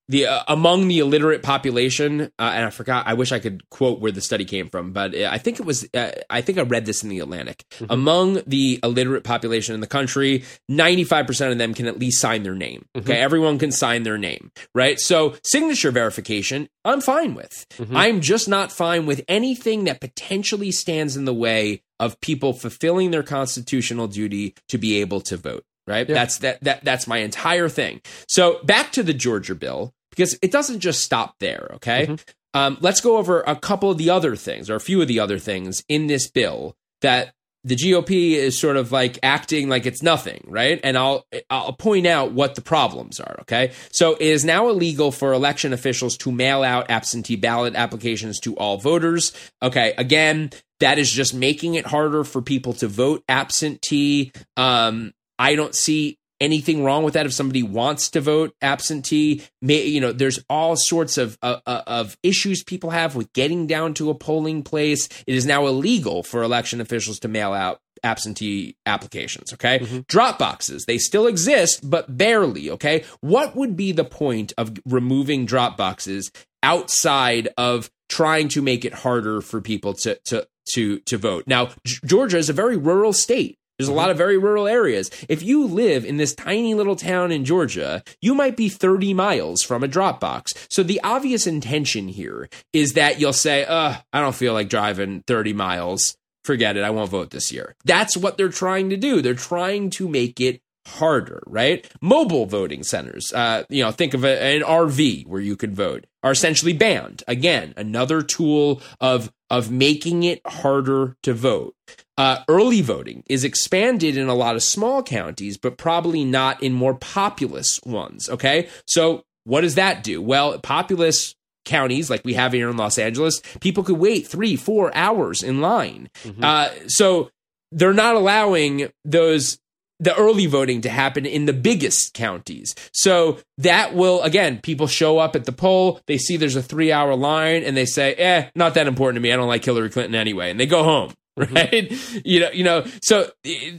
the 0.09 0.27
uh, 0.27 0.43
among 0.49 0.89
the 0.89 0.99
illiterate 0.99 1.43
population, 1.43 2.23
uh, 2.39 2.53
and 2.55 2.65
I 2.65 2.71
forgot. 2.71 3.07
I 3.07 3.15
wish 3.15 3.33
I 3.33 3.39
could 3.39 3.69
quote 3.71 4.01
where 4.01 4.13
the 4.13 4.21
study 4.21 4.45
came 4.45 4.69
from, 4.69 4.93
but 4.93 5.15
uh, 5.15 5.29
I 5.31 5.39
think 5.39 5.61
it 5.61 5.67
was. 5.67 5.89
Uh, 5.95 6.13
I 6.29 6.41
think 6.41 6.59
I 6.59 6.63
read 6.63 6.87
this 6.87 7.03
in 7.03 7.09
the 7.09 7.21
Atlantic. 7.21 7.65
Among 7.89 8.43
the 8.47 8.81
illiterate 8.83 9.25
population 9.25 9.75
in 9.75 9.81
the 9.81 9.87
country, 9.87 10.45
ninety 10.69 11.05
five 11.05 11.27
percent 11.27 11.53
of 11.53 11.59
them 11.59 11.75
can 11.75 11.87
at 11.87 11.99
least 11.99 12.21
sign 12.21 12.43
their 12.43 12.55
name. 12.55 12.87
Okay, 12.97 13.19
everyone 13.19 13.59
can 13.59 13.73
sign 13.73 14.03
their 14.03 14.19
name, 14.19 14.51
right? 14.75 15.01
So 15.01 15.37
signature 15.43 15.91
verification, 15.91 16.69
I'm 16.85 17.01
fine 17.01 17.35
with. 17.35 17.67
I'm 17.93 18.21
just 18.21 18.49
not 18.49 18.73
fine 18.73 19.07
with 19.07 19.25
anything 19.29 19.85
that 19.85 20.01
potentially 20.01 20.71
stands 20.71 21.17
in 21.17 21.25
the 21.25 21.35
way 21.35 21.83
of 22.01 22.21
people 22.21 22.53
fulfilling 22.53 23.11
their 23.11 23.23
constitutional 23.23 24.09
duty 24.09 24.55
to 24.69 24.79
be 24.79 25.01
able 25.01 25.21
to 25.23 25.37
vote 25.37 25.65
right 25.87 26.07
that's 26.07 26.39
that, 26.39 26.63
that 26.63 26.85
that's 26.85 27.07
my 27.07 27.19
entire 27.19 27.69
thing 27.69 28.01
so 28.29 28.63
back 28.65 28.93
to 28.93 29.03
the 29.03 29.15
georgia 29.15 29.55
bill 29.55 29.93
because 30.11 30.39
it 30.43 30.51
doesn't 30.51 30.81
just 30.81 31.01
stop 31.01 31.35
there 31.41 31.71
okay 31.75 32.17
um, 32.55 32.79
let's 32.81 33.01
go 33.01 33.17
over 33.17 33.43
a 33.49 33.57
couple 33.57 33.91
of 33.91 33.99
the 33.99 34.11
other 34.11 34.37
things 34.37 34.71
or 34.71 34.77
a 34.77 34.81
few 34.81 35.03
of 35.03 35.09
the 35.09 35.19
other 35.19 35.41
things 35.41 35.83
in 35.89 36.07
this 36.07 36.31
bill 36.31 36.77
that 37.01 37.35
the 37.65 37.77
GOP 37.77 38.33
is 38.33 38.61
sort 38.61 38.77
of 38.77 38.93
like 38.93 39.19
acting 39.23 39.69
like 39.69 39.87
it's 39.87 40.03
nothing, 40.03 40.45
right? 40.47 40.79
And 40.85 40.99
I'll 40.99 41.27
I'll 41.49 41.73
point 41.73 42.07
out 42.07 42.33
what 42.33 42.55
the 42.55 42.61
problems 42.61 43.19
are, 43.19 43.39
okay? 43.41 43.73
So 43.91 44.13
it 44.15 44.27
is 44.27 44.45
now 44.45 44.69
illegal 44.69 45.11
for 45.11 45.33
election 45.33 45.73
officials 45.73 46.17
to 46.19 46.31
mail 46.31 46.63
out 46.63 46.91
absentee 46.91 47.37
ballot 47.37 47.75
applications 47.75 48.39
to 48.41 48.55
all 48.57 48.77
voters. 48.77 49.33
Okay, 49.63 49.95
again, 49.97 50.51
that 50.81 50.99
is 50.99 51.11
just 51.11 51.33
making 51.35 51.75
it 51.75 51.87
harder 51.87 52.23
for 52.23 52.43
people 52.43 52.75
to 52.75 52.87
vote 52.87 53.25
absentee. 53.29 54.31
Um, 54.59 55.15
I 55.39 55.55
don't 55.55 55.75
see 55.75 56.19
anything 56.41 56.85
wrong 56.85 57.05
with 57.05 57.15
that. 57.15 57.27
If 57.27 57.33
somebody 57.33 57.63
wants 57.63 58.11
to 58.11 58.21
vote 58.21 58.55
absentee 58.61 59.43
may, 59.63 59.85
you 59.85 60.01
know 60.01 60.13
there's 60.13 60.39
all 60.49 60.77
sorts 60.77 61.19
of 61.19 61.39
uh, 61.43 61.61
uh, 61.67 61.83
of 61.87 62.17
issues 62.23 62.63
people 62.63 62.91
have 62.91 63.17
with 63.17 63.33
getting 63.33 63.67
down 63.67 63.95
to 63.95 64.11
a 64.11 64.15
polling 64.15 64.63
place. 64.63 65.09
It 65.27 65.35
is 65.35 65.47
now 65.47 65.67
illegal 65.67 66.23
for 66.23 66.43
election 66.43 66.81
officials 66.81 67.19
to 67.21 67.29
mail 67.29 67.53
out 67.53 67.81
absentee 68.03 68.77
applications 68.85 69.53
okay? 69.55 70.05
Drop 70.09 70.39
boxes 70.39 70.85
they 70.85 70.99
still 70.99 71.27
exist 71.27 71.89
but 71.89 72.17
barely 72.17 72.71
okay? 72.71 73.05
What 73.21 73.57
would 73.57 73.77
be 73.77 73.93
the 73.93 74.05
point 74.05 74.53
of 74.59 74.77
removing 74.85 75.47
drop 75.47 75.77
boxes 75.77 76.31
outside 76.63 77.49
of 77.57 77.91
trying 78.09 78.49
to 78.49 78.63
make 78.63 78.85
it 78.85 78.93
harder 78.93 79.41
for 79.41 79.61
people 79.61 79.95
to 79.95 80.19
to 80.27 80.47
to 80.75 80.99
to 81.01 81.17
vote? 81.17 81.45
Now 81.47 81.71
G- 81.87 81.99
georgia 82.05 82.37
is 82.37 82.51
a 82.51 82.53
very 82.53 82.77
rural 82.77 83.15
state 83.15 83.59
there's 83.79 83.89
a 83.89 83.93
lot 83.93 84.11
of 84.11 84.17
very 84.17 84.39
rural 84.39 84.67
areas. 84.67 85.11
If 85.29 85.43
you 85.43 85.67
live 85.67 86.05
in 86.05 86.17
this 86.17 86.35
tiny 86.35 86.75
little 86.75 86.97
town 86.97 87.33
in 87.33 87.45
Georgia, 87.45 88.03
you 88.21 88.35
might 88.35 88.57
be 88.57 88.69
30 88.69 89.15
miles 89.15 89.63
from 89.63 89.83
a 89.83 89.89
drop 89.89 90.21
box. 90.21 90.53
So 90.71 90.83
the 90.83 91.01
obvious 91.03 91.47
intention 91.47 92.09
here 92.09 92.49
is 92.73 92.93
that 92.93 93.21
you'll 93.21 93.33
say, 93.33 93.65
uh, 93.65 93.97
I 94.13 94.21
don't 94.21 94.35
feel 94.35 94.53
like 94.53 94.69
driving 94.69 95.23
30 95.27 95.53
miles. 95.53 96.17
Forget 96.45 96.77
it. 96.77 96.85
I 96.85 96.91
won't 96.91 97.11
vote 97.11 97.31
this 97.31 97.51
year. 97.51 97.75
That's 97.85 98.17
what 98.17 98.37
they're 98.37 98.49
trying 98.49 98.91
to 98.91 98.97
do. 98.97 99.23
They're 99.23 99.35
trying 99.35 99.91
to 99.91 100.09
make 100.09 100.41
it 100.41 100.61
harder, 100.87 101.43
right? 101.47 101.91
Mobile 102.01 102.47
voting 102.47 102.83
centers, 102.83 103.33
uh, 103.33 103.65
you 103.69 103.83
know, 103.83 103.91
think 103.91 104.15
of 104.15 104.25
a, 104.25 104.57
an 104.57 104.63
RV 104.63 105.27
where 105.27 105.41
you 105.41 105.57
could 105.57 105.75
vote, 105.75 106.07
are 106.23 106.33
essentially 106.33 106.73
banned. 106.73 107.23
Again, 107.27 107.75
another 107.77 108.23
tool 108.23 108.83
of 109.01 109.33
of 109.51 109.71
making 109.71 110.25
it 110.25 110.41
harder 110.47 111.17
to 111.23 111.33
vote. 111.33 111.75
Uh, 112.17 112.39
early 112.49 112.81
voting 112.81 113.25
is 113.29 113.43
expanded 113.43 114.17
in 114.17 114.29
a 114.29 114.35
lot 114.35 114.55
of 114.55 114.63
small 114.63 115.03
counties, 115.03 115.57
but 115.57 115.77
probably 115.77 116.25
not 116.25 116.63
in 116.63 116.73
more 116.73 116.95
populous 116.95 117.81
ones. 117.85 118.29
Okay, 118.29 118.69
so 118.87 119.25
what 119.45 119.63
does 119.63 119.75
that 119.75 120.05
do? 120.05 120.23
Well, 120.23 120.59
populous 120.61 121.35
counties 121.65 122.11
like 122.11 122.25
we 122.25 122.35
have 122.35 122.53
here 122.53 122.69
in 122.71 122.77
Los 122.77 122.99
Angeles, 122.99 123.41
people 123.61 123.83
could 123.83 123.99
wait 123.99 124.27
three, 124.27 124.55
four 124.57 124.95
hours 124.95 125.43
in 125.43 125.61
line. 125.61 126.09
Uh, 126.41 126.71
so 126.87 127.31
they're 127.73 127.93
not 127.95 128.15
allowing 128.15 128.91
those 129.05 129.59
the 130.01 130.15
early 130.17 130.47
voting 130.47 130.81
to 130.83 130.89
happen 130.91 131.25
in 131.25 131.47
the 131.47 131.53
biggest 131.53 132.15
counties. 132.15 132.75
So 132.93 133.39
that 133.59 133.95
will 133.95 134.21
again, 134.23 134.61
people 134.61 134.87
show 134.87 135.19
up 135.19 135.35
at 135.37 135.45
the 135.45 135.53
poll, 135.53 136.01
they 136.07 136.19
see 136.19 136.37
there's 136.37 136.57
a 136.57 136.63
3-hour 136.63 137.15
line 137.15 137.63
and 137.63 137.77
they 137.77 137.87
say, 137.87 138.15
"Eh, 138.15 138.51
not 138.55 138.75
that 138.75 138.87
important 138.89 139.17
to 139.17 139.21
me. 139.21 139.33
I 139.33 139.37
don't 139.37 139.49
like 139.49 139.65
Hillary 139.65 139.91
Clinton 139.91 140.15
anyway." 140.15 140.51
And 140.51 140.59
they 140.61 140.67
go 140.67 140.83
home, 140.83 141.13
right? 141.51 141.91
You 142.25 142.41
know, 142.41 142.51
you 142.51 142.65
know, 142.65 142.85
so 143.03 143.31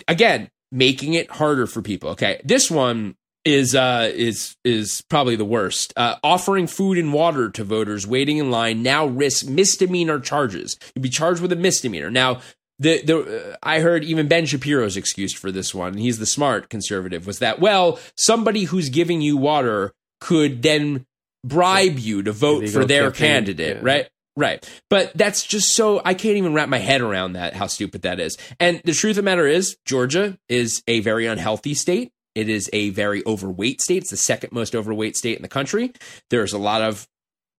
again, 0.08 0.50
making 0.72 1.14
it 1.14 1.32
harder 1.32 1.68
for 1.68 1.82
people. 1.82 2.10
Okay. 2.12 2.42
This 2.44 2.70
one 2.70 3.16
is 3.46 3.76
uh, 3.76 4.12
is 4.14 4.56
is 4.64 5.04
probably 5.10 5.36
the 5.36 5.46
worst. 5.46 5.94
Uh, 5.96 6.16
offering 6.24 6.68
food 6.68 6.98
and 6.98 7.14
water 7.14 7.50
to 7.52 7.64
voters 7.64 8.06
waiting 8.08 8.38
in 8.38 8.50
line 8.52 8.82
now 8.82 9.06
risks 9.06 9.48
misdemeanor 9.48 10.20
charges. 10.20 10.78
You'd 10.96 11.04
be 11.04 11.10
charged 11.10 11.42
with 11.42 11.52
a 11.52 11.56
misdemeanor. 11.56 12.10
Now, 12.10 12.42
the 12.80 13.02
the 13.04 13.52
uh, 13.52 13.56
I 13.62 13.80
heard 13.80 14.04
even 14.04 14.28
Ben 14.28 14.46
Shapiro's 14.46 14.98
excuse 14.98 15.34
for 15.34 15.52
this 15.52 15.74
one. 15.74 15.94
and 15.94 16.00
He's 16.00 16.18
the 16.18 16.26
smart 16.26 16.70
conservative. 16.70 17.28
Was 17.28 17.40
that 17.40 17.60
well? 17.60 18.00
Somebody 18.18 18.64
who's 18.64 18.90
giving 18.90 19.22
you 19.22 19.38
water 19.38 19.94
could 20.20 20.64
then 20.64 21.06
bribe 21.46 22.00
you 22.00 22.24
to 22.24 22.32
vote 22.32 22.68
for 22.70 22.84
their 22.84 23.12
campaign, 23.12 23.28
candidate, 23.28 23.78
yeah. 23.78 23.84
right? 23.84 24.10
Right. 24.38 24.70
But 24.90 25.14
that's 25.16 25.46
just 25.46 25.76
so 25.76 26.02
I 26.04 26.14
can't 26.14 26.38
even 26.38 26.54
wrap 26.54 26.68
my 26.68 26.78
head 26.78 27.02
around 27.02 27.34
that 27.34 27.54
how 27.54 27.68
stupid 27.68 28.02
that 28.02 28.20
is. 28.20 28.38
And 28.60 28.82
the 28.84 28.94
truth 28.94 29.12
of 29.12 29.18
the 29.18 29.22
matter 29.24 29.48
is 29.48 29.78
Georgia 29.86 30.38
is 30.50 30.84
a 30.88 31.00
very 31.00 31.26
unhealthy 31.26 31.74
state. 31.74 32.12
It 32.36 32.50
is 32.50 32.70
a 32.74 32.90
very 32.90 33.24
overweight 33.26 33.80
state. 33.80 34.04
It's 34.04 34.12
the 34.12 34.18
second 34.18 34.52
most 34.52 34.76
overweight 34.76 35.16
state 35.16 35.38
in 35.38 35.42
the 35.42 35.48
country. 35.48 35.94
There's 36.30 36.52
a 36.52 36.58
lot 36.58 36.82
of 36.82 37.08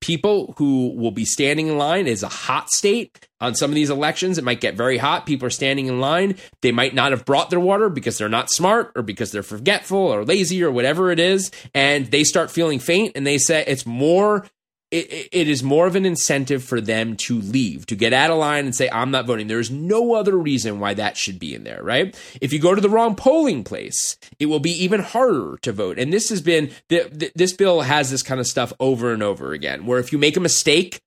people 0.03 0.55
who 0.59 0.95
will 0.95 1.11
be 1.11 1.25
standing 1.25 1.69
in 1.69 1.79
line 1.79 2.07
It's 2.07 2.23
a 2.23 2.29
hot 2.29 2.71
state 2.71 3.27
on 3.41 3.55
some 3.55 3.71
of 3.71 3.75
these 3.75 3.89
elections 3.89 4.37
it 4.37 4.45
might 4.45 4.61
get 4.61 4.75
very 4.75 4.99
hot 4.99 5.25
people 5.25 5.47
are 5.47 5.51
standing 5.51 5.87
in 5.87 6.01
line 6.01 6.37
they 6.61 6.71
might 6.71 6.95
not 6.95 7.13
have 7.13 7.25
brought 7.25 7.49
their 7.49 7.61
water 7.61 7.89
because 7.89 8.19
they're 8.19 8.29
not 8.29 8.51
smart 8.51 8.93
or 8.95 9.03
because 9.03 9.33
they're 9.33 9.43
forgetful 9.43 9.99
or 9.99 10.25
lazy 10.25 10.63
or 10.63 10.71
whatever 10.71 11.11
it 11.11 11.19
is 11.19 11.51
and 11.75 12.07
they 12.11 12.25
start 12.25 12.51
feeling 12.51 12.79
faint 12.79 13.13
and 13.17 13.27
they 13.27 13.39
say 13.39 13.65
it's 13.67 13.87
more 13.87 14.47
it, 14.91 15.29
it- 15.33 15.49
is 15.49 15.63
more 15.63 15.87
of 15.87 15.97
an 15.97 16.05
incentive 16.07 16.63
for 16.65 16.81
them 16.81 17.17
to 17.17 17.39
leave, 17.41 17.87
to 17.87 17.97
get 17.97 18.13
out 18.13 18.31
of 18.31 18.39
line 18.39 18.65
and 18.65 18.75
say, 18.75 18.89
I'm 18.91 19.11
not 19.11 19.27
voting. 19.27 19.47
There's 19.47 19.71
no 19.71 20.15
other 20.15 20.37
reason 20.37 20.81
why 20.81 20.95
that 20.95 21.17
should 21.17 21.39
be 21.39 21.55
in 21.55 21.65
there, 21.65 21.83
right? 21.83 22.17
If 22.41 22.53
you 22.53 22.59
go 22.59 22.75
to 22.75 22.81
the 22.81 22.89
wrong 22.91 23.15
polling 23.15 23.65
place, 23.65 24.17
it 24.39 24.47
will 24.47 24.61
be 24.61 24.73
even 24.85 25.01
harder 25.01 25.57
to 25.63 25.73
vote. 25.73 25.99
And 25.99 26.13
this 26.13 26.29
has 26.31 26.41
been, 26.41 26.71
th- 26.89 27.19
th- 27.19 27.33
this 27.35 27.53
bill 27.53 27.83
has 27.83 28.11
this 28.11 28.23
kind 28.23 28.41
of 28.41 28.47
stuff 28.47 28.73
over 28.81 29.13
and 29.13 29.23
over 29.23 29.53
again, 29.53 29.87
where 29.87 29.99
if 29.99 30.13
you 30.13 30.19
make 30.19 30.37
a 30.37 30.41
mistake, 30.41 31.01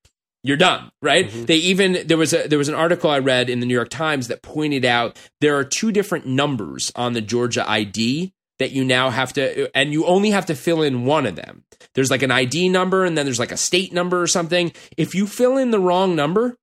you're 0.44 0.56
done, 0.58 0.90
right? 1.02 1.28
Mm-hmm. 1.28 1.46
They 1.46 1.56
even 1.58 2.08
there 2.08 2.18
was 2.18 2.34
a 2.34 2.48
there 2.48 2.58
was 2.58 2.70
an 2.70 2.76
article 2.76 3.10
I 3.10 3.20
read 3.20 3.50
in 3.50 3.60
the 3.60 3.66
New 3.66 3.74
York 3.74 3.90
Times 3.90 4.30
that 4.30 4.42
pointed 4.42 4.86
out 4.86 5.20
there 5.42 5.58
are 5.58 5.66
two 5.66 5.92
different 5.92 6.26
numbers 6.26 6.94
on 6.96 7.12
the 7.12 7.20
Georgia 7.20 7.70
ID 7.70 8.32
that 8.60 8.72
you 8.72 8.84
now 8.84 9.10
have 9.10 9.34
to 9.34 9.76
and 9.76 9.92
you 9.92 10.06
only 10.06 10.30
have 10.32 10.46
to 10.48 10.56
fill 10.56 10.82
in 10.82 11.06
one 11.06 11.26
of 11.26 11.36
them. 11.36 11.64
There's 11.96 12.12
like 12.12 12.22
an 12.24 12.32
ID 12.32 12.70
number 12.70 13.06
and 13.06 13.18
then 13.18 13.26
there's 13.26 13.40
like 13.40 13.52
a 13.52 13.58
state 13.58 13.92
number 13.94 14.22
or 14.22 14.28
something. 14.28 14.72
If 14.98 15.16
you 15.16 15.26
fill 15.28 15.58
in 15.58 15.72
the 15.72 15.80
wrong 15.80 16.16
number, 16.16 16.58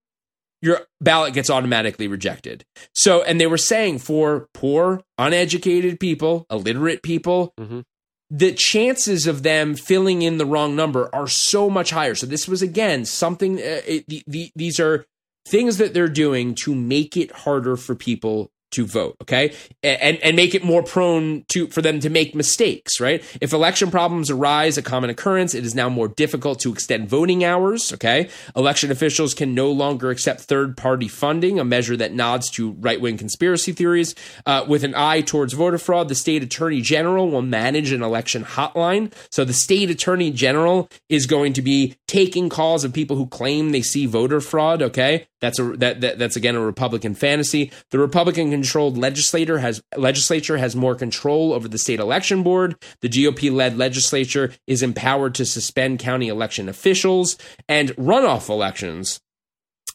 your 0.63 0.81
ballot 1.01 1.35
gets 1.35 1.51
automatically 1.51 2.09
rejected. 2.09 2.65
So, 2.95 3.23
and 3.23 3.41
they 3.41 3.47
were 3.47 3.59
saying 3.59 3.99
for 3.99 4.49
poor, 4.55 5.03
uneducated 5.19 6.01
people, 6.01 6.47
illiterate 6.51 7.03
people, 7.03 7.53
Mhm. 7.61 7.85
the 8.31 8.53
chances 8.53 9.27
of 9.27 9.43
them 9.43 9.75
filling 9.75 10.23
in 10.23 10.39
the 10.39 10.47
wrong 10.47 10.75
number 10.75 11.15
are 11.15 11.29
so 11.29 11.69
much 11.71 11.91
higher. 11.91 12.15
So, 12.15 12.27
this 12.27 12.49
was 12.49 12.63
again 12.63 13.05
something, 13.05 13.59
uh, 13.59 13.83
it, 13.87 14.05
the, 14.09 14.23
the, 14.27 14.51
these 14.57 14.81
are 14.81 15.05
things 15.47 15.77
that 15.77 15.95
they're 15.95 16.09
doing 16.09 16.55
to 16.65 16.75
make 16.75 17.17
it 17.17 17.31
harder 17.31 17.77
for 17.77 17.95
people 17.95 18.51
to 18.73 18.87
vote 18.87 19.17
okay? 19.23 19.55
And 19.83 20.19
and 20.23 20.37
make 20.37 20.55
it 20.55 20.65
more 20.65 20.83
prone 20.83 21.45
to 21.49 21.67
for 21.69 21.83
them 21.83 22.01
to 22.01 22.11
make 22.11 22.35
mistakes 22.35 23.01
right? 23.01 23.23
If 23.41 23.53
election 23.53 23.91
problems 23.91 24.31
arise 24.31 24.77
a 24.77 24.83
common 24.83 25.11
occurrence 25.11 25.55
it 25.55 25.65
is 25.65 25.75
now 25.75 25.89
more 25.89 26.09
difficult 26.09 26.61
to 26.61 26.73
extend 26.73 27.09
voting 27.09 27.45
hours 27.45 27.93
okay? 27.93 28.29
Election 28.55 28.91
officials 28.91 29.35
can 29.35 29.55
no 29.55 29.71
longer 29.71 30.11
accept 30.11 30.41
third 30.43 30.77
party 30.77 31.09
funding 31.09 31.59
a 31.59 31.65
measure 31.65 31.97
that 31.97 32.13
nods 32.13 32.51
to 32.51 32.73
right 32.73 33.01
wing 33.01 33.17
conspiracy 33.17 33.73
theories. 33.73 34.15
Uh, 34.45 34.65
with 34.69 34.85
an 34.85 34.95
eye 34.95 35.21
towards 35.21 35.53
voter 35.53 35.79
fraud 35.79 36.09
the 36.09 36.15
state 36.15 36.43
attorney 36.43 36.81
general 36.81 37.31
will 37.31 37.43
manage 37.43 37.93
an 37.93 38.03
election 38.03 38.45
hotline. 38.45 39.13
So 39.31 39.45
the 39.45 39.53
state 39.53 39.91
attorney 39.91 40.31
general 40.31 40.89
is 41.09 41.27
going 41.27 41.53
to 41.55 41.63
be 41.63 41.97
taking 42.07 42.49
calls 42.49 42.85
of 42.85 42.93
people 42.93 43.17
who 43.17 43.27
claim 43.27 43.73
they 43.73 43.83
see 43.83 44.07
voter 44.07 44.41
fraud 44.41 44.83
okay 44.83 45.27
that's 45.41 45.59
a 45.59 45.65
that, 45.77 46.01
that 46.01 46.19
that's 46.19 46.37
again 46.37 46.57
a 46.57 46.61
republican 46.61 47.15
fantasy 47.15 47.71
the 47.91 47.99
republican 47.99 48.51
controlled 48.51 48.97
legislator 48.97 49.59
has 49.59 49.83
legislature 49.97 50.57
has 50.57 50.75
more 50.75 50.95
control 50.95 51.53
over 51.53 51.69
the 51.69 51.79
state 51.79 52.01
election 52.01 52.43
board 52.43 52.77
the 53.01 53.09
gop 53.09 53.53
led 53.53 53.77
legislature 53.77 54.53
is 54.67 54.83
empowered 54.83 55.35
to 55.35 55.45
suspend 55.45 55.99
county 55.99 56.29
election 56.29 56.69
officials 56.69 57.37
and 57.69 57.91
runoff 57.97 58.49
elections 58.49 59.21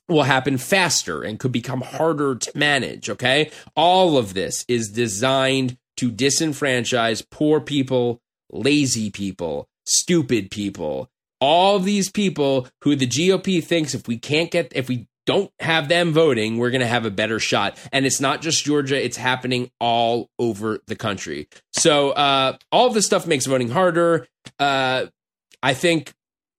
will 0.07 0.23
happen 0.23 0.57
faster 0.57 1.23
and 1.23 1.39
could 1.39 1.51
become 1.51 1.81
harder 1.81 2.35
to 2.35 2.51
manage. 2.55 3.09
Okay. 3.09 3.49
All 3.75 4.17
of 4.17 4.33
this 4.33 4.65
is 4.67 4.89
designed 4.89 5.77
to 5.97 6.11
disenfranchise 6.11 7.25
poor 7.29 7.61
people, 7.61 8.21
lazy 8.51 9.09
people, 9.09 9.67
stupid 9.85 10.51
people, 10.51 11.09
all 11.39 11.75
of 11.75 11.85
these 11.85 12.09
people 12.09 12.67
who 12.81 12.95
the 12.95 13.07
GOP 13.07 13.63
thinks 13.63 13.95
if 13.95 14.07
we 14.07 14.17
can't 14.17 14.51
get, 14.51 14.71
if 14.75 14.87
we 14.87 15.07
don't 15.25 15.51
have 15.59 15.87
them 15.87 16.11
voting, 16.13 16.57
we're 16.57 16.71
going 16.71 16.81
to 16.81 16.87
have 16.87 17.05
a 17.05 17.11
better 17.11 17.39
shot. 17.39 17.77
And 17.91 18.05
it's 18.05 18.19
not 18.19 18.41
just 18.41 18.63
Georgia, 18.63 19.03
it's 19.03 19.17
happening 19.17 19.71
all 19.79 20.29
over 20.39 20.79
the 20.87 20.95
country. 20.95 21.47
So, 21.73 22.11
uh, 22.11 22.57
all 22.71 22.87
of 22.87 22.93
this 22.93 23.05
stuff 23.05 23.27
makes 23.27 23.45
voting 23.45 23.69
harder. 23.69 24.27
Uh, 24.59 25.07
I 25.63 25.73
think 25.73 26.13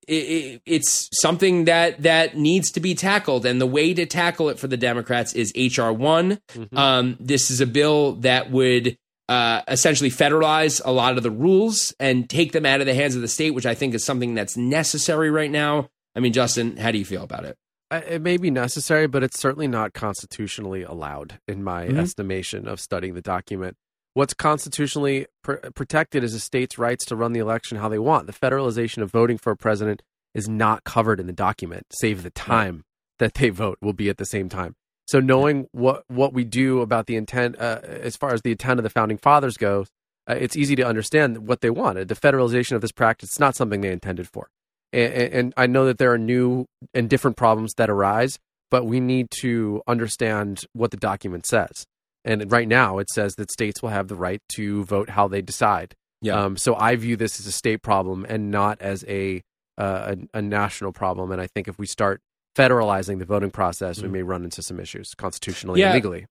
it, 0.08 0.14
it, 0.14 0.62
it's 0.66 1.08
something 1.20 1.64
that 1.66 2.02
that 2.02 2.36
needs 2.36 2.70
to 2.72 2.80
be 2.80 2.94
tackled, 2.94 3.46
and 3.46 3.60
the 3.60 3.66
way 3.66 3.94
to 3.94 4.06
tackle 4.06 4.48
it 4.48 4.58
for 4.58 4.66
the 4.68 4.76
Democrats 4.76 5.32
is 5.32 5.52
HR 5.56 5.90
one. 5.90 6.40
Um, 6.74 7.16
this 7.20 7.50
is 7.50 7.60
a 7.60 7.66
bill 7.66 8.12
that 8.16 8.50
would 8.50 8.96
uh, 9.28 9.62
essentially 9.68 10.10
federalize 10.10 10.80
a 10.84 10.92
lot 10.92 11.16
of 11.16 11.22
the 11.22 11.30
rules 11.30 11.94
and 12.00 12.28
take 12.28 12.52
them 12.52 12.66
out 12.66 12.80
of 12.80 12.86
the 12.86 12.94
hands 12.94 13.14
of 13.14 13.22
the 13.22 13.28
state, 13.28 13.52
which 13.52 13.66
I 13.66 13.74
think 13.74 13.94
is 13.94 14.04
something 14.04 14.34
that's 14.34 14.56
necessary 14.56 15.30
right 15.30 15.50
now. 15.50 15.88
I 16.14 16.20
mean, 16.20 16.32
Justin, 16.32 16.76
how 16.76 16.90
do 16.90 16.98
you 16.98 17.04
feel 17.04 17.22
about 17.22 17.44
it? 17.44 17.56
It 17.92 18.22
may 18.22 18.36
be 18.38 18.50
necessary, 18.50 19.06
but 19.06 19.22
it's 19.22 19.38
certainly 19.38 19.68
not 19.68 19.92
constitutionally 19.92 20.82
allowed, 20.82 21.38
in 21.46 21.62
my 21.62 21.86
Mhm. 21.86 21.98
estimation 21.98 22.66
of 22.66 22.80
studying 22.80 23.14
the 23.14 23.20
document. 23.20 23.76
What's 24.14 24.34
constitutionally 24.34 25.26
pr- 25.42 25.70
protected 25.74 26.24
is 26.24 26.34
a 26.34 26.40
state's 26.40 26.78
rights 26.78 27.04
to 27.06 27.16
run 27.16 27.32
the 27.32 27.40
election 27.40 27.78
how 27.78 27.88
they 27.88 27.98
want. 27.98 28.26
The 28.26 28.32
federalization 28.32 29.02
of 29.02 29.10
voting 29.10 29.38
for 29.38 29.52
a 29.52 29.56
president 29.56 30.02
is 30.34 30.48
not 30.48 30.84
covered 30.84 31.20
in 31.20 31.26
the 31.26 31.32
document, 31.32 31.86
save 31.92 32.22
the 32.22 32.30
time 32.30 32.84
that 33.18 33.34
they 33.34 33.50
vote 33.50 33.78
will 33.80 33.92
be 33.92 34.08
at 34.08 34.16
the 34.16 34.26
same 34.26 34.48
time. 34.48 34.74
So, 35.06 35.20
knowing 35.20 35.68
what 35.72 36.04
what 36.08 36.32
we 36.32 36.44
do 36.44 36.80
about 36.80 37.06
the 37.06 37.16
intent, 37.16 37.58
uh, 37.58 37.80
as 37.82 38.16
far 38.16 38.32
as 38.32 38.42
the 38.42 38.52
intent 38.52 38.80
of 38.80 38.84
the 38.84 38.90
founding 38.90 39.18
fathers 39.18 39.56
goes, 39.56 39.88
uh, 40.28 40.36
it's 40.38 40.56
easy 40.56 40.76
to 40.76 40.82
understand 40.86 41.46
what 41.48 41.60
they 41.60 41.70
wanted. 41.70 42.08
The 42.08 42.14
federalization 42.14 42.72
of 42.72 42.80
this 42.80 42.92
practice 42.92 43.32
is 43.32 43.40
not 43.40 43.56
something 43.56 43.80
they 43.80 43.92
intended 43.92 44.28
for 44.28 44.48
and, 44.92 45.12
and 45.34 45.54
I 45.56 45.66
know 45.66 45.86
that 45.86 45.98
there 45.98 46.12
are 46.12 46.18
new 46.18 46.66
and 46.94 47.08
different 47.08 47.36
problems 47.36 47.74
that 47.74 47.90
arise, 47.90 48.38
but 48.70 48.84
we 48.84 49.00
need 49.00 49.30
to 49.40 49.82
understand 49.86 50.64
what 50.72 50.90
the 50.90 50.96
document 50.96 51.46
says. 51.46 51.84
And 52.24 52.50
right 52.52 52.68
now, 52.68 52.98
it 52.98 53.08
says 53.10 53.34
that 53.34 53.50
states 53.50 53.82
will 53.82 53.88
have 53.90 54.08
the 54.08 54.14
right 54.14 54.40
to 54.54 54.84
vote 54.84 55.10
how 55.10 55.26
they 55.28 55.42
decide. 55.42 55.94
Yeah. 56.20 56.40
Um, 56.40 56.56
so 56.56 56.76
I 56.76 56.94
view 56.96 57.16
this 57.16 57.40
as 57.40 57.46
a 57.46 57.52
state 57.52 57.82
problem 57.82 58.24
and 58.28 58.50
not 58.50 58.80
as 58.80 59.04
a, 59.08 59.42
uh, 59.76 60.14
a 60.34 60.38
a 60.38 60.42
national 60.42 60.92
problem. 60.92 61.32
And 61.32 61.40
I 61.40 61.48
think 61.48 61.66
if 61.66 61.78
we 61.78 61.86
start 61.86 62.20
federalizing 62.56 63.18
the 63.18 63.24
voting 63.24 63.50
process, 63.50 64.00
we 64.00 64.08
may 64.08 64.22
run 64.22 64.44
into 64.44 64.62
some 64.62 64.78
issues 64.78 65.14
constitutionally 65.16 65.80
Yeah. 65.80 65.86
and 65.86 65.94
legally. 65.94 66.26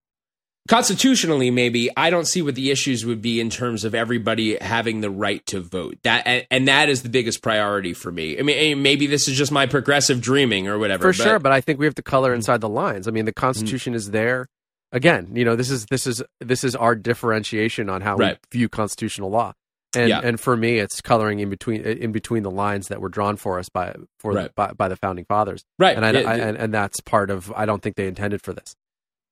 Constitutionally 0.68 1.50
maybe 1.52 1.90
i 1.98 2.10
don't 2.10 2.28
see 2.28 2.42
what 2.42 2.56
the 2.56 2.72
issues 2.72 3.06
would 3.06 3.22
be 3.22 3.42
in 3.42 3.50
terms 3.50 3.84
of 3.84 3.94
everybody 3.96 4.58
having 4.62 5.02
the 5.02 5.10
right 5.10 5.46
to 5.48 5.60
vote. 5.60 5.98
That 6.04 6.24
and, 6.26 6.46
and 6.52 6.68
that 6.68 6.88
is 6.88 7.02
the 7.04 7.10
biggest 7.10 7.42
priority 7.42 7.94
for 7.94 8.12
me. 8.12 8.38
I 8.40 8.44
mean 8.44 8.58
eh, 8.58 8.76
maybe 8.76 9.08
this 9.08 9.28
is 9.28 9.38
just 9.38 9.52
my 9.52 9.66
progressive 9.66 10.22
dreaming 10.22 10.68
or 10.68 10.78
whatever 10.80 11.02
for 11.04 11.14
sure 11.14 11.40
but 11.40 11.52
i 11.52 11.62
think 11.62 11.80
we 11.80 11.86
have 11.86 11.96
to 11.96 12.02
Mm-hmm. 12.02 12.10
color 12.10 12.34
inside 12.34 12.62
the 12.62 12.70
lines. 12.70 13.08
I 13.08 13.12
mean 13.12 13.26
the 13.26 13.34
constitution 13.34 13.94
is 13.94 14.12
there. 14.12 14.48
Again 14.92 15.32
you 15.34 15.46
know 15.46 15.56
this 15.56 15.70
is 15.70 15.86
this 15.88 16.06
is 16.08 16.22
this 16.40 16.64
is 16.64 16.76
our 16.76 16.96
differentiation 16.96 17.90
on 17.90 18.02
how 18.02 18.16
Right. 18.16 18.38
we 18.54 18.60
view 18.60 18.70
constitutional 18.70 19.30
law. 19.30 19.54
And 19.96 20.10
Yeah. 20.10 20.22
and 20.24 20.40
for 20.40 20.56
me 20.56 20.78
it's 20.80 21.02
coloring 21.02 21.40
in 21.40 21.50
between 21.50 21.82
in 21.82 22.12
between 22.12 22.44
the 22.44 22.52
lines 22.52 22.88
that 22.90 23.02
were 23.02 23.10
drawn 23.10 23.36
for 23.36 23.60
us 23.60 23.68
by 23.70 23.94
for 24.20 24.32
Right. 24.34 24.56
by, 24.56 24.72
by 24.74 24.88
the 24.88 24.96
founding 24.96 25.26
fathers. 25.26 25.64
Right. 25.80 25.96
And 25.98 26.06
I, 26.06 26.10
I- 26.22 26.38
and 26.38 26.58
and 26.58 26.74
that's 26.74 27.00
part 27.02 27.30
of 27.30 27.52
i 27.56 27.66
don't 27.66 27.82
think 27.82 27.96
they 27.98 28.08
intended 28.08 28.42
for 28.42 28.54
this 28.54 28.76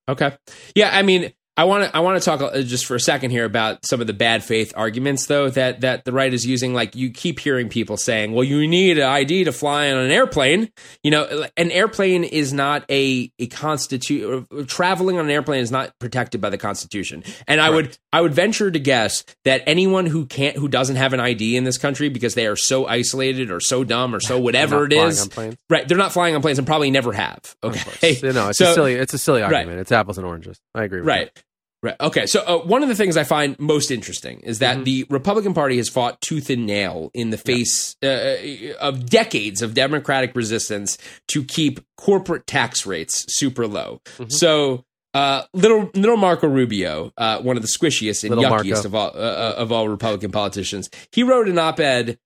Okay. 0.10 0.36
Yeah, 0.76 0.90
I 0.92 1.04
mean, 1.04 1.32
I 1.60 1.66
want 1.66 1.84
to 1.84 1.94
I 1.98 2.00
want 2.00 2.18
to 2.22 2.24
talk 2.24 2.42
uh, 2.42 2.62
just 2.62 2.86
for 2.86 2.96
a 2.96 3.00
second 3.02 3.32
here 3.32 3.44
about 3.44 3.86
some 3.86 4.00
of 4.00 4.08
the 4.08 4.14
bad 4.14 4.46
faith 4.46 4.72
arguments 4.78 5.26
though 5.26 5.50
that 5.50 5.82
that 5.82 6.06
the 6.06 6.14
right 6.14 6.34
is 6.34 6.46
using 6.46 6.74
like 6.74 6.96
you 6.96 7.10
keep 7.10 7.38
hearing 7.40 7.68
people 7.68 7.98
saying, 7.98 8.32
"Well, 8.32 8.46
you 8.46 8.66
need 8.66 8.98
an 8.98 9.04
ID 9.04 9.44
to 9.44 9.52
fly 9.52 9.92
on 9.92 9.98
an 9.98 10.10
airplane." 10.10 10.72
You 11.04 11.12
know, 11.12 11.46
an 11.58 11.70
airplane 11.72 12.24
is 12.24 12.54
not 12.54 12.86
a 12.90 13.30
a 13.40 13.48
constitute 13.48 14.48
traveling 14.68 15.18
on 15.20 15.26
an 15.26 15.32
airplane 15.32 15.60
is 15.60 15.70
not 15.70 15.92
protected 16.00 16.40
by 16.40 16.50
the 16.50 16.58
constitution. 16.58 17.26
And 17.46 17.60
I 17.60 17.70
would 17.70 17.98
I 18.14 18.22
would 18.22 18.34
venture 18.34 18.72
to 18.72 18.80
guess 18.80 19.26
that 19.44 19.62
anyone 19.68 20.06
who 20.06 20.28
can't 20.28 20.56
who 20.56 20.70
doesn't 20.70 20.96
have 20.96 21.12
an 21.12 21.20
ID 21.20 21.58
in 21.58 21.66
this 21.66 21.78
country 21.78 22.08
because 22.08 22.36
they 22.36 22.48
are 22.48 22.56
so 22.56 22.88
isolated 22.88 23.52
or 23.52 23.60
so 23.60 23.84
dumb 23.84 24.16
or 24.16 24.22
so 24.22 24.40
whatever 24.50 24.86
it 24.86 24.94
is. 24.94 25.30
Right, 25.70 25.86
they're 25.86 25.98
not 25.98 26.14
flying 26.14 26.36
on 26.36 26.42
planes 26.42 26.58
and 26.58 26.66
probably 26.66 26.90
never 26.90 27.12
have. 27.12 27.54
Okay. 27.62 28.18
know 28.32 28.48
it's 28.48 28.60
So- 28.60 28.72
a 28.72 28.74
silly 28.74 28.94
it's 28.94 29.14
a 29.14 29.18
silly 29.18 29.42
Right. 29.42 29.54
argument 29.54 29.80
it's 29.82 29.92
apples 29.92 30.18
and 30.18 30.26
oranges 30.26 30.58
i 30.74 30.84
agree 30.86 31.00
with 31.02 31.08
Right. 31.08 31.32
Right. 31.82 31.96
Okay. 32.02 32.26
So 32.26 32.42
uh, 32.42 32.58
one 32.66 32.84
of 32.84 32.90
the 32.90 32.96
things 32.96 33.16
I 33.16 33.24
find 33.24 33.58
most 33.58 33.90
interesting 33.90 34.42
is 34.42 34.60
that 34.60 34.84
the 34.84 35.06
Republican 35.10 35.54
Party 35.54 35.78
has 35.78 35.88
fought 35.88 36.20
tooth 36.20 36.50
and 36.50 36.66
nail 36.66 37.10
in 37.14 37.30
the 37.30 37.38
face 37.38 37.96
uh, 38.04 38.74
of 38.82 39.06
decades 39.06 39.62
of 39.62 39.74
Democratic 39.76 40.36
resistance 40.36 40.98
to 41.30 41.44
keep 41.44 41.80
corporate 41.96 42.48
tax 42.48 42.86
rates 42.86 43.26
super 43.30 43.68
low. 43.68 44.02
So. 44.28 44.86
Uh, 45.12 45.42
little 45.56 45.90
little 45.96 46.18
Marco 46.18 46.48
Rubio, 46.48 47.12
uh, 47.18 47.40
one 47.42 47.56
of 47.58 47.64
the 47.64 47.68
squishiest 47.68 48.24
and 48.24 48.30
Little 48.30 48.44
yuckiest 48.44 48.88
Marco. 48.88 49.10
of 49.10 49.16
all 49.16 49.20
uh, 49.20 49.54
of 49.58 49.72
all 49.72 49.90
Republican 49.90 50.30
politicians, 50.30 50.88
he 51.12 51.24
wrote 51.24 51.50
an 51.50 51.58
op-ed 51.58 52.20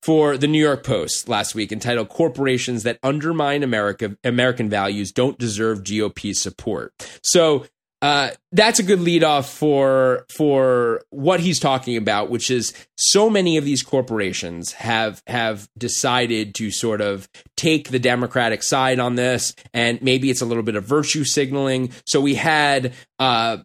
for 0.00 0.38
the 0.38 0.46
New 0.46 0.58
York 0.58 0.82
Post 0.82 1.28
last 1.28 1.54
week 1.54 1.70
entitled 1.70 2.08
"Corporations 2.08 2.82
that 2.84 2.98
Undermine 3.02 3.62
America 3.62 4.16
American 4.24 4.70
Values 4.70 5.12
Don't 5.12 5.38
Deserve 5.38 5.82
GOP 5.82 6.34
Support." 6.34 6.94
So 7.22 7.66
uh, 8.02 8.30
that's 8.52 8.78
a 8.78 8.82
good 8.82 9.00
lead 9.00 9.22
off 9.22 9.52
for 9.52 10.24
for 10.30 11.02
what 11.10 11.40
he's 11.40 11.60
talking 11.60 11.96
about, 11.96 12.30
which 12.30 12.50
is 12.50 12.72
so 12.96 13.28
many 13.28 13.58
of 13.58 13.64
these 13.64 13.82
corporations 13.82 14.72
have 14.72 15.22
have 15.26 15.68
decided 15.76 16.54
to 16.54 16.70
sort 16.70 17.02
of 17.02 17.28
take 17.56 17.90
the 17.90 17.98
Democratic 17.98 18.62
side 18.62 18.98
on 19.00 19.16
this, 19.16 19.54
and 19.74 20.00
maybe 20.00 20.30
it's 20.30 20.40
a 20.40 20.46
little 20.46 20.62
bit 20.62 20.76
of 20.76 20.84
virtue 20.84 21.24
signaling. 21.24 21.92
So 22.06 22.22
we 22.22 22.36
had 22.36 22.94
uh, 23.18 23.58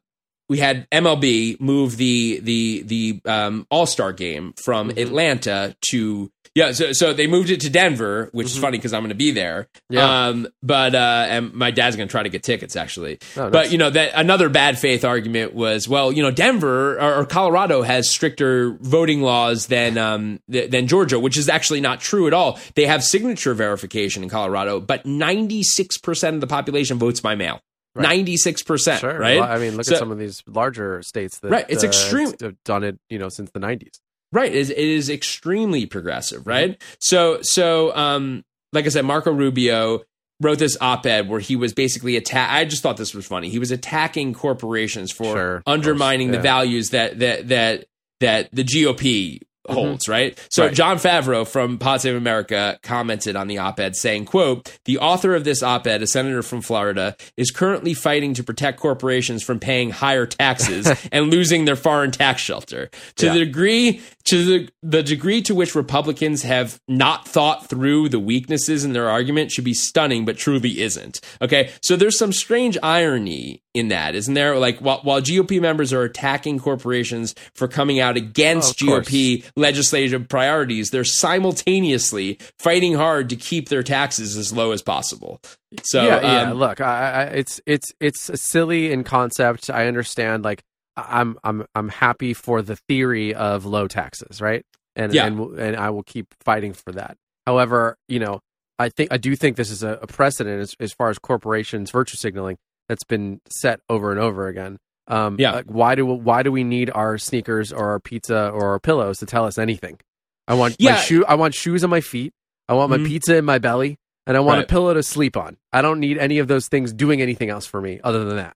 we 0.49 0.57
had 0.60 0.90
MLB 0.90 1.60
move 1.62 1.95
the 1.95 2.40
the 2.44 2.84
the 2.84 3.22
um, 3.26 3.66
All 3.72 3.86
Star 3.86 4.12
game 4.12 4.53
from 4.64 4.90
Atlanta 4.91 5.76
to 5.91 6.30
yeah, 6.56 6.72
so 6.72 6.94
so 6.94 7.14
they 7.14 7.27
moved 7.27 7.49
it 7.49 7.60
to 7.61 7.69
Denver, 7.69 8.30
which 8.32 8.48
is 8.48 8.57
funny 8.57 8.77
because 8.77 8.94
I'm 8.94 9.02
going 9.02 9.10
to 9.10 9.15
be 9.15 9.32
there. 9.32 9.68
Yeah. 9.90 10.27
Um, 10.27 10.48
but 10.64 10.95
uh, 10.95 11.26
and 11.30 11.53
my 11.53 11.69
dad's 11.69 11.95
going 11.98 12.07
to 12.07 12.11
try 12.11 12.23
to 12.23 12.30
get 12.30 12.41
tickets 12.44 12.76
actually. 12.76 13.19
Oh, 13.38 13.49
But 13.49 13.72
you 13.72 13.77
know 13.77 13.90
that 13.90 14.11
another 14.15 14.48
bad 14.49 14.80
faith 14.80 15.03
argument 15.06 15.53
was 15.53 15.88
well, 15.88 16.11
you 16.11 16.23
know, 16.23 16.32
Denver 16.32 16.98
or, 16.98 17.15
or 17.18 17.26
Colorado 17.26 17.82
has 17.82 18.10
stricter 18.10 18.72
voting 18.82 19.22
laws 19.22 19.68
than 19.68 19.98
um 19.98 20.40
th- 20.52 20.72
than 20.72 20.88
Georgia, 20.88 21.19
which 21.19 21.38
is 21.38 21.49
actually 21.49 21.82
not 21.82 21.99
true 22.02 22.26
at 22.26 22.34
all. 22.34 22.57
They 22.76 22.86
have 22.88 23.03
signature 23.03 23.53
verification 23.53 24.23
in 24.23 24.30
Colorado, 24.30 24.80
but 24.80 25.06
96 25.06 25.98
percent 25.99 26.36
of 26.36 26.41
the 26.41 26.48
population 26.48 26.98
votes 26.98 27.19
by 27.19 27.36
mail. 27.36 27.60
Ninety 27.98 28.36
six 28.36 28.61
percent, 28.61 28.99
Sure. 28.99 29.18
right? 29.18 29.40
Well, 29.40 29.49
I 29.49 29.57
mean, 29.57 29.77
look 29.77 29.86
So- 29.86 29.94
at 29.94 29.99
some 29.99 30.11
of 30.11 30.18
these 30.19 30.44
larger 30.48 31.02
states 31.02 31.40
that 31.40 31.49
Right, 31.49 31.65
it's 31.69 31.82
uh, 31.84 31.88
extreme- 31.88 32.34
have 32.41 32.61
done 32.65 32.84
it, 32.84 32.99
you 33.10 33.18
know, 33.18 33.30
since 33.30 33.52
the 33.52 33.60
90s. 33.61 33.99
Right. 34.36 34.52
It 34.52 34.57
is, 34.57 34.70
it 34.70 34.78
is 34.78 35.10
extremely 35.10 35.86
progressive, 35.86 36.45
right? 36.45 36.82
So, 36.99 37.40
so, 37.41 37.95
um, 37.95 38.44
like 38.74 38.86
I 38.86 38.90
said, 38.90 39.06
Marco 39.06 39.32
Rubio 39.32 40.02
wrote 40.41 40.60
this 40.60 40.76
op-ed 40.82 41.30
where 41.30 41.40
he 41.40 41.56
was 41.56 41.74
basically 41.74 42.18
attack. 42.18 42.52
I 42.52 42.66
just 42.66 42.84
thought 42.84 42.98
this 42.98 43.14
was 43.14 43.26
funny. 43.26 43.49
He 43.49 43.60
was 43.60 43.72
attacking 43.72 44.34
corporations 44.34 45.10
for 45.14 45.34
Sure, 45.34 45.64
undermining 45.66 46.28
course, 46.28 46.38
the 46.38 46.41
values 46.41 46.90
that 46.90 47.20
that 47.20 47.48
that 47.48 47.86
that 48.20 48.49
the 48.52 48.66
GOP 48.66 49.40
holds, 49.69 50.07
right? 50.09 50.37
So 50.49 50.63
Mm-hmm. 50.63 50.67
Right. 50.69 50.75
Jon 50.75 50.97
Favreau 50.97 51.47
from 51.47 51.77
Pod 51.77 52.01
Save 52.01 52.15
America 52.15 52.79
commented 52.81 53.35
on 53.35 53.47
the 53.47 53.57
op-ed 53.59 53.95
saying, 53.95 54.25
quote, 54.25 54.77
the 54.85 54.97
author 54.97 55.35
of 55.35 55.43
this 55.43 55.61
op-ed, 55.61 56.01
a 56.01 56.07
senator 56.07 56.41
from 56.41 56.61
Florida, 56.61 57.15
is 57.37 57.51
currently 57.51 57.93
fighting 57.93 58.33
to 58.33 58.43
protect 58.43 58.79
corporations 58.79 59.43
from 59.43 59.59
paying 59.59 59.91
higher 59.91 60.25
taxes 60.25 60.89
and 61.11 61.29
losing 61.29 61.65
their 61.65 61.75
foreign 61.75 62.11
tax 62.11 62.41
shelter. 62.41 62.89
To 63.17 63.25
Yeah. 63.27 63.33
the 63.33 63.45
degree 63.45 64.01
to 64.29 64.43
the, 64.43 64.69
the 64.81 65.03
degree 65.03 65.41
to 65.43 65.53
which 65.53 65.75
Republicans 65.75 66.41
have 66.43 66.79
not 66.87 67.27
thought 67.27 67.69
through 67.69 68.09
the 68.09 68.19
weaknesses 68.19 68.83
in 68.83 68.93
their 68.93 69.07
argument 69.09 69.51
should 69.51 69.65
be 69.65 69.73
stunning, 69.75 70.25
but 70.25 70.37
truly 70.37 70.81
isn't. 70.81 71.19
Okay. 71.41 71.69
So 71.83 71.95
there's 71.95 72.17
some 72.17 72.33
strange 72.33 72.77
irony 72.81 73.61
in 73.76 73.89
that, 73.89 74.15
isn't 74.15 74.34
there? 74.34 74.57
Like 74.57 74.80
while, 74.80 74.99
while 75.03 75.22
GOP 75.22 75.61
members 75.61 75.93
are 75.93 76.02
attacking 76.03 76.60
corporations 76.60 77.35
for 77.53 77.68
coming 77.68 77.99
out 77.99 78.18
against 78.18 78.81
Oh, 78.81 78.85
of 78.85 78.89
course. 79.06 79.07
GOP 79.10 79.45
legislative 79.56 80.27
priorities, 80.30 80.89
they're 80.89 81.03
simultaneously 81.03 82.39
fighting 82.60 82.93
hard 82.95 83.30
to 83.30 83.35
keep 83.35 83.69
their 83.69 83.84
taxes 83.84 84.38
as 84.38 84.52
low 84.53 84.72
as 84.72 84.81
possible. 84.81 85.39
So 85.84 86.03
yeah, 86.03 86.22
yeah. 86.22 86.49
um, 86.52 86.57
Look, 86.57 86.81
I, 86.81 87.11
I, 87.11 87.23
it's 87.26 87.61
it's 87.65 87.91
it's 87.99 88.41
silly 88.41 88.91
in 88.91 89.03
concept. 89.03 89.69
I 89.69 89.88
understand. 89.88 90.43
Like, 90.43 90.64
I'm 90.95 91.38
I'm 91.43 91.65
I'm 91.76 91.89
happy 91.89 92.34
for 92.34 92.61
the 92.61 92.77
theory 92.88 93.34
of 93.34 93.65
low 93.65 93.88
taxes, 93.88 94.41
right? 94.41 94.64
And 94.95 95.14
Yeah. 95.14 95.26
and 95.26 95.60
and 95.60 95.76
I 95.76 95.89
will 95.89 96.03
keep 96.03 96.34
fighting 96.43 96.73
for 96.73 96.91
that. 96.93 97.18
However, 97.45 97.97
you 98.07 98.19
know, 98.19 98.39
I 98.80 98.89
think 98.89 99.11
I 99.11 99.18
do 99.18 99.35
think 99.35 99.57
this 99.57 99.69
is 99.69 99.84
a, 99.84 99.99
a 100.02 100.07
precedent 100.07 100.61
as, 100.61 100.76
as 100.80 100.93
far 100.93 101.10
as 101.10 101.19
corporations 101.19 101.91
virtue 101.91 102.18
signaling 102.18 102.57
that's 102.90 103.03
been 103.03 103.41
set 103.49 103.80
over 103.90 104.12
and 104.12 104.20
over 104.20 104.48
again. 104.48 104.78
Um, 105.07 105.36
Yeah. 105.40 105.52
like, 105.52 105.66
why 105.66 105.95
do 105.95 106.06
why 106.06 106.44
do 106.44 106.52
we 106.52 106.64
need 106.64 106.90
our 106.94 107.18
sneakers 107.18 107.72
or 107.72 107.90
our 107.91 107.99
pizza 107.99 108.49
or 108.49 108.70
our 108.72 108.80
pillows 108.80 109.20
to 109.20 109.26
tell 109.26 109.45
us 109.45 109.57
anything? 109.57 109.99
I 110.48 110.53
want 110.56 110.76
my 110.80 110.90
Yeah. 110.91 110.95
shoe. 110.98 111.24
I 111.28 111.36
want 111.36 111.53
shoes 111.53 111.84
on 111.84 111.90
my 111.90 112.02
feet. 112.02 112.34
I 112.68 112.74
want 112.74 112.90
my 112.90 112.98
Mhm. 112.98 113.06
pizza 113.07 113.36
in 113.36 113.45
my 113.45 113.60
belly, 113.60 113.98
and 114.26 114.36
I 114.36 114.40
want 114.40 114.57
Right. 114.57 114.64
a 114.64 114.68
pillow 114.68 114.94
to 114.95 115.03
sleep 115.03 115.38
on. 115.38 115.57
I 115.72 115.82
don't 115.84 115.99
need 115.99 116.18
any 116.18 116.40
of 116.40 116.48
those 116.48 116.68
things 116.68 116.91
doing 116.94 117.22
anything 117.22 117.49
else 117.49 117.66
for 117.68 117.82
me 117.82 117.99
other 118.03 118.24
than 118.26 118.38
that. 118.38 118.56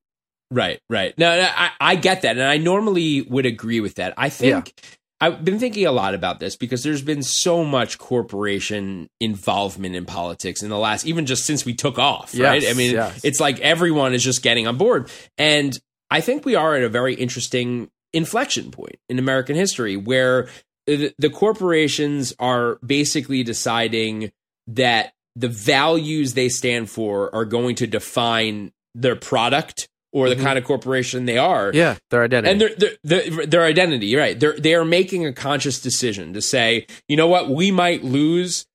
Right, 0.51 0.79
right. 0.89 1.15
No, 1.19 1.39
no, 1.39 1.47
I, 1.47 1.69
I 1.79 1.95
get 1.95 2.23
that, 2.23 2.31
and 2.37 2.41
I 2.45 2.57
normally 2.57 3.21
would 3.21 3.45
agree 3.45 3.79
with 3.79 3.95
that. 3.95 4.15
I 4.17 4.29
think 4.29 4.73
I've 5.21 5.43
been 5.43 5.59
thinking 5.59 5.85
a 5.85 5.91
lot 5.91 6.13
about 6.13 6.39
this 6.39 6.55
because 6.55 6.83
there's 6.83 7.01
been 7.01 7.23
so 7.23 7.65
much 7.65 7.97
corporation 7.97 9.09
involvement 9.19 9.95
in 9.95 10.05
politics 10.05 10.63
in 10.63 10.69
the 10.69 10.77
last, 10.77 11.05
even 11.05 11.25
just 11.25 11.45
since 11.45 11.65
we 11.65 11.73
took 11.73 11.99
off. 11.99 12.33
right? 12.51 12.69
I 12.69 12.73
mean, 12.73 12.93
yes. 12.93 13.19
it's 13.23 13.39
like 13.39 13.59
everyone 13.59 14.13
is 14.13 14.23
just 14.23 14.41
getting 14.41 14.65
on 14.65 14.77
board, 14.77 15.11
and 15.37 15.77
I 16.09 16.21
think 16.21 16.45
we 16.45 16.55
are 16.55 16.75
at 16.75 16.83
a 16.83 16.89
very 16.89 17.13
interesting 17.13 17.89
inflection 18.13 18.71
point 18.71 18.95
in 19.09 19.19
American 19.19 19.55
history 19.55 19.95
where 19.95 20.49
the, 20.87 21.13
the 21.19 21.29
corporations 21.29 22.33
are 22.39 22.79
basically 22.85 23.43
deciding 23.43 24.31
that 24.67 25.13
the 25.35 25.47
values 25.47 26.33
they 26.33 26.49
stand 26.49 26.89
for 26.89 27.33
are 27.33 27.45
going 27.45 27.75
to 27.75 27.87
define 27.87 28.71
their 28.95 29.15
product 29.15 29.87
or 30.11 30.29
the 30.29 30.35
kind 30.35 30.57
of 30.57 30.63
corporation 30.63 31.25
they 31.25 31.37
are. 31.37 31.71
Yeah, 31.73 31.97
their 32.09 32.23
identity. 32.23 32.51
And 32.51 32.61
their, 32.61 32.69
their 33.03 33.29
their 33.29 33.45
their 33.45 33.63
identity, 33.63 34.15
right? 34.15 34.39
They're 34.39 34.57
they 34.59 34.75
are 34.75 34.85
making 34.85 35.25
a 35.25 35.33
conscious 35.33 35.79
decision 35.81 36.33
to 36.33 36.41
say, 36.41 36.87
you 37.07 37.15
know 37.17 37.27
what, 37.27 37.49
we 37.49 37.71
might 37.71 38.03
lose 38.03 38.65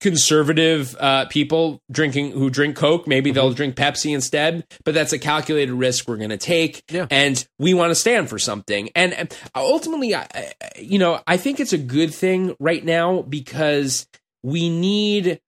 conservative 0.00 0.94
uh, 1.00 1.24
people 1.26 1.80
drinking 1.90 2.32
who 2.32 2.50
drink 2.50 2.76
Coke. 2.76 3.06
Maybe 3.06 3.30
they'll 3.30 3.52
drink 3.52 3.76
Pepsi 3.76 4.14
instead, 4.14 4.66
but 4.84 4.92
that's 4.94 5.12
a 5.14 5.18
calculated 5.18 5.72
risk 5.72 6.06
we're 6.06 6.18
going 6.18 6.30
to 6.30 6.36
take. 6.36 6.82
Yeah. 6.90 7.06
And 7.10 7.44
we 7.58 7.72
want 7.74 7.90
to 7.92 7.94
stand 7.94 8.28
for 8.28 8.38
something. 8.38 8.90
And, 8.94 9.14
and 9.14 9.34
ultimately, 9.54 10.14
I- 10.14 10.52
you 10.78 10.98
know, 10.98 11.20
I 11.26 11.38
think 11.38 11.60
it's 11.60 11.72
a 11.72 11.78
good 11.78 12.14
thing 12.14 12.54
right 12.60 12.84
now 12.84 13.22
because 13.22 14.06
we 14.42 14.68
need 14.68 15.40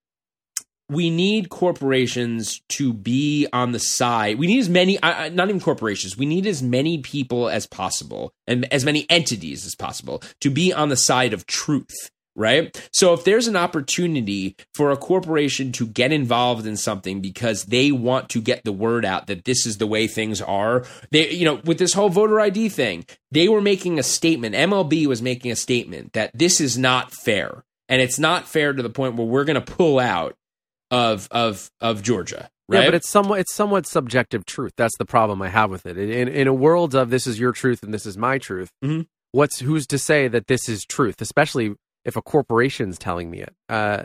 we 0.88 1.10
need 1.10 1.50
corporations 1.50 2.60
to 2.70 2.92
be 2.92 3.46
on 3.52 3.72
the 3.72 3.78
side. 3.78 4.38
We 4.38 4.46
need 4.46 4.60
as 4.60 4.68
many, 4.68 4.98
uh, 5.00 5.28
not 5.28 5.48
even 5.48 5.60
corporations, 5.60 6.16
we 6.16 6.26
need 6.26 6.46
as 6.46 6.62
many 6.62 6.98
people 6.98 7.48
as 7.48 7.66
possible 7.66 8.32
and 8.46 8.70
as 8.72 8.84
many 8.84 9.06
entities 9.10 9.66
as 9.66 9.74
possible 9.74 10.22
to 10.40 10.50
be 10.50 10.72
on 10.72 10.88
the 10.88 10.96
side 10.96 11.32
of 11.32 11.46
truth. 11.46 12.10
Right. 12.36 12.88
So 12.92 13.14
if 13.14 13.24
there's 13.24 13.48
an 13.48 13.56
opportunity 13.56 14.54
for 14.72 14.92
a 14.92 14.96
corporation 14.96 15.72
to 15.72 15.88
get 15.88 16.12
involved 16.12 16.68
in 16.68 16.76
something 16.76 17.20
because 17.20 17.64
they 17.64 17.90
want 17.90 18.28
to 18.28 18.40
get 18.40 18.62
the 18.62 18.70
word 18.70 19.04
out 19.04 19.26
that 19.26 19.44
this 19.44 19.66
is 19.66 19.78
the 19.78 19.88
way 19.88 20.06
things 20.06 20.40
are, 20.40 20.84
they, 21.10 21.32
you 21.32 21.44
know, 21.44 21.60
with 21.64 21.78
this 21.80 21.94
whole 21.94 22.10
voter 22.10 22.38
ID 22.38 22.68
thing, 22.68 23.04
they 23.32 23.48
were 23.48 23.60
making 23.60 23.98
a 23.98 24.04
statement. 24.04 24.54
MLB 24.54 25.06
was 25.06 25.20
making 25.20 25.50
a 25.50 25.56
statement 25.56 26.12
that 26.12 26.30
this 26.32 26.60
is 26.60 26.78
not 26.78 27.12
fair. 27.12 27.64
And 27.88 28.00
it's 28.00 28.20
not 28.20 28.46
fair 28.46 28.72
to 28.72 28.84
the 28.84 28.90
point 28.90 29.16
where 29.16 29.26
we're 29.26 29.44
going 29.44 29.60
to 29.60 29.72
pull 29.72 29.98
out 29.98 30.36
of 30.90 31.28
of 31.30 31.70
of 31.80 32.02
Georgia, 32.02 32.48
right? 32.68 32.80
Yeah, 32.80 32.84
but 32.86 32.94
it's 32.94 33.08
somewhat 33.08 33.40
it's 33.40 33.54
somewhat 33.54 33.86
subjective 33.86 34.44
truth. 34.46 34.72
That's 34.76 34.96
the 34.98 35.04
problem 35.04 35.42
I 35.42 35.48
have 35.48 35.70
with 35.70 35.86
it. 35.86 35.98
In 35.98 36.28
in 36.28 36.46
a 36.48 36.54
world 36.54 36.94
of 36.94 37.10
this 37.10 37.26
is 37.26 37.38
your 37.38 37.52
truth 37.52 37.82
and 37.82 37.92
this 37.92 38.06
is 38.06 38.16
my 38.16 38.38
truth, 38.38 38.70
Mhm. 38.84 39.06
what's 39.32 39.60
who's 39.60 39.86
to 39.88 39.98
say 39.98 40.28
that 40.28 40.46
this 40.46 40.68
is 40.68 40.84
truth? 40.84 41.20
Especially 41.20 41.74
if 42.04 42.16
a 42.16 42.22
corporation's 42.22 42.98
telling 42.98 43.30
me 43.30 43.42
it. 43.42 43.54
Uh, 43.68 44.04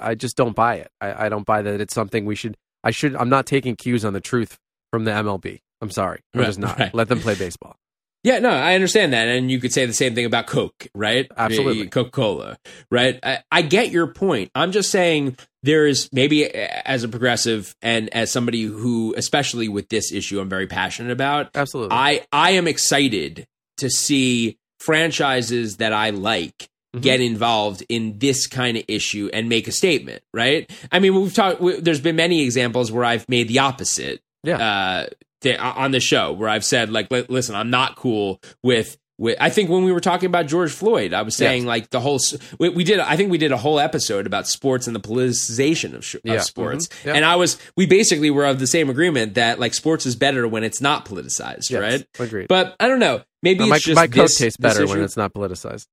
I 0.00 0.14
just 0.14 0.36
don't 0.36 0.54
buy 0.54 0.76
it. 0.76 0.88
I, 1.00 1.26
I 1.26 1.28
don't 1.28 1.46
buy 1.46 1.62
that 1.62 1.80
it's 1.80 1.94
something 1.94 2.24
we 2.26 2.36
should. 2.36 2.56
I 2.84 2.92
should. 2.92 3.16
I'm 3.16 3.28
not 3.28 3.46
taking 3.46 3.74
cues 3.76 4.04
on 4.04 4.12
the 4.12 4.20
truth 4.20 4.58
from 4.92 5.04
the 5.04 5.10
MLB. 5.10 5.58
I'm 5.82 5.90
sorry. 5.90 6.20
I'm 6.34 6.40
Right, 6.40 6.46
just 6.46 6.58
not. 6.60 6.78
right. 6.78 6.94
Let 6.94 7.08
them 7.08 7.18
play 7.20 7.34
baseball. 7.34 7.76
Yeah, 8.22 8.38
no, 8.38 8.50
I 8.50 8.74
understand 8.74 9.12
that, 9.12 9.28
and 9.28 9.50
you 9.50 9.60
could 9.60 9.72
say 9.72 9.86
the 9.86 9.92
same 9.92 10.14
thing 10.14 10.26
about 10.26 10.46
Coke, 10.46 10.86
right? 10.94 11.30
Absolutely. 11.36 11.88
Coca 11.88 12.10
Cola, 12.10 12.58
right? 12.90 13.18
I, 13.22 13.38
I 13.50 13.62
get 13.62 13.90
your 13.90 14.08
point. 14.08 14.50
I'm 14.54 14.72
just 14.72 14.90
saying 14.90 15.36
there 15.62 15.86
is 15.86 16.08
maybe 16.12 16.46
as 16.52 17.02
a 17.04 17.08
progressive 17.08 17.74
and 17.82 18.08
as 18.14 18.30
somebody 18.30 18.62
who, 18.62 19.14
especially 19.16 19.68
with 19.68 19.88
this 19.88 20.12
issue, 20.12 20.40
I'm 20.40 20.48
very 20.48 20.66
passionate 20.66 21.12
about. 21.12 21.50
Absolutely. 21.54 21.96
I 21.96 22.26
I 22.32 22.52
am 22.52 22.66
excited 22.68 23.46
to 23.78 23.88
see 23.90 24.58
franchises 24.80 25.76
that 25.78 25.92
I 25.92 26.10
like 26.10 26.68
Mhm. 26.96 27.02
get 27.02 27.20
involved 27.20 27.84
in 27.88 28.18
this 28.18 28.46
kind 28.48 28.76
of 28.76 28.82
issue 28.88 29.30
and 29.32 29.48
make 29.48 29.68
a 29.68 29.72
statement, 29.72 30.22
right? 30.34 30.68
I 30.90 30.98
mean, 30.98 31.14
we've 31.14 31.32
talked. 31.32 31.60
we- 31.60 31.78
There's 31.80 32.00
been 32.00 32.16
many 32.16 32.42
examples 32.42 32.90
where 32.90 33.04
I've 33.04 33.28
made 33.28 33.46
the 33.48 33.60
opposite. 33.60 34.20
Yeah. 34.42 34.56
Uh, 34.58 35.06
th- 35.40 35.58
on 35.58 35.90
the 35.92 36.00
show 36.00 36.32
where 36.32 36.48
I've 36.48 36.64
said 36.64 36.90
like, 36.90 37.08
listen, 37.10 37.54
I'm 37.54 37.70
not 37.70 37.96
cool 37.96 38.40
with. 38.62 38.96
I 39.38 39.50
think 39.50 39.68
when 39.68 39.84
we 39.84 39.92
were 39.92 40.00
talking 40.00 40.28
about 40.28 40.46
George 40.46 40.72
Floyd, 40.72 41.12
I 41.12 41.20
was 41.20 41.36
saying 41.36 41.64
Yes. 41.64 41.68
like 41.68 41.90
the 41.90 42.00
whole 42.00 42.18
we, 42.58 42.70
we 42.70 42.84
did. 42.84 43.00
I 43.00 43.16
think 43.16 43.30
we 43.30 43.36
did 43.36 43.52
a 43.52 43.56
whole 43.58 43.78
episode 43.78 44.26
about 44.26 44.46
sports 44.46 44.86
and 44.86 44.96
the 44.96 45.00
politicization 45.00 45.92
of, 45.94 46.02
sh- 46.06 46.16
Yeah. 46.24 46.36
of 46.36 46.42
sports. 46.44 46.88
Mhm. 46.88 47.04
Yeah. 47.04 47.12
And 47.16 47.24
I 47.26 47.36
was 47.36 47.58
we 47.76 47.84
basically 47.84 48.30
were 48.30 48.46
of 48.46 48.58
the 48.58 48.66
same 48.66 48.88
agreement 48.88 49.34
that 49.34 49.60
like 49.60 49.74
sports 49.74 50.06
is 50.06 50.16
better 50.16 50.48
when 50.48 50.64
it's 50.64 50.80
not 50.80 51.04
politicized, 51.04 51.68
Yes, 51.68 51.80
right? 51.82 52.06
agreed. 52.18 52.48
But 52.48 52.74
I 52.80 52.88
don't 52.88 52.98
know. 52.98 53.20
Maybe 53.42 53.68
my, 53.68 53.78
just 53.78 53.96
my 53.96 54.06
this, 54.06 54.38
tastes 54.38 54.56
better 54.56 54.86
when 54.86 55.02
it's 55.02 55.18
not 55.18 55.34
politicized. 55.34 55.86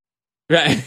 Right. 0.49 0.82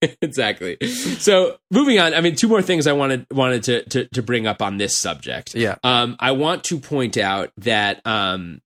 exactly. 0.22 0.76
So 0.86 1.56
moving 1.70 1.98
on, 1.98 2.14
I 2.14 2.20
mean, 2.20 2.36
two 2.36 2.48
more 2.48 2.62
things 2.62 2.86
I 2.86 2.92
wanted 2.92 3.26
wanted 3.30 3.62
to, 3.64 3.84
to 3.90 4.08
to 4.08 4.22
bring 4.22 4.46
up 4.46 4.62
on 4.62 4.78
this 4.78 4.96
subject. 4.98 5.54
Yeah. 5.54 5.76
Um, 5.84 6.16
I 6.20 6.32
want 6.32 6.64
to 6.64 6.78
point 6.78 7.16
out 7.16 7.50
that 7.58 8.00
um, 8.06 8.60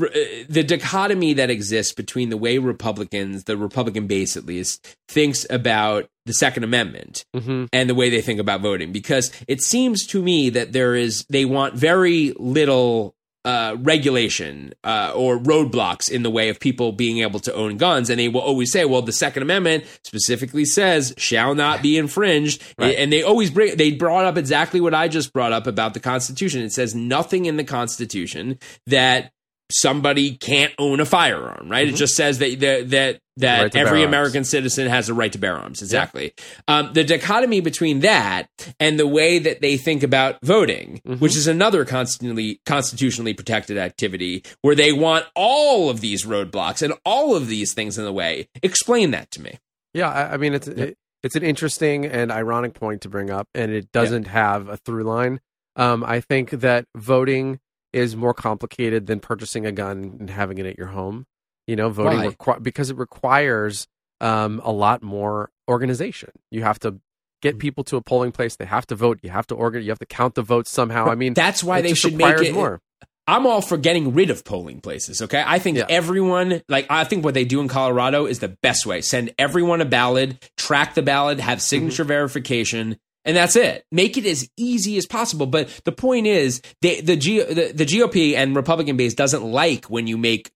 r- 0.00 0.06
uh, 0.06 0.44
the 0.48 0.62
dichotomy 0.62 1.34
that 1.34 1.50
exists 1.50 1.92
between 1.92 2.30
the 2.30 2.36
way 2.36 2.58
Republicans, 2.58 3.44
the 3.44 3.56
Republican 3.56 4.06
base 4.06 4.36
at 4.36 4.46
least, 4.46 4.96
thinks 5.08 5.46
about 5.50 6.08
the 6.26 6.32
Second 6.32 6.62
Amendment 6.62 7.24
hmm 7.34 7.64
and 7.72 7.90
the 7.90 7.94
way 7.94 8.08
they 8.10 8.22
think 8.22 8.38
about 8.38 8.60
voting, 8.60 8.92
because 8.92 9.32
it 9.48 9.60
seems 9.62 10.06
to 10.06 10.22
me 10.22 10.50
that 10.50 10.72
there 10.72 10.94
is 10.94 11.24
they 11.28 11.44
want 11.44 11.74
very 11.74 12.32
little 12.38 13.14
uh, 13.44 13.76
regulation 13.80 14.72
uh, 14.84 15.12
or 15.14 15.38
roadblocks 15.38 16.10
in 16.10 16.22
the 16.22 16.30
way 16.30 16.48
of 16.48 16.60
people 16.60 16.92
being 16.92 17.18
able 17.18 17.40
to 17.40 17.52
own 17.54 17.76
guns, 17.76 18.08
and 18.08 18.20
they 18.20 18.28
will 18.28 18.40
always 18.40 18.70
say, 18.70 18.84
"Well, 18.84 19.02
the 19.02 19.12
Second 19.12 19.42
Amendment 19.42 19.84
specifically 20.04 20.64
says 20.64 21.12
shall 21.16 21.54
not 21.54 21.82
be 21.82 21.98
infringed," 21.98 22.62
Right. 22.78 22.96
and 22.96 23.12
they 23.12 23.22
always 23.22 23.50
bring 23.50 23.76
they 23.76 23.92
brought 23.92 24.24
up 24.24 24.36
exactly 24.38 24.80
what 24.80 24.94
I 24.94 25.08
just 25.08 25.32
brought 25.32 25.52
up 25.52 25.66
about 25.66 25.94
the 25.94 26.00
Constitution. 26.00 26.62
It 26.62 26.72
says 26.72 26.94
nothing 26.94 27.46
in 27.46 27.56
the 27.56 27.64
Constitution 27.64 28.58
that 28.86 29.32
somebody 29.72 30.36
can't 30.36 30.72
own 30.78 31.00
a 31.00 31.04
firearm, 31.04 31.68
right? 31.70 31.88
It 31.88 31.94
just 31.96 32.14
says 32.14 32.38
that 32.38 32.60
that 32.60 32.88
that, 32.90 33.20
that 33.38 33.58
Mm-hmm. 33.58 33.62
Right 33.62 33.74
every. 33.76 34.02
American 34.02 34.44
citizen 34.44 34.88
has 34.88 35.08
a 35.08 35.14
right 35.14 35.32
to 35.32 35.38
bear 35.38 35.56
arms. 35.56 35.80
Exactly. 35.80 36.34
Um, 36.68 36.92
the 36.92 37.02
dichotomy 37.02 37.60
between 37.60 38.00
that 38.00 38.48
and 38.78 38.98
the 39.00 39.06
way 39.06 39.38
that 39.38 39.60
they 39.62 39.76
think 39.78 40.02
about 40.02 40.36
voting, 40.42 41.00
Mm-hmm. 41.06 41.18
which 41.20 41.34
is 41.34 41.46
another 41.46 41.84
constantly 41.86 42.60
constitutionally 42.66 43.32
protected 43.32 43.78
activity, 43.78 44.44
where 44.60 44.74
they 44.74 44.92
want 44.92 45.24
all 45.34 45.88
of 45.88 46.00
these 46.00 46.26
roadblocks 46.26 46.82
and 46.82 46.92
all 47.06 47.34
of 47.34 47.48
these 47.48 47.72
things 47.72 47.96
in 47.98 48.04
the 48.04 48.12
way. 48.12 48.48
Explain 48.62 49.12
that 49.12 49.30
to 49.32 49.40
me. 49.40 49.58
Yeah, 49.94 50.10
I, 50.10 50.34
I 50.34 50.36
mean 50.36 50.52
it's 50.54 50.68
it, 50.68 50.98
it's 51.22 51.34
an 51.36 51.42
interesting 51.42 52.04
and 52.04 52.30
ironic 52.30 52.74
point 52.74 53.00
to 53.02 53.08
bring 53.08 53.30
up, 53.30 53.48
and 53.54 53.72
it 53.72 53.92
doesn't 53.92 54.26
have 54.26 54.68
a 54.68 54.76
through 54.76 55.04
line. 55.04 55.40
Um, 55.76 56.04
I 56.04 56.20
think 56.20 56.50
that 56.50 56.84
voting 56.96 57.60
is 57.92 58.16
more 58.16 58.34
complicated 58.34 59.06
than 59.06 59.20
purchasing 59.20 59.66
a 59.66 59.72
gun 59.72 60.16
and 60.20 60.30
having 60.30 60.58
it 60.58 60.66
at 60.66 60.78
your 60.78 60.88
home. 60.88 61.26
You 61.66 61.76
know, 61.76 61.88
voting 61.90 62.18
Why? 62.18 62.26
requi- 62.28 62.62
because 62.62 62.90
it 62.90 62.96
requires 62.96 63.86
um, 64.20 64.60
a 64.64 64.70
lot 64.72 65.02
more 65.02 65.50
organization. 65.68 66.30
You 66.50 66.62
have 66.62 66.78
to 66.80 66.92
Mm. 66.92 67.00
get 67.42 67.58
people 67.58 67.82
to 67.84 67.96
a 67.96 68.00
polling 68.00 68.30
place. 68.30 68.54
They 68.54 68.66
have 68.66 68.86
to 68.86 68.94
vote. 68.94 69.18
You 69.22 69.30
have 69.30 69.48
to 69.48 69.54
organ. 69.56 69.82
You 69.82 69.90
have 69.90 69.98
to 69.98 70.06
count 70.06 70.36
the 70.36 70.42
votes 70.42 70.70
somehow. 70.70 71.06
I 71.08 71.16
mean, 71.16 71.34
That's 71.34 71.64
why 71.64 71.80
they 71.82 71.92
should 71.94 72.14
make 72.14 72.38
it 72.40 72.54
more. 72.54 72.80
I'm 73.26 73.46
all 73.46 73.60
for 73.60 73.76
getting 73.76 74.14
rid 74.14 74.30
of 74.30 74.44
polling 74.44 74.80
places. 74.80 75.20
Okay, 75.22 75.42
I 75.44 75.58
think 75.58 75.78
Yeah. 75.78 75.86
everyone, 75.88 76.62
like 76.68 76.86
I 76.90 77.02
think 77.04 77.24
what 77.24 77.34
they 77.34 77.44
do 77.44 77.60
in 77.60 77.66
Colorado 77.68 78.26
is 78.26 78.38
the 78.40 78.48
best 78.62 78.84
way. 78.86 79.00
Send 79.00 79.32
everyone 79.38 79.80
a 79.80 79.84
ballot, 79.84 80.50
track 80.56 80.94
the 80.94 81.02
ballot, 81.02 81.40
have 81.40 81.58
Mm-hmm. 81.58 81.62
signature 81.62 82.04
verification, 82.04 82.96
and 83.24 83.36
that's 83.36 83.56
it. 83.56 83.84
Make 83.92 84.16
it 84.18 84.26
as 84.26 84.48
easy 84.56 84.96
as 84.96 85.06
possible. 85.06 85.46
But 85.46 85.68
the 85.84 85.92
point 85.92 86.26
is, 86.26 86.60
they, 86.80 87.00
the, 87.00 87.16
G, 87.16 87.42
the 87.42 87.72
the 87.72 87.84
GOP 87.86 88.34
and 88.34 88.54
Republican 88.56 88.96
base 88.96 89.14
doesn't 89.14 89.44
like 89.44 89.86
when 89.86 90.06
you 90.06 90.16
make 90.18 90.50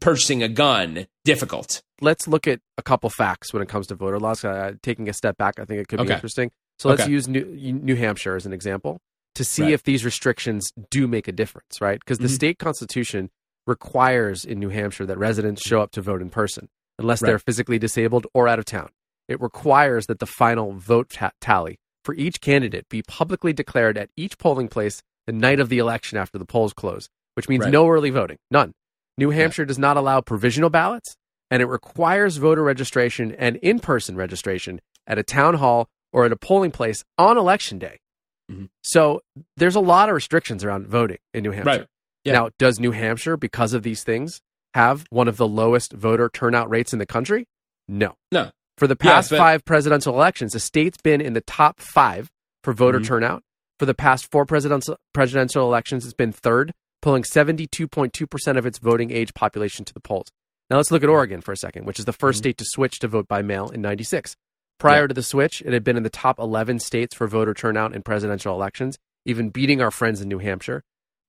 purchasing 0.00 0.42
a 0.42 0.48
gun 0.48 1.06
difficult. 1.24 1.82
let's 2.02 2.26
look 2.28 2.46
at 2.46 2.60
a 2.76 2.82
couple 2.82 3.08
facts 3.08 3.52
when 3.54 3.62
it 3.62 3.68
comes 3.68 3.86
to 3.86 3.94
voter 3.94 4.18
laws. 4.18 4.44
Uh, 4.44 4.72
taking 4.82 5.08
a 5.08 5.12
step 5.12 5.36
back, 5.38 5.58
I 5.58 5.64
think 5.64 5.80
it 5.80 5.88
could 5.88 6.04
be 6.06 6.12
interesting. 6.12 6.50
So 6.78 6.88
let's 6.90 7.02
Okay. 7.02 7.10
use 7.12 7.26
New, 7.28 7.44
New 7.44 7.94
Hampshire 7.96 8.36
as 8.36 8.44
an 8.46 8.52
example 8.52 8.98
to 9.36 9.44
see 9.44 9.62
Right. 9.62 9.72
if 9.72 9.82
these 9.84 10.04
restrictions 10.04 10.70
do 10.90 11.06
make 11.08 11.26
a 11.28 11.32
difference, 11.32 11.80
right? 11.80 11.98
Because 12.00 12.18
the 12.18 12.26
Mhm. 12.28 12.34
state 12.34 12.58
constitution 12.58 13.30
requires 13.66 14.44
in 14.44 14.58
New 14.58 14.68
Hampshire 14.70 15.06
that 15.06 15.18
residents 15.18 15.62
show 15.62 15.80
up 15.80 15.90
to 15.92 16.00
vote 16.02 16.20
in 16.22 16.30
person 16.30 16.68
unless 16.98 17.22
Right. 17.22 17.28
they're 17.28 17.38
physically 17.38 17.78
disabled 17.78 18.26
or 18.34 18.48
out 18.48 18.58
of 18.58 18.64
town. 18.64 18.90
It 19.28 19.40
requires 19.40 20.06
that 20.06 20.18
the 20.18 20.26
final 20.26 20.72
vote 20.72 21.10
ta- 21.10 21.32
tally 21.40 21.78
for 22.06 22.14
each 22.14 22.40
candidate 22.40 22.88
be 22.88 23.02
publicly 23.02 23.52
declared 23.52 23.98
at 23.98 24.08
each 24.16 24.38
polling 24.38 24.68
place 24.68 25.02
the 25.26 25.32
night 25.32 25.60
of 25.60 25.68
the 25.68 25.78
election 25.78 26.16
after 26.16 26.38
the 26.38 26.44
polls 26.46 26.72
close, 26.72 27.08
which 27.34 27.48
means 27.48 27.64
Right. 27.64 27.72
no 27.72 27.88
early 27.90 28.10
voting, 28.10 28.38
none. 28.50 28.72
New 29.18 29.30
Hampshire 29.30 29.64
does 29.64 29.78
not 29.78 29.96
allow 29.96 30.20
provisional 30.20 30.70
ballots, 30.70 31.16
and 31.50 31.60
it 31.60 31.66
requires 31.66 32.36
voter 32.36 32.62
registration 32.62 33.32
and 33.32 33.56
in 33.56 33.80
person 33.80 34.14
registration 34.16 34.80
at 35.06 35.18
a 35.18 35.22
town 35.22 35.54
hall 35.54 35.88
or 36.12 36.24
at 36.24 36.32
a 36.32 36.36
polling 36.36 36.70
place 36.70 37.02
on 37.18 37.36
election 37.36 37.78
day. 37.78 37.98
Mhm. 38.50 38.68
So 38.82 39.22
there's 39.56 39.74
a 39.74 39.80
lot 39.80 40.08
of 40.08 40.14
restrictions 40.14 40.62
around 40.64 40.86
voting 40.86 41.18
in 41.34 41.42
New 41.42 41.50
Hampshire. 41.50 41.70
Right. 41.80 41.86
Yeah. 42.24 42.32
Now, 42.34 42.50
does 42.58 42.78
New 42.78 42.92
Hampshire, 42.92 43.36
because 43.36 43.72
of 43.72 43.82
these 43.82 44.04
things, 44.04 44.40
have 44.74 45.06
one 45.10 45.26
of 45.28 45.36
the 45.38 45.48
lowest 45.48 45.92
voter 45.92 46.28
turnout 46.28 46.70
rates 46.70 46.92
in 46.92 46.98
the 47.00 47.06
country? 47.06 47.46
No. 47.88 48.16
No. 48.30 48.50
For 48.76 48.86
the 48.86 48.96
past 48.96 49.30
but- 49.30 49.38
five 49.38 49.64
presidential 49.64 50.14
elections, 50.14 50.52
the 50.52 50.60
state's 50.60 50.98
been 51.02 51.20
in 51.20 51.32
the 51.32 51.40
top 51.40 51.80
five 51.80 52.30
for 52.62 52.72
voter 52.72 53.00
Mhm. 53.00 53.06
turnout. 53.06 53.42
For 53.78 53.86
the 53.86 53.94
past 53.94 54.30
four 54.30 54.46
presidential 54.46 54.96
presidential 55.12 55.66
elections, 55.66 56.04
it's 56.04 56.14
been 56.14 56.32
third, 56.32 56.72
pulling 57.02 57.24
72.2% 57.24 58.58
of 58.58 58.66
its 58.66 58.78
voting 58.78 59.10
age 59.10 59.34
population 59.34 59.84
to 59.84 59.94
the 59.94 60.00
polls. 60.00 60.28
Now 60.70 60.76
let's 60.78 60.90
look 60.90 61.02
at 61.02 61.08
Oregon 61.08 61.40
for 61.40 61.52
a 61.52 61.56
second, 61.56 61.86
which 61.86 61.98
is 61.98 62.04
the 62.04 62.12
1st 62.12 62.38
Mhm. 62.38 62.42
state 62.42 62.58
to 62.58 62.64
switch 62.66 62.98
to 63.00 63.08
vote 63.08 63.28
by 63.28 63.42
mail 63.42 63.68
in 63.68 63.80
96. 63.80 64.36
Prior 64.78 65.02
Yeah. 65.02 65.06
to 65.08 65.14
the 65.14 65.22
switch, 65.22 65.62
it 65.62 65.72
had 65.72 65.84
been 65.84 65.96
in 65.96 66.02
the 66.02 66.10
top 66.10 66.38
11 66.38 66.78
states 66.80 67.14
for 67.14 67.26
voter 67.26 67.54
turnout 67.54 67.94
in 67.94 68.02
presidential 68.02 68.54
elections, 68.54 68.98
even 69.24 69.50
beating 69.50 69.80
our 69.80 69.90
friends 69.90 70.20
in 70.20 70.28
New 70.28 70.38
Hampshire. 70.38 70.82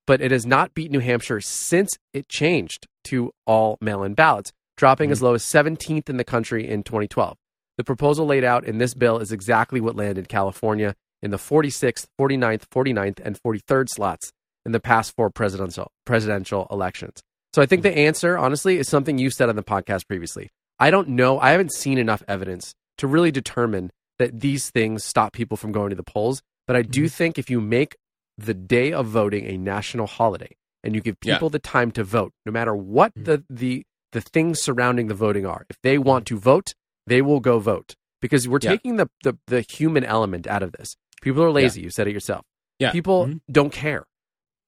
But 0.06 0.22
it 0.22 0.32
has 0.32 0.46
not 0.46 0.74
beat 0.74 0.90
New 0.92 1.00
Hampshire 1.00 1.42
since 1.42 1.92
it 2.14 2.30
changed 2.30 2.88
to 3.06 3.32
all 3.46 3.78
mail 3.80 4.04
in 4.04 4.16
ballots, 4.16 4.52
dropping 4.78 5.12
as 5.12 5.18
mm-hmm. 5.18 5.26
low 5.26 5.34
as 5.34 5.44
17th 5.44 6.10
in 6.10 6.18
the 6.18 6.24
country 6.24 6.68
in 6.68 6.84
2012. 6.84 7.38
The 7.78 7.84
proposal 7.84 8.26
laid 8.26 8.44
out 8.44 8.66
in 8.66 8.78
this 8.78 8.94
bill 8.94 9.20
is 9.20 9.32
exactly 9.32 9.82
what 9.82 9.96
landed 9.96 10.30
California 10.30 10.96
in 11.22 11.32
the 11.32 11.38
46th, 11.38 12.06
49th, 12.20 12.64
49th, 12.68 13.20
and 13.24 13.40
43rd 13.42 13.90
slots 13.90 14.32
in 14.66 14.72
the 14.72 14.80
past 14.80 15.16
four 15.16 15.30
presidential 15.30 15.92
presidential 16.06 16.68
elections. 16.72 17.22
So 17.54 17.62
I 17.62 17.66
think 17.66 17.84
the 17.84 17.90
mm-hmm. 17.90 18.00
answer, 18.00 18.38
honestly, 18.38 18.78
is 18.78 18.88
something 18.88 19.18
you 19.18 19.30
said 19.30 19.50
on 19.50 19.56
the 19.56 19.64
podcast 19.64 20.08
previously. 20.08 20.50
I 20.80 20.92
don't 20.92 21.10
know. 21.10 21.40
I 21.40 21.52
haven't 21.52 21.74
seen 21.74 21.98
enough 21.98 22.24
evidence 22.28 22.74
to 22.98 23.08
really 23.08 23.32
determine 23.32 23.92
that 24.20 24.40
these 24.40 24.70
things 24.70 25.04
stop 25.04 25.34
people 25.34 25.58
from 25.58 25.72
going 25.72 25.90
to 25.90 25.96
the 25.96 26.04
polls. 26.04 26.42
But 26.66 26.76
I 26.76 26.82
do 26.82 27.04
mm-hmm. 27.04 27.08
think 27.08 27.38
if 27.38 27.50
you 27.50 27.62
make 27.62 27.96
the 28.38 28.54
day 28.54 28.92
of 28.92 29.08
voting 29.08 29.46
a 29.46 29.58
national 29.58 30.08
holiday 30.08 30.56
and 30.84 30.94
you 30.94 31.02
give 31.02 31.16
Yeah. 31.24 31.36
people 31.36 31.50
the 31.50 31.60
time 31.60 31.92
to 31.92 32.04
vote, 32.04 32.34
no 32.46 32.52
matter 32.52 32.76
what 32.76 33.14
the, 33.16 33.44
the 33.50 33.86
the 34.12 34.22
things 34.22 34.62
surrounding 34.62 35.08
the 35.08 35.14
voting 35.14 35.46
are, 35.46 35.66
if 35.70 35.78
they 35.84 35.98
want 35.98 36.26
to 36.28 36.38
vote, 36.38 36.74
they 37.06 37.22
will 37.22 37.40
go 37.40 37.60
vote. 37.60 37.96
Because 38.22 38.48
we're 38.48 38.60
Yeah. 38.62 38.72
taking 38.72 38.96
the, 38.98 39.10
the, 39.24 39.38
the 39.48 39.62
human 39.62 40.04
element 40.04 40.48
out 40.48 40.64
of 40.64 40.72
this. 40.72 40.96
People 41.22 41.44
are 41.44 41.52
lazy. 41.52 41.82
You 41.82 41.90
said 41.90 42.08
it 42.08 42.12
yourself. 42.14 42.46
Yeah. 42.80 42.92
People 42.92 43.28
Mhm. 43.28 43.42
don't 43.52 43.72
care. 43.72 44.06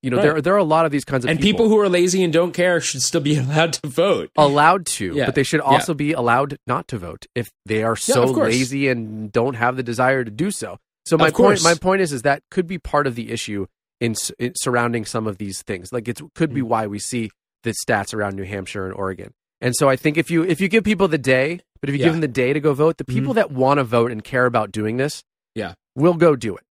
You 0.02 0.10
know, 0.11 0.18
Right. 0.18 0.24
there, 0.24 0.41
there 0.41 0.53
are 0.53 0.57
a 0.57 0.64
lot 0.64 0.86
of 0.86 0.91
these 0.91 1.03
kinds 1.03 1.26
of 1.26 1.32
And 1.32 1.41
people 1.41 1.68
who 1.68 1.78
are 1.80 1.90
lazy 1.90 2.24
and 2.24 2.32
don't 2.32 2.53
care 2.53 2.80
should 2.80 3.02
still 3.02 3.22
be 3.22 3.38
allowed 3.44 3.74
to 3.74 3.88
vote. 3.88 4.30
allowed 4.38 4.86
to, 4.86 5.14
Yeah. 5.16 5.26
but 5.26 5.36
they 5.36 5.44
should 5.44 5.60
Yeah. 5.60 5.66
also 5.72 5.94
be 5.94 6.14
allowed 6.14 6.57
not 6.68 6.88
to 6.90 6.98
vote 6.98 7.26
if 7.36 7.49
they 7.66 7.84
are 7.84 7.95
so 7.95 8.24
lazy 8.26 8.88
and 8.88 9.32
don't 9.32 9.56
have 9.56 9.76
the 9.76 9.84
desire 9.84 10.24
to 10.24 10.32
do 10.32 10.52
so. 10.52 10.78
So 11.06 11.18
my 11.18 11.32
point, 11.32 11.64
my 11.64 11.74
point 11.76 12.02
is, 12.02 12.14
is 12.14 12.22
that 12.22 12.44
could 12.52 12.68
be 12.68 12.78
part 12.78 13.07
of 13.07 13.16
the 13.16 13.32
issue 13.32 13.66
in, 13.99 14.16
in 14.38 14.53
surrounding 14.56 15.06
some 15.06 15.28
of 15.28 15.38
these 15.40 15.64
things. 15.64 15.91
Like 15.91 16.07
it 16.07 16.22
could 16.36 16.52
Mm. 16.52 16.56
be 16.56 16.61
why 16.61 16.88
we 16.88 16.99
see 16.99 17.32
the 17.64 17.72
stats 17.86 18.14
around 18.14 18.36
New 18.36 18.44
Hampshire 18.44 18.86
and 18.86 18.94
Oregon. 18.94 19.34
And 19.61 19.76
so 19.76 19.90
I 19.90 19.95
think 19.95 20.18
if 20.18 20.31
you 20.31 20.44
if 20.44 20.61
you 20.61 20.68
give 20.69 20.84
people 20.84 21.07
the 21.07 21.18
day, 21.18 21.60
but 21.81 21.90
if 21.90 21.95
you 21.95 21.99
Yeah. 21.99 22.06
give 22.06 22.14
them 22.14 22.22
the 22.22 22.27
day 22.27 22.53
to 22.53 22.60
go 22.60 22.73
vote, 22.73 22.98
the 22.98 23.06
people 23.06 23.34
that 23.36 23.52
want 23.52 23.77
to 23.80 23.84
vote 23.84 24.11
and 24.11 24.23
care 24.23 24.45
about 24.45 24.72
doing 24.72 24.98
this, 24.98 25.23
Yeah. 25.56 25.73
will 25.95 26.14
go 26.14 26.36
do 26.36 26.56
it. 26.56 26.64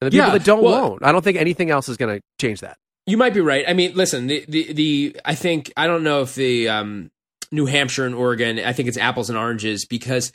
And 0.00 0.06
the 0.06 0.10
people 0.16 0.26
Yeah, 0.28 0.32
that 0.32 0.44
don't 0.44 0.62
well- 0.62 0.90
won't. 0.90 1.04
I 1.04 1.12
don't 1.12 1.22
think 1.22 1.36
anything 1.36 1.70
else 1.70 1.88
is 1.88 1.96
going 1.98 2.16
to 2.16 2.22
change 2.40 2.60
that. 2.60 2.78
You 3.06 3.16
might 3.16 3.34
be 3.34 3.40
right. 3.40 3.64
I 3.68 3.72
mean, 3.74 3.92
listen, 3.94 4.26
the, 4.28 4.44
the 4.48 4.72
the 4.72 5.16
I 5.24 5.34
think 5.34 5.72
I 5.76 5.86
don't 5.86 6.02
know 6.02 6.22
if 6.22 6.34
the 6.34 6.68
um, 6.68 7.10
New 7.52 7.66
Hampshire 7.66 8.06
and 8.06 8.14
Oregon. 8.14 8.58
I 8.60 8.72
think 8.72 8.88
it's 8.88 8.98
apples 8.98 9.28
and 9.28 9.38
oranges 9.38 9.84
because 9.84 10.32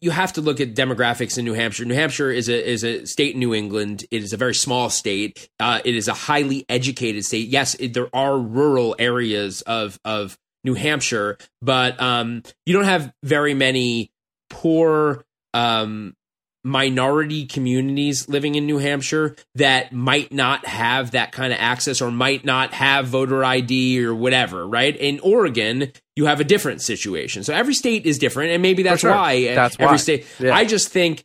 you 0.00 0.10
have 0.10 0.32
to 0.34 0.40
look 0.40 0.60
at 0.60 0.74
demographics 0.74 1.38
in 1.38 1.44
New 1.44 1.52
Hampshire. 1.52 1.84
New 1.84 1.94
Hampshire 1.94 2.30
is 2.30 2.48
a 2.48 2.70
is 2.70 2.84
a 2.84 3.06
state 3.06 3.34
in 3.34 3.40
New 3.40 3.54
England. 3.54 4.04
It 4.10 4.22
is 4.22 4.32
a 4.32 4.36
very 4.36 4.54
small 4.54 4.90
state. 4.90 5.48
Uh, 5.60 5.80
it 5.84 5.94
is 5.94 6.08
a 6.08 6.14
highly 6.14 6.64
educated 6.68 7.24
state. 7.24 7.48
Yes, 7.48 7.74
it, 7.74 7.94
there 7.94 8.14
are 8.14 8.38
rural 8.38 8.96
areas 8.98 9.62
of 9.62 9.98
of 10.04 10.38
New 10.64 10.74
Hampshire, 10.74 11.38
but 11.60 12.00
um, 12.00 12.42
you 12.64 12.72
don't 12.72 12.84
have 12.84 13.12
very 13.22 13.54
many 13.54 14.10
poor 14.48 15.24
um, 15.52 16.14
minority 16.64 17.44
communities 17.44 18.28
living 18.28 18.54
in 18.54 18.64
New 18.64 18.78
Hampshire 18.78 19.36
that 19.54 19.92
might 19.92 20.32
not 20.32 20.66
have 20.66 21.10
that 21.10 21.30
kind 21.30 21.52
of 21.52 21.58
access 21.60 22.00
or 22.00 22.10
might 22.10 22.44
not 22.44 22.72
have 22.72 23.06
voter 23.06 23.44
ID 23.44 24.04
or 24.04 24.14
whatever, 24.14 24.66
right? 24.66 24.96
In 24.96 25.20
Oregon, 25.20 25.92
you 26.16 26.24
have 26.26 26.40
a 26.40 26.44
different 26.44 26.80
situation. 26.80 27.44
So 27.44 27.52
every 27.52 27.74
state 27.74 28.06
is 28.06 28.18
different, 28.18 28.52
and 28.52 28.62
maybe 28.62 28.82
that's 28.82 29.02
sure. 29.02 29.10
why 29.10 29.54
That's 29.54 29.76
every 29.78 29.86
why. 29.86 29.96
state. 29.96 30.26
Yeah. 30.40 30.54
I 30.54 30.64
just 30.64 30.88
think 30.88 31.24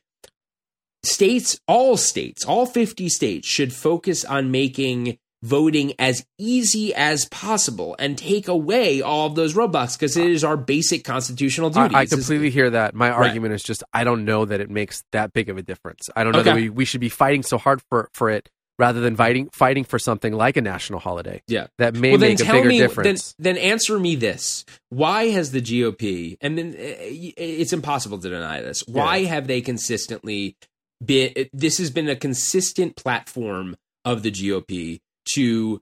states, 1.04 1.58
all 1.68 1.96
states, 1.96 2.44
all 2.44 2.66
50 2.66 3.08
states 3.08 3.48
should 3.48 3.72
focus 3.72 4.26
on 4.26 4.52
making 4.52 5.18
voting 5.42 5.94
as 6.00 6.26
easy 6.38 6.94
as 6.94 7.26
possible 7.26 7.96
and 8.00 8.18
take 8.18 8.48
away 8.48 9.02
all 9.02 9.28
of 9.28 9.36
those 9.36 9.54
roadblocks 9.54 9.98
because 9.98 10.18
it 10.18 10.30
is 10.30 10.44
our 10.44 10.58
basic 10.58 11.04
constitutional 11.04 11.70
duty. 11.70 11.96
I, 11.96 12.00
I 12.02 12.06
completely 12.06 12.50
hear 12.50 12.70
that. 12.72 12.94
My 12.94 13.10
Right. 13.10 13.28
argument 13.28 13.54
is 13.54 13.64
just 13.64 13.84
I 13.94 14.04
don't 14.04 14.26
know 14.26 14.46
that 14.46 14.60
it 14.60 14.70
makes 14.70 15.04
that 15.12 15.32
big 15.34 15.50
of 15.50 15.58
a 15.58 15.62
difference. 15.62 16.10
I 16.16 16.24
don't 16.24 16.34
know 16.34 16.44
that 16.44 16.56
we, 16.56 16.70
we 16.70 16.86
should 16.86 17.02
be 17.02 17.10
fighting 17.10 17.44
so 17.44 17.58
hard 17.58 17.82
for, 17.90 18.10
for 18.14 18.30
it 18.30 18.50
rather 18.78 19.00
than 19.02 19.16
fighting 19.16 19.50
fighting 19.52 19.84
for 19.84 19.98
something 20.00 20.34
like 20.34 20.56
a 20.58 20.62
national 20.62 21.00
holiday 21.00 21.42
Yeah. 21.48 21.68
that 21.80 21.96
may 21.96 22.12
well, 22.12 22.20
then 22.20 22.30
make 22.32 22.40
a 22.42 22.52
bigger 22.52 22.68
me, 22.70 22.80
then, 22.80 22.88
difference. 22.90 23.36
then 23.40 23.58
answer 23.58 23.98
me 24.00 24.16
this: 24.16 24.66
Why 24.90 25.28
has 25.30 25.52
the 25.52 25.62
GOP? 25.62 26.38
And 26.42 26.58
then 26.58 26.70
uh, 26.70 26.76
it's 26.78 27.74
impossible 27.74 28.18
to 28.20 28.30
deny 28.30 28.62
this. 28.62 28.84
Why 28.88 29.24
have 29.24 29.48
they 29.48 29.62
consistently 29.62 30.56
been? 31.04 31.34
This 31.54 31.78
has 31.78 31.92
been 31.92 32.10
a 32.10 32.16
consistent 32.16 32.96
platform 32.96 33.76
of 34.06 34.24
the 34.24 34.32
GOP 34.32 35.00
to 35.36 35.82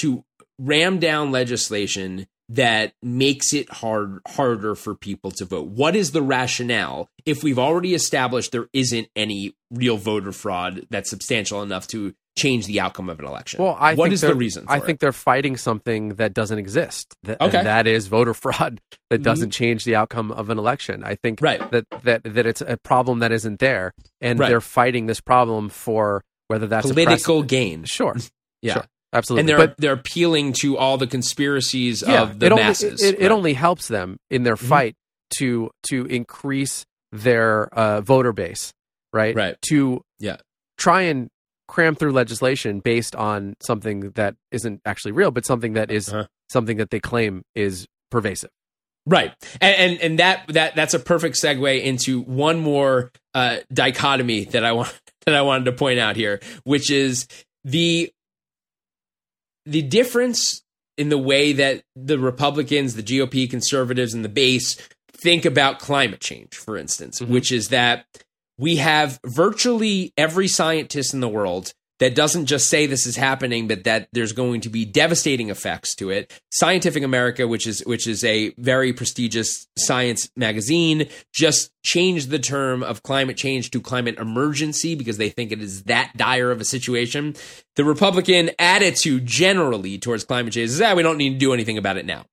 to 0.00 0.24
ram 0.58 0.98
down 0.98 1.30
legislation 1.30 2.26
that 2.50 2.92
makes 3.02 3.54
it 3.54 3.70
hard 3.70 4.20
harder 4.28 4.74
for 4.74 4.94
people 4.94 5.30
to 5.30 5.44
vote. 5.44 5.66
What 5.68 5.96
is 5.96 6.12
the 6.12 6.22
rationale 6.22 7.08
if 7.24 7.42
we've 7.42 7.58
already 7.58 7.94
established 7.94 8.52
there 8.52 8.68
isn't 8.72 9.08
any 9.16 9.54
real 9.70 9.96
voter 9.96 10.32
fraud 10.32 10.86
that's 10.90 11.08
substantial 11.08 11.62
enough 11.62 11.86
to 11.88 12.14
change 12.36 12.66
the 12.66 12.80
outcome 12.80 13.08
of 13.08 13.18
an 13.18 13.24
election? 13.24 13.62
Well, 13.62 13.76
I 13.80 13.94
what 13.94 14.06
think 14.06 14.14
is 14.14 14.20
the 14.20 14.34
reason? 14.34 14.66
I 14.68 14.76
it? 14.76 14.84
think 14.84 15.00
they're 15.00 15.12
fighting 15.12 15.56
something 15.56 16.16
that 16.16 16.34
doesn't 16.34 16.58
exist. 16.58 17.14
Th- 17.24 17.38
Okay. 17.40 17.58
and 17.58 17.66
that 17.66 17.86
is 17.86 18.08
voter 18.08 18.34
fraud 18.34 18.80
that 19.08 19.16
mm-hmm. 19.16 19.22
doesn't 19.22 19.50
change 19.50 19.84
the 19.84 19.94
outcome 19.96 20.30
of 20.30 20.50
an 20.50 20.58
election. 20.58 21.02
I 21.02 21.14
think 21.14 21.40
Right. 21.40 21.70
that 21.70 21.86
that 22.02 22.24
that 22.24 22.44
it's 22.46 22.60
a 22.60 22.76
problem 22.76 23.20
that 23.20 23.32
isn't 23.32 23.58
there, 23.58 23.94
and 24.20 24.38
Right. 24.38 24.48
they're 24.50 24.60
fighting 24.60 25.06
this 25.06 25.20
problem 25.20 25.70
for 25.70 26.24
whether 26.48 26.66
that's 26.66 26.90
a 26.90 26.94
political 26.94 27.42
gain. 27.42 27.84
Sure, 27.84 28.16
Yeah. 28.62 28.74
sure, 28.74 28.84
absolutely. 29.12 29.40
And 29.40 29.48
they're 29.48 29.66
but 29.68 29.76
they're 29.78 29.92
appealing 29.94 30.52
to 30.60 30.76
all 30.78 30.96
the 30.98 31.06
conspiracies 31.06 32.02
yeah, 32.06 32.22
of 32.22 32.38
the 32.38 32.46
it 32.46 32.54
masses. 32.54 33.02
It, 33.02 33.16
it, 33.16 33.22
Right. 33.22 33.30
only 33.30 33.54
helps 33.54 33.88
them 33.88 34.18
in 34.30 34.42
their 34.42 34.56
Mhm. 34.56 34.68
fight 34.68 34.94
to 35.38 35.70
to 35.88 36.06
increase 36.06 36.84
their 37.12 37.68
uh, 37.74 38.00
voter 38.00 38.32
base, 38.32 38.72
right? 39.12 39.34
Right. 39.34 39.56
To 39.68 40.02
Yeah. 40.18 40.36
try 40.78 41.02
and 41.02 41.28
cram 41.68 41.94
through 41.94 42.12
legislation 42.12 42.80
based 42.80 43.16
on 43.16 43.54
something 43.64 44.10
that 44.16 44.34
isn't 44.50 44.80
actually 44.84 45.12
real, 45.12 45.30
but 45.30 45.46
something 45.46 45.72
that 45.74 45.90
is 45.90 46.08
Uh-huh. 46.08 46.26
something 46.50 46.76
that 46.76 46.90
they 46.90 47.00
claim 47.00 47.42
is 47.54 47.86
pervasive. 48.10 48.50
Right, 49.06 49.32
and, 49.60 49.76
and 49.92 50.00
and 50.00 50.18
that 50.18 50.44
that 50.48 50.74
that's 50.76 50.94
a 50.94 50.98
perfect 50.98 51.36
segue 51.36 51.82
into 51.82 52.20
one 52.22 52.60
more 52.60 53.12
uh, 53.34 53.58
dichotomy 53.72 54.44
that 54.46 54.64
I 54.64 54.72
want 54.72 54.94
that 55.26 55.34
I 55.34 55.42
wanted 55.42 55.64
to 55.66 55.72
point 55.72 55.98
out 55.98 56.16
here, 56.16 56.40
which 56.64 56.90
is 56.90 57.26
the 57.64 58.12
the 59.66 59.82
difference 59.82 60.62
in 60.96 61.08
the 61.08 61.18
way 61.18 61.54
that 61.54 61.82
the 61.96 62.18
Republicans, 62.18 62.94
the 62.94 63.02
GOP, 63.02 63.48
conservatives, 63.48 64.14
and 64.14 64.24
the 64.24 64.28
base 64.28 64.76
think 65.12 65.44
about 65.44 65.78
climate 65.78 66.20
change, 66.20 66.54
for 66.54 66.76
instance, 66.76 67.20
mm-hmm. 67.20 67.32
which 67.32 67.50
is 67.50 67.68
that 67.68 68.04
we 68.58 68.76
have 68.76 69.18
virtually 69.24 70.12
every 70.16 70.48
scientist 70.48 71.14
in 71.14 71.20
the 71.20 71.28
world 71.28 71.72
that 72.04 72.14
doesn't 72.14 72.44
just 72.44 72.68
say 72.68 72.84
this 72.84 73.06
is 73.06 73.16
happening, 73.16 73.66
but 73.66 73.84
that 73.84 74.08
there's 74.12 74.32
going 74.32 74.60
to 74.60 74.68
be 74.68 74.84
devastating 74.84 75.48
effects 75.48 75.94
to 75.94 76.10
it. 76.10 76.38
Scientific 76.50 77.02
American, 77.02 77.48
which 77.48 77.66
is 77.66 77.82
which 77.86 78.06
is 78.06 78.22
a 78.24 78.52
very 78.58 78.92
prestigious 78.92 79.66
science 79.78 80.28
magazine, 80.36 81.08
just 81.32 81.70
changed 81.82 82.28
the 82.28 82.38
term 82.38 82.82
of 82.82 83.02
climate 83.02 83.38
change 83.38 83.70
to 83.70 83.80
climate 83.80 84.18
emergency 84.18 84.94
because 84.94 85.16
they 85.16 85.30
think 85.30 85.50
it 85.50 85.62
is 85.62 85.84
that 85.84 86.12
dire 86.14 86.50
of 86.50 86.60
a 86.60 86.64
situation. 86.66 87.34
The 87.76 87.86
Republican 87.86 88.50
attitude 88.58 89.24
generally 89.24 89.96
towards 89.96 90.24
climate 90.24 90.52
change 90.52 90.68
is 90.68 90.78
that 90.78 90.96
we 90.96 91.02
don't 91.02 91.16
need 91.16 91.30
to 91.30 91.38
do 91.38 91.54
anything 91.54 91.78
about 91.78 91.96
it 91.96 92.04
now. 92.04 92.26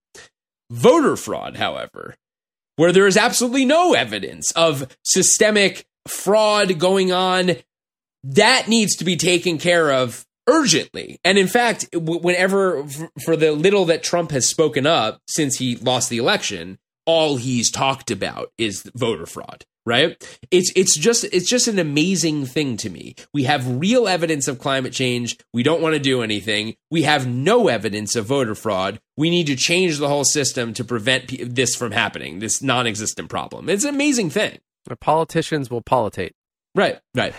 Voter 0.69 1.15
fraud, 1.15 1.55
however, 1.55 2.15
where 2.75 2.91
there 2.91 3.07
is 3.07 3.15
absolutely 3.15 3.63
no 3.63 3.93
evidence 3.93 4.51
of 4.51 4.93
systemic 5.01 5.85
fraud 6.09 6.77
going 6.77 7.13
on, 7.13 7.55
that 8.23 8.67
needs 8.67 8.95
to 8.97 9.05
be 9.05 9.15
taken 9.15 9.57
care 9.57 9.91
of 9.91 10.25
urgently. 10.47 11.19
And 11.23 11.37
in 11.37 11.47
fact, 11.47 11.87
whenever, 11.93 12.85
for 13.23 13.35
the 13.35 13.51
little 13.51 13.85
that 13.85 14.03
Trump 14.03 14.31
has 14.31 14.47
spoken 14.47 14.85
up 14.85 15.21
since 15.27 15.57
he 15.57 15.75
lost 15.75 16.09
the 16.09 16.17
election, 16.17 16.77
all 17.05 17.37
he's 17.37 17.71
talked 17.71 18.11
about 18.11 18.51
is 18.57 18.89
voter 18.95 19.25
fraud. 19.25 19.65
Right? 19.83 20.15
It's 20.51 20.71
it's 20.75 20.95
just 20.95 21.23
it's 21.23 21.49
just 21.49 21.67
an 21.67 21.79
amazing 21.79 22.45
thing 22.45 22.77
to 22.77 22.89
me. 22.91 23.15
We 23.33 23.45
have 23.45 23.79
real 23.79 24.07
evidence 24.07 24.47
of 24.47 24.59
climate 24.59 24.93
change. 24.93 25.39
We 25.55 25.63
don't 25.63 25.81
want 25.81 25.95
to 25.95 25.99
do 25.99 26.21
anything. 26.21 26.75
We 26.91 27.01
have 27.01 27.25
no 27.25 27.67
evidence 27.67 28.15
of 28.15 28.27
voter 28.27 28.53
fraud. 28.53 29.01
We 29.17 29.31
need 29.31 29.47
to 29.47 29.55
change 29.55 29.97
the 29.97 30.07
whole 30.07 30.23
system 30.23 30.75
to 30.75 30.83
prevent 30.83 31.55
this 31.55 31.75
from 31.75 31.93
happening. 31.93 32.37
This 32.37 32.61
non-existent 32.61 33.27
problem. 33.29 33.69
It's 33.69 33.83
an 33.83 33.95
amazing 33.95 34.29
thing. 34.29 34.59
The 34.85 34.95
politicians 34.95 35.71
will 35.71 35.81
politate. 35.81 36.33
Right, 36.75 36.99
right. 37.15 37.33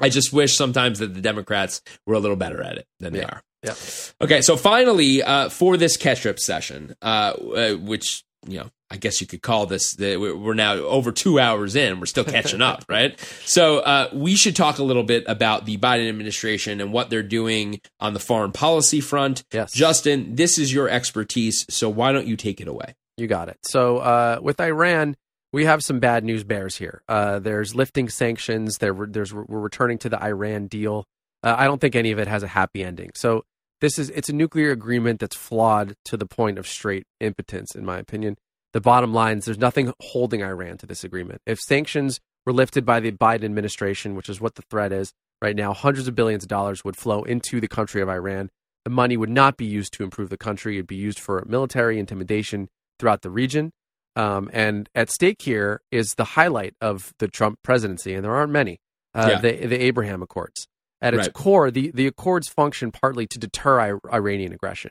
I 0.00 0.08
just 0.08 0.32
wish 0.32 0.56
sometimes 0.56 0.98
that 0.98 1.14
the 1.14 1.20
Democrats 1.20 1.82
were 2.06 2.14
a 2.14 2.18
little 2.20 2.36
better 2.36 2.62
at 2.62 2.76
it 2.78 2.86
than 3.00 3.12
they 3.12 3.20
Yeah. 3.20 3.26
are. 3.26 3.42
Yeah. 3.62 3.74
Okay, 4.20 4.42
so 4.42 4.56
finally, 4.58 5.22
uh, 5.22 5.48
for 5.48 5.76
this 5.78 5.96
catch-up 5.96 6.38
session, 6.38 6.94
uh, 7.00 7.32
uh, 7.56 7.72
which 7.74 8.22
you 8.46 8.58
know, 8.58 8.68
I 8.90 8.98
guess 8.98 9.22
you 9.22 9.26
could 9.26 9.40
call 9.40 9.64
this. 9.64 9.94
The, 9.94 10.18
we're 10.18 10.36
we're 10.36 10.52
now 10.52 10.74
over 10.74 11.12
two 11.12 11.40
hours 11.40 11.74
in. 11.76 11.98
We're 11.98 12.04
still 12.04 12.24
catching 12.24 12.60
up, 12.60 12.84
right? 12.90 13.18
So 13.46 13.78
uh, 13.78 14.10
we 14.12 14.36
should 14.36 14.54
talk 14.54 14.76
a 14.78 14.82
little 14.82 15.02
bit 15.02 15.24
about 15.26 15.64
the 15.64 15.78
Biden 15.78 16.10
administration 16.10 16.82
and 16.82 16.92
what 16.92 17.08
they're 17.08 17.22
doing 17.22 17.80
on 18.00 18.12
the 18.12 18.20
foreign 18.20 18.52
policy 18.52 19.00
front. 19.00 19.44
Yes. 19.50 19.72
Justin, 19.72 20.34
this 20.34 20.58
is 20.58 20.74
your 20.74 20.90
expertise, 20.90 21.64
so 21.70 21.88
why 21.88 22.12
don't 22.12 22.26
you 22.26 22.36
take 22.36 22.60
it 22.60 22.68
away? 22.68 22.94
You 23.16 23.28
got 23.28 23.48
it. 23.48 23.56
So 23.62 23.98
uh, 23.98 24.40
with 24.42 24.60
Iran, 24.60 25.16
we 25.54 25.66
have 25.66 25.84
some 25.84 26.00
bad 26.00 26.24
news 26.24 26.42
bears 26.42 26.74
here. 26.74 27.02
Uh, 27.08 27.38
there's 27.38 27.76
lifting 27.76 28.08
sanctions. 28.08 28.78
There, 28.78 28.92
there's 29.08 29.32
we're 29.32 29.60
returning 29.60 29.98
to 29.98 30.08
the 30.08 30.20
Iran 30.20 30.66
deal. 30.66 31.04
Uh, 31.44 31.54
I 31.56 31.66
don't 31.66 31.80
think 31.80 31.94
any 31.94 32.10
of 32.10 32.18
it 32.18 32.26
has 32.26 32.42
a 32.42 32.48
happy 32.48 32.82
ending. 32.82 33.12
So 33.14 33.44
this 33.80 33.96
is 33.96 34.10
it's 34.10 34.28
a 34.28 34.32
nuclear 34.32 34.72
agreement 34.72 35.20
that's 35.20 35.36
flawed 35.36 35.94
to 36.06 36.16
the 36.16 36.26
point 36.26 36.58
of 36.58 36.66
straight 36.66 37.04
impotence, 37.20 37.76
in 37.76 37.84
my 37.84 37.98
opinion. 37.98 38.36
The 38.72 38.80
bottom 38.80 39.14
line 39.14 39.38
is 39.38 39.44
there's 39.44 39.56
nothing 39.56 39.92
holding 40.00 40.42
Iran 40.42 40.76
to 40.78 40.86
this 40.86 41.04
agreement. 41.04 41.40
If 41.46 41.60
sanctions 41.60 42.18
were 42.44 42.52
lifted 42.52 42.84
by 42.84 42.98
the 42.98 43.12
Biden 43.12 43.44
administration, 43.44 44.16
which 44.16 44.28
is 44.28 44.40
what 44.40 44.56
the 44.56 44.62
threat 44.62 44.90
is 44.90 45.12
right 45.40 45.54
now, 45.54 45.72
hundreds 45.72 46.08
of 46.08 46.16
billions 46.16 46.42
of 46.42 46.48
dollars 46.48 46.84
would 46.84 46.96
flow 46.96 47.22
into 47.22 47.60
the 47.60 47.68
country 47.68 48.02
of 48.02 48.08
Iran. 48.08 48.50
The 48.84 48.90
money 48.90 49.16
would 49.16 49.30
not 49.30 49.56
be 49.56 49.66
used 49.66 49.92
to 49.94 50.02
improve 50.02 50.30
the 50.30 50.36
country. 50.36 50.78
It'd 50.78 50.88
be 50.88 50.96
used 50.96 51.20
for 51.20 51.44
military 51.46 52.00
intimidation 52.00 52.70
throughout 52.98 53.22
the 53.22 53.30
region. 53.30 53.70
Um, 54.16 54.48
and 54.52 54.88
at 54.94 55.10
stake 55.10 55.42
here 55.42 55.80
is 55.90 56.14
the 56.14 56.24
highlight 56.24 56.74
of 56.80 57.12
the 57.18 57.28
Trump 57.28 57.58
presidency, 57.62 58.14
and 58.14 58.24
there 58.24 58.34
aren't 58.34 58.52
many. 58.52 58.78
Uh, 59.14 59.28
Yeah. 59.32 59.40
the 59.40 59.66
the 59.66 59.80
Abraham 59.82 60.22
Accords. 60.22 60.66
At 61.00 61.14
its 61.14 61.26
Right. 61.26 61.32
core, 61.34 61.70
the 61.70 61.90
the 61.92 62.06
Accords 62.06 62.48
function 62.48 62.90
partly 62.92 63.26
to 63.26 63.38
deter 63.38 63.80
I- 63.80 64.14
Iranian 64.16 64.52
aggression, 64.52 64.90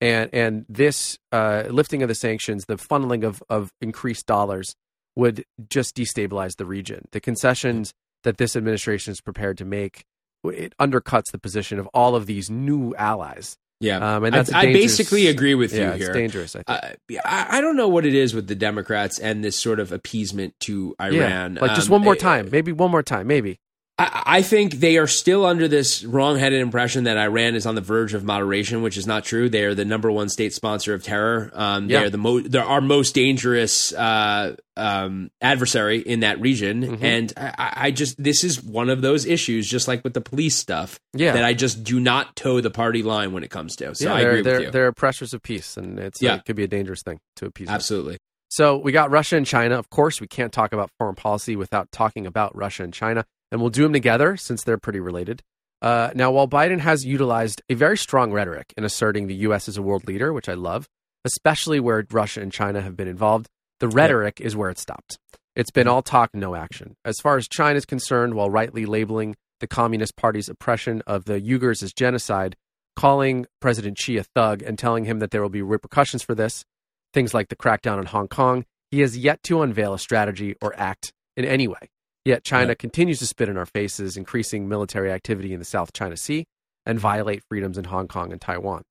and 0.00 0.30
and 0.32 0.64
this 0.68 1.18
uh, 1.32 1.64
lifting 1.70 2.02
of 2.02 2.08
the 2.08 2.14
sanctions, 2.14 2.64
the 2.66 2.76
funneling 2.76 3.24
of 3.24 3.42
of 3.48 3.70
increased 3.80 4.26
dollars, 4.26 4.74
would 5.16 5.44
just 5.68 5.94
destabilize 5.96 6.56
the 6.56 6.64
region. 6.66 7.06
The 7.12 7.20
concessions 7.20 7.92
that 8.24 8.38
this 8.38 8.54
administration 8.56 9.10
is 9.12 9.20
prepared 9.20 9.58
to 9.58 9.64
make, 9.64 10.04
it 10.44 10.74
undercuts 10.78 11.30
the 11.32 11.38
position 11.38 11.78
of 11.78 11.86
all 11.88 12.14
of 12.16 12.26
these 12.26 12.48
new 12.50 12.94
allies. 12.96 13.58
Yeah, 13.82 14.16
Um, 14.16 14.24
and 14.24 14.34
I- 14.34 14.38
that's 14.38 14.52
I, 14.52 14.62
dangerous- 14.66 14.82
basically 14.98 15.26
agree 15.26 15.54
with 15.56 15.72
yeah, 15.74 15.88
you 15.88 15.90
it's 15.94 16.04
here. 16.04 16.12
dangerous. 16.12 16.54
I 16.56 16.62
think. 16.62 17.18
Uh, 17.18 17.20
I, 17.28 17.58
I 17.58 17.60
don't 17.60 17.76
know 17.76 17.88
what 17.88 18.06
it 18.06 18.14
is 18.14 18.32
with 18.32 18.46
the 18.46 18.54
Democrats 18.54 19.18
and 19.18 19.42
this 19.42 19.58
sort 19.58 19.80
of 19.80 19.90
appeasement 19.90 20.54
to 20.60 20.94
Iran. 21.00 21.54
Yeah, 21.56 21.60
like 21.60 21.74
just 21.74 21.88
Um, 21.88 21.92
one 21.92 22.02
more 22.02 22.14
I- 22.14 22.18
time, 22.18 22.48
maybe 22.52 22.70
one 22.72 22.90
more 22.92 23.02
time, 23.02 23.26
maybe. 23.26 23.58
I, 24.02 24.22
I 24.38 24.42
think 24.42 24.74
they 24.74 24.98
are 24.98 25.06
still 25.06 25.46
under 25.46 25.68
this 25.68 26.04
wrong-headed 26.04 26.60
impression 26.60 27.04
that 27.04 27.16
Iran 27.16 27.54
is 27.54 27.66
on 27.66 27.74
the 27.74 27.80
verge 27.80 28.14
of 28.14 28.24
moderation, 28.24 28.82
which 28.82 28.96
is 28.96 29.06
not 29.06 29.24
true. 29.24 29.48
They 29.48 29.64
are 29.64 29.74
the 29.74 29.84
number 29.84 30.10
one 30.10 30.28
state 30.28 30.52
sponsor 30.52 30.94
of 30.94 31.02
terror. 31.02 31.50
Um, 31.54 31.88
They 31.88 31.96
are 31.96 32.10
the 32.10 32.18
mo- 32.18 32.40
they're 32.40 32.64
our 32.64 32.80
most 32.80 33.14
dangerous 33.14 33.92
uh, 33.92 34.56
um, 34.76 35.30
adversary 35.40 35.98
in 35.98 36.20
that 36.20 36.40
region, 36.40 36.96
Mhm. 36.98 37.02
and 37.02 37.32
I, 37.36 37.72
I 37.76 37.90
just 37.90 38.22
this 38.22 38.42
is 38.44 38.62
one 38.62 38.88
of 38.88 39.02
those 39.02 39.26
issues, 39.26 39.68
just 39.68 39.86
like 39.88 40.02
with 40.04 40.14
the 40.14 40.20
police 40.20 40.56
stuff, 40.56 40.98
Yeah. 41.14 41.32
that 41.32 41.44
I 41.44 41.52
just 41.54 41.84
do 41.84 42.00
not 42.00 42.34
toe 42.36 42.60
the 42.60 42.70
party 42.70 43.02
line 43.02 43.32
when 43.32 43.44
it 43.44 43.50
comes 43.50 43.76
to. 43.76 43.94
So 43.94 44.06
yeah, 44.08 44.14
I 44.14 44.20
agree 44.20 44.42
they're, 44.42 44.54
with 44.54 44.62
you. 44.66 44.70
They're 44.70 44.86
oppressors 44.88 45.32
of 45.34 45.42
peace, 45.42 45.76
and 45.76 45.98
it's 45.98 46.20
Yeah. 46.22 46.32
uh, 46.32 46.36
it 46.36 46.44
could 46.46 46.56
be 46.56 46.64
a 46.64 46.68
dangerous 46.68 47.02
thing 47.02 47.18
to 47.36 47.46
appease. 47.46 47.66
them. 47.68 47.74
Absolutely. 47.74 48.18
So 48.48 48.76
we 48.76 48.92
got 48.92 49.10
Russia 49.10 49.36
and 49.36 49.46
China. 49.46 49.78
Of 49.78 49.88
course, 49.90 50.20
we 50.20 50.26
can't 50.26 50.52
talk 50.52 50.72
about 50.72 50.90
foreign 50.98 51.14
policy 51.14 51.56
without 51.56 51.90
talking 51.92 52.26
about 52.26 52.54
Russia 52.56 52.82
and 52.84 52.92
China, 52.92 53.24
and 53.52 53.60
we'll 53.60 53.70
do 53.70 53.84
them 53.84 53.92
together 53.92 54.36
since 54.36 54.64
they're 54.64 54.78
pretty 54.78 54.98
related. 54.98 55.42
Uh, 55.82 56.10
now, 56.14 56.30
while 56.30 56.48
Biden 56.48 56.80
has 56.80 57.04
utilized 57.04 57.62
a 57.68 57.74
very 57.74 57.98
strong 57.98 58.32
rhetoric 58.32 58.72
in 58.76 58.84
asserting 58.84 59.26
the 59.26 59.34
U.S. 59.34 59.68
as 59.68 59.76
a 59.76 59.82
world 59.82 60.08
leader, 60.08 60.32
which 60.32 60.48
I 60.48 60.54
love, 60.54 60.88
especially 61.24 61.78
where 61.78 62.04
Russia 62.10 62.40
and 62.40 62.50
China 62.52 62.80
have 62.80 62.96
been 62.96 63.08
involved, 63.08 63.48
the 63.78 63.88
rhetoric 63.88 64.40
is 64.40 64.56
where 64.56 64.70
it 64.70 64.78
stopped. 64.78 65.18
It's 65.54 65.70
been 65.70 65.88
all 65.88 66.02
talk, 66.02 66.30
no 66.32 66.54
action. 66.54 66.96
As 67.04 67.18
far 67.20 67.36
as 67.36 67.46
China 67.46 67.76
is 67.76 67.84
concerned, 67.84 68.34
while 68.34 68.48
rightly 68.48 68.86
labeling 68.86 69.36
the 69.60 69.66
Communist 69.66 70.16
Party's 70.16 70.48
oppression 70.48 71.02
of 71.06 71.26
the 71.26 71.40
Uyghurs 71.40 71.82
as 71.82 71.92
genocide, 71.92 72.56
calling 72.96 73.46
President 73.60 73.98
Xi 73.98 74.16
a 74.16 74.24
thug 74.24 74.62
and 74.62 74.78
telling 74.78 75.04
him 75.04 75.18
that 75.18 75.30
there 75.30 75.42
will 75.42 75.48
be 75.48 75.62
repercussions 75.62 76.22
for 76.22 76.34
this, 76.34 76.64
things 77.12 77.34
like 77.34 77.48
the 77.48 77.56
crackdown 77.56 77.98
on 77.98 78.06
Hong 78.06 78.28
Kong, 78.28 78.64
he 78.90 79.00
has 79.00 79.16
yet 79.16 79.42
to 79.44 79.62
unveil 79.62 79.94
a 79.94 79.98
strategy 79.98 80.56
or 80.62 80.74
act 80.78 81.12
in 81.36 81.44
any 81.44 81.68
way. 81.68 81.91
Yet 82.24 82.44
China 82.44 82.68
Yeah. 82.68 82.74
continues 82.74 83.18
to 83.18 83.26
spit 83.26 83.48
in 83.48 83.56
our 83.56 83.66
faces, 83.66 84.16
increasing 84.16 84.68
military 84.68 85.10
activity 85.10 85.52
in 85.52 85.58
the 85.58 85.64
South 85.64 85.92
China 85.92 86.16
Sea 86.16 86.44
and 86.86 86.98
violate 86.98 87.42
freedoms 87.48 87.78
in 87.78 87.84
Hong 87.84 88.08
Kong 88.08 88.32
and 88.32 88.40
Taiwan. 88.40 88.82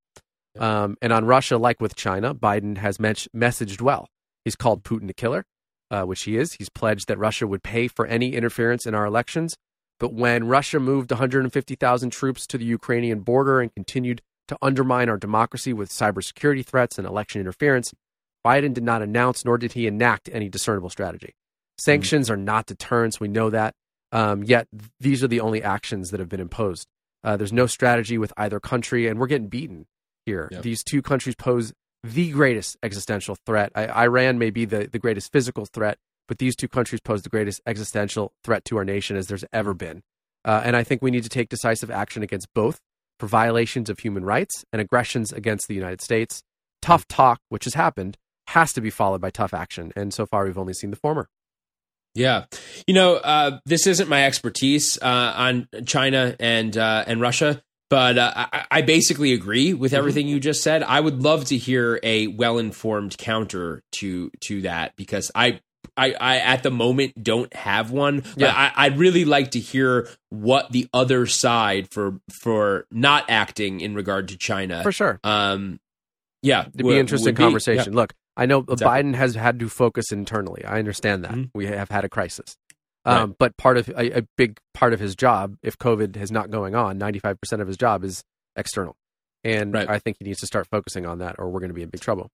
Um, 0.59 0.97
and 1.01 1.13
on 1.13 1.25
Russia, 1.25 1.57
like 1.57 1.79
with 1.79 1.95
China, 1.95 2.35
Biden 2.35 2.77
has 2.77 2.99
men- 2.99 3.15
messaged 3.35 3.81
well. 3.81 4.07
He's 4.43 4.55
called 4.57 4.83
Putin 4.83 5.09
a 5.09 5.13
killer, 5.13 5.45
uh, 5.89 6.03
which 6.03 6.23
he 6.23 6.35
is. 6.37 6.53
He's 6.53 6.67
pledged 6.69 7.07
that 7.07 7.17
Russia 7.17 7.47
would 7.47 7.63
pay 7.63 7.87
for 7.87 8.05
any 8.05 8.33
interference 8.35 8.85
in 8.85 8.93
our 8.93 9.05
elections. 9.05 9.55
But 9.99 10.13
when 10.13 10.47
Russia 10.47 10.79
moved 10.79 11.11
150,000 11.11 12.09
troops 12.09 12.45
to 12.47 12.57
the 12.57 12.65
Ukrainian 12.65 13.19
border 13.21 13.61
and 13.61 13.73
continued 13.73 14.21
to 14.49 14.57
undermine 14.61 15.07
our 15.07 15.17
democracy 15.17 15.71
with 15.71 15.89
cybersecurity 15.89 16.65
threats 16.65 16.97
and 16.97 17.07
election 17.07 17.39
interference, 17.39 17.93
Biden 18.45 18.73
did 18.73 18.83
not 18.83 19.01
announce 19.01 19.45
nor 19.45 19.57
did 19.57 19.73
he 19.73 19.87
enact 19.87 20.27
any 20.33 20.49
discernible 20.49 20.89
strategy. 20.89 21.33
Sanctions 21.83 22.29
are 22.29 22.37
not 22.37 22.65
deterrents. 22.65 23.19
We 23.19 23.27
know 23.27 23.49
that. 23.49 23.73
Um, 24.11 24.43
yet 24.43 24.67
these 24.99 25.23
are 25.23 25.27
the 25.27 25.39
only 25.39 25.63
actions 25.63 26.09
that 26.09 26.19
have 26.19 26.29
been 26.29 26.39
imposed. 26.39 26.87
Uh, 27.23 27.37
there's 27.37 27.53
no 27.53 27.65
strategy 27.65 28.17
with 28.17 28.33
either 28.37 28.59
country, 28.59 29.07
and 29.07 29.19
we're 29.19 29.27
getting 29.27 29.47
beaten 29.47 29.85
here. 30.25 30.49
Yep. 30.51 30.63
These 30.63 30.83
two 30.83 31.01
countries 31.01 31.35
pose 31.35 31.73
the 32.03 32.31
greatest 32.31 32.77
existential 32.83 33.37
threat. 33.45 33.71
I, 33.75 34.03
Iran 34.03 34.37
may 34.37 34.49
be 34.49 34.65
the, 34.65 34.89
the 34.91 34.99
greatest 34.99 35.31
physical 35.31 35.65
threat, 35.65 35.97
but 36.27 36.39
these 36.39 36.55
two 36.55 36.67
countries 36.67 37.01
pose 37.01 37.21
the 37.21 37.29
greatest 37.29 37.61
existential 37.65 38.33
threat 38.43 38.65
to 38.65 38.77
our 38.77 38.85
nation 38.85 39.17
as 39.17 39.27
there's 39.27 39.45
ever 39.53 39.73
been. 39.73 40.01
Uh, 40.43 40.61
and 40.63 40.75
I 40.75 40.83
think 40.83 41.01
we 41.01 41.11
need 41.11 41.23
to 41.23 41.29
take 41.29 41.49
decisive 41.49 41.91
action 41.91 42.23
against 42.23 42.47
both 42.53 42.79
for 43.19 43.27
violations 43.27 43.89
of 43.89 43.99
human 43.99 44.25
rights 44.25 44.65
and 44.73 44.81
aggressions 44.81 45.31
against 45.31 45.67
the 45.67 45.75
United 45.75 46.01
States. 46.01 46.41
Tough 46.81 47.07
talk, 47.07 47.39
which 47.49 47.65
has 47.65 47.75
happened, 47.75 48.17
has 48.47 48.73
to 48.73 48.81
be 48.81 48.89
followed 48.89 49.21
by 49.21 49.29
tough 49.29 49.53
action. 49.53 49.93
And 49.95 50.11
so 50.11 50.25
far, 50.25 50.45
we've 50.45 50.57
only 50.57 50.73
seen 50.73 50.89
the 50.89 50.95
former. 50.97 51.27
Yeah, 52.13 52.45
you 52.87 52.93
know, 52.93 53.15
uh, 53.15 53.59
this 53.65 53.87
isn't 53.87 54.09
my 54.09 54.25
expertise 54.25 54.97
uh, 55.01 55.05
on 55.35 55.67
China 55.85 56.35
and 56.39 56.75
uh, 56.77 57.05
and 57.07 57.21
Russia, 57.21 57.61
but 57.89 58.17
uh, 58.17 58.33
I, 58.35 58.65
I 58.69 58.81
basically 58.81 59.33
agree 59.33 59.73
with 59.73 59.93
everything 59.93 60.27
you 60.27 60.39
just 60.39 60.61
said. 60.61 60.83
I 60.83 60.99
would 60.99 61.23
love 61.23 61.45
to 61.45 61.57
hear 61.57 61.99
a 62.03 62.27
well 62.27 62.57
informed 62.57 63.17
counter 63.17 63.81
to 63.93 64.31
to 64.41 64.61
that 64.63 64.95
because 64.95 65.31
I. 65.35 65.59
I, 65.97 66.13
I 66.13 66.37
at 66.37 66.63
the 66.63 66.71
moment 66.71 67.21
don't 67.21 67.53
have 67.53 67.91
one, 67.91 68.21
but 68.21 68.37
Yeah. 68.37 68.53
I, 68.55 68.85
I'd 68.85 68.97
really 68.97 69.25
like 69.25 69.51
to 69.51 69.59
hear 69.59 70.07
what 70.29 70.71
the 70.71 70.87
other 70.93 71.25
side 71.25 71.89
for 71.91 72.19
for 72.29 72.85
not 72.91 73.25
acting 73.29 73.81
in 73.81 73.93
regard 73.95 74.29
to 74.29 74.37
China. 74.37 74.83
For 74.83 74.91
sure. 74.93 75.19
Um, 75.23 75.79
yeah, 76.43 76.61
It'd 76.61 76.77
be 76.77 76.91
an 76.93 76.97
interesting 76.99 77.25
would 77.29 77.35
be. 77.35 77.43
conversation. 77.43 77.93
Look, 77.93 78.13
I 78.41 78.45
know 78.45 78.59
Exactly. 78.59 78.85
Biden 78.87 79.15
has 79.15 79.35
had 79.35 79.59
to 79.59 79.69
focus 79.69 80.11
internally. 80.11 80.63
I 80.65 80.79
understand 80.79 81.23
that. 81.23 81.31
Mhm. 81.33 81.51
We 81.53 81.67
have 81.67 81.89
had 81.89 82.03
a 82.05 82.09
crisis. 82.09 82.55
Right. 83.05 83.17
Um, 83.21 83.35
But 83.37 83.55
part 83.57 83.77
of 83.77 83.89
a, 83.89 84.19
a 84.19 84.27
big 84.37 84.57
part 84.73 84.93
of 84.93 84.99
his 84.99 85.15
job, 85.15 85.55
if 85.63 85.77
COVID 85.77 86.17
is 86.17 86.31
not 86.31 86.49
going 86.49 86.75
on, 86.75 86.99
95% 86.99 87.61
of 87.61 87.67
his 87.67 87.77
job 87.77 88.03
is 88.03 88.23
external. 88.55 88.95
And 89.43 89.73
Right. 89.73 89.89
I 89.89 89.99
think 89.99 90.17
he 90.19 90.25
needs 90.25 90.39
to 90.39 90.45
start 90.47 90.67
focusing 90.71 91.05
on 91.05 91.19
that 91.19 91.35
or 91.39 91.49
we're 91.49 91.59
going 91.59 91.69
to 91.69 91.73
be 91.75 91.81
in 91.83 91.89
big 91.89 92.01
trouble. 92.01 92.29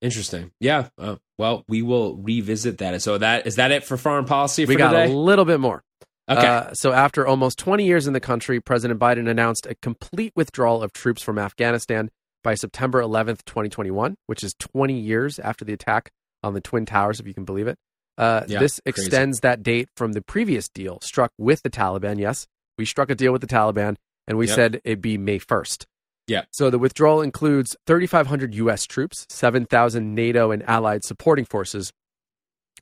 Interesting. 0.00 0.52
Yeah. 0.60 0.88
Uh, 0.96 1.16
well, 1.38 1.64
we 1.68 1.82
will 1.82 2.16
revisit 2.16 2.78
that. 2.78 3.02
So 3.02 3.18
that 3.18 3.46
is 3.46 3.56
that 3.56 3.72
it 3.72 3.84
for 3.84 3.96
foreign 3.96 4.24
policy 4.26 4.64
for 4.64 4.68
we 4.70 4.76
got 4.76 4.92
today? 4.92 5.12
a 5.12 5.16
little 5.16 5.44
bit 5.44 5.58
more. 5.60 5.82
okay. 6.30 6.46
Uh, 6.46 6.72
so, 6.74 6.92
after 6.92 7.26
almost 7.26 7.58
20 7.58 7.84
years 7.84 8.06
in 8.06 8.12
the 8.12 8.20
country, 8.20 8.60
President 8.60 9.00
Biden 9.00 9.28
announced 9.28 9.66
a 9.66 9.74
complete 9.76 10.32
withdrawal 10.36 10.82
of 10.82 10.92
troops 10.92 11.22
from 11.22 11.38
Afghanistan 11.38 12.10
by 12.44 12.54
September 12.54 13.00
11th, 13.02 13.44
2021, 13.44 14.16
which 14.26 14.42
is 14.42 14.54
20 14.58 14.94
years 14.98 15.38
after 15.38 15.64
the 15.64 15.72
attack 15.72 16.10
on 16.42 16.54
the 16.54 16.60
Twin 16.60 16.86
Towers, 16.86 17.20
if 17.20 17.26
you 17.26 17.34
can 17.34 17.44
believe 17.44 17.66
it. 17.66 17.76
Uh, 18.16 18.44
Yeah, 18.48 18.58
this 18.60 18.80
crazy. 18.84 19.06
extends 19.06 19.40
that 19.40 19.62
date 19.62 19.88
from 19.96 20.12
the 20.12 20.22
previous 20.22 20.68
deal 20.68 20.98
struck 21.02 21.32
with 21.38 21.62
the 21.62 21.70
Taliban. 21.70 22.18
Yes, 22.18 22.46
we 22.76 22.84
struck 22.84 23.10
a 23.10 23.14
deal 23.14 23.32
with 23.32 23.40
the 23.40 23.46
Taliban, 23.46 23.96
and 24.26 24.38
we 24.38 24.46
Yep. 24.46 24.54
said 24.56 24.80
it'd 24.84 25.00
be 25.02 25.18
May 25.18 25.38
1st. 25.38 25.86
Yeah. 26.26 26.42
So 26.52 26.68
the 26.70 26.78
withdrawal 26.78 27.22
includes 27.22 27.74
3,500 27.86 28.54
U.S. 28.56 28.84
troops, 28.84 29.24
7,000 29.30 30.14
NATO 30.14 30.50
and 30.50 30.62
allied 30.68 31.02
supporting 31.04 31.44
forces, 31.44 31.92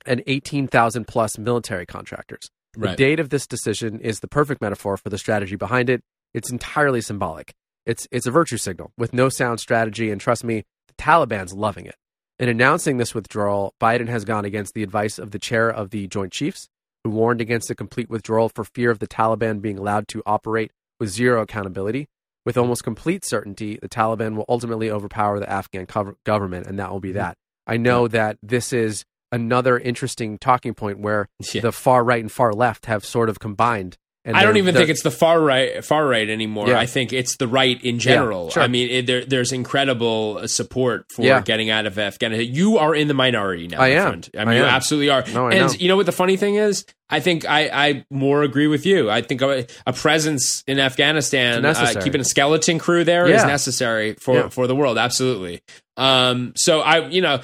and 0.05 0.21
18,000 0.27 1.05
plus 1.07 1.37
military 1.37 1.85
contractors. 1.85 2.49
The 2.73 2.79
Right. 2.89 2.97
date 2.97 3.19
of 3.19 3.29
this 3.29 3.47
decision 3.47 3.99
is 4.01 4.19
the 4.19 4.27
perfect 4.27 4.61
metaphor 4.61 4.97
for 4.97 5.09
the 5.09 5.17
strategy 5.17 5.55
behind 5.55 5.89
it. 5.89 6.01
It's 6.33 6.51
entirely 6.51 7.01
symbolic. 7.01 7.53
It's 7.87 8.07
it's 8.11 8.27
a 8.27 8.31
virtue 8.31 8.57
signal 8.57 8.91
with 8.97 9.13
no 9.13 9.29
sound 9.29 9.59
strategy, 9.59 10.11
and 10.11 10.21
trust 10.21 10.43
me, 10.43 10.63
the 10.87 10.93
Taliban's 11.01 11.53
loving 11.53 11.85
it. 11.87 11.95
In 12.37 12.49
announcing 12.49 12.97
this 12.97 13.15
withdrawal, 13.15 13.73
Biden 13.81 14.09
has 14.09 14.23
gone 14.25 14.45
against 14.45 14.75
the 14.75 14.83
advice 14.83 15.17
of 15.17 15.31
the 15.31 15.39
chair 15.39 15.69
of 15.69 15.89
the 15.89 16.05
Joint 16.07 16.31
Chiefs, 16.31 16.67
who 17.03 17.09
warned 17.09 17.41
against 17.41 17.71
a 17.71 17.75
complete 17.75 18.09
withdrawal 18.09 18.49
for 18.49 18.63
fear 18.63 18.91
of 18.91 18.99
the 18.99 19.07
Taliban 19.07 19.61
being 19.61 19.79
allowed 19.79 20.07
to 20.09 20.21
operate 20.25 20.71
with 20.99 21.09
zero 21.09 21.41
accountability. 21.41 22.07
With 22.45 22.57
almost 22.57 22.83
complete 22.83 23.25
certainty, 23.25 23.79
the 23.81 23.89
Taliban 23.89 24.35
will 24.35 24.45
ultimately 24.47 24.91
overpower 24.91 25.39
the 25.39 25.49
Afghan 25.51 25.85
cover- 25.87 26.15
government, 26.25 26.67
and 26.67 26.77
that 26.79 26.91
will 26.91 26.99
be 26.99 27.09
Mm-hmm. 27.09 27.17
that. 27.17 27.37
I 27.65 27.77
know 27.77 28.07
that 28.07 28.37
this 28.43 28.71
is 28.71 29.03
another 29.31 29.77
interesting 29.79 30.37
talking 30.37 30.73
point 30.73 30.99
where 30.99 31.27
Yeah. 31.53 31.61
the 31.61 31.71
far 31.71 32.03
right 32.03 32.21
and 32.21 32.31
far 32.31 32.53
left 32.53 32.85
have 32.85 33.03
sort 33.03 33.29
of 33.29 33.39
combined. 33.39 33.97
I 34.35 34.43
don't 34.43 34.57
even 34.57 34.75
think 34.75 34.89
it's 34.89 35.03
the 35.03 35.11
far 35.11 35.39
right 35.39 35.83
far 35.85 36.05
right 36.05 36.29
anymore. 36.29 36.67
Yeah. 36.69 36.79
I 36.79 36.85
think 36.85 37.13
it's 37.13 37.37
the 37.37 37.47
right 37.47 37.81
in 37.83 37.99
general. 37.99 38.49
sure. 38.49 38.61
I 38.63 38.67
mean, 38.67 38.89
it, 38.89 39.05
there, 39.05 39.23
there's 39.25 39.51
incredible 39.51 40.39
uh, 40.41 40.47
support 40.47 41.05
for 41.11 41.21
Yeah. 41.23 41.41
getting 41.41 41.69
out 41.69 41.85
of 41.85 41.97
Afghanistan. 41.97 42.53
You 42.53 42.77
are 42.77 42.93
in 42.93 43.07
the 43.07 43.13
minority 43.13 43.67
now. 43.67 43.79
I 43.79 43.89
am. 43.89 44.07
friend. 44.09 44.29
I 44.35 44.39
mean, 44.39 44.47
I 44.49 44.53
you 44.57 44.63
am. 44.63 44.69
absolutely 44.69 45.09
are. 45.09 45.23
No, 45.33 45.47
and 45.47 45.59
know. 45.67 45.73
you 45.79 45.87
know 45.87 45.95
what 45.95 46.05
the 46.05 46.11
funny 46.11 46.35
thing 46.37 46.55
is? 46.55 46.85
I 47.09 47.21
think 47.21 47.45
I, 47.49 47.69
I 47.71 48.05
more 48.11 48.43
agree 48.43 48.67
with 48.67 48.85
you. 48.85 49.09
I 49.09 49.21
think 49.21 49.41
a, 49.41 49.65
a 49.85 49.93
presence 49.93 50.61
in 50.67 50.77
Afghanistan, 50.79 51.65
uh, 51.65 52.01
keeping 52.03 52.19
a 52.19 52.25
skeleton 52.25 52.79
crew 52.79 53.05
there 53.05 53.27
is 53.27 53.41
Yeah. 53.41 53.47
necessary 53.47 54.15
for 54.15 54.35
Yeah. 54.35 54.49
for 54.49 54.67
the 54.67 54.75
world. 54.75 54.97
Absolutely. 54.97 55.61
Um. 55.95 56.51
So 56.57 56.81
I, 56.81 57.07
you 57.07 57.21
know, 57.21 57.39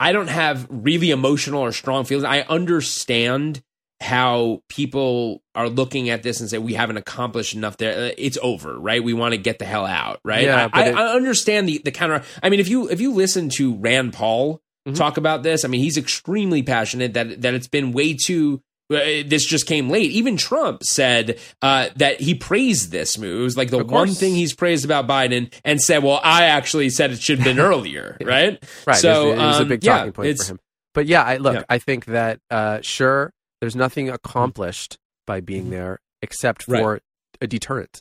I 0.00 0.12
don't 0.12 0.28
have 0.30 0.66
really 0.70 1.10
emotional 1.10 1.60
or 1.62 1.72
strong 1.72 2.04
feelings. 2.04 2.24
I 2.24 2.40
understand 2.40 3.62
how 4.00 4.62
people 4.68 5.42
are 5.54 5.68
looking 5.68 6.08
at 6.10 6.22
this 6.22 6.40
and 6.40 6.48
say 6.48 6.58
we 6.58 6.74
haven't 6.74 6.96
accomplished 6.98 7.54
enough 7.54 7.76
there. 7.78 8.10
Uh, 8.10 8.14
It's 8.16 8.38
over, 8.42 8.78
right? 8.78 9.02
We 9.02 9.12
want 9.12 9.32
to 9.32 9.38
get 9.38 9.58
the 9.58 9.64
hell 9.64 9.86
out, 9.86 10.20
right? 10.24 10.44
Yeah, 10.44 10.68
I, 10.72 10.82
I, 10.82 10.88
it- 10.88 10.94
I 10.96 11.14
understand 11.14 11.68
the 11.68 11.80
the 11.84 11.90
counter. 11.90 12.22
I 12.42 12.48
mean, 12.50 12.60
if 12.60 12.68
you 12.68 12.88
if 12.88 13.00
you 13.00 13.12
listen 13.12 13.48
to 13.56 13.74
Rand 13.74 14.12
Paul 14.12 14.60
Mhm. 14.88 14.96
talk 14.96 15.16
about 15.16 15.42
this, 15.42 15.64
I 15.64 15.68
mean, 15.68 15.80
he's 15.80 15.96
extremely 15.98 16.62
passionate 16.62 17.14
that 17.14 17.42
that 17.42 17.54
it's 17.54 17.68
been 17.68 17.92
way 17.92 18.14
too. 18.14 18.62
Uh, 18.90 19.22
this 19.26 19.44
just 19.44 19.66
came 19.66 19.90
late. 19.90 20.10
Even 20.12 20.38
Trump 20.38 20.82
said 20.82 21.38
uh, 21.60 21.88
that 21.96 22.20
he 22.22 22.34
praised 22.34 22.90
this 22.90 23.18
move. 23.18 23.40
It 23.40 23.42
was 23.42 23.56
like 23.56 23.68
the 23.68 23.84
one 23.84 24.08
thing 24.08 24.34
he's 24.34 24.54
praised 24.54 24.86
about 24.86 25.06
Biden, 25.06 25.52
and 25.62 25.78
said, 25.78 26.02
"Well, 26.02 26.20
I 26.24 26.44
actually 26.44 26.88
said 26.88 27.10
it 27.10 27.20
should 27.20 27.38
have 27.40 27.44
been 27.44 27.58
earlier." 27.72 28.16
Right? 28.24 28.62
Right. 28.86 28.96
So 28.96 29.32
it 29.32 29.36
was, 29.36 29.38
it 29.38 29.46
was 29.46 29.58
a 29.58 29.62
um, 29.62 29.68
big 29.68 29.84
yeah, 29.84 29.96
talking 29.98 30.12
point 30.12 30.38
for 30.38 30.44
him. 30.52 30.60
But 30.94 31.06
yeah, 31.06 31.22
I 31.22 31.36
look, 31.36 31.54
Yeah. 31.56 31.62
I 31.68 31.78
think 31.78 32.06
that 32.06 32.40
uh, 32.50 32.78
sure, 32.80 33.30
there's 33.60 33.76
nothing 33.76 34.08
accomplished 34.10 34.98
by 35.26 35.40
being 35.40 35.70
there 35.70 35.98
except 36.22 36.66
Right. 36.68 36.80
for 36.82 37.00
a 37.40 37.46
deterrent. 37.46 38.00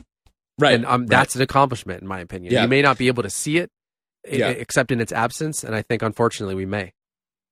Right. 0.59 0.75
And 0.75 0.85
um, 0.85 1.05
that's 1.07 1.35
an 1.35 1.41
accomplishment, 1.41 2.01
in 2.01 2.07
my 2.07 2.19
opinion. 2.19 2.53
Yeah. 2.53 2.63
You 2.63 2.67
may 2.67 2.81
not 2.81 2.97
be 2.97 3.07
able 3.07 3.23
to 3.23 3.29
see 3.29 3.57
it 3.57 3.69
Yeah. 4.27 4.49
except 4.49 4.91
in 4.91 4.99
its 4.99 5.11
absence. 5.11 5.63
And 5.63 5.75
I 5.75 5.81
think, 5.83 6.01
unfortunately, 6.01 6.55
we 6.55 6.65
may. 6.65 6.93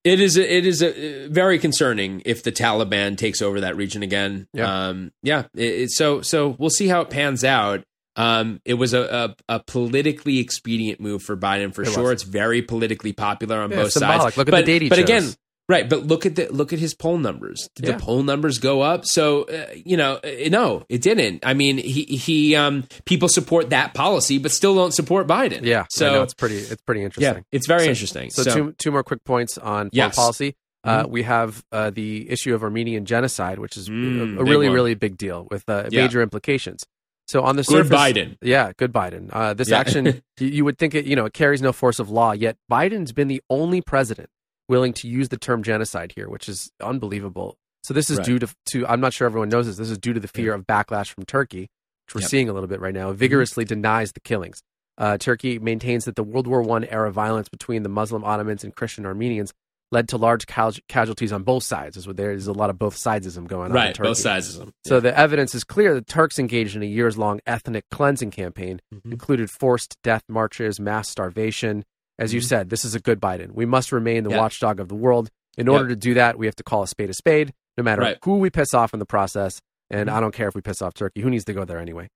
It 0.03 0.19
is 0.19 0.37
a, 0.37 0.55
it 0.57 0.65
is 0.65 0.81
a, 0.83 1.27
very 1.29 1.57
concerning 1.59 2.21
if 2.25 2.43
the 2.43 2.51
Taliban 2.51 3.17
takes 3.17 3.41
over 3.41 3.61
that 3.61 3.75
region 3.75 4.03
again. 4.03 4.47
Yeah. 4.53 4.87
Um, 4.89 5.11
yeah. 5.23 5.45
It, 5.55 5.63
it- 5.81 5.91
so 5.91 6.21
so 6.21 6.55
we'll 6.59 6.69
see 6.69 6.87
how 6.87 7.01
it 7.01 7.09
pans 7.09 7.43
out. 7.43 7.83
Um, 8.15 8.61
it 8.65 8.75
was 8.75 8.93
a, 8.93 9.35
a, 9.49 9.55
a 9.55 9.59
politically 9.65 10.39
expedient 10.39 10.99
move 11.01 11.21
for 11.21 11.35
Biden 11.35 11.73
for 11.73 11.81
It 11.81 11.89
sure. 11.91 12.03
was. 12.03 12.11
It's 12.13 12.23
very 12.23 12.61
politically 12.61 13.11
popular 13.13 13.57
on 13.59 13.71
Yeah, 13.71 13.77
both 13.83 13.91
symbolic. 13.91 14.21
sides. 14.21 14.37
Look 14.37 14.47
at 14.47 14.51
but, 14.51 14.65
the 14.65 14.71
date 14.71 14.81
he 14.83 14.89
But 14.89 14.95
chose. 14.95 15.03
again, 15.03 15.33
Right, 15.67 15.89
but 15.89 16.05
look 16.05 16.27
at 16.27 16.35
the 16.35 16.47
look 16.51 16.73
at 16.73 16.79
his 16.79 16.93
poll 16.93 17.17
numbers. 17.17 17.69
Did 17.75 17.85
Yeah. 17.85 17.91
the 17.93 17.99
poll 18.03 18.21
numbers 18.21 18.59
go 18.59 18.81
up? 18.81 19.03
So 19.05 19.43
uh, 19.45 19.65
you 19.83 19.97
know, 19.97 20.19
uh, 20.23 20.49
no, 20.49 20.85
it 20.89 21.01
didn't. 21.01 21.43
I 21.45 21.55
mean, 21.55 21.77
he 21.79 22.03
he 22.03 22.55
um 22.55 22.83
people 23.05 23.27
support 23.29 23.71
that 23.71 23.95
policy, 23.95 24.37
but 24.37 24.51
still 24.51 24.75
don't 24.75 24.93
support 24.93 25.25
Biden. 25.27 25.61
Yeah. 25.63 25.85
so 25.89 26.21
it's 26.21 26.35
pretty. 26.35 26.57
It's 26.57 26.81
pretty 26.83 27.03
interesting. 27.03 27.37
yeah, 27.37 27.41
it's 27.51 27.65
very 27.67 27.85
So- 27.85 27.89
interesting. 27.89 28.29
So, 28.29 28.43
So, 28.43 28.53
two 28.53 28.75
two 28.77 28.91
more 28.91 29.03
quick 29.03 29.23
points 29.23 29.57
on 29.57 29.89
Yes. 29.91 30.15
policy. 30.15 30.55
Uh, 30.83 31.03
Mhm. 31.05 31.09
we 31.09 31.23
have 31.23 31.65
uh, 31.71 31.89
the 31.89 32.29
issue 32.29 32.53
of 32.53 32.61
Armenian 32.61 33.05
genocide, 33.05 33.57
which 33.57 33.75
is 33.75 33.89
Mm, 33.89 34.37
a, 34.37 34.41
a 34.41 34.43
really 34.43 34.67
one. 34.67 34.75
really 34.75 34.93
big 34.93 35.17
deal 35.17 35.47
with 35.49 35.67
uh, 35.67 35.85
Yeah. 35.89 36.03
major 36.03 36.21
implications. 36.21 36.85
So 37.27 37.41
on 37.41 37.55
the 37.55 37.63
good 37.63 37.87
surface, 37.87 37.97
Biden. 37.97 38.37
yeah, 38.43 38.71
good 38.77 38.93
Biden. 38.93 39.29
Uh, 39.33 39.55
this 39.55 39.71
Yeah. 39.71 39.79
action, 39.79 40.05
you, 40.39 40.47
you 40.47 40.63
would 40.63 40.77
think 40.77 40.93
it, 40.93 41.05
you 41.05 41.15
know, 41.15 41.25
it 41.25 41.33
carries 41.33 41.59
no 41.59 41.71
force 41.73 41.97
of 41.97 42.11
law. 42.11 42.33
Yet 42.33 42.55
Biden's 42.71 43.13
been 43.13 43.27
the 43.29 43.41
only 43.49 43.81
president 43.81 44.29
willing 44.67 44.93
to 44.93 45.07
use 45.07 45.29
the 45.29 45.37
term 45.37 45.63
genocide 45.63 46.13
here, 46.15 46.29
which 46.29 46.47
is 46.49 46.71
unbelievable. 46.81 47.57
So 47.83 47.93
this 47.93 48.09
is 48.09 48.17
Right. 48.17 48.25
due 48.25 48.39
to, 48.39 48.47
to, 48.67 48.87
I'm 48.87 48.99
not 48.99 49.13
sure 49.13 49.25
everyone 49.27 49.49
knows 49.49 49.67
this. 49.67 49.77
This 49.77 49.89
is 49.91 49.97
due 49.99 50.13
to 50.13 50.19
the 50.19 50.27
fear 50.27 50.53
of 50.53 50.65
backlash 50.65 51.13
from 51.13 51.23
Turkey, 51.25 51.69
which 52.07 52.15
we're 52.15 52.21
Yep. 52.21 52.29
seeing 52.29 52.49
a 52.49 52.53
little 52.53 52.67
bit 52.67 52.79
right 52.79 52.93
now. 52.93 53.11
Vigorously 53.13 53.63
denies 53.65 54.11
the 54.13 54.19
killings. 54.21 54.61
Uh, 54.97 55.17
Turkey 55.17 55.59
maintains 55.59 56.05
that 56.05 56.15
the 56.15 56.23
World 56.23 56.47
War 56.47 56.61
One 56.61 56.83
era 56.85 57.11
violence 57.11 57.49
between 57.49 57.83
the 57.83 57.89
Muslim 57.89 58.23
Ottomans 58.23 58.63
and 58.63 58.73
Christian 58.75 59.05
Armenians 59.05 59.53
led 59.91 60.09
to 60.09 60.17
large 60.17 60.47
cas- 60.47 60.79
casualties 60.89 61.31
on 61.31 61.43
both 61.43 61.61
sides. 61.63 61.95
Is 61.95 62.07
what 62.07 62.17
there's 62.17 62.47
a 62.47 62.53
lot 62.53 62.69
of 62.71 62.79
both 62.79 62.95
sidesism 62.95 63.45
going 63.45 63.65
on. 63.65 63.71
in 63.71 63.73
Right, 63.75 63.97
both 63.97 64.17
sides 64.17 64.55
of 64.55 64.61
them. 64.61 64.71
So 64.87 64.99
the 64.99 65.15
evidence 65.17 65.53
is 65.53 65.63
clear 65.63 65.93
that 65.93 66.07
Turks 66.07 66.39
engaged 66.39 66.75
in 66.75 66.81
a 66.81 66.85
years 66.87 67.17
long 67.19 67.39
ethnic 67.45 67.83
cleansing 67.91 68.31
campaign, 68.31 68.81
Mhm. 68.93 69.11
included 69.11 69.51
forced 69.51 69.97
death 70.01 70.23
marches, 70.27 70.79
mass 70.79 71.07
starvation. 71.09 71.85
As 72.17 72.33
you 72.33 72.39
Mhm. 72.39 72.45
said, 72.45 72.69
this 72.69 72.85
is 72.85 72.95
a 72.95 72.99
good 72.99 73.19
Biden. 73.19 73.51
We 73.53 73.65
must 73.65 73.91
remain 73.91 74.23
the 74.23 74.29
Yeah. 74.31 74.37
watchdog 74.37 74.79
of 74.79 74.87
the 74.87 74.95
world. 74.95 75.29
In 75.57 75.67
order 75.67 75.87
to 75.89 75.95
do 75.95 76.13
that, 76.15 76.37
we 76.37 76.45
have 76.47 76.55
to 76.55 76.63
call 76.63 76.83
a 76.83 76.87
spade 76.87 77.09
a 77.09 77.13
spade, 77.13 77.53
no 77.77 77.83
matter 77.83 78.01
Right. 78.01 78.17
who 78.23 78.37
we 78.37 78.49
piss 78.49 78.73
off 78.73 78.93
in 78.93 78.99
the 78.99 79.05
process. 79.05 79.61
And 79.89 80.09
Mhm. 80.09 80.13
I 80.13 80.19
don't 80.19 80.33
care 80.33 80.47
if 80.47 80.55
we 80.55 80.61
piss 80.61 80.81
off 80.81 80.93
Turkey. 80.93 81.21
Who 81.21 81.29
needs 81.29 81.45
to 81.45 81.53
go 81.53 81.63
there 81.65 81.79
anyway? 81.79 82.09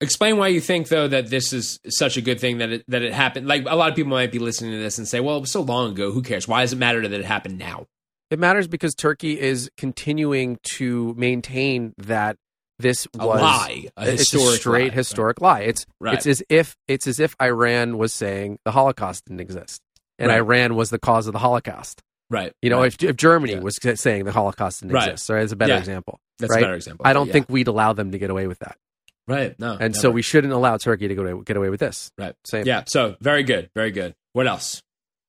Explain 0.00 0.36
why 0.36 0.48
you 0.48 0.60
think 0.60 0.88
though 0.88 1.08
that 1.08 1.28
this 1.28 1.52
is 1.52 1.80
such 1.88 2.16
a 2.16 2.20
good 2.20 2.38
thing 2.38 2.58
that 2.58 2.70
it 2.70 2.84
that 2.86 3.02
it 3.02 3.12
happened. 3.12 3.48
Like 3.48 3.64
a 3.66 3.74
lot 3.74 3.90
of 3.90 3.96
people 3.96 4.10
might 4.10 4.30
be 4.30 4.38
listening 4.38 4.70
to 4.70 4.78
this 4.78 4.96
and 4.96 5.08
say, 5.08 5.18
"Well, 5.18 5.36
it 5.36 5.40
was 5.40 5.50
so 5.50 5.60
long 5.60 5.90
ago. 5.90 6.12
Who 6.12 6.22
cares? 6.22 6.46
Why 6.46 6.60
does 6.62 6.72
it 6.72 6.76
matter 6.76 7.06
that 7.06 7.12
it 7.18 7.24
happened 7.24 7.58
now?" 7.58 7.86
It 8.30 8.38
matters 8.38 8.68
because 8.68 8.94
Turkey 8.94 9.40
is 9.40 9.68
continuing 9.76 10.58
to 10.76 11.14
maintain 11.18 11.94
that 11.98 12.36
this 12.78 13.06
A 13.18 13.26
was 13.26 13.40
lie, 13.40 13.86
a 13.96 14.12
it's 14.12 14.32
a 14.34 14.38
straight 14.56 14.90
lie. 14.90 14.94
historic 14.94 15.40
lie. 15.40 15.60
It's 15.60 15.84
Right. 16.00 16.14
it's 16.14 16.26
as 16.26 16.42
if 16.48 16.76
it's 16.86 17.06
as 17.06 17.18
if 17.20 17.34
Iran 17.42 17.98
was 17.98 18.12
saying 18.12 18.58
the 18.64 18.70
Holocaust 18.72 19.24
didn't 19.26 19.40
exist, 19.40 19.80
and 20.18 20.28
Right. 20.28 20.36
Iran 20.38 20.74
was 20.74 20.90
the 20.90 20.98
cause 20.98 21.26
of 21.26 21.32
the 21.32 21.38
Holocaust. 21.40 22.02
Right. 22.30 22.52
You 22.62 22.70
know, 22.70 22.80
right. 22.80 22.92
if, 22.92 23.02
if 23.02 23.16
Germany 23.16 23.54
Yeah. 23.54 23.60
was 23.60 23.78
saying 24.00 24.24
the 24.24 24.32
Holocaust 24.32 24.80
didn't 24.80 24.92
Right. 24.94 25.08
exist, 25.10 25.26
so 25.26 25.34
it's 25.36 25.52
a 25.52 25.56
better 25.56 25.72
Yeah. 25.74 25.78
example. 25.78 26.20
that's 26.38 26.52
right? 26.52 26.60
a 26.60 26.66
better 26.66 26.74
example. 26.74 27.04
I 27.04 27.12
don't 27.14 27.26
Yeah. 27.26 27.32
think 27.32 27.46
we'd 27.48 27.66
allow 27.68 27.92
them 27.94 28.12
to 28.12 28.18
get 28.18 28.30
away 28.30 28.46
with 28.46 28.60
that, 28.60 28.76
Right. 29.26 29.58
No. 29.58 29.76
and 29.80 29.96
so 29.96 30.08
we 30.10 30.22
shouldn't 30.22 30.52
allow 30.52 30.76
Turkey 30.76 31.08
to 31.08 31.14
go 31.16 31.24
to, 31.24 31.42
get 31.42 31.56
away 31.56 31.68
with 31.68 31.80
this. 31.80 32.12
Right. 32.16 32.34
Same. 32.46 32.64
Yeah. 32.64 32.84
So 32.86 33.16
very 33.20 33.42
good. 33.42 33.70
Very 33.74 33.90
good. 33.90 34.14
What 34.34 34.46
else? 34.46 34.82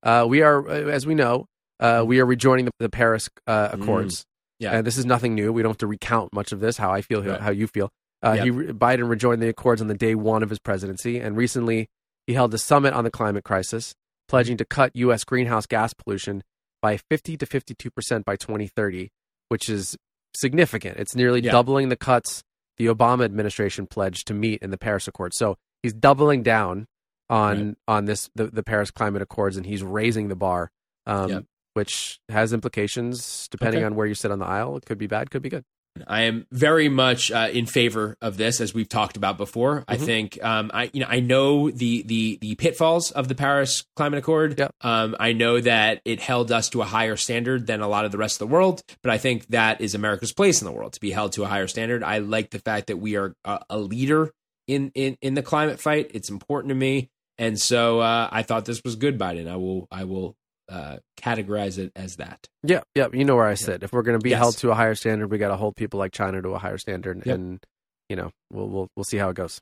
Uh, 0.04 0.26
we 0.30 0.44
are, 0.44 0.68
uh, 0.70 0.72
as 0.90 1.08
we 1.08 1.16
know, 1.16 1.48
uh, 1.80 2.04
we 2.06 2.20
are 2.20 2.26
rejoining 2.26 2.66
the, 2.66 2.72
the 2.80 2.90
Paris 2.90 3.28
uh, 3.48 3.70
Accords. 3.74 4.26
Yeah. 4.60 4.74
and 4.74 4.86
this 4.86 4.98
is 4.98 5.06
nothing 5.06 5.36
new. 5.36 5.52
We 5.54 5.62
don't 5.62 5.72
have 5.72 5.78
to 5.80 5.88
recount 5.88 6.34
much 6.34 6.52
of 6.52 6.60
this. 6.60 6.78
How 6.78 6.92
I 6.92 7.02
feel, 7.02 7.24
Right. 7.24 7.40
how 7.40 7.52
you 7.52 7.68
feel. 7.68 7.90
Uh, 8.22 8.34
Yep. 8.38 8.44
He 8.46 8.52
Biden 8.52 9.10
rejoined 9.10 9.42
the 9.42 9.48
Accords 9.50 9.82
on 9.82 9.88
the 9.88 9.94
day 9.94 10.14
one 10.16 10.44
of 10.44 10.50
his 10.50 10.60
presidency, 10.60 11.20
and 11.20 11.38
recently 11.38 11.88
he 12.28 12.34
held 12.34 12.54
a 12.54 12.58
summit 12.58 12.94
on 12.94 13.04
the 13.06 13.12
climate 13.12 13.44
crisis, 13.46 13.96
pledging 14.28 14.58
to 14.58 14.66
cut 14.66 14.94
U.S. 14.96 15.24
greenhouse 15.24 15.66
gas 15.66 15.94
pollution 15.94 16.44
by 16.82 16.98
50 17.10 17.38
to 17.38 17.46
52 17.46 17.90
percent 17.90 18.26
by 18.26 18.36
2030, 18.36 19.10
which 19.48 19.70
is 19.70 19.96
significant. 20.36 20.98
It's 20.98 21.16
nearly 21.16 21.42
Yeah. 21.42 21.52
doubling 21.52 21.90
the 21.90 21.96
cuts 21.96 22.44
the 22.78 22.86
Obama 22.88 23.26
administration 23.26 23.88
pledged 23.88 24.26
to 24.28 24.34
meet 24.34 24.62
in 24.62 24.70
the 24.72 24.78
Paris 24.78 25.08
Accord. 25.08 25.34
So 25.34 25.58
he's 25.84 25.94
doubling 25.94 26.44
down 26.44 26.88
on 27.30 27.68
Right. 27.68 27.76
on 27.88 28.06
this 28.06 28.30
the, 28.36 28.48
the 28.48 28.64
Paris 28.64 28.90
Climate 28.92 29.22
Accords, 29.22 29.58
and 29.58 29.66
he's 29.66 29.84
raising 29.84 30.28
the 30.30 30.36
bar, 30.36 30.72
um, 31.06 31.30
Yep. 31.30 31.46
Which 31.74 32.20
has 32.30 32.54
implications 32.54 33.48
depending 33.50 33.80
Okay. 33.80 33.86
on 33.86 33.96
where 33.96 34.08
you 34.08 34.16
sit 34.16 34.32
on 34.32 34.40
the 34.40 34.46
aisle. 34.46 34.78
It 34.78 34.86
could 34.86 34.98
be 34.98 35.08
bad, 35.08 35.30
could 35.32 35.42
be 35.42 35.50
good. 35.50 35.64
I 36.08 36.22
am 36.22 36.46
very 36.52 36.88
much 36.88 37.30
uh, 37.32 37.50
in 37.52 37.66
favor 37.66 38.16
of 38.22 38.38
this, 38.38 38.62
as 38.62 38.74
we've 38.74 38.88
talked 38.88 39.18
about 39.18 39.38
before. 39.38 39.84
I 39.88 39.98
Mhm. 39.98 40.06
think 40.06 40.44
um, 40.44 40.72
I, 40.74 40.90
you 40.94 41.02
know, 41.02 41.08
I 41.10 41.20
know 41.20 41.72
the 41.72 42.04
the 42.04 42.38
the 42.40 42.56
pitfalls 42.56 43.12
of 43.12 43.28
the 43.28 43.36
Paris 43.36 43.84
Climate 43.98 44.20
Accord. 44.20 44.62
Um, 44.82 45.16
I 45.20 45.34
know 45.34 45.60
that 45.60 46.02
it 46.06 46.22
held 46.22 46.52
us 46.52 46.70
to 46.70 46.82
a 46.82 46.86
higher 46.86 47.18
standard 47.18 47.68
than 47.68 47.82
a 47.82 47.88
lot 47.88 48.06
of 48.06 48.12
the 48.12 48.18
rest 48.18 48.36
of 48.40 48.48
the 48.48 48.54
world, 48.54 48.82
but 49.02 49.12
I 49.12 49.18
think 49.18 49.48
that 49.48 49.82
is 49.82 49.94
America's 49.96 50.32
place 50.32 50.62
in 50.62 50.66
the 50.66 50.72
world 50.72 50.94
to 50.94 51.02
be 51.02 51.12
held 51.12 51.34
to 51.34 51.44
a 51.44 51.48
higher 51.48 51.68
standard. 51.68 52.04
I 52.04 52.20
like 52.20 52.52
the 52.52 52.60
fact 52.60 52.88
that 52.88 52.98
we 52.98 53.16
are 53.18 53.34
a, 53.44 53.60
a 53.72 53.78
leader 53.80 54.32
in, 54.68 54.92
in 54.96 55.18
in 55.22 55.34
the 55.34 55.44
climate 55.44 55.82
fight. 55.82 56.12
It's 56.14 56.30
important 56.30 56.70
to 56.70 56.76
me, 56.76 57.10
and 57.38 57.60
so 57.60 58.00
uh, 58.00 58.30
I 58.32 58.44
thought 58.44 58.66
this 58.66 58.84
was 58.86 58.96
good, 58.96 59.18
Biden. 59.20 59.50
I 59.50 59.56
will 59.58 59.88
I 59.92 60.04
will 60.06 60.36
uh, 60.70 60.98
categorize 61.18 61.78
it 61.78 61.92
as 61.96 62.18
that. 62.18 62.48
Yeah, 62.64 62.82
yeah, 62.96 63.08
you 63.12 63.26
know 63.26 63.36
where 63.36 63.48
I 63.48 63.56
sit. 63.56 63.84
If 63.84 63.92
we're 63.92 64.04
going 64.04 64.18
to 64.20 64.24
be 64.24 64.30
Yes. 64.32 64.40
held 64.40 64.58
to 64.58 64.72
a 64.72 64.76
higher 64.76 64.96
standard, 64.96 65.32
we 65.32 65.38
got 65.38 65.50
to 65.50 65.56
hold 65.58 65.76
people 65.76 65.98
like 66.00 66.12
China 66.12 66.42
to 66.42 66.50
a 66.50 66.60
higher 66.60 66.78
standard, 66.78 67.24
Yep. 67.26 67.36
and 67.36 67.66
you 68.10 68.16
know, 68.16 68.32
we'll 68.52 68.68
we'll 68.68 68.88
we'll 68.96 69.04
see 69.04 69.18
how 69.18 69.30
it 69.30 69.36
goes. 69.36 69.60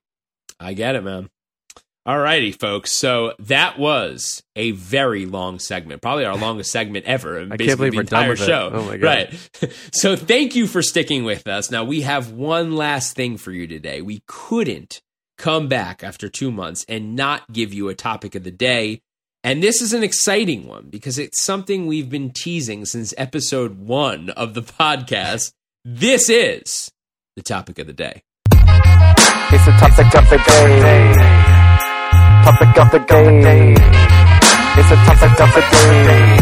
I 0.60 0.74
get 0.74 0.96
it, 0.96 1.04
man. 1.04 1.30
All 2.06 2.18
righty, 2.20 2.54
folks. 2.54 2.98
So 2.98 3.34
that 3.40 3.78
was 3.78 4.42
a 4.56 4.72
very 4.72 5.26
long 5.26 5.60
segment, 5.60 6.02
probably 6.02 6.24
our 6.24 6.38
longest 6.38 6.72
segment 6.72 7.06
ever. 7.06 7.40
I 7.52 7.58
basically 7.58 7.66
can't 7.68 7.78
believe 7.78 7.92
the 7.92 7.98
we're 7.98 8.04
done 8.04 8.20
entire 8.30 8.34
it. 8.34 8.38
show. 8.40 8.70
Oh 8.74 8.84
my 8.86 8.96
God. 8.96 9.04
Right. 9.62 9.74
so 9.92 10.16
thank 10.16 10.56
you 10.56 10.68
for 10.68 10.82
sticking 10.82 11.26
with 11.26 11.48
us. 11.50 11.70
Now 11.70 11.84
we 11.84 12.02
have 12.04 12.32
one 12.32 12.78
last 12.78 13.16
thing 13.18 13.36
for 13.36 13.52
you 13.52 13.68
today. 13.68 14.02
We 14.02 14.22
couldn't 14.26 15.02
come 15.38 15.68
back 15.68 16.02
after 16.02 16.30
two 16.30 16.50
months 16.50 16.86
and 16.88 17.14
not 17.16 17.52
give 17.52 17.74
you 17.74 17.90
a 17.90 17.94
topic 17.94 18.36
of 18.36 18.44
the 18.46 18.52
day. 18.52 19.02
And 19.48 19.64
this 19.64 19.82
is 19.82 19.94
an 19.94 20.04
exciting 20.04 20.68
one 20.68 20.90
because 20.90 21.18
it's 21.18 21.42
something 21.42 21.88
we've 21.88 22.10
been 22.10 22.32
teasing 22.32 22.84
since 22.84 23.14
episode 23.18 23.80
one 23.80 24.30
of 24.32 24.54
the 24.56 24.62
podcast. 24.80 25.54
This 25.86 26.30
is 26.30 26.92
the 27.38 27.44
topic 27.44 27.80
of 27.80 27.88
the 27.88 27.94
day. 27.94 28.24
It's 28.52 29.66
the 29.66 29.72
topic 29.80 30.14
of 30.14 30.30
the 30.30 30.38
day. 30.38 31.14
Topic 32.44 32.78
of 32.78 32.92
the 32.92 33.00
day. 33.08 33.72
It's 34.76 34.90
the 34.90 34.96
topic 34.98 35.40
of 35.40 35.54
the 35.56 35.62
day. 36.04 36.38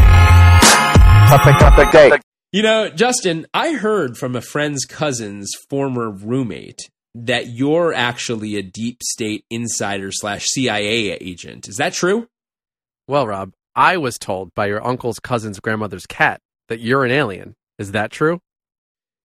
Topic 1.30 1.61
of 1.61 1.75
the 1.75 1.90
day. 1.92 2.19
You 2.53 2.64
know, 2.64 2.90
Justin, 2.90 3.45
I 3.53 3.74
heard 3.74 4.17
from 4.17 4.35
a 4.35 4.42
friend's 4.42 4.84
cousin's 4.84 5.51
former 5.69 6.09
roommate 6.09 6.90
that 7.14 7.50
you're 7.50 7.93
actually 7.93 8.56
a 8.56 8.64
deep 8.64 9.03
state 9.03 9.45
insider 9.51 10.09
slash 10.11 10.45
CIA 10.48 11.11
agent. 11.11 11.67
Is 11.67 11.77
that 11.77 11.93
true? 11.93 12.27
Well, 13.08 13.27
Rob, 13.27 13.53
I 13.75 13.98
was 13.98 14.17
told 14.17 14.53
by 14.56 14.67
your 14.67 14.85
uncle's 14.85 15.19
cousin's 15.19 15.59
grandmother's 15.59 16.08
cat 16.08 16.42
that 16.69 16.80
you're 16.80 17.06
an 17.06 17.11
alien. 17.11 17.56
Is 17.77 17.92
that 17.92 18.11
true? 18.11 18.40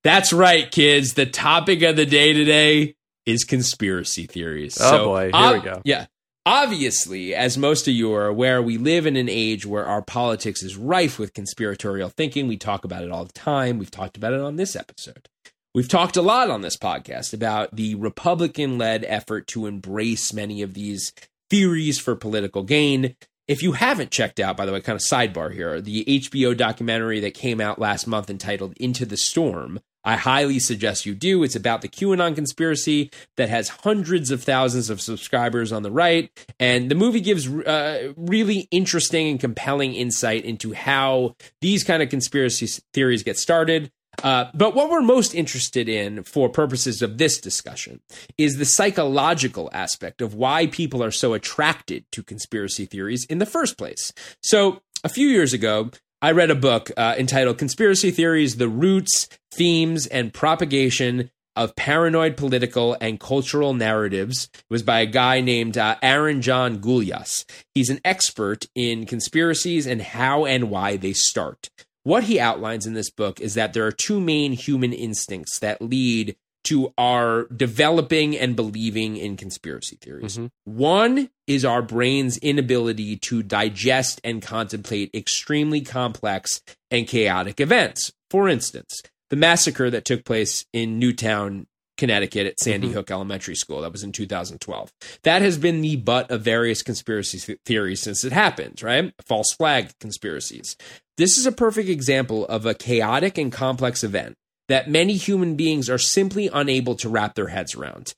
That's 0.04 0.32
right, 0.32 0.70
kids. 0.70 1.14
The 1.14 1.26
topic 1.26 1.82
of 1.82 1.96
the 1.96 2.06
day 2.06 2.32
today 2.32 2.96
is 3.26 3.44
conspiracy 3.44 4.26
theories. 4.26 4.78
Oh, 4.80 5.04
boy. 5.04 5.30
Here 5.32 5.52
we 5.54 5.60
go. 5.60 5.82
Yeah. 5.84 6.06
Obviously, 6.46 7.34
as 7.34 7.58
most 7.58 7.86
of 7.86 7.94
you 7.94 8.12
are 8.14 8.26
aware, 8.26 8.62
we 8.62 8.78
live 8.78 9.06
in 9.06 9.16
an 9.16 9.28
age 9.28 9.66
where 9.66 9.84
our 9.84 10.02
politics 10.02 10.62
is 10.62 10.76
rife 10.76 11.18
with 11.18 11.34
conspiratorial 11.34 12.08
thinking. 12.08 12.48
We 12.48 12.56
talk 12.56 12.84
about 12.84 13.04
it 13.04 13.10
all 13.10 13.26
the 13.26 13.32
time. 13.32 13.78
We've 13.78 13.90
talked 13.90 14.16
about 14.16 14.32
it 14.32 14.40
on 14.40 14.56
this 14.56 14.74
episode. 14.74 15.28
We've 15.74 15.88
talked 15.88 16.16
a 16.16 16.22
lot 16.22 16.50
on 16.50 16.62
this 16.62 16.76
podcast 16.76 17.32
about 17.32 17.76
the 17.76 17.94
Republican 17.94 18.78
led 18.78 19.04
effort 19.04 19.46
to 19.48 19.66
embrace 19.66 20.32
many 20.32 20.62
of 20.62 20.74
these 20.74 21.12
theories 21.50 21.98
for 21.98 22.16
political 22.16 22.62
gain. 22.62 23.16
If 23.50 23.64
you 23.64 23.72
haven't 23.72 24.12
checked 24.12 24.38
out, 24.38 24.56
by 24.56 24.64
the 24.64 24.72
way, 24.72 24.80
kind 24.80 24.94
of 24.94 25.02
sidebar 25.02 25.52
here, 25.52 25.80
the 25.80 26.04
HBO 26.04 26.56
documentary 26.56 27.18
that 27.18 27.34
came 27.34 27.60
out 27.60 27.80
last 27.80 28.06
month 28.06 28.30
entitled 28.30 28.74
Into 28.76 29.04
the 29.04 29.16
Storm, 29.16 29.80
I 30.04 30.14
highly 30.14 30.60
suggest 30.60 31.04
you 31.04 31.16
do. 31.16 31.42
It's 31.42 31.56
about 31.56 31.82
the 31.82 31.88
QAnon 31.88 32.36
conspiracy 32.36 33.10
that 33.36 33.48
has 33.48 33.68
hundreds 33.68 34.30
of 34.30 34.44
thousands 34.44 34.88
of 34.88 35.00
subscribers 35.00 35.72
on 35.72 35.82
the 35.82 35.90
right. 35.90 36.30
And 36.60 36.88
the 36.88 36.94
movie 36.94 37.20
gives 37.20 37.48
uh, 37.48 38.12
really 38.16 38.68
interesting 38.70 39.26
and 39.26 39.40
compelling 39.40 39.94
insight 39.94 40.44
into 40.44 40.72
how 40.72 41.34
these 41.60 41.82
kind 41.82 42.04
of 42.04 42.08
conspiracy 42.08 42.68
theories 42.94 43.24
get 43.24 43.36
started. 43.36 43.90
Uh, 44.22 44.46
but 44.54 44.74
what 44.74 44.90
we're 44.90 45.00
most 45.00 45.34
interested 45.34 45.88
in 45.88 46.22
for 46.22 46.48
purposes 46.48 47.00
of 47.00 47.18
this 47.18 47.40
discussion 47.40 48.00
is 48.36 48.56
the 48.56 48.64
psychological 48.64 49.70
aspect 49.72 50.20
of 50.20 50.34
why 50.34 50.66
people 50.66 51.02
are 51.02 51.10
so 51.10 51.32
attracted 51.32 52.04
to 52.12 52.22
conspiracy 52.22 52.84
theories 52.84 53.24
in 53.26 53.38
the 53.38 53.46
first 53.46 53.78
place. 53.78 54.12
So, 54.42 54.82
a 55.02 55.08
few 55.08 55.28
years 55.28 55.54
ago, 55.54 55.90
I 56.20 56.32
read 56.32 56.50
a 56.50 56.54
book 56.54 56.90
uh, 56.98 57.14
entitled 57.16 57.56
Conspiracy 57.56 58.10
Theories 58.10 58.56
The 58.56 58.68
Roots, 58.68 59.26
Themes, 59.50 60.06
and 60.06 60.34
Propagation 60.34 61.30
of 61.56 61.74
Paranoid 61.76 62.36
Political 62.36 62.98
and 63.00 63.18
Cultural 63.18 63.72
Narratives. 63.72 64.50
It 64.52 64.64
was 64.68 64.82
by 64.82 65.00
a 65.00 65.06
guy 65.06 65.40
named 65.40 65.78
uh, 65.78 65.96
Aaron 66.02 66.42
John 66.42 66.78
Gulyas. 66.78 67.44
He's 67.74 67.88
an 67.88 68.00
expert 68.04 68.66
in 68.74 69.06
conspiracies 69.06 69.86
and 69.86 70.02
how 70.02 70.44
and 70.44 70.70
why 70.70 70.96
they 70.96 71.14
start. 71.14 71.70
What 72.02 72.24
he 72.24 72.40
outlines 72.40 72.86
in 72.86 72.94
this 72.94 73.10
book 73.10 73.40
is 73.40 73.54
that 73.54 73.72
there 73.72 73.86
are 73.86 73.92
two 73.92 74.20
main 74.20 74.52
human 74.52 74.92
instincts 74.92 75.58
that 75.58 75.82
lead 75.82 76.36
to 76.64 76.92
our 76.98 77.44
developing 77.44 78.36
and 78.36 78.54
believing 78.54 79.16
in 79.16 79.36
conspiracy 79.36 79.96
theories. 80.00 80.36
Mm-hmm. 80.36 80.76
One 80.76 81.30
is 81.46 81.64
our 81.64 81.82
brain's 81.82 82.36
inability 82.38 83.16
to 83.16 83.42
digest 83.42 84.20
and 84.24 84.42
contemplate 84.42 85.10
extremely 85.14 85.80
complex 85.80 86.60
and 86.90 87.06
chaotic 87.06 87.60
events. 87.60 88.12
For 88.28 88.48
instance, 88.48 89.00
the 89.30 89.36
massacre 89.36 89.90
that 89.90 90.04
took 90.04 90.24
place 90.24 90.66
in 90.72 90.98
Newtown, 90.98 91.66
Connecticut 91.96 92.46
at 92.46 92.60
Sandy 92.60 92.88
mm-hmm. 92.88 92.96
Hook 92.96 93.10
Elementary 93.10 93.54
School. 93.54 93.82
That 93.82 93.92
was 93.92 94.02
in 94.02 94.12
2012. 94.12 94.92
That 95.22 95.42
has 95.42 95.58
been 95.58 95.82
the 95.82 95.96
butt 95.96 96.30
of 96.30 96.42
various 96.42 96.82
conspiracy 96.82 97.38
th- 97.38 97.58
theories 97.64 98.00
since 98.00 98.24
it 98.24 98.32
happened, 98.32 98.82
right? 98.82 99.12
False 99.26 99.52
flag 99.52 99.90
conspiracies. 99.98 100.76
This 101.20 101.36
is 101.36 101.44
a 101.44 101.52
perfect 101.52 101.90
example 101.90 102.46
of 102.46 102.64
a 102.64 102.72
chaotic 102.72 103.36
and 103.36 103.52
complex 103.52 104.02
event 104.02 104.36
that 104.70 104.88
many 104.88 105.16
human 105.16 105.54
beings 105.54 105.90
are 105.90 105.98
simply 105.98 106.48
unable 106.50 106.94
to 106.94 107.10
wrap 107.10 107.34
their 107.34 107.48
heads 107.48 107.74
around. 107.74 108.14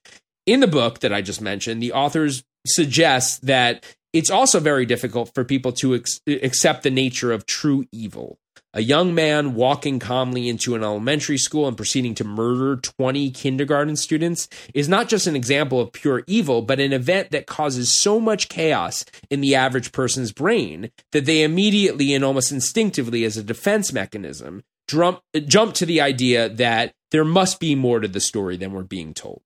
In 0.47 0.61
the 0.61 0.69
book 0.69 1.01
that 1.01 1.13
I 1.13 1.21
just 1.21 1.41
mentioned, 1.41 1.83
the 1.83 1.95
authors 1.95 2.45
suggest 2.65 3.45
that 3.45 3.85
it's 4.13 4.31
also 4.31 4.61
very 4.61 4.87
difficult 4.87 5.35
for 5.35 5.43
people 5.43 5.73
to 5.81 5.97
ex- 5.97 6.21
accept 6.29 6.85
the 6.85 6.93
nature 6.93 7.33
of 7.33 7.45
true 7.45 7.87
evil. 7.91 8.39
A 8.75 8.81
young 8.81 9.15
man 9.15 9.53
walking 9.53 9.99
calmly 9.99 10.49
into 10.49 10.75
an 10.75 10.83
elementary 10.83 11.37
school 11.37 11.69
and 11.69 11.77
proceeding 11.77 12.15
to 12.15 12.25
murder 12.25 12.77
20 12.77 13.31
kindergarten 13.33 13.97
students 13.97 14.49
is 14.73 14.89
not 14.89 15.11
just 15.11 15.27
an 15.27 15.37
example 15.37 15.79
of 15.79 15.93
pure 15.93 16.25
evil, 16.27 16.63
but 16.63 16.81
an 16.81 16.95
event 16.95 17.33
that 17.33 17.47
causes 17.47 17.93
so 17.93 18.19
much 18.19 18.49
chaos 18.49 19.05
in 19.29 19.43
the 19.43 19.55
average 19.55 19.93
person's 19.93 20.33
brain 20.33 20.91
that 21.11 21.27
they 21.27 21.43
immediately 21.43 22.15
and 22.15 22.25
almost 22.25 22.51
instinctively, 22.51 23.25
as 23.25 23.37
a 23.37 23.43
defense 23.43 23.93
mechanism, 23.93 24.63
jump, 24.93 25.21
jump 25.47 25.75
to 25.75 25.87
the 25.87 26.01
idea 26.01 26.49
that 26.49 26.93
there 27.11 27.25
must 27.25 27.61
be 27.61 27.75
more 27.75 28.01
to 28.01 28.09
the 28.09 28.21
story 28.21 28.57
than 28.57 28.73
we're 28.73 28.83
being 28.83 29.13
told. 29.13 29.43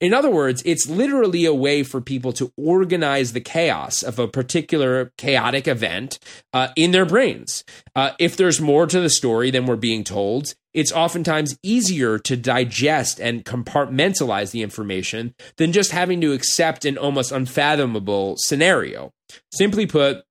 In 0.00 0.14
other 0.14 0.30
words, 0.30 0.62
it's 0.64 0.88
literally 0.88 1.44
a 1.44 1.54
way 1.54 1.82
for 1.82 2.00
people 2.00 2.32
to 2.32 2.52
organize 2.56 3.32
the 3.32 3.40
chaos 3.40 4.02
of 4.02 4.18
a 4.18 4.28
particular 4.28 5.12
chaotic 5.18 5.68
event 5.68 6.18
uh, 6.52 6.68
in 6.76 6.92
their 6.92 7.04
brains. 7.04 7.62
Uh, 7.94 8.12
if 8.18 8.36
there's 8.36 8.60
more 8.60 8.86
to 8.86 9.00
the 9.00 9.10
story 9.10 9.50
than 9.50 9.66
we're 9.66 9.76
being 9.76 10.02
told, 10.02 10.54
it's 10.72 10.92
oftentimes 10.92 11.58
easier 11.62 12.18
to 12.20 12.36
digest 12.36 13.20
and 13.20 13.44
compartmentalize 13.44 14.52
the 14.52 14.62
information 14.62 15.34
than 15.56 15.72
just 15.72 15.90
having 15.90 16.20
to 16.22 16.32
accept 16.32 16.84
an 16.84 16.96
almost 16.96 17.32
unfathomable 17.32 18.36
scenario. 18.38 19.12
Simply 19.52 19.86
put, 19.86 20.24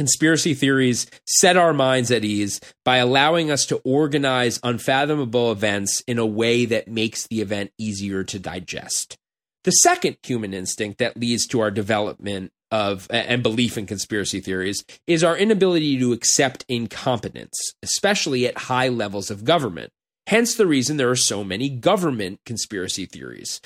Conspiracy 0.00 0.54
theories 0.54 1.06
set 1.26 1.58
our 1.58 1.74
minds 1.74 2.10
at 2.10 2.24
ease 2.24 2.58
by 2.86 2.96
allowing 2.96 3.50
us 3.50 3.66
to 3.66 3.82
organize 3.84 4.58
unfathomable 4.62 5.52
events 5.52 6.00
in 6.06 6.18
a 6.18 6.24
way 6.24 6.64
that 6.64 6.88
makes 6.88 7.26
the 7.26 7.42
event 7.42 7.70
easier 7.76 8.24
to 8.24 8.38
digest. 8.38 9.18
The 9.64 9.72
second 9.72 10.16
human 10.22 10.54
instinct 10.54 11.00
that 11.00 11.18
leads 11.18 11.46
to 11.48 11.60
our 11.60 11.70
development 11.70 12.50
of 12.70 13.08
and 13.10 13.42
belief 13.42 13.76
in 13.76 13.84
conspiracy 13.84 14.40
theories 14.40 14.82
is 15.06 15.22
our 15.22 15.36
inability 15.36 15.98
to 15.98 16.14
accept 16.14 16.64
incompetence, 16.66 17.74
especially 17.82 18.46
at 18.46 18.56
high 18.56 18.88
levels 18.88 19.30
of 19.30 19.44
government. 19.44 19.92
Hence 20.26 20.54
the 20.54 20.66
reason 20.66 20.96
there 20.96 21.10
are 21.10 21.16
so 21.16 21.44
many 21.44 21.68
government 21.68 22.40
conspiracy 22.46 23.04
theories. 23.04 23.60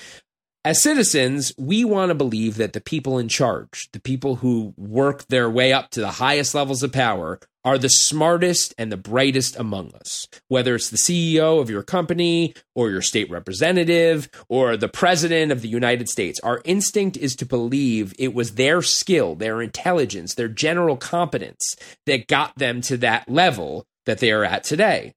As 0.66 0.82
citizens, 0.82 1.52
we 1.58 1.84
want 1.84 2.08
to 2.08 2.14
believe 2.14 2.56
that 2.56 2.72
the 2.72 2.80
people 2.80 3.18
in 3.18 3.28
charge, 3.28 3.90
the 3.92 4.00
people 4.00 4.36
who 4.36 4.72
work 4.78 5.26
their 5.26 5.50
way 5.50 5.74
up 5.74 5.90
to 5.90 6.00
the 6.00 6.12
highest 6.12 6.54
levels 6.54 6.82
of 6.82 6.90
power, 6.90 7.38
are 7.66 7.76
the 7.76 7.90
smartest 7.90 8.72
and 8.78 8.90
the 8.90 8.96
brightest 8.96 9.56
among 9.56 9.94
us. 9.94 10.26
Whether 10.48 10.74
it's 10.74 10.88
the 10.88 10.96
CEO 10.96 11.60
of 11.60 11.68
your 11.68 11.82
company, 11.82 12.54
or 12.74 12.88
your 12.88 13.02
state 13.02 13.28
representative, 13.28 14.30
or 14.48 14.78
the 14.78 14.88
president 14.88 15.52
of 15.52 15.60
the 15.60 15.68
United 15.68 16.08
States, 16.08 16.40
our 16.40 16.62
instinct 16.64 17.18
is 17.18 17.36
to 17.36 17.44
believe 17.44 18.14
it 18.18 18.32
was 18.32 18.54
their 18.54 18.80
skill, 18.80 19.34
their 19.34 19.60
intelligence, 19.60 20.34
their 20.34 20.48
general 20.48 20.96
competence 20.96 21.76
that 22.06 22.26
got 22.26 22.56
them 22.56 22.80
to 22.82 22.96
that 22.96 23.28
level 23.28 23.86
that 24.06 24.18
they 24.18 24.32
are 24.32 24.44
at 24.44 24.64
today. 24.64 25.12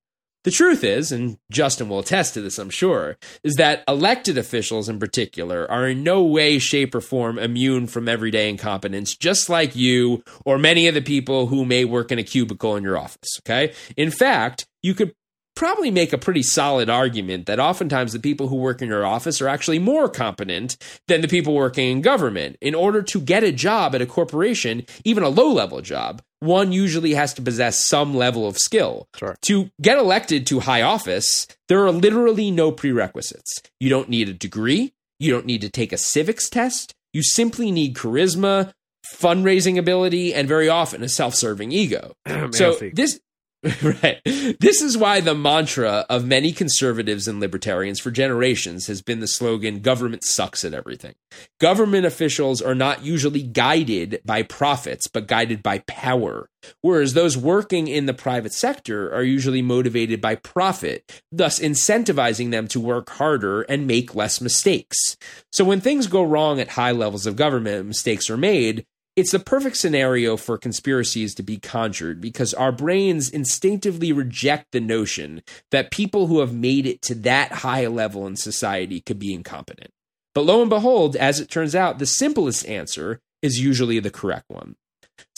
The 0.47 0.51
truth 0.51 0.81
is, 0.85 1.11
and 1.11 1.37
Justin 1.51 1.89
will 1.89 1.99
attest 1.99 2.35
to 2.35 2.41
this, 2.41 2.57
I'm 2.57 2.69
sure, 2.69 3.17
is 3.43 3.55
that 3.55 3.83
elected 3.85 4.37
officials 4.37 4.87
in 4.87 4.97
particular 4.97 5.69
are 5.69 5.89
in 5.89 6.03
no 6.03 6.23
way, 6.23 6.57
shape, 6.57 6.95
or 6.95 7.01
form 7.01 7.37
immune 7.37 7.85
from 7.87 8.07
everyday 8.07 8.47
incompetence, 8.47 9.13
just 9.13 9.49
like 9.49 9.75
you 9.75 10.23
or 10.45 10.57
many 10.57 10.87
of 10.87 10.93
the 10.93 11.01
people 11.01 11.47
who 11.47 11.65
may 11.65 11.83
work 11.83 12.13
in 12.13 12.17
a 12.17 12.23
cubicle 12.23 12.77
in 12.77 12.83
your 12.83 12.97
office. 12.97 13.27
Okay. 13.41 13.73
In 13.97 14.09
fact, 14.09 14.67
you 14.81 14.93
could 14.93 15.13
probably 15.57 15.89
make 15.89 16.13
a 16.13 16.17
pretty 16.19 16.43
solid 16.43 16.87
argument 16.87 17.47
that 17.47 17.59
oftentimes 17.59 18.13
the 18.13 18.19
people 18.19 18.47
who 18.47 18.55
work 18.55 18.79
in 18.79 18.87
your 18.87 19.03
office 19.03 19.41
are 19.41 19.47
actually 19.47 19.79
more 19.79 20.07
competent 20.07 20.77
than 21.07 21.21
the 21.21 21.27
people 21.27 21.55
working 21.55 21.89
in 21.89 22.01
government. 22.01 22.55
In 22.61 22.75
order 22.75 23.01
to 23.01 23.19
get 23.19 23.43
a 23.43 23.51
job 23.51 23.95
at 23.95 24.01
a 24.01 24.05
corporation, 24.05 24.85
even 25.03 25.23
a 25.23 25.29
low 25.29 25.51
level 25.51 25.81
job, 25.81 26.21
one 26.41 26.71
usually 26.71 27.15
has 27.15 27.33
to 27.33 27.41
possess 27.41 27.87
some 27.87 28.15
level 28.15 28.47
of 28.47 28.59
skill. 28.59 29.07
Sure. 29.15 29.35
To 29.47 29.71
get 29.81 29.97
elected 29.97 30.45
to 30.47 30.59
high 30.59 30.83
office, 30.83 31.47
there 31.67 31.83
are 31.83 31.91
literally 31.91 32.51
no 32.51 32.71
prerequisites. 32.71 33.57
You 33.79 33.89
don't 33.89 34.09
need 34.09 34.29
a 34.29 34.33
degree, 34.33 34.93
you 35.19 35.31
don't 35.31 35.47
need 35.47 35.61
to 35.61 35.71
take 35.71 35.91
a 35.91 35.97
civics 35.97 36.49
test, 36.49 36.93
you 37.13 37.23
simply 37.23 37.71
need 37.71 37.95
charisma, 37.95 38.73
fundraising 39.15 39.79
ability, 39.79 40.35
and 40.35 40.47
very 40.47 40.69
often 40.69 41.01
a 41.01 41.09
self 41.09 41.33
serving 41.33 41.71
ego. 41.71 42.13
so 42.51 42.77
this 42.93 43.19
right. 43.81 44.21
This 44.23 44.81
is 44.81 44.97
why 44.97 45.19
the 45.19 45.33
mantra 45.33 46.05
of 46.09 46.25
many 46.25 46.51
conservatives 46.51 47.27
and 47.27 47.39
libertarians 47.39 47.99
for 47.99 48.11
generations 48.11 48.85
has 48.85 49.01
been 49.01 49.19
the 49.19 49.27
slogan 49.27 49.79
government 49.79 50.23
sucks 50.23 50.63
at 50.63 50.75
everything. 50.75 51.15
Government 51.59 52.05
officials 52.05 52.61
are 52.61 52.75
not 52.75 53.03
usually 53.03 53.41
guided 53.41 54.21
by 54.23 54.43
profits, 54.43 55.07
but 55.07 55.27
guided 55.27 55.63
by 55.63 55.79
power. 55.79 56.49
Whereas 56.81 57.13
those 57.13 57.35
working 57.35 57.87
in 57.87 58.05
the 58.05 58.13
private 58.13 58.53
sector 58.53 59.11
are 59.11 59.23
usually 59.23 59.63
motivated 59.63 60.21
by 60.21 60.35
profit, 60.35 61.21
thus 61.31 61.59
incentivizing 61.59 62.51
them 62.51 62.67
to 62.67 62.79
work 62.79 63.09
harder 63.09 63.63
and 63.63 63.87
make 63.87 64.13
less 64.13 64.39
mistakes. 64.39 65.17
So 65.51 65.65
when 65.65 65.81
things 65.81 66.05
go 66.05 66.21
wrong 66.23 66.59
at 66.59 66.69
high 66.69 66.91
levels 66.91 67.25
of 67.25 67.35
government 67.35 67.87
mistakes 67.87 68.29
are 68.29 68.37
made, 68.37 68.85
it's 69.17 69.31
the 69.31 69.39
perfect 69.39 69.77
scenario 69.77 70.37
for 70.37 70.59
conspiracies 70.59 71.33
to 71.33 71.43
be 71.43 71.57
conjured 71.57 72.21
because 72.21 72.53
our 72.53 72.71
brains 72.71 73.29
instinctively 73.29 74.13
reject 74.13 74.67
the 74.71 74.79
notion 74.79 75.41
that 75.71 75.89
people 75.89 76.27
who 76.27 76.39
have 76.39 76.53
made 76.53 76.85
it 76.85 77.01
to 77.01 77.15
that 77.15 77.51
high 77.51 77.87
level 77.87 78.27
in 78.27 78.35
society 78.35 79.01
could 79.01 79.17
be 79.17 79.33
incompetent. 79.33 79.89
But 80.35 80.45
lo 80.45 80.61
and 80.61 80.69
behold, 80.69 81.15
as 81.15 81.39
it 81.39 81.49
turns 81.49 81.73
out, 81.73 81.97
the 81.97 82.05
simplest 82.05 82.67
answer 82.67 83.19
is 83.41 83.59
usually 83.59 83.99
the 83.99 84.11
correct 84.11 84.45
one. 84.49 84.75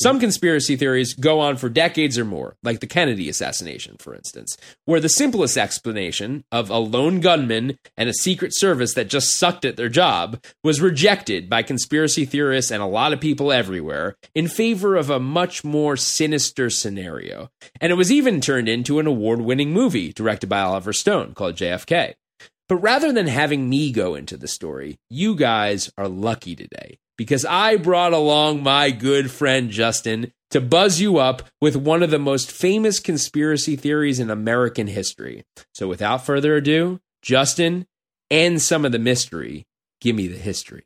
Some 0.02 0.20
conspiracy 0.20 0.76
theories 0.76 1.14
go 1.14 1.40
on 1.40 1.58
for 1.58 1.70
decades 1.70 2.18
or 2.18 2.26
more, 2.26 2.56
like 2.64 2.80
the 2.80 2.88
Kennedy 2.88 3.30
assassination, 3.30 3.98
for 4.00 4.16
instance, 4.16 4.58
where 4.86 5.00
the 5.00 5.10
simplest 5.10 5.58
explanation 5.58 6.44
of 6.52 6.70
a 6.70 6.78
lone 6.78 7.20
gunman 7.20 7.78
and 7.98 8.10
a 8.10 8.14
secret 8.14 8.56
service 8.56 8.94
that 8.94 9.10
just 9.10 9.38
sucked 9.38 9.66
at 9.66 9.78
their 9.78 9.90
job 9.90 10.42
was 10.64 10.82
rejected 10.82 11.50
by 11.50 11.64
conspiracy 11.64 12.26
theorists 12.26 12.72
and 12.72 12.82
a 12.82 12.88
lot 12.88 13.14
of 13.14 13.20
people 13.20 13.52
everywhere 13.52 14.16
in 14.34 14.48
favor 14.48 14.96
of 14.96 15.10
a 15.10 15.20
much 15.20 15.64
more 15.64 15.98
sinister 15.98 16.70
scenario. 16.70 17.50
And 17.82 17.92
it 17.92 17.96
was 17.96 18.12
even 18.12 18.42
turned 18.42 18.70
into 18.70 19.00
an 19.00 19.08
award 19.08 19.42
winning 19.42 19.72
movie 19.72 20.14
directed 20.14 20.48
by 20.48 20.62
Oliver 20.62 20.94
Stone 20.94 21.34
called 21.34 21.56
JFK. 21.56 22.14
But 22.68 22.78
rather 22.78 23.12
than 23.12 23.28
having 23.28 23.68
me 23.68 23.92
go 23.92 24.14
into 24.14 24.38
the 24.38 24.48
story, 24.48 25.00
you 25.10 25.36
guys 25.36 25.92
are 25.98 26.08
lucky 26.08 26.56
today 26.56 27.00
because 27.20 27.44
I 27.44 27.76
brought 27.76 28.14
along 28.14 28.64
my 28.64 28.92
good 28.92 29.30
friend 29.30 29.72
Justin 29.72 30.32
to 30.52 30.62
buzz 30.62 31.02
you 31.02 31.18
up 31.18 31.42
with 31.60 31.76
one 31.76 32.02
of 32.02 32.12
the 32.12 32.18
most 32.18 32.50
famous 32.50 32.98
conspiracy 33.02 33.76
theories 33.76 34.22
in 34.22 34.30
American 34.30 34.88
history. 34.88 35.44
So 35.74 35.90
without 35.90 36.26
further 36.26 36.56
ado, 36.56 37.02
Justin 37.22 37.88
and 38.32 38.62
some 38.62 38.86
of 38.86 38.94
the 38.94 39.00
mystery, 39.00 39.68
give 40.00 40.16
me 40.16 40.30
the 40.30 40.38
history. 40.38 40.86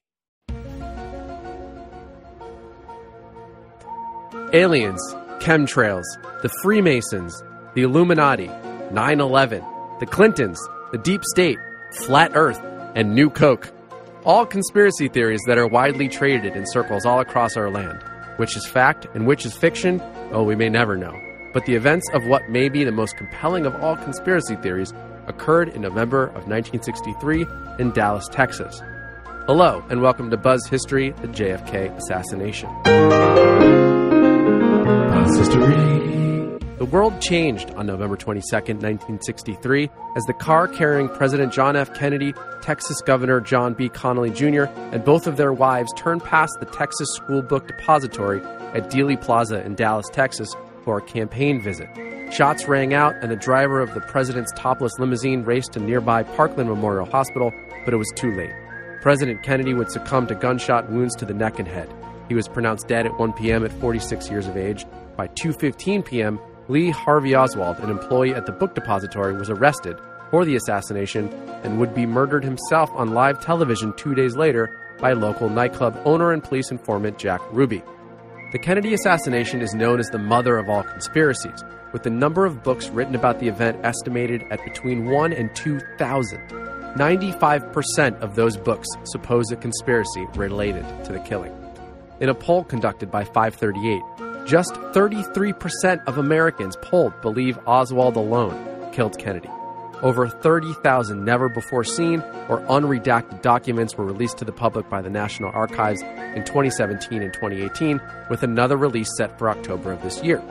Aliens, 4.54 5.02
chemtrails, 5.38 6.06
the 6.42 6.50
Freemasons, 6.64 7.44
the 7.76 7.84
Illuminati, 7.84 8.50
9 8.92 9.20
11, 9.20 9.64
the 10.00 10.08
Clintons, 10.08 10.60
the 10.92 10.98
Deep 10.98 11.24
State, 11.26 11.60
Flat 11.92 12.32
Earth, 12.34 12.60
and 12.96 13.14
New 13.14 13.30
Coke. 13.30 13.72
All 14.26 14.46
conspiracy 14.46 15.10
theories 15.10 15.42
that 15.48 15.58
are 15.58 15.68
widely 15.68 16.08
traded 16.08 16.56
in 16.56 16.66
circles 16.66 17.06
all 17.06 17.20
across 17.20 17.58
our 17.58 17.70
land. 17.70 18.02
Which 18.38 18.56
is 18.56 18.66
fact 18.66 19.06
and 19.14 19.28
which 19.28 19.46
is 19.46 19.54
fiction, 19.54 20.02
oh, 20.32 20.44
we 20.44 20.56
may 20.56 20.70
never 20.70 20.96
know. 20.96 21.20
But 21.52 21.66
the 21.66 21.76
events 21.76 22.10
of 22.14 22.26
what 22.26 22.50
may 22.50 22.70
be 22.70 22.86
the 22.86 22.94
most 22.94 23.18
compelling 23.18 23.66
of 23.66 23.76
all 23.84 23.98
conspiracy 23.98 24.56
theories 24.56 24.94
occurred 25.28 25.68
in 25.70 25.82
November 25.82 26.28
of 26.28 26.48
1963 26.48 27.46
in 27.80 27.92
Dallas, 27.92 28.30
Texas. 28.30 28.82
Hello, 29.46 29.84
and 29.90 30.02
welcome 30.02 30.30
to 30.30 30.38
Buzz 30.38 30.66
History, 30.68 31.12
the 31.12 31.28
JFK 31.28 31.94
assassination. 31.98 32.70
The 35.34 36.23
The 36.84 36.90
world 36.90 37.22
changed 37.22 37.72
on 37.76 37.86
November 37.86 38.18
22, 38.18 38.46
1963, 38.54 39.90
as 40.18 40.24
the 40.26 40.34
car 40.34 40.68
carrying 40.68 41.08
President 41.08 41.54
John 41.54 41.78
F. 41.78 41.94
Kennedy, 41.94 42.34
Texas 42.62 43.02
Governor 43.02 43.40
John 43.40 43.74
B. 43.74 43.88
Connolly 43.88 44.32
Jr., 44.32 44.64
and 44.92 45.02
both 45.06 45.26
of 45.26 45.38
their 45.38 45.54
wives 45.54 45.94
turned 45.96 46.26
past 46.26 46.52
the 46.60 46.66
Texas 46.66 47.08
School 47.14 47.42
Book 47.42 47.68
Depository 47.68 48.42
at 48.74 48.92
Dealey 48.92 49.16
Plaza 49.20 49.66
in 49.66 49.76
Dallas, 49.76 50.08
Texas, 50.12 50.54
for 50.84 50.98
a 50.98 51.02
campaign 51.02 51.62
visit. 51.62 51.88
Shots 52.34 52.68
rang 52.68 52.94
out, 52.94 53.16
and 53.22 53.32
the 53.32 53.38
driver 53.38 53.80
of 53.80 53.94
the 53.94 54.02
president's 54.02 54.52
topless 54.54 55.00
limousine 55.00 55.46
raced 55.46 55.72
to 55.72 55.80
nearby 55.80 56.24
Parkland 56.24 56.70
Memorial 56.70 57.06
Hospital, 57.06 57.54
but 57.86 57.94
it 57.94 57.98
was 57.98 58.12
too 58.18 58.36
late. 58.36 58.52
President 59.02 59.42
Kennedy 59.42 59.74
would 59.74 59.90
succumb 59.90 60.28
to 60.28 60.36
gunshot 60.36 60.92
wounds 60.92 61.16
to 61.16 61.24
the 61.24 61.34
neck 61.34 61.60
and 61.60 61.68
head. 61.70 61.88
He 62.28 62.36
was 62.36 62.50
pronounced 62.50 62.90
dead 62.90 63.06
at 63.06 63.18
1 63.18 63.32
p.m. 63.32 63.64
at 63.64 63.72
46 63.72 64.30
years 64.30 64.50
of 64.50 64.58
age. 64.58 64.86
By 65.16 65.30
2:15 65.30 66.04
p.m., 66.04 66.40
Lee 66.70 66.92
Harvey 66.92 67.36
Oswald, 67.36 67.80
an 67.80 67.90
employee 67.90 68.34
at 68.34 68.46
the 68.46 68.52
book 68.54 68.74
depository, 68.74 69.34
was 69.34 69.50
arrested 69.50 69.98
for 70.32 70.46
the 70.46 70.56
assassination 70.56 71.28
and 71.64 71.78
would 71.78 71.94
be 71.94 72.06
murdered 72.06 72.44
himself 72.44 72.90
on 72.94 73.14
live 73.14 73.42
television 73.42 73.94
2 73.98 74.16
days 74.16 74.38
later 74.38 74.80
by 75.00 75.12
local 75.12 75.50
nightclub 75.50 76.00
owner 76.06 76.32
and 76.32 76.42
police 76.42 76.72
informant 76.72 77.18
Jack 77.18 77.42
Ruby. 77.52 77.84
The 78.54 78.60
Kennedy 78.60 78.94
assassination 78.94 79.62
is 79.62 79.74
known 79.74 80.00
as 80.00 80.08
the 80.08 80.20
mother 80.20 80.58
of 80.58 80.70
all 80.70 80.84
conspiracies, 80.84 81.62
with 81.92 82.04
the 82.04 82.10
number 82.10 82.46
of 82.46 82.64
books 82.64 82.88
written 82.88 83.16
about 83.16 83.40
the 83.40 83.50
event 83.50 83.84
estimated 83.84 84.44
at 84.50 84.64
between 84.64 85.10
1 85.10 85.34
and 85.34 85.54
2,000. 85.56 86.40
95% 86.96 88.22
of 88.22 88.36
those 88.36 88.56
books 88.56 88.88
suppose 89.04 89.52
a 89.52 89.58
conspiracy 89.58 90.26
related 90.36 90.86
to 91.04 91.12
the 91.12 91.20
killing. 91.20 91.54
In 92.22 92.30
a 92.30 92.36
poll 92.36 92.64
conducted 92.64 93.12
by 93.12 93.26
538, 93.26 94.02
just 94.46 94.74
33% 94.74 96.06
of 96.06 96.18
Americans 96.18 96.76
polled 96.82 97.20
believe 97.22 97.58
Oswald 97.66 98.16
alone 98.16 98.92
killed 98.92 99.18
Kennedy. 99.18 99.50
Over 100.02 100.28
30,000 100.28 101.24
never 101.24 101.48
before 101.48 101.86
seen 101.86 102.20
or 102.50 102.60
unredacted 102.68 103.42
documents 103.42 103.96
were 103.96 104.06
released 104.06 104.38
to 104.40 104.46
the 104.46 104.52
public 104.52 104.90
by 104.90 105.02
the 105.02 105.10
National 105.10 105.50
Archives 105.54 106.02
in 106.02 106.44
2017 106.44 107.22
and 107.22 107.34
2018, 107.34 108.02
with 108.30 108.44
another 108.44 108.76
release 108.76 109.10
set 109.18 109.40
for 109.40 109.50
October 109.50 109.94
of 109.94 110.02
this 110.04 110.22
year. 110.22 110.42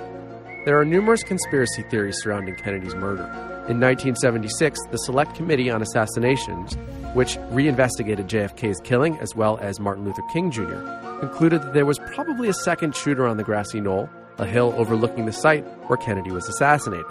There 0.65 0.79
are 0.79 0.85
numerous 0.85 1.25
conspiracy 1.25 1.83
theories 1.91 2.15
surrounding 2.23 2.55
Kennedy's 2.55 2.95
murder. 2.95 3.25
In 3.69 3.81
1976, 3.81 4.79
the 4.93 4.97
Select 4.99 5.35
Committee 5.35 5.69
on 5.69 5.83
Assassinations, 5.83 6.77
which 7.15 7.37
reinvestigated 7.51 8.29
JFK's 8.29 8.81
killing 8.85 9.19
as 9.19 9.35
well 9.35 9.59
as 9.61 9.81
Martin 9.81 10.05
Luther 10.05 10.23
King 10.33 10.53
Jr., 10.53 10.85
concluded 11.19 11.63
that 11.63 11.73
there 11.75 11.85
was 11.85 11.99
probably 12.15 12.49
a 12.49 12.55
second 12.55 12.95
shooter 12.95 13.27
on 13.27 13.39
the 13.39 13.43
grassy 13.43 13.81
knoll, 13.81 14.09
a 14.39 14.47
hill 14.47 14.73
overlooking 14.77 15.27
the 15.27 15.33
site 15.33 15.65
where 15.89 15.97
Kennedy 15.97 16.31
was 16.31 16.49
assassinated. 16.49 17.07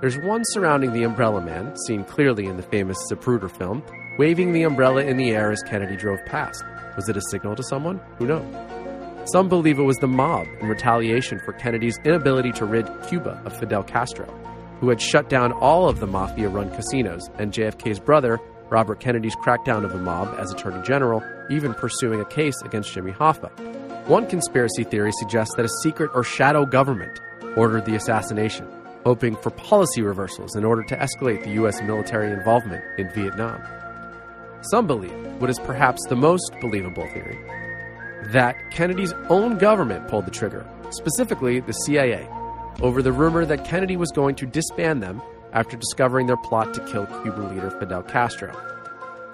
There's 0.00 0.18
one 0.18 0.42
surrounding 0.50 0.92
the 0.92 1.02
Umbrella 1.02 1.40
Man, 1.40 1.76
seen 1.88 2.04
clearly 2.04 2.46
in 2.46 2.56
the 2.58 2.62
famous 2.62 2.98
Zapruder 3.10 3.50
film, 3.50 3.82
waving 4.18 4.52
the 4.52 4.62
umbrella 4.62 5.02
in 5.02 5.16
the 5.16 5.30
air 5.30 5.50
as 5.50 5.62
Kennedy 5.62 5.96
drove 5.96 6.24
past. 6.26 6.62
Was 6.94 7.08
it 7.08 7.16
a 7.16 7.22
signal 7.22 7.56
to 7.56 7.62
someone? 7.64 8.00
Who 8.18 8.26
knows? 8.26 8.73
Some 9.26 9.48
believe 9.48 9.78
it 9.78 9.84
was 9.84 9.96
the 9.96 10.06
mob 10.06 10.46
in 10.60 10.68
retaliation 10.68 11.38
for 11.38 11.54
Kennedy's 11.54 11.98
inability 12.04 12.52
to 12.52 12.66
rid 12.66 12.86
Cuba 13.08 13.40
of 13.46 13.58
Fidel 13.58 13.82
Castro, 13.82 14.26
who 14.80 14.90
had 14.90 15.00
shut 15.00 15.30
down 15.30 15.50
all 15.50 15.88
of 15.88 15.98
the 15.98 16.06
mafia 16.06 16.50
run 16.50 16.70
casinos, 16.74 17.30
and 17.38 17.50
JFK's 17.50 17.98
brother, 17.98 18.38
Robert 18.68 19.00
Kennedy's 19.00 19.34
crackdown 19.36 19.82
of 19.82 19.92
the 19.92 19.98
mob 19.98 20.34
as 20.38 20.52
Attorney 20.52 20.82
General, 20.82 21.22
even 21.50 21.72
pursuing 21.72 22.20
a 22.20 22.24
case 22.26 22.54
against 22.66 22.92
Jimmy 22.92 23.12
Hoffa. 23.12 23.50
One 24.08 24.26
conspiracy 24.26 24.84
theory 24.84 25.12
suggests 25.12 25.54
that 25.56 25.64
a 25.64 25.70
secret 25.82 26.10
or 26.12 26.22
shadow 26.22 26.66
government 26.66 27.18
ordered 27.56 27.86
the 27.86 27.94
assassination, 27.94 28.68
hoping 29.04 29.36
for 29.36 29.48
policy 29.50 30.02
reversals 30.02 30.54
in 30.54 30.66
order 30.66 30.82
to 30.82 30.96
escalate 30.98 31.44
the 31.44 31.52
U.S. 31.52 31.80
military 31.80 32.30
involvement 32.30 32.84
in 32.98 33.10
Vietnam. 33.14 33.62
Some 34.70 34.86
believe, 34.86 35.16
what 35.40 35.48
is 35.48 35.58
perhaps 35.60 36.04
the 36.08 36.16
most 36.16 36.52
believable 36.60 37.06
theory, 37.14 37.38
that 38.34 38.56
Kennedy's 38.72 39.12
own 39.28 39.58
government 39.58 40.08
pulled 40.08 40.26
the 40.26 40.30
trigger, 40.30 40.66
specifically 40.90 41.60
the 41.60 41.72
CIA, 41.72 42.28
over 42.82 43.00
the 43.00 43.12
rumor 43.12 43.46
that 43.46 43.64
Kennedy 43.64 43.96
was 43.96 44.10
going 44.10 44.34
to 44.34 44.44
disband 44.44 45.00
them 45.00 45.22
after 45.52 45.76
discovering 45.76 46.26
their 46.26 46.36
plot 46.36 46.74
to 46.74 46.84
kill 46.84 47.06
Cuban 47.22 47.54
leader 47.54 47.70
Fidel 47.70 48.02
Castro. 48.02 48.52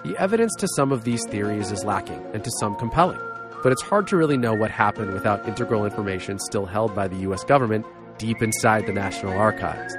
The 0.03 0.15
evidence 0.19 0.53
to 0.59 0.67
some 0.75 0.91
of 0.91 1.03
these 1.03 1.25
theories 1.25 1.71
is 1.71 1.83
lacking 1.83 2.23
and 2.35 2.43
to 2.43 2.51
some 2.59 2.75
compelling, 2.75 3.19
but 3.63 3.71
it's 3.71 3.81
hard 3.81 4.05
to 4.07 4.17
really 4.17 4.37
know 4.37 4.53
what 4.53 4.69
happened 4.69 5.13
without 5.13 5.47
integral 5.47 5.83
information 5.83 6.37
still 6.37 6.67
held 6.67 6.93
by 6.93 7.07
the 7.07 7.17
US 7.31 7.43
government 7.43 7.87
deep 8.19 8.43
inside 8.43 8.85
the 8.85 8.93
National 8.93 9.33
Archives. 9.33 9.95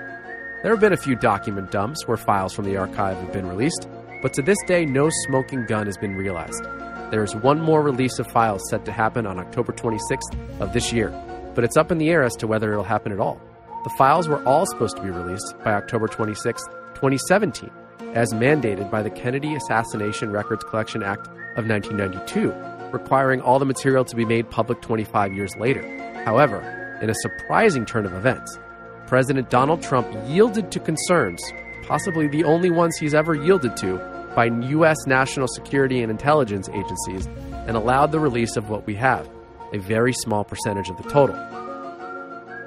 There 0.63 0.71
have 0.71 0.81
been 0.81 0.93
a 0.93 0.97
few 0.97 1.17
document 1.17 1.73
dumps 1.73 2.07
where 2.07 2.17
files 2.17 2.55
from 2.55 2.67
the 2.67 2.77
archive 2.77 3.17
have 3.17 3.33
been 3.33 3.49
released, 3.49 3.89
but 4.23 4.33
to 4.35 4.43
this 4.43 4.59
day, 4.69 4.87
no 4.87 5.11
smoking 5.27 5.67
gun 5.67 5.87
has 5.87 5.97
been 5.97 6.15
realized. 6.15 6.65
There 7.13 7.23
is 7.23 7.37
one 7.37 7.61
more 7.61 7.83
release 7.83 8.19
of 8.19 8.27
files 8.27 8.63
set 8.71 8.87
to 8.87 8.91
happen 8.91 9.27
on 9.27 9.39
October 9.39 9.71
26th 9.71 10.61
of 10.61 10.73
this 10.73 10.95
year, 10.95 11.11
but 11.55 11.63
it's 11.63 11.77
up 11.77 11.93
in 11.93 11.99
the 11.99 12.09
air 12.09 12.23
as 12.23 12.35
to 12.37 12.47
whether 12.47 12.73
it'll 12.73 12.85
happen 12.85 13.13
at 13.13 13.21
all. 13.21 13.39
The 13.85 13.93
files 13.99 14.29
were 14.29 14.43
all 14.45 14.65
supposed 14.65 14.97
to 14.97 15.03
be 15.03 15.11
released 15.11 15.55
by 15.63 15.75
October 15.75 16.09
26, 16.09 16.63
2017, 16.95 17.71
as 18.15 18.33
mandated 18.33 18.91
by 18.91 19.03
the 19.03 19.11
Kennedy 19.11 19.55
Assassination 19.55 20.31
Records 20.31 20.65
Collection 20.65 21.03
Act 21.03 21.27
of 21.59 21.69
1992, 21.69 22.51
requiring 22.93 23.43
all 23.43 23.59
the 23.59 23.67
material 23.67 24.07
to 24.07 24.17
be 24.17 24.25
made 24.25 24.49
public 24.49 24.81
25 24.81 25.35
years 25.35 25.55
later. 25.57 25.83
However, 26.25 26.61
in 27.03 27.11
a 27.11 27.15
surprising 27.17 27.85
turn 27.85 28.07
of 28.07 28.15
events, 28.15 28.59
President 29.07 29.51
Donald 29.51 29.83
Trump 29.83 30.09
yielded 30.27 30.73
to 30.73 30.81
concerns, 30.81 31.43
possibly 31.87 32.27
the 32.27 32.45
only 32.45 32.71
ones 32.71 32.97
he's 32.97 33.13
ever 33.13 33.35
yielded 33.35 33.77
to, 33.77 34.01
by 34.35 34.47
U.S. 34.47 34.97
national 35.07 35.49
security 35.49 36.03
and 36.03 36.11
intelligence 36.11 36.69
agencies, 36.69 37.27
and 37.67 37.77
allowed 37.77 38.13
the 38.13 38.21
release 38.21 38.57
of 38.57 38.69
what 38.69 38.87
we 38.87 38.95
have, 38.97 39.29
a 39.73 39.79
very 39.79 40.13
small 40.13 40.45
percentage 40.45 40.89
of 40.89 40.97
the 40.97 41.09
total. 41.09 41.37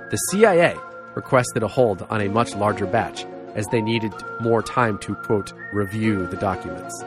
The 0.10 0.18
CIA 0.32 0.76
requested 1.16 1.64
a 1.64 1.68
hold 1.68 2.04
on 2.10 2.22
a 2.22 2.30
much 2.30 2.56
larger 2.56 2.86
batch, 2.86 3.26
as 3.56 3.66
they 3.68 3.82
needed 3.82 4.14
more 4.42 4.62
time 4.62 4.98
to, 5.00 5.16
quote, 5.16 5.54
review 5.74 6.28
the 6.28 6.38
documents. 6.38 7.04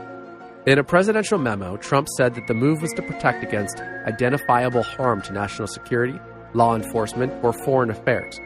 In 0.67 0.79
a 0.79 0.85
presidential 0.85 1.39
memo, 1.39 1.77
Trump 1.77 2.09
said 2.17 2.35
that 2.35 2.47
the 2.47 2.55
move 2.55 2.83
was 2.83 2.93
to 2.93 3.03
protect 3.03 3.43
against 3.43 3.81
identifiable 4.07 4.83
harm 4.83 5.23
to 5.23 5.33
national 5.33 5.69
security, 5.69 6.19
law 6.53 6.75
enforcement, 6.75 7.33
or 7.43 7.53
foreign 7.53 7.91
affairs. 7.91 8.39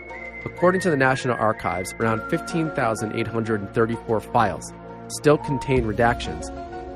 According 0.45 0.81
to 0.83 0.91
the 0.91 0.97
National 0.97 1.37
Archives, 1.37 1.95
around 1.95 2.29
15,834 2.29 4.21
files 4.21 4.73
still 5.13 5.39
contain 5.39 5.85
redactions, 5.85 6.49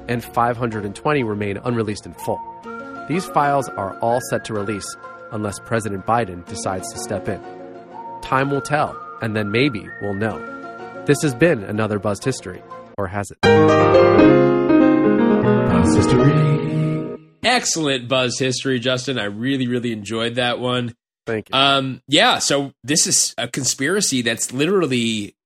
and 0.08 0.24
520 0.24 1.22
remain 1.22 1.58
unreleased 1.58 2.06
in 2.06 2.14
full. 2.14 2.40
These 3.08 3.26
files 3.26 3.68
are 3.70 3.98
all 4.00 4.20
set 4.30 4.44
to 4.46 4.54
release 4.54 4.96
unless 5.32 5.58
President 5.60 6.06
Biden 6.06 6.44
decides 6.46 6.92
to 6.92 6.98
step 6.98 7.28
in. 7.28 7.40
Time 8.22 8.50
will 8.50 8.60
tell, 8.60 8.96
and 9.22 9.36
then 9.36 9.50
maybe 9.50 9.88
we'll 10.02 10.14
know. 10.14 10.38
This 11.06 11.22
has 11.22 11.34
been 11.34 11.62
another 11.62 11.98
Buzzed 11.98 12.24
History, 12.24 12.62
or 12.98 13.06
has 13.06 13.30
it? 13.30 13.40
Buzz 15.86 15.94
history. 15.94 17.16
Excellent 17.44 18.08
buzz 18.08 18.38
history, 18.38 18.80
Justin. 18.80 19.18
I 19.20 19.26
really, 19.26 19.68
really 19.68 19.92
enjoyed 19.92 20.34
that 20.34 20.58
one. 20.58 20.94
Thank 21.26 21.48
you. 21.48 21.58
Um, 21.58 22.02
yeah, 22.08 22.38
so 22.38 22.72
this 22.82 23.06
is 23.06 23.34
a 23.38 23.46
conspiracy 23.46 24.22
that's 24.22 24.52
literally 24.52 25.36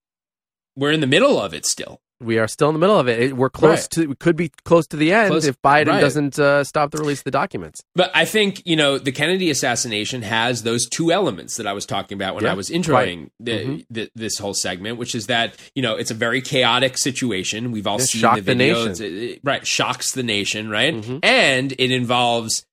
we're 0.76 0.92
in 0.92 1.00
the 1.00 1.06
middle 1.06 1.38
of 1.40 1.52
it 1.52 1.66
still. 1.66 2.00
We 2.20 2.38
are 2.38 2.46
still 2.48 2.68
in 2.68 2.74
the 2.74 2.78
middle 2.78 2.98
of 2.98 3.08
it. 3.08 3.18
It- 3.20 3.36
We're 3.36 3.50
close 3.50 3.82
Right. 3.82 3.90
to, 3.92 4.06
we 4.08 4.14
could 4.14 4.36
be 4.36 4.50
close 4.64 4.86
to 4.88 4.96
the 4.96 5.12
end 5.12 5.30
Close- 5.30 5.46
if 5.46 5.60
Biden 5.62 5.86
right. 5.88 6.00
doesn't 6.00 6.38
uh, 6.38 6.62
stop 6.64 6.90
the 6.90 6.98
release 6.98 7.18
of 7.20 7.24
the 7.24 7.30
documents. 7.30 7.82
But 7.94 8.10
I 8.14 8.24
think, 8.24 8.62
you 8.66 8.76
know, 8.76 8.98
the 8.98 9.12
Kennedy 9.12 9.50
assassination 9.50 10.22
has 10.22 10.62
those 10.62 10.88
two 10.88 11.10
elements 11.12 11.56
that 11.56 11.66
I 11.66 11.72
was 11.72 11.86
talking 11.86 12.16
about 12.16 12.34
when 12.34 12.44
Yeah, 12.44 12.52
I 12.52 12.54
was 12.54 12.68
introing 12.70 13.30
the, 13.40 13.52
Mhm. 13.52 13.86
the, 13.90 14.10
this 14.14 14.38
whole 14.38 14.54
segment, 14.54 14.98
which 14.98 15.14
is 15.14 15.26
that, 15.26 15.56
you 15.74 15.82
know, 15.82 15.96
it's 15.96 16.10
a 16.10 16.14
very 16.14 16.40
chaotic 16.40 16.98
situation. 16.98 17.70
We've 17.72 17.86
all 17.86 17.98
It 17.98 18.02
seen 18.02 18.22
the 18.22 18.36
the 18.36 18.42
video. 18.42 18.74
nation. 18.86 18.92
It's- 18.92 19.00
it- 19.34 19.40
right. 19.44 19.66
Shocks 19.66 20.12
the 20.12 20.22
nation, 20.22 20.68
right? 20.68 20.94
Mhm. 20.94 21.20
And 21.22 21.72
it 21.78 21.90
involves, 21.90 22.64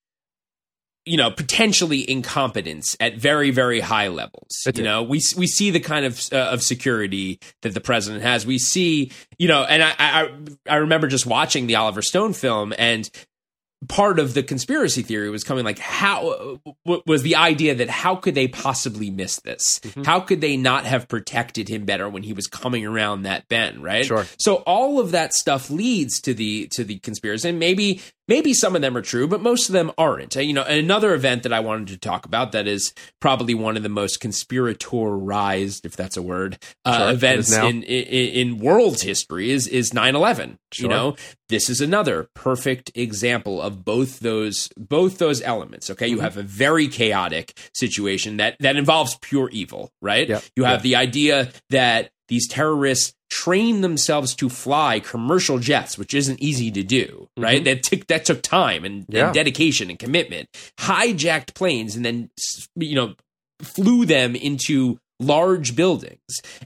you 1.07 1.17
know, 1.17 1.31
potentially 1.31 2.09
incompetence 2.09 2.95
at 2.99 3.15
very, 3.17 3.51
very 3.51 3.79
high 3.79 4.09
levels. 4.09 4.49
It 4.65 4.77
you 4.77 4.83
did. 4.83 4.89
know, 4.89 5.03
we 5.03 5.21
we 5.37 5.47
see 5.47 5.71
the 5.71 5.79
kind 5.79 6.05
of 6.05 6.21
uh, 6.31 6.37
of 6.37 6.61
security 6.61 7.39
that 7.61 7.73
the 7.73 7.81
president 7.81 8.23
has. 8.23 8.45
We 8.45 8.59
see, 8.59 9.11
you 9.39 9.47
know, 9.47 9.63
and 9.63 9.81
I, 9.83 9.93
I 9.97 10.29
I 10.69 10.75
remember 10.75 11.07
just 11.07 11.25
watching 11.25 11.67
the 11.67 11.75
Oliver 11.75 12.01
Stone 12.01 12.33
film 12.33 12.73
and 12.77 13.09
part 13.87 14.17
of 14.17 14.33
the 14.33 14.41
conspiracy 14.41 15.03
theory 15.03 15.29
was 15.29 15.43
coming 15.43 15.63
like 15.63 15.77
how 15.77 16.59
was 17.07 17.21
the 17.21 17.35
idea 17.35 17.75
that 17.75 17.89
how 17.91 18.15
could 18.15 18.33
they 18.33 18.47
possibly 18.47 19.11
miss 19.11 19.39
this 19.41 19.79
Mm-hmm. 19.83 20.01
how 20.01 20.19
could 20.19 20.41
they 20.41 20.57
not 20.57 20.85
have 20.85 21.07
protected 21.07 21.69
him 21.69 21.85
better 21.85 22.09
when 22.09 22.23
he 22.23 22.33
was 22.33 22.47
coming 22.47 22.87
around 22.87 23.21
that 23.21 23.47
bend 23.49 23.83
right 23.83 24.03
Sure. 24.03 24.25
so 24.39 24.55
all 24.65 24.99
of 24.99 25.11
that 25.11 25.31
stuff 25.35 25.69
leads 25.69 26.19
to 26.21 26.33
the 26.33 26.67
to 26.71 26.83
the 26.83 26.97
conspiracy 26.99 27.49
and 27.49 27.59
maybe 27.59 28.01
maybe 28.27 28.53
some 28.53 28.75
of 28.75 28.81
them 28.81 28.95
are 28.97 29.01
true, 29.01 29.27
but 29.27 29.41
most 29.41 29.69
of 29.69 29.73
them 29.73 29.91
aren't. 29.97 30.35
Uh, 30.37 30.41
You 30.41 30.53
know, 30.53 30.63
another 30.63 31.13
event 31.13 31.43
that 31.43 31.53
I 31.53 31.59
wanted 31.59 31.87
to 31.89 31.97
talk 31.97 32.25
about 32.25 32.51
that 32.51 32.67
is 32.67 32.93
probably 33.19 33.53
one 33.53 33.77
of 33.77 33.83
the 33.83 33.89
most 33.89 34.21
conspiratorized, 34.21 35.85
if 35.85 35.95
that's 35.95 36.17
a 36.17 36.21
word, 36.21 36.57
uh, 36.85 36.97
Sure, 36.97 37.11
events 37.11 37.55
in, 37.55 37.83
in 37.83 38.03
in 38.53 38.57
world 38.59 39.01
history 39.01 39.49
is 39.51 39.67
is 39.67 39.91
9/11. 39.91 40.57
You 40.77 40.87
know, 40.89 41.15
this 41.49 41.69
is 41.69 41.79
another 41.81 42.27
perfect 42.33 42.91
example 42.95 43.61
of 43.61 43.85
both 43.85 44.19
those 44.19 44.69
both 44.77 45.17
those 45.17 45.41
elements. 45.41 45.89
Okay, 45.89 46.07
Mm-hmm. 46.07 46.15
you 46.15 46.21
have 46.21 46.37
a 46.37 46.43
very 46.43 46.87
chaotic 46.87 47.57
situation 47.73 48.37
that 48.37 48.57
that 48.59 48.75
involves 48.75 49.17
pure 49.21 49.49
evil, 49.51 49.91
right? 50.01 50.27
Yep. 50.27 50.43
You 50.55 50.63
have 50.65 50.83
the 50.83 50.95
idea 50.95 51.49
that 51.69 52.11
these 52.27 52.47
terrorists 52.47 53.13
train 53.29 53.81
themselves 53.81 54.33
to 54.35 54.49
fly 54.49 54.99
commercial 54.99 55.59
jets, 55.59 55.97
which 55.97 56.13
isn't 56.13 56.41
easy 56.41 56.71
to 56.71 56.83
do, 56.83 57.27
right? 57.37 57.63
That 57.63 57.83
took 57.83 58.07
that 58.07 58.25
took 58.25 58.41
time 58.41 58.83
and, 58.85 59.03
Mm-hmm. 59.03 59.15
Yeah. 59.15 59.25
and 59.25 59.33
dedication 59.33 59.89
and 59.89 59.99
commitment. 59.99 60.49
Hijacked 60.79 61.53
planes 61.53 61.95
and 61.95 62.05
then 62.05 62.29
you 62.75 62.95
know 62.95 63.15
flew 63.61 64.05
them 64.05 64.35
into 64.35 64.99
large 65.19 65.75
buildings. 65.75 66.19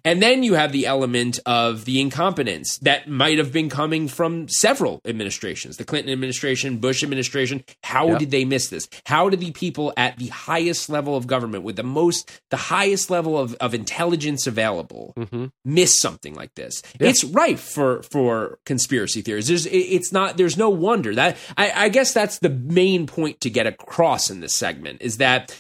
And 0.04 0.22
then 0.22 0.44
you 0.44 0.56
have 0.56 0.72
the 0.72 0.86
element 0.86 1.40
of 1.46 1.86
the 1.86 2.02
incompetence 2.02 2.78
that 2.80 3.08
might 3.10 3.38
have 3.38 3.52
been 3.54 3.70
coming 3.70 4.08
from 4.08 4.48
several 4.50 5.02
administrations 5.06 5.78
the 5.78 5.84
Clinton 5.86 6.12
administration, 6.12 6.78
Bush 6.78 7.04
administration. 7.04 7.64
How 7.84 8.08
Yep. 8.10 8.20
did 8.20 8.32
they 8.32 8.46
miss 8.46 8.68
this? 8.70 8.88
How 9.06 9.30
did 9.30 9.40
the 9.40 9.52
people 9.52 9.94
at 9.96 10.18
the 10.18 10.28
highest 10.28 10.90
level 10.90 11.16
of 11.16 11.28
government 11.28 11.64
with 11.64 11.76
the 11.78 11.84
most, 11.84 12.30
the 12.50 12.58
highest 12.58 13.10
level 13.10 13.38
of, 13.38 13.54
of 13.56 13.74
intelligence 13.74 14.48
available 14.48 15.14
Mm-hmm. 15.18 15.46
miss 15.64 16.00
something 16.02 16.34
like 16.34 16.54
this? 16.56 16.82
It's 17.00 17.24
rife 17.24 17.62
for, 17.62 18.04
for 18.04 18.60
conspiracy 18.66 19.22
theories. 19.22 19.48
There's, 19.48 19.66
it's 19.68 20.12
not, 20.12 20.38
there's 20.38 20.58
no 20.58 20.70
wonder 20.70 21.16
that 21.16 21.38
I, 21.58 21.72
I 21.86 21.90
guess 21.90 22.14
that's 22.14 22.40
the 22.40 22.50
main 22.50 23.08
point 23.08 23.40
to 23.42 23.50
get 23.50 23.68
across 23.68 24.30
in 24.30 24.40
this 24.42 24.56
segment 24.56 25.02
is 25.02 25.18
that 25.18 25.56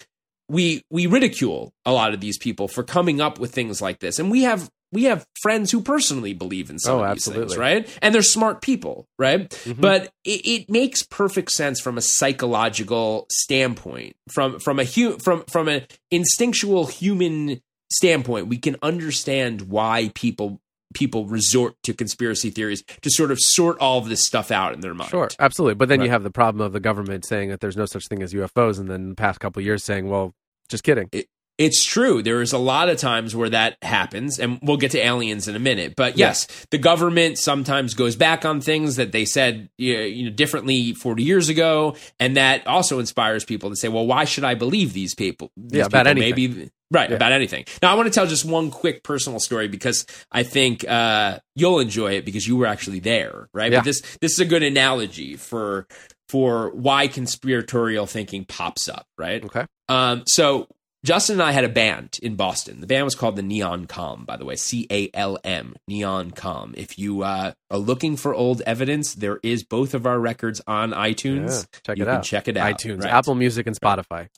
we 0.52 0.84
we 0.90 1.06
ridicule 1.08 1.72
a 1.86 1.92
lot 1.94 2.14
of 2.14 2.20
these 2.20 2.38
people 2.38 2.68
for 2.68 2.84
coming 2.84 3.22
up 3.22 3.40
with 3.40 3.54
things 3.54 3.82
like 3.82 4.00
this. 4.00 4.20
And 4.20 4.30
we 4.30 4.44
have 4.44 4.70
we 4.94 5.06
have 5.06 5.26
friends 5.42 5.72
who 5.72 5.80
personally 5.82 6.34
believe 6.34 6.70
in 6.70 6.78
some 6.78 7.00
Oh, 7.00 7.04
of 7.06 7.16
these 7.16 7.26
things 7.26 7.56
right? 7.58 7.88
And 8.02 8.14
they're 8.14 8.22
smart 8.22 8.62
people 8.62 9.08
right? 9.18 9.50
Mhm. 9.50 9.80
but 9.80 10.12
it, 10.26 10.46
it 10.46 10.70
makes 10.70 11.04
perfect 11.04 11.52
sense 11.52 11.80
from 11.80 11.98
a 11.98 12.02
psychological 12.02 13.28
standpoint 13.32 14.16
from 14.32 14.60
from 14.60 14.80
a 14.80 14.84
hu- 14.84 15.18
from 15.20 15.44
from 15.46 15.68
an 15.70 15.86
instinctual 16.12 16.88
human 16.88 17.62
standpoint 17.92 18.48
we 18.48 18.58
can 18.58 18.76
understand 18.82 19.62
why 19.64 20.12
people 20.16 20.60
people 20.94 21.26
resort 21.26 21.76
to 21.84 21.94
conspiracy 21.94 22.50
theories 22.50 22.84
to 23.02 23.10
sort 23.10 23.32
of 23.32 23.38
sort 23.40 23.78
all 23.80 24.00
of 24.00 24.10
this 24.10 24.26
stuff 24.26 24.52
out 24.52 24.74
in 24.74 24.82
their 24.82 24.94
mind. 24.94 25.10
Sure, 25.10 25.30
absolutely. 25.40 25.76
But 25.76 25.88
then 25.88 26.02
you 26.02 26.10
have 26.10 26.24
the 26.24 26.30
problem 26.32 26.60
of 26.66 26.74
the 26.74 26.82
government 26.82 27.24
saying 27.26 27.48
that 27.48 27.62
there's 27.62 27.78
no 27.78 27.86
such 27.86 28.08
thing 28.10 28.22
as 28.22 28.34
UFOs, 28.34 28.78
and 28.78 28.90
then 28.90 29.08
the 29.10 29.16
past 29.16 29.40
couple 29.40 29.62
of 29.62 29.66
years 29.66 29.86
saying, 29.86 30.10
"Well, 30.10 30.34
just 30.72 30.84
kidding." 30.84 31.10
It's 31.58 31.86
true. 31.86 32.24
There 32.24 32.42
is 32.42 32.54
a 32.54 32.58
lot 32.58 32.90
of 32.90 32.98
times 32.98 33.36
where 33.36 33.50
that 33.50 33.78
happens, 33.84 34.40
and 34.40 34.58
we'll 34.64 34.78
get 34.78 34.92
to 34.92 35.00
aliens 35.06 35.48
in 35.48 35.56
a 35.56 35.60
minute. 35.60 35.94
But 35.96 36.18
yes, 36.18 36.48
the 36.72 36.80
government 36.80 37.38
sometimes 37.38 37.94
goes 37.94 38.16
back 38.16 38.46
on 38.46 38.62
things 38.62 38.96
that 38.96 39.12
they 39.12 39.26
said 39.26 39.70
you 39.78 40.24
know 40.26 40.32
differently 40.32 40.94
40 40.94 41.22
years 41.22 41.50
ago, 41.50 41.96
and 42.20 42.36
that 42.36 42.66
also 42.66 42.98
inspires 42.98 43.46
people 43.46 43.70
to 43.70 43.76
say, 43.76 43.90
"Well, 43.90 44.08
why 44.08 44.26
should 44.26 44.44
I 44.44 44.56
believe 44.56 44.94
these 44.94 45.14
people?" 45.14 45.52
These 45.56 45.80
Yeah, 45.80 45.86
about 45.86 46.08
people? 46.08 46.24
anything. 46.24 46.50
Maybe 46.56 46.70
right 46.90 47.10
Yeah. 47.12 47.16
about 47.18 47.32
anything. 47.32 47.66
Now, 47.84 47.92
I 47.92 47.94
want 47.94 48.08
to 48.08 48.14
tell 48.14 48.26
just 48.26 48.44
one 48.44 48.72
quick 48.72 49.04
personal 49.04 49.40
story 49.40 49.68
because 49.68 50.06
I 50.32 50.42
think 50.44 50.84
uh, 50.90 51.40
you'll 51.56 51.80
enjoy 51.80 52.14
it 52.14 52.26
because 52.26 52.48
you 52.48 52.58
were 52.58 52.66
actually 52.66 53.02
there, 53.02 53.50
right? 53.54 53.72
Yeah. 53.72 53.80
But 53.80 53.86
this 53.86 54.02
this 54.20 54.32
is 54.32 54.40
a 54.40 54.46
good 54.46 54.64
analogy 54.64 55.36
for 55.36 55.86
for 56.32 56.70
why 56.74 57.08
conspiratorial 57.08 58.06
thinking 58.06 58.46
pops 58.46 58.88
up, 58.88 59.06
right? 59.18 59.44
Okay. 59.44 59.66
Um, 59.90 60.24
so 60.26 60.68
Justin 61.04 61.34
and 61.36 61.42
I 61.44 61.52
had 61.52 61.64
a 61.64 61.70
band 61.70 62.20
in 62.22 62.36
Boston. 62.36 62.80
The 62.80 62.88
band 62.88 63.06
was 63.06 63.16
called 63.16 63.36
the 63.36 63.42
Neon 63.42 63.86
Calm, 63.88 64.24
by 64.24 64.38
the 64.38 64.46
way, 64.46 64.56
C 64.56 64.86
A 64.92 65.10
L 65.14 65.38
M, 65.44 65.76
Neon 65.88 66.32
Calm. 66.32 66.74
If 66.78 66.98
you 67.00 67.24
uh, 67.24 67.54
are 67.72 67.78
looking 67.78 68.16
for 68.16 68.34
old 68.36 68.62
evidence, 68.68 69.16
there 69.16 69.40
is 69.44 69.64
both 69.64 69.94
of 69.94 70.06
our 70.06 70.20
records 70.20 70.62
on 70.68 70.92
iTunes. 70.92 71.66
Yeah, 71.74 71.80
check 71.84 71.98
you 71.98 72.04
it 72.04 72.06
can 72.08 72.16
out. 72.18 72.24
check 72.24 72.48
it 72.48 72.56
out. 72.58 72.78
iTunes, 72.78 73.02
Right. 73.04 73.12
Apple 73.14 73.36
Music, 73.36 73.66
and 73.68 73.76
Spotify. 73.80 74.30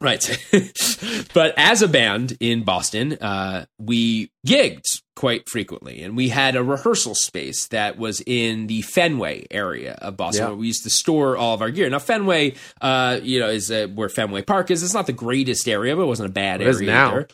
Right. 0.00 0.24
but 1.34 1.54
as 1.56 1.82
a 1.82 1.88
band 1.88 2.36
in 2.40 2.64
Boston, 2.64 3.12
uh, 3.14 3.66
we 3.78 4.30
gigged 4.46 5.02
quite 5.16 5.48
frequently, 5.48 6.02
and 6.02 6.16
we 6.16 6.28
had 6.28 6.56
a 6.56 6.62
rehearsal 6.62 7.14
space 7.14 7.68
that 7.68 7.96
was 7.98 8.20
in 8.26 8.66
the 8.66 8.82
Fenway 8.82 9.46
area 9.50 9.92
of 10.02 10.16
Boston, 10.16 10.42
Yeah. 10.44 10.48
where 10.48 10.56
we 10.56 10.66
used 10.66 10.82
to 10.84 10.90
store 10.90 11.36
all 11.36 11.54
of 11.54 11.62
our 11.62 11.70
gear. 11.70 11.88
Now, 11.88 11.98
Fenway, 12.00 12.54
uh, 12.80 13.20
you 13.22 13.38
know, 13.40 13.48
is 13.48 13.70
uh, 13.70 13.86
where 13.94 14.08
Fenway 14.08 14.42
Park 14.42 14.70
is. 14.70 14.82
It's 14.82 14.94
not 14.94 15.06
the 15.06 15.12
greatest 15.12 15.68
area, 15.68 15.94
but 15.94 16.02
it 16.02 16.06
wasn't 16.06 16.30
a 16.30 16.32
bad 16.32 16.60
It 16.60 16.66
area 16.66 16.86
now. 16.90 17.10
either. 17.10 17.28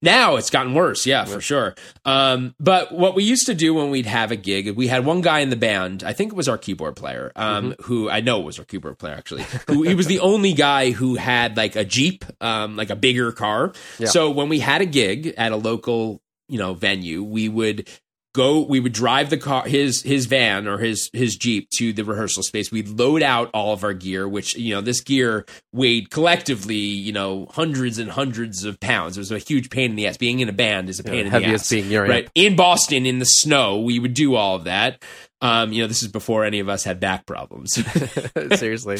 Now 0.00 0.36
it's 0.36 0.50
gotten 0.50 0.74
worse, 0.74 1.06
yeah, 1.06 1.24
for 1.24 1.40
sure. 1.40 1.74
Um, 2.04 2.54
but 2.60 2.92
what 2.92 3.16
we 3.16 3.24
used 3.24 3.46
to 3.46 3.54
do 3.54 3.74
when 3.74 3.90
we'd 3.90 4.06
have 4.06 4.30
a 4.30 4.36
gig, 4.36 4.76
we 4.76 4.86
had 4.86 5.04
one 5.04 5.22
guy 5.22 5.40
in 5.40 5.50
the 5.50 5.56
band. 5.56 6.04
I 6.04 6.12
think 6.12 6.32
it 6.32 6.36
was 6.36 6.48
our 6.48 6.56
keyboard 6.58 6.94
player, 6.94 7.32
um, 7.34 7.72
Mm-hmm. 7.72 7.82
who 7.82 8.08
I 8.08 8.20
know 8.20 8.38
was 8.40 8.58
our 8.60 8.64
keyboard 8.64 8.98
player 8.98 9.14
actually. 9.14 9.44
Who 9.68 9.82
he 9.82 9.94
was 9.96 10.06
the 10.06 10.20
only 10.20 10.52
guy 10.52 10.92
who 10.92 11.16
had 11.16 11.56
like 11.56 11.74
a 11.74 11.84
jeep, 11.84 12.24
um, 12.40 12.76
like 12.76 12.90
a 12.90 12.96
bigger 12.96 13.32
car. 13.32 13.72
Yeah. 13.98 14.06
So 14.06 14.30
when 14.30 14.48
we 14.48 14.60
had 14.60 14.80
a 14.82 14.86
gig 14.86 15.34
at 15.36 15.50
a 15.50 15.56
local, 15.56 16.22
you 16.48 16.58
know, 16.58 16.74
venue, 16.74 17.22
we 17.24 17.48
would 17.48 17.88
go 18.34 18.60
we 18.60 18.78
would 18.78 18.92
drive 18.92 19.30
the 19.30 19.36
car 19.38 19.64
his 19.66 20.02
his 20.02 20.26
van 20.26 20.68
or 20.68 20.78
his 20.78 21.10
his 21.12 21.34
jeep 21.36 21.68
to 21.78 21.92
the 21.92 22.04
rehearsal 22.04 22.42
space. 22.42 22.70
We'd 22.70 22.88
load 22.88 23.22
out 23.22 23.50
all 23.54 23.72
of 23.72 23.82
our 23.84 23.94
gear 23.94 24.28
which 24.28 24.56
you 24.56 24.74
know 24.74 24.80
this 24.80 25.00
gear 25.00 25.46
weighed 25.72 26.10
collectively 26.10 26.76
you 26.76 27.12
know 27.12 27.46
hundreds 27.50 27.98
and 27.98 28.10
hundreds 28.10 28.64
of 28.64 28.78
pounds. 28.80 29.16
It 29.16 29.20
was 29.20 29.32
a 29.32 29.38
huge 29.38 29.70
pain 29.70 29.90
in 29.90 29.96
the 29.96 30.06
ass. 30.06 30.16
Being 30.18 30.40
in 30.40 30.48
a 30.48 30.52
band 30.52 30.88
is 30.88 31.00
a 31.00 31.02
Yeah, 31.04 31.10
pain 31.10 31.18
in 31.26 31.30
the 31.30 31.36
ass. 31.36 31.42
heaviest 31.42 31.70
being 31.70 31.90
your 31.90 32.04
right. 32.06 32.24
Amp. 32.24 32.30
in 32.34 32.56
boston 32.56 33.06
in 33.06 33.18
the 33.18 33.24
snow 33.24 33.78
we 33.80 33.98
would 33.98 34.14
do 34.14 34.34
all 34.34 34.56
of 34.56 34.64
that. 34.64 35.02
Um 35.40 35.72
you 35.72 35.82
know 35.82 35.88
this 35.88 36.02
is 36.02 36.08
before 36.08 36.44
any 36.44 36.58
of 36.60 36.68
us 36.68 36.84
had 36.84 37.00
back 37.00 37.24
problems. 37.26 37.72
Seriously, 38.58 38.98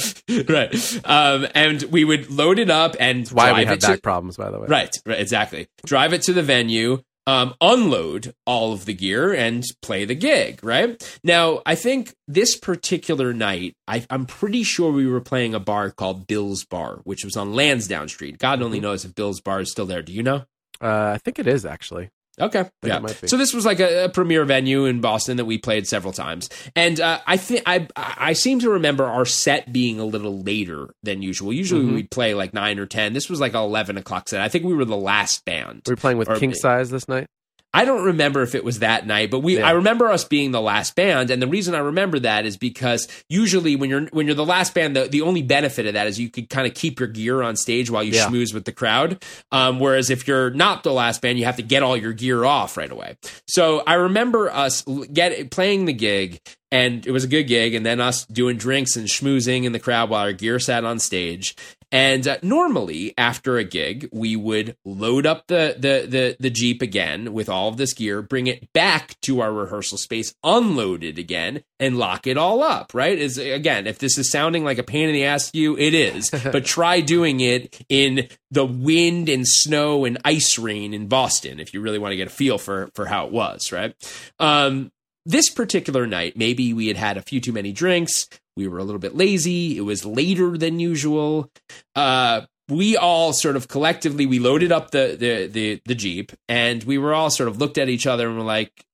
right. 0.49 1.01
Um 1.05 1.47
and 1.55 1.83
we 1.85 2.05
would 2.05 2.31
load 2.31 2.59
it 2.59 2.71
up 2.71 2.97
and 2.99 3.29
why 3.29 3.49
we 3.53 3.57
drive 3.65 3.69
have 3.69 3.79
to- 3.81 3.87
back 3.89 4.03
problems, 4.03 4.37
by 4.37 4.51
the 4.51 4.59
way. 4.59 4.67
Right, 4.69 4.95
right, 5.05 5.21
exactly. 5.21 5.69
Drive 5.85 6.13
it 6.13 6.23
to 6.23 6.33
the 6.33 6.43
venue, 6.43 7.03
um, 7.29 7.55
unload 7.61 8.35
all 8.47 8.73
of 8.73 8.87
the 8.87 8.95
gear, 8.95 9.33
and 9.35 9.63
play 9.83 10.05
the 10.07 10.15
gig. 10.15 10.65
Right 10.65 11.19
now, 11.23 11.61
I 11.67 11.75
think 11.75 12.15
this 12.27 12.57
particular 12.57 13.33
night, 13.35 13.75
I, 13.87 14.07
I'm 14.09 14.25
pretty 14.25 14.63
sure 14.63 14.91
we 14.91 15.07
were 15.07 15.21
playing 15.21 15.55
a 15.55 15.61
bar 15.61 15.91
called 15.91 16.27
Bill's 16.27 16.65
Bar, 16.65 17.01
which 17.05 17.25
was 17.25 17.37
on 17.37 17.55
Lansdowne 17.55 18.09
Street. 18.09 18.39
God 18.39 18.57
Mm-hmm. 18.59 18.65
only 18.65 18.81
knows 18.81 19.05
if 19.05 19.15
Bill's 19.15 19.41
Bar 19.43 19.61
is 19.61 19.71
still 19.71 19.87
there. 19.87 20.03
Do 20.03 20.13
you 20.13 20.23
know? 20.23 20.45
Uh, 20.81 21.13
I 21.15 21.19
think 21.19 21.39
it 21.39 21.47
is 21.47 21.67
actually. 21.67 22.09
Okay. 22.41 22.65
Yeah. 22.85 23.05
So 23.27 23.37
this 23.37 23.53
was 23.53 23.65
like 23.67 23.81
a, 23.81 24.05
a 24.05 24.09
premier 24.09 24.45
venue 24.45 24.85
in 24.85 25.01
Boston 25.01 25.37
that 25.39 25.45
we 25.45 25.59
played 25.59 25.87
several 25.87 26.13
times, 26.13 26.49
and 26.77 27.01
uh, 27.01 27.21
I 27.27 27.37
think 27.37 27.63
I 27.67 27.87
I 27.97 28.33
seem 28.35 28.61
to 28.61 28.71
remember 28.71 29.05
our 29.05 29.25
set 29.25 29.73
being 29.73 29.99
a 30.01 30.05
little 30.05 30.43
later 30.43 30.91
than 31.03 31.23
usual. 31.23 31.53
Usually 31.53 31.85
Mhm. 31.85 31.95
we'd 31.95 32.11
play 32.11 32.35
like 32.35 32.55
nine 32.55 32.79
or 32.79 32.87
ten. 32.87 33.13
This 33.13 33.29
was 33.29 33.41
like 33.41 33.53
an 33.55 33.61
eleven 33.61 33.97
o'clock 33.97 34.29
set. 34.29 34.41
I 34.41 34.49
think 34.49 34.65
we 34.65 34.75
were 34.75 34.85
the 34.85 34.97
last 34.97 35.45
band. 35.45 35.83
We 35.87 35.93
were 35.93 35.97
playing 35.97 36.19
with 36.19 36.29
Or- 36.29 36.37
King 36.39 36.55
Size 36.55 36.91
this 36.91 37.09
night. 37.09 37.27
I 37.75 37.85
don't 37.85 38.05
remember 38.05 38.43
if 38.43 38.55
it 38.55 38.65
was 38.65 38.79
that 38.79 39.07
night, 39.07 39.31
but 39.31 39.41
we 39.41 39.59
Yeah. 39.59 39.69
I 39.69 39.73
remember 39.73 40.09
us 40.11 40.25
being 40.25 40.53
the 40.53 40.61
last 40.61 40.97
band, 40.97 41.31
and 41.31 41.41
the 41.41 41.47
reason 41.47 41.75
I 41.75 41.81
remember 41.81 42.19
that 42.21 42.47
is 42.47 42.57
because 42.57 43.07
usually 43.29 43.77
when 43.77 43.91
you're 43.91 44.07
when 44.07 44.27
you're 44.27 44.35
the 44.35 44.45
last 44.45 44.75
band, 44.75 44.97
the, 44.97 45.05
the 45.07 45.21
only 45.21 45.43
benefit 45.43 45.85
of 45.87 45.93
that 45.93 46.07
is 46.07 46.19
you 46.19 46.31
could 46.31 46.49
kind 46.49 46.67
of 46.67 46.73
keep 46.75 46.99
your 46.99 47.09
gear 47.09 47.43
on 47.43 47.57
stage 47.57 47.91
while 47.91 48.03
you 48.03 48.13
Yeah. 48.13 48.27
schmooze 48.27 48.55
with 48.55 48.65
the 48.65 48.73
crowd. 48.73 49.23
Um, 49.53 49.79
whereas 49.81 50.09
if 50.09 50.27
you're 50.27 50.51
not 50.51 50.83
the 50.83 50.93
last 50.93 51.21
band, 51.21 51.39
you 51.39 51.45
have 51.45 51.57
to 51.57 51.63
get 51.63 51.83
all 51.83 51.97
your 51.97 52.15
gear 52.15 52.45
off 52.45 52.77
right 52.79 52.91
away. 52.91 53.17
So 53.47 53.83
I 53.87 53.95
remember 53.95 54.51
us 54.51 54.83
get 55.13 55.51
playing 55.51 55.85
the 55.85 55.93
gig, 55.93 56.41
and 56.73 57.07
it 57.07 57.11
was 57.13 57.25
a 57.25 57.29
good 57.29 57.45
gig, 57.45 57.75
and 57.75 57.85
then 57.85 58.01
us 58.01 58.25
doing 58.27 58.57
drinks 58.57 58.97
and 58.97 59.07
schmoozing 59.09 59.65
in 59.65 59.73
the 59.73 59.79
crowd 59.79 60.09
while 60.09 60.23
our 60.23 60.33
gear 60.33 60.59
sat 60.59 60.85
on 60.85 60.99
stage. 60.99 61.55
And 61.91 62.29
uh, 62.29 62.37
normally, 62.43 63.15
after 63.17 63.57
a 63.57 63.65
gig, 63.65 64.09
we 64.13 64.37
would 64.37 64.77
load 64.85 65.25
up 65.25 65.47
the, 65.47 65.75
the 65.79 66.07
the 66.07 66.37
the 66.39 66.51
jeep 66.51 66.83
again 66.83 67.33
with 67.33 67.49
all 67.49 67.69
of 67.69 67.79
this 67.79 67.95
gear, 67.95 68.21
bring 68.21 68.47
it 68.47 68.71
back 68.75 69.19
to 69.23 69.41
our 69.41 69.53
rehearsal 69.53 69.97
space, 69.97 70.35
unload 70.45 71.03
it 71.03 71.19
again, 71.19 71.63
and 71.81 71.99
lock 71.99 72.27
it 72.27 72.37
all 72.37 72.63
up. 72.63 72.93
Right? 72.93 73.19
Is 73.19 73.39
again, 73.39 73.87
if 73.87 73.99
this 73.99 74.19
is 74.19 74.31
sounding 74.31 74.65
like 74.65 74.77
a 74.77 74.83
pain 74.83 75.09
in 75.09 75.15
the 75.15 75.25
ass 75.25 75.51
to 75.51 75.59
you, 75.59 75.79
it 75.79 75.95
is. 75.95 76.31
but 76.53 76.67
try 76.67 77.01
doing 77.01 77.41
it 77.41 77.81
in 77.89 78.29
the 78.51 78.67
wind 78.67 79.31
and 79.31 79.47
snow 79.47 80.05
and 80.05 80.19
ice 80.25 80.59
rain 80.59 80.93
in 80.93 81.09
Boston 81.09 81.59
if 81.59 81.73
you 81.73 81.81
really 81.81 81.99
want 81.99 82.13
to 82.13 82.17
get 82.17 82.27
a 82.27 82.31
feel 82.31 82.59
for 82.59 82.91
for 82.95 83.07
how 83.07 83.27
it 83.27 83.33
was. 83.33 83.73
Right? 83.73 83.95
Um, 84.39 84.93
this 85.25 85.51
particular 85.51 86.07
night, 86.07 86.37
maybe 86.37 86.73
we 86.73 86.87
had 86.89 86.97
had 86.97 87.17
a 87.19 87.23
few 87.23 87.41
too 87.41 87.53
many 87.53 87.73
drinks. 87.73 88.27
We 88.59 88.69
were 88.69 88.79
a 88.79 88.85
little 88.85 88.99
bit 88.99 89.15
lazy. 89.15 89.79
It 89.79 89.83
was 89.83 90.05
later 90.05 90.59
than 90.59 90.81
usual. 90.81 91.49
Uh, 91.95 92.43
we 92.69 92.97
all 92.97 93.33
sort 93.33 93.57
of 93.57 93.69
collectively 93.69 94.27
we 94.27 94.41
loaded 94.41 94.73
up 94.73 94.91
the, 94.91 95.17
the 95.19 95.47
the 95.47 95.83
the 95.87 95.95
jeep, 95.95 96.33
and 96.49 96.83
we 96.83 96.99
were 96.99 97.15
all 97.15 97.31
sort 97.31 97.49
of 97.49 97.59
looked 97.59 97.79
at 97.79 97.89
each 97.89 98.07
other 98.07 98.29
and 98.29 98.37
were 98.37 98.45
like, 98.45 98.85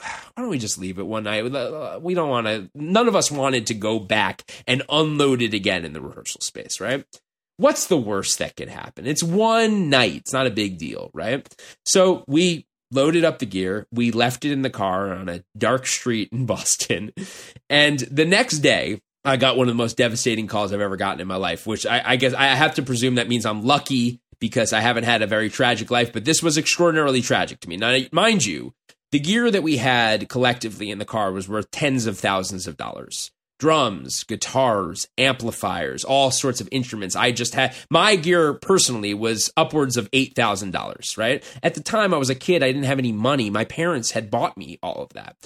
why 0.00 0.42
don't 0.42 0.48
we 0.48 0.58
just 0.58 0.78
leave 0.78 0.98
it 0.98 1.06
one 1.06 1.24
night? 1.24 1.44
We 2.02 2.14
don't 2.14 2.30
want 2.30 2.46
to. 2.46 2.70
None 2.74 3.08
of 3.08 3.14
us 3.14 3.30
wanted 3.30 3.66
to 3.66 3.74
go 3.74 3.98
back 3.98 4.50
and 4.66 4.82
unload 4.88 5.42
it 5.42 5.54
again 5.54 5.84
in 5.84 5.92
the 5.92 6.00
rehearsal 6.00 6.40
space, 6.40 6.80
right? 6.80 7.04
What's 7.56 7.86
the 7.86 7.98
worst 7.98 8.38
that 8.38 8.56
could 8.56 8.70
happen? 8.70 9.06
It's 9.06 9.22
one 9.22 9.90
night. 9.90 10.16
It's 10.16 10.32
not 10.32 10.46
a 10.46 10.50
big 10.50 10.78
deal, 10.78 11.10
right? 11.12 11.46
So 11.84 12.24
we 12.26 12.66
loaded 12.90 13.24
up 13.24 13.38
the 13.38 13.46
gear. 13.46 13.86
We 13.92 14.10
left 14.12 14.44
it 14.44 14.52
in 14.52 14.62
the 14.62 14.70
car 14.70 15.12
on 15.12 15.28
a 15.28 15.44
dark 15.56 15.86
street 15.86 16.30
in 16.32 16.46
Boston. 16.46 17.12
And 17.68 18.00
the 18.00 18.24
next 18.24 18.58
day, 18.58 19.00
I 19.24 19.36
got 19.36 19.56
one 19.56 19.68
of 19.68 19.74
the 19.74 19.82
most 19.82 19.96
devastating 19.96 20.46
calls 20.46 20.72
I've 20.72 20.80
ever 20.80 20.96
gotten 20.96 21.20
in 21.20 21.28
my 21.28 21.36
life, 21.36 21.66
which 21.66 21.86
I, 21.86 22.02
I 22.04 22.16
guess 22.16 22.32
I 22.32 22.46
have 22.46 22.76
to 22.76 22.82
presume 22.82 23.16
that 23.16 23.28
means 23.28 23.44
I'm 23.44 23.64
lucky 23.64 24.20
because 24.38 24.72
I 24.72 24.80
haven't 24.80 25.04
had 25.04 25.22
a 25.22 25.26
very 25.26 25.50
tragic 25.50 25.90
life, 25.90 26.12
but 26.12 26.24
this 26.24 26.42
was 26.42 26.56
extraordinarily 26.56 27.20
tragic 27.20 27.60
to 27.60 27.68
me. 27.68 27.76
Now, 27.76 27.98
mind 28.12 28.44
you, 28.46 28.72
the 29.12 29.20
gear 29.20 29.50
that 29.50 29.62
we 29.62 29.76
had 29.76 30.28
collectively 30.28 30.90
in 30.90 30.98
the 30.98 31.04
car 31.04 31.32
was 31.32 31.48
worth 31.48 31.70
tens 31.70 32.06
of 32.06 32.18
thousands 32.18 32.66
of 32.66 32.76
dollars. 32.76 33.30
Drums, 33.58 34.24
guitars, 34.24 35.06
amplifiers, 35.18 36.02
all 36.02 36.30
sorts 36.30 36.62
of 36.62 36.68
instruments. 36.72 37.14
I 37.14 37.30
just 37.30 37.54
had 37.54 37.74
my 37.90 38.16
gear 38.16 38.54
personally 38.54 39.12
was 39.12 39.52
upwards 39.54 39.98
of 39.98 40.10
$8,000, 40.12 41.18
right? 41.18 41.44
At 41.62 41.74
the 41.74 41.82
time 41.82 42.14
I 42.14 42.16
was 42.16 42.30
a 42.30 42.34
kid, 42.34 42.62
I 42.62 42.68
didn't 42.68 42.84
have 42.84 42.98
any 42.98 43.12
money. 43.12 43.50
My 43.50 43.66
parents 43.66 44.12
had 44.12 44.30
bought 44.30 44.56
me 44.56 44.78
all 44.82 45.02
of 45.02 45.10
that. 45.10 45.36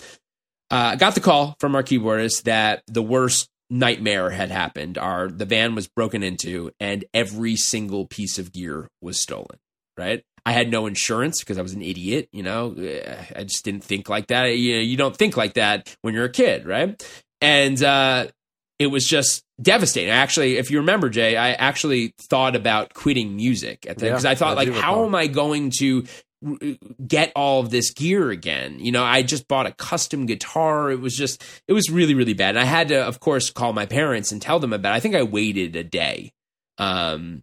Uh, 0.71 0.93
I 0.93 0.97
got 0.97 1.17
the 1.17 1.21
call 1.21 1.57
from 1.59 1.75
our 1.75 1.83
keyboardist 1.83 2.45
that 2.45 2.85
the 2.87 3.03
worst 3.03 3.49
nightmare 3.75 4.31
had 4.31 4.51
happened. 4.51 4.97
Our 4.97 5.29
the 5.29 5.45
van 5.45 5.75
was 5.75 5.89
broken 5.89 6.23
into 6.23 6.71
and 6.79 7.05
every 7.13 7.57
single 7.57 8.07
piece 8.07 8.39
of 8.39 8.53
gear 8.53 8.89
was 9.03 9.21
stolen, 9.21 9.59
right? 9.99 10.23
I 10.47 10.53
had 10.53 10.71
no 10.71 10.87
insurance 10.87 11.41
because 11.41 11.59
I 11.59 11.63
was 11.63 11.73
an 11.73 11.83
idiot, 11.83 12.29
you 12.33 12.43
know. 12.43 12.75
I 13.35 13.43
just 13.45 13.65
didn't 13.65 13.83
think 13.83 14.09
like 14.09 14.29
that. 14.29 14.45
You 14.45 14.77
know, 14.77 14.83
you 14.83 14.97
don't 14.97 15.17
think 15.17 15.37
like 15.37 15.55
that 15.55 15.95
when 16.03 16.15
you're 16.15 16.27
a 16.27 16.31
kid, 16.31 16.67
right? 16.67 17.03
And 17.41 17.83
uh, 17.83 18.29
it 18.79 18.89
was 18.89 19.07
just 19.07 19.43
devastating. 19.61 20.11
Actually, 20.11 20.57
if 20.57 20.71
you 20.71 20.79
remember, 20.79 21.09
Jay, 21.09 21.37
I 21.37 21.53
actually 21.53 22.15
thought 22.29 22.57
about 22.57 22.95
quitting 22.95 23.35
music 23.37 23.87
at 23.89 23.99
that 23.99 24.07
because 24.07 24.25
Yeah, 24.25 24.31
I 24.31 24.35
thought, 24.35 24.53
I 24.53 24.65
like, 24.65 24.73
how 24.73 25.05
am 25.05 25.15
I 25.15 25.27
going 25.27 25.73
to 25.79 26.05
get 27.07 27.33
all 27.35 27.61
of 27.61 27.71
this 27.71 27.93
gear 27.93 28.31
again? 28.31 28.79
You 28.79 28.93
know, 28.93 29.03
I 29.05 29.23
just 29.23 29.49
bought 29.49 29.67
a 29.67 29.73
custom 29.73 30.27
guitar. 30.27 30.91
It 30.91 31.01
was 31.01 31.17
just, 31.17 31.43
it 31.69 31.73
was 31.73 31.89
really, 31.91 32.15
really 32.15 32.35
bad. 32.35 32.51
And 32.57 32.61
I 32.61 32.65
had 32.65 32.89
to, 32.89 33.03
of 33.05 33.21
course, 33.21 33.51
call 33.51 33.73
my 33.73 33.87
parents 33.87 34.33
and 34.33 34.41
tell 34.43 34.59
them 34.61 34.73
about. 34.73 34.93
it. 34.95 34.97
I 34.97 35.01
think 35.01 35.15
I 35.15 35.23
waited 35.23 35.77
a 35.77 35.85
day. 35.85 36.33
Um, 36.79 37.43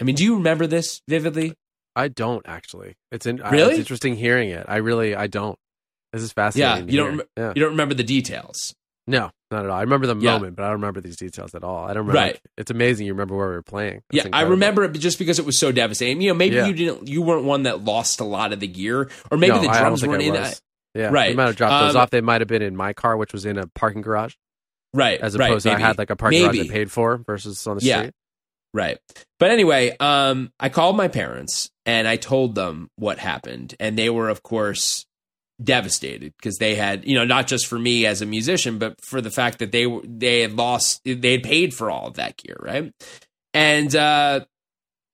I 0.00 0.04
mean, 0.04 0.14
do 0.16 0.24
you 0.24 0.36
remember 0.36 0.66
this 0.66 1.00
vividly? 1.08 1.54
I 1.96 2.08
don't 2.08 2.44
actually. 2.46 2.94
It's 3.12 3.26
in, 3.26 3.40
I- 3.40 3.50
Really? 3.50 3.70
it's 3.72 3.78
interesting 3.80 4.16
hearing 4.16 4.50
it. 4.50 4.64
I 4.68 4.76
really 4.76 5.14
I 5.14 5.26
don't. 5.28 5.56
This 6.12 6.22
is 6.22 6.32
fascinating. 6.32 6.88
Yeah, 6.88 6.92
you 6.92 6.98
don't. 6.98 7.16
rem- 7.18 7.26
yeah. 7.36 7.52
You 7.54 7.62
don't 7.62 7.70
remember 7.72 7.94
the 7.94 8.04
details. 8.04 8.74
No, 9.06 9.30
not 9.54 9.64
at 9.64 9.70
all. 9.70 9.76
I 9.78 9.82
remember 9.82 10.06
the 10.06 10.16
Yeah. 10.16 10.32
moment, 10.34 10.56
but 10.56 10.62
I 10.64 10.66
don't 10.66 10.74
remember 10.74 11.00
these 11.00 11.16
details 11.16 11.54
at 11.54 11.64
all. 11.64 11.84
I 11.84 11.88
don't 11.94 12.06
remember. 12.06 12.18
Right. 12.20 12.40
It's 12.58 12.70
amazing 12.70 13.06
you 13.06 13.12
remember 13.12 13.36
where 13.36 13.48
we 13.48 13.54
were 13.54 13.62
playing. 13.62 14.02
That's 14.10 14.26
yeah, 14.26 14.30
I 14.32 14.42
remember 14.42 14.84
it 14.84 14.92
just 14.92 15.18
because 15.18 15.38
it 15.38 15.46
was 15.46 15.58
so 15.58 15.72
devastating. 15.72 16.20
You 16.20 16.28
know, 16.28 16.34
maybe 16.34 16.56
Yeah. 16.56 16.66
you 16.66 16.74
didn't. 16.74 17.08
You 17.08 17.22
weren't 17.22 17.44
one 17.44 17.62
that 17.64 17.82
lost 17.84 18.20
a 18.20 18.24
lot 18.24 18.52
of 18.52 18.60
the 18.60 18.66
gear, 18.66 19.08
or 19.30 19.38
maybe 19.38 19.54
No, 19.54 19.62
the 19.62 19.68
I 19.68 19.78
drums 19.80 20.04
weren't 20.06 20.22
in. 20.22 20.34
was. 20.34 20.60
Yeah, 20.94 21.08
Right. 21.10 21.30
We 21.30 21.36
might 21.36 21.46
have 21.46 21.56
dropped 21.56 21.86
those 21.86 21.96
Um, 21.96 22.02
off. 22.02 22.10
They 22.10 22.20
might 22.20 22.40
have 22.40 22.48
been 22.48 22.62
in 22.62 22.76
my 22.76 22.92
car, 22.92 23.16
which 23.16 23.32
was 23.32 23.44
in 23.44 23.58
a 23.58 23.66
parking 23.68 24.00
garage, 24.02 24.34
Right, 24.92 25.20
as 25.20 25.36
right, 25.36 25.50
opposed 25.50 25.64
to 25.66 25.72
I 25.72 25.78
had 25.80 25.98
like 25.98 26.10
a 26.10 26.16
parking 26.16 26.40
garage 26.42 26.56
Maybe. 26.56 26.70
I 26.70 26.72
paid 26.72 26.92
for 26.92 27.16
versus 27.16 27.66
on 27.66 27.78
the 27.78 27.84
Yeah. 27.84 27.98
street. 27.98 28.14
Right. 28.72 28.98
But 29.40 29.50
anyway, 29.50 29.96
um, 29.98 30.50
I 30.60 30.68
called 30.68 30.96
my 30.96 31.08
parents 31.08 31.70
and 31.86 32.06
I 32.08 32.16
told 32.16 32.54
them 32.54 32.90
what 32.96 33.18
happened, 33.18 33.74
and 33.80 33.96
they 33.98 34.08
were, 34.10 34.28
of 34.28 34.42
course, 34.42 35.04
devastated 35.62 36.32
because 36.38 36.56
they 36.56 36.74
had, 36.74 37.06
you 37.06 37.14
know, 37.14 37.24
not 37.24 37.46
just 37.46 37.66
for 37.66 37.78
me 37.78 38.06
as 38.06 38.22
a 38.22 38.26
musician, 38.26 38.78
but 38.78 39.02
for 39.04 39.20
the 39.20 39.30
fact 39.30 39.58
that 39.58 39.72
they 39.72 39.86
were 39.86 40.02
they 40.04 40.40
had 40.40 40.54
lost, 40.54 41.00
they 41.04 41.32
had 41.32 41.42
paid 41.42 41.74
for 41.74 41.90
all 41.90 42.06
of 42.06 42.14
that 42.14 42.36
gear, 42.36 42.56
right? 42.60 42.92
And 43.52 43.94
uh, 43.94 44.44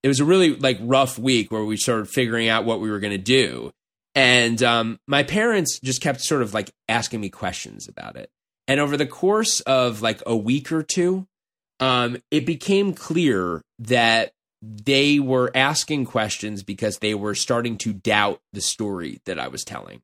it 0.02 0.08
was 0.08 0.20
a 0.20 0.24
really 0.24 0.56
like 0.56 0.78
rough 0.80 1.18
week 1.18 1.52
where 1.52 1.64
we 1.64 1.76
started 1.76 2.08
figuring 2.08 2.48
out 2.48 2.64
what 2.64 2.80
we 2.80 2.90
were 2.90 3.00
going 3.00 3.12
to 3.12 3.18
do, 3.18 3.70
and 4.14 4.62
um, 4.62 4.98
my 5.06 5.22
parents 5.22 5.78
just 5.82 6.00
kept 6.00 6.20
sort 6.20 6.42
of 6.42 6.54
like 6.54 6.70
asking 6.88 7.20
me 7.20 7.28
questions 7.28 7.88
about 7.88 8.16
it, 8.16 8.30
and 8.66 8.80
over 8.80 8.96
the 8.96 9.06
course 9.06 9.60
of 9.60 10.00
like 10.00 10.22
a 10.26 10.36
week 10.36 10.72
or 10.72 10.82
two 10.82 11.26
um, 11.80 12.18
it 12.30 12.46
became 12.46 12.92
clear 12.92 13.62
that 13.78 14.32
they 14.62 15.18
were 15.18 15.50
asking 15.54 16.04
questions 16.04 16.62
because 16.62 16.98
they 16.98 17.14
were 17.14 17.34
starting 17.34 17.78
to 17.78 17.94
doubt 17.94 18.40
the 18.52 18.60
story 18.60 19.20
that 19.24 19.38
I 19.38 19.48
was 19.48 19.64
telling. 19.64 20.02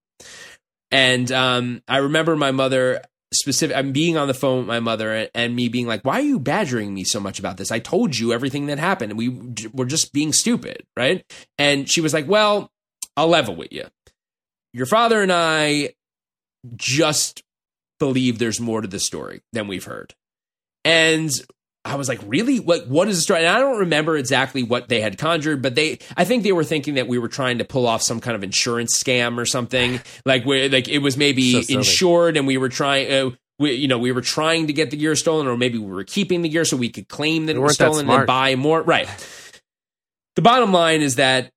And 0.91 1.31
um, 1.33 1.83
I 1.89 1.99
remember 1.99 2.36
my 2.36 2.53
mother 2.53 3.03
specific. 3.33 3.77
I'm 3.77 3.93
being 3.93 4.17
on 4.17 4.28
the 4.28 4.35
phone 4.35 4.59
with 4.59 4.67
my 4.67 4.81
mother 4.81 5.12
and, 5.12 5.31
and 5.35 5.57
me 5.57 5.69
being 5.69 5.86
like, 5.86 6.05
"Why 6.05 6.20
are 6.20 6.25
you 6.25 6.39
badgering 6.39 6.95
me 6.95 7.05
so 7.05 7.20
much 7.20 7.39
about 7.39 7.57
this? 7.57 7.70
I 7.70 7.78
told 7.78 8.17
you 8.17 8.33
everything 8.33 8.67
that 8.67 8.78
happened, 8.78 9.12
and 9.12 9.19
we 9.19 9.31
j- 9.53 9.69
were 9.73 9.86
just 9.86 10.12
being 10.12 10.33
stupid, 10.33 10.86
right?" 10.97 11.25
And 11.59 11.91
she 11.91 12.01
was 12.01 12.15
like, 12.15 12.28
"Well, 12.28 12.70
I'll 13.17 13.28
level 13.28 13.57
with 13.57 13.73
you. 13.73 13.86
Your 14.73 14.86
father 14.86 15.23
and 15.23 15.33
I 15.33 15.95
just 16.75 17.43
believe 17.99 18.39
there's 18.39 18.61
more 18.61 18.81
to 18.81 18.89
the 18.89 19.01
story 19.01 19.43
than 19.53 19.69
we've 19.69 19.85
heard." 19.85 20.15
And 20.85 21.31
I 21.86 21.94
was 21.94 22.08
like, 22.08 22.20
really? 22.26 22.60
What 22.60 22.89
what 22.89 23.08
is 23.08 23.16
the 23.16 23.23
story? 23.23 23.40
And 23.40 23.48
I 23.48 23.58
don't 23.60 23.78
remember 23.78 24.16
exactly 24.16 24.62
what 24.62 24.89
they 24.89 25.00
had 25.00 25.18
conjured, 25.18 25.62
but 25.62 25.74
they 25.74 25.98
I 26.16 26.24
think 26.24 26.42
they 26.42 26.52
were 26.52 26.65
thinking 26.65 26.94
that 26.94 27.08
we 27.08 27.18
were 27.18 27.28
trying 27.28 27.58
to 27.58 27.65
pull 27.65 27.86
off 27.86 28.02
some 28.02 28.20
kind 28.20 28.34
of 28.34 28.42
insurance 28.42 29.02
scam 29.02 29.39
or 29.39 29.47
something. 29.47 30.00
Like 30.24 30.44
where 30.44 30.68
like 30.68 30.89
it 30.89 30.98
was 30.98 31.16
maybe 31.16 31.62
So 31.62 31.78
insured 31.78 32.36
and 32.36 32.47
we 32.48 32.56
were 32.56 32.68
trying 32.68 33.12
uh, 33.12 33.31
we, 33.58 33.73
you 33.73 33.89
know, 33.89 33.98
we 33.98 34.12
were 34.12 34.23
trying 34.23 34.66
to 34.66 34.73
get 34.73 34.90
the 34.90 34.97
gear 34.97 35.15
stolen, 35.15 35.47
or 35.47 35.56
maybe 35.56 35.78
we 35.78 35.90
were 35.90 36.05
keeping 36.05 36.42
the 36.42 36.48
gear 36.48 36.65
so 36.65 36.76
we 36.76 36.89
could 36.89 37.08
claim 37.08 37.47
that 37.47 37.55
They 37.55 37.58
it 37.58 37.62
was 37.62 37.74
stolen 37.74 38.08
and 38.08 38.26
buy 38.26 38.56
more. 38.56 38.82
Right. 38.82 39.08
The 40.34 40.42
bottom 40.42 40.73
line 40.73 41.00
is 41.00 41.16
that, 41.16 41.50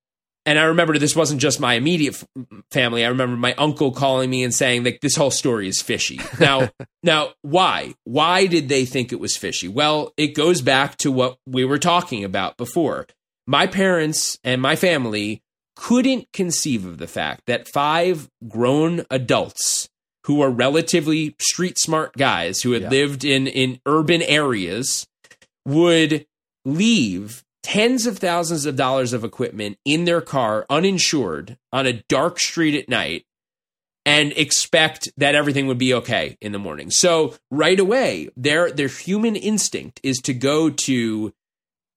and 0.50 0.60
I 0.60 0.64
remember 0.64 0.98
this 0.98 1.16
wasn't 1.16 1.40
just 1.42 1.60
my 1.60 1.76
immediate 1.76 2.16
f- 2.16 2.46
family. 2.72 3.06
I 3.06 3.10
remember 3.10 3.38
my 3.38 3.54
uncle 3.54 3.92
calling 3.92 4.30
me 4.30 4.44
and 4.44 4.54
saying 4.54 4.84
that 4.84 5.00
this 5.02 5.16
whole 5.16 5.32
story 5.32 5.68
is 5.68 5.82
fishy. 5.82 6.20
Now, 6.40 6.70
now, 7.04 7.30
why? 7.42 7.94
Why 8.04 8.46
did 8.48 8.68
they 8.70 8.86
think 8.86 9.12
it 9.12 9.20
was 9.20 9.38
fishy? 9.38 9.68
Well, 9.68 10.14
it 10.18 10.36
goes 10.36 10.62
back 10.62 10.98
to 10.98 11.12
what 11.12 11.38
we 11.46 11.66
were 11.66 11.78
talking 11.80 12.24
about 12.24 12.58
before. 12.58 13.06
My 13.48 13.68
parents 13.68 14.38
and 14.44 14.62
my 14.62 14.76
family 14.76 15.42
couldn't 15.76 16.28
conceive 16.34 16.86
of 16.86 16.98
the 16.98 17.08
fact 17.08 17.44
that 17.48 17.68
five 17.68 18.28
grown 18.48 19.06
adults 19.10 19.88
who 20.26 20.42
are 20.42 20.50
relatively 20.52 21.36
street 21.40 21.80
smart 21.80 22.14
guys 22.18 22.62
who 22.62 22.74
had 22.74 22.84
Yeah. 22.84 22.90
lived 22.90 23.24
in 23.24 23.48
in 23.48 23.80
urban 23.86 24.22
areas 24.22 25.08
would 25.66 26.26
leave 26.66 27.44
tens 27.70 28.08
of 28.08 28.18
thousands 28.18 28.66
of 28.66 28.76
dollars 28.76 29.14
of 29.14 29.24
equipment 29.24 29.78
in 29.86 30.06
their 30.06 30.22
car 30.22 30.66
uninsured 30.70 31.58
on 31.72 31.86
a 31.86 32.02
dark 32.10 32.40
street 32.40 32.76
at 32.76 32.90
night 32.90 33.26
and 34.06 34.34
expect 34.36 35.08
that 35.18 35.36
everything 35.36 35.68
would 35.68 35.78
be 35.78 35.94
okay 35.94 36.36
in 36.42 36.52
the 36.52 36.58
morning. 36.58 36.90
So 36.90 37.36
right 37.52 37.80
away, 37.80 38.30
their 38.36 38.72
their 38.72 38.88
human 38.88 39.36
instinct 39.36 40.00
is 40.04 40.18
to 40.20 40.34
go 40.34 40.72
to 40.86 41.34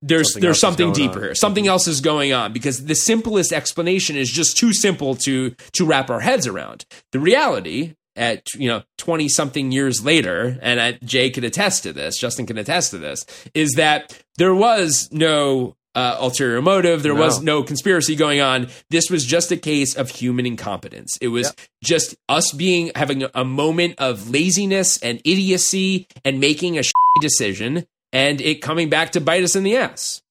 there's 0.04 0.32
Something 0.32 0.42
there's 0.42 0.60
something 0.60 0.92
deeper 0.92 1.18
on. 1.18 1.22
here. 1.22 1.34
Something 1.34 1.68
else 1.68 1.86
is 1.86 2.00
going 2.00 2.32
on 2.32 2.52
because 2.52 2.84
the 2.84 2.94
simplest 2.94 3.52
explanation 3.52 4.16
is 4.16 4.30
just 4.30 4.58
too 4.58 4.74
simple 4.74 5.14
to 5.16 5.54
to 5.72 5.86
wrap 5.86 6.10
our 6.10 6.20
heads 6.20 6.46
around. 6.46 6.84
The 7.12 7.20
reality 7.20 7.94
at 8.16 8.46
you 8.54 8.68
know 8.68 8.82
20 8.98 9.28
something 9.28 9.72
years 9.72 10.04
later 10.04 10.58
and 10.62 10.80
I, 10.80 10.92
Jay 11.04 11.30
could 11.30 11.44
attest 11.44 11.82
to 11.84 11.92
this, 11.92 12.18
Justin 12.18 12.46
can 12.46 12.58
attest 12.58 12.90
to 12.90 12.98
this, 12.98 13.24
is 13.54 13.72
that 13.72 14.22
there 14.38 14.54
was 14.54 15.08
no 15.12 15.76
uh, 15.94 16.16
ulterior 16.20 16.62
motive. 16.62 17.02
There 17.02 17.14
was 17.14 17.42
No. 17.42 17.58
no 17.58 17.62
conspiracy 17.62 18.16
going 18.16 18.40
on. 18.40 18.68
This 18.88 19.10
was 19.10 19.26
just 19.26 19.52
a 19.52 19.58
case 19.58 19.94
of 19.94 20.08
human 20.08 20.46
incompetence. 20.46 21.18
It 21.20 21.28
was 21.28 21.48
Yep. 21.48 21.60
just 21.84 22.14
us 22.30 22.50
being 22.52 22.90
having 22.94 23.24
a 23.34 23.44
moment 23.44 23.96
of 23.98 24.30
laziness 24.30 24.96
and 25.02 25.20
idiocy 25.24 26.06
and 26.24 26.40
making 26.40 26.78
a 26.78 26.82
decision 27.20 27.86
and 28.10 28.40
it 28.40 28.62
coming 28.62 28.88
back 28.88 29.12
to 29.12 29.20
bite 29.20 29.42
us 29.44 29.54
in 29.54 29.64
the 29.64 29.76
ass. 29.76 30.22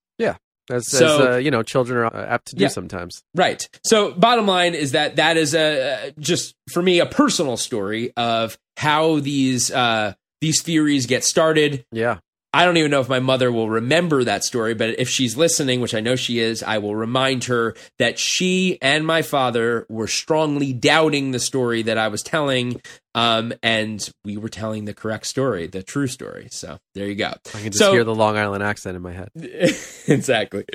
As, 0.72 0.88
So- 0.88 1.06
as 1.30 1.36
uh, 1.36 1.38
you 1.38 1.52
know, 1.52 1.64
children 1.64 1.98
are 2.00 2.06
uh, 2.16 2.26
apt 2.26 2.48
to 2.50 2.56
do 2.56 2.64
Yeah. 2.64 2.70
sometimes. 2.70 3.24
Right. 3.36 3.68
So, 3.86 4.12
bottom 4.12 4.48
line 4.48 4.74
is 4.76 4.92
that 4.94 5.18
that 5.18 5.38
is 5.38 5.54
a 5.54 6.14
just 6.20 6.56
for 6.72 6.82
me 6.82 7.00
a 7.00 7.06
personal 7.06 7.58
story 7.58 8.14
of 8.16 8.58
how 8.78 9.20
these 9.20 9.72
uh, 9.72 10.14
these 10.42 10.62
theories 10.64 11.06
get 11.06 11.24
started. 11.24 11.86
Yeah. 11.92 12.20
I 12.54 12.66
don't 12.66 12.76
even 12.76 12.92
know 12.92 13.00
if 13.00 13.08
my 13.08 13.22
mother 13.22 13.50
will 13.52 13.70
remember 13.70 14.26
that 14.26 14.44
story, 14.44 14.74
but 14.74 15.00
if 15.00 15.08
she's 15.08 15.38
listening, 15.38 15.80
which 15.80 15.96
I 15.96 16.02
know 16.02 16.18
she 16.18 16.40
is, 16.40 16.62
I 16.62 16.80
will 16.80 16.96
remind 16.96 17.46
her 17.46 17.76
that 17.98 18.20
she 18.20 18.78
and 18.82 19.08
my 19.08 19.22
father 19.22 19.86
were 19.90 20.08
strongly 20.08 20.74
doubting 20.74 21.32
the 21.32 21.40
story 21.40 21.82
that 21.84 21.98
I 21.98 22.10
was 22.10 22.22
telling, 22.22 22.82
um, 23.16 23.54
and 23.64 24.08
we 24.26 24.36
were 24.36 24.50
telling 24.50 24.84
the 24.84 24.94
correct 24.94 25.28
story, 25.28 25.68
the 25.68 25.82
true 25.82 26.08
story. 26.08 26.50
So 26.52 26.78
there 26.94 27.08
you 27.08 27.16
go. 27.16 27.32
I 27.56 27.62
can 27.62 27.72
just 27.72 27.78
So- 27.80 27.94
hear 27.94 28.04
the 28.04 28.16
Long 28.16 28.38
Island 28.38 28.64
accent 28.64 28.98
in 28.98 29.02
my 29.02 29.14
head. 29.14 29.30
exactly. 30.08 30.66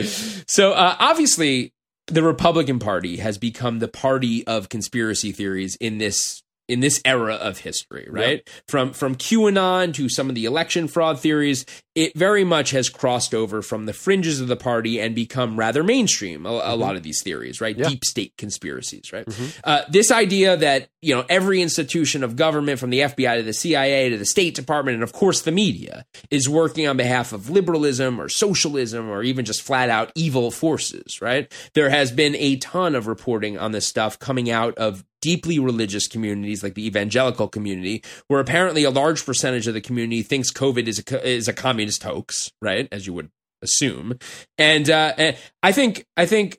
So 0.46 0.72
uh, 0.72 0.96
obviously, 0.98 1.74
the 2.06 2.22
Republican 2.22 2.78
Party 2.78 3.18
has 3.18 3.36
become 3.36 3.80
the 3.80 3.88
party 3.88 4.46
of 4.46 4.68
conspiracy 4.70 5.32
theories 5.32 5.76
in 5.76 5.98
this 5.98 6.42
in 6.68 6.80
this 6.80 7.00
era 7.04 7.34
of 7.34 7.58
history, 7.58 8.06
right? 8.10 8.48
From 8.68 8.92
from 8.92 9.14
QAnon 9.14 9.94
to 9.94 10.08
some 10.08 10.28
of 10.28 10.34
the 10.34 10.44
election 10.44 10.88
fraud 10.88 11.20
theories, 11.20 11.64
it 11.96 12.14
very 12.14 12.44
much 12.44 12.72
has 12.72 12.90
crossed 12.90 13.34
over 13.34 13.62
from 13.62 13.86
the 13.86 13.94
fringes 13.94 14.38
of 14.38 14.48
the 14.48 14.56
party 14.56 15.00
and 15.00 15.14
become 15.14 15.58
rather 15.58 15.82
mainstream. 15.82 16.44
A, 16.44 16.50
a 16.50 16.76
lot 16.76 16.94
of 16.94 17.02
these 17.02 17.22
theories, 17.22 17.60
right? 17.60 17.76
Yeah. 17.76 17.88
Deep 17.88 18.04
state 18.04 18.36
conspiracies, 18.36 19.14
right? 19.14 19.26
Uh, 19.64 19.80
this 19.88 20.10
idea 20.12 20.58
that 20.58 20.90
you 21.00 21.14
know 21.14 21.24
every 21.30 21.62
institution 21.62 22.22
of 22.22 22.36
government, 22.36 22.78
from 22.78 22.90
the 22.90 23.00
FBI 23.00 23.38
to 23.38 23.42
the 23.42 23.54
CIA 23.54 24.10
to 24.10 24.18
the 24.18 24.26
State 24.26 24.54
Department, 24.54 24.96
and 24.96 25.02
of 25.02 25.14
course 25.14 25.40
the 25.40 25.52
media, 25.52 26.04
is 26.30 26.48
working 26.48 26.86
on 26.86 26.98
behalf 26.98 27.32
of 27.32 27.48
liberalism 27.48 28.20
or 28.20 28.28
socialism 28.28 29.08
or 29.08 29.22
even 29.22 29.46
just 29.46 29.62
flat 29.62 29.88
out 29.88 30.12
evil 30.14 30.50
forces, 30.50 31.22
right? 31.22 31.50
There 31.72 31.88
has 31.88 32.12
been 32.12 32.36
a 32.36 32.56
ton 32.56 32.94
of 32.94 33.06
reporting 33.06 33.58
on 33.58 33.72
this 33.72 33.86
stuff 33.86 34.18
coming 34.18 34.50
out 34.50 34.76
of 34.76 35.02
deeply 35.26 35.58
religious 35.58 36.06
communities 36.06 36.62
like 36.62 36.74
the 36.74 36.86
evangelical 36.86 37.48
community, 37.48 38.02
where 38.28 38.38
apparently 38.38 38.84
a 38.84 38.90
large 38.90 39.24
percentage 39.24 39.66
of 39.66 39.74
the 39.74 39.80
community 39.80 40.22
thinks 40.22 40.52
COVID 40.52 40.86
is 40.86 41.02
a 41.10 41.28
is 41.28 41.48
a 41.48 41.52
communist 41.52 41.85
hoax, 42.02 42.50
right? 42.60 42.88
As 42.92 43.06
you 43.06 43.12
would 43.14 43.30
assume, 43.62 44.18
and 44.58 44.88
uh, 44.90 45.14
and 45.16 45.36
I 45.62 45.72
think 45.72 46.04
I 46.16 46.26
think 46.26 46.58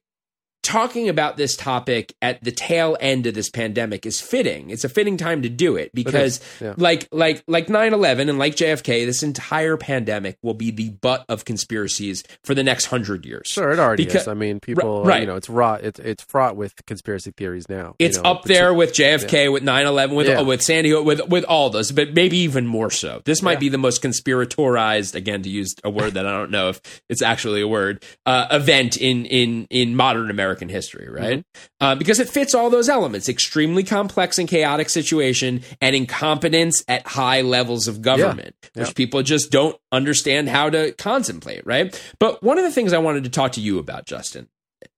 talking 0.68 1.08
about 1.08 1.38
this 1.38 1.56
topic 1.56 2.14
at 2.22 2.44
the 2.44 2.52
tail 2.52 2.98
end 3.00 3.26
of 3.26 3.34
this 3.34 3.50
pandemic 3.50 4.06
is 4.06 4.20
fitting. 4.20 4.70
It's 4.70 4.84
a 4.84 4.90
fitting 4.90 5.16
time 5.16 5.42
to 5.44 5.50
do 5.50 5.78
it 5.78 5.92
because 5.94 6.42
yeah. 6.60 6.74
like 6.78 7.08
like 7.14 7.42
like 7.48 7.68
9/11 7.68 8.30
and 8.30 8.38
like 8.38 8.56
JFK, 8.56 9.06
this 9.06 9.24
entire 9.24 9.78
pandemic 9.78 10.38
will 10.44 10.54
be 10.54 10.70
the 10.72 10.90
butt 10.90 11.24
of 11.30 11.46
conspiracies 11.46 12.24
for 12.44 12.54
the 12.54 12.64
next 12.64 12.92
100 12.92 13.26
years. 13.26 13.48
Sure, 13.48 13.72
it 13.72 13.80
already 13.80 14.04
Because- 14.06 14.24
is. 14.24 14.28
I 14.28 14.34
mean, 14.34 14.60
people, 14.60 15.06
right. 15.06 15.22
you 15.22 15.28
know, 15.28 15.38
it's 15.38 15.50
raw. 15.50 15.76
It's 15.76 16.00
it's 16.00 16.24
fraught 16.26 16.58
with 16.58 16.74
conspiracy 16.86 17.32
theories 17.36 17.70
now. 17.70 17.96
you 18.00 18.06
It's 18.06 18.18
know, 18.18 18.32
up 18.32 18.44
there 18.44 18.74
with 18.74 18.94
JFK, 18.94 19.52
with 19.52 19.64
9/11, 19.64 20.16
with 20.16 20.28
Yeah. 20.28 20.42
with 20.42 20.62
Sandy 20.62 20.90
Hook, 20.90 21.06
with 21.06 21.28
with 21.30 21.46
all 21.46 21.70
those, 21.70 21.92
but 21.94 22.14
maybe 22.14 22.38
even 22.40 22.68
more 22.68 22.92
so. 22.92 23.22
This 23.24 23.42
might 23.42 23.54
Yeah. 23.54 23.60
be 23.60 23.70
the 23.70 23.78
most 23.78 24.02
conspiratorized, 24.04 25.16
again, 25.16 25.44
to 25.44 25.50
use 25.50 25.74
a 25.84 25.90
word 25.90 26.14
that 26.16 26.26
I 26.26 26.32
don't 26.32 26.52
know 26.52 26.70
if 26.70 26.82
it's 27.10 27.22
actually 27.22 27.62
a 27.62 27.68
word, 27.68 28.04
uh, 28.26 28.48
event 28.52 28.98
in 28.98 29.26
in 29.26 29.66
in 29.70 29.96
modern 29.96 30.30
American 30.58 30.70
history, 30.70 31.10
right? 31.10 31.44
Uh, 31.80 31.96
because 31.96 32.20
it 32.20 32.30
fits 32.30 32.54
all 32.54 32.70
those 32.70 32.90
elements: 32.90 33.30
extremely 33.30 33.84
complex 33.84 34.38
and 34.38 34.48
chaotic 34.48 34.90
situation, 34.90 35.62
and 35.82 35.96
incompetence 35.96 36.84
at 36.88 37.06
high 37.08 37.42
levels 37.42 37.88
of 37.88 38.02
government, 38.02 38.56
which 38.74 38.88
Yeah. 38.88 38.94
people 38.94 39.24
just 39.24 39.52
don't 39.52 39.78
understand 39.92 40.50
how 40.50 40.70
to 40.70 40.92
contemplate, 40.94 41.66
right? 41.66 42.00
But 42.20 42.44
one 42.44 42.58
of 42.58 42.64
the 42.64 42.72
things 42.72 42.94
I 42.94 42.98
wanted 42.98 43.24
to 43.24 43.30
talk 43.30 43.54
to 43.54 43.62
you 43.62 43.80
about, 43.80 44.06
Justin, 44.06 44.48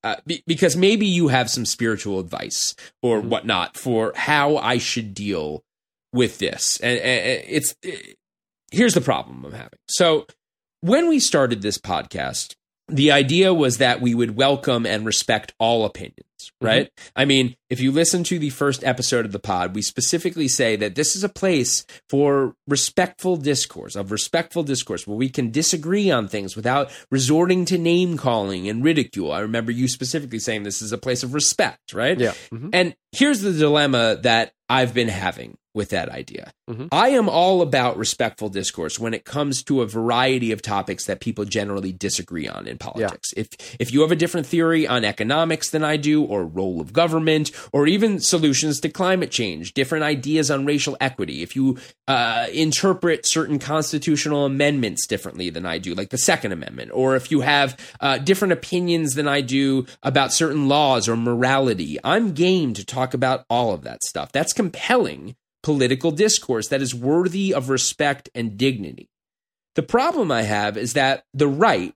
uh, 0.03 0.15
be, 0.25 0.43
because 0.47 0.75
maybe 0.75 1.05
you 1.05 1.27
have 1.29 1.49
some 1.49 1.65
spiritual 1.65 2.19
advice 2.19 2.75
or 3.01 3.21
whatnot 3.21 3.77
for 3.77 4.13
how 4.15 4.57
I 4.57 4.77
should 4.77 5.13
deal 5.13 5.63
with 6.13 6.39
this. 6.39 6.79
And, 6.81 6.99
and 6.99 7.43
it's 7.47 7.75
here's 8.71 8.93
the 8.93 9.01
problem 9.01 9.45
I'm 9.45 9.51
having. 9.53 9.79
So 9.87 10.25
when 10.81 11.07
we 11.09 11.19
started 11.19 11.61
this 11.61 11.77
podcast, 11.77 12.55
the 12.89 13.11
idea 13.11 13.53
was 13.53 13.77
that 13.77 14.01
we 14.01 14.13
would 14.15 14.35
welcome 14.35 14.85
and 14.85 15.05
respect 15.05 15.53
all 15.59 15.85
opinions, 15.85 16.28
right? 16.61 16.89
I 17.15 17.25
mean, 17.25 17.55
if 17.69 17.79
you 17.79 17.91
listen 17.91 18.23
to 18.25 18.39
the 18.39 18.49
first 18.49 18.83
episode 18.83 19.25
of 19.25 19.31
the 19.31 19.39
pod, 19.39 19.75
we 19.75 19.81
specifically 19.81 20.47
say 20.47 20.75
that 20.75 20.95
this 20.95 21.15
is 21.15 21.23
a 21.23 21.29
place 21.29 21.85
for 22.09 22.55
respectful 22.67 23.37
discourse, 23.37 23.95
of 23.95 24.11
respectful 24.11 24.63
discourse, 24.63 25.05
where 25.05 25.17
we 25.17 25.29
can 25.29 25.51
disagree 25.51 26.09
on 26.09 26.27
things 26.27 26.55
without 26.55 26.89
resorting 27.11 27.65
to 27.65 27.77
name 27.77 28.17
calling 28.17 28.67
and 28.67 28.83
ridicule. 28.83 29.31
I 29.31 29.39
remember 29.39 29.71
you 29.71 29.87
specifically 29.87 30.39
saying 30.39 30.63
this 30.63 30.81
is 30.81 30.91
a 30.91 30.97
place 30.97 31.23
of 31.23 31.33
respect, 31.33 31.93
right? 31.93 32.19
Yeah. 32.19 32.33
Mhm. 32.51 32.69
And 32.73 32.95
here's 33.11 33.41
the 33.41 33.53
dilemma 33.53 34.19
that 34.23 34.53
I've 34.69 34.93
been 34.93 35.07
having 35.07 35.57
with 35.73 35.89
that 35.89 36.09
idea. 36.09 36.51
Mhm. 36.69 36.89
I 36.91 37.09
am 37.09 37.29
all 37.29 37.61
about 37.61 37.97
respectful 37.97 38.49
discourse 38.49 38.99
when 38.99 39.13
it 39.13 39.23
comes 39.23 39.63
to 39.63 39.81
a 39.81 39.87
variety 39.87 40.51
of 40.51 40.61
topics 40.61 41.05
that 41.05 41.21
people 41.21 41.45
generally 41.45 41.91
disagree 41.91 42.47
on 42.47 42.67
in 42.67 42.77
politics. 42.77 43.31
If 43.37 43.49
if 43.79 43.93
you 43.93 44.01
have 44.01 44.11
a 44.11 44.15
different 44.15 44.45
theory 44.47 44.87
on 44.87 45.05
economics 45.05 45.69
than 45.69 45.83
I 45.83 45.97
do 45.97 46.23
or 46.29 46.45
role 46.45 46.79
of 46.79 46.93
government 46.93 47.51
or 47.73 47.87
even 47.87 48.19
solutions 48.19 48.79
to 48.79 48.89
climate 48.89 49.31
change, 49.31 49.73
different 49.73 50.03
ideas 50.03 50.49
on 50.49 50.65
racial 50.65 50.95
equity, 51.01 51.41
if 51.41 51.55
you 51.55 51.77
uh, 52.07 52.47
interpret 52.53 53.27
certain 53.27 53.59
constitutional 53.59 54.45
amendments 54.45 55.07
differently 55.07 55.49
than 55.49 55.65
I 55.65 55.77
do, 55.77 55.95
like 55.95 56.09
the 56.09 56.17
Second 56.17 56.51
Amendment, 56.51 56.91
or 56.93 57.15
if 57.15 57.31
you 57.31 57.41
have 57.41 57.77
uh, 57.99 58.17
different 58.19 58.53
opinions 58.53 59.15
than 59.15 59.27
I 59.27 59.41
do 59.41 59.85
about 60.03 60.33
certain 60.33 60.67
laws 60.67 61.09
or 61.09 61.15
morality, 61.15 61.97
I'm 62.03 62.33
game 62.33 62.73
to 62.75 62.85
talk 62.85 63.13
about 63.13 63.45
all 63.49 63.73
of 63.73 63.81
that 63.83 64.03
stuff. 64.03 64.31
That's 64.31 64.53
compelling 64.53 65.35
political 65.63 66.11
discourse 66.11 66.67
that 66.69 66.81
is 66.81 66.95
worthy 66.95 67.53
of 67.53 67.69
respect 67.69 68.29
and 68.33 68.57
dignity. 68.57 69.09
The 69.75 69.83
problem 69.83 70.31
I 70.31 70.43
have 70.43 70.77
is 70.77 70.93
that 70.93 71.23
the 71.33 71.47
right, 71.47 71.93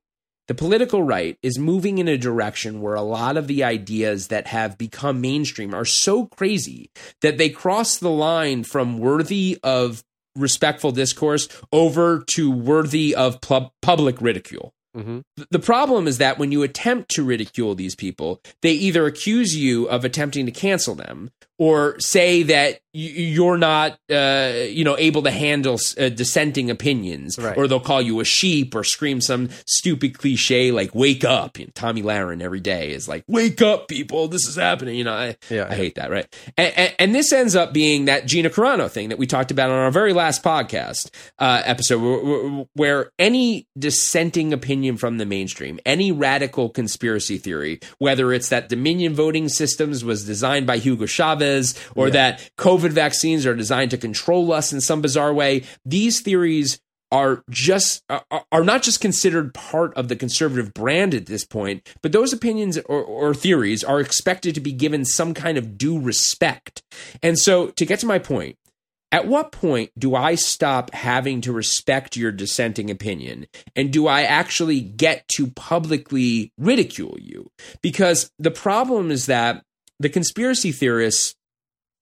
the 0.48 0.56
political 0.56 1.04
right, 1.04 1.38
is 1.42 1.58
moving 1.58 1.98
in 1.98 2.08
a 2.08 2.18
direction 2.18 2.82
where 2.82 2.96
a 2.96 3.02
lot 3.02 3.38
of 3.38 3.48
the 3.48 3.64
ideas 3.64 4.28
that 4.28 4.48
have 4.48 4.78
become 4.78 5.22
mainstream 5.22 5.74
are 5.74 5.86
so 5.86 6.26
crazy 6.28 6.90
that 7.22 7.38
they 7.38 7.50
cross 7.50 7.98
the 7.98 8.10
line 8.10 8.64
from 8.64 8.98
worthy 8.98 9.58
of 9.64 10.04
respectful 10.36 10.92
discourse 10.92 11.48
over 11.72 12.24
to 12.36 12.52
worthy 12.52 13.16
of 13.16 13.40
pub- 13.42 13.72
public 13.82 14.20
ridicule. 14.22 14.74
Mhm. 14.96 15.24
The 15.50 15.60
problem 15.60 16.08
is 16.08 16.20
that 16.20 16.38
when 16.38 16.52
you 16.52 16.62
attempt 16.62 17.10
to 17.12 17.24
ridicule 17.24 17.74
these 17.74 17.96
people, 17.96 18.42
they 18.62 18.74
either 18.74 19.08
accuse 19.08 19.56
you 19.56 19.86
of 19.90 20.06
attempting 20.06 20.46
to 20.46 20.52
cancel 20.52 20.94
them 20.94 21.32
or 21.60 22.00
say 22.00 22.44
that 22.44 22.80
you're 22.96 23.58
not, 23.58 23.98
uh, 24.12 24.52
you 24.68 24.84
know, 24.84 24.96
able 25.00 25.24
to 25.24 25.32
handle 25.32 25.80
uh, 26.00 26.10
dissenting 26.10 26.70
opinions, 26.70 27.40
Right. 27.40 27.58
or 27.58 27.68
they'll 27.68 27.80
call 27.80 28.04
you 28.04 28.20
a 28.20 28.24
sheep 28.26 28.76
or 28.76 28.84
scream 28.84 29.20
some 29.20 29.50
stupid 29.66 30.16
cliche 30.18 30.72
like 30.72 30.94
"wake 30.94 31.24
up." 31.24 31.58
You 31.58 31.66
know, 31.66 31.72
Tomi 31.74 32.04
Lahren 32.04 32.42
every 32.42 32.60
day 32.60 32.92
is 32.92 33.08
like 33.08 33.24
"wake 33.28 33.64
up, 33.64 33.88
people, 33.88 34.28
this 34.28 34.46
is 34.48 34.58
happening." 34.58 34.96
You 34.96 35.06
know, 35.06 35.14
I, 35.14 35.38
Yeah. 35.50 35.68
I 35.70 35.76
hate 35.76 35.96
that, 35.96 36.12
right? 36.12 36.28
And, 36.56 36.74
and, 36.78 36.96
and 37.00 37.16
this 37.16 37.34
ends 37.34 37.56
up 37.56 37.74
being 37.74 38.06
that 38.06 38.28
Gina 38.28 38.52
Carano 38.52 38.88
thing 38.90 39.10
that 39.10 39.18
we 39.18 39.26
talked 39.26 39.50
about 39.50 39.72
on 39.72 39.78
our 39.78 39.92
very 39.92 40.14
last 40.14 40.44
podcast 40.44 41.10
uh, 41.40 41.64
episode, 41.66 42.00
where, 42.00 42.66
where 42.76 43.12
any 43.18 43.68
dissenting 43.78 44.54
opinion 44.54 44.98
from 44.98 45.18
the 45.18 45.26
mainstream, 45.26 45.80
any 45.84 46.12
radical 46.12 46.70
conspiracy 46.70 47.40
theory, 47.40 47.80
whether 47.98 48.32
it's 48.32 48.50
that 48.50 48.70
Dominion 48.70 49.16
voting 49.16 49.50
systems 49.50 50.04
was 50.06 50.26
designed 50.26 50.68
by 50.68 50.78
Hugo 50.78 51.08
Chavez 51.08 51.43
or 51.96 52.10
that 52.10 52.50
COVID 52.58 52.92
vaccines 52.92 53.46
are 53.46 53.56
designed 53.56 53.92
to 53.92 53.98
control 53.98 54.52
us 54.52 54.74
in 54.74 54.82
some 54.82 55.02
bizarre 55.02 55.34
way, 55.34 55.64
these 55.86 56.22
theories 56.22 56.80
are 57.14 57.44
just 57.48 58.04
are, 58.10 58.26
are 58.52 58.64
not 58.64 58.82
just 58.82 59.00
considered 59.00 59.54
part 59.54 59.94
of 59.94 60.08
the 60.08 60.16
conservative 60.16 60.74
brand 60.74 61.14
at 61.14 61.28
this 61.28 61.46
point, 61.46 61.88
but 62.02 62.12
those 62.12 62.34
opinions 62.34 62.78
or, 62.80 63.04
or 63.04 63.36
theories 63.36 63.84
are 63.84 64.00
expected 64.00 64.56
to 64.56 64.62
be 64.62 64.72
given 64.72 65.06
some 65.06 65.36
kind 65.36 65.58
of 65.58 65.78
due 65.78 66.00
respect. 66.00 66.82
And 67.22 67.38
so, 67.38 67.68
to 67.68 67.86
get 67.86 68.00
to 68.00 68.08
my 68.08 68.18
point, 68.18 68.58
at 69.12 69.28
what 69.28 69.52
point 69.52 69.92
do 69.96 70.16
I 70.16 70.34
stop 70.34 70.92
having 70.92 71.42
to 71.42 71.54
respect 71.54 72.18
your 72.18 72.32
dissenting 72.32 72.90
opinion? 72.90 73.46
And 73.76 73.94
do 73.94 74.08
I 74.08 74.24
actually 74.24 74.82
get 74.82 75.28
to 75.36 75.52
publicly 75.52 76.52
ridicule 76.58 77.18
you? 77.22 77.52
Because 77.84 78.32
the 78.40 78.50
problem 78.50 79.12
is 79.12 79.28
that 79.28 79.64
the 80.00 80.10
conspiracy 80.10 80.72
theorists 80.72 81.36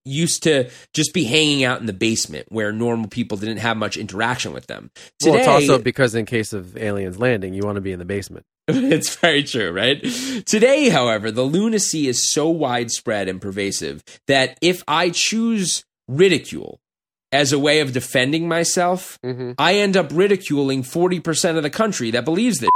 used 0.03 0.41
to 0.43 0.67
just 0.93 1.13
be 1.13 1.25
hanging 1.25 1.63
out 1.63 1.79
in 1.79 1.85
the 1.85 1.93
basement 1.93 2.47
where 2.49 2.71
normal 2.71 3.07
people 3.07 3.37
didn't 3.37 3.57
have 3.57 3.77
much 3.77 3.97
interaction 3.97 4.51
with 4.51 4.65
them. 4.65 4.89
well, 5.23 5.35
it's 5.35 5.47
also 5.47 5.77
because 5.77 6.15
in 6.15 6.25
case 6.25 6.53
of 6.53 6.75
aliens 6.75 7.19
landing, 7.19 7.53
you 7.53 7.61
want 7.63 7.75
to 7.75 7.81
be 7.81 7.91
in 7.91 7.99
the 7.99 8.05
basement. 8.05 8.43
it's 8.67 9.15
very 9.17 9.43
true, 9.43 9.71
right? 9.71 10.01
Today, 10.47 10.89
however, 10.89 11.29
the 11.29 11.43
lunacy 11.43 12.07
is 12.07 12.31
so 12.31 12.49
widespread 12.49 13.27
and 13.27 13.39
pervasive 13.39 14.03
that 14.27 14.57
if 14.61 14.81
I 14.87 15.11
choose 15.11 15.83
ridicule 16.07 16.79
as 17.31 17.53
a 17.53 17.59
way 17.59 17.79
of 17.79 17.93
defending 17.93 18.47
myself, 18.47 19.19
Mhm. 19.23 19.53
I 19.59 19.75
end 19.75 19.95
up 19.95 20.09
ridiculing 20.11 20.81
40% 20.83 21.57
of 21.57 21.63
the 21.63 21.69
country 21.69 22.09
that 22.11 22.25
believes 22.25 22.57
this. 22.59 22.69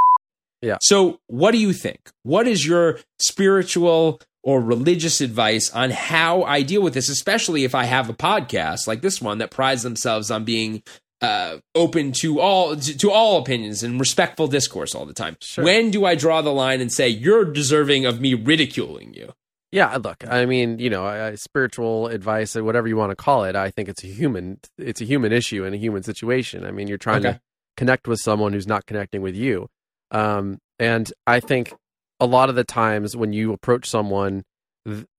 Yeah. 0.61 0.77
So, 0.81 1.19
what 1.27 1.51
do 1.51 1.57
you 1.57 1.73
think? 1.73 1.99
What 2.23 2.47
is 2.47 2.65
your 2.65 2.99
spiritual 3.19 4.21
or 4.45 4.61
religious 4.61 5.19
advice 5.19 5.69
on 5.73 5.89
how 5.89 6.43
I 6.43 6.61
deal 6.61 6.81
with 6.81 6.93
this, 6.93 7.09
especially 7.09 7.65
if 7.65 7.75
I 7.75 7.83
have 7.85 8.09
a 8.09 8.13
podcast 8.13 8.87
like 8.87 9.01
this 9.01 9.19
one 9.21 9.39
that 9.39 9.51
prides 9.51 9.83
themselves 9.83 10.31
on 10.31 10.45
being 10.45 10.83
uh, 11.21 11.57
open 11.73 12.11
to 12.21 12.39
all 12.39 12.75
to, 12.75 12.97
to 12.97 13.11
all 13.11 13.39
opinions 13.39 13.81
and 13.83 13.99
respectful 13.99 14.47
discourse 14.47 14.93
all 14.93 15.05
the 15.05 15.13
time. 15.13 15.35
Sure. 15.41 15.65
When 15.65 15.89
do 15.89 16.05
I 16.05 16.15
draw 16.15 16.41
the 16.41 16.53
line 16.53 16.79
and 16.79 16.91
say 16.91 17.09
you're 17.09 17.43
deserving 17.45 18.05
of 18.05 18.21
me 18.21 18.33
ridiculing 18.35 19.13
you? 19.15 19.33
Yeah, 19.71 19.97
look, 19.97 20.23
I 20.29 20.45
mean, 20.45 20.77
you 20.79 20.89
know, 20.89 21.05
uh, 21.05 21.35
spiritual 21.35 22.07
advice 22.07 22.55
or 22.55 22.63
whatever 22.63 22.87
you 22.87 22.95
want 22.95 23.09
to 23.09 23.15
call 23.15 23.43
it. 23.45 23.55
I 23.57 23.71
think 23.71 23.89
it's 23.89 24.03
a 24.05 24.07
human, 24.07 24.59
it's 24.77 25.01
a 25.01 25.05
human 25.05 25.33
issue 25.33 25.65
and 25.65 25.73
a 25.75 25.77
human 25.77 26.03
situation. 26.03 26.63
I 26.65 26.71
mean, 26.71 26.87
you're 26.87 26.97
trying 26.97 27.25
Okay. 27.25 27.33
to 27.33 27.41
connect 27.75 28.07
with 28.07 28.19
someone 28.19 28.53
who's 28.53 28.67
not 28.67 28.85
connecting 28.85 29.21
with 29.21 29.35
you, 29.35 29.67
um, 30.11 30.59
and 30.79 31.11
I 31.27 31.39
think 31.41 31.73
a 32.19 32.25
lot 32.25 32.49
of 32.49 32.55
the 32.55 32.63
times 32.63 33.15
when 33.15 33.33
you 33.33 33.51
approach 33.53 33.89
someone, 33.89 34.43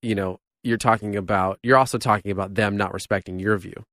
you 0.02 0.14
know, 0.14 0.38
you're 0.62 0.78
talking 0.78 1.16
about 1.16 1.58
you're 1.62 1.76
also 1.76 1.98
talking 1.98 2.30
about 2.30 2.54
them 2.54 2.76
not 2.76 2.92
respecting 2.92 3.38
your 3.38 3.56
view 3.58 3.84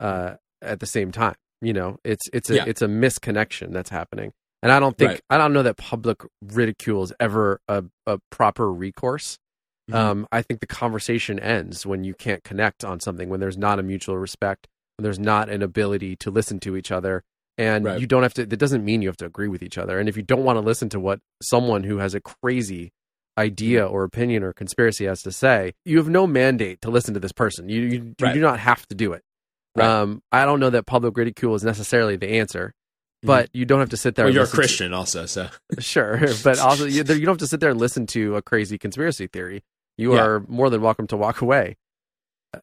uh, 0.00 0.34
at 0.60 0.80
the 0.80 0.86
same 0.86 1.10
time. 1.12 1.34
You 1.60 1.72
know, 1.72 1.98
it's 2.04 2.28
it's 2.32 2.50
a 2.50 2.56
Yeah. 2.56 2.64
it's 2.66 2.82
a 2.82 2.86
misconnection 2.86 3.72
that's 3.72 3.90
happening, 3.90 4.32
and 4.62 4.72
I 4.72 4.80
don't 4.80 4.96
think 4.96 5.10
Right. 5.12 5.20
I 5.30 5.38
don't 5.38 5.52
know 5.52 5.62
that 5.62 5.76
public 5.76 6.22
ridicule 6.42 7.02
is 7.04 7.12
ever 7.20 7.60
a, 7.68 7.84
a 8.06 8.18
proper 8.30 8.72
recourse. 8.72 9.38
Mhm. 9.90 9.94
Um, 9.94 10.28
I 10.32 10.42
think 10.42 10.60
the 10.60 10.66
conversation 10.66 11.38
ends 11.40 11.84
when 11.86 12.04
you 12.04 12.14
can't 12.14 12.44
connect 12.44 12.84
on 12.84 13.00
something, 13.00 13.28
when 13.28 13.40
there's 13.40 13.58
not 13.58 13.78
a 13.78 13.82
mutual 13.82 14.16
respect, 14.18 14.68
when 14.96 15.02
there's 15.04 15.18
not 15.18 15.48
an 15.48 15.62
ability 15.62 16.14
to 16.16 16.30
listen 16.30 16.60
to 16.60 16.76
each 16.76 16.90
other, 16.92 17.22
and 17.58 17.84
Right. 17.84 18.00
you 18.00 18.06
don't 18.06 18.22
have 18.22 18.34
to. 18.34 18.46
That 18.46 18.56
doesn't 18.58 18.84
mean 18.84 19.02
you 19.02 19.08
have 19.08 19.16
to 19.18 19.26
agree 19.26 19.48
with 19.48 19.62
each 19.62 19.78
other. 19.78 19.98
And 19.98 20.08
if 20.08 20.16
you 20.16 20.22
don't 20.22 20.44
want 20.44 20.56
to 20.56 20.60
listen 20.60 20.88
to 20.90 21.00
what 21.00 21.20
someone 21.42 21.84
who 21.84 21.98
has 21.98 22.14
a 22.14 22.20
crazy 22.20 22.92
idea 23.38 23.86
or 23.86 24.04
opinion 24.04 24.42
or 24.42 24.52
conspiracy 24.52 25.06
has 25.06 25.22
to 25.22 25.32
say, 25.32 25.72
you 25.84 25.96
have 25.98 26.08
no 26.08 26.26
mandate 26.26 26.80
to 26.82 26.90
listen 26.90 27.14
to 27.14 27.20
this 27.20 27.32
person. 27.32 27.68
You 27.68 27.80
you, 27.82 28.14
you 28.20 28.32
do 28.34 28.40
not 28.40 28.58
have 28.60 28.86
to 28.88 28.94
do 28.94 29.12
it. 29.12 29.22
Right. 29.74 29.86
Um, 29.88 30.22
I 30.30 30.44
don't 30.44 30.60
know 30.60 30.70
that 30.70 30.86
public 30.86 31.16
ridicule 31.16 31.54
is 31.54 31.64
necessarily 31.64 32.16
the 32.16 32.28
answer, 32.38 32.74
but 33.22 33.48
you 33.54 33.64
don't 33.64 33.80
have 33.80 33.88
to 33.90 33.96
sit 33.96 34.16
there. 34.16 34.26
Well, 34.26 34.34
you're 34.34 34.42
a 34.42 34.44
listen 34.44 34.56
to- 34.56 34.60
Christian 34.60 34.92
also, 34.92 35.24
so 35.26 35.48
sure, 35.78 36.20
but 36.44 36.58
also 36.58 36.84
you, 36.84 36.96
you 36.98 37.04
don't 37.04 37.28
have 37.28 37.38
to 37.38 37.46
sit 37.46 37.60
there 37.60 37.70
and 37.70 37.80
listen 37.80 38.06
to 38.08 38.36
a 38.36 38.42
crazy 38.42 38.76
conspiracy 38.76 39.28
theory. 39.28 39.62
You 39.96 40.14
Yeah. 40.14 40.24
are 40.24 40.40
more 40.48 40.68
than 40.68 40.82
welcome 40.82 41.06
to 41.08 41.16
walk 41.16 41.40
away. 41.40 41.76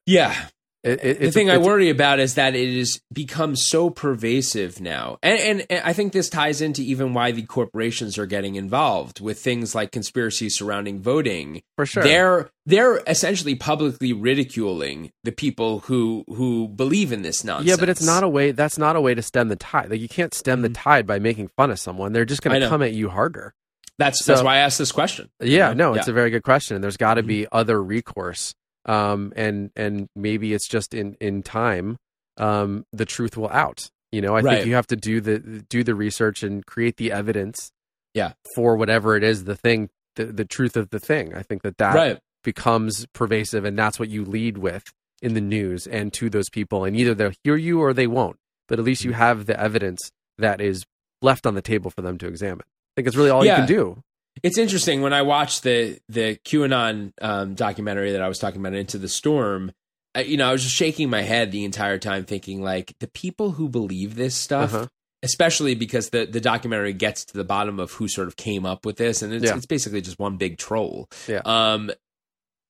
yeah. 0.05 0.47
It, 0.81 1.03
it, 1.03 1.19
the 1.19 1.31
thing 1.31 1.49
I 1.49 1.57
worry 1.57 1.89
about 1.89 2.19
is 2.19 2.35
that 2.35 2.55
it 2.55 2.77
has 2.77 3.01
become 3.11 3.57
so 3.57 3.89
pervasive 3.89 4.79
now, 4.79 5.17
and, 5.21 5.39
and, 5.39 5.65
and 5.69 5.81
I 5.83 5.91
think 5.91 6.13
this 6.13 6.29
ties 6.29 6.61
into 6.61 6.81
even 6.81 7.13
why 7.13 7.31
the 7.31 7.41
corporations 7.43 8.17
are 8.17 8.25
getting 8.25 8.55
involved 8.55 9.19
with 9.19 9.39
things 9.39 9.75
like 9.75 9.91
conspiracies 9.91 10.55
surrounding 10.57 11.01
voting. 11.01 11.61
for 11.75 11.85
sure. 11.85 12.03
They're 12.03 12.49
they're 12.65 13.01
essentially 13.07 13.55
publicly 13.55 14.13
ridiculing 14.13 15.11
the 15.25 15.31
people 15.33 15.79
who 15.79 16.23
who 16.29 16.67
believe 16.69 17.11
in 17.11 17.23
this 17.23 17.43
nonsense. 17.43 17.69
Yeah, 17.69 17.75
but 17.77 17.89
it's 17.89 18.01
not 18.05 18.23
a 18.23 18.29
way. 18.29 18.51
That's 18.51 18.77
not 18.77 18.95
a 18.95 19.01
way 19.01 19.13
to 19.15 19.21
stem 19.21 19.49
the 19.49 19.55
tide. 19.57 19.89
Like 19.89 19.99
you 19.99 20.07
can't 20.09 20.33
stem 20.33 20.61
the 20.61 20.69
tide 20.69 21.05
by 21.05 21.19
making 21.19 21.49
fun 21.57 21.71
of 21.71 21.79
someone. 21.79 22.13
They're 22.13 22.25
just 22.25 22.41
going 22.41 22.53
Mm-hmm. 22.55 22.63
To 22.63 22.69
come 22.69 22.81
at 22.83 22.93
you 22.93 23.09
harder. 23.09 23.53
That's 23.97 24.23
so- 24.23 24.31
that's 24.31 24.43
why 24.43 24.55
I 24.55 24.57
asked 24.59 24.77
this 24.77 24.91
question. 24.93 25.29
Yeah, 25.41 25.69
You 25.69 25.75
know? 25.75 25.91
no, 25.91 25.97
it's 25.97 26.07
Yeah. 26.07 26.11
a 26.11 26.15
very 26.15 26.29
good 26.29 26.43
question. 26.43 26.75
And 26.75 26.83
there's 26.83 26.95
got 26.97 27.15
to 27.15 27.23
be 27.23 27.47
other 27.51 27.83
recourse. 27.83 28.55
Um, 28.85 29.33
and 29.35 29.71
and 29.75 30.07
maybe 30.15 30.53
it's 30.53 30.67
just 30.67 30.93
in 30.93 31.15
in 31.19 31.43
time, 31.43 31.97
um, 32.37 32.85
the 32.93 33.05
truth 33.05 33.37
will 33.37 33.49
out. 33.49 33.89
You 34.11 34.21
know, 34.21 34.35
I 34.35 34.41
Right. 34.41 34.55
think 34.57 34.67
you 34.67 34.75
have 34.75 34.87
to 34.87 34.95
do 34.95 35.21
the 35.21 35.39
do 35.69 35.83
the 35.83 35.93
research 35.95 36.41
and 36.43 36.65
create 36.65 36.97
the 36.97 37.11
evidence. 37.11 37.71
Yeah. 38.13 38.33
For 38.55 38.75
whatever 38.75 39.15
it 39.15 39.23
is, 39.23 39.43
the 39.43 39.55
thing, 39.55 39.89
the 40.15 40.25
the 40.25 40.45
truth 40.45 40.75
of 40.77 40.89
the 40.89 40.99
thing. 40.99 41.35
I 41.35 41.43
think 41.43 41.61
that 41.61 41.77
that 41.77 41.93
right. 41.95 42.19
becomes 42.43 43.05
pervasive, 43.13 43.65
and 43.65 43.77
that's 43.77 43.99
what 43.99 44.09
you 44.09 44.25
lead 44.25 44.57
with 44.57 44.83
in 45.21 45.33
the 45.33 45.41
news 45.41 45.85
and 45.85 46.11
to 46.13 46.29
those 46.29 46.49
people. 46.49 46.85
And 46.85 46.95
either 46.95 47.13
they'll 47.13 47.33
hear 47.43 47.55
you 47.57 47.81
or 47.81 47.93
they 47.93 48.07
won't. 48.07 48.37
But 48.67 48.79
at 48.79 48.85
least 48.85 49.03
you 49.03 49.11
have 49.13 49.45
the 49.45 49.59
evidence 49.59 50.11
that 50.37 50.61
is 50.61 50.85
left 51.21 51.45
on 51.45 51.53
the 51.55 51.61
table 51.61 51.91
for 51.91 52.01
them 52.01 52.17
to 52.19 52.27
examine. 52.27 52.63
I 52.65 52.91
think 52.95 53.07
it's 53.07 53.17
really 53.17 53.29
all 53.29 53.43
Yeah. 53.45 53.61
you 53.61 53.67
can 53.67 53.75
do. 53.75 54.03
It's 54.43 54.57
interesting 54.57 55.01
when 55.01 55.13
I 55.13 55.21
watched 55.21 55.63
the 55.63 55.99
the 56.09 56.35
QAnon 56.45 57.13
um, 57.21 57.55
documentary 57.55 58.11
that 58.13 58.21
I 58.21 58.27
was 58.27 58.39
talking 58.39 58.59
about, 58.61 58.73
Into 58.73 58.97
the 58.97 59.09
Storm. 59.09 59.71
I, 60.15 60.21
you 60.21 60.37
know, 60.37 60.49
I 60.49 60.51
was 60.51 60.63
just 60.63 60.75
shaking 60.75 61.09
my 61.09 61.21
head 61.21 61.51
the 61.51 61.65
entire 61.65 61.97
time, 61.99 62.25
thinking 62.25 62.61
like 62.61 62.93
the 62.99 63.07
people 63.07 63.51
who 63.51 63.69
believe 63.69 64.15
this 64.15 64.35
stuff, 64.35 64.73
Uh-huh. 64.73 64.87
especially 65.23 65.75
because 65.75 66.09
the 66.09 66.25
the 66.25 66.41
documentary 66.41 66.93
gets 66.93 67.25
to 67.25 67.33
the 67.37 67.43
bottom 67.43 67.79
of 67.79 67.91
who 67.93 68.07
sort 68.07 68.27
of 68.27 68.35
came 68.35 68.65
up 68.65 68.85
with 68.85 68.97
this, 68.97 69.21
and 69.21 69.33
it's, 69.33 69.45
Yeah. 69.45 69.55
it's 69.55 69.65
basically 69.67 70.01
just 70.01 70.19
one 70.19 70.37
big 70.37 70.57
troll. 70.57 71.07
Yeah. 71.27 71.41
Um, 71.45 71.91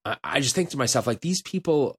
I, 0.06 0.18
I 0.24 0.40
just 0.42 0.56
think 0.56 0.70
to 0.72 0.78
myself 0.78 1.08
like 1.08 1.22
these 1.22 1.42
people, 1.42 1.96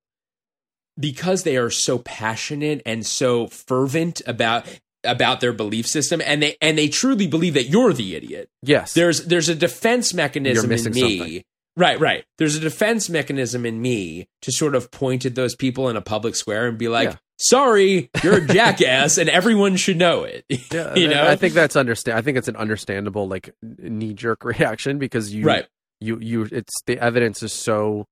because 0.98 1.42
they 1.44 1.56
are 1.56 1.70
so 1.70 1.98
passionate 1.98 2.82
and 2.84 3.06
so 3.06 3.46
fervent 3.46 4.20
about 4.26 4.66
about 5.04 5.40
their 5.40 5.52
belief 5.52 5.86
system, 5.86 6.20
and 6.24 6.42
they 6.42 6.56
and 6.60 6.76
they 6.76 6.88
truly 6.88 7.26
believe 7.26 7.54
that 7.54 7.64
you're 7.68 7.92
the 7.92 8.14
idiot 8.16 8.48
Yes. 8.62 8.92
there's 8.94 9.24
there's 9.26 9.48
a 9.48 9.54
defense 9.54 10.12
mechanism 10.14 10.70
in 10.70 10.92
me 10.92 11.18
something. 11.18 11.42
right 11.76 11.98
right 11.98 12.24
there's 12.38 12.56
a 12.56 12.60
defense 12.60 13.08
mechanism 13.08 13.64
in 13.64 13.80
me 13.80 14.28
to 14.42 14.52
sort 14.52 14.74
of 14.74 14.90
point 14.90 15.24
at 15.24 15.34
those 15.34 15.54
people 15.56 15.88
in 15.88 15.96
a 15.96 16.02
public 16.02 16.34
square 16.36 16.66
and 16.68 16.76
be 16.76 16.88
like 16.88 17.08
Yeah. 17.10 17.16
sorry 17.38 18.10
you're 18.22 18.38
a 18.38 18.46
jackass 18.54 19.16
and 19.18 19.30
everyone 19.30 19.76
should 19.76 19.96
know 19.96 20.24
it 20.24 20.44
Yeah, 20.48 20.94
you 20.96 21.06
I- 21.08 21.14
know 21.14 21.26
I 21.28 21.36
think 21.36 21.54
that's 21.54 21.76
understand. 21.76 22.18
I 22.18 22.22
think 22.22 22.36
it's 22.36 22.48
an 22.48 22.56
understandable 22.56 23.26
like 23.28 23.54
knee 23.62 24.12
jerk 24.14 24.44
reaction 24.44 24.98
because 24.98 25.32
you 25.32 25.44
right 25.44 25.66
you 26.00 26.18
you 26.20 26.46
it's 26.50 26.74
the 26.86 26.98
evidence 26.98 27.42
is 27.42 27.52
so 27.52 28.06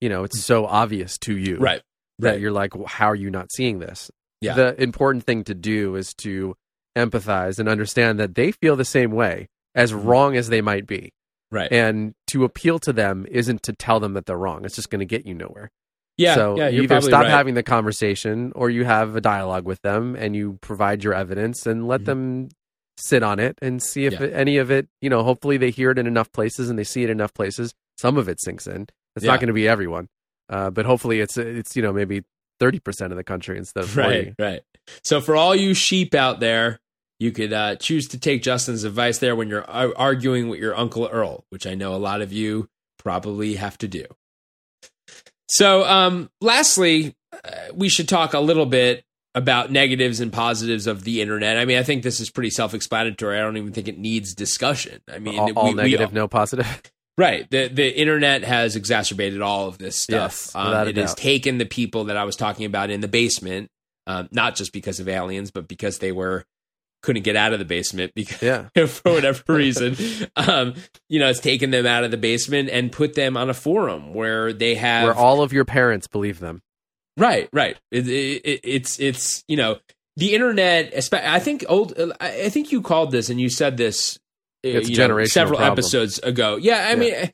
you 0.00 0.08
know 0.08 0.24
it's 0.24 0.40
so 0.42 0.66
obvious 0.66 1.16
to 1.18 1.36
you 1.36 1.56
right 1.56 1.80
that 2.18 2.32
right 2.32 2.40
you're 2.40 2.52
like 2.52 2.74
well, 2.74 2.86
how 2.86 3.06
are 3.06 3.14
you 3.14 3.30
not 3.30 3.50
seeing 3.52 3.78
this? 3.78 4.10
Yeah. 4.44 4.54
The 4.54 4.82
important 4.82 5.24
thing 5.24 5.44
to 5.44 5.54
do 5.54 5.96
is 5.96 6.14
to 6.14 6.56
empathize 6.96 7.58
and 7.58 7.68
understand 7.68 8.18
that 8.20 8.34
they 8.34 8.52
feel 8.52 8.76
the 8.76 8.84
same 8.84 9.10
way 9.12 9.48
as 9.74 9.92
Mm-hmm. 9.92 10.06
wrong 10.06 10.36
as 10.36 10.48
they 10.48 10.60
might 10.60 10.86
be, 10.86 11.12
right 11.50 11.70
and 11.72 12.14
to 12.28 12.44
appeal 12.44 12.78
to 12.80 12.92
them 12.92 13.26
isn't 13.30 13.62
to 13.64 13.72
tell 13.72 13.98
them 14.00 14.14
that 14.14 14.26
they're 14.26 14.38
wrong. 14.38 14.64
It's 14.64 14.76
just 14.76 14.90
going 14.90 15.00
to 15.00 15.04
get 15.06 15.26
you 15.26 15.34
nowhere. 15.34 15.70
yeah 16.16 16.34
so 16.36 16.56
yeah 16.56 16.68
you 16.68 16.82
either 16.82 17.00
stop 17.00 17.22
right. 17.22 17.30
having 17.30 17.54
the 17.54 17.62
conversation 17.64 18.52
or 18.54 18.70
you 18.70 18.84
have 18.84 19.16
a 19.16 19.20
dialogue 19.20 19.64
with 19.64 19.80
them 19.82 20.14
and 20.14 20.36
you 20.36 20.58
provide 20.60 21.02
your 21.02 21.12
evidence 21.14 21.66
and 21.66 21.88
let 21.88 22.02
Mhm. 22.02 22.04
them 22.04 22.48
sit 22.98 23.24
on 23.24 23.40
it 23.40 23.58
and 23.60 23.82
see 23.82 24.04
if 24.06 24.12
Yeah. 24.12 24.22
it- 24.24 24.32
any 24.32 24.58
of 24.58 24.70
it, 24.70 24.86
you 25.02 25.10
know, 25.10 25.24
hopefully 25.24 25.56
they 25.56 25.70
hear 25.70 25.90
it 25.90 25.98
in 25.98 26.06
enough 26.06 26.30
places 26.30 26.70
and 26.70 26.78
they 26.78 26.84
see 26.84 27.02
it 27.02 27.10
in 27.10 27.18
enough 27.18 27.34
places. 27.34 27.74
Some 27.98 28.16
of 28.16 28.28
it 28.28 28.40
sinks 28.40 28.68
in. 28.68 28.86
It's 29.16 29.24
Yeah. 29.24 29.32
not 29.32 29.40
going 29.40 29.48
to 29.48 29.52
be 29.54 29.66
everyone. 29.68 30.06
Uh, 30.48 30.70
but 30.70 30.84
hopefully 30.86 31.18
it's 31.20 31.36
it's 31.36 31.74
you 31.74 31.82
know 31.82 31.92
maybe 31.92 32.22
30% 32.60 33.10
of 33.10 33.16
the 33.16 33.24
country 33.24 33.58
instead 33.58 33.84
of 33.84 33.90
40. 33.90 34.08
right 34.08 34.34
right. 34.38 34.60
So 35.02 35.20
for 35.20 35.34
all 35.36 35.54
you 35.54 35.74
sheep 35.74 36.14
out 36.14 36.40
there 36.40 36.80
you 37.20 37.30
could 37.32 37.52
uh, 37.52 37.76
choose 37.76 38.08
to 38.08 38.18
take 38.18 38.42
justin's 38.42 38.84
advice 38.84 39.18
there 39.18 39.34
when 39.36 39.48
you're 39.48 39.68
ar- 39.70 39.92
arguing 39.96 40.48
with 40.48 40.58
your 40.60 40.76
uncle 40.76 41.08
earl 41.10 41.44
which 41.50 41.66
i 41.66 41.74
know 41.74 41.94
a 41.94 41.96
lot 41.96 42.20
of 42.20 42.32
you 42.32 42.68
probably 42.98 43.54
have 43.56 43.76
to 43.78 43.86
do. 43.88 44.04
So 45.48 45.84
um 45.84 46.30
lastly 46.40 47.14
uh, 47.32 47.38
we 47.74 47.88
should 47.88 48.08
talk 48.08 48.34
a 48.34 48.40
little 48.40 48.66
bit 48.66 49.04
about 49.34 49.70
negatives 49.70 50.20
and 50.20 50.32
positives 50.32 50.86
of 50.86 51.02
the 51.04 51.20
internet. 51.20 51.58
I 51.58 51.64
mean 51.64 51.78
i 51.78 51.82
think 51.82 52.02
this 52.02 52.20
is 52.20 52.30
pretty 52.30 52.50
self-explanatory. 52.50 53.36
I 53.38 53.40
don't 53.42 53.56
even 53.56 53.72
think 53.72 53.88
it 53.88 53.98
needs 53.98 54.34
discussion. 54.34 55.00
I 55.12 55.18
mean 55.18 55.38
all, 55.38 55.52
all 55.54 55.64
we- 55.66 55.74
we- 55.74 55.82
negative, 55.82 56.12
no 56.12 56.28
positive. 56.28 56.82
Right. 57.16 57.48
The 57.50 57.68
the 57.68 57.96
internet 57.96 58.42
has 58.44 58.74
exacerbated 58.76 59.40
all 59.40 59.68
of 59.68 59.78
this 59.78 59.96
stuff. 59.96 60.32
Yes, 60.32 60.54
um, 60.54 60.88
it 60.88 60.96
has 60.96 61.14
taken 61.14 61.58
the 61.58 61.66
people 61.66 62.04
that 62.04 62.16
I 62.16 62.24
was 62.24 62.34
talking 62.36 62.66
about 62.66 62.90
in 62.90 63.00
the 63.00 63.08
basement, 63.08 63.70
um, 64.06 64.28
not 64.32 64.56
just 64.56 64.72
because 64.72 64.98
of 64.98 65.08
aliens, 65.08 65.50
but 65.50 65.68
because 65.68 65.98
they 65.98 66.12
were 66.12 66.44
couldn't 67.02 67.22
get 67.22 67.36
out 67.36 67.52
of 67.52 67.58
the 67.58 67.64
basement 67.64 68.12
because 68.16 68.42
Yeah. 68.42 68.68
for 68.86 69.12
whatever 69.12 69.42
reason. 69.52 69.96
um, 70.36 70.74
you 71.08 71.20
know, 71.20 71.28
it's 71.28 71.40
taken 71.40 71.70
them 71.70 71.86
out 71.86 72.02
of 72.02 72.10
the 72.10 72.16
basement 72.16 72.70
and 72.70 72.90
put 72.90 73.14
them 73.14 73.36
on 73.36 73.50
a 73.50 73.54
forum 73.54 74.14
where 74.14 74.52
they 74.52 74.74
have 74.74 75.04
Where 75.04 75.14
all 75.14 75.42
of 75.42 75.52
your 75.52 75.64
parents 75.64 76.08
believe 76.08 76.40
them. 76.40 76.62
Right, 77.16 77.48
right. 77.52 77.76
It, 77.92 78.08
it, 78.08 78.60
it's 78.64 78.98
it's 78.98 79.44
you 79.46 79.56
know 79.56 79.78
the 80.16 80.34
internet. 80.34 80.92
I 81.12 81.38
think 81.38 81.64
old. 81.68 81.94
I 82.20 82.48
think 82.48 82.72
you 82.72 82.82
called 82.82 83.12
this 83.12 83.28
and 83.30 83.40
you 83.40 83.48
said 83.48 83.76
this. 83.76 84.18
Uh, 84.64 84.68
It's 84.68 84.88
you 84.88 84.96
know, 84.96 85.24
several 85.24 85.58
problem. 85.58 85.72
episodes 85.78 86.18
ago. 86.20 86.56
Yeah, 86.56 86.86
I 86.88 86.90
Yeah. 86.90 86.94
mean, 86.96 87.30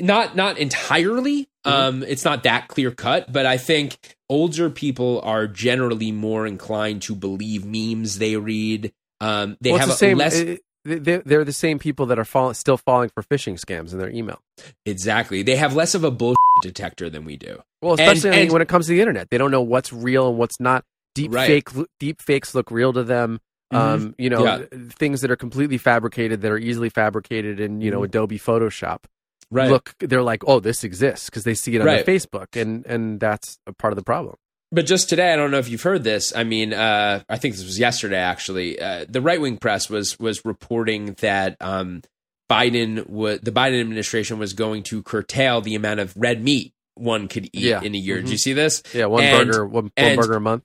not 0.00 0.36
not 0.36 0.58
entirely. 0.58 1.48
Mhm. 1.66 1.70
Um, 1.72 2.02
it's 2.02 2.24
not 2.24 2.42
that 2.42 2.68
clear 2.68 2.90
cut, 2.90 3.32
but 3.32 3.46
I 3.46 3.56
think 3.56 3.96
older 4.28 4.68
people 4.68 5.20
are 5.24 5.46
generally 5.46 6.12
more 6.12 6.46
inclined 6.46 7.02
to 7.02 7.14
believe 7.14 7.64
memes 7.64 8.18
they 8.18 8.36
read. 8.36 8.92
Um, 9.20 9.56
they 9.60 9.70
Well, 9.70 9.78
have 9.80 9.88
the 9.88 9.94
a 9.94 9.96
same. 9.98 10.18
less 10.18 10.38
it- 10.38 10.60
they- 10.84 11.22
they're 11.24 11.44
the 11.44 11.52
same 11.54 11.78
people 11.78 12.04
that 12.06 12.18
are 12.18 12.26
fall, 12.26 12.52
still 12.52 12.76
falling 12.76 13.08
for 13.14 13.22
phishing 13.22 13.58
scams 13.58 13.92
in 13.92 13.98
their 13.98 14.10
email. 14.10 14.40
exactly. 14.84 15.42
They 15.42 15.56
have 15.56 15.74
less 15.74 15.94
of 15.94 16.04
a 16.04 16.10
bullshit 16.10 16.36
detector 16.62 17.08
than 17.08 17.24
we 17.24 17.36
do. 17.36 17.62
Well, 17.80 17.92
And- 17.92 18.00
especially 18.02 18.42
and- 18.42 18.52
when 18.52 18.60
it 18.62 18.68
comes 18.68 18.86
to 18.86 18.92
the 18.92 19.00
internet, 19.00 19.30
they 19.30 19.38
don't 19.38 19.50
know 19.50 19.62
what's 19.62 19.92
real 19.92 20.28
and 20.28 20.38
what's 20.38 20.60
not. 20.60 20.84
Deep 21.14 21.32
Right. 21.32 21.46
fake, 21.46 21.68
deep 22.00 22.20
fakes 22.20 22.54
look 22.54 22.70
real 22.70 22.92
to 22.92 23.04
them. 23.04 23.40
Um, 23.74 24.14
you 24.18 24.30
know, 24.30 24.44
Yeah. 24.44 24.62
things 24.90 25.20
that 25.22 25.30
are 25.30 25.36
completely 25.36 25.78
fabricated, 25.78 26.40
that 26.42 26.50
are 26.50 26.58
easily 26.58 26.88
fabricated 26.88 27.60
in 27.60 27.80
you 27.80 27.90
know 27.90 28.00
Mhm. 28.00 28.04
Adobe 28.06 28.38
Photoshop. 28.38 29.04
Right. 29.50 29.70
Look, 29.70 29.94
they're 30.00 30.22
like, 30.22 30.42
oh, 30.46 30.58
this 30.60 30.84
exists 30.84 31.28
because 31.28 31.44
they 31.44 31.54
see 31.54 31.74
it 31.76 31.80
on 31.80 31.86
Right. 31.86 32.04
their 32.04 32.14
Facebook, 32.14 32.60
and 32.60 32.84
and 32.86 33.20
that's 33.20 33.58
a 33.66 33.72
part 33.72 33.92
of 33.92 33.96
the 33.96 34.02
problem. 34.04 34.36
But 34.72 34.86
just 34.86 35.08
today, 35.08 35.32
I 35.32 35.36
don't 35.36 35.50
know 35.52 35.58
if 35.58 35.68
you've 35.68 35.82
heard 35.82 36.02
this. 36.02 36.32
I 36.34 36.42
mean, 36.42 36.72
uh, 36.72 37.22
I 37.28 37.36
think 37.38 37.54
this 37.54 37.64
was 37.64 37.78
yesterday. 37.78 38.16
Actually, 38.16 38.80
uh, 38.80 39.04
the 39.08 39.20
right 39.20 39.40
wing 39.40 39.56
press 39.58 39.88
was 39.88 40.18
was 40.18 40.44
reporting 40.44 41.14
that 41.20 41.56
um, 41.60 42.02
Biden 42.50 43.06
wa 43.08 43.36
the 43.42 43.52
Biden 43.52 43.80
administration 43.80 44.38
was 44.38 44.52
going 44.52 44.82
to 44.84 45.02
curtail 45.02 45.60
the 45.60 45.74
amount 45.74 46.00
of 46.00 46.12
red 46.16 46.42
meat 46.42 46.72
one 46.96 47.26
could 47.28 47.46
eat 47.46 47.64
Yeah. 47.64 47.82
in 47.82 47.94
a 47.94 47.98
year. 47.98 48.16
Did 48.16 48.26
Mhm. 48.26 48.30
you 48.32 48.38
see 48.38 48.52
this? 48.52 48.82
Yeah, 48.92 49.06
one 49.06 49.24
And- 49.24 49.48
burger, 49.48 49.64
one, 49.64 49.84
one 49.84 49.92
and- 49.96 50.16
burger 50.20 50.34
a 50.34 50.40
month. 50.40 50.62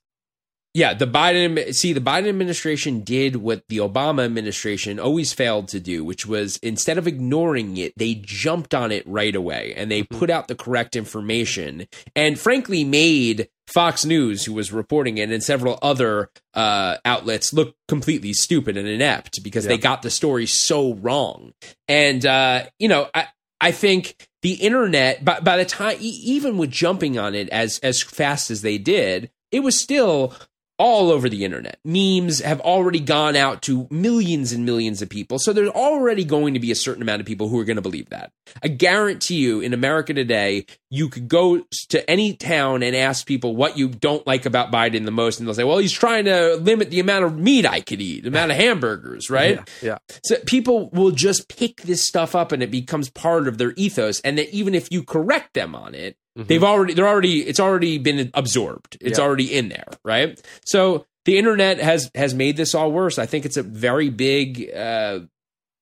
Yeah, 0.74 0.94
the 0.94 1.08
Biden 1.08 1.74
see 1.74 1.94
the 1.94 2.00
Biden 2.00 2.30
administration 2.30 3.02
did 3.02 3.38
what 3.38 3.64
the 3.70 3.78
Obama 3.78 4.24
administration 4.24 5.00
always 5.00 5.34
failed 5.34 5.68
to 5.70 5.80
do, 5.80 6.04
which 6.06 6.28
was 6.28 6.58
instead 6.58 7.00
of 7.00 7.08
ignoring 7.08 7.78
it, 7.78 7.94
they 7.98 8.14
jumped 8.14 8.76
on 8.76 8.92
it 8.92 9.08
right 9.08 9.36
away 9.36 9.74
and 9.76 9.90
they 9.90 10.04
put 10.04 10.30
out 10.30 10.48
the 10.48 10.56
correct 10.56 10.96
information 10.96 11.88
and 12.16 12.40
frankly 12.40 12.84
made 12.84 13.50
Fox 13.66 14.06
News, 14.06 14.46
who 14.46 14.54
was 14.54 14.72
reporting 14.72 15.18
it, 15.18 15.32
and 15.32 15.44
several 15.44 15.80
other 15.82 16.30
uh, 16.54 16.98
outlets 17.04 17.52
look 17.52 17.76
completely 17.88 18.34
stupid 18.34 18.78
and 18.78 18.88
inept 18.88 19.44
because 19.44 19.66
they 19.66 19.78
got 19.78 20.04
the 20.04 20.12
story 20.12 20.46
so 20.46 20.94
wrong. 20.96 21.54
And 21.88 22.24
uh, 22.26 22.66
you 22.78 22.88
know, 22.88 23.10
I 23.16 23.28
I 23.60 23.72
think 23.72 24.28
the 24.44 24.54
internet 24.54 25.26
by, 25.26 25.40
by 25.40 25.58
the 25.58 25.66
time 25.66 25.98
even 26.00 26.60
with 26.60 26.70
jumping 26.70 27.18
on 27.18 27.34
it 27.34 27.50
as 27.50 27.80
as 27.80 28.04
fast 28.04 28.52
as 28.52 28.62
they 28.62 28.78
did, 28.78 29.32
it 29.52 29.62
was 29.62 29.80
still 29.80 30.36
all 30.80 31.12
over 31.12 31.28
the 31.28 31.44
internet. 31.44 31.78
Memes 31.84 32.40
have 32.40 32.62
already 32.62 33.02
gone 33.02 33.36
out 33.36 33.62
to 33.64 33.86
millions 33.92 34.54
and 34.54 34.66
millions 34.66 35.02
of 35.02 35.10
people. 35.10 35.38
So 35.38 35.52
there's 35.52 35.70
already 35.70 36.24
going 36.24 36.54
to 36.54 36.60
be 36.60 36.72
a 36.72 36.76
certain 36.76 37.02
amount 37.02 37.20
of 37.20 37.28
people 37.28 37.50
who 37.50 37.60
are 37.60 37.66
going 37.66 37.76
to 37.76 37.82
believe 37.82 38.10
that. 38.10 38.32
I 38.64 38.70
guarantee 38.70 39.36
you 39.36 39.60
in 39.60 39.74
America 39.74 40.14
today, 40.14 40.66
you 40.90 41.10
could 41.10 41.28
go 41.28 41.66
to 41.90 42.10
any 42.10 42.34
town 42.34 42.82
and 42.82 42.96
ask 42.96 43.28
people 43.28 43.56
what 43.56 43.78
you 43.78 43.90
don't 43.90 44.26
like 44.26 44.46
about 44.46 44.72
Biden 44.72 45.04
the 45.04 45.12
most. 45.12 45.40
And 45.40 45.48
they'll 45.48 45.54
say, 45.54 45.66
well, 45.66 45.78
he's 45.78 45.92
trying 45.92 46.26
to 46.26 46.56
limit 46.56 46.90
the 46.90 47.02
amount 47.02 47.26
of 47.26 47.38
meat 47.38 47.66
I 47.66 47.82
could 47.82 48.02
eat, 48.02 48.24
the 48.24 48.30
amount 48.30 48.52
of 48.52 48.58
hamburgers, 48.58 49.30
right? 49.30 49.58
Yeah. 49.82 49.98
yeah. 50.10 50.18
So 50.24 50.38
people 50.46 50.90
will 50.92 51.12
just 51.12 51.50
pick 51.50 51.82
this 51.82 52.08
stuff 52.08 52.36
up 52.36 52.54
and 52.54 52.64
it 52.64 52.72
becomes 52.72 53.10
part 53.10 53.48
of 53.50 53.58
their 53.58 53.74
ethos. 53.76 54.22
And 54.22 54.38
that 54.38 54.50
even 54.52 54.74
if 54.74 54.92
you 54.92 55.04
correct 55.04 55.54
them 55.54 55.76
on 55.76 55.94
it, 55.94 56.16
they've 56.48 56.64
already 56.64 56.94
they're 56.94 57.08
already 57.08 57.42
it's 57.48 57.60
already 57.60 57.98
been 57.98 58.32
absorbed. 58.34 58.98
It's 59.02 59.18
Yeah. 59.20 59.26
already 59.26 59.54
in 59.56 59.70
there, 59.70 59.88
right? 60.04 60.40
So 60.66 61.06
the 61.26 61.38
internet 61.38 61.80
has 61.80 62.10
has 62.16 62.34
made 62.34 62.58
this 62.58 62.74
all 62.74 62.92
worse. 62.92 63.18
I 63.20 63.26
think 63.26 63.46
it's 63.46 63.58
a 63.58 63.64
very 63.64 64.10
big 64.10 64.70
uh 64.74 65.20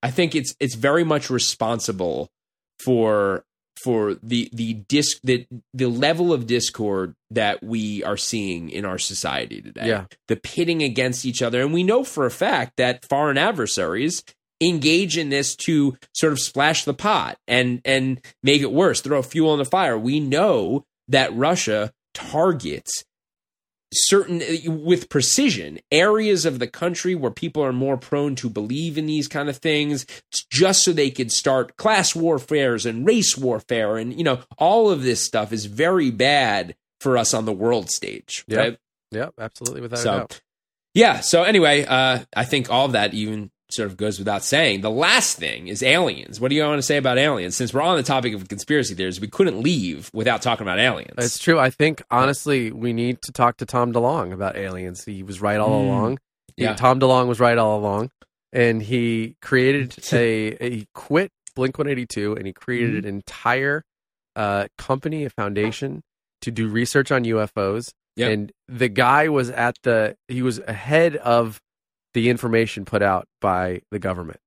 I 0.04 0.12
think 0.12 0.36
it's 0.36 0.56
it's 0.60 0.76
very 0.76 1.04
much 1.04 1.30
responsible 1.30 2.30
for 2.80 3.44
for 3.84 4.16
the 4.24 4.50
the 4.54 4.74
disc 4.74 5.20
the 5.24 5.46
the 5.74 5.88
level 5.88 6.34
of 6.34 6.48
discord 6.48 7.14
that 7.30 7.62
we 7.64 8.04
are 8.04 8.18
seeing 8.18 8.70
in 8.72 8.86
our 8.86 8.98
society 8.98 9.62
today 9.62 9.88
Yeah. 9.88 10.06
the 10.28 10.36
pitting 10.36 10.82
against 10.82 11.26
each 11.26 11.42
other 11.44 11.62
and 11.62 11.74
we 11.74 11.84
know 11.84 12.04
for 12.04 12.26
a 12.26 12.32
fact 12.32 12.78
that 12.78 13.06
foreign 13.08 13.38
adversaries 13.38 14.24
engage 14.62 15.18
in 15.18 15.30
this 15.30 15.56
to 15.56 15.98
sort 16.14 16.34
of 16.34 16.40
splash 16.40 16.84
the 16.86 16.94
pot 16.94 17.38
and 17.48 17.82
and 17.86 18.20
make 18.44 18.62
it 18.62 18.72
worse 18.72 19.02
throw 19.02 19.22
fuel 19.22 19.52
on 19.52 19.60
the 19.60 19.66
fire. 19.66 19.98
We 19.98 20.20
know 20.20 20.86
that 21.08 21.36
russia 21.36 21.92
targets 22.14 23.04
certain 23.94 24.42
with 24.86 25.08
precision 25.08 25.80
areas 25.94 26.46
of 26.46 26.60
the 26.60 26.68
country 26.68 27.16
where 27.16 27.32
people 27.32 27.64
are 27.64 27.72
more 27.72 27.96
prone 27.96 28.36
to 28.36 28.50
believe 28.50 28.98
in 28.98 29.06
these 29.06 29.30
kind 29.30 29.48
of 29.48 29.56
things 29.58 30.06
just 30.52 30.84
so 30.84 30.92
they 30.92 31.10
could 31.10 31.32
start 31.32 31.78
class 31.78 32.14
warfares 32.14 32.86
and 32.86 33.08
race 33.08 33.38
warfare. 33.38 33.96
And 33.96 34.14
you 34.18 34.26
know 34.26 34.40
all 34.58 34.90
of 34.90 35.04
this 35.04 35.24
stuff 35.24 35.54
is 35.54 35.66
very 35.68 36.12
bad 36.12 36.76
for 37.00 37.18
us 37.18 37.34
on 37.34 37.46
the 37.46 37.54
world 37.54 37.90
stage 37.90 38.44
Yeah. 38.48 38.58
right? 38.58 38.78
Yeah, 39.12 39.30
absolutely, 39.40 39.80
without 39.80 40.02
a 40.02 40.04
doubt. 40.04 40.42
yeah. 40.94 41.22
So 41.22 41.44
anyway 41.44 41.86
uh 41.86 42.20
i 42.36 42.44
think 42.44 42.70
all 42.70 42.88
of 42.88 42.92
that 42.92 43.14
even 43.14 43.52
sort 43.70 43.88
of 43.90 43.98
goes 43.98 44.18
without 44.18 44.44
saying 44.44 44.82
the 44.82 44.90
last 44.90 45.38
thing 45.38 45.68
is 45.68 45.84
aliens 45.84 46.40
what 46.40 46.50
do 46.50 46.56
you 46.56 46.64
want 46.64 46.78
to 46.78 46.82
say 46.82 46.96
about 46.98 47.18
aliens 47.18 47.56
since 47.56 47.74
we're 47.74 47.82
on 47.82 47.98
the 47.98 48.04
topic 48.04 48.34
of 48.34 48.48
conspiracy 48.48 48.96
theories 48.96 49.20
we 49.20 49.28
couldn't 49.28 49.62
leave 49.62 50.10
without 50.14 50.42
talking 50.42 50.64
about 50.64 50.80
aliens 50.80 51.14
It's 51.18 51.38
true. 51.38 51.60
I 51.60 51.70
think 51.70 52.02
honestly, 52.10 52.72
we 52.72 52.94
need 52.94 53.22
to 53.24 53.32
talk 53.32 53.58
to 53.58 53.66
Tom 53.66 53.92
DeLonge 53.92 54.32
about 54.34 54.56
aliens. 54.56 55.04
He 55.04 55.22
was 55.24 55.42
right 55.42 55.60
all 55.60 55.82
Mm. 55.82 55.86
along. 55.86 56.18
He- 56.56 56.64
Yeah. 56.64 56.76
Tom 56.76 57.00
DeLonge 57.00 57.28
was 57.28 57.40
right 57.40 57.58
all 57.58 57.78
along, 57.80 58.10
and 58.54 58.82
he 58.82 59.36
created 59.42 59.96
a 60.14 60.56
he 60.70 60.88
quit 60.94 61.32
Blink 61.56 61.78
One 61.78 61.88
Eighty 61.88 62.06
Two, 62.06 62.36
and 62.36 62.48
he 62.48 62.54
created 62.54 62.90
Mm-hmm. 63.04 63.08
an 63.10 63.16
entire 63.16 63.84
uh, 64.36 64.68
company, 64.78 65.26
a 65.26 65.30
foundation 65.30 66.04
to 66.42 66.52
do 66.52 66.68
research 66.70 67.12
on 67.12 67.24
UFOs. 67.26 67.92
Yep. 68.16 68.32
And 68.32 68.52
the 68.68 68.88
guy 68.88 69.28
was 69.30 69.50
at 69.50 69.76
the 69.84 70.16
he 70.28 70.42
was 70.42 70.60
ahead 70.60 71.16
of 71.18 71.60
the 72.18 72.30
information 72.30 72.84
put 72.84 73.04
out 73.04 73.28
by 73.40 73.82
the 73.92 74.00
government. 74.00 74.40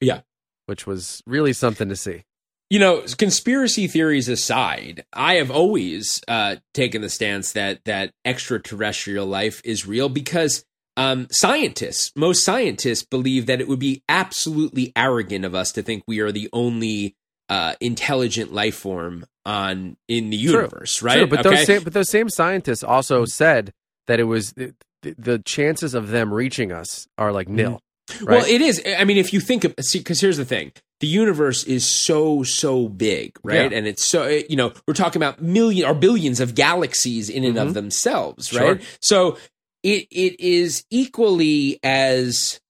Yeah. 0.00 0.20
which 0.66 0.86
was 0.86 1.22
really 1.26 1.52
something 1.52 1.88
to 1.90 1.96
see. 1.96 2.22
you 2.70 2.78
know, 2.78 3.02
conspiracy 3.18 3.86
theories 3.88 4.28
aside, 4.28 5.04
I 5.12 5.34
have 5.34 5.50
always 5.50 6.22
uh, 6.28 6.56
taken 6.72 7.02
the 7.02 7.08
stance 7.10 7.52
that 7.52 7.84
that 7.84 8.12
extraterrestrial 8.24 9.26
life 9.26 9.60
is 9.64 9.86
real 9.86 10.08
because 10.08 10.64
um, 10.96 11.26
scientists, 11.30 12.12
most 12.16 12.44
scientists, 12.44 13.04
believe 13.04 13.46
that 13.46 13.60
it 13.60 13.68
would 13.68 13.78
be 13.80 14.02
absolutely 14.08 14.92
arrogant 14.96 15.44
of 15.44 15.54
us 15.54 15.72
to 15.72 15.82
think 15.82 16.04
we 16.06 16.20
are 16.20 16.32
the 16.32 16.48
only 16.52 17.16
uh, 17.48 17.74
intelligent 17.80 18.52
life 18.52 18.76
form 18.76 19.26
on 19.44 19.96
in 20.08 20.30
the 20.30 20.36
universe, 20.36 21.02
right? 21.02 21.18
True, 21.18 21.26
but 21.26 21.44
Okay? 21.44 21.56
those 21.56 21.66
same, 21.66 21.82
but 21.82 21.92
those 21.92 22.08
same 22.10 22.28
scientists 22.30 22.84
also 22.84 23.24
said 23.26 23.72
that 24.06 24.20
it 24.20 24.24
was 24.24 24.54
the, 25.02 25.38
chances 25.44 25.94
of 25.94 26.08
them 26.08 26.32
reaching 26.32 26.72
us 26.72 27.06
are 27.18 27.32
like 27.32 27.48
nil. 27.48 27.80
Mm-hmm. 28.10 28.24
Well, 28.24 28.44
it 28.44 28.60
is. 28.60 28.82
I 28.98 29.04
mean, 29.04 29.18
if 29.18 29.32
you 29.32 29.38
think 29.40 29.64
of, 29.64 29.74
see, 29.80 29.98
because 29.98 30.20
here's 30.20 30.36
the 30.36 30.44
thing: 30.44 30.72
the 30.98 31.06
universe 31.06 31.62
is 31.64 31.86
so 31.86 32.42
so 32.42 32.88
big, 32.88 33.38
right? 33.44 33.70
Yeah. 33.70 33.78
And 33.78 33.86
it's 33.86 34.06
so 34.08 34.26
you 34.26 34.56
know 34.56 34.72
we're 34.88 34.94
talking 34.94 35.22
about 35.22 35.40
million 35.40 35.88
or 35.88 35.94
billions 35.94 36.40
of 36.40 36.54
galaxies 36.56 37.30
in 37.30 37.44
and 37.44 37.56
of 37.56 37.68
Mhm. 37.68 37.74
themselves, 37.74 38.48
Sure. 38.48 38.72
right? 38.74 38.82
So 39.00 39.38
it 39.84 40.08
it 40.10 40.40
is 40.40 40.84
equally 40.90 41.78
as 41.84 42.60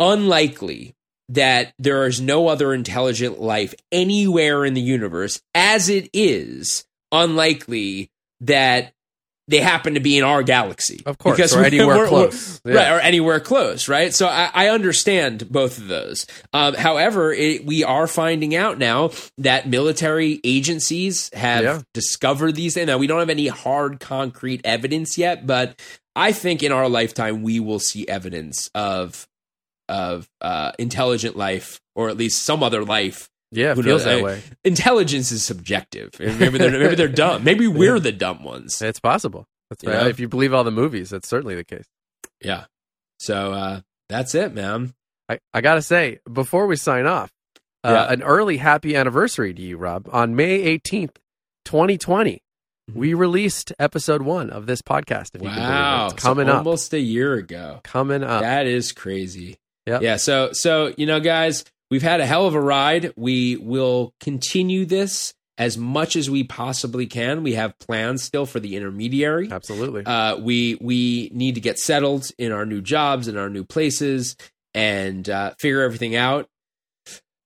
unlikely 0.00 0.94
that 1.28 1.72
there 1.78 2.06
is 2.06 2.20
no 2.20 2.48
other 2.48 2.72
intelligent 2.72 3.40
life 3.40 3.74
anywhere 3.90 4.64
in 4.64 4.74
the 4.74 4.80
universe 4.80 5.40
as 5.54 5.88
it 5.88 6.08
is 6.12 6.84
unlikely 7.12 8.10
that 8.40 8.92
they 9.48 9.58
happen 9.60 9.94
to 9.94 10.00
be 10.00 10.18
in 10.18 10.24
our 10.24 10.42
galaxy. 10.42 11.02
Of 11.06 11.18
course, 11.18 11.36
because 11.36 11.54
or 11.56 11.64
anywhere 11.64 11.96
we're- 11.98 12.08
close. 12.08 12.60
we're- 12.64 12.76
right, 12.78 12.90
or 12.92 12.98
anywhere 13.00 13.38
close, 13.40 13.88
right? 13.88 14.12
So 14.12 14.26
I, 14.26 14.50
I 14.52 14.68
understand 14.70 15.48
both 15.50 15.78
of 15.78 15.86
those. 15.88 16.26
Um, 16.52 16.74
however, 16.74 17.32
it, 17.32 17.64
we 17.64 17.84
are 17.84 18.06
finding 18.06 18.54
out 18.56 18.78
now 18.78 19.10
that 19.38 19.68
military 19.68 20.40
agencies 20.42 21.30
have 21.32 21.62
Yeah. 21.64 21.82
discovered 21.94 22.56
these 22.56 22.74
things. 22.74 22.88
Now 22.88 22.98
we 22.98 23.06
don't 23.06 23.20
have 23.20 23.30
any 23.30 23.46
hard, 23.48 24.00
concrete 24.00 24.60
evidence 24.64 25.16
yet, 25.16 25.46
but 25.46 25.80
I 26.16 26.32
think 26.32 26.62
in 26.62 26.72
our 26.72 26.88
lifetime 26.88 27.42
we 27.42 27.60
will 27.60 27.78
see 27.78 28.06
evidence 28.08 28.68
of 28.74 29.26
of 29.88 30.28
uh, 30.40 30.72
intelligent 30.80 31.36
life, 31.36 31.80
or 31.94 32.08
at 32.08 32.16
least 32.16 32.42
some 32.44 32.62
other 32.64 32.84
life. 32.84 33.28
Yeah, 33.56 33.72
it 33.72 33.76
Who 33.76 33.82
feels 33.82 34.04
knows? 34.04 34.04
that 34.04 34.18
I- 34.20 34.22
way. 34.22 34.42
Intelligence 34.64 35.32
is 35.32 35.44
subjective. 35.44 36.10
Maybe 36.20 36.58
they're 36.58 36.70
maybe 36.78 36.94
they're 36.94 37.08
dumb. 37.24 37.42
Maybe 37.44 37.66
we're 37.66 37.98
the 37.98 38.12
dumb 38.12 38.44
ones. 38.44 38.80
It's 38.82 39.00
possible. 39.00 39.46
That's 39.70 39.84
right. 39.84 40.02
know? 40.02 40.06
If 40.08 40.20
you 40.20 40.28
believe 40.28 40.54
all 40.54 40.62
the 40.64 40.70
movies, 40.70 41.10
that's 41.10 41.28
certainly 41.28 41.54
the 41.56 41.64
case. 41.64 41.86
Yeah. 42.40 42.66
So 43.18 43.52
uh, 43.52 43.80
that's 44.08 44.34
it, 44.34 44.54
man. 44.54 44.94
I, 45.28 45.38
I 45.52 45.60
gotta 45.60 45.82
say, 45.82 46.20
before 46.32 46.66
we 46.66 46.76
sign 46.76 47.06
off, 47.06 47.32
uh, 47.82 47.90
Yeah. 47.90 48.12
an 48.12 48.22
early 48.22 48.58
happy 48.58 48.94
anniversary 48.94 49.52
to 49.54 49.62
you, 49.62 49.76
Rob. 49.76 50.08
On 50.12 50.36
May 50.36 50.52
eighteenth, 50.62 51.18
twenty 51.64 51.98
twenty, 51.98 52.42
Mm-hmm. 52.88 53.00
we 53.00 53.14
released 53.14 53.72
episode 53.80 54.22
one 54.22 54.48
of 54.50 54.66
this 54.66 54.80
podcast. 54.80 55.34
If 55.34 55.42
you 55.42 55.48
can 55.48 55.58
Wow, 55.58 55.96
believe 55.96 56.10
it. 56.10 56.14
it's 56.14 56.22
coming 56.22 56.46
so 56.46 56.52
up, 56.52 56.58
almost 56.58 56.94
a 56.94 57.00
year 57.00 57.34
ago. 57.34 57.80
coming 57.82 58.22
up. 58.22 58.42
That 58.42 58.68
is 58.68 58.92
crazy. 58.92 59.56
Yep. 59.86 60.02
Yeah. 60.02 60.16
So 60.18 60.50
so 60.52 60.92
you 60.96 61.04
know, 61.06 61.18
guys, 61.18 61.64
we've 61.90 62.02
had 62.02 62.20
a 62.20 62.26
hell 62.26 62.46
of 62.46 62.54
a 62.54 62.60
ride. 62.60 63.12
We 63.16 63.56
will 63.56 64.14
continue 64.20 64.84
this 64.84 65.34
as 65.58 65.78
much 65.78 66.16
as 66.16 66.28
we 66.28 66.44
possibly 66.44 67.06
can. 67.06 67.42
We 67.42 67.54
have 67.54 67.78
plans 67.78 68.22
still 68.22 68.46
for 68.46 68.60
the 68.60 68.76
intermediary. 68.76 69.50
Absolutely. 69.50 70.04
Uh, 70.04 70.36
we 70.36 70.76
we 70.80 71.30
need 71.32 71.54
to 71.54 71.60
get 71.60 71.78
settled 71.78 72.30
in 72.38 72.52
our 72.52 72.66
new 72.66 72.80
jobs 72.80 73.28
in 73.28 73.36
our 73.36 73.48
new 73.48 73.64
places 73.64 74.36
and 74.74 75.28
uh, 75.28 75.52
figure 75.58 75.82
everything 75.82 76.14
out. 76.14 76.48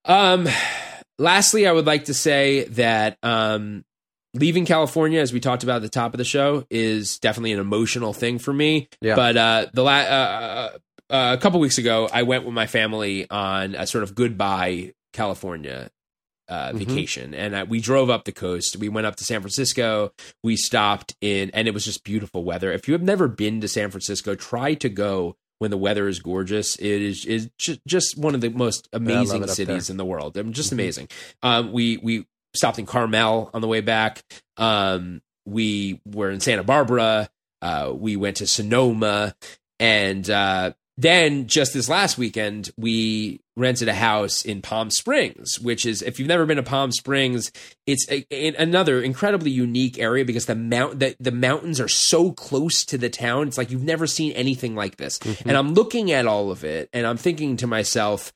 Um, 0.05 0.49
lastly, 1.19 1.67
I 1.67 1.73
would 1.73 1.86
like 1.86 2.07
to 2.07 2.15
say 2.15 2.65
that 2.65 3.17
um, 3.23 3.85
leaving 4.35 4.65
California, 4.65 5.20
as 5.20 5.33
we 5.33 5.39
talked 5.39 5.62
about 5.62 5.77
at 5.77 5.83
the 5.83 5.89
top 5.89 6.12
of 6.15 6.19
the 6.19 6.25
show, 6.25 6.65
is 6.70 7.19
definitely 7.19 7.52
an 7.52 7.60
emotional 7.60 8.12
thing 8.12 8.39
for 8.39 8.52
me. 8.52 8.89
Yeah. 9.01 9.15
But 9.15 9.36
uh, 9.36 9.67
the 9.73 9.83
la- 9.83 10.70
uh, 11.11 11.37
a 11.39 11.41
couple 11.41 11.61
weeks 11.61 11.79
ago, 11.79 12.09
I 12.13 12.23
went 12.23 12.45
with 12.45 12.55
my 12.55 12.67
family 12.67 13.29
on 13.31 13.75
a 13.75 13.87
sort 13.87 14.05
of 14.05 14.15
goodbye 14.15 14.95
California 15.13 15.91
uh, 16.49 16.73
Mhm. 16.73 16.79
vacation, 16.79 17.33
and 17.35 17.55
uh, 17.55 17.65
we 17.69 17.81
drove 17.81 18.11
up 18.11 18.25
the 18.25 18.33
coast. 18.33 18.77
We 18.77 18.89
went 18.89 19.07
up 19.07 19.15
to 19.17 19.25
San 19.25 19.41
Francisco. 19.41 20.13
We 20.43 20.57
stopped 20.57 21.15
in, 21.21 21.51
and 21.55 21.69
it 21.69 21.75
was 21.75 21.85
just 21.85 22.03
beautiful 22.03 22.43
weather. 22.43 22.73
If 22.73 22.89
you 22.89 22.95
have 22.95 23.03
never 23.03 23.29
been 23.29 23.61
to 23.61 23.69
San 23.69 23.91
Francisco, 23.93 24.35
try 24.35 24.75
to 24.75 24.89
go 24.89 25.37
when 25.61 25.71
the 25.71 25.77
weather 25.77 26.09
is 26.09 26.19
gorgeous. 26.19 26.75
It 26.77 27.03
is 27.03 27.25
is 27.25 27.51
just 27.87 28.19
one 28.19 28.35
of 28.35 28.41
the 28.41 28.49
most 28.49 28.89
amazing 28.93 29.45
up 29.45 29.51
cities 29.51 29.87
there. 29.87 29.93
in 29.95 29.97
the 29.99 30.05
world. 30.05 30.37
I 30.37 30.43
mean, 30.43 30.53
just 30.53 30.71
Mhm. 30.71 30.73
amazing. 30.73 31.09
Um, 31.43 31.71
we 31.71 31.99
we 31.99 32.27
stopped 32.57 32.81
in 32.81 32.87
Carmel 32.87 33.51
on 33.55 33.61
the 33.61 33.69
way 33.69 33.81
back. 33.81 34.25
Um, 34.57 35.23
we 35.47 36.01
were 36.05 36.31
in 36.31 36.41
Santa 36.41 36.65
Barbara. 36.65 37.31
uh, 37.63 37.93
we 37.95 38.17
went 38.17 38.39
to 38.39 38.47
Sonoma, 38.47 39.37
and 39.79 40.29
uh, 40.31 40.73
then 41.01 41.47
just 41.47 41.73
this 41.73 41.89
last 41.89 42.19
weekend 42.19 42.70
we 42.77 43.41
rented 43.57 43.89
a 43.89 43.95
house 43.95 44.45
in 44.45 44.61
Palm 44.61 44.91
Springs, 44.91 45.59
which 45.61 45.87
is 45.87 46.03
if 46.03 46.19
you've 46.19 46.29
never 46.29 46.47
been 46.47 46.57
to 46.57 46.62
Palm 46.62 46.93
Springs, 46.93 47.51
it's 47.87 48.07
a, 48.11 48.25
a- 48.31 48.55
another 48.57 49.01
incredibly 49.03 49.51
unique 49.51 49.99
area 49.99 50.25
because 50.25 50.47
the 50.47 50.55
mount 50.55 50.99
the, 50.99 51.17
the 51.19 51.33
mountains 51.33 51.81
are 51.81 51.89
so 51.89 52.33
close 52.33 52.85
to 52.85 52.99
the 52.99 53.09
town. 53.11 53.49
It's 53.49 53.59
like 53.59 53.70
you've 53.70 53.83
never 53.83 54.07
seen 54.07 54.33
anything 54.33 54.75
like 54.75 54.97
this. 54.97 55.19
And 55.45 55.57
I'm 55.57 55.75
looking 55.75 56.12
at 56.12 56.27
all 56.27 56.51
of 56.51 56.65
it, 56.65 56.89
and 56.93 57.07
I'm 57.07 57.17
thinking 57.17 57.57
to 57.59 57.67
myself, 57.67 58.33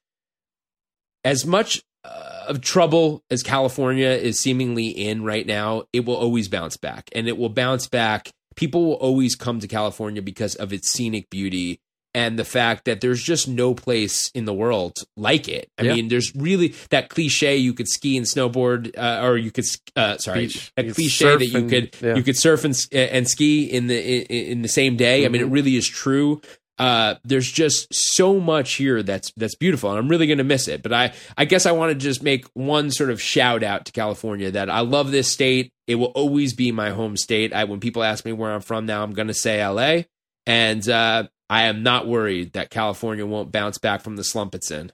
as 1.25 1.45
much 1.45 1.83
uh, 2.05 2.45
of 2.49 2.61
trouble 2.61 3.23
as 3.31 3.43
California 3.43 4.09
is 4.09 4.41
seemingly 4.41 4.89
in 4.89 5.23
right 5.23 5.47
now, 5.47 5.85
it 5.93 6.05
will 6.05 6.17
always 6.17 6.49
bounce 6.49 6.77
back. 6.77 7.09
And 7.13 7.29
it 7.29 7.37
will 7.39 7.49
bounce 7.49 7.89
back. 7.89 8.31
People 8.57 8.85
will 8.85 8.95
always 8.95 9.35
come 9.35 9.59
to 9.61 9.67
California 9.69 10.23
because 10.23 10.55
of 10.55 10.73
its 10.73 10.91
scenic 10.93 11.29
beauty 11.31 11.81
and 12.15 12.39
the 12.39 12.45
fact 12.45 12.85
that 12.85 13.01
there's 13.01 13.23
just 13.23 13.49
no 13.49 13.75
place 13.75 14.31
in 14.35 14.45
the 14.45 14.55
world 14.55 14.99
like 15.17 15.49
it. 15.49 15.69
I 15.79 15.83
Yeah. 15.83 15.95
mean, 15.95 16.09
there's 16.09 16.35
really 16.37 16.75
that 16.91 17.09
cliche 17.09 17.57
you 17.57 17.75
could 17.75 17.89
ski 17.89 18.17
and 18.17 18.25
snowboard, 18.27 18.97
uh, 18.97 19.21
or 19.27 19.37
you 19.37 19.51
could, 19.51 19.65
uh, 19.97 20.17
sorry, 20.19 20.47
Beach. 20.47 20.73
that 20.77 20.87
You 20.87 20.95
cliche 20.95 21.37
that 21.37 21.47
you 21.47 21.59
and- 21.59 21.71
could 21.71 21.97
yeah. 22.01 22.15
you 22.15 22.23
could 22.23 22.37
surf 22.37 22.65
and, 22.65 22.75
and 22.93 23.29
ski 23.29 23.65
in 23.65 23.89
the 23.89 24.01
in, 24.01 24.47
in 24.53 24.63
the 24.63 24.69
same 24.69 24.97
day. 24.97 25.25
I 25.25 25.29
mean, 25.29 25.41
it 25.41 25.45
Mm-hmm. 25.47 25.55
really 25.55 25.77
is 25.77 25.89
true. 25.89 26.41
Uh, 26.77 27.15
there's 27.25 27.53
just 27.53 27.87
so 27.95 28.41
much 28.41 28.75
here 28.75 29.01
that's 29.03 29.31
that's 29.37 29.55
beautiful, 29.55 29.91
and 29.91 29.99
I'm 29.99 30.09
really 30.09 30.27
going 30.27 30.39
to 30.39 30.45
miss 30.45 30.67
it. 30.67 30.83
But 30.83 30.93
I 30.93 31.13
I 31.39 31.45
guess 31.45 31.67
I 31.67 31.73
want 31.73 31.91
to 31.93 31.95
just 31.95 32.21
make 32.23 32.47
one 32.55 32.91
sort 32.91 33.11
of 33.11 33.23
shout 33.23 33.63
out 33.63 33.85
to 33.87 33.93
California 33.93 34.51
that 34.51 34.69
I 34.69 34.81
love 34.81 35.13
this 35.13 35.29
state. 35.29 35.71
It 35.87 35.95
will 35.97 36.13
always 36.17 36.53
be 36.53 36.73
my 36.73 36.91
home 36.91 37.17
state. 37.17 37.53
I 37.53 37.63
when 37.65 37.79
people 37.79 38.03
ask 38.03 38.25
me 38.25 38.33
where 38.33 38.53
I'm 38.53 38.61
from 38.61 38.87
now, 38.87 39.05
I'm 39.05 39.13
going 39.13 39.29
to 39.29 39.35
say 39.35 39.65
LA, 39.65 40.03
and 40.47 40.89
uh, 40.89 41.29
I 41.51 41.65
am 41.65 41.83
not 41.83 42.07
worried 42.07 42.53
that 42.55 42.71
California 42.71 43.27
won't 43.27 43.53
bounce 43.53 43.79
back 43.79 44.03
from 44.03 44.17
the 44.17 44.25
slump 44.25 44.55
it's 44.55 44.71
in. 44.71 44.93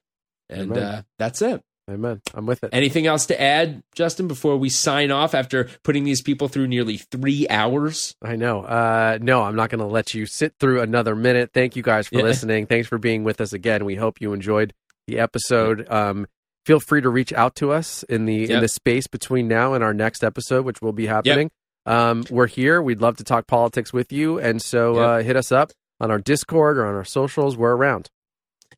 And 0.49 0.77
uh, 0.77 1.03
that's 1.19 1.43
it. 1.43 1.63
Amen. 1.89 2.21
I'm 2.35 2.47
with 2.47 2.63
it. 2.63 2.71
Anything 2.73 3.07
else 3.07 3.27
to 3.27 3.41
add, 3.41 3.83
Justin, 3.95 4.29
before 4.29 4.57
we 4.57 4.69
sign 4.69 5.11
off 5.11 5.35
after 5.35 5.69
putting 5.83 6.05
these 6.05 6.23
people 6.23 6.47
through 6.49 6.69
nearly 6.69 6.99
three 6.99 7.49
hours? 7.49 8.15
I 8.23 8.37
know. 8.37 8.61
Uh, 8.63 9.19
no, 9.21 9.43
I'm 9.43 9.57
not 9.57 9.71
going 9.71 9.81
to 9.81 9.87
let 9.87 10.15
you 10.15 10.27
sit 10.27 10.55
through 10.61 10.81
another 10.83 11.17
minute. 11.17 11.51
Thank 11.53 11.75
you 11.77 11.83
guys 11.83 12.07
for 12.09 12.17
Yeah. 12.19 12.23
listening. 12.25 12.67
Thanks 12.67 12.87
for 12.89 12.99
being 12.99 13.25
with 13.25 13.41
us 13.41 13.53
again. 13.53 13.85
We 13.85 13.97
hope 13.97 14.21
you 14.21 14.33
enjoyed 14.33 14.73
the 15.09 15.19
episode. 15.19 15.87
Um, 15.91 16.27
feel 16.65 16.79
free 16.81 17.01
to 17.01 17.09
reach 17.09 17.33
out 17.33 17.57
to 17.57 17.73
us 17.73 18.03
in 18.05 18.25
the 18.27 18.51
in 18.51 18.61
the 18.61 18.69
space 18.69 19.07
between 19.09 19.49
now 19.49 19.75
and 19.75 19.83
our 19.83 19.95
next 19.95 20.23
episode, 20.23 20.65
which 20.65 20.81
will 20.83 20.93
be 20.93 21.07
happening. 21.07 21.51
Um, 21.87 22.25
we're 22.31 22.47
here. 22.47 22.81
We'd 22.83 23.01
love 23.01 23.17
to 23.17 23.25
talk 23.25 23.47
politics 23.49 23.93
with 23.93 24.13
you, 24.13 24.39
and 24.39 24.61
so 24.63 24.95
Yep. 24.97 25.03
uh, 25.09 25.19
hit 25.25 25.37
us 25.37 25.51
up 25.51 25.73
on 26.01 26.11
our 26.11 26.19
Discord 26.19 26.79
or 26.79 26.87
on 26.87 26.95
our 26.95 27.05
socials. 27.05 27.57
We're 27.57 27.77
around. 27.77 28.09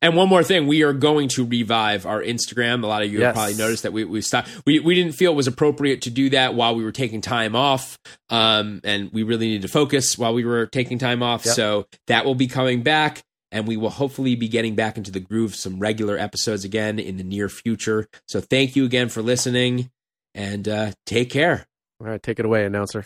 And 0.01 0.15
one 0.17 0.27
more 0.27 0.43
thing, 0.43 0.67
we 0.67 0.81
are 0.83 0.91
going 0.91 1.29
to 1.29 1.45
revive 1.45 2.05
our 2.05 2.21
Instagram. 2.21 2.83
A 2.83 2.87
lot 2.87 3.03
of 3.03 3.11
you 3.11 3.19
Yes. 3.19 3.27
have 3.27 3.35
probably 3.35 3.55
noticed 3.55 3.83
that 3.83 3.93
we 3.93 4.03
we 4.03 4.21
stopped. 4.21 4.49
We 4.65 4.79
we 4.79 4.95
didn't 4.95 5.13
feel 5.13 5.31
it 5.31 5.35
was 5.35 5.47
appropriate 5.47 6.01
to 6.01 6.09
do 6.09 6.29
that 6.31 6.55
while 6.55 6.75
we 6.75 6.83
were 6.83 6.91
taking 6.91 7.21
time 7.21 7.55
off, 7.55 7.97
um, 8.29 8.81
and 8.83 9.11
we 9.13 9.23
really 9.23 9.47
needed 9.47 9.61
to 9.61 9.67
focus 9.69 10.17
while 10.17 10.33
we 10.33 10.43
were 10.43 10.65
taking 10.65 10.97
time 10.97 11.23
off. 11.23 11.45
Yep. 11.45 11.55
So 11.55 11.85
that 12.07 12.25
will 12.25 12.35
be 12.35 12.47
coming 12.47 12.81
back, 12.83 13.21
and 13.51 13.65
we 13.65 13.77
will 13.77 13.91
hopefully 13.91 14.35
be 14.35 14.49
getting 14.49 14.75
back 14.75 14.97
into 14.97 15.11
the 15.11 15.21
groove 15.21 15.55
some 15.55 15.79
regular 15.79 16.17
episodes 16.17 16.65
again 16.65 16.99
in 16.99 17.15
the 17.15 17.23
near 17.23 17.47
future. 17.47 18.07
So 18.27 18.41
thank 18.41 18.75
you 18.75 18.83
again 18.83 19.07
for 19.07 19.21
listening, 19.21 19.89
and 20.35 20.67
uh, 20.67 20.91
take 21.05 21.29
care. 21.29 21.65
All 22.01 22.07
right, 22.07 22.21
take 22.21 22.39
it 22.39 22.45
away, 22.45 22.65
announcer. 22.65 23.05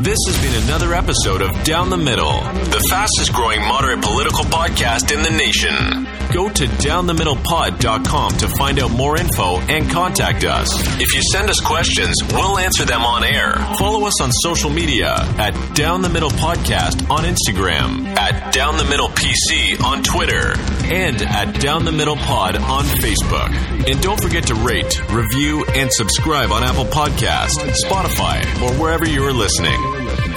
This 0.00 0.16
has 0.28 0.40
been 0.40 0.64
another 0.64 0.94
episode 0.94 1.42
of 1.42 1.62
Down 1.62 1.90
the 1.90 1.98
Middle, 1.98 2.32
the 2.32 2.82
fastest 2.88 3.34
growing 3.34 3.60
moderate 3.60 4.00
political 4.00 4.44
podcast 4.44 5.14
in 5.14 5.22
the 5.22 5.30
nation. 5.30 6.08
Go 6.32 6.48
to 6.48 6.64
downthemiddlepod.com 6.64 8.32
to 8.38 8.48
find 8.48 8.78
out 8.78 8.92
more 8.92 9.18
info 9.18 9.58
and 9.58 9.90
contact 9.90 10.44
us. 10.44 10.70
If 11.00 11.12
you 11.14 11.20
send 11.32 11.50
us 11.50 11.60
questions, 11.60 12.14
we'll 12.32 12.56
answer 12.56 12.84
them 12.84 13.02
on 13.02 13.24
air. 13.24 13.54
Follow 13.78 14.06
us 14.06 14.22
on 14.22 14.30
social 14.32 14.70
media 14.70 15.16
at 15.38 15.74
Down 15.74 16.02
the 16.02 16.08
Middle 16.08 16.30
Podcast 16.30 17.10
on 17.10 17.24
Instagram, 17.24 18.06
at 18.16 18.54
Down 18.54 18.76
the 18.78 18.84
Middle 18.84 19.08
PC 19.08 19.82
on 19.82 20.02
Twitter, 20.02 20.54
and 20.84 21.20
at 21.20 21.60
Down 21.60 21.84
the 21.84 21.92
Middle 21.92 22.16
Pod 22.16 22.56
on 22.56 22.84
Facebook. 22.84 23.50
And 23.90 24.00
don't 24.00 24.20
forget 24.22 24.46
to 24.46 24.54
rate, 24.54 25.00
review, 25.10 25.64
and 25.66 25.92
subscribe 25.92 26.52
on 26.52 26.62
Apple 26.62 26.86
Podcast, 26.86 27.58
Spotify, 27.84 28.44
or 28.62 28.72
wherever 28.80 29.06
you 29.06 29.24
are 29.24 29.32
listening. 29.32 29.89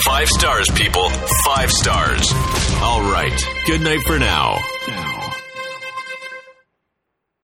Five 0.05 0.27
stars, 0.29 0.69
people. 0.73 1.09
Five 1.45 1.71
stars. 1.71 2.31
All 2.81 3.01
right. 3.01 3.37
Good 3.65 3.81
night 3.81 4.01
for 4.05 4.17
now. 4.19 4.59